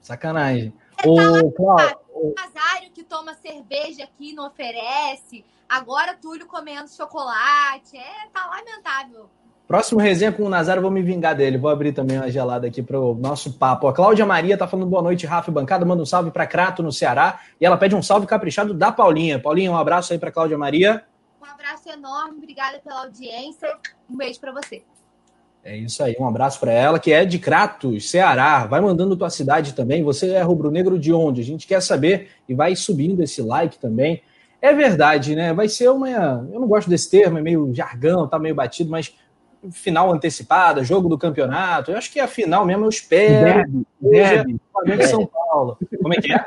Sacanagem. 0.00 0.72
O, 1.04 1.16
o 1.16 2.34
Nazário 2.36 2.90
que 2.92 3.02
toma 3.02 3.34
cerveja 3.34 4.04
aqui 4.04 4.32
não 4.32 4.46
oferece. 4.46 5.44
Agora 5.68 6.14
Túlio 6.14 6.46
comendo 6.46 6.88
chocolate. 6.88 7.96
É, 7.96 8.28
tá 8.32 8.46
lamentável. 8.46 9.28
Próximo 9.66 10.00
resenha 10.00 10.30
com 10.30 10.42
o 10.42 10.48
Nazário, 10.48 10.82
vou 10.82 10.90
me 10.90 11.02
vingar 11.02 11.34
dele. 11.34 11.56
Vou 11.56 11.70
abrir 11.70 11.92
também 11.92 12.18
uma 12.18 12.30
gelada 12.30 12.66
aqui 12.66 12.82
para 12.82 13.00
o 13.00 13.14
nosso 13.14 13.54
papo. 13.54 13.88
A 13.88 13.92
Cláudia 13.92 14.26
Maria 14.26 14.58
tá 14.58 14.68
falando 14.68 14.88
boa 14.88 15.02
noite, 15.02 15.24
Rafa 15.24 15.50
Bancada. 15.50 15.86
Manda 15.86 16.02
um 16.02 16.06
salve 16.06 16.30
para 16.30 16.46
Crato, 16.46 16.82
no 16.82 16.92
Ceará. 16.92 17.40
E 17.58 17.64
ela 17.64 17.78
pede 17.78 17.94
um 17.94 18.02
salve 18.02 18.26
caprichado 18.26 18.74
da 18.74 18.92
Paulinha. 18.92 19.40
Paulinha, 19.40 19.70
um 19.70 19.76
abraço 19.76 20.12
aí 20.12 20.18
para 20.18 20.30
Cláudia 20.30 20.58
Maria. 20.58 21.04
Um 21.40 21.44
abraço 21.46 21.88
enorme, 21.88 22.36
obrigada 22.36 22.78
pela 22.80 23.04
audiência. 23.04 23.74
Um 24.10 24.16
beijo 24.16 24.38
para 24.38 24.52
você. 24.52 24.84
É 25.64 25.76
isso 25.76 26.02
aí, 26.02 26.16
um 26.18 26.26
abraço 26.26 26.58
para 26.58 26.72
ela, 26.72 26.98
que 26.98 27.12
é 27.12 27.24
de 27.24 27.38
Cratos, 27.38 28.10
Ceará. 28.10 28.66
Vai 28.66 28.80
mandando 28.80 29.16
tua 29.16 29.30
cidade 29.30 29.74
também. 29.74 30.02
Você 30.02 30.30
é 30.30 30.42
rubro-negro 30.42 30.98
de 30.98 31.12
onde? 31.12 31.40
A 31.40 31.44
gente 31.44 31.68
quer 31.68 31.80
saber 31.80 32.30
e 32.48 32.54
vai 32.54 32.74
subindo 32.74 33.22
esse 33.22 33.40
like 33.40 33.78
também. 33.78 34.22
É 34.60 34.72
verdade, 34.72 35.36
né? 35.36 35.52
Vai 35.52 35.68
ser 35.68 35.88
uma. 35.88 36.08
Eu 36.08 36.60
não 36.60 36.66
gosto 36.66 36.90
desse 36.90 37.08
termo, 37.08 37.38
é 37.38 37.42
meio 37.42 37.72
jargão, 37.72 38.26
tá 38.26 38.38
meio 38.38 38.54
batido, 38.54 38.90
mas 38.90 39.14
final 39.70 40.12
antecipada, 40.12 40.82
jogo 40.82 41.08
do 41.08 41.16
campeonato. 41.16 41.92
Eu 41.92 41.98
acho 41.98 42.10
que 42.10 42.18
a 42.18 42.26
final 42.26 42.66
mesmo 42.66 42.84
eu 42.84 42.88
espero. 42.88 43.84
Derby. 44.00 44.60
Flamengo 44.72 45.06
São 45.06 45.26
Paulo. 45.26 45.78
Como 46.00 46.14
é 46.14 46.16
que 46.16 46.32
é? 46.32 46.44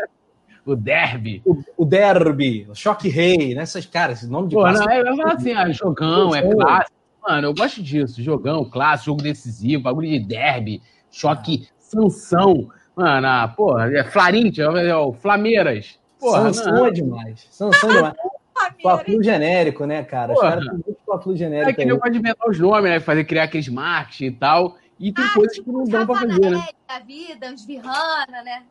O 0.66 0.76
derby. 0.76 1.42
O, 1.46 1.64
o 1.78 1.86
derby, 1.86 2.66
o 2.70 2.76
choque 2.76 3.08
rei, 3.08 3.54
nessas 3.54 3.86
né? 3.86 3.92
caras, 3.94 4.20
esse 4.20 4.32
nome 4.32 4.48
de 4.48 4.56
Pô, 4.56 4.66
não, 4.66 4.84
falo 4.84 5.22
assim, 5.28 5.52
ah, 5.54 5.72
jogão, 5.72 6.36
é 6.36 6.42
clássico. 6.42 6.95
Mano, 7.27 7.47
eu 7.47 7.53
gosto 7.53 7.81
disso. 7.81 8.22
Jogão, 8.22 8.64
clássico, 8.65 9.11
jogo 9.11 9.23
decisivo, 9.23 9.84
bagulho 9.84 10.10
de 10.10 10.19
derby, 10.19 10.81
choque, 11.10 11.68
sanção. 11.80 12.69
Mano, 12.95 13.27
ah, 13.27 13.47
porra, 13.47 13.91
é 13.91 14.03
Florinte, 14.03 14.61
é 14.61 14.95
o 14.95 15.14
Flameiras. 15.14 15.99
Porra, 16.19 16.53
Sansão 16.53 16.85
é 16.85 16.91
demais. 16.91 17.47
Sansão 17.52 17.89
é 17.89 17.93
demais. 17.93 18.15
Fla-Flu 18.81 19.23
genérico, 19.23 19.85
né, 19.85 20.03
cara? 20.03 20.34
Os 20.34 20.39
caras 20.39 20.65
têm 20.65 20.73
muito 20.73 20.97
Fla-Flu 21.06 21.35
genérico. 21.35 21.72
É 21.72 21.73
que 21.73 21.85
nem 21.85 21.99
pode 21.99 22.18
inventar 22.18 22.49
os 22.49 22.60
nomes, 22.60 22.89
né? 22.89 22.99
Fazer, 22.99 23.23
criar 23.26 23.43
aqueles 23.43 23.68
marketing 23.68 24.26
e 24.26 24.31
tal. 24.31 24.77
E 24.99 25.11
tem 25.11 25.26
ah, 25.26 25.34
coisas 25.34 25.60
que 25.60 25.69
não 25.69 25.84
dão 25.84 26.06
pra 26.06 26.15
fazer, 26.15 26.49
né? 26.49 26.68
A 26.88 26.99
vida, 26.99 27.53
os 27.53 27.65
virrana, 27.65 28.43
né? 28.43 28.64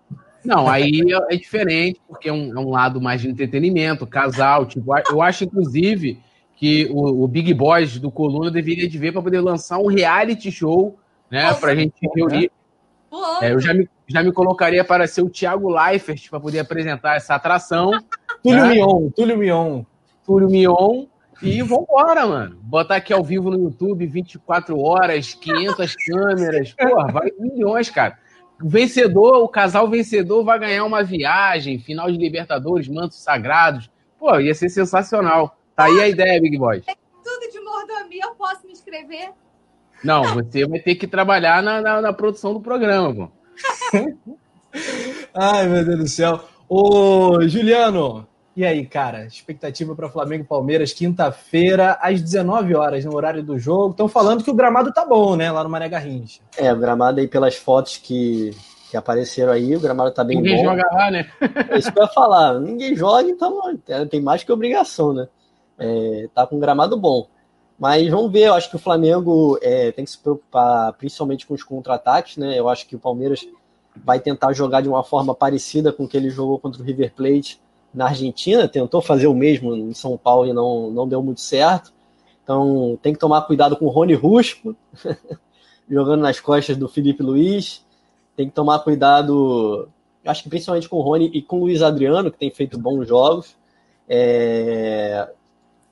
Não, 0.44 0.68
aí 0.68 1.00
é, 1.12 1.34
é 1.34 1.36
diferente, 1.36 2.00
porque 2.08 2.28
é 2.28 2.32
um, 2.32 2.56
é 2.56 2.60
um, 2.60 2.70
lado 2.70 3.00
mais 3.00 3.20
de 3.20 3.28
entretenimento, 3.28 4.06
casal. 4.06 4.66
Tipo, 4.66 4.94
eu 5.10 5.22
acho, 5.22 5.44
inclusive, 5.44 6.20
que 6.56 6.86
o, 6.90 7.24
o 7.24 7.28
Big 7.28 7.52
Boys 7.52 7.98
do 7.98 8.10
Coluna 8.10 8.50
deveria 8.50 8.88
de 8.88 8.98
ver 8.98 9.12
para 9.12 9.22
poder 9.22 9.40
lançar 9.40 9.78
um 9.78 9.86
reality 9.86 10.50
show, 10.50 10.98
né? 11.30 11.44
Nossa, 11.44 11.60
pra 11.60 11.74
gente 11.74 11.94
reunir. 12.14 12.50
É, 13.40 13.52
eu 13.52 13.60
já 13.60 13.72
me, 13.72 13.88
já 14.08 14.22
me 14.22 14.32
colocaria 14.32 14.84
para 14.84 15.06
ser 15.06 15.22
o 15.22 15.30
Thiago 15.30 15.68
Leifert 15.68 16.28
para 16.28 16.40
poder 16.40 16.60
apresentar 16.60 17.16
essa 17.16 17.34
atração. 17.34 17.90
Túlio 18.42 18.66
né? 18.66 18.74
Mion, 18.74 19.10
Túlio 19.10 19.38
Mion. 19.38 19.82
Túlio 20.24 20.48
Mion. 20.48 21.06
E 21.42 21.62
vambora, 21.62 22.26
mano. 22.26 22.56
Botar 22.62 22.96
aqui 22.96 23.12
ao 23.12 23.22
vivo 23.22 23.50
no 23.50 23.58
YouTube 23.58 24.06
24 24.06 24.78
horas, 24.78 25.34
500 25.34 25.94
câmeras. 26.06 26.72
Porra, 26.72 27.12
vai 27.12 27.30
milhões, 27.38 27.90
cara. 27.90 28.18
O 28.62 28.68
vencedor, 28.68 29.42
o 29.42 29.48
casal 29.48 29.88
vencedor 29.88 30.44
vai 30.44 30.58
ganhar 30.58 30.84
uma 30.84 31.02
viagem, 31.02 31.78
final 31.78 32.10
de 32.10 32.16
Libertadores, 32.16 32.88
mantos 32.88 33.18
sagrados. 33.18 33.90
Pô, 34.18 34.38
ia 34.38 34.54
ser 34.54 34.68
sensacional. 34.68 35.58
Tá 35.76 35.84
aí 35.84 36.00
a 36.00 36.08
ideia, 36.08 36.40
Big 36.40 36.56
Boy. 36.56 36.82
Tudo 37.24 37.50
de 37.50 37.60
mordomia, 37.60 38.24
eu 38.24 38.34
posso 38.36 38.66
me 38.66 38.72
inscrever? 38.72 39.30
Não, 40.04 40.22
você 40.34 40.66
vai 40.66 40.78
ter 40.78 40.94
que 40.94 41.06
trabalhar 41.06 41.62
na, 41.62 41.80
na, 41.80 42.00
na 42.00 42.12
produção 42.12 42.52
do 42.52 42.60
programa, 42.60 43.14
pô. 43.14 43.28
Ai, 45.34 45.66
meu 45.66 45.84
Deus 45.84 45.98
do 45.98 46.08
céu. 46.08 46.40
Ô, 46.68 47.40
Juliano, 47.48 48.26
e 48.56 48.64
aí, 48.64 48.86
cara? 48.86 49.26
Expectativa 49.26 49.96
para 49.96 50.08
Flamengo 50.08 50.44
e 50.44 50.46
Palmeiras, 50.46 50.92
quinta-feira, 50.92 51.98
às 52.00 52.22
19 52.22 52.74
horas, 52.76 53.04
no 53.04 53.16
horário 53.16 53.42
do 53.42 53.58
jogo. 53.58 53.90
Estão 53.90 54.06
falando 54.06 54.44
que 54.44 54.50
o 54.50 54.54
gramado 54.54 54.92
tá 54.92 55.04
bom, 55.04 55.34
né? 55.34 55.50
Lá 55.50 55.64
no 55.64 55.70
Mané 55.70 55.88
Garrincha. 55.88 56.40
É, 56.56 56.72
o 56.72 56.78
gramado 56.78 57.18
aí, 57.18 57.26
pelas 57.26 57.56
fotos 57.56 57.96
que, 57.96 58.52
que 58.90 58.96
apareceram 58.96 59.52
aí, 59.52 59.74
o 59.74 59.80
gramado 59.80 60.12
tá 60.12 60.22
bem 60.22 60.36
Ninguém 60.36 60.62
bom. 60.62 60.70
Ninguém 60.70 60.84
joga 60.84 60.94
lá, 60.94 61.10
né? 61.10 61.26
É 61.70 61.78
isso 61.78 61.92
que 61.92 61.98
eu 61.98 62.04
ia 62.04 62.10
falar. 62.10 62.60
Ninguém 62.60 62.94
joga, 62.94 63.28
então 63.28 63.80
é, 63.88 64.04
tem 64.04 64.20
mais 64.20 64.44
que 64.44 64.52
obrigação, 64.52 65.12
né? 65.12 65.26
É, 65.78 66.28
tá 66.34 66.46
com 66.46 66.56
um 66.56 66.60
gramado 66.60 66.96
bom. 66.96 67.26
Mas 67.78 68.08
vamos 68.08 68.30
ver, 68.30 68.46
eu 68.46 68.54
acho 68.54 68.70
que 68.70 68.76
o 68.76 68.78
Flamengo 68.78 69.58
é, 69.60 69.90
tem 69.92 70.04
que 70.04 70.10
se 70.10 70.18
preocupar 70.18 70.92
principalmente 70.92 71.46
com 71.46 71.54
os 71.54 71.62
contra-ataques, 71.62 72.36
né? 72.36 72.58
Eu 72.58 72.68
acho 72.68 72.86
que 72.86 72.94
o 72.94 73.00
Palmeiras 73.00 73.46
vai 73.96 74.20
tentar 74.20 74.52
jogar 74.52 74.80
de 74.80 74.88
uma 74.88 75.02
forma 75.02 75.34
parecida 75.34 75.92
com 75.92 76.04
o 76.04 76.08
que 76.08 76.16
ele 76.16 76.30
jogou 76.30 76.58
contra 76.58 76.80
o 76.80 76.84
River 76.84 77.12
Plate 77.14 77.60
na 77.92 78.06
Argentina, 78.06 78.68
tentou 78.68 79.00
fazer 79.00 79.26
o 79.26 79.34
mesmo 79.34 79.74
em 79.74 79.94
São 79.94 80.16
Paulo 80.16 80.48
e 80.48 80.52
não, 80.52 80.90
não 80.90 81.06
deu 81.06 81.22
muito 81.22 81.40
certo. 81.40 81.92
Então 82.42 82.98
tem 83.02 83.12
que 83.12 83.18
tomar 83.18 83.42
cuidado 83.42 83.76
com 83.76 83.86
o 83.86 83.90
Rony 83.90 84.14
Rusco, 84.14 84.76
jogando 85.88 86.20
nas 86.20 86.40
costas 86.40 86.76
do 86.76 86.88
Felipe 86.88 87.22
Luiz. 87.22 87.84
Tem 88.36 88.48
que 88.48 88.54
tomar 88.54 88.80
cuidado, 88.80 89.88
acho 90.26 90.42
que 90.42 90.48
principalmente 90.48 90.88
com 90.88 90.96
o 90.96 91.02
Rony 91.02 91.30
e 91.32 91.40
com 91.40 91.58
o 91.58 91.60
Luiz 91.60 91.82
Adriano, 91.82 92.30
que 92.30 92.38
tem 92.38 92.50
feito 92.50 92.78
bons 92.78 93.06
jogos. 93.06 93.56
É... 94.08 95.28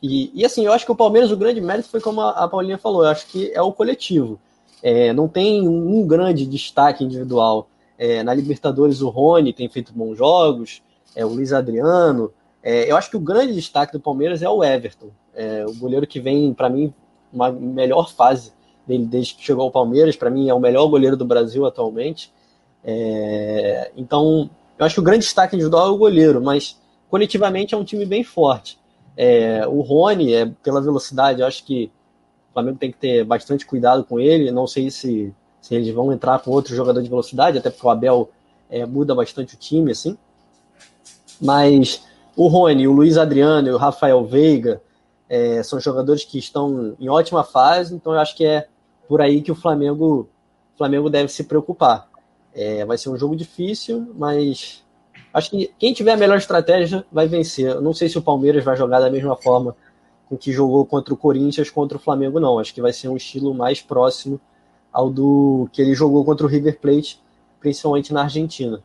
E, 0.03 0.33
e, 0.35 0.45
assim, 0.45 0.67
eu 0.67 0.73
acho 0.73 0.85
que 0.85 0.91
o 0.91 0.97
Palmeiras, 0.97 1.31
o 1.31 1.37
grande 1.37 1.61
mérito 1.61 1.89
foi 1.89 2.01
como 2.01 2.21
a, 2.21 2.49
Paulinha 2.49 2.77
falou, 2.77 3.05
eu 3.05 3.11
acho 3.11 3.27
que 3.29 3.53
é 3.55 3.63
o 3.63 3.73
coletivo. 3.73 4.41
É, 4.83 5.13
não 5.13 5.29
tem 5.29 5.69
um 5.69 6.05
grande 6.05 6.45
destaque 6.45 7.05
individual. 7.05 7.69
É, 7.97 8.23
na 8.25 8.35
Libertadores, 8.35 9.01
o 9.01 9.09
Rony 9.09 9.53
tem 9.53 9.69
feito 9.69 9.93
bons 9.93 10.19
jogos, 10.19 10.83
é, 11.15 11.25
o 11.25 11.29
Luiz 11.29 11.53
Adriano. 11.53 12.33
É, 12.61 12.91
eu 12.91 12.97
acho 12.97 13.09
que 13.09 13.17
o 13.17 13.21
grande 13.21 13.55
destaque 13.55 13.93
do 13.93 14.01
Palmeiras 14.01 14.43
é 14.43 14.49
o 14.49 14.65
Everton, 14.65 15.11
é, 15.35 15.65
o 15.65 15.75
goleiro 15.75 16.07
que 16.07 16.19
vem, 16.19 16.53
para 16.53 16.69
mim, 16.69 16.93
uma 17.33 17.53
melhor 17.53 18.11
fase 18.13 18.53
dele 18.85 19.07
desde 19.07 19.35
que 19.35 19.45
chegou 19.45 19.63
ao 19.63 19.71
Palmeiras. 19.71 20.17
Para 20.17 20.31
mim, 20.31 20.49
é 20.49 20.55
o 20.55 20.59
melhor 20.59 20.89
goleiro 20.89 21.17
do 21.17 21.25
Brasil 21.25 21.65
atualmente. 21.65 22.33
É, 22.85 23.93
então, 23.97 24.51
eu 24.77 24.85
acho 24.85 24.97
que 24.97 25.01
o 25.01 25.05
grande 25.05 25.21
destaque 25.21 25.55
individual 25.55 25.87
é 25.87 25.91
o 25.91 25.97
goleiro, 25.97 26.43
mas 26.43 26.77
coletivamente 27.09 27.73
é 27.73 27.79
um 27.79 27.85
time 27.85 28.05
bem 28.05 28.25
forte. 28.25 28.82
É, 29.17 29.67
o 29.67 29.81
Rony, 29.81 30.33
é, 30.35 30.47
pela 30.63 30.81
velocidade, 30.81 31.41
eu 31.41 31.47
acho 31.47 31.65
que 31.65 31.91
o 32.51 32.53
Flamengo 32.53 32.79
tem 32.79 32.91
que 32.91 32.99
ter 32.99 33.25
bastante 33.25 33.67
cuidado 33.67 34.05
com 34.05 34.19
ele. 34.19 34.51
Não 34.51 34.67
sei 34.67 34.91
se, 34.91 35.35
se 35.61 35.75
eles 35.75 35.93
vão 35.95 36.13
entrar 36.13 36.39
com 36.41 36.51
outro 36.51 36.75
jogador 36.75 37.03
de 37.03 37.09
velocidade, 37.09 37.59
até 37.59 37.71
porque 37.71 37.87
o 37.87 37.91
Abel 37.91 38.31
é, 38.71 38.87
muda 38.87 39.15
bastante 39.15 39.55
o 39.55 39.59
time, 39.59 39.93
assim. 39.93 40.17
Mas 41.41 42.03
o 42.37 42.47
Rony, 42.49 42.89
o 42.89 42.93
Luiz 42.93 43.19
Adriano 43.19 43.69
e 43.69 43.73
o 43.73 43.77
Rafael 43.77 44.25
Veiga 44.25 44.81
é, 45.29 45.63
são 45.63 45.81
jogadores 45.81 46.25
que 46.25 46.39
estão 46.39 46.95
em 46.99 47.09
ótima 47.09 47.43
fase, 47.45 47.95
então 47.95 48.13
eu 48.13 48.21
acho 48.21 48.37
que 48.37 48.45
é 48.45 48.69
por 49.09 49.21
aí 49.21 49.43
que 49.43 49.53
o 49.53 49.55
Flamengo, 49.55 50.29
o 50.75 50.79
Flamengo 50.79 51.11
deve 51.11 51.29
se 51.29 51.45
preocupar. 51.45 52.09
É, 52.55 52.85
vai 52.85 52.99
ser 52.99 53.09
um 53.09 53.17
jogo 53.17 53.35
difícil, 53.35 54.13
mas 54.15 54.85
acho 55.33 55.51
que 55.51 55.71
quem 55.79 55.93
tiver 55.93 56.13
a 56.13 56.17
melhor 56.17 56.37
estratégia 56.39 57.05
vai 57.11 57.27
vencer. 57.27 57.81
Não 57.81 57.93
sei 57.93 58.09
se 58.09 58.19
o 58.19 58.23
Palmeiras 58.23 58.65
vai 58.65 58.77
jogar 58.77 59.01
da 59.01 59.11
mesma 59.11 59.37
forma 59.37 59.77
com 60.29 60.37
que 60.37 60.53
jogou 60.53 60.85
contra 60.87 61.13
o 61.13 61.17
Corinthians, 61.17 61.71
contra 61.71 61.97
o 61.97 62.01
Flamengo, 62.01 62.41
não. 62.41 62.59
Acho 62.59 62.75
que 62.75 62.81
vai 62.81 62.93
ser 62.93 63.09
um 63.09 63.17
estilo 63.17 63.55
mais 63.55 63.81
próximo 63.81 64.41
ao 64.93 65.11
do 65.11 65.69
que 65.73 65.81
ele 65.81 65.95
jogou 65.95 66.25
contra 66.25 66.47
o 66.47 66.49
River 66.49 66.79
Plate, 66.79 67.19
principalmente 67.61 68.13
na 68.13 68.23
Argentina. 68.23 68.83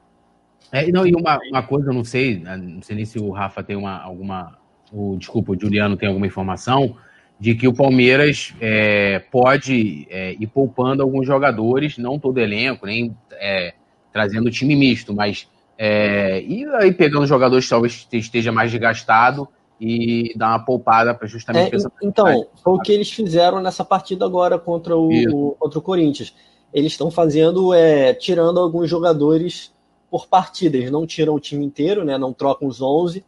É, 0.72 0.91
não, 0.91 1.06
e 1.07 1.14
uma, 1.14 1.40
uma 1.49 1.64
coisa, 1.64 1.94
não 1.94 2.03
sei, 2.03 2.40
né, 2.40 2.57
não 2.57 2.82
sei 2.82 2.95
nem 2.95 3.06
se 3.06 3.19
o 3.19 3.32
Rafa 3.32 3.64
tem 3.64 3.76
uma, 3.76 4.02
alguma. 4.02 4.57
O, 4.91 5.15
desculpa, 5.18 5.52
o 5.52 5.60
Juliano 5.60 5.98
tem 5.98 6.07
alguma 6.07 6.28
informação 6.28 6.95
de 7.40 7.53
que 7.56 7.68
o 7.68 7.74
Palmeiras 7.74 8.53
é, 8.60 9.19
pode 9.32 10.07
é, 10.10 10.34
ir 10.34 10.48
poupando 10.48 11.03
alguns 11.03 11.26
jogadores, 11.26 11.98
não 11.98 12.18
todo 12.18 12.40
elenco, 12.40 12.86
nem 12.86 13.15
é, 13.34 13.74
trazendo 14.11 14.49
time 14.49 14.76
misto, 14.76 15.14
mas 15.14 15.48
é, 15.77 16.41
e 16.41 16.65
aí 16.75 16.91
pegando 16.91 17.27
jogadores 17.27 17.65
que 17.65 17.69
talvez 17.69 18.07
esteja 18.11 18.51
mais 18.51 18.71
desgastado 18.71 19.47
e 19.79 20.33
dar 20.35 20.49
uma 20.49 20.65
poupada 20.65 21.13
para 21.13 21.27
justamente 21.27 21.75
é, 21.75 21.79
Então, 22.01 22.47
foi 22.63 22.73
o 22.73 22.79
que 22.79 22.91
eles 22.91 23.11
fizeram 23.11 23.61
nessa 23.61 23.85
partida 23.85 24.25
agora 24.25 24.57
contra 24.57 24.97
o, 24.97 25.55
contra 25.59 25.79
o 25.79 25.81
Corinthians. 25.81 26.33
Eles 26.73 26.93
estão 26.93 27.11
fazendo, 27.11 27.73
é, 27.73 28.13
tirando 28.13 28.59
alguns 28.59 28.89
jogadores 28.89 29.71
por 30.09 30.27
partida. 30.27 30.77
Eles 30.77 30.91
não 30.91 31.05
tiram 31.05 31.35
o 31.35 31.39
time 31.39 31.63
inteiro, 31.63 32.03
né? 32.03 32.17
Não 32.17 32.33
trocam 32.33 32.67
os 32.67 32.81
11, 32.81 33.23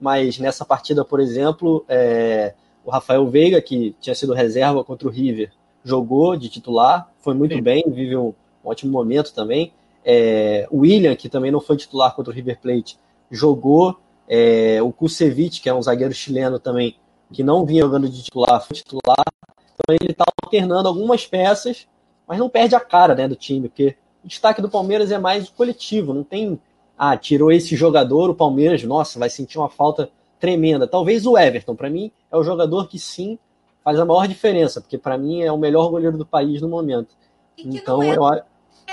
mas 0.00 0.38
nessa 0.38 0.64
partida, 0.64 1.04
por 1.04 1.20
exemplo, 1.20 1.84
é, 1.88 2.54
o 2.84 2.90
Rafael 2.90 3.26
Veiga, 3.28 3.60
que 3.62 3.94
tinha 4.00 4.14
sido 4.14 4.34
reserva 4.34 4.84
contra 4.84 5.08
o 5.08 5.10
River, 5.10 5.50
jogou 5.84 6.36
de 6.36 6.48
titular, 6.48 7.10
foi 7.20 7.34
muito 7.34 7.54
Sim. 7.54 7.62
bem, 7.62 7.84
vive 7.86 8.16
um, 8.16 8.28
um, 8.28 8.34
ótimo 8.64 8.92
momento 8.92 9.32
também. 9.32 9.72
É, 10.04 10.66
o 10.70 10.80
William, 10.80 11.16
que 11.16 11.28
também 11.28 11.50
não 11.50 11.60
foi 11.60 11.76
titular 11.76 12.14
contra 12.14 12.30
o 12.30 12.34
River 12.34 12.60
Plate, 12.60 12.98
jogou 13.30 13.98
é, 14.28 14.82
o 14.82 14.92
Kusevich, 14.92 15.60
que 15.60 15.68
é 15.68 15.74
um 15.74 15.82
zagueiro 15.82 16.12
chileno 16.12 16.58
também, 16.58 16.96
que 17.32 17.42
não 17.42 17.64
vinha 17.64 17.82
jogando 17.82 18.08
de 18.08 18.22
titular, 18.22 18.64
foi 18.64 18.76
titular. 18.76 19.24
Então 19.58 19.96
ele 20.00 20.12
está 20.12 20.24
alternando 20.42 20.88
algumas 20.88 21.26
peças, 21.26 21.86
mas 22.26 22.38
não 22.38 22.48
perde 22.48 22.74
a 22.74 22.80
cara 22.80 23.14
né, 23.14 23.26
do 23.26 23.36
time, 23.36 23.68
porque 23.68 23.96
o 24.24 24.28
destaque 24.28 24.62
do 24.62 24.70
Palmeiras 24.70 25.10
é 25.10 25.18
mais 25.18 25.48
coletivo, 25.48 26.14
não 26.14 26.24
tem. 26.24 26.60
Ah, 26.96 27.16
tirou 27.16 27.50
esse 27.50 27.74
jogador, 27.74 28.30
o 28.30 28.34
Palmeiras, 28.34 28.82
nossa, 28.84 29.18
vai 29.18 29.28
sentir 29.28 29.58
uma 29.58 29.68
falta 29.68 30.08
tremenda. 30.38 30.86
Talvez 30.86 31.26
o 31.26 31.36
Everton, 31.36 31.74
para 31.74 31.90
mim, 31.90 32.12
é 32.30 32.36
o 32.36 32.44
jogador 32.44 32.88
que 32.88 32.98
sim 32.98 33.36
faz 33.82 33.98
a 33.98 34.04
maior 34.04 34.28
diferença, 34.28 34.80
porque 34.80 34.96
para 34.96 35.18
mim 35.18 35.42
é 35.42 35.50
o 35.50 35.58
melhor 35.58 35.90
goleiro 35.90 36.16
do 36.16 36.24
país 36.24 36.62
no 36.62 36.68
momento. 36.68 37.14
então 37.58 38.02
é... 38.02 38.16
eu 38.16 38.24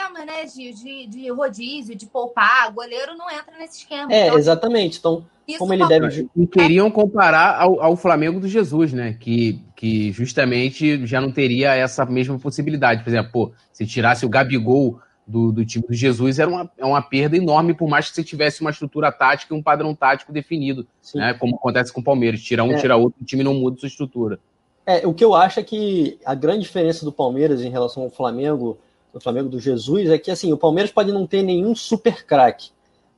esquema, 0.02 0.26
né, 0.26 0.46
de, 0.46 0.74
de, 0.74 1.08
de, 1.08 1.30
rodízio, 1.30 1.96
de 1.96 2.06
poupar, 2.06 2.72
goleiro 2.74 3.16
não 3.16 3.30
entra 3.30 3.58
nesse 3.60 3.80
esquema. 3.80 4.12
É, 4.12 4.28
então, 4.28 4.38
exatamente. 4.38 5.00
Então, 5.00 5.26
como 5.58 5.74
ele 5.74 5.86
deve. 5.88 6.30
E 6.36 6.48
queriam 6.48 6.90
comparar 6.90 7.60
ao, 7.60 7.82
ao, 7.82 7.96
Flamengo 7.96 8.40
do 8.40 8.48
Jesus, 8.48 8.94
né? 8.94 9.18
Que, 9.20 9.60
que 9.76 10.12
justamente 10.12 11.06
já 11.06 11.20
não 11.20 11.32
teria 11.32 11.76
essa 11.76 12.06
mesma 12.06 12.40
possibilidade. 12.40 13.04
Por 13.04 13.10
exemplo, 13.10 13.32
pô, 13.32 13.52
se 13.74 13.86
tirasse 13.86 14.26
o 14.26 14.30
Gabigol 14.30 15.00
do, 15.28 15.52
do 15.52 15.66
time 15.66 15.86
do 15.86 15.94
Jesus, 15.94 16.40
era 16.40 16.50
uma, 16.50 16.72
é 16.78 16.86
uma 16.86 17.02
perda 17.02 17.36
enorme, 17.36 17.74
por 17.74 17.90
mais 17.90 18.10
que 18.10 18.16
você 18.16 18.24
tivesse 18.24 18.62
uma 18.62 18.72
estrutura 18.72 19.12
tática 19.12 19.54
e 19.54 19.58
um 19.58 19.64
padrão 19.64 19.94
tático 19.94 20.32
definido, 20.32 20.88
né? 21.14 21.34
Como 21.34 21.56
acontece 21.56 21.92
com 21.92 22.02
o 22.02 22.04
Palmeiras. 22.04 22.42
Tira 22.42 22.64
um, 22.64 22.74
é. 22.74 22.78
tira 22.80 22.96
outro, 22.96 23.22
o 23.22 23.26
time 23.26 23.44
não 23.44 23.54
muda 23.54 23.78
sua 23.78 23.88
estrutura. 23.88 24.40
É, 24.86 25.06
o 25.06 25.14
que 25.14 25.24
eu 25.24 25.36
acho 25.36 25.60
é 25.60 25.64
que 25.64 26.18
a 26.26 26.34
grande 26.34 26.62
diferença 26.62 27.06
do 27.06 27.12
Palmeiras 27.12 27.62
em 27.62 27.70
relação 27.70 28.04
ao 28.04 28.10
Flamengo 28.10 28.80
do 29.14 29.20
Flamengo 29.20 29.50
do 29.50 29.60
Jesus 29.60 30.10
é 30.10 30.18
que 30.18 30.32
assim, 30.32 30.54
o 30.54 30.58
Palmeiras 30.58 30.92
pode 30.92 31.12
não 31.12 31.28
ter 31.28 31.44
nenhum 31.44 31.76
super 31.76 32.26
craque, 32.26 32.70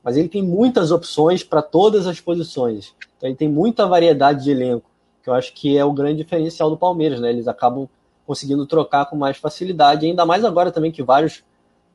mas 0.02 0.16
ele 0.16 0.28
tem 0.28 0.42
muitas 0.42 0.90
opções 0.90 1.42
para 1.42 1.62
todas 1.62 2.06
as 2.06 2.20
posições. 2.20 2.94
Então 3.16 3.28
ele 3.28 3.36
tem 3.36 3.48
muita 3.48 3.86
variedade 3.86 4.44
de 4.44 4.50
elenco, 4.50 4.90
que 5.22 5.30
eu 5.30 5.34
acho 5.34 5.52
que 5.54 5.76
é 5.76 5.84
o 5.84 5.92
grande 5.92 6.22
diferencial 6.22 6.68
do 6.68 6.76
Palmeiras, 6.76 7.20
né? 7.20 7.30
Eles 7.30 7.48
acabam 7.48 7.88
conseguindo 8.26 8.66
trocar 8.66 9.06
com 9.06 9.16
mais 9.16 9.36
facilidade, 9.36 10.06
ainda 10.06 10.26
mais 10.26 10.44
agora 10.44 10.72
também 10.72 10.90
que 10.90 11.02
vários 11.02 11.44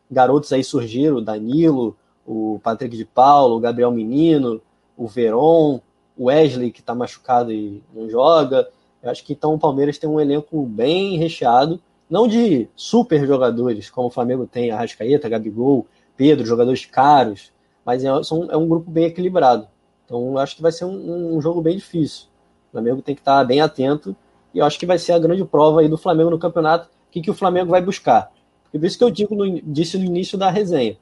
garotos 0.10 0.52
aí 0.54 0.64
surgiram, 0.64 1.18
o 1.18 1.22
Danilo, 1.22 1.96
o 2.26 2.60
Patrick 2.64 2.96
de 2.96 3.06
Paulo, 3.06 3.58
o 3.58 3.60
Gabriel 3.60 3.92
Menino, 3.92 4.62
o 4.96 5.08
Veron, 5.08 5.82
o 6.18 6.26
Wesley 6.26 6.72
que 6.72 6.80
está 6.80 6.96
machucado 6.96 7.52
e 7.52 7.84
não 7.94 8.10
joga. 8.10 8.70
Eu 9.02 9.10
acho 9.10 9.24
que 9.24 9.34
então 9.34 9.54
o 9.54 9.60
Palmeiras 9.60 9.98
tem 9.98 10.10
um 10.10 10.20
elenco 10.20 10.64
bem 10.64 11.18
recheado 11.18 11.80
não 12.10 12.28
de 12.28 12.68
super 12.76 13.26
jogadores, 13.26 13.90
como 13.90 14.08
o 14.08 14.12
Flamengo 14.12 14.48
tem, 14.48 14.72
Arrascaeta, 14.72 15.30
Gabigol, 15.30 15.86
Pedro, 16.18 16.46
jogadores 16.46 16.86
caros, 16.86 17.52
mas 17.86 18.04
é, 18.04 18.24
são, 18.24 18.50
é 18.50 18.58
um 18.58 18.68
grupo 18.68 18.90
bem 18.90 19.06
equilibrado. 19.06 19.68
Então, 20.06 20.38
acho 20.38 20.56
que 20.56 20.62
vai 20.62 20.72
ser 20.72 20.86
um, 20.86 21.36
um, 21.36 21.42
jogo 21.42 21.62
bem 21.62 21.78
difícil. 21.78 22.26
O 22.70 22.72
Flamengo 22.72 23.02
tem 23.02 23.14
que 23.14 23.22
estar 23.22 23.44
bem 23.44 23.62
atento 23.62 24.16
e 24.54 24.60
acho 24.60 24.80
que 24.80 24.86
vai 24.86 24.98
ser 24.98 25.14
a 25.14 25.20
grande 25.20 25.46
prova 25.46 25.82
aí 25.82 25.88
do 25.88 25.98
Flamengo 25.98 26.32
no 26.32 26.40
campeonato, 26.40 26.88
o 26.88 27.12
que, 27.12 27.22
que 27.22 27.30
o 27.30 27.36
Flamengo 27.36 27.70
vai 27.70 27.82
buscar. 27.82 28.32
Por 28.72 28.84
isso 28.84 28.98
que 28.98 29.04
eu 29.04 29.12
digo 29.12 29.36
no, 29.36 29.62
disse 29.62 29.98
no 29.98 30.06
início 30.06 30.38
da 30.38 30.50
resenha. 30.50 30.98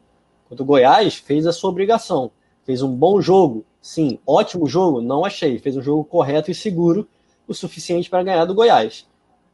Quando 0.48 0.62
o 0.62 0.66
Goiás 0.66 1.16
fez 1.16 1.46
a 1.48 1.54
sua 1.54 1.70
obrigação, 1.70 2.32
fez 2.64 2.82
um 2.82 2.94
bom 2.94 3.22
jogo, 3.22 3.66
sim, 3.82 4.20
ótimo 4.26 4.68
jogo, 4.68 5.02
não 5.02 5.24
achei, 5.24 5.58
fez 5.60 5.76
um 5.78 5.82
jogo 5.82 6.04
correto 6.04 6.52
e 6.52 6.56
seguro, 6.56 7.08
o 7.48 7.54
suficiente 7.54 8.10
para 8.10 8.24
ganhar 8.24 8.46
do 8.46 8.54
Goiás. 8.54 9.08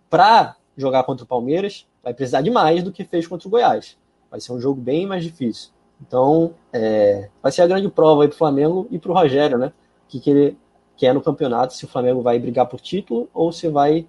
Para 0.10 0.56
jogar 0.78 1.04
contra 1.04 1.24
o 1.24 1.28
Palmeiras, 1.28 1.88
vai 2.04 2.14
precisar 2.14 2.42
de 2.42 2.50
mais 2.50 2.84
do 2.84 2.92
que 2.92 3.04
fez 3.04 3.28
contra 3.28 3.48
o 3.48 3.52
Goiás. 3.52 3.98
Vai 4.30 4.40
ser 4.40 4.52
um 4.52 4.60
jogo 4.60 4.82
bem 4.82 5.06
mais 5.06 5.24
difícil. 5.24 5.70
Então, 6.02 6.54
é, 6.72 7.30
vai 7.42 7.52
ser 7.52 7.62
a 7.62 7.68
grande 7.68 7.88
prova 7.90 8.24
aí 8.24 8.28
pro 8.28 8.38
Flamengo 8.38 8.88
e 8.92 9.00
pro 9.00 9.14
Rogério, 9.14 9.58
né? 9.58 9.68
O 9.68 10.10
que, 10.10 10.20
que 10.20 10.30
ele 10.30 10.58
quer 10.98 11.14
no 11.14 11.22
campeonato, 11.22 11.74
se 11.74 11.86
o 11.86 11.88
Flamengo 11.88 12.22
vai 12.22 12.38
brigar 12.40 12.66
por 12.68 12.80
título 12.80 13.30
ou 13.34 13.52
se 13.52 13.68
vai 13.68 14.08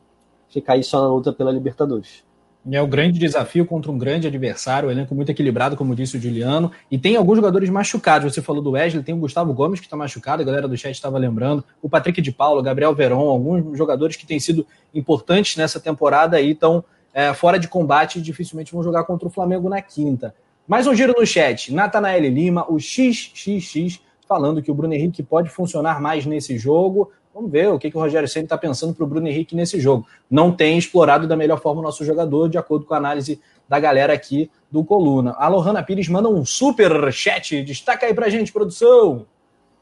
ficar 0.48 0.74
aí 0.74 0.84
só 0.84 1.00
na 1.00 1.08
luta 1.08 1.32
pela 1.32 1.52
Libertadores. 1.52 2.24
É 2.72 2.80
o 2.80 2.86
grande 2.86 3.18
desafio 3.18 3.66
contra 3.66 3.92
um 3.92 3.98
grande 3.98 4.26
adversário, 4.26 4.88
o 4.88 4.92
elenco 4.92 5.14
muito 5.14 5.30
equilibrado, 5.30 5.76
como 5.76 5.94
disse 5.94 6.16
o 6.16 6.20
Juliano, 6.20 6.72
e 6.90 6.96
tem 6.96 7.14
alguns 7.14 7.36
jogadores 7.36 7.68
machucados. 7.68 8.32
Você 8.32 8.40
falou 8.40 8.62
do 8.62 8.70
Wesley, 8.70 9.02
tem 9.02 9.14
o 9.14 9.18
Gustavo 9.18 9.52
Gomes 9.52 9.80
que 9.80 9.86
está 9.86 9.96
machucado, 9.96 10.40
a 10.40 10.44
galera 10.46 10.66
do 10.66 10.76
chat 10.76 10.94
estava 10.94 11.18
lembrando, 11.18 11.62
o 11.82 11.90
Patrick 11.90 12.22
de 12.22 12.32
Paulo, 12.32 12.62
Gabriel 12.62 12.94
Veron, 12.94 13.28
alguns 13.28 13.76
jogadores 13.76 14.16
que 14.16 14.26
têm 14.26 14.40
sido 14.40 14.66
importantes 14.94 15.56
nessa 15.56 15.78
temporada 15.78 16.38
aí 16.38 16.52
estão 16.52 16.82
é, 17.12 17.34
fora 17.34 17.58
de 17.58 17.68
combate 17.68 18.18
e 18.18 18.22
dificilmente 18.22 18.72
vão 18.72 18.82
jogar 18.82 19.04
contra 19.04 19.28
o 19.28 19.30
Flamengo 19.30 19.68
na 19.68 19.82
quinta. 19.82 20.34
Mais 20.66 20.86
um 20.86 20.94
giro 20.94 21.14
no 21.18 21.26
chat. 21.26 21.70
Natanael 21.70 22.22
Lima, 22.22 22.64
o 22.72 22.80
XXX, 22.80 24.00
falando 24.26 24.62
que 24.62 24.70
o 24.70 24.74
Bruno 24.74 24.94
Henrique 24.94 25.22
pode 25.22 25.50
funcionar 25.50 26.00
mais 26.00 26.24
nesse 26.24 26.56
jogo. 26.56 27.12
Vamos 27.34 27.50
ver 27.50 27.68
o 27.68 27.80
que, 27.80 27.90
que 27.90 27.96
o 27.96 28.00
Rogério 28.00 28.28
sempre 28.28 28.46
está 28.46 28.56
pensando 28.56 28.94
para 28.94 29.02
o 29.02 29.06
Bruno 29.08 29.26
Henrique 29.26 29.56
nesse 29.56 29.80
jogo. 29.80 30.06
Não 30.30 30.52
tem 30.52 30.78
explorado 30.78 31.26
da 31.26 31.36
melhor 31.36 31.60
forma 31.60 31.80
o 31.80 31.82
nosso 31.82 32.04
jogador, 32.04 32.48
de 32.48 32.56
acordo 32.56 32.86
com 32.86 32.94
a 32.94 32.96
análise 32.96 33.40
da 33.68 33.80
galera 33.80 34.12
aqui 34.12 34.48
do 34.70 34.84
Coluna. 34.84 35.34
A 35.36 35.48
Lohana 35.48 35.82
Pires 35.82 36.08
manda 36.08 36.28
um 36.28 36.44
super 36.44 37.12
chat. 37.12 37.60
Destaca 37.64 38.06
aí 38.06 38.14
pra 38.14 38.28
gente, 38.28 38.52
produção. 38.52 39.26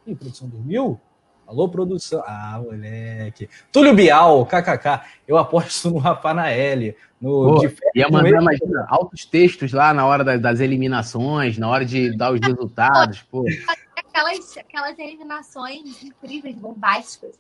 Ih, 0.07 0.15
produção 0.15 0.49
dormiu? 0.49 0.99
Alô, 1.47 1.69
produção. 1.69 2.23
Ah, 2.27 2.59
moleque. 2.65 3.51
Túlio 3.71 3.95
Bial, 3.95 4.47
kkk. 4.47 5.03
Eu 5.29 5.37
aposto 5.37 5.91
no 5.91 5.99
Rafanael. 5.99 6.95
No 7.21 7.61
Pô, 7.61 7.69
ia 7.95 8.09
mandar, 8.09 8.41
imagina, 8.41 8.87
altos 8.89 9.27
textos 9.27 9.75
lá 9.75 9.93
na 9.93 10.07
hora 10.07 10.25
das, 10.25 10.41
das 10.41 10.61
eliminações, 10.61 11.59
na 11.59 11.69
hora 11.69 11.85
de 11.85 12.17
dar 12.17 12.33
os 12.33 12.41
resultados. 12.41 13.23
Pô 13.31 13.45
aquelas, 14.13 14.59
aquelas 14.59 14.99
eliminações 14.99 16.03
incríveis, 16.03 16.55
bombásticas. 16.57 17.39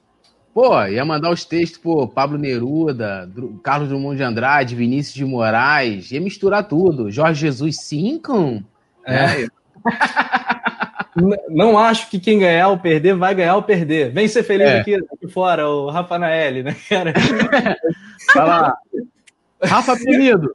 Pô, 0.55 0.85
ia 0.85 1.05
mandar 1.05 1.31
os 1.31 1.45
textos, 1.45 1.79
pô, 1.79 2.07
Pablo 2.07 2.37
Neruda, 2.37 3.31
Carlos 3.63 3.89
Drummond 3.89 4.17
de 4.17 4.23
Andrade, 4.23 4.75
Vinícius 4.75 5.15
de 5.15 5.25
Moraes, 5.25 6.11
ia 6.11 6.21
misturar 6.21 6.69
tudo. 6.69 7.11
Jorge 7.11 7.41
Jesus 7.41 7.81
5? 7.83 8.63
É. 9.07 9.45
é. 9.45 9.47
Não 11.49 11.79
acho 11.79 12.09
que 12.09 12.19
quem 12.19 12.39
ganhar 12.39 12.69
ou 12.69 12.79
perder 12.79 13.15
vai 13.15 13.35
ganhar 13.35 13.57
ou 13.57 13.63
perder. 13.63 14.11
Vem 14.13 14.29
ser 14.29 14.43
feliz 14.43 14.67
é. 14.67 14.81
aqui, 14.81 14.95
aqui 14.95 15.29
fora, 15.29 15.69
o 15.69 15.91
Rafa 15.91 16.19
Naeli, 16.19 16.63
né, 16.63 16.75
cara? 16.89 17.13
Vai 18.35 18.47
lá. 18.47 18.77
Rafa 19.63 19.97
Penido, 19.97 20.55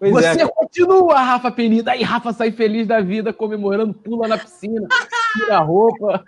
Pois 0.00 0.12
Você 0.12 0.42
é. 0.42 0.48
continua, 0.48 1.20
Rafa 1.20 1.52
Penida. 1.52 1.92
Aí 1.92 2.02
Rafa 2.02 2.32
sai 2.32 2.50
feliz 2.50 2.88
da 2.88 3.00
vida, 3.00 3.34
comemorando, 3.34 3.92
pula 3.92 4.26
na 4.26 4.38
piscina, 4.38 4.88
tira 5.34 5.58
a 5.58 5.60
roupa. 5.60 6.24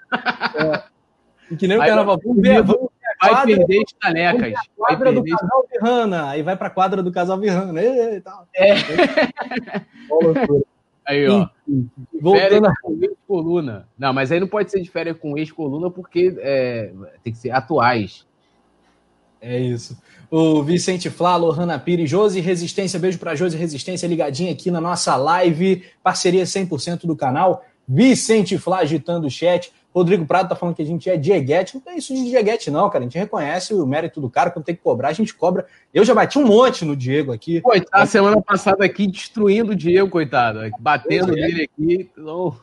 É. 0.55 0.83
E 1.51 1.57
que 1.57 1.67
nem 1.67 1.79
o 1.79 1.81
carnaval. 1.81 2.21
Vamos 2.23 2.43
ver, 2.43 2.63
vamos 2.63 2.83
ver 2.83 3.03
vai 3.31 3.47
perder 3.47 3.83
as 3.87 3.93
canecas. 3.93 4.55
Quadra 4.77 5.13
do 5.13 5.25
casal 5.25 5.67
Virrana. 5.71 6.31
Aí 6.31 6.43
vai 6.43 6.57
pra 6.57 6.71
quadra 6.71 7.03
do 7.03 7.13
casal 7.13 7.39
Virrana. 7.39 7.81
E, 7.81 8.17
e 8.17 8.21
tal. 8.21 8.47
É. 8.55 8.75
Aí, 11.05 11.29
ó. 11.29 11.49
Voltando 12.21 12.67
a... 12.67 12.75
ex-coluna. 13.01 13.89
Não, 13.99 14.13
mas 14.13 14.31
aí 14.31 14.39
não 14.39 14.49
pode 14.49 14.71
ser 14.71 14.81
de 14.81 14.91
férias 14.91 15.17
com 15.19 15.37
ex-coluna 15.39 15.91
porque 15.91 16.37
é, 16.39 16.93
tem 17.23 17.33
que 17.33 17.39
ser 17.39 17.51
atuais. 17.51 18.27
É 19.43 19.59
isso 19.59 19.97
o 20.33 20.63
Vicente 20.63 21.11
Flá, 21.11 21.37
Lohana 21.37 21.79
Pires, 21.79 22.09
Josi 22.09 22.41
Resistência, 22.41 22.99
beijo 22.99 23.19
para 23.19 23.35
Josi 23.35 23.55
Resistência, 23.55 24.07
ligadinha 24.07 24.51
aqui 24.51 24.71
na 24.71 24.81
nossa 24.81 25.15
live, 25.15 25.85
parceria 26.03 26.45
100% 26.45 27.05
do 27.05 27.15
canal. 27.15 27.63
Vicente 27.87 28.57
Flá 28.57 28.79
agitando 28.79 29.27
o 29.27 29.31
chat. 29.31 29.71
Rodrigo 29.95 30.25
Prado 30.25 30.49
tá 30.49 30.57
falando 30.57 30.75
que 30.75 30.81
a 30.81 30.87
gente 30.87 31.11
é 31.11 31.19
Dieguete. 31.19 31.75
Não 31.75 31.83
tem 31.83 31.99
isso 31.99 32.15
de 32.15 32.31
Dieguete, 32.31 32.71
não, 32.71 32.89
cara. 32.89 33.05
A 33.05 33.07
gente 33.07 33.19
reconhece 33.19 33.75
o 33.75 33.85
mérito 33.85 34.23
do 34.23 34.31
cara. 34.31 34.51
Quando 34.51 34.65
tem 34.65 34.75
que 34.75 34.81
cobrar, 34.81 35.09
a 35.09 35.13
gente 35.13 35.35
cobra. 35.35 35.67
Eu 35.93 36.03
já 36.03 36.15
bati 36.15 36.39
um 36.39 36.47
monte 36.47 36.83
no 36.83 36.97
Diego 36.97 37.31
aqui. 37.31 37.61
Coitado, 37.61 38.09
semana 38.09 38.41
passada 38.41 38.87
aqui 38.87 39.07
destruindo 39.07 39.73
o 39.73 39.77
Diego, 39.77 40.09
coitado. 40.09 40.61
Batendo 40.79 41.37
é. 41.37 41.43
nele 41.43 41.65
aqui. 41.65 42.11
Então, 42.11 42.57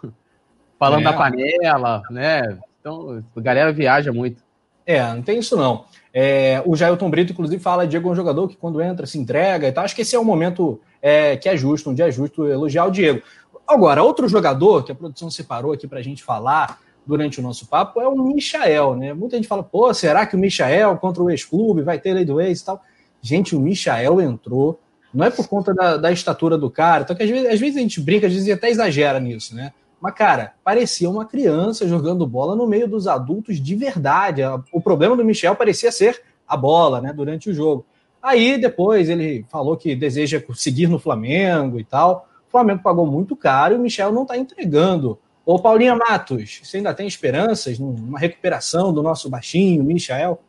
falando 0.79 1.01
é. 1.01 1.03
da 1.03 1.13
panela, 1.13 2.01
né? 2.09 2.57
Então, 2.79 3.23
a 3.35 3.41
galera 3.41 3.71
viaja 3.71 4.11
muito. 4.11 4.41
É, 4.87 5.03
não 5.13 5.21
tem 5.21 5.37
isso 5.37 5.55
não. 5.55 5.85
É, 6.13 6.61
o 6.65 6.75
Jailton 6.75 7.09
Brito, 7.09 7.33
inclusive, 7.33 7.61
fala 7.61 7.87
Diego 7.87 8.09
é 8.09 8.11
um 8.11 8.15
jogador 8.15 8.47
que 8.47 8.55
quando 8.55 8.81
entra 8.81 9.05
se 9.05 9.17
entrega 9.17 9.67
e 9.67 9.71
tal. 9.71 9.83
Acho 9.83 9.95
que 9.95 10.01
esse 10.01 10.15
é 10.15 10.19
o 10.19 10.25
momento 10.25 10.79
é, 11.01 11.37
que 11.37 11.47
é 11.47 11.55
justo, 11.55 11.89
um 11.89 11.93
dia 11.93 12.07
é 12.07 12.11
justo 12.11 12.47
elogiar 12.47 12.85
o 12.85 12.91
Diego. 12.91 13.21
Agora, 13.67 14.01
outro 14.03 14.27
jogador 14.27 14.83
que 14.83 14.91
a 14.91 14.95
produção 14.95 15.29
separou 15.29 15.71
aqui 15.71 15.87
para 15.87 15.99
a 15.99 16.03
gente 16.03 16.23
falar 16.23 16.79
durante 17.05 17.39
o 17.39 17.43
nosso 17.43 17.67
papo 17.67 18.01
é 18.01 18.07
o 18.07 18.15
Michael, 18.15 18.95
né? 18.95 19.13
Muita 19.13 19.35
gente 19.35 19.47
fala, 19.47 19.63
pô, 19.63 19.93
será 19.93 20.25
que 20.25 20.35
o 20.35 20.39
Michael 20.39 20.97
contra 20.97 21.21
o 21.21 21.29
ex-clube 21.29 21.81
vai 21.81 21.99
ter 21.99 22.13
lei 22.13 22.25
do 22.25 22.41
ex 22.41 22.61
e 22.61 22.65
tal? 22.65 22.81
Gente, 23.21 23.55
o 23.55 23.59
Michael 23.59 24.21
entrou, 24.21 24.79
não 25.13 25.25
é 25.25 25.29
por 25.29 25.47
conta 25.47 25.73
da, 25.73 25.97
da 25.97 26.11
estatura 26.11 26.57
do 26.57 26.69
cara, 26.69 27.03
então 27.03 27.15
que 27.15 27.23
às 27.23 27.29
vezes, 27.29 27.49
às 27.49 27.59
vezes 27.59 27.77
a 27.77 27.81
gente 27.81 27.99
brinca, 27.99 28.27
às 28.27 28.33
vezes 28.33 28.49
até 28.51 28.69
exagera 28.69 29.19
nisso, 29.19 29.55
né? 29.55 29.73
Mas, 30.01 30.13
cara, 30.13 30.53
parecia 30.63 31.09
uma 31.09 31.25
criança 31.25 31.87
jogando 31.87 32.25
bola 32.25 32.55
no 32.55 32.65
meio 32.65 32.87
dos 32.87 33.07
adultos 33.07 33.59
de 33.59 33.75
verdade. 33.75 34.41
O 34.71 34.79
problema 34.79 35.15
do 35.15 35.25
Michel 35.25 35.55
parecia 35.55 35.91
ser 35.91 36.23
a 36.47 36.55
bola, 36.55 37.01
né, 37.01 37.11
durante 37.11 37.49
o 37.49 37.53
jogo. 37.53 37.85
Aí 38.21 38.57
depois 38.57 39.09
ele 39.09 39.45
falou 39.49 39.77
que 39.77 39.95
deseja 39.95 40.43
seguir 40.55 40.87
no 40.87 40.99
Flamengo 40.99 41.79
e 41.79 41.83
tal. 41.83 42.27
O 42.47 42.51
Flamengo 42.51 42.81
pagou 42.81 43.05
muito 43.05 43.35
caro 43.35 43.75
e 43.75 43.77
o 43.77 43.81
Michel 43.81 44.11
não 44.11 44.23
está 44.23 44.37
entregando. 44.37 45.19
Ô, 45.45 45.59
Paulinha 45.59 45.95
Matos, 45.95 46.61
você 46.63 46.77
ainda 46.77 46.93
tem 46.93 47.07
esperanças 47.07 47.79
numa 47.79 48.19
recuperação 48.19 48.93
do 48.93 49.01
nosso 49.01 49.29
baixinho, 49.29 49.83
Michel? 49.83 50.41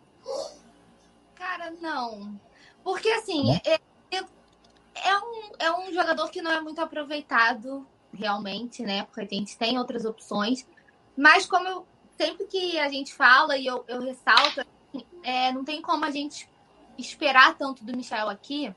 Cara, 1.35 1.72
não. 1.81 2.35
Porque 2.82 3.09
assim, 3.09 3.55
é, 3.64 3.74
é, 4.10 4.18
é, 4.18 5.18
um, 5.18 5.51
é 5.59 5.72
um 5.72 5.93
jogador 5.93 6.28
que 6.31 6.43
não 6.43 6.51
é 6.51 6.60
muito 6.60 6.81
aproveitado 6.81 7.86
realmente, 8.12 8.82
né? 8.82 9.04
Porque 9.04 9.20
a 9.20 9.38
gente 9.38 9.56
tem 9.56 9.78
outras 9.78 10.04
opções. 10.04 10.66
Mas 11.16 11.46
como 11.46 11.66
eu, 11.68 11.86
sempre 12.16 12.46
que 12.46 12.78
a 12.78 12.88
gente 12.88 13.14
fala 13.14 13.56
e 13.56 13.66
eu, 13.66 13.84
eu 13.88 14.00
ressalto, 14.00 14.64
é, 15.22 15.52
não 15.52 15.64
tem 15.64 15.80
como 15.80 16.04
a 16.04 16.10
gente 16.10 16.48
esperar 16.98 17.56
tanto 17.56 17.84
do 17.84 17.96
Michel 17.96 18.28
aqui, 18.28 18.74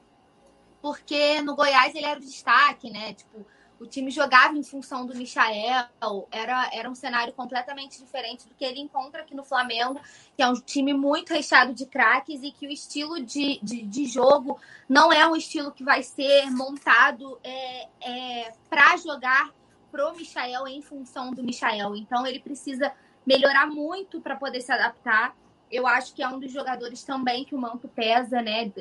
porque 0.81 1.41
no 1.41 1.55
Goiás 1.55 1.93
ele 1.95 2.05
era 2.05 2.19
o 2.19 2.23
destaque, 2.23 2.89
né? 2.89 3.13
Tipo, 3.13 3.45
o 3.83 3.87
time 3.87 4.09
jogava 4.09 4.57
em 4.57 4.63
função 4.63 5.05
do 5.05 5.13
Michael, 5.13 5.87
era, 6.31 6.69
era 6.73 6.89
um 6.89 6.95
cenário 6.95 7.33
completamente 7.33 7.99
diferente 7.99 8.47
do 8.47 8.55
que 8.55 8.63
ele 8.63 8.79
encontra 8.79 9.21
aqui 9.21 9.35
no 9.35 9.43
Flamengo, 9.43 9.99
que 10.35 10.41
é 10.41 10.47
um 10.47 10.53
time 10.53 10.93
muito 10.93 11.33
recheado 11.33 11.73
de 11.73 11.85
craques 11.85 12.41
e 12.43 12.51
que 12.51 12.65
o 12.65 12.71
estilo 12.71 13.21
de, 13.21 13.59
de, 13.61 13.81
de 13.81 14.05
jogo 14.05 14.57
não 14.87 15.11
é 15.11 15.27
um 15.27 15.35
estilo 15.35 15.71
que 15.71 15.83
vai 15.83 16.01
ser 16.01 16.49
montado 16.49 17.37
é, 17.43 17.87
é, 18.01 18.53
para 18.69 18.95
jogar 18.95 19.51
pro 19.91 20.15
Michael 20.15 20.65
em 20.69 20.81
função 20.81 21.31
do 21.31 21.43
Michael. 21.43 21.97
Então 21.97 22.25
ele 22.25 22.39
precisa 22.39 22.91
melhorar 23.25 23.67
muito 23.67 24.21
para 24.21 24.37
poder 24.37 24.61
se 24.61 24.71
adaptar. 24.71 25.35
Eu 25.69 25.85
acho 25.85 26.13
que 26.13 26.23
é 26.23 26.27
um 26.27 26.39
dos 26.39 26.51
jogadores 26.51 27.03
também 27.03 27.43
que 27.43 27.53
o 27.53 27.59
manto 27.59 27.89
pesa, 27.89 28.41
né? 28.41 28.71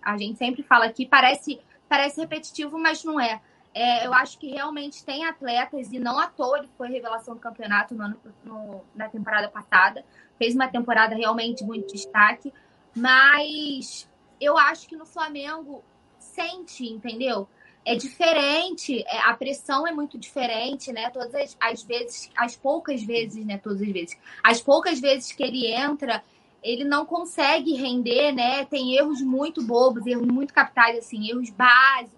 A 0.00 0.16
gente 0.16 0.38
sempre 0.38 0.62
fala 0.62 0.86
aqui, 0.86 1.04
parece, 1.04 1.60
parece 1.88 2.20
repetitivo, 2.20 2.78
mas 2.78 3.04
não 3.04 3.20
é 3.20 3.40
é, 3.78 4.04
eu 4.04 4.12
acho 4.12 4.36
que 4.40 4.50
realmente 4.50 5.04
tem 5.04 5.24
atletas, 5.24 5.92
e 5.92 6.00
não 6.00 6.18
à 6.18 6.26
toa 6.26 6.58
ele 6.58 6.68
foi 6.76 6.88
revelação 6.88 7.34
do 7.34 7.40
campeonato 7.40 7.94
no 7.94 8.16
no, 8.44 8.84
na 8.92 9.08
temporada 9.08 9.48
passada. 9.48 10.04
Fez 10.36 10.52
uma 10.52 10.66
temporada 10.66 11.14
realmente 11.14 11.62
muito 11.62 11.92
destaque. 11.92 12.52
Mas 12.92 14.10
eu 14.40 14.58
acho 14.58 14.88
que 14.88 14.96
no 14.96 15.06
Flamengo 15.06 15.84
sente, 16.18 16.88
entendeu? 16.88 17.48
É 17.84 17.94
diferente, 17.94 19.04
é, 19.06 19.20
a 19.20 19.34
pressão 19.34 19.86
é 19.86 19.92
muito 19.92 20.18
diferente, 20.18 20.92
né? 20.92 21.08
Todas 21.10 21.32
as, 21.36 21.56
as 21.60 21.82
vezes, 21.84 22.30
as 22.36 22.56
poucas 22.56 23.00
vezes, 23.00 23.46
né? 23.46 23.58
Todas 23.58 23.80
as 23.80 23.92
vezes. 23.92 24.18
As 24.42 24.60
poucas 24.60 24.98
vezes 24.98 25.30
que 25.30 25.42
ele 25.44 25.68
entra, 25.68 26.24
ele 26.64 26.82
não 26.82 27.06
consegue 27.06 27.74
render, 27.74 28.32
né? 28.32 28.64
Tem 28.64 28.96
erros 28.96 29.22
muito 29.22 29.62
bobos, 29.62 30.04
erros 30.04 30.26
muito 30.26 30.52
capitais, 30.52 30.98
assim, 30.98 31.30
erros 31.30 31.50
básicos 31.50 32.17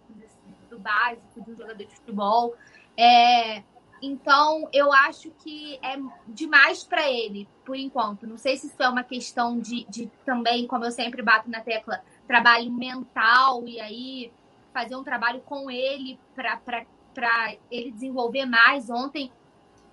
básico 0.80 1.40
de 1.40 1.50
um 1.52 1.56
jogador 1.56 1.84
de 1.84 1.94
futebol. 1.94 2.54
É, 2.96 3.62
então, 4.02 4.68
eu 4.72 4.92
acho 4.92 5.30
que 5.30 5.78
é 5.82 5.98
demais 6.26 6.82
para 6.82 7.10
ele, 7.10 7.46
por 7.64 7.76
enquanto. 7.76 8.26
Não 8.26 8.38
sei 8.38 8.56
se 8.56 8.66
isso 8.66 8.82
é 8.82 8.88
uma 8.88 9.04
questão 9.04 9.58
de, 9.58 9.84
de 9.88 10.10
também, 10.24 10.66
como 10.66 10.84
eu 10.84 10.90
sempre 10.90 11.22
bato 11.22 11.50
na 11.50 11.60
tecla, 11.60 12.02
trabalho 12.26 12.70
mental 12.72 13.66
e 13.66 13.78
aí 13.80 14.32
fazer 14.72 14.96
um 14.96 15.04
trabalho 15.04 15.40
com 15.40 15.70
ele 15.70 16.18
para 16.34 17.54
ele 17.70 17.90
desenvolver 17.90 18.46
mais. 18.46 18.88
Ontem, 18.88 19.30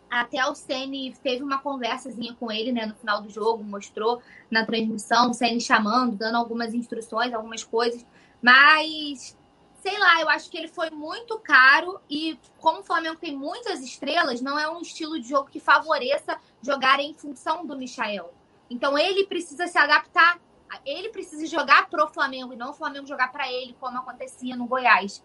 até 0.10 0.46
o 0.46 0.56
Ceni 0.56 1.14
teve 1.22 1.44
uma 1.44 1.60
conversazinha 1.60 2.34
com 2.40 2.50
ele 2.50 2.72
né, 2.72 2.86
no 2.86 2.96
final 2.96 3.22
do 3.22 3.30
jogo, 3.30 3.62
mostrou 3.64 4.22
na 4.50 4.66
transmissão, 4.66 5.32
o 5.32 5.34
Ceni 5.34 5.60
chamando, 5.60 6.16
dando 6.16 6.38
algumas 6.38 6.74
instruções, 6.74 7.34
algumas 7.34 7.64
coisas. 7.64 8.06
Mas 8.42 9.38
sei 9.78 9.98
lá, 9.98 10.22
eu 10.22 10.30
acho 10.30 10.50
que 10.50 10.58
ele 10.58 10.68
foi 10.68 10.90
muito 10.90 11.40
caro 11.40 12.00
e 12.10 12.40
como 12.60 12.80
o 12.80 12.84
Flamengo 12.84 13.18
tem 13.18 13.36
muitas 13.36 13.82
estrelas, 13.82 14.42
não 14.42 14.58
é 14.58 14.70
um 14.70 14.82
estilo 14.82 15.20
de 15.20 15.30
jogo 15.30 15.50
que 15.50 15.60
favoreça 15.60 16.38
jogar 16.62 17.00
em 17.00 17.14
função 17.14 17.66
do 17.66 17.78
Michael. 17.78 18.34
Então 18.70 18.98
ele 18.98 19.26
precisa 19.26 19.68
se 19.68 19.78
adaptar, 19.78 20.40
ele 20.86 21.10
precisa 21.10 21.46
jogar 21.46 21.90
pro 21.90 22.08
Flamengo 22.08 22.54
e 22.54 22.58
não 22.58 22.72
o 22.72 22.74
Flamengo 22.74 23.08
jogar 23.08 23.32
para 23.32 23.52
ele, 23.52 23.76
como 23.80 23.98
acontecia 23.98 24.56
no 24.56 24.68
Goiás. 24.68 25.24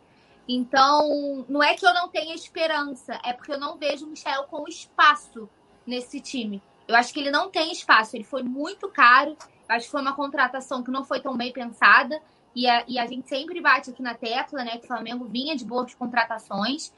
Então, 0.48 1.44
não 1.48 1.62
é 1.62 1.74
que 1.74 1.86
eu 1.86 1.94
não 1.94 2.08
tenha 2.08 2.34
esperança, 2.34 3.20
é 3.24 3.32
porque 3.32 3.52
eu 3.52 3.60
não 3.60 3.76
vejo 3.76 4.06
o 4.06 4.08
Michael 4.08 4.44
com 4.44 4.66
espaço 4.68 5.48
nesse 5.86 6.20
time. 6.20 6.62
Eu 6.86 6.96
acho 6.96 7.12
que 7.12 7.20
ele 7.20 7.30
não 7.30 7.48
tem 7.48 7.72
espaço, 7.72 8.16
ele 8.16 8.24
foi 8.24 8.42
muito 8.42 8.88
caro, 8.88 9.36
acho 9.68 9.86
que 9.86 9.92
foi 9.92 10.00
uma 10.00 10.14
contratação 10.14 10.82
que 10.82 10.90
não 10.90 11.04
foi 11.04 11.20
tão 11.20 11.36
bem 11.36 11.52
pensada. 11.52 12.20
E 12.54 12.68
a, 12.68 12.84
e 12.86 12.98
a 12.98 13.06
gente 13.06 13.28
sempre 13.28 13.60
bate 13.60 13.90
aqui 13.90 14.02
na 14.02 14.14
tecla, 14.14 14.64
né, 14.64 14.78
que 14.78 14.84
o 14.84 14.88
Flamengo 14.88 15.24
vinha 15.24 15.56
de 15.56 15.64
boas 15.64 15.94
contratações. 15.94 16.92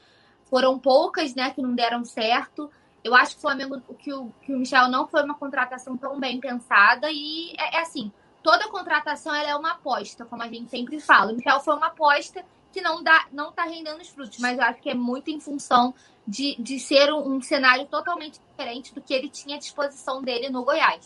Foram 0.45 0.77
poucas, 0.77 1.33
né, 1.33 1.51
que 1.51 1.61
não 1.61 1.73
deram 1.73 2.03
certo. 2.03 2.69
Eu 3.03 3.15
acho 3.15 3.33
que 3.33 3.37
o 3.37 3.41
Flamengo, 3.41 3.81
que 3.99 4.13
o, 4.13 4.31
que 4.41 4.53
o 4.53 4.59
Michel 4.59 4.89
não 4.89 5.07
foi 5.07 5.23
uma 5.23 5.35
contratação 5.35 5.95
tão 5.95 6.19
bem 6.19 6.39
pensada. 6.39 7.07
E 7.11 7.53
é, 7.57 7.77
é 7.77 7.81
assim, 7.81 8.11
toda 8.43 8.67
contratação 8.69 9.33
ela 9.33 9.49
é 9.49 9.55
uma 9.55 9.71
aposta, 9.71 10.25
como 10.25 10.43
a 10.43 10.47
gente 10.47 10.69
sempre 10.69 10.99
fala. 10.99 11.31
O 11.31 11.35
Michel 11.35 11.59
foi 11.59 11.75
uma 11.75 11.87
aposta 11.87 12.43
que 12.71 12.81
não 12.81 13.01
dá, 13.01 13.25
não 13.31 13.49
está 13.51 13.63
rendendo 13.63 14.01
os 14.01 14.09
frutos, 14.09 14.37
mas 14.37 14.57
eu 14.57 14.63
acho 14.65 14.81
que 14.81 14.89
é 14.89 14.93
muito 14.93 15.29
em 15.29 15.39
função 15.39 15.93
de, 16.27 16.55
de 16.59 16.77
ser 16.79 17.13
um, 17.13 17.35
um 17.35 17.41
cenário 17.41 17.85
totalmente 17.85 18.39
diferente 18.39 18.93
do 18.93 19.01
que 19.01 19.13
ele 19.13 19.29
tinha 19.29 19.55
à 19.55 19.59
disposição 19.59 20.21
dele 20.21 20.49
no 20.49 20.65
Goiás. 20.65 21.05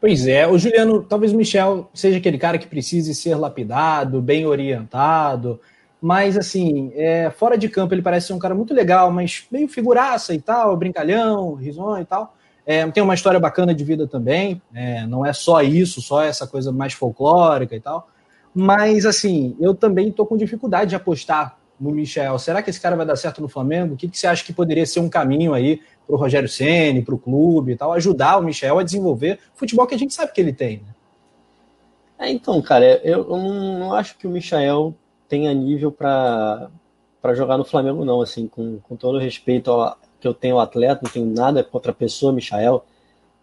Pois 0.00 0.26
é, 0.26 0.46
o 0.46 0.58
Juliano, 0.58 1.02
talvez 1.02 1.32
o 1.32 1.36
Michel 1.36 1.88
seja 1.94 2.18
aquele 2.18 2.36
cara 2.36 2.58
que 2.58 2.66
precise 2.66 3.14
ser 3.14 3.34
lapidado, 3.34 4.20
bem 4.20 4.44
orientado, 4.44 5.58
mas 6.00 6.36
assim, 6.36 6.92
é, 6.94 7.30
fora 7.30 7.56
de 7.56 7.68
campo 7.68 7.94
ele 7.94 8.02
parece 8.02 8.26
ser 8.26 8.34
um 8.34 8.38
cara 8.38 8.54
muito 8.54 8.74
legal, 8.74 9.10
mas 9.10 9.46
meio 9.50 9.66
figuraça 9.68 10.34
e 10.34 10.40
tal, 10.40 10.76
brincalhão, 10.76 11.54
risonho 11.54 12.02
e 12.02 12.04
tal. 12.04 12.34
É, 12.66 12.86
tem 12.90 13.02
uma 13.02 13.14
história 13.14 13.40
bacana 13.40 13.74
de 13.74 13.84
vida 13.84 14.06
também, 14.06 14.60
é, 14.74 15.06
não 15.06 15.24
é 15.24 15.32
só 15.32 15.62
isso, 15.62 16.02
só 16.02 16.22
essa 16.22 16.46
coisa 16.46 16.70
mais 16.70 16.92
folclórica 16.92 17.74
e 17.74 17.80
tal. 17.80 18.08
Mas 18.54 19.06
assim, 19.06 19.56
eu 19.58 19.74
também 19.74 20.08
estou 20.08 20.26
com 20.26 20.36
dificuldade 20.36 20.90
de 20.90 20.96
apostar 20.96 21.56
no 21.78 21.90
Michel. 21.90 22.38
Será 22.38 22.62
que 22.62 22.70
esse 22.70 22.80
cara 22.80 22.96
vai 22.96 23.06
dar 23.06 23.16
certo 23.16 23.40
no 23.40 23.48
Flamengo? 23.48 23.94
O 23.94 23.96
que, 23.96 24.08
que 24.08 24.18
você 24.18 24.26
acha 24.26 24.44
que 24.44 24.52
poderia 24.52 24.86
ser 24.86 25.00
um 25.00 25.08
caminho 25.08 25.52
aí 25.52 25.80
para 26.06 26.14
o 26.14 26.18
Rogério 26.18 26.48
Ceni, 26.48 27.02
para 27.02 27.14
o 27.14 27.18
clube 27.18 27.72
e 27.72 27.76
tal, 27.76 27.92
ajudar 27.92 28.38
o 28.38 28.42
Michel 28.42 28.78
a 28.78 28.82
desenvolver 28.82 29.38
o 29.54 29.58
futebol 29.58 29.86
que 29.86 29.94
a 29.94 29.98
gente 29.98 30.14
sabe 30.14 30.32
que 30.32 30.40
ele 30.40 30.52
tem. 30.52 30.78
Né? 30.78 30.94
É, 32.18 32.30
então, 32.30 32.60
cara, 32.62 32.84
eu, 33.04 33.28
eu 33.28 33.36
não, 33.36 33.78
não, 33.78 33.94
acho 33.94 34.16
que 34.16 34.26
o 34.26 34.30
Michel 34.30 34.94
tenha 35.28 35.52
nível 35.52 35.92
para 35.92 36.70
jogar 37.34 37.58
no 37.58 37.64
Flamengo, 37.64 38.04
não. 38.04 38.20
Assim, 38.20 38.46
com, 38.46 38.78
com 38.78 38.96
todo 38.96 39.16
o 39.16 39.20
respeito 39.20 39.70
ao, 39.70 39.98
que 40.20 40.26
eu 40.26 40.32
tenho 40.32 40.56
ao 40.56 40.62
atleta, 40.62 41.02
não 41.02 41.10
tenho 41.10 41.26
nada 41.26 41.62
contra 41.62 41.92
a 41.92 41.94
pessoa, 41.94 42.32
Michel. 42.32 42.84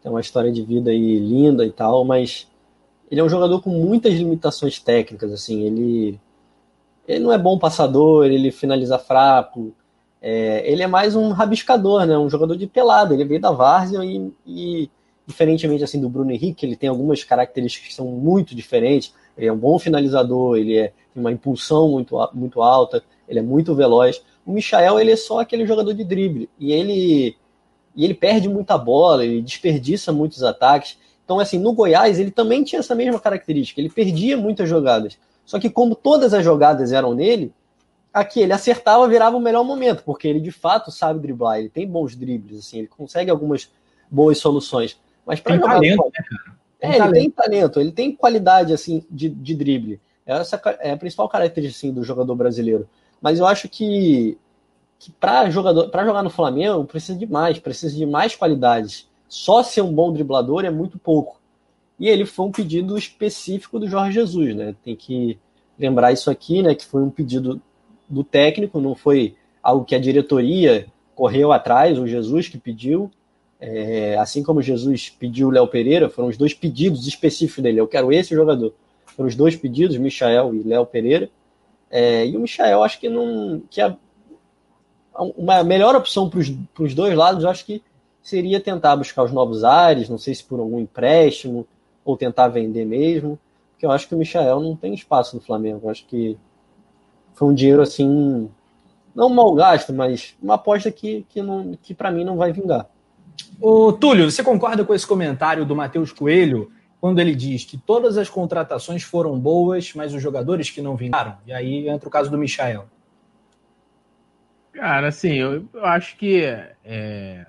Tem 0.02 0.12
uma 0.12 0.22
história 0.22 0.52
de 0.52 0.62
vida 0.64 0.90
aí 0.90 1.20
linda 1.20 1.66
e 1.66 1.72
tal, 1.72 2.04
mas 2.04 2.48
ele 3.12 3.22
é 3.22 3.24
um 3.24 3.30
jogador 3.30 3.62
com 3.62 3.70
muitas 3.70 4.14
limitações 4.14 4.80
técnicas. 4.80 5.32
Assim, 5.32 5.62
ele, 5.62 6.20
ele 7.08 7.20
não 7.20 7.32
é 7.32 7.38
bom 7.38 7.58
passador, 7.58 8.26
ele 8.26 8.52
finaliza 8.52 8.98
fraco, 8.98 9.74
é, 10.26 10.64
ele 10.72 10.82
é 10.82 10.88
mais 10.88 11.18
um 11.18 11.32
rabiscador, 11.32 12.06
né? 12.06 12.18
Um 12.18 12.30
jogador 12.30 12.56
de 12.56 12.66
pelado. 12.66 13.14
Ele 13.14 13.26
veio 13.26 13.42
da 13.42 13.52
várzea 13.52 14.00
e, 14.06 14.32
e, 14.48 14.90
diferentemente 15.28 15.84
assim 15.84 16.00
do 16.00 16.08
Bruno 16.10 16.32
Henrique, 16.32 16.66
ele 16.66 16.78
tem 16.78 16.88
algumas 16.88 17.26
características 17.26 17.90
que 17.90 17.94
são 17.94 18.08
muito 18.08 18.56
diferentes. 18.56 19.14
Ele 19.38 19.48
é 19.48 19.54
um 19.54 19.58
bom 19.58 19.78
finalizador, 19.78 20.58
ele 20.58 20.78
é, 20.78 20.94
tem 21.14 21.22
uma 21.22 21.32
impulsão 21.32 21.90
muito, 21.90 22.16
muito 22.34 22.62
alta, 22.62 23.04
ele 23.28 23.40
é 23.40 23.42
muito 23.42 23.76
veloz. 23.76 24.24
o 24.46 24.54
Michael 24.54 24.98
ele 24.98 25.12
é 25.12 25.16
só 25.18 25.40
aquele 25.40 25.66
jogador 25.66 25.94
de 25.94 26.06
drible 26.06 26.50
e 26.58 26.72
ele 26.72 27.36
e 27.96 28.04
ele 28.04 28.14
perde 28.14 28.50
muita 28.50 28.76
bola, 28.78 29.24
ele 29.24 29.42
desperdiça 29.42 30.12
muitos 30.12 30.42
ataques. 30.42 30.98
Então, 31.24 31.40
assim, 31.40 31.60
no 31.60 31.74
Goiás 31.74 32.18
ele 32.18 32.32
também 32.32 32.64
tinha 32.64 32.80
essa 32.80 32.96
mesma 32.96 33.20
característica, 33.20 33.80
ele 33.82 33.90
perdia 33.90 34.38
muitas 34.38 34.70
jogadas. 34.70 35.18
Só 35.46 35.60
que 35.60 35.70
como 35.70 35.96
todas 35.96 36.34
as 36.34 36.44
jogadas 36.44 36.92
eram 36.92 37.14
nele, 37.14 37.54
aqui 38.14 38.40
ele 38.42 38.54
acertava, 38.54 39.08
virava 39.08 39.36
o 39.36 39.42
melhor 39.42 39.64
momento, 39.64 40.04
porque 40.04 40.28
ele 40.28 40.40
de 40.40 40.52
fato 40.52 40.92
sabe 40.92 41.20
driblar, 41.20 41.60
ele 41.60 41.70
tem 41.70 41.88
bons 41.88 42.16
dribles, 42.16 42.60
assim, 42.60 42.80
ele 42.80 42.88
consegue 42.88 43.30
algumas 43.30 43.72
boas 44.10 44.38
soluções. 44.38 45.00
Mas 45.26 45.40
para 45.40 45.56
jogar 45.56 45.74
talento, 45.74 46.04
né, 46.06 46.12
cara? 46.12 46.58
Tem 46.80 46.90
é, 46.90 46.98
talento. 46.98 47.16
ele 47.16 47.22
tem 47.22 47.32
talento, 47.32 47.80
ele 47.80 47.92
tem 47.92 48.16
qualidade 48.16 48.74
assim 48.74 49.06
de, 49.10 49.30
de 49.30 49.56
drible. 49.56 50.00
Essa 50.26 50.62
é 50.80 50.92
a 50.92 50.98
principal 50.98 51.28
característica 51.28 51.88
assim, 51.88 51.94
do 51.94 52.04
jogador 52.04 52.36
brasileiro. 52.36 52.88
Mas 53.22 53.40
eu 53.40 53.46
acho 53.46 53.68
que, 53.68 54.38
que 55.00 55.12
para 55.12 55.50
jogador 55.50 55.90
para 55.90 56.06
jogar 56.06 56.24
no 56.24 56.30
Flamengo 56.30 56.86
precisa 56.86 57.18
de 57.18 57.26
mais, 57.26 57.60
precisa 57.60 57.96
de 57.96 58.06
mais 58.06 58.36
qualidades. 58.36 59.10
Só 59.28 59.64
ser 59.64 59.82
um 59.82 59.94
bom 59.94 60.14
driblador 60.14 60.64
é 60.64 60.70
muito 60.70 61.00
pouco. 61.00 61.40
E 62.00 62.10
ele 62.10 62.26
foi 62.26 62.46
um 62.46 62.52
pedido 62.52 62.98
específico 62.98 63.80
do 63.80 63.88
Jorge 63.88 64.14
Jesus, 64.14 64.56
né? 64.56 64.76
Tem 64.84 64.96
que 64.96 65.38
lembrar 65.78 66.12
isso 66.12 66.30
aqui, 66.30 66.62
né? 66.62 66.76
Que 66.76 66.86
foi 66.86 67.02
um 67.02 67.10
pedido 67.10 67.62
do 68.10 68.24
técnico, 68.24 68.80
não 68.80 68.96
foi 68.96 69.36
algo 69.62 69.86
que 69.86 69.96
a 69.96 70.00
diretoria 70.00 70.88
correu 71.16 71.52
atrás, 71.52 71.98
o 71.98 72.08
Jesus 72.08 72.48
que 72.48 72.58
pediu. 72.58 73.10
É, 73.60 74.18
assim 74.18 74.44
como 74.44 74.62
Jesus 74.62 75.10
pediu 75.10 75.48
o 75.48 75.52
Léo 75.52 75.68
Pereira, 75.68 76.10
foram 76.10 76.28
os 76.28 76.36
dois 76.36 76.54
pedidos 76.54 77.08
específicos 77.08 77.64
dele. 77.64 77.80
Eu 77.80 77.88
quero 77.88 78.12
esse 78.12 78.36
jogador. 78.36 78.74
Foram 79.06 79.30
os 79.30 79.36
dois 79.36 79.56
pedidos, 79.56 79.96
Michael 79.96 80.54
e 80.56 80.64
Léo 80.64 80.86
Pereira. 80.86 81.30
É, 81.90 82.28
e 82.28 82.36
o 82.36 82.42
Michael, 82.42 82.84
acho 82.84 83.00
que 83.00 83.08
não. 83.08 83.62
que 83.70 83.80
a, 83.80 83.96
uma 85.38 85.64
melhor 85.64 85.96
opção 85.96 86.30
para 86.30 86.40
os 86.84 86.94
dois 86.94 87.16
lados, 87.16 87.46
acho 87.46 87.66
que 87.66 87.82
seria 88.22 88.60
tentar 88.60 88.96
buscar 88.96 89.24
os 89.24 89.32
novos 89.32 89.64
ares, 89.64 90.10
não 90.10 90.18
sei 90.18 90.34
se 90.34 90.44
por 90.44 90.60
algum 90.60 90.80
empréstimo, 90.80 91.68
ou 92.04 92.18
tentar 92.18 92.48
vender 92.48 92.86
mesmo. 92.86 93.40
Porque 93.72 93.86
eu 93.86 93.92
acho 93.92 94.08
que 94.08 94.16
o 94.16 94.18
Michael 94.18 94.60
não 94.60 94.76
tem 94.76 94.94
espaço 94.94 95.36
no 95.36 95.42
Flamengo. 95.42 95.82
Eu 95.84 95.90
acho 95.90 96.06
que 96.06 96.38
foi 97.34 97.48
um 97.48 97.54
dinheiro 97.54 97.82
assim. 97.82 98.50
Não 99.16 99.30
mal 99.30 99.54
gasto, 99.54 99.94
mas 99.94 100.36
uma 100.42 100.56
aposta 100.56 100.92
que, 100.92 101.26
que, 101.30 101.42
não, 101.42 101.78
que 101.82 101.94
para 101.94 102.12
mim 102.12 102.24
não 102.24 102.36
vai 102.36 102.52
vingar. 102.52 102.88
Ô, 103.62 103.94
Túlio, 103.94 104.30
você 104.30 104.44
concorda 104.44 104.84
com 104.84 104.94
esse 104.94 105.06
comentário 105.06 105.66
do 105.66 105.76
Matheus 105.76 106.12
Coelho, 106.12 106.72
quando 107.00 107.20
ele 107.20 107.36
diz 107.36 107.64
que 107.64 107.78
todas 107.78 108.18
as 108.18 108.30
contratações 108.30 109.04
foram 109.04 109.40
boas, 109.40 109.94
mas 109.94 110.14
os 110.14 110.22
jogadores 110.22 110.70
que 110.70 110.82
não 110.82 110.96
vingaram? 110.96 111.38
E 111.46 111.54
aí 111.54 111.88
entra 111.88 112.08
o 112.08 112.12
caso 112.12 112.32
do 112.32 112.38
Michael. 112.38 112.86
Cara, 114.72 115.10
assim, 115.10 115.34
eu, 115.34 115.68
eu 115.74 115.86
acho 115.86 116.18
que 116.18 116.44
é, 116.84 117.46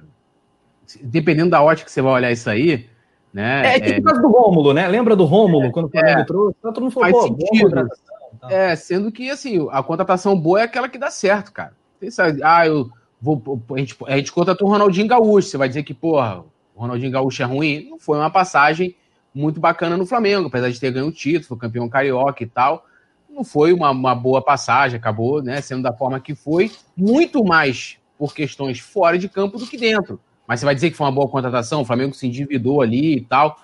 dependendo 1.02 1.50
da 1.50 1.62
ótica 1.62 1.86
que 1.86 1.92
você 1.92 2.02
vai 2.02 2.12
olhar 2.12 2.33
isso 2.33 2.49
aí, 2.50 2.89
né? 3.34 3.76
É, 3.76 3.80
tipo 3.80 3.96
é, 3.96 3.98
o 3.98 4.02
caso 4.04 4.22
do 4.22 4.28
Rômulo, 4.28 4.72
né? 4.72 4.88
Lembra 4.88 5.14
do 5.14 5.24
Rômulo, 5.24 5.66
é, 5.66 5.70
quando 5.70 5.86
o 5.86 5.90
Flamengo 5.90 6.20
é, 6.20 6.24
trouxe? 6.24 6.56
Todo 6.62 6.80
mundo 6.80 6.90
falou, 6.90 7.10
faz 7.10 7.12
pô, 7.12 7.22
sentido. 7.22 7.88
É, 8.48 8.76
sendo 8.76 9.12
que, 9.12 9.28
assim, 9.28 9.66
a 9.70 9.82
contratação 9.82 10.38
boa 10.38 10.60
é 10.60 10.62
aquela 10.64 10.88
que 10.88 10.98
dá 10.98 11.10
certo, 11.10 11.52
cara. 11.52 11.72
Sabe, 12.10 12.42
ah, 12.42 12.66
eu 12.66 12.90
Vou, 13.24 13.42
a, 13.74 13.78
gente, 13.78 13.96
a 14.06 14.16
gente 14.18 14.30
contratou 14.30 14.68
o 14.68 14.70
Ronaldinho 14.70 15.08
Gaúcho. 15.08 15.48
Você 15.48 15.56
vai 15.56 15.66
dizer 15.66 15.82
que, 15.82 15.94
porra, 15.94 16.44
o 16.74 16.80
Ronaldinho 16.82 17.10
Gaúcho 17.10 17.42
é 17.42 17.46
ruim? 17.46 17.88
Não 17.88 17.98
foi 17.98 18.18
uma 18.18 18.28
passagem 18.28 18.94
muito 19.34 19.58
bacana 19.58 19.96
no 19.96 20.04
Flamengo, 20.04 20.48
apesar 20.48 20.68
de 20.68 20.78
ter 20.78 20.90
ganho 20.90 21.06
o 21.06 21.12
título, 21.12 21.58
campeão 21.58 21.88
carioca 21.88 22.42
e 22.42 22.46
tal. 22.46 22.84
Não 23.26 23.42
foi 23.42 23.72
uma, 23.72 23.90
uma 23.90 24.14
boa 24.14 24.42
passagem, 24.42 24.98
acabou 24.98 25.42
né, 25.42 25.58
sendo 25.62 25.82
da 25.82 25.90
forma 25.90 26.20
que 26.20 26.34
foi, 26.34 26.70
muito 26.94 27.42
mais 27.42 27.96
por 28.18 28.34
questões 28.34 28.78
fora 28.78 29.18
de 29.18 29.26
campo 29.26 29.56
do 29.56 29.66
que 29.66 29.78
dentro. 29.78 30.20
Mas 30.47 30.60
você 30.60 30.66
vai 30.66 30.74
dizer 30.74 30.90
que 30.90 30.97
foi 30.97 31.06
uma 31.06 31.12
boa 31.12 31.28
contratação, 31.28 31.82
o 31.82 31.84
Flamengo 31.84 32.14
se 32.14 32.26
endividou 32.26 32.82
ali 32.82 33.16
e 33.16 33.20
tal. 33.23 33.58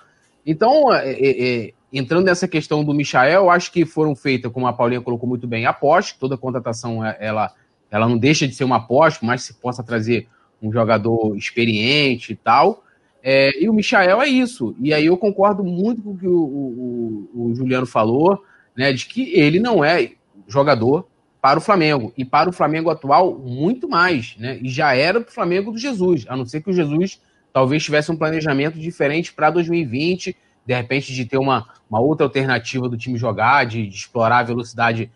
Então, 0.45 0.93
é, 0.93 1.11
é, 1.11 1.65
é 1.67 1.73
entrando 1.93 2.25
nessa 2.25 2.47
questão 2.47 2.83
do 2.83 2.93
Michael, 2.93 3.49
acho 3.49 3.71
que 3.71 3.85
foram 3.85 4.15
feitas, 4.15 4.51
como 4.51 4.67
a 4.67 4.73
Paulinha 4.73 5.01
colocou 5.01 5.27
muito 5.27 5.47
bem, 5.47 5.65
apostas, 5.65 6.17
toda 6.17 6.37
contratação 6.37 7.05
é, 7.05 7.17
ela 7.19 7.53
ela 7.91 8.07
não 8.07 8.17
deixa 8.17 8.47
de 8.47 8.55
ser 8.55 8.63
uma 8.63 8.77
aposta, 8.77 9.25
mas 9.25 9.43
se 9.43 9.53
possa 9.55 9.83
trazer 9.83 10.27
um 10.61 10.71
jogador 10.71 11.35
experiente 11.35 12.31
e 12.31 12.35
tal. 12.37 12.85
É, 13.21 13.61
e 13.61 13.69
o 13.69 13.73
Michael 13.73 14.21
é 14.21 14.29
isso. 14.29 14.73
E 14.79 14.93
aí 14.93 15.07
eu 15.07 15.17
concordo 15.17 15.61
muito 15.61 16.01
com 16.01 16.11
o 16.11 16.17
que 16.17 16.27
o, 16.27 16.41
o, 16.41 17.29
o, 17.35 17.55
Juliano 17.55 17.85
falou, 17.85 18.43
né, 18.75 18.93
de 18.93 19.05
que 19.05 19.33
ele 19.37 19.59
não 19.59 19.83
é 19.83 20.13
jogador 20.47 21.05
para 21.41 21.57
o 21.57 21.61
Flamengo. 21.61 22.13
E 22.15 22.23
para 22.23 22.49
o 22.49 22.53
Flamengo 22.53 22.89
atual, 22.89 23.37
muito 23.37 23.89
mais. 23.89 24.35
Né? 24.37 24.59
E 24.61 24.69
já 24.69 24.93
era 24.95 25.19
para 25.19 25.29
o 25.29 25.33
Flamengo 25.33 25.71
do 25.71 25.77
Jesus, 25.77 26.25
a 26.29 26.37
não 26.37 26.45
ser 26.45 26.61
que 26.61 26.69
o 26.69 26.73
Jesus 26.73 27.19
talvez 27.51 27.83
tivesse 27.83 28.11
um 28.11 28.15
planejamento 28.15 28.79
diferente 28.79 29.33
para 29.33 29.49
2020, 29.49 30.35
de 30.65 30.73
repente 30.73 31.13
de 31.13 31.25
ter 31.25 31.37
uma, 31.37 31.67
uma 31.89 31.99
outra 31.99 32.25
alternativa 32.25 32.87
do 32.87 32.97
time 32.97 33.17
jogar, 33.17 33.65
de, 33.65 33.87
de 33.87 33.95
explorar 33.95 34.39
a 34.39 34.43
velocidade 34.43 35.11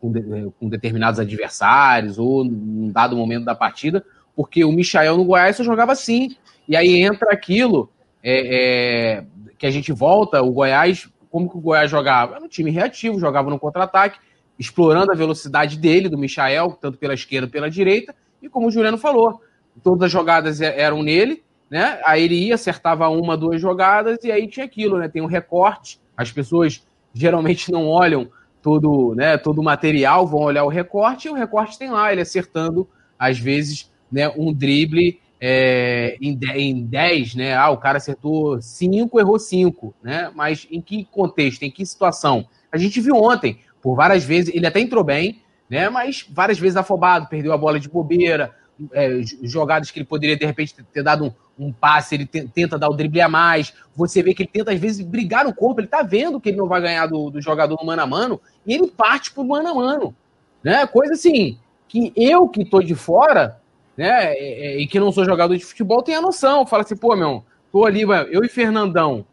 com, 0.00 0.10
de, 0.10 0.18
eh, 0.18 0.48
com 0.58 0.68
determinados 0.68 1.20
adversários 1.20 2.18
ou 2.18 2.44
num 2.44 2.90
dado 2.90 3.16
momento 3.16 3.44
da 3.44 3.54
partida, 3.54 4.04
porque 4.34 4.64
o 4.64 4.72
Michael 4.72 5.18
no 5.18 5.24
Goiás 5.24 5.56
só 5.56 5.62
jogava 5.62 5.92
assim. 5.92 6.34
E 6.66 6.74
aí 6.74 7.02
entra 7.02 7.32
aquilo 7.32 7.90
é, 8.22 9.18
é, 9.18 9.24
que 9.58 9.66
a 9.66 9.70
gente 9.70 9.92
volta, 9.92 10.42
o 10.42 10.50
Goiás, 10.50 11.08
como 11.30 11.48
que 11.48 11.56
o 11.56 11.60
Goiás 11.60 11.90
jogava? 11.90 12.36
Era 12.36 12.44
um 12.44 12.48
time 12.48 12.70
reativo, 12.70 13.20
jogava 13.20 13.50
no 13.50 13.58
contra-ataque, 13.58 14.18
explorando 14.60 15.10
a 15.10 15.14
velocidade 15.14 15.78
dele, 15.78 16.10
do 16.10 16.18
Michael, 16.18 16.76
tanto 16.78 16.98
pela 16.98 17.14
esquerda 17.14 17.48
pela 17.48 17.70
direita, 17.70 18.14
e 18.42 18.48
como 18.48 18.68
o 18.68 18.70
Juliano 18.70 18.98
falou, 18.98 19.40
todas 19.82 20.04
as 20.04 20.12
jogadas 20.12 20.60
eram 20.60 21.02
nele, 21.02 21.42
né? 21.70 21.98
Aí 22.04 22.24
ele 22.24 22.34
ia, 22.34 22.56
acertava 22.56 23.08
uma, 23.08 23.38
duas 23.38 23.58
jogadas, 23.58 24.22
e 24.22 24.30
aí 24.30 24.46
tinha 24.46 24.66
aquilo, 24.66 24.98
né? 24.98 25.08
Tem 25.08 25.22
um 25.22 25.26
recorte, 25.26 25.98
as 26.14 26.30
pessoas 26.30 26.86
geralmente 27.14 27.72
não 27.72 27.88
olham 27.88 28.28
todo, 28.60 29.14
né, 29.14 29.38
todo 29.38 29.62
o 29.62 29.64
material, 29.64 30.26
vão 30.26 30.42
olhar 30.42 30.64
o 30.64 30.68
recorte, 30.68 31.26
e 31.26 31.30
o 31.30 31.34
recorte 31.34 31.78
tem 31.78 31.90
lá, 31.90 32.12
ele 32.12 32.20
acertando, 32.20 32.86
às 33.18 33.38
vezes, 33.38 33.90
né, 34.12 34.28
um 34.36 34.52
drible 34.52 35.18
é, 35.40 36.18
em 36.20 36.84
10, 36.84 37.34
né? 37.34 37.56
Ah, 37.56 37.70
o 37.70 37.78
cara 37.78 37.96
acertou 37.96 38.60
5, 38.60 39.18
errou 39.18 39.38
5, 39.38 39.94
né? 40.02 40.30
Mas 40.34 40.68
em 40.70 40.82
que 40.82 41.06
contexto, 41.06 41.62
em 41.62 41.70
que 41.70 41.86
situação? 41.86 42.46
A 42.70 42.76
gente 42.76 43.00
viu 43.00 43.16
ontem, 43.16 43.58
por 43.82 43.94
várias 43.94 44.24
vezes, 44.24 44.54
ele 44.54 44.66
até 44.66 44.80
entrou 44.80 45.02
bem, 45.02 45.42
né? 45.68 45.88
Mas 45.88 46.26
várias 46.28 46.58
vezes 46.58 46.76
afobado, 46.76 47.28
perdeu 47.28 47.52
a 47.52 47.58
bola 47.58 47.78
de 47.78 47.88
bobeira, 47.88 48.54
é, 48.92 49.20
jogadas 49.42 49.90
que 49.90 49.98
ele 49.98 50.06
poderia, 50.06 50.36
de 50.36 50.46
repente, 50.46 50.74
ter 50.92 51.02
dado 51.02 51.26
um, 51.58 51.66
um 51.66 51.72
passe, 51.72 52.14
ele 52.14 52.26
tenta 52.26 52.78
dar 52.78 52.88
o 52.88 52.94
drible 52.94 53.20
a 53.20 53.28
mais. 53.28 53.74
Você 53.94 54.22
vê 54.22 54.32
que 54.32 54.42
ele 54.42 54.50
tenta, 54.52 54.72
às 54.72 54.80
vezes, 54.80 55.04
brigar 55.04 55.44
no 55.44 55.54
corpo, 55.54 55.80
ele 55.80 55.88
tá 55.88 56.02
vendo 56.02 56.40
que 56.40 56.48
ele 56.48 56.58
não 56.58 56.66
vai 56.66 56.80
ganhar 56.80 57.06
do, 57.06 57.30
do 57.30 57.40
jogador 57.40 57.76
no 57.78 57.86
mano 57.86 58.02
a 58.02 58.06
mano, 58.06 58.40
e 58.66 58.74
ele 58.74 58.88
parte 58.88 59.32
pro 59.32 59.44
mano 59.44 59.68
a 59.68 59.74
mano. 59.74 60.14
Né? 60.62 60.86
Coisa 60.86 61.12
assim, 61.14 61.58
que 61.88 62.12
eu 62.16 62.48
que 62.48 62.64
tô 62.64 62.80
de 62.80 62.94
fora, 62.94 63.60
né, 63.96 64.32
e, 64.34 64.82
e 64.82 64.86
que 64.86 65.00
não 65.00 65.12
sou 65.12 65.24
jogador 65.24 65.56
de 65.56 65.64
futebol, 65.64 66.02
tenho 66.02 66.18
a 66.18 66.22
noção. 66.22 66.66
Fala 66.66 66.82
assim, 66.82 66.96
pô, 66.96 67.14
meu, 67.14 67.44
tô 67.70 67.84
ali, 67.84 68.02
eu 68.02 68.44
e 68.44 68.48
Fernandão. 68.48 69.26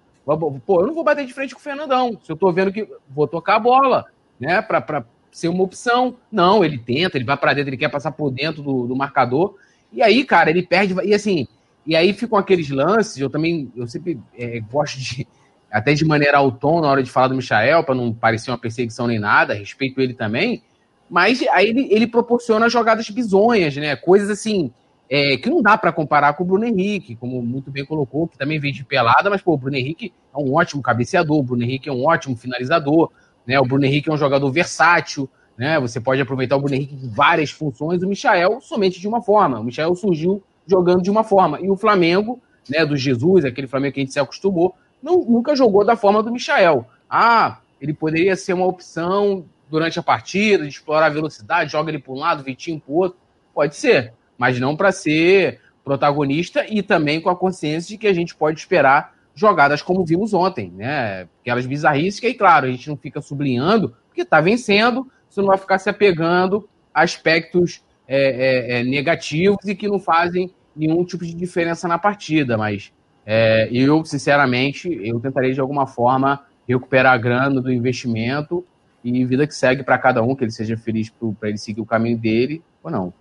Pô, 0.66 0.82
eu 0.82 0.88
não 0.88 0.94
vou 0.94 1.06
bater 1.06 1.26
de 1.26 1.34
frente 1.34 1.54
com 1.54 1.60
o 1.62 1.64
Fernandão. 1.64 2.20
Se 2.22 2.30
eu 2.30 2.36
tô 2.36 2.52
vendo 2.52 2.74
que 2.74 2.86
vou 3.10 3.28
tocar 3.28 3.56
a 3.56 3.60
bola, 3.60 4.06
né, 4.40 4.62
pra, 4.62 5.06
ser 5.38 5.50
uma 5.50 5.64
opção. 5.64 6.16
Não, 6.32 6.66
ele 6.66 6.78
tenta, 6.80 7.18
ele 7.18 7.26
vai 7.26 7.38
para 7.38 7.54
dentro, 7.54 7.70
ele 7.70 7.78
quer 7.78 7.90
passar 7.90 8.12
por 8.12 8.32
dentro 8.32 8.64
do, 8.64 8.88
do, 8.88 8.96
marcador. 8.96 9.56
E 9.94 10.02
aí, 10.02 10.24
cara, 10.24 10.50
ele 10.50 10.64
perde. 10.64 10.96
E 11.04 11.14
assim, 11.14 11.48
e 11.86 11.96
aí 11.96 12.12
ficam 12.14 12.40
aqueles 12.40 12.70
lances. 12.70 13.18
Eu 13.18 13.30
também, 13.30 13.72
eu 13.76 13.88
sempre 13.88 14.20
é, 14.38 14.60
gosto 14.60 14.98
de, 15.00 15.28
até 15.72 15.94
de 15.94 16.04
maneira 16.04 16.38
autônoma 16.40 16.82
na 16.82 16.92
hora 16.92 17.04
de 17.04 17.12
falar 17.12 17.28
do 17.28 17.36
Michael, 17.36 17.84
para 17.84 17.94
não 17.94 18.12
parecer 18.12 18.50
uma 18.50 18.58
perseguição 18.58 19.06
nem 19.06 19.20
nada, 19.20 19.54
respeito 19.54 20.02
ele 20.02 20.14
também. 20.14 20.64
Mas 21.10 21.42
aí 21.52 21.70
ele, 21.70 21.88
ele 21.92 22.08
proporciona 22.08 22.68
jogadas 22.68 23.10
bizonhas, 23.10 23.76
né? 23.76 23.96
Coisas 23.96 24.30
assim. 24.30 24.72
É, 25.10 25.38
que 25.38 25.50
não 25.50 25.62
dá 25.62 25.78
para 25.78 25.94
comparar 25.94 26.34
com 26.34 26.44
o 26.44 26.46
Bruno 26.46 26.66
Henrique, 26.66 27.16
como 27.16 27.42
muito 27.42 27.72
bem 27.72 27.86
colocou, 27.86 28.28
que 28.28 28.38
também 28.38 28.60
vem 28.60 28.74
de 28.74 28.84
pelada, 28.84 29.30
mas 29.30 29.42
pô, 29.42 29.54
o 29.54 29.58
Bruno 29.58 29.78
Henrique 29.78 30.12
é 30.36 30.38
um 30.38 30.54
ótimo 30.54 30.82
cabeceador, 30.82 31.38
o 31.38 31.44
Bruno 31.44 31.64
Henrique 31.64 31.88
é 31.88 31.94
um 31.94 32.04
ótimo 32.04 32.36
finalizador, 32.36 33.10
né? 33.48 33.60
O 33.60 33.64
Bruno 33.64 33.86
Henrique 33.86 34.10
é 34.10 34.14
um 34.14 34.18
jogador 34.18 34.52
versátil, 34.52 35.30
né? 35.58 35.80
Você 35.80 36.00
pode 36.00 36.22
aproveitar 36.22 36.58
o 36.58 36.60
Bruno 36.60 36.76
Henrique 36.76 36.96
em 36.96 37.10
várias 37.10 37.50
funções, 37.50 38.04
o 38.04 38.08
Michael 38.08 38.60
somente 38.62 39.00
de 39.00 39.08
uma 39.08 39.22
forma. 39.22 39.60
O 39.60 39.64
Michael 39.64 39.96
surgiu 39.96 40.44
jogando 40.68 41.02
de 41.02 41.10
uma 41.10 41.24
forma. 41.24 41.60
E 41.62 41.70
o 41.70 41.78
Flamengo, 41.78 42.40
né, 42.70 42.86
do 42.86 42.98
Jesus, 42.98 43.46
aquele 43.46 43.68
Flamengo 43.68 43.94
que 43.94 44.02
a 44.02 44.04
gente 44.04 44.14
se 44.14 44.20
acostumou, 44.20 44.76
não, 45.02 45.24
nunca 45.24 45.56
jogou 45.56 45.86
da 45.86 45.96
forma 45.96 46.22
do 46.22 46.32
Michael. 46.32 46.86
Ah, 47.10 47.62
ele 47.80 47.94
poderia 47.94 48.36
ser 48.36 48.54
uma 48.54 48.66
opção 48.66 49.46
durante 49.70 49.98
a 50.00 50.04
partida, 50.04 50.64
de 50.64 50.70
explorar 50.70 51.08
a 51.08 51.10
velocidade, 51.10 51.72
joga 51.72 51.90
ele 51.90 52.00
para 52.00 52.14
um 52.14 52.18
lado, 52.18 52.44
Vitinho 52.44 52.80
para 52.80 52.94
o 52.94 52.98
outro. 52.98 53.18
Pode 53.54 53.76
ser, 53.76 54.14
mas 54.38 54.60
não 54.60 54.76
para 54.76 54.92
ser 54.92 55.62
protagonista 55.84 56.66
e 56.68 56.84
também 56.84 57.22
com 57.22 57.30
a 57.30 57.36
consciência 57.36 57.90
de 57.90 57.98
que 57.98 58.08
a 58.08 58.14
gente 58.14 58.36
pode 58.36 58.60
esperar 58.60 59.16
jogadas 59.38 59.82
como 59.84 60.04
vimos 60.04 60.34
ontem, 60.34 60.72
né? 60.76 61.28
Aquelas 61.42 61.66
bizarrices 61.66 62.20
que 62.20 62.26
aí, 62.26 62.34
claro, 62.34 62.66
a 62.66 62.72
gente 62.72 62.90
não 62.90 62.98
fica 62.98 63.22
sublinhando, 63.22 63.96
porque 64.08 64.24
está 64.24 64.42
vencendo, 64.42 65.08
você 65.30 65.40
não 65.40 65.48
vai 65.48 65.58
ficar 65.58 65.78
se 65.78 65.90
apegando 65.90 66.68
a 66.94 67.04
aspectos 67.04 67.84
é, 68.08 68.78
é, 68.78 68.80
é, 68.80 68.84
negativos 68.84 69.64
e 69.66 69.76
que 69.76 69.88
não 69.88 70.00
fazem 70.00 70.52
nenhum 70.76 71.06
tipo 71.06 71.24
de 71.24 71.34
diferença 71.34 71.88
na 71.88 72.00
partida, 72.00 72.58
mas 72.58 72.92
é, 73.26 73.70
eu, 73.72 74.04
sinceramente, 74.04 74.90
eu 75.04 75.20
tentaria 75.20 75.54
de 75.54 75.60
alguma 75.60 75.86
forma 75.86 76.44
recuperar 76.68 77.14
a 77.14 77.18
grana 77.18 77.62
do 77.62 77.72
investimento 77.72 78.66
e 79.04 79.24
vida 79.24 79.46
que 79.46 79.54
segue 79.54 79.84
para 79.84 79.98
cada 79.98 80.24
um, 80.24 80.36
que 80.36 80.44
ele 80.44 80.52
seja 80.52 80.76
feliz 80.76 81.12
para 81.40 81.50
ele 81.50 81.58
seguir 81.58 81.82
o 81.82 81.86
caminho 81.86 82.18
dele 82.18 82.62
ou 82.84 82.90
não. 82.90 83.14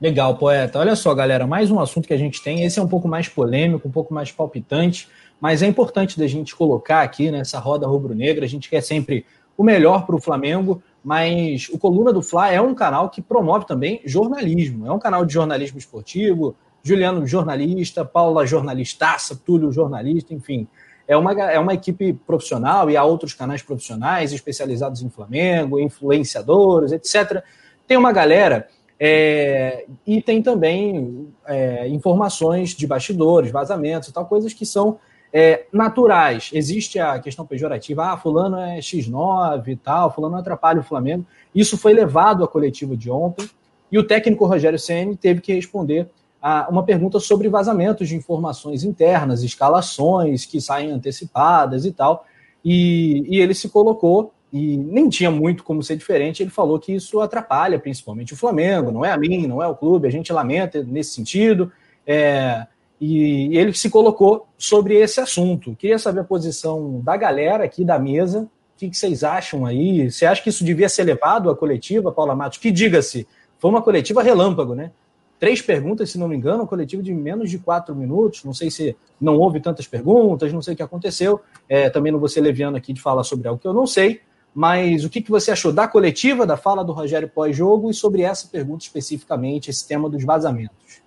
Legal, 0.00 0.36
poeta. 0.36 0.78
Olha 0.78 0.94
só, 0.94 1.12
galera, 1.12 1.44
mais 1.44 1.72
um 1.72 1.80
assunto 1.80 2.06
que 2.06 2.14
a 2.14 2.18
gente 2.18 2.40
tem. 2.40 2.62
Esse 2.62 2.78
é 2.78 2.82
um 2.82 2.86
pouco 2.86 3.08
mais 3.08 3.28
polêmico, 3.28 3.88
um 3.88 3.90
pouco 3.90 4.14
mais 4.14 4.30
palpitante, 4.30 5.08
mas 5.40 5.62
é 5.62 5.66
importante 5.66 6.18
da 6.18 6.26
gente 6.26 6.54
colocar 6.54 7.02
aqui 7.02 7.30
nessa 7.30 7.58
roda 7.58 7.86
rubro-negra. 7.86 8.44
A 8.44 8.48
gente 8.48 8.68
quer 8.68 8.80
sempre 8.80 9.24
o 9.56 9.62
melhor 9.62 10.06
para 10.06 10.16
o 10.16 10.20
Flamengo, 10.20 10.82
mas 11.02 11.68
o 11.70 11.78
Coluna 11.78 12.12
do 12.12 12.22
Fla 12.22 12.50
é 12.50 12.60
um 12.60 12.74
canal 12.74 13.08
que 13.08 13.22
promove 13.22 13.66
também 13.66 14.00
jornalismo. 14.04 14.86
É 14.86 14.92
um 14.92 14.98
canal 14.98 15.24
de 15.24 15.32
jornalismo 15.32 15.78
esportivo, 15.78 16.56
Juliano 16.82 17.26
jornalista, 17.26 18.04
Paula 18.04 18.46
jornalistaça, 18.46 19.36
Túlio 19.36 19.72
jornalista, 19.72 20.32
enfim. 20.34 20.66
É 21.06 21.16
uma, 21.16 21.32
é 21.32 21.58
uma 21.58 21.72
equipe 21.72 22.12
profissional 22.12 22.90
e 22.90 22.96
há 22.96 23.02
outros 23.02 23.32
canais 23.32 23.62
profissionais 23.62 24.32
especializados 24.32 25.02
em 25.02 25.08
Flamengo, 25.08 25.80
influenciadores, 25.80 26.92
etc. 26.92 27.42
Tem 27.86 27.96
uma 27.96 28.12
galera 28.12 28.68
é, 29.00 29.86
e 30.06 30.20
tem 30.20 30.42
também 30.42 31.28
é, 31.46 31.88
informações 31.88 32.70
de 32.70 32.86
bastidores, 32.86 33.50
vazamentos 33.50 34.08
e 34.08 34.12
tal, 34.12 34.26
coisas 34.26 34.52
que 34.52 34.66
são 34.66 34.98
é, 35.32 35.66
naturais. 35.72 36.50
Existe 36.52 36.98
a 36.98 37.18
questão 37.18 37.46
pejorativa, 37.46 38.12
ah, 38.12 38.16
fulano 38.16 38.56
é 38.58 38.78
X9 38.78 39.68
e 39.68 39.76
tal, 39.76 40.14
fulano 40.14 40.36
atrapalha 40.36 40.80
o 40.80 40.84
Flamengo. 40.84 41.24
Isso 41.54 41.76
foi 41.76 41.92
levado 41.92 42.44
à 42.44 42.48
coletiva 42.48 42.96
de 42.96 43.10
ontem 43.10 43.48
e 43.90 43.98
o 43.98 44.04
técnico 44.04 44.46
Rogério 44.46 44.78
Ceni 44.78 45.16
teve 45.16 45.40
que 45.40 45.52
responder 45.52 46.08
a 46.40 46.68
uma 46.70 46.84
pergunta 46.84 47.18
sobre 47.18 47.48
vazamentos 47.48 48.08
de 48.08 48.16
informações 48.16 48.84
internas, 48.84 49.42
escalações 49.42 50.44
que 50.44 50.60
saem 50.60 50.90
antecipadas 50.90 51.84
e 51.84 51.92
tal. 51.92 52.24
E, 52.64 53.24
e 53.26 53.40
ele 53.40 53.54
se 53.54 53.68
colocou 53.68 54.32
e 54.52 54.76
nem 54.76 55.08
tinha 55.08 55.30
muito 55.30 55.64
como 55.64 55.82
ser 55.82 55.96
diferente. 55.96 56.42
Ele 56.42 56.50
falou 56.50 56.78
que 56.78 56.92
isso 56.92 57.20
atrapalha 57.20 57.78
principalmente 57.78 58.34
o 58.34 58.36
Flamengo, 58.36 58.92
não 58.92 59.04
é 59.04 59.10
a 59.10 59.16
mim, 59.16 59.46
não 59.46 59.62
é 59.62 59.66
o 59.66 59.74
clube. 59.74 60.06
A 60.06 60.12
gente 60.12 60.32
lamenta 60.32 60.82
nesse 60.82 61.10
sentido. 61.10 61.72
É, 62.06 62.66
e 63.00 63.56
ele 63.56 63.72
se 63.72 63.88
colocou 63.88 64.48
sobre 64.56 64.96
esse 64.96 65.20
assunto. 65.20 65.74
Queria 65.76 65.98
saber 65.98 66.20
a 66.20 66.24
posição 66.24 67.00
da 67.00 67.16
galera 67.16 67.64
aqui 67.64 67.84
da 67.84 67.98
mesa. 67.98 68.42
O 68.42 68.78
que, 68.78 68.92
vocês 68.92 69.24
acham 69.24 69.64
aí? 69.66 70.10
Você 70.10 70.26
acha 70.26 70.42
que 70.42 70.48
isso 70.48 70.64
devia 70.64 70.88
ser 70.88 71.04
levado 71.04 71.50
à 71.50 71.56
coletiva, 71.56 72.12
Paula 72.12 72.34
Matos? 72.34 72.58
Que 72.58 72.70
diga-se, 72.70 73.26
foi 73.58 73.70
uma 73.70 73.82
coletiva 73.82 74.22
relâmpago, 74.22 74.74
né? 74.74 74.90
Três 75.38 75.62
perguntas, 75.62 76.10
se 76.10 76.18
não 76.18 76.26
me 76.26 76.36
engano, 76.36 76.62
uma 76.62 76.66
coletiva 76.66 77.00
de 77.00 77.14
menos 77.14 77.48
de 77.48 77.58
quatro 77.58 77.94
minutos. 77.94 78.42
Não 78.42 78.52
sei 78.52 78.70
se 78.70 78.96
não 79.20 79.36
houve 79.36 79.60
tantas 79.60 79.86
perguntas, 79.86 80.52
não 80.52 80.60
sei 80.60 80.74
o 80.74 80.76
que 80.76 80.82
aconteceu. 80.82 81.40
É, 81.68 81.88
também 81.88 82.10
não 82.10 82.18
vou 82.18 82.28
ser 82.28 82.40
leviano 82.40 82.76
aqui 82.76 82.92
de 82.92 83.00
falar 83.00 83.22
sobre 83.22 83.46
algo 83.46 83.60
que 83.60 83.66
eu 83.66 83.72
não 83.72 83.86
sei. 83.86 84.20
Mas 84.52 85.04
o 85.04 85.10
que, 85.10 85.24
você 85.28 85.52
achou 85.52 85.72
da 85.72 85.86
coletiva, 85.86 86.44
da 86.44 86.56
fala 86.56 86.84
do 86.84 86.92
Rogério 86.92 87.28
pós-jogo 87.28 87.90
e 87.90 87.94
sobre 87.94 88.22
essa 88.22 88.48
pergunta 88.48 88.82
especificamente, 88.82 89.70
esse 89.70 89.86
tema 89.86 90.10
dos 90.10 90.24
vazamentos? 90.24 91.00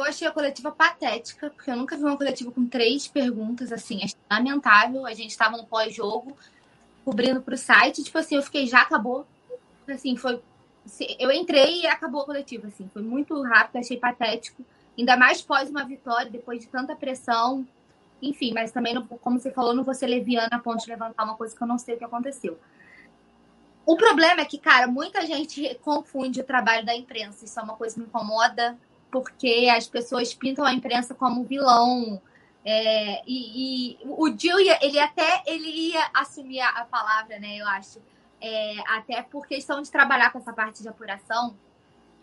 Eu 0.00 0.04
achei 0.04 0.26
a 0.26 0.32
coletiva 0.32 0.72
patética, 0.72 1.50
porque 1.50 1.70
eu 1.70 1.76
nunca 1.76 1.94
vi 1.94 2.02
uma 2.02 2.16
coletiva 2.16 2.50
com 2.50 2.66
três 2.66 3.06
perguntas, 3.06 3.70
assim, 3.70 4.00
é 4.02 4.34
lamentável. 4.34 5.04
A 5.04 5.12
gente 5.12 5.30
estava 5.30 5.58
no 5.58 5.66
pós-jogo, 5.66 6.34
cobrindo 7.04 7.42
para 7.42 7.54
o 7.54 7.58
site, 7.58 8.02
tipo 8.02 8.16
assim, 8.16 8.36
eu 8.36 8.42
fiquei, 8.42 8.66
já 8.66 8.80
acabou. 8.80 9.26
Assim, 9.86 10.16
foi. 10.16 10.40
Eu 11.18 11.30
entrei 11.30 11.82
e 11.82 11.86
acabou 11.86 12.22
a 12.22 12.24
coletiva, 12.24 12.68
assim, 12.68 12.88
foi 12.92 13.02
muito 13.02 13.40
rápido, 13.42 13.76
achei 13.76 13.98
patético. 13.98 14.64
Ainda 14.98 15.16
mais 15.18 15.42
pós 15.42 15.68
uma 15.68 15.84
vitória, 15.84 16.30
depois 16.30 16.60
de 16.60 16.66
tanta 16.66 16.96
pressão. 16.96 17.66
Enfim, 18.22 18.52
mas 18.54 18.72
também, 18.72 18.94
como 19.20 19.38
você 19.38 19.50
falou, 19.50 19.74
não 19.74 19.84
vou 19.84 19.94
ser 19.94 20.06
leviana 20.06 20.48
a 20.52 20.58
ponto 20.58 20.82
de 20.82 20.90
levantar 20.90 21.24
uma 21.24 21.36
coisa 21.36 21.54
que 21.54 21.62
eu 21.62 21.68
não 21.68 21.78
sei 21.78 21.94
o 21.94 21.98
que 21.98 22.04
aconteceu. 22.04 22.58
O 23.84 23.96
problema 23.96 24.40
é 24.40 24.44
que, 24.46 24.58
cara, 24.58 24.86
muita 24.86 25.26
gente 25.26 25.74
confunde 25.82 26.40
o 26.40 26.44
trabalho 26.44 26.86
da 26.86 26.94
imprensa. 26.94 27.44
Isso 27.44 27.58
é 27.60 27.62
uma 27.62 27.76
coisa 27.76 27.94
que 27.94 28.00
me 28.00 28.06
incomoda 28.06 28.78
porque 29.10 29.68
as 29.74 29.86
pessoas 29.86 30.34
pintam 30.34 30.64
a 30.64 30.72
imprensa 30.72 31.14
como 31.14 31.44
vilão. 31.44 32.20
É, 32.64 33.22
e, 33.26 33.94
e, 33.94 33.98
o 34.04 34.36
Gil, 34.36 34.58
ele 34.58 34.98
até 34.98 35.42
ele 35.46 35.90
ia 35.90 36.10
assumir 36.14 36.60
a, 36.60 36.84
palavra, 36.84 37.38
né? 37.38 37.56
Eu 37.56 37.66
acho. 37.66 38.00
É, 38.40 38.76
até 38.88 39.22
por 39.22 39.46
questão 39.46 39.82
de 39.82 39.90
trabalhar 39.90 40.30
com 40.32 40.38
essa 40.38 40.52
parte 40.52 40.82
de 40.82 40.88
apuração 40.88 41.54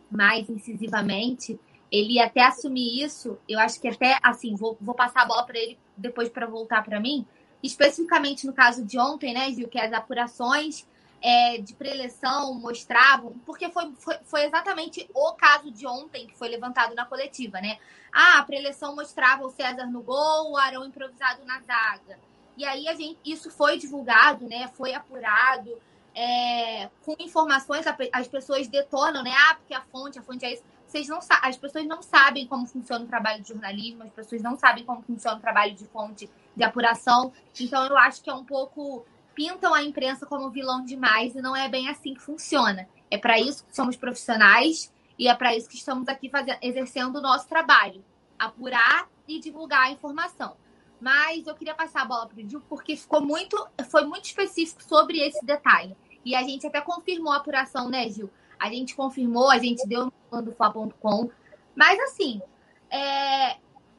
mais 0.09 0.49
incisivamente, 0.49 1.59
ele 1.91 2.13
ia 2.13 2.25
até 2.25 2.41
assumir 2.41 3.03
isso. 3.03 3.37
Eu 3.47 3.59
acho 3.59 3.79
que 3.79 3.87
até, 3.87 4.17
assim, 4.23 4.55
vou, 4.55 4.77
vou 4.81 4.95
passar 4.95 5.21
a 5.21 5.25
bola 5.25 5.45
para 5.45 5.59
ele 5.59 5.77
depois 5.95 6.29
para 6.29 6.47
voltar 6.47 6.83
para 6.83 6.99
mim. 6.99 7.25
Especificamente 7.61 8.45
no 8.45 8.53
caso 8.53 8.83
de 8.83 8.99
ontem, 8.99 9.33
né, 9.33 9.51
Gil, 9.51 9.67
que 9.67 9.79
as 9.79 9.93
apurações 9.93 10.87
é, 11.21 11.57
de 11.57 11.73
preleção 11.73 12.53
mostravam, 12.53 13.33
porque 13.45 13.69
foi, 13.69 13.91
foi, 13.95 14.17
foi, 14.23 14.45
exatamente 14.45 15.09
o 15.13 15.33
caso 15.33 15.71
de 15.71 15.87
ontem 15.87 16.27
que 16.27 16.37
foi 16.37 16.47
levantado 16.47 16.93
na 16.93 17.05
coletiva, 17.05 17.59
né? 17.59 17.77
Ah, 18.13 18.39
a 18.39 18.43
preleção 18.43 18.95
mostrava 18.95 19.45
o 19.45 19.49
César 19.49 19.85
no 19.87 20.01
gol, 20.01 20.51
o 20.51 20.57
Arão 20.57 20.85
improvisado 20.85 21.43
na 21.45 21.59
zaga. 21.61 22.19
E 22.55 22.65
aí 22.65 22.87
a 22.87 22.95
gente, 22.95 23.19
isso 23.25 23.51
foi 23.51 23.77
divulgado, 23.77 24.47
né? 24.47 24.67
Foi 24.73 24.93
apurado. 24.93 25.79
É, 26.15 26.89
com 27.05 27.15
informações, 27.19 27.85
as 28.11 28.27
pessoas 28.27 28.67
detonam, 28.67 29.23
né? 29.23 29.31
Ah, 29.49 29.55
porque 29.55 29.73
a 29.73 29.81
fonte, 29.81 30.17
a 30.17 30.23
fonte 30.23 30.45
é 30.45 30.53
isso. 30.53 30.63
Vocês 30.87 31.07
não 31.07 31.19
as 31.41 31.57
pessoas 31.57 31.85
não 31.85 32.01
sabem 32.01 32.47
como 32.47 32.65
funciona 32.65 33.03
o 33.03 33.07
trabalho 33.07 33.43
de 33.43 33.49
jornalismo, 33.49 34.03
as 34.03 34.11
pessoas 34.11 34.41
não 34.41 34.57
sabem 34.57 34.85
como 34.85 35.01
funciona 35.01 35.37
o 35.37 35.41
trabalho 35.41 35.75
de 35.75 35.85
fonte 35.85 36.29
de 36.55 36.63
apuração. 36.63 37.31
Então 37.59 37.85
eu 37.85 37.97
acho 37.97 38.23
que 38.23 38.29
é 38.29 38.33
um 38.33 38.45
pouco 38.45 39.05
pintam 39.37 39.71
a 39.71 39.83
imprensa 39.83 40.25
como 40.25 40.49
vilão 40.49 40.83
demais 40.83 41.35
e 41.35 41.41
não 41.41 41.55
é 41.55 41.69
bem 41.69 41.87
assim 41.89 42.15
que 42.15 42.19
funciona. 42.19 42.89
É 43.11 43.19
para 43.19 43.39
isso 43.39 43.63
que 43.63 43.75
somos 43.75 43.95
profissionais 43.95 44.91
e 45.17 45.27
é 45.27 45.35
para 45.35 45.55
isso 45.55 45.69
que 45.69 45.75
estamos 45.75 46.07
aqui 46.07 46.27
fazendo, 46.27 46.57
exercendo 46.59 47.17
o 47.17 47.21
nosso 47.21 47.47
trabalho, 47.47 48.03
apurar 48.39 49.07
e 49.27 49.39
divulgar 49.39 49.83
a 49.83 49.91
informação. 49.91 50.57
Mas 50.99 51.45
eu 51.45 51.53
queria 51.53 51.75
passar 51.75 52.01
a 52.01 52.05
bola 52.05 52.25
para 52.25 52.43
o 52.43 52.49
Gil 52.49 52.61
porque 52.67 52.95
ficou 52.95 53.21
muito, 53.21 53.55
foi 53.91 54.05
muito 54.05 54.25
específico 54.25 54.83
sobre 54.83 55.19
esse 55.19 55.45
detalhe. 55.45 55.95
E 56.25 56.33
a 56.33 56.41
gente 56.41 56.65
até 56.65 56.81
confirmou 56.81 57.31
a 57.31 57.37
apuração, 57.37 57.89
né, 57.89 58.09
Gil? 58.09 58.31
A 58.59 58.71
gente 58.71 58.95
confirmou, 58.95 59.51
a 59.51 59.59
gente 59.59 59.87
deu 59.87 60.11
no 60.31 60.41
do 60.41 60.55
Mas 61.75 61.99
assim, 61.99 62.41
é, 62.89 63.57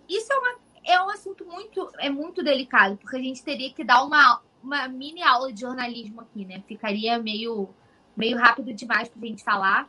isso 0.08 0.32
é, 0.32 0.36
uma, 0.36 0.54
é 0.84 1.00
um 1.00 1.10
assunto 1.10 1.44
muito, 1.46 1.92
é 1.98 2.10
muito 2.10 2.42
delicado, 2.42 2.96
porque 2.96 3.16
a 3.16 3.22
gente 3.22 3.40
teria 3.44 3.72
que 3.72 3.84
dar 3.84 4.02
uma, 4.02 4.42
uma 4.68 4.86
mini 4.86 5.22
aula 5.22 5.50
de 5.50 5.62
jornalismo 5.62 6.20
aqui, 6.20 6.44
né? 6.44 6.62
Ficaria 6.68 7.18
meio, 7.18 7.70
meio 8.14 8.36
rápido 8.36 8.72
demais 8.74 9.08
para 9.08 9.22
a 9.22 9.26
gente 9.26 9.42
falar. 9.42 9.88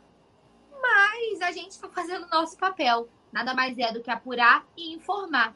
Mas 0.80 1.42
a 1.42 1.52
gente 1.52 1.72
está 1.72 1.88
fazendo 1.88 2.24
o 2.24 2.30
nosso 2.30 2.56
papel. 2.56 3.06
Nada 3.30 3.54
mais 3.54 3.78
é 3.78 3.92
do 3.92 4.02
que 4.02 4.10
apurar 4.10 4.66
e 4.76 4.94
informar. 4.94 5.54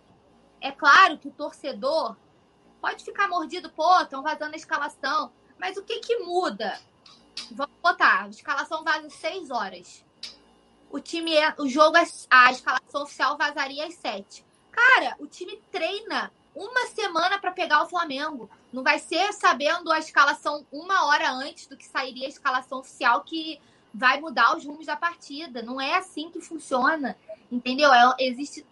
É 0.61 0.70
claro 0.70 1.19
que 1.19 1.28
o 1.28 1.33
torcedor 1.33 2.17
pode 2.81 3.03
ficar 3.03 3.27
mordido, 3.28 3.70
pô, 3.70 4.01
estão 4.01 4.23
vazando 4.23 4.53
a 4.53 4.57
escalação. 4.57 5.33
Mas 5.59 5.78
o 5.78 5.83
que 5.83 6.01
que 6.01 6.19
muda? 6.19 6.78
Vamos 7.51 7.75
botar, 7.83 8.25
a 8.25 8.28
escalação 8.28 8.85
vaza 8.85 9.09
seis 9.09 9.51
horas. 9.51 10.05
O 10.91 11.01
time 11.01 11.35
é. 11.35 11.55
O 11.59 11.67
jogo, 11.67 11.97
a 11.97 12.53
escalação 12.53 13.03
oficial 13.03 13.39
vazaria 13.39 13.86
às 13.86 13.94
sete. 13.94 14.44
Cara, 14.70 15.17
o 15.19 15.27
time 15.27 15.57
treina 15.73 16.31
uma 16.55 16.86
semana 16.86 17.39
para 17.39 17.51
pegar 17.51 17.83
o 17.83 17.89
Flamengo. 17.89 18.49
Não 18.75 18.83
vai 18.83 18.99
ser 18.99 19.33
sabendo 19.33 19.93
a 19.93 20.01
escalação 20.01 20.67
uma 20.73 21.07
hora 21.07 21.31
antes 21.31 21.69
do 21.69 21.77
que 21.77 21.86
sairia 21.86 22.27
a 22.27 22.28
escalação 22.28 22.81
oficial 22.81 23.20
que 23.20 23.61
vai 23.94 24.20
mudar 24.20 24.57
os 24.57 24.67
rumos 24.67 24.85
da 24.85 24.97
partida. 24.97 25.62
Não 25.62 25.81
é 25.81 25.94
assim 25.94 26.28
que 26.28 26.41
funciona. 26.41 27.17
Entendeu? 27.53 27.93
É, 27.94 28.17
existe. 28.19 28.67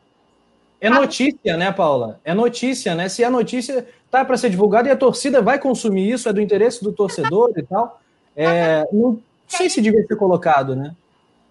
É 0.80 0.90
notícia, 0.90 1.56
né, 1.56 1.70
Paula? 1.70 2.20
É 2.24 2.34
notícia, 2.34 2.96
né? 2.96 3.08
Se 3.08 3.22
a 3.22 3.30
notícia 3.30 3.88
tá 4.10 4.24
para 4.24 4.36
ser 4.36 4.50
divulgada 4.50 4.88
e 4.88 4.90
a 4.90 4.96
torcida 4.96 5.40
vai 5.40 5.60
consumir 5.60 6.10
isso, 6.10 6.28
é 6.28 6.32
do 6.32 6.40
interesse 6.40 6.82
do 6.82 6.92
torcedor 6.92 7.52
e 7.56 7.62
tal. 7.62 8.02
É, 8.34 8.84
não 8.92 9.22
sei 9.46 9.70
se 9.70 9.80
devia 9.80 10.04
ser 10.04 10.16
colocado, 10.16 10.74
né? 10.74 10.96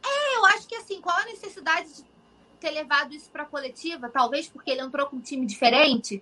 É, 0.03 0.35
eu 0.35 0.45
acho 0.47 0.67
que 0.67 0.75
assim, 0.75 0.99
qual 0.99 1.17
a 1.17 1.23
necessidade 1.23 1.87
de 1.87 2.03
ter 2.59 2.71
levado 2.71 3.13
isso 3.13 3.29
para 3.31 3.43
a 3.43 3.45
coletiva, 3.45 4.09
talvez 4.09 4.49
porque 4.49 4.71
ele 4.71 4.81
entrou 4.81 5.07
com 5.07 5.15
um 5.15 5.21
time 5.21 5.45
diferente. 5.45 6.21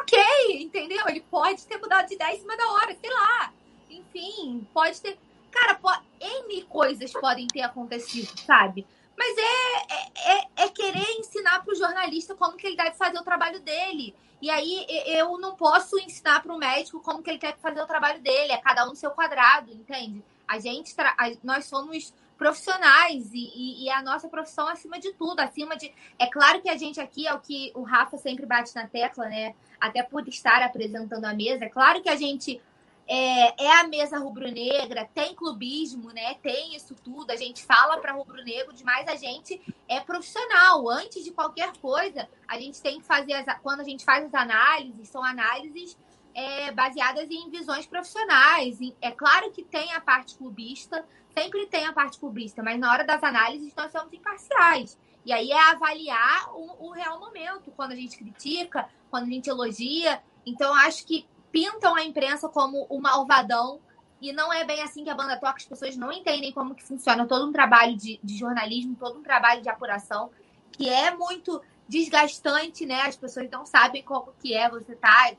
Ok, 0.00 0.62
entendeu? 0.62 1.04
Ele 1.08 1.20
pode 1.20 1.66
ter 1.66 1.78
mudado 1.78 2.08
de 2.08 2.14
ideia 2.14 2.34
em 2.34 2.40
cima 2.40 2.56
da 2.56 2.68
hora, 2.72 2.96
sei 3.00 3.10
lá. 3.10 3.52
Enfim, 3.90 4.66
pode 4.72 5.00
ter. 5.00 5.18
Cara, 5.50 5.74
pode... 5.74 6.02
N 6.20 6.62
coisas 6.64 7.12
podem 7.12 7.46
ter 7.46 7.62
acontecido, 7.62 8.32
sabe? 8.40 8.86
Mas 9.16 9.36
é, 9.38 9.94
é, 9.94 10.38
é, 10.38 10.48
é 10.64 10.68
querer 10.68 11.10
ensinar 11.18 11.64
para 11.64 11.72
o 11.72 11.76
jornalista 11.76 12.34
como 12.34 12.56
que 12.56 12.66
ele 12.66 12.76
deve 12.76 12.96
fazer 12.96 13.18
o 13.18 13.24
trabalho 13.24 13.60
dele. 13.60 14.14
E 14.40 14.50
aí 14.50 14.86
eu 15.06 15.38
não 15.38 15.56
posso 15.56 15.98
ensinar 15.98 16.42
para 16.42 16.54
o 16.54 16.58
médico 16.58 17.00
como 17.00 17.22
que 17.22 17.30
ele 17.30 17.38
quer 17.38 17.56
fazer 17.58 17.80
o 17.80 17.86
trabalho 17.86 18.20
dele. 18.20 18.52
É 18.52 18.58
cada 18.58 18.84
um 18.84 18.90
no 18.90 18.96
seu 18.96 19.10
quadrado, 19.10 19.72
entende? 19.72 20.22
A 20.46 20.58
gente, 20.58 20.94
nós 21.42 21.64
somos 21.64 22.12
profissionais 22.36 23.32
e, 23.32 23.50
e, 23.54 23.84
e, 23.84 23.90
a 23.90 24.02
nossa 24.02 24.28
profissão 24.28 24.68
acima 24.68 24.98
de 24.98 25.12
tudo, 25.14 25.40
acima 25.40 25.76
de. 25.76 25.92
É 26.18 26.26
claro 26.26 26.60
que 26.60 26.68
a 26.68 26.76
gente 26.76 27.00
aqui 27.00 27.26
é 27.26 27.34
o 27.34 27.40
que 27.40 27.72
o 27.74 27.82
Rafa 27.82 28.16
sempre 28.18 28.44
bate 28.44 28.74
na 28.74 28.86
tecla, 28.86 29.26
né? 29.26 29.54
Até 29.80 30.02
por 30.02 30.26
estar 30.28 30.62
apresentando 30.62 31.24
a 31.24 31.34
mesa. 31.34 31.64
É 31.64 31.68
claro 31.68 32.02
que 32.02 32.08
a 32.08 32.16
gente 32.16 32.60
é, 33.08 33.64
é 33.64 33.80
a 33.80 33.86
mesa 33.86 34.18
rubro-negra, 34.18 35.08
tem 35.14 35.34
clubismo, 35.34 36.10
né? 36.12 36.34
Tem 36.42 36.74
isso 36.74 36.94
tudo. 36.94 37.30
A 37.30 37.36
gente 37.36 37.64
fala 37.64 37.98
para 37.98 38.12
rubro-negro, 38.12 38.74
mas 38.84 39.08
a 39.08 39.14
gente 39.14 39.60
é 39.88 40.00
profissional. 40.00 40.88
Antes 40.90 41.24
de 41.24 41.30
qualquer 41.30 41.72
coisa, 41.78 42.28
a 42.48 42.58
gente 42.58 42.82
tem 42.82 42.98
que 42.98 43.06
fazer 43.06 43.34
as, 43.34 43.46
quando 43.62 43.80
a 43.80 43.84
gente 43.84 44.04
faz 44.04 44.24
as 44.24 44.34
análises, 44.34 45.08
são 45.08 45.24
análises 45.24 45.96
é, 46.36 46.70
baseadas 46.70 47.30
em 47.30 47.48
visões 47.48 47.86
profissionais. 47.86 48.78
É 49.00 49.10
claro 49.10 49.50
que 49.50 49.64
tem 49.64 49.94
a 49.94 50.00
parte 50.02 50.36
clubista, 50.36 51.02
sempre 51.32 51.66
tem 51.66 51.86
a 51.86 51.94
parte 51.94 52.18
clubista, 52.18 52.62
mas 52.62 52.78
na 52.78 52.92
hora 52.92 53.04
das 53.04 53.22
análises 53.22 53.74
nós 53.74 53.90
somos 53.90 54.12
imparciais. 54.12 54.98
E 55.24 55.32
aí 55.32 55.50
é 55.50 55.70
avaliar 55.70 56.50
o, 56.54 56.88
o 56.88 56.90
real 56.90 57.18
momento, 57.18 57.72
quando 57.74 57.92
a 57.92 57.96
gente 57.96 58.18
critica, 58.18 58.86
quando 59.10 59.24
a 59.24 59.30
gente 59.30 59.48
elogia. 59.48 60.22
Então, 60.44 60.74
acho 60.74 61.06
que 61.06 61.26
pintam 61.50 61.96
a 61.96 62.04
imprensa 62.04 62.50
como 62.50 62.86
o 62.90 63.00
malvadão 63.00 63.80
e 64.20 64.30
não 64.30 64.52
é 64.52 64.62
bem 64.62 64.82
assim 64.82 65.04
que 65.04 65.10
a 65.10 65.14
banda 65.14 65.36
toca, 65.38 65.56
as 65.56 65.64
pessoas 65.64 65.96
não 65.96 66.12
entendem 66.12 66.52
como 66.52 66.74
que 66.74 66.84
funciona 66.84 67.26
todo 67.26 67.48
um 67.48 67.52
trabalho 67.52 67.96
de, 67.96 68.20
de, 68.22 68.36
jornalismo, 68.36 68.94
todo 68.94 69.18
um 69.18 69.22
trabalho 69.22 69.62
de 69.62 69.68
apuração, 69.70 70.30
que 70.70 70.88
é 70.88 71.14
muito 71.14 71.62
desgastante, 71.88 72.84
né? 72.84 73.02
As 73.02 73.16
pessoas 73.16 73.48
não 73.50 73.64
sabem 73.64 74.02
como 74.02 74.34
que 74.40 74.54
é 74.54 74.68
você 74.68 74.94
tá 74.94 75.34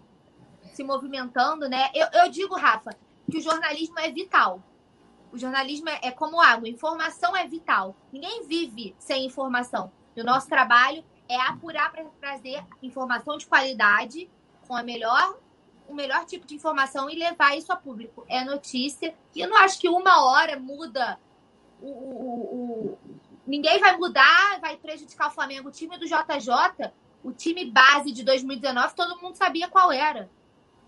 se 0.77 0.83
movimentando, 0.83 1.67
né? 1.67 1.89
Eu, 1.91 2.07
eu 2.13 2.29
digo, 2.29 2.55
Rafa, 2.55 2.91
que 3.29 3.39
o 3.39 3.41
jornalismo 3.41 3.99
é 3.99 4.11
vital. 4.11 4.61
O 5.31 5.37
jornalismo 5.37 5.89
é, 5.89 5.99
é 6.03 6.11
como 6.11 6.39
água, 6.39 6.69
informação 6.69 7.35
é 7.35 7.47
vital. 7.47 7.95
Ninguém 8.13 8.45
vive 8.45 8.95
sem 8.99 9.25
informação. 9.25 9.91
E 10.15 10.21
o 10.21 10.23
nosso 10.23 10.47
trabalho 10.47 11.03
é 11.27 11.35
apurar 11.41 11.91
para 11.91 12.05
trazer 12.21 12.63
informação 12.81 13.37
de 13.37 13.47
qualidade 13.47 14.29
com 14.67 14.75
a 14.75 14.83
melhor 14.83 15.39
o 15.87 15.95
melhor 15.95 16.25
tipo 16.25 16.45
de 16.45 16.53
informação 16.53 17.09
e 17.09 17.15
levar 17.15 17.57
isso 17.57 17.71
a 17.71 17.75
público. 17.75 18.25
É 18.27 18.43
notícia. 18.43 19.15
E 19.33 19.39
eu 19.39 19.49
não 19.49 19.57
acho 19.57 19.79
que 19.79 19.87
uma 19.87 20.25
hora 20.25 20.59
muda 20.59 21.17
o, 21.81 21.87
o, 21.87 22.91
o, 22.91 22.97
ninguém 23.47 23.79
vai 23.79 23.95
mudar, 23.95 24.59
vai 24.59 24.75
prejudicar 24.75 25.29
o 25.29 25.31
Flamengo. 25.31 25.69
O 25.69 25.71
time 25.71 25.97
do 25.97 26.05
JJ, 26.05 26.91
o 27.23 27.31
time 27.31 27.71
base 27.71 28.11
de 28.11 28.21
2019, 28.21 28.95
todo 28.95 29.19
mundo 29.21 29.35
sabia 29.35 29.69
qual 29.69 29.89
era. 29.89 30.29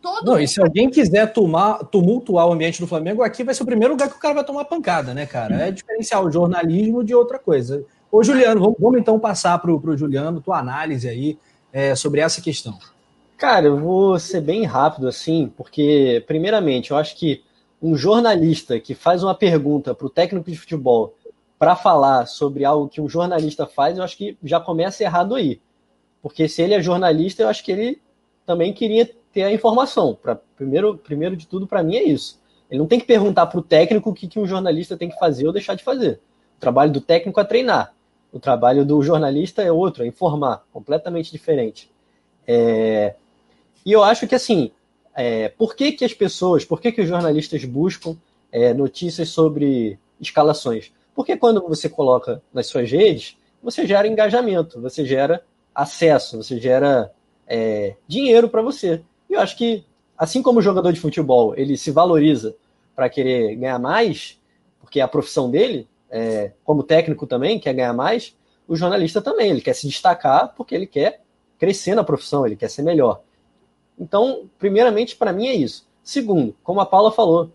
Todo 0.01 0.25
não, 0.25 0.39
e 0.39 0.47
se 0.47 0.61
alguém 0.61 0.89
quiser 0.89 1.31
tomar, 1.33 1.79
tumultuar 1.85 2.47
o 2.47 2.53
ambiente 2.53 2.79
do 2.79 2.87
Flamengo, 2.87 3.21
aqui 3.21 3.43
vai 3.43 3.53
ser 3.53 3.63
o 3.63 3.65
primeiro 3.65 3.93
lugar 3.93 4.09
que 4.09 4.15
o 4.15 4.19
cara 4.19 4.35
vai 4.35 4.45
tomar 4.45 4.65
pancada, 4.65 5.13
né, 5.13 5.25
cara? 5.25 5.55
É 5.55 5.71
diferenciar 5.71 6.23
o 6.23 6.31
jornalismo 6.31 7.03
de 7.03 7.13
outra 7.13 7.37
coisa. 7.37 7.83
Ô, 8.11 8.23
Juliano, 8.23 8.61
vamos, 8.61 8.77
vamos 8.79 8.99
então 8.99 9.19
passar 9.19 9.57
para 9.59 9.71
o 9.71 9.97
Juliano, 9.97 10.41
tua 10.41 10.59
análise 10.59 11.07
aí 11.07 11.37
é, 11.71 11.95
sobre 11.95 12.21
essa 12.21 12.41
questão. 12.41 12.77
Cara, 13.37 13.67
eu 13.67 13.77
vou 13.77 14.17
ser 14.19 14.41
bem 14.41 14.65
rápido 14.65 15.07
assim, 15.07 15.51
porque, 15.55 16.23
primeiramente, 16.27 16.91
eu 16.91 16.97
acho 16.97 17.15
que 17.15 17.43
um 17.81 17.95
jornalista 17.95 18.79
que 18.79 18.93
faz 18.93 19.23
uma 19.23 19.35
pergunta 19.35 19.93
para 19.93 20.07
o 20.07 20.09
técnico 20.09 20.49
de 20.49 20.57
futebol 20.57 21.15
para 21.57 21.75
falar 21.75 22.25
sobre 22.25 22.63
algo 22.63 22.87
que 22.87 23.01
um 23.01 23.09
jornalista 23.09 23.65
faz, 23.65 23.97
eu 23.97 24.03
acho 24.03 24.17
que 24.17 24.37
já 24.43 24.59
começa 24.59 25.03
errado 25.03 25.35
aí. 25.35 25.61
Porque 26.21 26.47
se 26.47 26.61
ele 26.61 26.73
é 26.73 26.81
jornalista, 26.81 27.43
eu 27.43 27.49
acho 27.49 27.63
que 27.63 27.71
ele 27.71 28.01
também 28.45 28.73
queria 28.73 29.09
ter 29.33 29.43
a 29.43 29.51
informação. 29.51 30.17
Pra, 30.21 30.35
primeiro, 30.35 30.97
primeiro 30.97 31.35
de 31.35 31.47
tudo, 31.47 31.67
para 31.67 31.83
mim, 31.83 31.95
é 31.95 32.03
isso. 32.03 32.39
Ele 32.69 32.79
não 32.79 32.87
tem 32.87 32.99
que 32.99 33.05
perguntar 33.05 33.47
para 33.47 33.59
o 33.59 33.63
técnico 33.63 34.09
o 34.09 34.13
que, 34.13 34.27
que 34.27 34.39
um 34.39 34.45
jornalista 34.45 34.97
tem 34.97 35.09
que 35.09 35.17
fazer 35.17 35.47
ou 35.47 35.53
deixar 35.53 35.75
de 35.75 35.83
fazer. 35.83 36.19
O 36.57 36.59
trabalho 36.59 36.91
do 36.91 37.01
técnico 37.01 37.39
é 37.39 37.43
treinar. 37.43 37.93
O 38.31 38.39
trabalho 38.39 38.85
do 38.85 39.01
jornalista 39.01 39.63
é 39.63 39.71
outro, 39.71 40.03
é 40.03 40.07
informar, 40.07 40.63
completamente 40.71 41.31
diferente. 41.31 41.91
É... 42.47 43.15
E 43.85 43.91
eu 43.91 44.03
acho 44.03 44.27
que, 44.27 44.35
assim, 44.35 44.71
é... 45.15 45.49
por 45.49 45.75
que, 45.75 45.93
que 45.93 46.05
as 46.05 46.13
pessoas, 46.13 46.63
por 46.63 46.79
que, 46.79 46.91
que 46.91 47.01
os 47.01 47.07
jornalistas 47.07 47.65
buscam 47.65 48.15
é, 48.51 48.73
notícias 48.73 49.29
sobre 49.29 49.97
escalações? 50.19 50.91
Porque 51.15 51.35
quando 51.35 51.67
você 51.67 51.89
coloca 51.89 52.41
nas 52.53 52.67
suas 52.67 52.89
redes, 52.91 53.35
você 53.61 53.85
gera 53.85 54.07
engajamento, 54.07 54.79
você 54.79 55.05
gera 55.05 55.43
acesso, 55.73 56.37
você 56.37 56.59
gera 56.59 57.11
é, 57.47 57.95
dinheiro 58.07 58.47
para 58.47 58.61
você. 58.61 59.01
E 59.29 59.33
eu 59.33 59.39
acho 59.39 59.57
que, 59.57 59.83
assim 60.17 60.41
como 60.41 60.59
o 60.59 60.61
jogador 60.61 60.91
de 60.91 60.99
futebol, 60.99 61.53
ele 61.55 61.77
se 61.77 61.91
valoriza 61.91 62.55
para 62.95 63.09
querer 63.09 63.55
ganhar 63.55 63.79
mais, 63.79 64.39
porque 64.79 64.99
é 64.99 65.03
a 65.03 65.07
profissão 65.07 65.49
dele, 65.49 65.87
é, 66.09 66.51
como 66.63 66.83
técnico 66.83 67.27
também, 67.27 67.59
quer 67.59 67.73
ganhar 67.73 67.93
mais, 67.93 68.35
o 68.67 68.75
jornalista 68.75 69.21
também, 69.21 69.49
ele 69.49 69.61
quer 69.61 69.73
se 69.73 69.87
destacar 69.87 70.53
porque 70.55 70.75
ele 70.75 70.87
quer 70.87 71.21
crescer 71.57 71.95
na 71.95 72.03
profissão, 72.03 72.45
ele 72.45 72.55
quer 72.55 72.69
ser 72.69 72.81
melhor. 72.81 73.21
Então, 73.99 74.49
primeiramente, 74.57 75.15
para 75.15 75.33
mim 75.33 75.47
é 75.47 75.55
isso. 75.55 75.87
Segundo, 76.03 76.55
como 76.63 76.79
a 76.79 76.85
Paula 76.85 77.11
falou, 77.11 77.51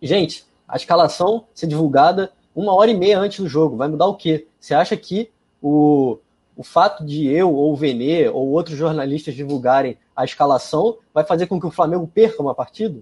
gente, 0.00 0.46
a 0.66 0.76
escalação 0.76 1.46
ser 1.52 1.66
divulgada 1.66 2.32
uma 2.54 2.74
hora 2.74 2.90
e 2.90 2.96
meia 2.96 3.18
antes 3.18 3.40
do 3.40 3.48
jogo, 3.48 3.76
vai 3.76 3.88
mudar 3.88 4.06
o 4.06 4.14
quê? 4.14 4.46
Você 4.60 4.74
acha 4.74 4.96
que 4.96 5.30
o, 5.60 6.18
o 6.56 6.62
fato 6.62 7.04
de 7.04 7.28
eu 7.28 7.52
ou 7.54 7.72
o 7.72 7.76
Venê 7.76 8.28
ou 8.28 8.48
outros 8.48 8.76
jornalistas 8.76 9.34
divulgarem 9.34 9.96
a 10.14 10.24
escalação 10.24 10.98
vai 11.12 11.24
fazer 11.24 11.46
com 11.46 11.58
que 11.58 11.66
o 11.66 11.70
Flamengo 11.70 12.06
perca 12.06 12.42
uma 12.42 12.54
partida? 12.54 13.00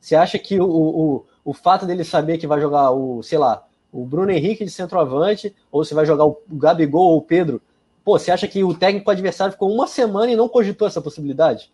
Você 0.00 0.14
acha 0.14 0.38
que 0.38 0.60
o, 0.60 0.68
o, 0.68 1.24
o 1.44 1.52
fato 1.52 1.86
dele 1.86 2.04
saber 2.04 2.38
que 2.38 2.46
vai 2.46 2.60
jogar 2.60 2.90
o, 2.90 3.22
sei 3.22 3.38
lá, 3.38 3.66
o 3.92 4.04
Bruno 4.04 4.30
Henrique 4.30 4.64
de 4.64 4.70
centroavante, 4.70 5.54
ou 5.70 5.84
se 5.84 5.94
vai 5.94 6.04
jogar 6.04 6.26
o 6.26 6.38
Gabigol 6.48 7.12
ou 7.12 7.18
o 7.18 7.22
Pedro, 7.22 7.62
pô, 8.04 8.18
você 8.18 8.30
acha 8.30 8.46
que 8.46 8.62
o 8.62 8.74
técnico 8.74 9.10
adversário 9.10 9.52
ficou 9.52 9.72
uma 9.72 9.86
semana 9.86 10.30
e 10.30 10.36
não 10.36 10.48
cogitou 10.48 10.86
essa 10.86 11.00
possibilidade? 11.00 11.72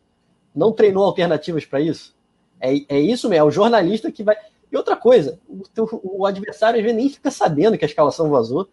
Não 0.55 0.73
treinou 0.73 1.05
alternativas 1.05 1.65
para 1.65 1.81
isso? 1.81 2.15
É, 2.61 2.71
é 2.89 3.01
isso 3.01 3.29
mesmo, 3.29 3.43
é 3.43 3.45
o 3.45 3.51
jornalista 3.51 4.13
que 4.13 4.23
vai. 4.23 4.37
E 4.71 4.77
outra 4.77 4.97
coisa, 4.97 5.39
o, 5.49 6.21
o 6.21 6.27
adversário 6.27 6.79
às 6.79 6.83
vezes 6.83 6.97
nem 6.97 7.11
fica 7.11 7.31
sabendo 7.31 7.77
que 7.77 7.85
a 7.85 7.89
escalação 7.89 8.31
vazou. 8.31 8.69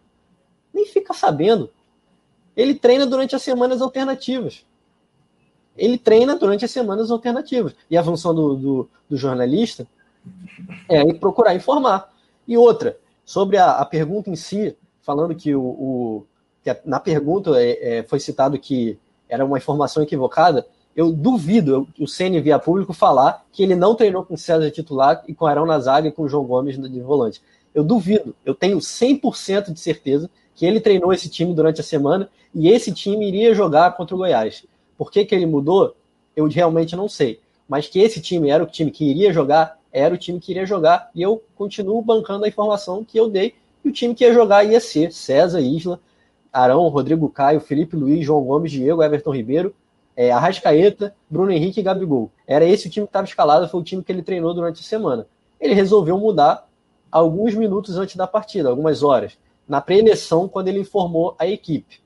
Nem 0.72 0.86
fica 0.86 1.12
sabendo. 1.12 1.70
Ele 2.56 2.74
treina 2.74 3.06
durante 3.06 3.34
as 3.34 3.42
semanas 3.42 3.80
alternativas 3.80 4.64
ele 5.80 5.96
treina 5.96 6.36
durante 6.36 6.64
as 6.64 6.70
semanas 6.70 7.10
alternativas. 7.10 7.74
E 7.90 7.96
a 7.96 8.04
função 8.04 8.34
do, 8.34 8.54
do, 8.54 8.90
do 9.08 9.16
jornalista 9.16 9.86
é 10.88 11.12
procurar 11.14 11.54
informar. 11.54 12.12
E 12.46 12.56
outra, 12.56 12.98
sobre 13.24 13.56
a, 13.56 13.72
a 13.72 13.84
pergunta 13.86 14.28
em 14.28 14.36
si, 14.36 14.76
falando 15.00 15.34
que, 15.34 15.54
o, 15.54 15.62
o 15.62 16.26
que 16.62 16.76
na 16.84 17.00
pergunta 17.00 17.52
é, 17.56 17.98
é, 17.98 18.02
foi 18.02 18.20
citado 18.20 18.58
que 18.58 18.98
era 19.26 19.44
uma 19.44 19.56
informação 19.56 20.02
equivocada, 20.02 20.66
eu 20.94 21.10
duvido 21.10 21.88
o 21.98 22.06
CN 22.06 22.40
via 22.40 22.58
público 22.58 22.92
falar 22.92 23.46
que 23.50 23.62
ele 23.62 23.74
não 23.74 23.94
treinou 23.94 24.24
com 24.24 24.36
César 24.36 24.70
titular 24.70 25.22
e 25.26 25.34
com 25.34 25.46
Arão 25.46 25.64
na 25.64 25.78
zaga 25.78 26.08
e 26.08 26.12
com 26.12 26.28
João 26.28 26.44
Gomes 26.44 26.76
de 26.78 27.00
volante. 27.00 27.40
Eu 27.72 27.84
duvido, 27.84 28.34
eu 28.44 28.54
tenho 28.54 28.78
100% 28.78 29.72
de 29.72 29.80
certeza 29.80 30.28
que 30.54 30.66
ele 30.66 30.80
treinou 30.80 31.12
esse 31.12 31.28
time 31.28 31.54
durante 31.54 31.80
a 31.80 31.84
semana 31.84 32.30
e 32.54 32.68
esse 32.68 32.92
time 32.92 33.26
iria 33.26 33.54
jogar 33.54 33.96
contra 33.96 34.14
o 34.14 34.18
Goiás. 34.18 34.64
Por 34.96 35.10
que, 35.10 35.24
que 35.24 35.34
ele 35.34 35.46
mudou? 35.46 35.96
Eu 36.36 36.46
realmente 36.46 36.94
não 36.94 37.08
sei. 37.08 37.40
Mas 37.68 37.86
que 37.86 38.00
esse 38.00 38.20
time 38.20 38.50
era 38.50 38.62
o 38.62 38.66
time 38.66 38.90
que 38.90 39.04
iria 39.04 39.32
jogar, 39.32 39.78
era 39.92 40.14
o 40.14 40.18
time 40.18 40.40
que 40.40 40.52
iria 40.52 40.66
jogar. 40.66 41.10
E 41.14 41.22
eu 41.22 41.42
continuo 41.54 42.02
bancando 42.02 42.44
a 42.44 42.48
informação 42.48 43.04
que 43.04 43.18
eu 43.18 43.28
dei. 43.28 43.54
E 43.84 43.88
o 43.88 43.92
time 43.92 44.14
que 44.14 44.24
ia 44.24 44.34
jogar 44.34 44.64
ia 44.64 44.80
ser 44.80 45.12
César 45.12 45.60
Isla, 45.60 46.00
Arão, 46.52 46.88
Rodrigo 46.88 47.28
Caio, 47.28 47.60
Felipe 47.60 47.96
Luiz, 47.96 48.26
João 48.26 48.42
Gomes, 48.42 48.72
Diego, 48.72 49.02
Everton 49.02 49.34
Ribeiro, 49.34 49.74
é, 50.16 50.30
Arrascaeta, 50.30 51.14
Bruno 51.30 51.52
Henrique 51.52 51.80
e 51.80 51.82
Gabigol. 51.82 52.30
Era 52.46 52.64
esse 52.64 52.88
o 52.88 52.90
time 52.90 53.06
que 53.06 53.10
estava 53.10 53.26
escalado, 53.26 53.68
foi 53.68 53.80
o 53.80 53.84
time 53.84 54.02
que 54.02 54.10
ele 54.10 54.22
treinou 54.22 54.52
durante 54.52 54.80
a 54.80 54.84
semana. 54.84 55.26
Ele 55.60 55.74
resolveu 55.74 56.18
mudar 56.18 56.68
alguns 57.10 57.54
minutos 57.54 57.96
antes 57.96 58.16
da 58.16 58.26
partida, 58.26 58.68
algumas 58.68 59.02
horas, 59.02 59.38
na 59.70 59.80
pré-eleição, 59.80 60.48
quando 60.48 60.66
ele 60.66 60.80
informou 60.80 61.36
a 61.38 61.46
equipe. 61.46 62.02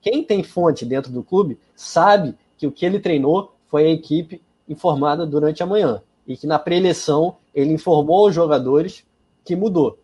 Quem 0.00 0.22
tem 0.22 0.44
fonte 0.44 0.86
dentro 0.86 1.10
do 1.10 1.24
clube 1.24 1.58
sabe 1.74 2.36
que 2.56 2.64
o 2.64 2.70
que 2.70 2.86
ele 2.86 3.00
treinou 3.00 3.56
foi 3.66 3.86
a 3.86 3.90
equipe 3.90 4.40
informada 4.68 5.26
durante 5.26 5.64
a 5.64 5.66
manhã 5.66 6.00
e 6.24 6.36
que 6.36 6.46
na 6.46 6.60
pré-eleição 6.60 7.38
ele 7.52 7.72
informou 7.72 8.28
os 8.28 8.34
jogadores 8.34 9.04
que 9.44 9.56
mudou. 9.56 9.98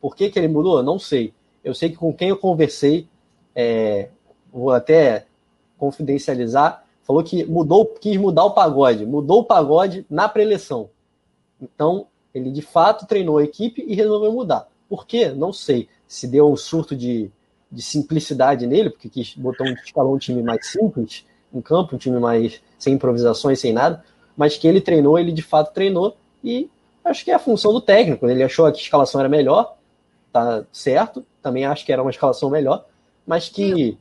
Por 0.00 0.14
que, 0.14 0.30
que 0.30 0.38
ele 0.38 0.46
mudou? 0.46 0.80
Não 0.80 0.96
sei. 0.96 1.34
Eu 1.64 1.74
sei 1.74 1.90
que 1.90 1.96
com 1.96 2.12
quem 2.12 2.28
eu 2.28 2.36
conversei, 2.36 3.08
é, 3.52 4.10
vou 4.52 4.70
até 4.70 5.26
confidencializar, 5.76 6.84
falou 7.02 7.24
que 7.24 7.44
mudou, 7.44 7.84
quis 7.84 8.16
mudar 8.16 8.44
o 8.44 8.52
pagode, 8.52 9.04
mudou 9.04 9.40
o 9.40 9.44
pagode 9.44 10.06
na 10.08 10.28
pré-eleição. 10.28 10.88
Então, 11.60 12.06
ele 12.32 12.52
de 12.52 12.62
fato 12.62 13.06
treinou 13.06 13.38
a 13.38 13.44
equipe 13.44 13.84
e 13.84 13.96
resolveu 13.96 14.30
mudar. 14.30 14.68
Por 14.88 15.04
quê? 15.04 15.30
Não 15.30 15.52
sei. 15.52 15.88
Se 16.14 16.26
deu 16.26 16.50
um 16.50 16.56
surto 16.56 16.96
de 16.96 17.30
de 17.74 17.82
simplicidade 17.82 18.66
nele, 18.66 18.90
porque 18.90 19.08
quis 19.08 19.34
botar 19.34 19.64
um, 19.64 19.72
escalou 19.72 20.14
um 20.14 20.18
time 20.18 20.42
mais 20.42 20.66
simples 20.68 21.26
em 21.52 21.60
campo, 21.60 21.96
um 21.96 21.98
time 21.98 22.18
mais 22.18 22.62
sem 22.78 22.94
improvisações, 22.94 23.60
sem 23.60 23.72
nada, 23.72 24.04
mas 24.36 24.56
que 24.56 24.66
ele 24.66 24.80
treinou, 24.80 25.18
ele 25.18 25.32
de 25.32 25.42
fato 25.42 25.74
treinou, 25.74 26.16
e 26.42 26.70
acho 27.04 27.24
que 27.24 27.30
é 27.30 27.34
a 27.34 27.38
função 27.38 27.72
do 27.72 27.80
técnico. 27.80 28.26
Ele 28.28 28.42
achou 28.42 28.70
que 28.70 28.78
a 28.78 28.82
escalação 28.82 29.20
era 29.20 29.28
melhor, 29.28 29.76
tá 30.32 30.64
certo, 30.72 31.26
também 31.42 31.64
acho 31.64 31.84
que 31.84 31.92
era 31.92 32.02
uma 32.02 32.10
escalação 32.10 32.48
melhor, 32.48 32.86
mas 33.26 33.48
que 33.48 33.98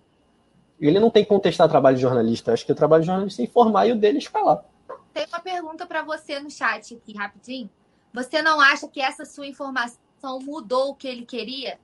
ele 0.79 0.99
não 0.99 1.09
tem 1.09 1.23
que 1.23 1.29
contestar 1.29 1.67
o 1.67 1.69
trabalho 1.69 1.95
de 1.95 2.01
jornalista. 2.01 2.53
Acho 2.53 2.65
que 2.65 2.71
o 2.71 2.75
trabalho 2.75 3.01
de 3.01 3.07
jornalista 3.07 3.41
é 3.41 3.45
informar 3.45 3.87
e 3.87 3.91
o 3.91 3.95
dele 3.95 4.17
é 4.17 4.21
escalar. 4.21 4.63
Tem 5.13 5.25
uma 5.27 5.39
pergunta 5.39 5.85
para 5.85 6.03
você 6.03 6.39
no 6.39 6.49
chat 6.49 6.95
aqui, 6.95 7.15
rapidinho. 7.15 7.69
Você 8.13 8.41
não 8.41 8.59
acha 8.59 8.87
que 8.87 9.01
essa 9.01 9.25
sua 9.25 9.47
informação 9.47 10.39
mudou 10.41 10.89
o 10.89 10.95
que 10.95 11.07
ele 11.07 11.25
queria? 11.25 11.79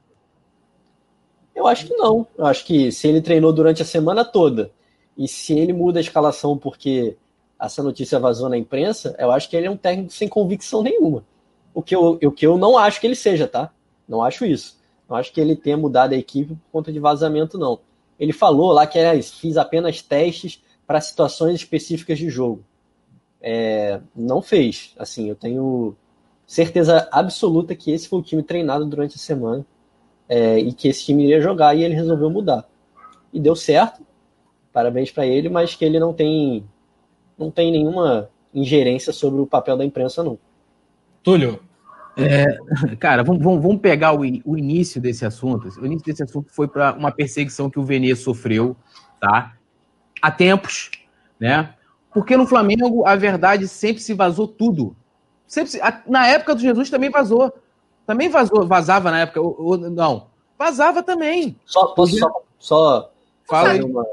Eu 1.60 1.68
acho 1.68 1.88
que 1.88 1.94
não. 1.94 2.26
Eu 2.38 2.46
acho 2.46 2.66
que 2.66 2.90
se 2.90 3.06
ele 3.06 3.22
treinou 3.22 3.52
durante 3.52 3.82
a 3.82 3.86
semana 3.86 4.24
toda 4.24 4.72
e 5.18 5.28
se 5.28 5.52
ele 5.60 5.74
muda 5.74 6.00
a 6.00 6.02
escalação 6.02 6.58
porque 6.58 7.18
essa 7.60 7.84
notícia 7.84 8.18
vazou 8.18 8.48
na 8.48 8.58
imprensa, 8.58 9.14
eu 9.20 9.30
acho 9.30 9.50
que 9.50 9.58
ele 9.58 9.68
é 9.68 9.70
um 9.70 9.76
técnico 9.76 10.14
sem 10.14 10.30
convicção 10.30 10.82
nenhuma. 10.82 11.26
O 11.74 11.82
que 11.82 11.94
eu, 11.94 12.18
o 12.24 12.32
que 12.32 12.48
eu 12.48 12.58
não 12.58 12.78
acho 12.78 13.02
que 13.02 13.08
ele 13.08 13.16
seja, 13.16 13.46
tá? 13.46 13.74
Não 14.08 14.24
acho 14.24 14.46
isso. 14.46 14.80
Não 15.10 15.18
acho 15.18 15.34
que 15.34 15.42
ele 15.42 15.54
tenha 15.54 15.76
mudado 15.76 16.14
a 16.14 16.18
equipe 16.18 16.56
por 16.56 16.72
conta 16.72 16.94
de 16.94 17.00
vazamento, 17.00 17.58
não. 17.58 17.82
Ele 18.18 18.32
falou 18.32 18.72
lá 18.72 18.88
que 18.88 18.98
é, 18.98 19.22
fiz 19.22 19.58
apenas 19.58 20.02
testes 20.02 20.64
para 20.88 21.02
situações 21.02 21.56
específicas 21.56 22.18
de 22.18 22.30
jogo. 22.30 22.64
É, 23.42 24.00
não 24.16 24.42
fez. 24.42 24.94
Assim, 24.98 25.28
eu 25.28 25.36
tenho 25.36 25.94
certeza 26.48 27.10
absoluta 27.12 27.76
que 27.76 27.92
esse 27.92 28.08
foi 28.08 28.20
o 28.20 28.24
time 28.24 28.44
treinado 28.44 28.86
durante 28.86 29.16
a 29.16 29.20
semana 29.20 29.66
é, 30.30 30.60
e 30.60 30.72
que 30.72 30.88
esse 30.88 31.04
time 31.04 31.24
iria 31.24 31.42
jogar 31.42 31.76
e 31.76 31.84
ele 31.84 31.96
resolveu 31.96 32.30
mudar. 32.30 32.66
E 33.34 33.40
deu 33.40 33.56
certo. 33.56 34.06
Parabéns 34.72 35.12
para 35.12 35.26
ele, 35.26 35.50
mas 35.50 35.76
que 35.76 35.84
ele 35.84 36.00
não 36.00 36.14
tem 36.14 36.64
não 37.38 37.50
tem 37.50 37.72
nenhuma 37.72 38.30
ingerência 38.54 39.12
sobre 39.14 39.42
o 39.42 39.48
papel 39.48 39.76
da 39.78 39.86
imprensa, 39.86 40.24
não. 40.24 40.38
Túlio. 41.24 41.60
É, 42.18 42.58
cara, 43.00 43.24
vamos, 43.24 43.42
vamos, 43.42 43.80
pegar 43.80 44.14
o, 44.14 44.20
o, 44.20 44.58
início 44.58 45.02
desse 45.02 45.26
assunto. 45.26 45.70
O 45.80 45.86
início 45.86 46.06
desse 46.06 46.22
assunto 46.22 46.52
foi 46.52 46.68
para 46.68 46.94
uma 46.94 47.12
perseguição 47.12 47.70
que 47.70 47.80
o 47.80 47.84
Vene 47.84 48.14
sofreu, 48.16 48.76
tá? 49.20 49.56
Há 50.22 50.30
tempos, 50.30 50.92
né? 51.40 51.74
Porque 52.14 52.36
no 52.36 52.46
Flamengo 52.46 53.06
a 53.08 53.16
verdade 53.16 53.68
sempre 53.68 54.02
se 54.02 54.14
vazou 54.14 54.48
tudo. 54.48 54.96
Sempre 55.48 55.72
se, 55.72 55.82
a, 55.82 56.02
na 56.08 56.28
época 56.28 56.56
do 56.56 56.62
Jesus 56.62 56.90
também 56.90 57.10
vazou. 57.10 57.54
Também 58.10 58.28
vazou, 58.28 58.66
vazava 58.66 59.12
na 59.12 59.20
época. 59.20 59.40
Ou, 59.40 59.56
ou, 59.60 59.78
não, 59.78 60.26
vazava 60.58 61.04
também. 61.04 61.56
Só, 61.64 61.90
posso 61.90 62.18
só, 62.18 62.44
só 62.58 63.12
Fala 63.46 63.70
aí. 63.70 63.84
Uma, 63.84 64.04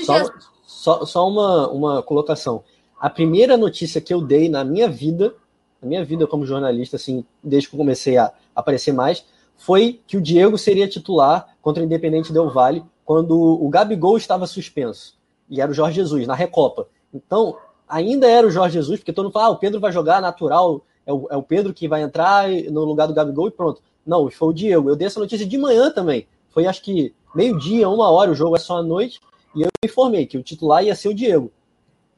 só, 0.00 0.24
só, 0.64 1.04
só 1.04 1.28
uma, 1.28 1.68
uma 1.68 2.02
colocação. 2.04 2.62
A 2.96 3.10
primeira 3.10 3.56
notícia 3.56 4.00
que 4.00 4.14
eu 4.14 4.20
dei 4.20 4.48
na 4.48 4.62
minha 4.62 4.88
vida, 4.88 5.34
na 5.82 5.88
minha 5.88 6.04
vida 6.04 6.24
como 6.24 6.46
jornalista, 6.46 6.94
assim, 6.94 7.24
desde 7.42 7.68
que 7.68 7.74
eu 7.74 7.78
comecei 7.78 8.16
a 8.16 8.32
aparecer 8.54 8.92
mais, 8.92 9.24
foi 9.56 10.00
que 10.06 10.16
o 10.16 10.22
Diego 10.22 10.56
seria 10.56 10.86
titular 10.86 11.56
contra 11.60 11.82
o 11.82 11.86
Independente 11.86 12.32
Del 12.32 12.48
Vale 12.48 12.84
quando 13.04 13.36
o 13.36 13.68
Gabigol 13.68 14.16
estava 14.16 14.46
suspenso. 14.46 15.18
E 15.50 15.60
era 15.60 15.68
o 15.68 15.74
Jorge 15.74 15.96
Jesus, 15.96 16.28
na 16.28 16.34
Recopa. 16.36 16.86
Então, 17.12 17.56
ainda 17.88 18.30
era 18.30 18.46
o 18.46 18.52
Jorge 18.52 18.74
Jesus, 18.74 19.00
porque 19.00 19.12
todo 19.12 19.24
mundo 19.24 19.32
fala, 19.32 19.46
ah, 19.46 19.50
o 19.50 19.58
Pedro 19.58 19.80
vai 19.80 19.90
jogar 19.90 20.22
natural, 20.22 20.80
é 21.06 21.12
o, 21.12 21.26
é 21.30 21.36
o 21.36 21.42
Pedro 21.42 21.72
que 21.72 21.88
vai 21.88 22.02
entrar 22.02 22.48
no 22.48 22.84
lugar 22.84 23.06
do 23.06 23.14
Gabigol 23.14 23.48
e 23.48 23.50
pronto. 23.50 23.82
Não, 24.06 24.28
foi 24.30 24.48
o 24.48 24.52
Diego. 24.52 24.88
Eu 24.88 24.96
dei 24.96 25.06
essa 25.06 25.20
notícia 25.20 25.46
de 25.46 25.58
manhã 25.58 25.90
também. 25.90 26.26
Foi 26.50 26.66
acho 26.66 26.82
que 26.82 27.14
meio-dia, 27.34 27.88
uma 27.88 28.10
hora, 28.10 28.30
o 28.30 28.34
jogo 28.34 28.56
é 28.56 28.58
só 28.58 28.78
à 28.78 28.82
noite. 28.82 29.20
E 29.54 29.62
eu 29.62 29.68
informei 29.84 30.26
que 30.26 30.38
o 30.38 30.42
titular 30.42 30.84
ia 30.84 30.94
ser 30.94 31.08
o 31.08 31.14
Diego. 31.14 31.50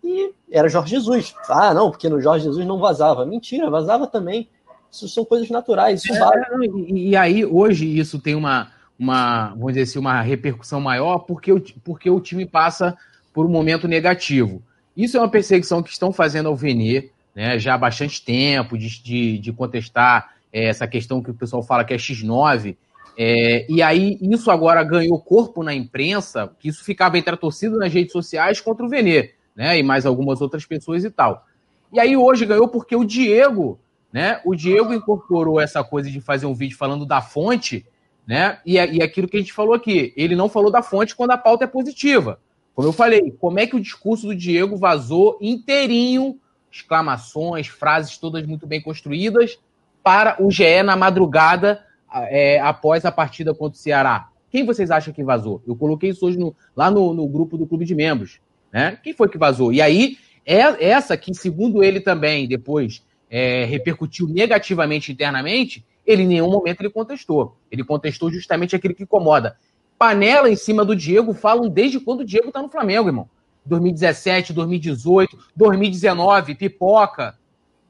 E 0.02 0.32
era 0.50 0.68
Jorge 0.68 0.90
Jesus. 0.90 1.34
Ah, 1.48 1.72
não, 1.72 1.90
porque 1.90 2.08
no 2.08 2.20
Jorge 2.20 2.44
Jesus 2.44 2.66
não 2.66 2.78
vazava. 2.78 3.24
Mentira, 3.24 3.70
vazava 3.70 4.06
também. 4.06 4.48
Isso 4.90 5.08
são 5.08 5.24
coisas 5.24 5.48
naturais. 5.50 6.04
Isso 6.04 6.14
é, 6.14 6.66
e, 6.88 7.10
e, 7.10 7.16
aí, 7.16 7.44
hoje, 7.44 7.98
isso 7.98 8.20
tem 8.20 8.34
uma, 8.34 8.70
uma, 8.98 9.50
vamos 9.50 9.68
dizer 9.68 9.82
assim, 9.82 9.98
uma 9.98 10.20
repercussão 10.20 10.80
maior 10.80 11.18
porque 11.20 11.52
o, 11.52 11.60
porque 11.82 12.08
o 12.08 12.20
time 12.20 12.46
passa 12.46 12.96
por 13.32 13.46
um 13.46 13.48
momento 13.48 13.88
negativo. 13.88 14.62
Isso 14.96 15.16
é 15.16 15.20
uma 15.20 15.28
perseguição 15.28 15.82
que 15.82 15.90
estão 15.90 16.12
fazendo 16.12 16.48
ao 16.48 16.54
Venê, 16.54 17.10
né, 17.34 17.58
já 17.58 17.74
há 17.74 17.78
bastante 17.78 18.24
tempo, 18.24 18.78
de, 18.78 19.02
de, 19.02 19.38
de 19.38 19.52
contestar 19.52 20.34
é, 20.52 20.66
essa 20.66 20.86
questão 20.86 21.22
que 21.22 21.30
o 21.30 21.34
pessoal 21.34 21.62
fala 21.62 21.84
que 21.84 21.92
é 21.92 21.96
X9, 21.96 22.76
é, 23.16 23.64
e 23.68 23.80
aí, 23.80 24.18
isso 24.20 24.50
agora 24.50 24.82
ganhou 24.82 25.18
corpo 25.20 25.62
na 25.62 25.72
imprensa, 25.72 26.50
que 26.58 26.68
isso 26.68 26.84
ficava 26.84 27.16
entre 27.16 27.34
a 27.34 27.36
torcida 27.36 27.76
nas 27.78 27.92
redes 27.92 28.12
sociais 28.12 28.60
contra 28.60 28.84
o 28.84 28.88
Venê, 28.88 29.30
né? 29.54 29.78
E 29.78 29.82
mais 29.82 30.04
algumas 30.04 30.40
outras 30.40 30.66
pessoas 30.66 31.04
e 31.04 31.10
tal. 31.10 31.46
E 31.92 32.00
aí 32.00 32.16
hoje 32.16 32.44
ganhou 32.44 32.66
porque 32.66 32.96
o 32.96 33.04
Diego, 33.04 33.78
né? 34.12 34.40
O 34.44 34.54
Diego 34.54 34.92
incorporou 34.92 35.60
essa 35.60 35.84
coisa 35.84 36.10
de 36.10 36.20
fazer 36.20 36.46
um 36.46 36.54
vídeo 36.54 36.76
falando 36.76 37.06
da 37.06 37.22
fonte, 37.22 37.86
né? 38.26 38.58
E, 38.66 38.74
e 38.74 39.02
aquilo 39.02 39.28
que 39.28 39.36
a 39.36 39.40
gente 39.40 39.52
falou 39.52 39.74
aqui, 39.74 40.12
ele 40.16 40.34
não 40.34 40.48
falou 40.48 40.70
da 40.70 40.82
fonte 40.82 41.14
quando 41.14 41.30
a 41.30 41.38
pauta 41.38 41.64
é 41.64 41.68
positiva. 41.68 42.40
Como 42.74 42.88
eu 42.88 42.92
falei, 42.92 43.30
como 43.38 43.60
é 43.60 43.66
que 43.66 43.76
o 43.76 43.80
discurso 43.80 44.26
do 44.26 44.34
Diego 44.34 44.76
vazou 44.76 45.38
inteirinho, 45.40 46.36
exclamações, 46.74 47.68
frases 47.68 48.18
todas 48.18 48.44
muito 48.44 48.66
bem 48.66 48.80
construídas, 48.80 49.58
para 50.02 50.36
o 50.42 50.50
GE 50.50 50.82
na 50.82 50.96
madrugada 50.96 51.84
é, 52.12 52.60
após 52.60 53.04
a 53.04 53.12
partida 53.12 53.54
contra 53.54 53.76
o 53.76 53.80
Ceará? 53.80 54.28
Quem 54.50 54.64
vocês 54.64 54.90
acham 54.90 55.12
que 55.12 55.22
vazou? 55.22 55.62
Eu 55.66 55.76
coloquei 55.76 56.10
isso 56.10 56.26
hoje 56.26 56.38
no, 56.38 56.54
lá 56.76 56.90
no, 56.90 57.14
no, 57.14 57.26
grupo 57.28 57.56
do 57.56 57.66
clube 57.66 57.84
de 57.84 57.94
membros. 57.94 58.40
Né? 58.72 58.98
Quem 59.02 59.12
foi 59.12 59.28
que 59.28 59.38
vazou? 59.38 59.72
E 59.72 59.80
aí, 59.80 60.16
é 60.44 60.84
essa 60.84 61.16
que, 61.16 61.32
segundo 61.32 61.82
ele 61.82 62.00
também, 62.00 62.46
depois 62.46 63.02
é, 63.30 63.64
repercutiu 63.64 64.28
negativamente 64.28 65.10
internamente, 65.10 65.84
ele 66.06 66.22
em 66.22 66.28
nenhum 66.28 66.50
momento 66.50 66.80
ele 66.80 66.90
contestou. 66.90 67.56
Ele 67.70 67.82
contestou 67.82 68.30
justamente 68.30 68.76
aquilo 68.76 68.94
que 68.94 69.04
incomoda. 69.04 69.56
Panela 69.98 70.50
em 70.50 70.56
cima 70.56 70.84
do 70.84 70.94
Diego 70.94 71.32
falam 71.32 71.68
desde 71.68 71.98
quando 71.98 72.20
o 72.20 72.24
Diego 72.24 72.48
está 72.48 72.60
no 72.60 72.68
Flamengo, 72.68 73.08
irmão. 73.08 73.28
2017, 73.64 74.52
2018, 74.52 75.38
2019, 75.56 76.54
pipoca. 76.54 77.38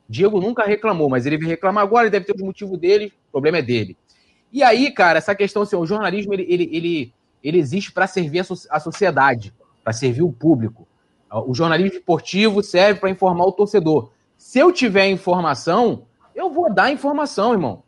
Diego 0.09 0.41
nunca 0.41 0.65
reclamou, 0.65 1.09
mas 1.09 1.27
ele 1.27 1.39
vai 1.39 1.49
reclamar 1.49 1.83
agora, 1.83 2.05
ele 2.05 2.11
deve 2.11 2.27
ter 2.27 2.35
os 2.35 2.43
motivos 2.43 2.79
dele, 2.79 3.13
o 3.29 3.33
problema 3.33 3.59
é 3.59 3.63
dele. 3.63 3.97
E 4.53 4.63
aí, 4.63 4.91
cara, 4.91 5.19
essa 5.19 5.35
questão, 5.35 5.63
assim, 5.63 5.77
o 5.77 5.87
jornalismo, 5.87 6.33
ele, 6.33 6.47
ele, 6.49 6.71
ele, 6.73 7.15
ele 7.43 7.59
existe 7.59 7.91
para 7.91 8.07
servir 8.07 8.41
a, 8.41 8.45
so 8.45 8.55
a 8.71 8.79
sociedade, 8.79 9.53
para 9.83 9.93
servir 9.93 10.23
o 10.23 10.33
público. 10.33 10.87
O 11.29 11.53
jornalismo 11.53 11.99
esportivo 11.99 12.63
serve 12.63 13.01
para 13.01 13.11
informar 13.11 13.47
o 13.47 13.53
torcedor. 13.53 14.13
Se 14.37 14.61
eu 14.61 14.71
tiver 14.71 15.09
informação, 15.09 16.05
eu 16.35 16.51
vou 16.51 16.73
dar 16.73 16.93
informação, 16.93 17.53
irmão. 17.53 17.83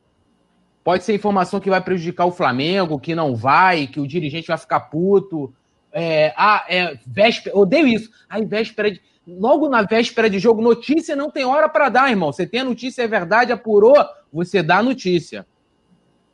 Pode 0.83 1.05
ser 1.05 1.15
informação 1.15 1.61
que 1.61 1.71
vai 1.71 1.81
prejudicar 1.81 2.27
o 2.27 2.33
Flamengo, 2.33 2.99
que 2.99 3.15
não 3.15 3.37
vai, 3.37 3.87
que 3.87 4.01
o 4.01 4.07
dirigente 4.07 4.49
vai 4.49 4.59
ficar 4.59 4.81
puto. 4.81 5.53
É, 5.93 6.35
ah, 6.37 6.65
é, 6.69 6.99
véspera, 7.07 7.57
odeio 7.57 7.87
isso. 7.87 8.11
Aí, 8.29 8.45
véspera 8.45 8.91
de. 8.91 9.01
Logo 9.27 9.69
na 9.69 9.83
véspera 9.83 10.31
de 10.31 10.39
jogo, 10.39 10.63
notícia 10.63 11.17
não 11.17 11.33
tem 11.33 11.45
hora 11.45 11.69
para 11.69 11.89
dar, 11.89 12.09
irmão. 12.09 12.33
Você 12.33 12.47
tem 12.47 12.61
a 12.61 12.65
notícia, 12.65 13.03
é 13.03 13.09
verdade, 13.09 13.51
apurou, 13.51 13.97
você 14.33 14.63
dá 14.63 14.79
a 14.79 14.83
notícia. 14.85 15.45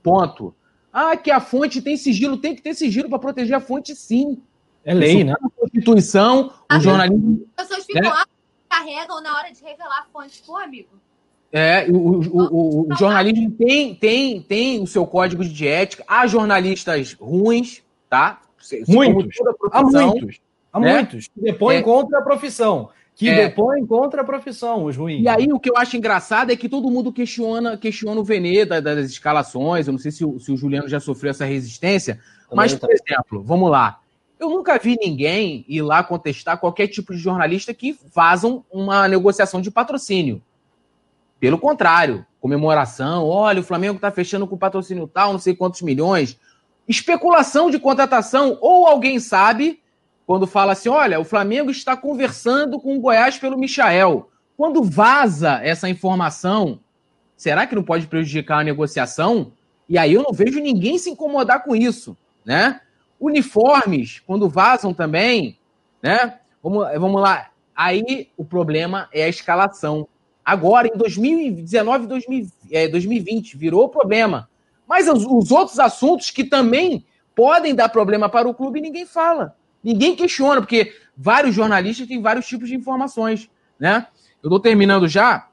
Ponto. 0.02 0.54
Ah, 0.92 1.16
que 1.16 1.30
a 1.30 1.40
fonte 1.40 1.80
tem 1.80 1.96
sigilo, 1.96 2.36
tem 2.36 2.54
que 2.54 2.60
ter 2.60 2.74
sigilo 2.74 3.08
para 3.08 3.18
proteger 3.18 3.56
a 3.56 3.60
fonte, 3.60 3.96
sim. 3.96 4.42
É 4.84 4.92
lei, 4.92 5.24
né? 5.24 5.32
A 5.32 5.48
Constituição, 5.58 6.52
o 6.70 6.80
jornalismo. 6.80 7.46
As 7.56 7.66
pessoas 7.66 7.86
ficam 7.86 8.02
né? 8.02 8.10
lá, 8.10 8.26
carregam 8.68 9.22
na 9.22 9.38
hora 9.38 9.50
de 9.50 9.62
revelar 9.62 10.00
a 10.00 10.04
fonte, 10.12 10.42
pô, 10.44 10.58
amigo. 10.58 10.90
É, 11.50 11.86
o, 11.88 11.96
o, 11.96 12.20
o, 12.30 12.92
o, 12.92 12.96
jornalismo 12.96 13.50
tem, 13.52 13.94
tem, 13.94 14.42
tem 14.42 14.82
o 14.82 14.86
seu 14.86 15.06
código 15.06 15.44
de 15.44 15.66
ética. 15.66 16.04
Há 16.06 16.26
jornalistas 16.26 17.14
ruins, 17.14 17.82
tá? 18.08 18.41
Muitos. 18.88 19.36
Há 19.70 19.82
muitos. 19.82 20.40
Há 20.72 20.80
né? 20.80 20.94
muitos. 20.94 21.28
Que 21.28 21.40
depõem 21.40 21.78
é. 21.78 21.82
contra 21.82 22.18
a 22.18 22.22
profissão 22.22 22.90
que 23.14 23.28
é. 23.28 23.48
depõem 23.48 23.86
contra 23.86 24.22
a 24.22 24.24
profissão, 24.24 24.84
os 24.84 24.96
ruins. 24.96 25.22
E 25.22 25.28
aí 25.28 25.52
o 25.52 25.60
que 25.60 25.70
eu 25.70 25.76
acho 25.76 25.96
engraçado 25.96 26.50
é 26.50 26.56
que 26.56 26.68
todo 26.68 26.90
mundo 26.90 27.12
questiona, 27.12 27.76
questiona 27.76 28.20
o 28.20 28.24
Venê 28.24 28.64
das, 28.64 28.82
das 28.82 29.10
escalações. 29.10 29.86
Eu 29.86 29.92
não 29.92 29.98
sei 29.98 30.10
se 30.10 30.24
o, 30.24 30.38
se 30.40 30.50
o, 30.50 30.56
Juliano 30.56 30.88
já 30.88 30.98
sofreu 30.98 31.30
essa 31.30 31.44
resistência, 31.44 32.14
Também 32.48 32.56
mas, 32.56 32.74
por 32.74 32.88
tá. 32.88 32.92
exemplo, 32.92 33.42
vamos 33.42 33.70
lá. 33.70 34.00
Eu 34.40 34.50
nunca 34.50 34.78
vi 34.78 34.96
ninguém 35.00 35.64
ir 35.68 35.82
lá 35.82 36.02
contestar 36.02 36.58
qualquer 36.58 36.88
tipo 36.88 37.12
de 37.12 37.18
jornalista 37.20 37.72
que 37.72 37.96
vazam 38.12 38.64
uma 38.72 39.06
negociação 39.06 39.60
de 39.60 39.70
patrocínio. 39.70 40.42
Pelo 41.38 41.58
contrário, 41.58 42.26
comemoração, 42.40 43.26
olha, 43.26 43.60
o 43.60 43.64
Flamengo 43.64 43.96
está 43.96 44.10
fechando 44.10 44.46
com 44.46 44.56
patrocínio 44.56 45.06
tal, 45.06 45.32
não 45.32 45.38
sei 45.38 45.54
quantos 45.54 45.82
milhões. 45.82 46.38
Especulação 46.88 47.70
de 47.70 47.78
contratação, 47.78 48.58
ou 48.60 48.86
alguém 48.86 49.18
sabe, 49.18 49.80
quando 50.26 50.46
fala 50.46 50.72
assim: 50.72 50.88
olha, 50.88 51.20
o 51.20 51.24
Flamengo 51.24 51.70
está 51.70 51.96
conversando 51.96 52.80
com 52.80 52.96
o 52.96 53.00
Goiás 53.00 53.38
pelo 53.38 53.58
Michael. 53.58 54.28
Quando 54.56 54.82
vaza 54.82 55.60
essa 55.62 55.88
informação, 55.88 56.80
será 57.36 57.66
que 57.66 57.74
não 57.74 57.82
pode 57.82 58.06
prejudicar 58.06 58.60
a 58.60 58.64
negociação? 58.64 59.52
E 59.88 59.98
aí 59.98 60.14
eu 60.14 60.22
não 60.22 60.32
vejo 60.32 60.60
ninguém 60.60 60.98
se 60.98 61.10
incomodar 61.10 61.64
com 61.64 61.74
isso, 61.74 62.16
né? 62.44 62.80
Uniformes, 63.18 64.20
quando 64.26 64.48
vazam 64.48 64.92
também, 64.92 65.58
né? 66.02 66.38
Vamos, 66.62 66.86
vamos 66.98 67.20
lá. 67.20 67.50
Aí 67.74 68.28
o 68.36 68.44
problema 68.44 69.08
é 69.12 69.24
a 69.24 69.28
escalação. 69.28 70.06
Agora, 70.44 70.88
em 70.88 70.96
2019, 70.96 72.06
2020, 72.06 73.56
virou 73.56 73.88
problema. 73.88 74.48
Mas 74.92 75.08
os, 75.08 75.24
os 75.24 75.50
outros 75.50 75.78
assuntos 75.78 76.30
que 76.30 76.44
também 76.44 77.06
podem 77.34 77.74
dar 77.74 77.88
problema 77.88 78.28
para 78.28 78.46
o 78.46 78.52
clube, 78.52 78.78
ninguém 78.78 79.06
fala. 79.06 79.56
Ninguém 79.82 80.14
questiona, 80.14 80.60
porque 80.60 80.92
vários 81.16 81.54
jornalistas 81.54 82.06
têm 82.06 82.20
vários 82.20 82.46
tipos 82.46 82.68
de 82.68 82.74
informações, 82.74 83.48
né? 83.80 84.06
Eu 84.42 84.48
estou 84.48 84.60
terminando 84.60 85.08
já, 85.08 85.48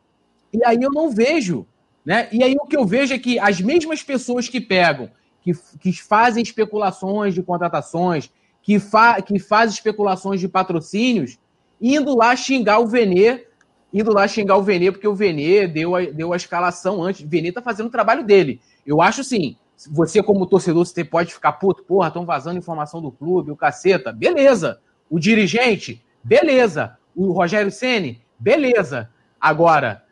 e 0.51 0.61
aí 0.65 0.77
eu 0.81 0.91
não 0.91 1.09
vejo, 1.09 1.65
né? 2.05 2.27
E 2.33 2.43
aí 2.43 2.53
o 2.59 2.65
que 2.65 2.75
eu 2.75 2.85
vejo 2.85 3.13
é 3.13 3.17
que 3.17 3.39
as 3.39 3.61
mesmas 3.61 4.03
pessoas 4.03 4.49
que 4.49 4.59
pegam, 4.59 5.09
que, 5.41 5.53
que 5.79 5.93
fazem 5.93 6.43
especulações 6.43 7.33
de 7.33 7.41
contratações, 7.41 8.29
que, 8.61 8.77
fa, 8.77 9.21
que 9.21 9.39
fazem 9.39 9.73
especulações 9.73 10.41
de 10.41 10.49
patrocínios, 10.49 11.39
indo 11.81 12.13
lá 12.13 12.35
xingar 12.35 12.79
o 12.79 12.87
Venê, 12.87 13.45
indo 13.93 14.11
lá 14.11 14.27
xingar 14.27 14.57
o 14.57 14.63
Venê, 14.63 14.91
porque 14.91 15.07
o 15.07 15.15
Venê 15.15 15.65
deu 15.65 15.95
a, 15.95 16.01
deu 16.01 16.33
a 16.33 16.35
escalação 16.35 17.01
antes. 17.01 17.25
O 17.25 17.29
Venê 17.29 17.53
tá 17.53 17.61
fazendo 17.61 17.87
o 17.87 17.91
trabalho 17.91 18.25
dele. 18.25 18.59
Eu 18.89 19.03
acho 19.03 19.21
assim, 19.21 19.55
você, 19.91 20.23
como 20.23 20.47
torcedor, 20.47 20.83
você 20.83 21.05
pode 21.05 21.31
ficar 21.31 21.53
puto, 21.53 21.83
porra, 21.83 22.07
estão 22.07 22.25
vazando 22.25 22.57
informação 22.57 22.99
do 22.99 23.11
clube, 23.11 23.51
o 23.51 23.55
caceta. 23.55 24.11
Beleza. 24.11 24.81
O 25.07 25.19
dirigente, 25.19 26.03
beleza. 26.23 26.97
O 27.15 27.31
Rogério 27.31 27.71
Ceni, 27.71 28.19
beleza. 28.39 29.11
Agora, 29.39 30.03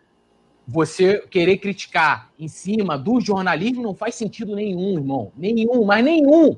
você 0.67 1.25
querer 1.27 1.57
criticar 1.57 2.30
em 2.38 2.47
cima 2.47 2.99
do 2.99 3.19
jornalismo 3.19 3.81
não 3.81 3.95
faz 3.95 4.14
sentido 4.14 4.56
nenhum, 4.56 4.93
irmão. 4.93 5.31
Nenhum, 5.35 5.83
mas 5.83 6.06
nenhum. 6.06 6.56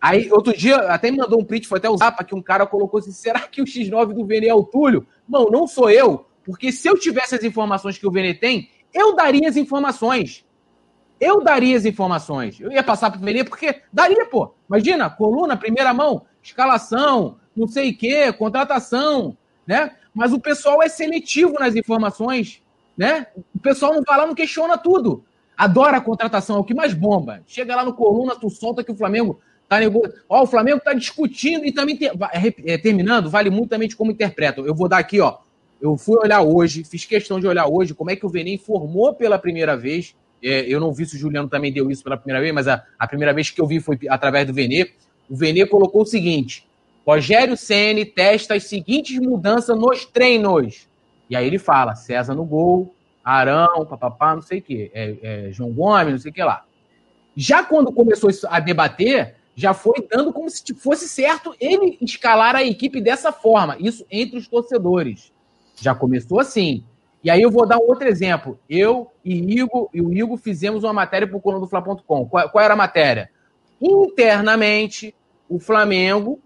Aí, 0.00 0.32
outro 0.32 0.56
dia, 0.56 0.76
até 0.88 1.10
me 1.10 1.18
mandou 1.18 1.38
um 1.38 1.44
print, 1.44 1.68
foi 1.68 1.76
até 1.76 1.90
o 1.90 1.98
Zapa, 1.98 2.24
que 2.24 2.34
um 2.34 2.40
cara 2.40 2.66
colocou 2.66 2.98
assim: 2.98 3.12
será 3.12 3.40
que 3.40 3.60
o 3.60 3.66
X9 3.66 4.14
do 4.14 4.24
Vene 4.24 4.48
é 4.48 4.54
o 4.54 4.64
Túlio? 4.64 5.06
Não, 5.28 5.50
não 5.50 5.66
sou 5.66 5.90
eu, 5.90 6.24
porque 6.42 6.72
se 6.72 6.88
eu 6.88 6.98
tivesse 6.98 7.34
as 7.34 7.44
informações 7.44 7.98
que 7.98 8.06
o 8.06 8.10
Vene 8.10 8.32
tem, 8.32 8.70
eu 8.94 9.14
daria 9.14 9.46
as 9.46 9.56
informações. 9.58 10.45
Eu 11.20 11.42
daria 11.42 11.76
as 11.76 11.84
informações. 11.84 12.60
Eu 12.60 12.70
ia 12.70 12.82
passar 12.82 13.10
para 13.10 13.20
o 13.20 13.44
porque 13.44 13.82
daria, 13.92 14.26
pô. 14.26 14.54
Imagina, 14.68 15.08
coluna, 15.08 15.56
primeira 15.56 15.94
mão, 15.94 16.22
escalação, 16.42 17.36
não 17.56 17.66
sei 17.66 17.90
o 17.90 17.96
quê, 17.96 18.32
contratação, 18.32 19.36
né? 19.66 19.92
Mas 20.14 20.32
o 20.32 20.40
pessoal 20.40 20.82
é 20.82 20.88
seletivo 20.88 21.54
nas 21.54 21.74
informações, 21.74 22.62
né? 22.96 23.26
O 23.54 23.58
pessoal 23.58 23.94
não 23.94 24.02
vai 24.02 24.18
lá, 24.18 24.26
não 24.26 24.34
questiona 24.34 24.76
tudo. 24.76 25.24
Adora 25.56 25.96
a 25.96 26.00
contratação, 26.02 26.56
é 26.56 26.58
o 26.60 26.64
que 26.64 26.74
mais 26.74 26.92
bomba. 26.92 27.42
Chega 27.46 27.74
lá 27.74 27.84
no 27.84 27.94
coluna, 27.94 28.36
tu 28.36 28.50
solta 28.50 28.84
que 28.84 28.92
o 28.92 28.96
Flamengo 28.96 29.40
tá 29.68 29.78
negociando. 29.78 30.16
Ó, 30.28 30.42
o 30.42 30.46
Flamengo 30.46 30.80
tá 30.80 30.92
discutindo 30.92 31.64
e 31.64 31.72
também 31.72 31.96
te... 31.96 32.10
é, 32.66 32.76
terminando, 32.76 33.30
vale 33.30 33.48
muito 33.48 33.70
também 33.70 33.88
de 33.88 33.96
como 33.96 34.10
interpretam. 34.10 34.66
Eu 34.66 34.74
vou 34.74 34.88
dar 34.88 34.98
aqui, 34.98 35.20
ó. 35.20 35.38
Eu 35.80 35.96
fui 35.96 36.16
olhar 36.18 36.42
hoje, 36.42 36.84
fiz 36.84 37.04
questão 37.04 37.38
de 37.40 37.46
olhar 37.46 37.66
hoje 37.66 37.94
como 37.94 38.10
é 38.10 38.16
que 38.16 38.24
o 38.24 38.28
Vene 38.28 38.54
informou 38.54 39.14
pela 39.14 39.38
primeira 39.38 39.76
vez 39.76 40.14
é, 40.42 40.60
eu 40.62 40.80
não 40.80 40.92
vi 40.92 41.06
se 41.06 41.16
o 41.16 41.18
Juliano 41.18 41.48
também 41.48 41.72
deu 41.72 41.90
isso 41.90 42.02
pela 42.02 42.16
primeira 42.16 42.40
vez, 42.40 42.54
mas 42.54 42.68
a, 42.68 42.84
a 42.98 43.06
primeira 43.06 43.32
vez 43.32 43.50
que 43.50 43.60
eu 43.60 43.66
vi 43.66 43.80
foi 43.80 43.98
através 44.08 44.46
do 44.46 44.52
Venê. 44.52 44.90
O 45.28 45.36
Venê 45.36 45.66
colocou 45.66 46.02
o 46.02 46.06
seguinte: 46.06 46.66
Rogério 47.06 47.56
Ceni 47.56 48.04
testa 48.04 48.54
as 48.54 48.64
seguintes 48.64 49.18
mudanças 49.18 49.78
nos 49.78 50.04
treinos. 50.04 50.88
E 51.30 51.36
aí 51.36 51.46
ele 51.46 51.58
fala: 51.58 51.94
César 51.94 52.34
no 52.34 52.44
gol, 52.44 52.94
Arão, 53.24 53.86
papapá, 53.86 54.34
não 54.34 54.42
sei 54.42 54.58
o 54.58 54.62
quê, 54.62 54.90
é, 54.94 55.16
é, 55.22 55.52
João 55.52 55.72
Gomes, 55.72 56.12
não 56.12 56.18
sei 56.18 56.30
o 56.30 56.34
que 56.34 56.42
lá. 56.42 56.64
Já 57.36 57.62
quando 57.64 57.92
começou 57.92 58.30
a 58.48 58.60
debater, 58.60 59.34
já 59.54 59.74
foi 59.74 60.06
dando 60.10 60.32
como 60.32 60.48
se 60.48 60.62
fosse 60.74 61.08
certo 61.08 61.54
ele 61.60 61.98
escalar 62.00 62.54
a 62.54 62.62
equipe 62.62 63.00
dessa 63.00 63.32
forma. 63.32 63.76
Isso 63.80 64.06
entre 64.10 64.38
os 64.38 64.46
torcedores. 64.46 65.32
Já 65.76 65.94
começou 65.94 66.40
assim. 66.40 66.84
E 67.26 67.30
aí 67.30 67.42
eu 67.42 67.50
vou 67.50 67.66
dar 67.66 67.78
um 67.78 67.88
outro 67.88 68.06
exemplo. 68.06 68.56
Eu 68.70 69.10
e, 69.24 69.58
Igor, 69.58 69.90
e 69.92 70.00
o 70.00 70.12
Igor 70.12 70.36
fizemos 70.36 70.84
uma 70.84 70.92
matéria 70.92 71.26
para 71.26 71.36
o 71.36 71.40
coluna 71.40 71.60
do 71.60 71.68
Fla.com. 71.68 72.24
Qual, 72.24 72.48
qual, 72.48 72.64
era 72.64 72.74
a 72.74 72.76
matéria? 72.76 73.28
Internamente, 73.82 75.12
o 75.48 75.58
Flamengo 75.58 76.38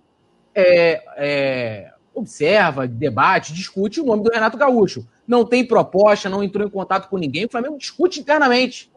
é, 0.54 1.02
é, 1.18 1.92
observa, 2.14 2.88
debate, 2.88 3.52
discute 3.52 4.00
o 4.00 4.06
nome 4.06 4.24
do 4.24 4.30
Renato 4.30 4.56
Gaúcho. 4.56 5.06
Não 5.28 5.44
tem 5.44 5.66
proposta, 5.66 6.30
não 6.30 6.42
entrou 6.42 6.66
em 6.66 6.70
contato 6.70 7.10
com 7.10 7.18
ninguém. 7.18 7.44
O 7.44 7.50
Flamengo 7.50 7.76
discute 7.76 8.18
internamente. 8.18 8.90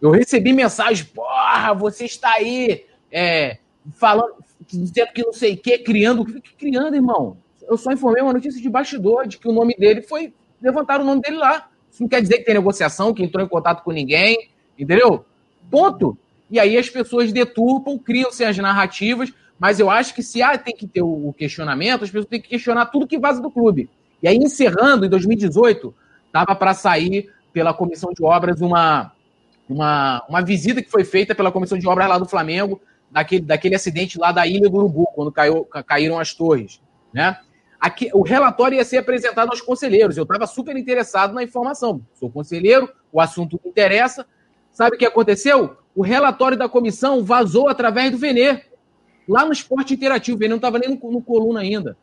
Eu 0.00 0.12
recebi 0.12 0.52
mensagem, 0.52 1.06
porra, 1.06 1.74
você 1.74 2.04
está 2.04 2.34
aí 2.34 2.86
é, 3.10 3.58
falando, 3.94 4.34
dizendo 4.64 5.12
que 5.12 5.24
não 5.24 5.32
sei 5.32 5.54
o 5.54 5.58
quê, 5.58 5.76
criando. 5.76 6.24
Que 6.24 6.54
criando, 6.54 6.94
irmão? 6.94 7.36
Eu 7.68 7.76
só 7.76 7.90
informei 7.90 8.22
uma 8.22 8.32
notícia 8.32 8.62
de 8.62 8.70
bastidor 8.70 9.26
de 9.26 9.38
que 9.38 9.48
o 9.48 9.52
nome 9.52 9.74
dele 9.76 10.02
foi 10.02 10.32
levantaram 10.62 11.04
o 11.04 11.06
nome 11.06 11.20
dele 11.20 11.36
lá. 11.36 11.68
Isso 11.90 12.02
não 12.02 12.08
quer 12.08 12.22
dizer 12.22 12.38
que 12.38 12.44
tem 12.44 12.54
negociação, 12.54 13.12
que 13.12 13.22
entrou 13.22 13.44
em 13.44 13.48
contato 13.48 13.82
com 13.82 13.90
ninguém, 13.90 14.50
entendeu? 14.78 15.24
Ponto. 15.70 16.16
E 16.50 16.58
aí 16.58 16.76
as 16.76 16.88
pessoas 16.88 17.32
deturpam, 17.32 17.98
criam-se 17.98 18.44
as 18.44 18.56
narrativas, 18.58 19.32
mas 19.58 19.78
eu 19.78 19.90
acho 19.90 20.14
que 20.14 20.22
se 20.22 20.42
há, 20.42 20.56
tem 20.56 20.74
que 20.74 20.86
ter 20.86 21.02
o 21.02 21.34
questionamento, 21.36 22.04
as 22.04 22.10
pessoas 22.10 22.26
têm 22.26 22.40
que 22.40 22.48
questionar 22.48 22.86
tudo 22.86 23.06
que 23.06 23.18
vaza 23.18 23.42
do 23.42 23.50
clube. 23.50 23.90
E 24.22 24.28
aí, 24.28 24.36
encerrando, 24.36 25.06
em 25.06 25.08
2018, 25.08 25.94
estava 26.26 26.54
para 26.54 26.74
sair 26.74 27.30
pela 27.52 27.74
comissão 27.74 28.12
de 28.12 28.24
obras 28.24 28.60
uma, 28.60 29.12
uma, 29.68 30.24
uma 30.28 30.42
visita 30.42 30.82
que 30.82 30.90
foi 30.90 31.04
feita 31.04 31.34
pela 31.34 31.52
comissão 31.52 31.78
de 31.78 31.86
obras 31.86 32.08
lá 32.08 32.18
do 32.18 32.26
Flamengo, 32.26 32.80
daquele, 33.10 33.42
daquele 33.42 33.74
acidente 33.74 34.18
lá 34.18 34.32
da 34.32 34.46
Ilha 34.46 34.68
do 34.68 34.76
Urubu, 34.76 35.06
quando 35.14 35.32
caiu, 35.32 35.64
caíram 35.86 36.18
as 36.18 36.32
torres. 36.32 36.80
Né? 37.12 37.36
Aqui, 37.80 38.10
o 38.12 38.20
relatório 38.20 38.76
ia 38.76 38.84
ser 38.84 38.98
apresentado 38.98 39.48
aos 39.48 39.62
conselheiros. 39.62 40.16
Eu 40.16 40.24
estava 40.24 40.46
super 40.46 40.76
interessado 40.76 41.32
na 41.32 41.42
informação. 41.42 42.02
Sou 42.12 42.30
conselheiro, 42.30 42.90
o 43.10 43.20
assunto 43.20 43.58
me 43.64 43.70
interessa. 43.70 44.26
Sabe 44.70 44.96
o 44.96 44.98
que 44.98 45.06
aconteceu? 45.06 45.78
O 45.94 46.02
relatório 46.02 46.58
da 46.58 46.68
comissão 46.68 47.24
vazou 47.24 47.68
através 47.68 48.10
do 48.10 48.18
Venê. 48.18 48.64
Lá 49.26 49.46
no 49.46 49.52
esporte 49.52 49.94
interativo. 49.94 50.36
O 50.36 50.38
Venê 50.38 50.50
não 50.50 50.56
estava 50.56 50.78
nem 50.78 50.90
no, 50.90 51.10
no, 51.10 51.22
coluna 51.22 51.60
ainda. 51.60 51.96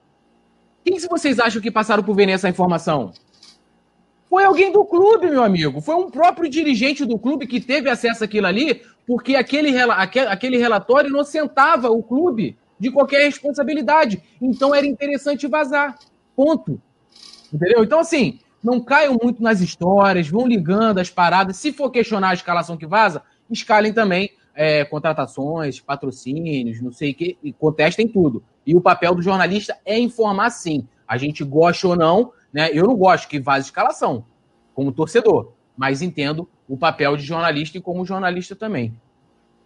Quem 0.84 0.98
se 0.98 1.08
vocês 1.08 1.40
acham 1.40 1.62
que 1.62 1.70
passaram 1.70 2.02
por 2.02 2.16
Venê 2.16 2.32
essa 2.32 2.50
informação? 2.50 3.12
Foi 4.28 4.44
alguém 4.44 4.72
do 4.72 4.84
clube, 4.84 5.30
meu 5.30 5.44
amigo. 5.44 5.80
Foi 5.80 5.96
um 5.96 6.10
próprio 6.10 6.50
dirigente 6.50 7.06
do 7.06 7.20
clube 7.20 7.46
que 7.46 7.62
teve 7.62 7.88
acesso 7.88 8.24
àquilo 8.24 8.48
ali, 8.48 8.82
porque 9.06 9.36
aquele, 9.36 9.78
aquele 9.80 10.58
relatório 10.58 11.10
inocentava 11.10 11.92
o 11.92 12.02
clube 12.02 12.58
de 12.80 12.92
qualquer 12.92 13.24
responsabilidade. 13.24 14.22
Então 14.42 14.74
era 14.74 14.86
interessante 14.86 15.48
vazar. 15.48 15.98
Ponto. 16.36 16.82
Entendeu? 17.52 17.84
Então, 17.84 18.00
assim, 18.00 18.40
não 18.64 18.80
caiam 18.80 19.18
muito 19.22 19.42
nas 19.42 19.62
histórias, 19.62 20.28
vão 20.28 20.48
ligando 20.48 21.00
as 21.00 21.10
paradas. 21.10 21.58
Se 21.58 21.72
for 21.72 21.90
questionar 21.90 22.30
a 22.30 22.34
escalação 22.34 22.78
que 22.78 22.86
vaza, 22.86 23.24
escalem 23.50 23.94
também 23.94 24.32
é, 24.54 24.84
contratações, 24.84 25.80
patrocínios, 25.80 26.82
não 26.82 26.92
sei 26.92 27.12
o 27.12 27.16
que, 27.16 27.38
e 27.44 27.54
contestem 27.54 28.08
tudo. 28.08 28.44
E 28.66 28.76
o 28.76 28.82
papel 28.82 29.16
do 29.16 29.22
jornalista 29.22 29.78
é 29.86 29.98
informar 29.98 30.50
sim. 30.50 30.88
A 31.08 31.18
gente 31.18 31.44
gosta 31.44 31.88
ou 31.88 31.96
não, 31.96 32.34
né? 32.52 32.70
Eu 32.74 32.86
não 32.86 32.96
gosto 32.96 33.28
que 33.28 33.40
vaze 33.40 33.68
escalação, 33.68 34.26
como 34.74 34.92
torcedor, 34.92 35.54
mas 35.78 36.02
entendo 36.02 36.50
o 36.68 36.76
papel 36.76 37.16
de 37.16 37.24
jornalista 37.24 37.78
e 37.78 37.82
como 37.82 38.06
jornalista 38.06 38.56
também. 38.56 39.00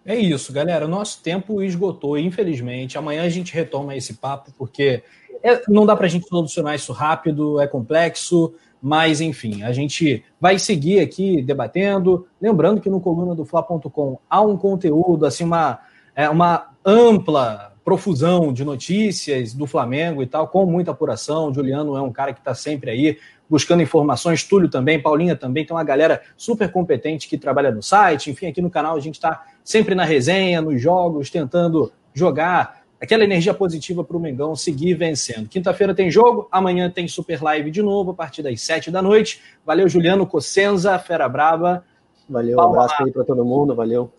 É 0.06 0.16
isso, 0.16 0.52
galera. 0.52 0.88
Nosso 0.88 1.22
tempo 1.22 1.62
esgotou, 1.62 2.18
infelizmente. 2.18 2.98
Amanhã 2.98 3.24
a 3.24 3.30
gente 3.30 3.54
retoma 3.54 3.96
esse 3.96 4.16
papo, 4.16 4.52
porque 4.58 5.04
é, 5.44 5.62
não 5.68 5.86
dá 5.86 5.96
para 5.96 6.06
a 6.06 6.10
gente 6.10 6.28
solucionar 6.28 6.76
isso 6.76 6.92
rápido, 6.92 7.60
é 7.60 7.68
complexo, 7.68 8.54
mas 8.82 9.22
enfim, 9.22 9.62
a 9.64 9.72
gente 9.72 10.24
vai 10.40 10.58
seguir 10.58 11.00
aqui 11.00 11.42
debatendo. 11.42 12.28
Lembrando 12.42 12.82
que 12.82 12.90
no 12.90 13.00
coluna 13.00 13.36
do 13.36 13.46
Fla.com 13.46 14.20
há 14.30 14.42
um 14.42 14.58
conteúdo, 14.58 15.26
assim, 15.26 15.44
uma, 15.44 15.80
é, 16.16 16.28
uma 16.30 16.72
ampla 16.84 17.72
profusão 17.84 18.54
de 18.54 18.64
notícias 18.64 19.54
do 19.54 19.66
Flamengo 19.66 20.22
e 20.22 20.28
tal, 20.28 20.48
com 20.48 20.66
muita 20.66 20.92
apuração. 20.92 21.50
O 21.50 21.54
Juliano 21.54 21.96
é 21.96 22.02
um 22.02 22.12
cara 22.12 22.34
que 22.34 22.40
está 22.40 22.54
sempre 22.54 22.90
aí 22.90 23.18
buscando 23.50 23.84
informações, 23.84 24.44
Túlio 24.46 24.70
também, 24.70 25.02
Paulinha 25.02 25.36
também, 25.36 25.66
tem 25.66 25.76
uma 25.76 25.84
galera 25.84 26.22
super 26.38 26.72
competente 26.72 27.28
que 27.28 27.38
trabalha 27.38 27.70
no 27.70 27.84
site, 27.84 28.32
enfim, 28.32 28.48
aqui 28.48 28.62
no 28.62 28.70
canal 28.70 28.96
a 28.96 29.00
gente 29.02 29.16
está 29.16 29.44
sempre 29.64 29.96
na 29.96 30.04
resenha, 30.04 30.62
nos 30.62 30.82
jogos, 30.82 31.30
tentando 31.30 31.92
jogar 32.14 32.82
aquela 33.02 33.24
energia 33.24 33.54
positiva 33.54 34.04
para 34.04 34.16
o 34.16 34.20
Mengão 34.20 34.56
seguir 34.56 34.94
vencendo. 34.94 35.50
Quinta-feira 35.50 35.96
tem 35.96 36.12
jogo, 36.12 36.48
amanhã 36.52 36.90
tem 36.90 37.08
Super 37.08 37.42
Live 37.42 37.72
de 37.72 37.82
novo, 37.82 38.12
a 38.12 38.14
partir 38.14 38.44
das 38.44 38.62
sete 38.62 38.92
da 38.92 39.02
noite. 39.02 39.42
Valeu, 39.66 39.90
Juliano 39.90 40.28
Cossenza, 40.28 40.98
Fera 41.00 41.28
Braba. 41.28 41.84
Valeu, 42.30 42.58
um 42.58 42.62
abraço 42.62 43.04
aí 43.04 43.12
para 43.12 43.24
todo 43.24 43.44
mundo, 43.44 43.76
valeu. 43.76 44.14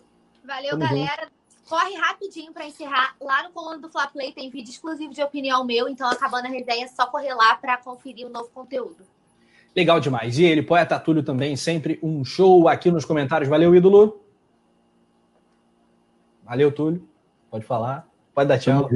Valeu, 0.45 0.71
Tamo 0.71 0.83
galera. 0.83 1.23
Junto. 1.23 1.33
Corre 1.69 1.95
rapidinho 1.95 2.51
para 2.51 2.67
encerrar. 2.67 3.15
Lá 3.21 3.43
no 3.43 3.51
coluna 3.51 3.79
do 3.79 3.89
Fla 3.89 4.05
Play 4.07 4.33
tem 4.33 4.49
vídeo 4.49 4.69
exclusivo 4.69 5.13
de 5.13 5.23
opinião 5.23 5.63
meu, 5.63 5.87
então 5.87 6.07
acabando 6.09 6.47
a 6.47 6.49
resenha, 6.49 6.85
é 6.85 6.87
só 6.87 7.07
correr 7.07 7.33
lá 7.33 7.55
para 7.55 7.77
conferir 7.77 8.27
o 8.27 8.29
novo 8.29 8.49
conteúdo. 8.53 8.97
Legal 9.75 9.99
demais. 9.99 10.37
E 10.37 10.43
ele, 10.43 10.61
poeta 10.61 10.99
Túlio, 10.99 11.23
também, 11.23 11.55
sempre 11.55 11.97
um 12.03 12.23
show 12.23 12.67
aqui 12.67 12.91
nos 12.91 13.05
comentários. 13.05 13.49
Valeu, 13.49 13.73
ídolo. 13.73 14.22
Valeu, 16.45 16.71
Túlio. 16.71 17.07
Pode 17.49 17.65
falar. 17.65 18.07
Pode 18.33 18.47
dar 18.47 18.57
tchau. 18.57 18.89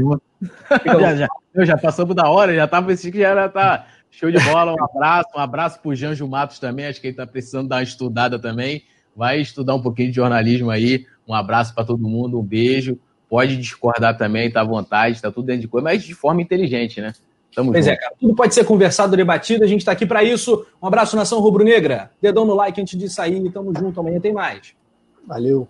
já, 0.86 1.16
já, 1.16 1.28
eu 1.54 1.66
já 1.66 1.78
passamos 1.78 2.16
da 2.16 2.30
hora, 2.30 2.56
já 2.56 2.68
tava 2.68 2.88
pensando 2.88 3.12
que 3.12 3.20
já 3.20 3.30
era 3.30 3.50
tá 3.50 3.88
show 4.10 4.32
de 4.32 4.40
bola. 4.40 4.74
Um 4.74 4.84
abraço, 4.84 5.30
um 5.36 5.40
abraço 5.40 5.80
pro 5.80 5.96
Janjo 5.96 6.28
Matos 6.28 6.60
também. 6.60 6.88
Acho 6.88 7.00
que 7.00 7.08
ele 7.08 7.16
tá 7.16 7.28
precisando 7.28 7.70
dar 7.70 7.78
uma 7.78 7.84
estudada 7.84 8.40
também. 8.40 8.84
vai 9.16 9.40
estudar 9.40 9.76
um 9.76 9.82
pouquinho 9.82 10.10
de 10.10 10.16
jornalismo 10.16 10.70
aí. 10.70 11.06
Um 11.28 11.34
abraço 11.34 11.74
para 11.74 11.86
todo 11.86 12.08
mundo, 12.08 12.40
um 12.40 12.44
beijo. 12.44 13.00
Pode 13.30 13.58
discordar 13.58 14.18
também, 14.18 14.50
tá 14.50 14.62
à 14.62 14.64
vontade, 14.64 15.22
tá 15.22 15.32
tudo 15.32 15.46
dentro 15.46 15.62
de 15.62 15.68
coisa, 15.68 15.84
mas 15.84 16.04
de 16.04 16.14
forma 16.14 16.42
inteligente, 16.42 17.02
né? 17.02 17.14
Tamo 17.54 17.72
pois 17.72 17.88
é, 17.88 17.92
junto. 17.92 18.00
é, 18.00 18.02
cara. 18.02 18.16
Tudo 18.20 18.36
pode 18.36 18.54
ser 18.54 18.64
conversado, 18.64 19.18
debatido. 19.18 19.64
A 19.64 19.68
gente 19.68 19.80
está 19.80 19.92
aqui 19.92 20.06
para 20.06 20.24
isso. 20.24 20.66
Um 20.82 20.88
abraço, 20.88 21.16
nação 21.16 21.40
rubro-negra. 21.40 22.12
Dedão 22.22 22.46
no 22.46 22.54
like 22.54 22.80
antes 22.80 22.98
de 22.98 23.10
sair. 23.10 23.52
Tamo 23.52 23.74
junto. 23.78 24.00
Amanhã 24.00 24.20
tem 24.20 24.32
mais. 24.32 24.74
Valeu. 25.26 25.68